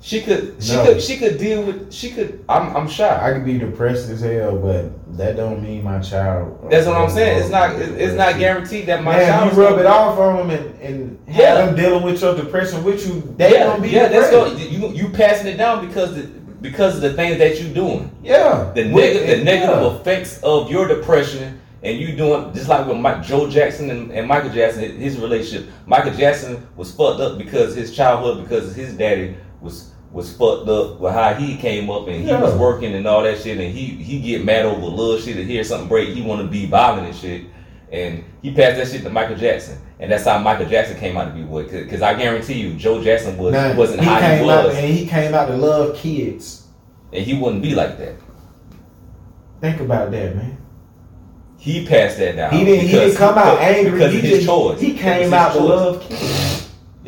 she 0.00 0.22
could 0.22 0.56
she 0.60 0.74
No. 0.74 0.84
could 0.84 1.02
she 1.02 1.16
could 1.16 1.38
deal 1.38 1.62
with 1.64 1.92
she 1.92 2.10
could. 2.10 2.44
I'm 2.48 2.74
I'm 2.76 2.88
shy. 2.88 3.08
I 3.20 3.32
could 3.32 3.44
be 3.44 3.58
depressed 3.58 4.08
as 4.10 4.20
hell, 4.20 4.56
but 4.56 5.16
that 5.18 5.36
don't 5.36 5.60
mean 5.62 5.82
my 5.82 5.98
child. 5.98 6.68
That's 6.70 6.86
what 6.86 6.96
I'm 6.96 7.10
saying. 7.10 7.40
It's 7.40 7.50
not 7.50 7.74
it's, 7.74 7.90
it's 7.92 8.14
not 8.14 8.38
guaranteed 8.38 8.86
that 8.86 9.02
my 9.02 9.16
Man, 9.16 9.26
child. 9.28 9.52
you 9.56 9.60
rub 9.62 9.78
it 9.78 9.86
off 9.86 10.16
on 10.18 10.48
them 10.48 10.50
and, 10.58 10.80
and 10.80 11.28
have 11.28 11.36
Yeah. 11.38 11.66
them 11.66 11.74
dealing 11.76 12.04
with 12.04 12.20
your 12.22 12.36
depression 12.36 12.84
with 12.84 13.06
you. 13.08 13.34
They 13.36 13.52
yeah, 13.54 13.66
gonna 13.66 13.82
be 13.82 13.88
yeah. 13.88 14.08
That's 14.08 14.30
depressed. 14.30 14.56
go. 14.56 14.62
You 14.62 14.88
you 14.94 15.08
passing 15.08 15.48
it 15.48 15.56
down 15.56 15.86
because 15.86 16.14
the, 16.14 16.22
because 16.60 16.96
of 16.96 17.02
the 17.02 17.14
things 17.14 17.38
that 17.38 17.60
you're 17.60 17.74
doing. 17.74 18.10
Yeah, 18.22 18.70
the, 18.74 18.92
With- 18.92 19.14
neg- 19.26 19.38
the 19.38 19.44
negative 19.44 19.82
yeah. 19.82 19.96
effects 19.96 20.40
of 20.42 20.70
your 20.70 20.86
depression 20.86 21.60
and 21.84 21.96
you 21.98 22.14
doing 22.16 22.52
just 22.52 22.68
like 22.68 22.86
with 22.86 22.96
Mike, 22.98 23.22
Joe 23.22 23.48
Jackson 23.48 23.90
and, 23.90 24.10
and 24.12 24.26
Michael 24.26 24.50
Jackson, 24.50 24.96
his 24.98 25.16
relationship. 25.18 25.68
Michael 25.86 26.12
Jackson 26.12 26.66
was 26.76 26.92
fucked 26.92 27.20
up 27.20 27.38
because 27.38 27.76
his 27.76 27.94
childhood, 27.94 28.42
because 28.42 28.74
his 28.74 28.94
daddy 28.94 29.36
was 29.60 29.92
was 30.10 30.32
fucked 30.32 30.68
up 30.68 30.98
with 31.00 31.12
how 31.12 31.34
he 31.34 31.56
came 31.56 31.90
up 31.90 32.06
and 32.08 32.22
he 32.22 32.28
Yeah. 32.28 32.40
was 32.40 32.54
working 32.54 32.94
and 32.94 33.06
all 33.06 33.22
that 33.22 33.38
shit, 33.38 33.58
and 33.58 33.72
he 33.74 33.86
he 34.02 34.18
get 34.20 34.44
mad 34.44 34.64
over 34.64 34.80
little 34.86 35.18
shit 35.18 35.36
and 35.36 35.46
hear 35.48 35.62
something 35.64 35.88
break, 35.88 36.08
he 36.10 36.22
want 36.22 36.40
to 36.40 36.46
be 36.48 36.66
violent 36.66 37.06
and 37.08 37.16
shit, 37.16 37.42
and 37.92 38.24
he 38.42 38.52
passed 38.52 38.76
that 38.78 38.88
shit 38.88 39.02
to 39.02 39.10
Michael 39.10 39.36
Jackson, 39.36 39.76
and 40.00 40.10
that's 40.10 40.24
how 40.24 40.38
Michael 40.38 40.66
Jackson 40.66 40.96
came 40.98 41.16
out 41.18 41.24
to 41.26 41.30
be 41.34 41.44
what. 41.44 41.70
Because 41.70 42.00
I 42.02 42.14
guarantee 42.14 42.54
you, 42.54 42.72
Joe 42.74 43.02
Jackson 43.02 43.36
was 43.36 43.52
wasn't 43.76 44.00
he 44.00 44.06
how 44.06 44.20
he 44.34 44.44
was, 44.44 44.74
and 44.76 44.86
he 44.86 45.06
came 45.06 45.34
out 45.34 45.46
to 45.46 45.56
love 45.56 45.94
kids. 45.96 46.66
and 47.12 47.22
he 47.24 47.34
wouldn't 47.38 47.62
be 47.62 47.74
like 47.74 47.98
that. 47.98 48.14
Think 49.60 49.80
about 49.80 50.10
that, 50.12 50.36
man. 50.36 50.56
He 51.58 51.84
passed 51.86 52.18
that 52.18 52.36
down. 52.36 52.52
He 52.52 52.64
didn't. 52.64 52.86
He 52.86 52.92
didn't 52.92 53.16
come 53.16 53.36
out 53.36 53.58
angry. 53.58 53.90
because 53.92 54.12
he 54.12 54.18
of 54.18 54.24
his 54.24 54.32
just, 54.36 54.46
choice. 54.46 54.80
He 54.80 54.94
came 54.94 55.34
out 55.34 55.52
to 55.54 55.60
love 55.60 56.00
kids. 56.00 56.47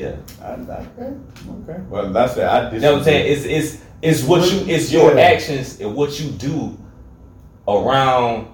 Yeah, 0.01 0.17
I, 0.43 0.47
I, 0.47 0.53
okay, 0.55 1.17
okay. 1.63 1.81
Well, 1.89 2.13
that's 2.13 2.37
it. 2.37 2.43
I 2.43 2.73
you 2.73 2.81
know 2.81 2.93
what 2.93 2.99
I'm 2.99 3.05
saying? 3.05 3.33
It's 3.33 3.45
it's 3.45 3.83
it's 4.03 4.23
what 4.25 4.51
you 4.51 4.61
it's 4.75 4.91
your 4.91 5.15
Yeah. 5.15 5.21
actions 5.23 5.79
and 5.81 5.95
what 5.95 6.19
you 6.21 6.31
do 6.31 6.79
around 7.69 8.49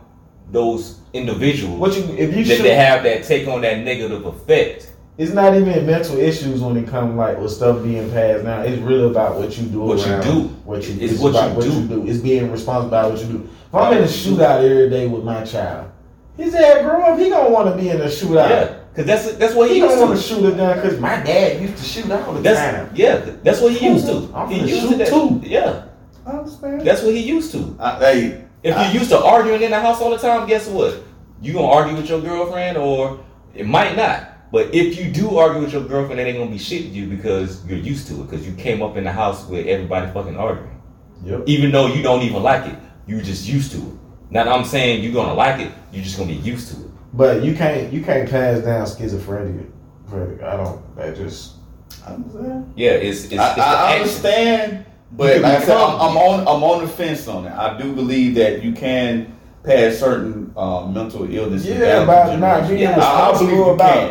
those 0.51 1.01
individuals 1.13 1.79
What 1.79 1.97
you 1.97 2.03
if 2.17 2.37
you 2.37 2.45
that 2.45 2.57
shoot, 2.57 2.63
they 2.63 2.75
have 2.75 3.03
that 3.05 3.25
take 3.25 3.49
on 3.49 3.61
that 3.63 3.79
negative 3.85 4.25
effect. 4.27 4.93
it's 5.19 5.33
not 5.33 5.55
even 5.57 5.87
mental 5.87 6.19
issues 6.19 6.61
when 6.61 6.77
it 6.77 6.87
comes 6.89 7.17
like 7.17 7.39
with 7.39 7.51
stuff 7.53 7.83
being 7.83 8.11
passed 8.13 8.45
now. 8.45 8.61
It's 8.63 8.81
really 8.83 9.07
about 9.11 9.37
what 9.39 9.57
you 9.59 9.67
do. 9.67 9.81
What 9.81 9.99
you 10.07 10.23
do. 10.23 10.41
What 10.65 10.87
you 10.89 10.95
It's 11.01 11.15
it's 11.15 11.23
what 11.23 11.31
about 11.31 11.51
you 11.51 11.57
what 11.57 11.65
do. 11.65 11.73
you 11.73 11.87
do. 11.89 12.07
It's 12.11 12.19
being 12.21 12.51
responsible 12.53 12.89
about 12.89 13.13
what 13.13 13.21
you 13.21 13.27
do. 13.27 13.49
If 13.69 13.75
I'm 13.75 13.97
in 13.97 14.03
a 14.05 14.07
shootout 14.07 14.63
every 14.69 14.91
day 14.91 15.07
with 15.07 15.25
my 15.25 15.43
child, 15.45 15.91
his 16.37 16.53
dad 16.53 16.85
grow 16.85 17.03
up, 17.03 17.19
he 17.19 17.29
gonna 17.31 17.51
want 17.51 17.75
to 17.75 17.81
be 17.83 17.89
in 17.89 18.01
a 18.01 18.05
shootout. 18.07 18.51
Yeah, 18.51 18.76
because 18.97 19.07
that's 19.07 19.37
that's 19.37 19.55
what 19.55 19.69
He 19.69 19.75
he 19.75 19.81
don't 19.81 19.91
used 19.91 20.01
want 20.03 20.19
to 20.19 20.23
to. 20.23 20.29
shoot 20.35 20.53
a 20.53 20.57
gun 20.57 20.77
because 20.81 20.99
my 20.99 21.17
dad 21.23 21.61
used 21.61 21.77
to 21.77 21.85
shoot 21.85 22.11
all 22.11 22.33
the 22.33 22.41
That's 22.41 22.59
time. 22.59 22.91
yeah, 22.95 23.17
that's 23.43 23.61
what 23.61 23.73
he 23.73 23.87
used 23.87 24.07
to. 24.07 24.31
I'm 24.35 24.49
He 24.49 24.57
gonna 24.61 24.69
used 24.69 24.81
shoot 24.83 24.91
to 24.93 24.97
that. 24.97 25.09
too. 25.09 25.41
Yeah, 25.45 25.85
I 26.27 26.31
understand. 26.31 26.81
that's 26.81 27.03
what 27.03 27.13
he 27.15 27.21
used 27.21 27.53
to. 27.53 27.77
I, 27.79 27.99
hey, 27.99 28.45
If 28.63 28.75
I- 28.77 28.91
you 28.91 28.99
used 28.99 29.11
to 29.11 29.23
arguing 29.23 29.63
in 29.63 29.71
the 29.71 29.79
house 29.81 30.01
all 30.01 30.11
the 30.11 30.19
time, 30.19 30.47
guess 30.49 30.67
what? 30.69 31.03
you 31.43 31.53
gonna 31.53 31.67
argue 31.69 31.95
with 31.95 32.09
your 32.09 32.21
girlfriend, 32.23 32.79
or 32.79 33.21
it 33.55 33.67
might 33.67 33.95
not. 33.95 34.33
But 34.51 34.75
if 34.75 34.99
you 34.99 35.11
do 35.13 35.37
argue 35.37 35.61
with 35.61 35.73
your 35.73 35.83
girlfriend, 35.85 36.19
it 36.19 36.27
ain't 36.27 36.39
gonna 36.39 36.51
be 36.51 36.57
shit 36.59 36.83
to 36.83 36.89
you 36.89 37.07
because 37.09 37.63
you're 37.67 37.79
used 37.79 38.07
to 38.09 38.15
it. 38.15 38.31
Because 38.31 38.47
you 38.47 38.55
came 38.55 38.81
up 38.81 38.97
in 38.97 39.05
the 39.05 39.13
house 39.13 39.47
with 39.47 39.67
everybody 39.67 40.11
fucking 40.13 40.37
arguing. 40.39 40.81
Yep. 41.25 41.43
Even 41.47 41.71
though 41.73 41.89
you 41.89 42.03
don't 42.03 42.23
even 42.23 42.43
like 42.43 42.65
it, 42.73 42.79
you 43.07 43.21
just 43.21 43.47
used 43.47 43.71
to 43.73 43.77
it. 43.79 43.93
Now 44.31 44.51
I'm 44.55 44.65
saying 44.65 45.03
you're 45.05 45.13
gonna 45.13 45.35
like 45.35 45.61
it, 45.61 45.73
you're 45.93 46.03
just 46.03 46.17
gonna 46.17 46.29
be 46.33 46.37
used 46.39 46.73
to 46.75 46.81
it. 46.81 46.91
But 47.17 47.43
you 47.43 47.55
can't 47.55 47.93
you 47.93 48.03
can't 48.05 48.29
pass 48.31 48.61
down 48.61 48.87
schizophrenia. 48.87 49.67
I 50.43 50.57
don't. 50.57 50.97
That 50.97 51.17
just 51.17 51.55
I'm. 52.07 52.25
Yeah, 52.77 52.91
it's 52.93 53.25
it's, 53.25 53.39
I, 53.39 53.47
it's 53.49 53.57
the 53.57 53.63
I 53.65 53.97
understand, 53.97 54.87
but 55.13 55.33
can 55.35 55.43
like 55.43 55.63
I 55.63 55.65
said, 55.65 55.77
I'm, 55.77 55.95
I'm 56.01 56.17
on 56.17 56.41
I'm 56.41 56.63
on 56.63 56.83
the 56.85 56.89
fence 56.89 57.27
on 57.27 57.47
it. 57.47 57.53
I 57.53 57.77
do 57.81 57.93
believe 57.95 58.35
that 58.37 58.63
you 58.63 58.73
can 58.73 59.35
pass 59.65 59.97
certain 59.97 60.53
um, 60.57 60.93
mental 60.95 61.29
illness. 61.33 61.65
yeah 61.65 61.79
down 61.79 62.03
about 62.05 62.39
not 62.39 62.69
being 62.69 62.81
Yeah, 62.83 62.99
I- 63.01 63.31
I 63.31 63.33
believe 63.33 63.51
responsible 63.51 63.51
you 63.57 63.71
about 63.71 64.11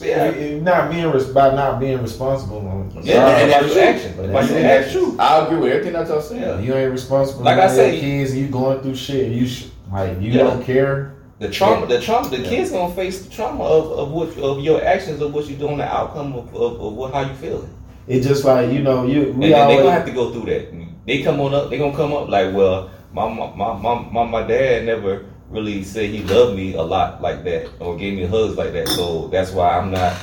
can. 0.00 0.08
yeah. 0.08 0.58
not 0.60 0.90
being 0.90 1.34
by 1.34 1.54
not 1.54 1.78
being 1.78 2.02
responsible. 2.02 2.66
On, 2.66 2.90
Yeah, 3.04 3.14
Sorry, 3.28 3.42
and 3.42 3.52
that's 3.52 3.74
your 3.74 3.84
action. 3.84 4.14
But 4.16 4.24
About 4.30 4.48
that's- 4.48 4.82
that's 4.82 4.92
true. 4.92 5.16
I 5.20 5.44
agree 5.44 5.58
with 5.58 5.72
everything 5.72 5.92
that 5.92 6.08
y'all 6.08 6.20
saying. 6.22 6.40
Yeah, 6.42 6.58
you 6.58 6.74
ain't 6.74 6.90
responsible. 6.90 7.44
Like 7.44 7.58
Like 7.58 7.68
I 7.70 7.72
I 7.72 7.76
say- 7.76 8.00
kids, 8.00 8.32
and 8.32 8.40
you 8.40 8.48
going 8.48 8.80
through 8.80 8.96
shit, 8.96 9.26
and 9.26 9.34
you 9.36 9.46
sh- 9.46 9.66
like 9.92 10.20
you 10.20 10.32
Yeah. 10.32 10.42
don't 10.44 10.64
care. 10.64 11.12
The 11.38 11.50
trauma, 11.50 11.86
the 11.86 12.00
trauma, 12.00 12.28
the 12.30 12.38
Yeah. 12.38 12.48
kids 12.48 12.70
gonna 12.70 12.94
face 12.94 13.22
the 13.22 13.30
trauma 13.30 13.62
of, 13.62 13.98
of 13.98 14.10
what 14.10 14.38
of 14.38 14.60
your 14.60 14.82
actions 14.82 15.20
of 15.20 15.34
what 15.34 15.46
you're 15.48 15.58
doing, 15.58 15.76
the 15.76 15.84
outcome 15.84 16.32
of, 16.34 16.54
of, 16.54 16.80
of 16.80 16.92
what 16.94 17.12
how 17.12 17.20
you 17.22 17.34
feeling. 17.34 17.68
It's 18.08 18.26
just 18.26 18.44
like 18.44 18.72
you 18.72 18.80
know 18.82 19.04
you. 19.06 19.30
And 19.30 19.38
We 19.38 19.48
then 19.50 19.68
they 19.68 19.76
gonna 19.76 19.90
have 19.90 20.06
to 20.06 20.12
go 20.12 20.32
through 20.32 20.46
that. 20.46 20.72
They 21.06 21.22
come 21.22 21.40
on 21.40 21.54
up. 21.54 21.68
They 21.70 21.78
gonna 21.78 21.96
come 21.96 22.14
up 22.14 22.28
like, 22.28 22.54
well, 22.54 22.90
my 23.12 23.28
my 23.28 23.54
my 23.54 23.94
my, 24.10 24.24
my, 24.24 24.46
dad 24.46 24.86
never 24.86 25.26
really 25.50 25.84
said 25.84 26.10
he 26.10 26.22
loved 26.22 26.56
me 26.56 26.74
a 26.74 26.82
lot 26.82 27.20
like 27.20 27.44
that 27.44 27.68
or 27.80 27.96
gave 27.96 28.16
me 28.16 28.24
hugs 28.24 28.56
like 28.56 28.72
that. 28.72 28.88
So 28.88 29.28
that's 29.28 29.52
why 29.52 29.76
I'm 29.78 29.90
not. 29.90 30.16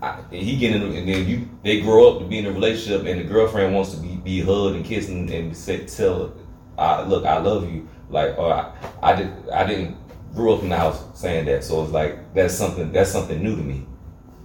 I, 0.00 0.20
and 0.30 0.42
he 0.42 0.56
get 0.56 0.76
in, 0.76 0.82
and 0.82 1.08
then 1.08 1.26
you 1.28 1.48
they 1.64 1.80
grow 1.80 2.12
up 2.12 2.20
to 2.20 2.24
be 2.24 2.38
in 2.38 2.46
a 2.46 2.52
relationship, 2.52 3.04
and 3.04 3.20
the 3.20 3.24
girlfriend 3.24 3.74
wants 3.74 3.94
to 3.94 4.00
be 4.00 4.14
be 4.16 4.40
hugged 4.40 4.76
and 4.76 4.84
kissed 4.84 5.08
and, 5.08 5.28
and 5.28 5.56
say, 5.56 5.86
tell, 5.86 6.34
I, 6.78 7.02
look, 7.02 7.24
I 7.26 7.38
love 7.38 7.68
you. 7.68 7.88
Like, 8.10 8.38
or 8.38 8.52
I, 8.52 8.72
I 9.02 9.14
did, 9.14 9.48
I 9.50 9.66
didn't 9.66 9.96
grew 10.34 10.54
up 10.54 10.62
in 10.62 10.68
the 10.68 10.76
house 10.76 11.02
saying 11.14 11.46
that, 11.46 11.64
so 11.64 11.82
it's 11.82 11.92
like 11.92 12.34
that's 12.34 12.54
something 12.54 12.92
that's 12.92 13.10
something 13.10 13.42
new 13.42 13.56
to 13.56 13.62
me. 13.62 13.86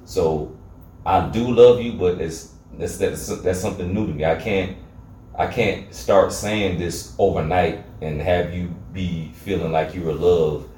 So 0.06 0.58
I 1.06 1.30
do 1.30 1.48
love 1.52 1.82
you, 1.82 1.94
but 1.94 2.20
it's 2.20 2.54
that's 2.78 2.98
that's 2.98 3.28
that's 3.42 3.60
something 3.60 3.94
new 3.94 4.08
to 4.08 4.14
me. 4.14 4.26
I 4.26 4.36
can't 4.36 4.78
I 5.38 5.48
can't 5.48 5.94
start 5.94 6.32
saying 6.32 6.78
this 6.78 7.16
overnight 7.18 7.86
and 8.02 8.22
have 8.22 8.54
you 8.54 8.68
be 8.92 9.32
feeling 9.34 9.72
like 9.72 9.96
you 9.96 10.02
were 10.04 10.14
loved 10.14 10.70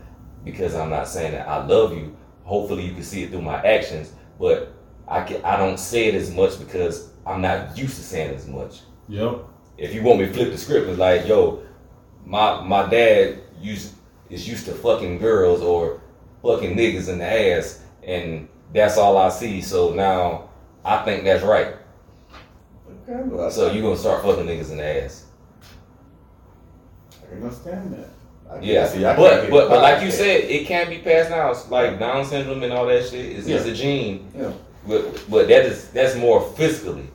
because 0.44 0.76
I'm 0.76 0.90
not 0.90 1.08
saying 1.08 1.34
that 1.34 1.48
I 1.48 1.66
love 1.66 1.94
you. 1.94 2.16
Hopefully 2.44 2.86
you 2.86 2.94
can 2.94 3.04
see 3.04 3.24
it 3.24 3.32
through 3.32 3.42
my 3.42 3.62
actions, 3.64 4.14
but 4.40 4.74
I 5.08 5.24
can 5.24 5.44
I 5.44 5.58
don't 5.58 5.80
say 5.80 6.08
it 6.08 6.16
as 6.16 6.32
much 6.32 6.60
because 6.60 7.12
I'm 7.26 7.42
not 7.42 7.78
used 7.78 7.96
to 7.96 8.04
saying 8.04 8.36
as 8.36 8.48
much. 8.48 8.82
Yep. 9.08 9.44
If 9.78 9.94
you 9.94 10.04
want 10.04 10.20
me 10.20 10.28
to 10.28 10.34
flip 10.34 10.52
the 10.52 10.58
script, 10.58 10.88
it's 10.88 10.98
like, 10.98 11.28
yo, 11.28 11.62
my 12.26 12.62
my 12.62 12.88
dad 12.90 13.40
used 13.62 13.94
is 14.30 14.48
used 14.48 14.66
to 14.66 14.74
fucking 14.74 15.20
girls 15.20 15.62
or 15.62 16.02
fucking 16.42 16.76
niggas 16.76 17.10
in 17.10 17.20
the 17.20 17.26
ass, 17.58 17.84
and 18.04 18.48
that's 18.74 18.98
all 18.98 19.18
I 19.18 19.30
see. 19.30 19.62
So 19.62 19.94
now 19.94 20.50
I 20.84 21.04
think 21.04 21.24
that's 21.24 21.44
right. 21.44 21.76
Okay, 23.08 23.50
So 23.52 23.72
you 23.72 23.82
gonna 23.82 23.98
start 23.98 24.24
fucking 24.24 24.46
niggas 24.46 24.72
in 24.72 24.78
the 24.78 25.04
ass? 25.04 25.26
I 27.24 27.28
can 27.30 27.44
understand 27.44 27.94
that. 27.94 28.10
I 28.52 28.60
Yeah, 28.60 28.88
see, 28.88 29.04
I 29.06 29.16
but 29.16 29.50
but 29.50 29.70
but 29.70 29.82
like 29.82 30.04
you 30.04 30.12
said, 30.12 30.42
it 30.46 30.68
can 30.68 30.90
be 30.90 31.00
passed 31.00 31.30
down. 31.30 31.56
Like 31.70 32.00
Down 32.00 32.26
syndrome 32.26 32.62
and 32.64 32.74
all 32.74 32.86
that 32.88 33.04
shit 33.06 33.26
is, 33.26 33.48
is 33.48 33.66
Yeah. 33.66 33.72
a 33.72 33.76
gene. 33.76 34.32
Yeah. 34.38 34.52
But 34.88 35.24
but 35.30 35.48
that 35.48 35.66
is 35.66 35.90
that's 35.90 36.16
more 36.16 36.42
physically 36.42 37.08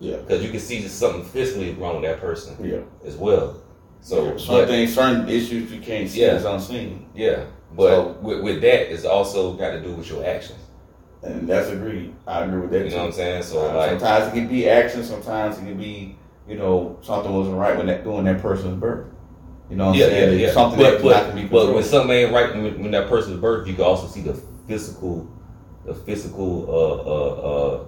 Yeah. 0.00 0.16
because 0.16 0.42
you 0.42 0.50
can 0.50 0.60
see 0.60 0.80
just 0.82 0.98
something 0.98 1.24
physically 1.24 1.72
wrong 1.72 1.96
with 2.00 2.04
that 2.10 2.20
person 2.20 2.56
Yeah. 2.62 2.80
as 3.06 3.16
well. 3.16 3.56
So 4.04 4.36
certain 4.36 4.68
things, 4.68 4.94
certain 4.94 5.26
issues 5.30 5.72
you 5.72 5.80
can't 5.80 6.08
see 6.10 6.20
Yeah. 6.20 6.34
is 6.36 6.44
unseen, 6.44 7.06
yeah, 7.14 7.44
but 7.74 7.88
So- 7.88 8.16
with, 8.20 8.40
with 8.42 8.60
that, 8.60 8.92
it's 8.92 9.06
also 9.06 9.54
got 9.54 9.70
to 9.70 9.80
do 9.80 9.92
with 9.94 10.08
your 10.10 10.22
actions. 10.24 10.58
and 11.22 11.48
that's 11.48 11.70
agreed. 11.70 12.12
I 12.26 12.44
agree 12.44 12.60
with 12.60 12.70
that 12.72 12.84
You 12.84 12.90
too. 12.90 12.96
know 12.96 13.02
what 13.04 13.06
I'm 13.06 13.12
saying? 13.12 13.42
So 13.44 13.70
Uh, 13.70 13.74
like, 13.74 13.90
sometimes 13.92 14.26
it 14.28 14.34
can 14.38 14.46
be 14.46 14.68
action, 14.68 15.02
sometimes 15.02 15.56
it 15.56 15.62
can 15.62 15.78
be, 15.78 16.18
you 16.46 16.56
know, 16.58 16.98
something 17.00 17.32
wasn't 17.34 17.56
right 17.56 17.74
when 17.78 17.86
that 17.86 18.04
doing 18.04 18.24
that 18.26 18.42
person's 18.42 18.78
birth. 18.78 19.06
You 19.70 19.76
know 19.76 19.86
what 19.86 19.94
I'm 19.94 20.00
yeah, 20.00 20.06
yeah, 20.08 20.12
saying? 20.26 20.40
yeah. 20.40 20.52
Something 20.52 20.78
but 20.80 21.00
that 21.00 21.02
not 21.02 21.24
can 21.24 21.34
but, 21.36 21.40
be 21.40 21.48
but 21.48 21.74
when 21.74 21.82
something 21.82 22.10
ain't 22.14 22.30
right 22.34 22.54
when, 22.54 22.82
when 22.82 22.90
that 22.90 23.08
person's 23.08 23.40
birth, 23.40 23.66
you 23.66 23.72
can 23.72 23.84
also 23.84 24.06
see 24.06 24.20
the 24.20 24.34
physical, 24.68 25.26
the 25.86 25.94
physical 25.94 26.66
uh 26.68 27.10
uh 27.10 27.48
uh 27.50 27.84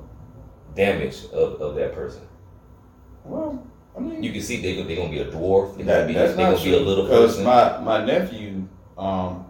damage 0.75 1.25
of, 1.35 1.61
of 1.61 1.75
that 1.75 1.95
person. 1.95 2.23
well, 3.25 3.63
I 3.97 4.01
mean, 4.01 4.23
You 4.23 4.33
can 4.33 4.43
see 4.43 4.61
they 4.61 4.83
they 4.83 4.97
gonna 4.97 5.09
be 5.09 5.21
a 5.21 5.31
dwarf. 5.31 5.77
They 5.77 5.85
that, 5.85 5.95
gonna 5.95 6.07
be 6.09 6.13
that's 6.15 6.35
they 6.37 6.43
not 6.43 6.53
gonna 6.53 6.65
be 6.65 6.75
a 6.75 6.77
true 6.77 6.87
little 6.87 7.05
because 7.05 7.41
my 7.41 7.79
my 7.79 8.05
nephew, 8.05 8.69
um, 8.99 9.47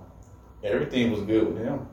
everything 0.62 1.10
was 1.10 1.23
good 1.23 1.52
with 1.52 1.64
him, 1.64 1.86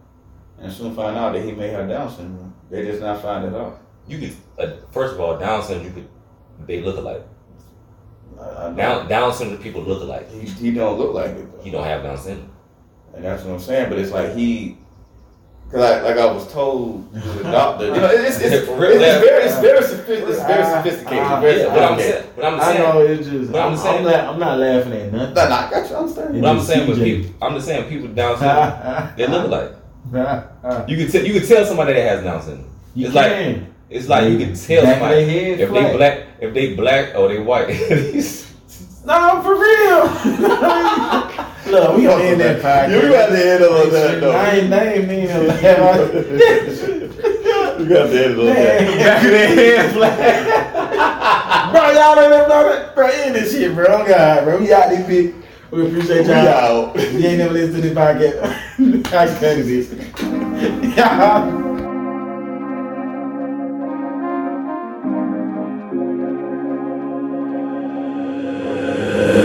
and 0.60 0.72
soon 0.72 0.96
find 0.96 1.18
out 1.18 1.34
that 1.34 1.44
he 1.44 1.52
may 1.52 1.70
have 1.70 1.90
Down 1.90 2.10
syndrome. 2.10 2.54
They 2.70 2.86
just 2.86 3.02
not 3.02 3.22
find 3.22 3.46
it 3.46 3.56
out. 3.56 3.80
you 4.08 4.20
could 4.20 4.36
uh, 4.60 4.76
first 4.92 5.16
of 5.16 5.20
all 5.20 5.38
Down 5.38 5.64
syndrome. 5.64 5.88
You 5.88 5.94
could 5.94 6.68
they 6.68 6.82
look 6.82 6.98
alike. 6.98 7.26
I, 8.40 8.68
I. 8.68 8.74
Down 8.74 9.08
Down 9.08 9.34
syndrome 9.34 9.62
people 9.62 9.82
look 9.82 10.02
alike. 10.02 10.30
he, 10.32 10.48
he 10.48 10.72
don't 10.72 10.98
look 11.00 11.14
like 11.14 11.32
it. 11.32 11.52
Though. 11.52 11.64
He 11.64 11.72
don't 11.72 11.84
have 11.84 12.04
Down 12.04 12.18
syndrome. 12.18 12.52
And 13.16 13.24
that's 13.24 13.44
what 13.44 13.54
I'm 13.54 13.60
saying. 13.60 13.90
But 13.90 14.00
it's 14.00 14.12
like 14.12 14.36
he, 14.36 14.78
cause 15.74 15.82
like, 15.82 16.04
like 16.04 16.18
I 16.18 16.26
was 16.32 16.52
told 16.54 17.14
to 17.14 17.20
the 17.20 17.44
doctor, 17.44 17.86
you 17.88 17.92
know, 17.94 18.06
it's, 18.10 18.40
it's, 18.40 18.54
it's, 18.56 18.68
For 18.68 18.78
real, 18.80 18.92
it's 18.92 19.02
very, 19.02 19.44
it's 19.44 19.60
very, 19.60 19.80
sophi- 19.82 20.30
it's 20.30 20.42
very 20.44 20.64
Ah, 20.64 20.82
sophisticated. 20.84 21.20
ah, 21.20 21.42
very 21.42 21.60
Yeah, 21.62 21.68
but 21.74 21.84
I'm 21.84 21.98
sophisticated. 22.00 22.24
saying, 22.24 22.34
but 22.36 22.46
I'm 22.46 22.60
I 22.62 22.78
know 22.78 23.00
it's 23.02 23.28
just. 23.28 23.52
But 23.52 23.60
I'm 23.60 23.66
I'm, 23.68 23.74
I'm, 23.74 23.78
saying- 23.80 24.06
la- 24.06 24.32
I'm 24.32 24.40
not 24.40 24.58
laughing 24.60 24.94
at 24.94 25.12
nothing. 25.12 25.34
Nah, 25.34 25.50
nah, 25.50 25.68
I 25.68 25.72
got 25.72 25.90
you. 25.90 25.96
I 25.96 26.00
understand. 26.00 26.42
but 26.42 26.50
I'm 26.50 26.58
It's 26.58 26.68
saying, 26.68 26.88
with 26.90 27.04
people, 27.04 27.36
I'm 27.42 27.54
just 27.56 27.66
saying, 27.68 27.90
people 27.90 28.08
with 28.08 28.16
Down 28.16 28.38
syndrome, 28.40 29.14
they 29.18 29.28
look 29.28 29.46
alike. 29.48 29.72
you 30.88 30.96
You 30.98 31.04
can 31.04 31.12
tell, 31.12 31.24
you 31.26 31.34
can 31.40 31.48
tell 31.50 31.66
somebody 31.66 31.94
that 31.94 32.08
has 32.10 32.24
Down 32.24 32.42
syndrome. 32.42 32.70
it's 32.96 33.14
like, 33.16 33.32
can. 33.32 33.74
it's 33.90 34.08
like 34.08 34.32
you 34.32 34.38
can 34.38 34.54
tell 34.56 34.84
Back 34.84 35.00
somebody 35.00 35.26
their 35.26 35.30
head 35.30 35.60
if 35.60 35.70
flat. 35.70 35.84
they 35.92 35.98
black, 35.98 36.20
if 36.42 36.54
they 36.54 36.76
black 36.76 37.16
or 37.16 37.28
they 37.30 37.40
white. 37.40 37.70
No, 39.06 39.42
for 39.44 39.56
real. 39.56 40.08
Look, 41.68 41.98
we 41.98 42.04
gonna 42.04 42.24
end 42.24 42.42
that 42.42 42.62
podcast. 42.62 42.92
You 42.92 43.10
got 43.12 43.28
to 43.28 43.36
end 43.36 43.64
it 43.64 43.72
on 43.72 43.90
that 43.92 44.20
though. 44.20 44.32
I 44.32 44.50
ain't 44.52 44.70
name 44.70 45.08
me 45.08 45.30
in 45.30 45.48
laugh. 45.48 45.62
You 47.80 47.90
got 47.90 48.08
to 48.08 48.26
end 48.26 48.32
it 48.34 48.40
on 48.40 48.46
that. 48.46 48.98
Back 48.98 49.24
of 49.24 49.32
their 49.32 49.48
head 49.48 49.94
flat. 49.94 51.72
bro, 51.72 51.92
y'all 51.92 52.16
don't 52.16 52.26
even 52.26 52.50
know 52.50 52.64
that. 52.70 52.96
Bro, 52.96 53.08
end 53.08 53.36
this 53.36 53.52
shit, 53.52 53.74
bro. 53.74 53.86
Oh, 53.88 54.06
God, 54.06 54.44
bro. 54.44 54.60
We 54.60 54.74
out 54.74 54.90
this 54.90 55.06
bitch. 55.08 55.34
We 55.72 55.88
appreciate 55.88 56.28
y'all. 56.28 56.48
out. 56.48 56.96
You 56.96 57.28
ain't 57.28 57.40
never 57.40 57.54
listened 57.54 57.82
to 57.82 57.90
this 57.90 57.98
podcast, 57.98 58.38
I 59.08 59.28
cut 59.40 59.58
it. 59.58 60.96
Yeah. 60.96 61.70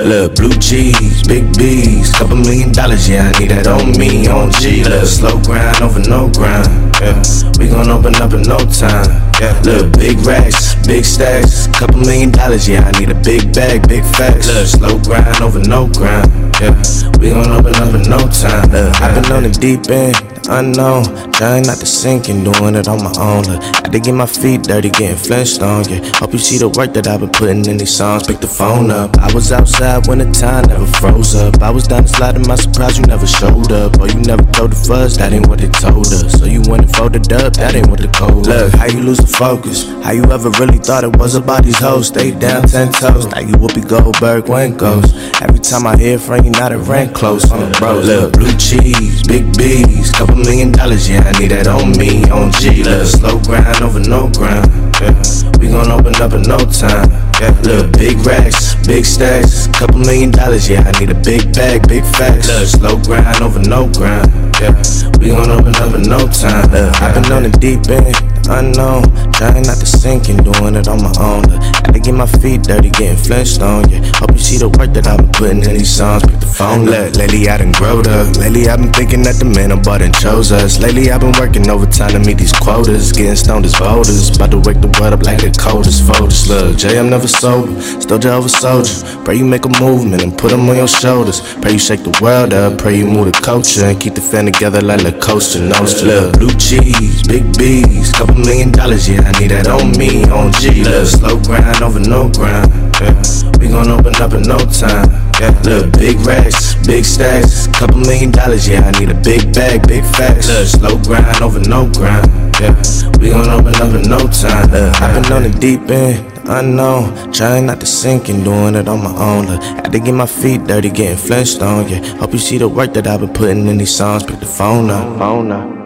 Look, 0.08 0.36
blue 0.36 0.56
cheese, 0.56 1.22
big 1.28 1.44
B's, 1.58 2.10
couple 2.14 2.36
million 2.36 2.72
dollars, 2.72 3.06
yeah, 3.06 3.28
I 3.28 3.38
need 3.38 3.50
that 3.50 3.66
on 3.66 3.92
me, 3.98 4.26
on 4.26 4.50
G. 4.52 4.82
Look, 4.82 5.04
slow 5.04 5.36
grind 5.44 5.82
over 5.82 6.00
no 6.00 6.32
grind, 6.32 6.96
yeah. 6.96 7.20
We 7.60 7.68
gon' 7.68 7.90
open 7.90 8.16
up 8.16 8.32
in 8.32 8.40
no 8.48 8.56
time, 8.72 9.04
yeah. 9.36 9.52
Look, 9.68 9.92
big 10.00 10.16
racks, 10.24 10.74
big 10.86 11.04
stacks, 11.04 11.66
couple 11.76 12.00
million 12.00 12.30
dollars, 12.30 12.66
yeah, 12.66 12.88
I 12.88 12.98
need 12.98 13.10
a 13.10 13.20
big 13.20 13.52
bag, 13.52 13.86
big 13.86 14.02
facts. 14.16 14.48
Look, 14.48 14.66
slow 14.66 14.98
grind 15.04 15.42
over 15.42 15.60
no 15.60 15.86
grind, 15.92 16.32
yeah. 16.56 16.72
We 17.20 17.28
gon' 17.28 17.52
open 17.52 17.76
up 17.76 17.92
in 17.92 18.08
no 18.08 18.16
time. 18.32 18.72
Look, 18.72 18.96
I've 19.04 19.12
been 19.22 19.30
on 19.30 19.42
the 19.42 19.52
deep 19.60 19.90
end, 19.92 20.16
unknown, 20.48 21.04
trying 21.32 21.64
not 21.64 21.78
to 21.78 21.86
sink 21.86 22.28
and 22.28 22.44
doing 22.44 22.74
it 22.74 22.88
on 22.88 23.02
my 23.02 23.12
own. 23.18 23.44
Look, 23.44 23.62
had 23.62 23.92
to 23.92 24.00
get 24.00 24.14
my 24.14 24.26
feet 24.26 24.62
dirty, 24.62 24.90
getting 24.90 25.16
Flintstone, 25.16 25.84
yeah. 25.88 26.00
Hope 26.16 26.32
you 26.32 26.38
see 26.38 26.58
the 26.58 26.68
work 26.68 26.92
that 26.94 27.06
I've 27.06 27.20
been 27.20 27.30
putting 27.30 27.64
in 27.66 27.76
these 27.76 27.94
songs. 27.94 28.26
Pick 28.26 28.40
the 28.40 28.46
phone 28.46 28.90
up. 28.90 29.16
I 29.18 29.32
was 29.32 29.52
outside 29.52 30.06
when 30.06 30.18
the 30.18 30.30
time 30.32 30.66
never 30.68 30.86
froze 30.86 31.34
up. 31.34 31.62
I 31.62 31.70
was 31.70 31.86
down 31.86 32.02
the 32.02 32.08
slide, 32.08 32.36
and 32.36 32.46
my 32.46 32.56
surprise, 32.56 32.98
you 32.98 33.04
never 33.06 33.26
showed 33.26 33.72
up. 33.72 34.00
Or 34.00 34.08
you 34.08 34.20
never 34.20 34.44
told 34.52 34.72
the 34.72 34.76
fuzz, 34.76 35.18
that 35.18 35.32
ain't 35.32 35.46
what 35.48 35.58
they 35.60 35.68
told 35.68 36.06
us. 36.06 36.38
So 36.38 36.46
you 36.46 36.62
went 36.66 36.84
and 36.84 36.96
folded 36.96 37.32
up, 37.32 37.52
that 37.54 37.74
ain't 37.74 37.88
what 37.88 38.00
the 38.00 38.08
code. 38.08 38.46
Look, 38.46 38.72
how 38.74 38.86
you 38.86 39.00
lose 39.00 39.18
the 39.18 39.26
focus? 39.26 39.84
How 40.02 40.12
you 40.12 40.24
ever 40.32 40.50
really 40.58 40.78
thought 40.78 41.04
it 41.04 41.16
was 41.16 41.34
about 41.34 41.64
these 41.64 41.78
hoes? 41.78 42.08
Stay 42.08 42.30
down 42.30 42.62
ten 42.62 42.92
toes. 42.92 43.26
Now 43.26 43.40
you 43.40 43.54
Whoopi 43.54 43.86
Goldberg, 43.86 44.48
when 44.48 44.76
goes. 44.76 45.12
Every 45.42 45.60
time 45.60 45.86
I 45.86 45.96
hear 45.96 46.18
from 46.18 46.44
you, 46.44 46.50
not 46.52 46.72
a 46.72 46.78
rent 46.78 47.14
close 47.14 47.50
on 47.50 47.60
the 47.60 47.78
bros. 47.78 48.06
Look, 48.06 48.32
blue 48.34 48.56
cheese, 48.56 49.22
big 49.26 49.44
B's, 49.56 50.12
couple 50.12 50.37
million 50.38 50.72
dollars, 50.72 51.08
yeah, 51.08 51.20
I 51.20 51.38
need 51.38 51.50
that 51.50 51.66
on 51.66 51.92
me, 51.98 52.28
on 52.30 52.50
G. 52.52 52.82
Look, 52.82 53.06
slow 53.06 53.38
grind 53.40 53.82
over 53.82 54.00
no 54.00 54.28
grind. 54.28 54.66
Yeah. 55.00 55.14
We 55.58 55.68
gon' 55.68 55.90
open 55.90 56.14
up 56.22 56.32
in 56.32 56.42
no 56.42 56.58
time. 56.58 57.10
Yeah. 57.38 57.54
Look, 57.62 57.92
big 57.98 58.18
racks, 58.26 58.74
big 58.86 59.04
stacks, 59.04 59.66
couple 59.68 59.98
million 59.98 60.30
dollars, 60.30 60.68
yeah. 60.68 60.82
I 60.86 60.92
need 60.98 61.10
a 61.10 61.20
big 61.22 61.52
bag, 61.54 61.86
big 61.88 62.04
facts. 62.04 62.48
Look, 62.48 62.66
slow 62.66 62.96
grind 63.02 63.42
over 63.42 63.60
no 63.60 63.86
grind, 63.90 64.30
yeah. 64.60 64.74
We 65.18 65.30
gon' 65.30 65.50
open 65.50 65.74
up 65.76 65.94
in 65.94 66.02
no 66.02 66.26
time. 66.28 66.70
Look, 66.70 67.02
I've 67.02 67.14
been 67.14 67.32
on 67.32 67.42
the 67.42 67.54
deep 67.58 67.86
end, 67.90 68.14
unknown, 68.48 69.06
trying 69.32 69.66
not 69.66 69.78
to 69.78 69.86
sink 69.86 70.28
and 70.28 70.42
doing 70.42 70.74
it 70.74 70.88
on 70.88 71.02
my 71.02 71.12
own. 71.18 71.46
Had 71.84 71.94
to 71.94 72.00
get 72.00 72.14
my 72.14 72.26
feet 72.26 72.62
dirty, 72.62 72.90
getting 72.90 73.18
on, 73.62 73.88
yeah. 73.90 74.02
Hope 74.18 74.32
you 74.32 74.38
see 74.38 74.58
the 74.58 74.68
work 74.68 74.92
that 74.94 75.06
I've 75.06 75.18
been 75.18 75.32
putting 75.32 75.62
in 75.62 75.74
these 75.78 75.90
songs. 75.90 76.22
Pick 76.22 76.40
the 76.40 76.46
phone, 76.46 76.86
look, 76.86 77.14
lately 77.14 77.48
I 77.48 77.58
done 77.58 77.72
growed 77.72 78.06
up. 78.06 78.36
Lately 78.36 78.68
I've 78.68 78.78
been 78.78 78.92
thinking 78.92 79.22
that 79.22 79.36
the 79.36 79.44
man 79.44 79.72
I 79.72 79.76
bought 79.80 80.02
and 80.02 80.14
us. 80.28 80.78
Lately 80.78 81.10
I've 81.10 81.20
been 81.20 81.32
working 81.38 81.68
overtime 81.70 82.12
to 82.12 82.18
meet 82.18 82.38
these 82.38 82.52
quotas, 82.52 83.12
getting 83.12 83.36
stoned 83.36 83.64
as 83.64 83.74
voters. 83.74 84.34
About 84.36 84.50
to 84.50 84.58
wake 84.58 84.80
the 84.80 84.88
world 85.00 85.14
up 85.14 85.22
like 85.22 85.40
the 85.40 85.50
coldest 85.50 86.02
voters. 86.04 86.48
Look, 86.48 86.76
Jay, 86.76 86.98
I'm 86.98 87.10
never 87.10 87.28
sober, 87.28 87.80
still 87.80 88.18
Jehovah 88.18 88.48
soldier. 88.48 88.94
Pray 89.24 89.36
you 89.36 89.44
make 89.44 89.64
a 89.64 89.80
movement 89.80 90.22
and 90.22 90.36
put 90.36 90.50
them 90.50 90.68
on 90.68 90.76
your 90.76 90.88
shoulders. 90.88 91.40
Pray 91.60 91.72
you 91.72 91.78
shake 91.78 92.04
the 92.04 92.16
world 92.22 92.52
up, 92.52 92.78
pray 92.78 92.96
you 92.98 93.06
move 93.06 93.32
the 93.32 93.40
culture 93.40 93.84
and 93.84 94.00
keep 94.00 94.14
the 94.14 94.20
fan 94.20 94.46
together 94.46 94.80
like 94.80 95.02
La 95.02 95.12
Costa 95.18 95.60
Nostra. 95.60 96.06
Look, 96.08 96.38
blue 96.38 96.54
cheese, 96.56 97.26
big 97.26 97.44
B's, 97.56 98.12
couple 98.12 98.36
million 98.36 98.70
dollars, 98.70 99.08
yeah, 99.08 99.20
I 99.24 99.32
need 99.40 99.50
that 99.50 99.66
on 99.66 99.96
me, 99.98 100.24
on 100.30 100.52
G. 100.52 100.84
Look, 100.84 101.06
slow 101.06 101.40
grind 101.42 101.82
over 101.82 102.00
no 102.00 102.28
grind, 102.28 102.70
yeah. 103.00 103.16
We 103.58 103.68
gon' 103.68 103.90
open 103.90 104.14
up 104.16 104.32
in 104.34 104.42
no 104.42 104.58
time, 104.70 105.08
yeah. 105.40 105.50
Look, 105.64 105.92
big 105.92 106.18
racks, 106.20 106.74
big 106.86 107.04
stacks, 107.04 107.66
couple 107.68 107.98
million 107.98 108.30
dollars, 108.30 108.68
yeah, 108.68 108.80
I 108.80 108.90
need 108.98 109.10
a 109.10 109.20
big 109.20 109.52
bag, 109.54 109.86
big 109.86 110.04
facts. 110.04 110.48
Look, 110.48 110.66
slow 110.66 110.98
grind 111.02 111.42
over 111.42 111.60
no 111.60 111.90
grind, 111.92 112.28
yeah. 112.60 112.74
We 113.20 113.30
gon' 113.30 113.48
open 113.48 113.74
up 113.76 113.94
in 113.94 114.08
no 114.08 114.18
time, 114.28 114.70
look. 114.70 115.02
I've 115.02 115.22
been 115.22 115.32
on 115.32 115.42
the 115.44 115.58
deep 115.58 115.88
end. 115.90 116.38
Unknown, 116.48 117.30
trying 117.30 117.66
not 117.66 117.78
to 117.80 117.86
sink 117.86 118.30
and 118.30 118.42
doing 118.42 118.74
it 118.74 118.88
on 118.88 119.02
my 119.02 119.14
own. 119.14 119.46
Look, 119.46 119.62
had 119.62 119.92
to 119.92 120.00
get 120.00 120.14
my 120.14 120.24
feet 120.24 120.64
dirty, 120.64 120.88
getting 120.88 121.62
on. 121.62 121.86
Yeah, 121.88 122.02
hope 122.16 122.32
you 122.32 122.38
see 122.38 122.56
the 122.56 122.68
work 122.68 122.94
that 122.94 123.06
I've 123.06 123.20
been 123.20 123.34
putting 123.34 123.66
in 123.66 123.76
these 123.76 123.94
songs. 123.94 124.24
Pick 124.24 124.40
the 124.40 124.46
phone 124.46 124.88
up, 124.88 125.18
phone 125.18 125.52
up. 125.52 125.77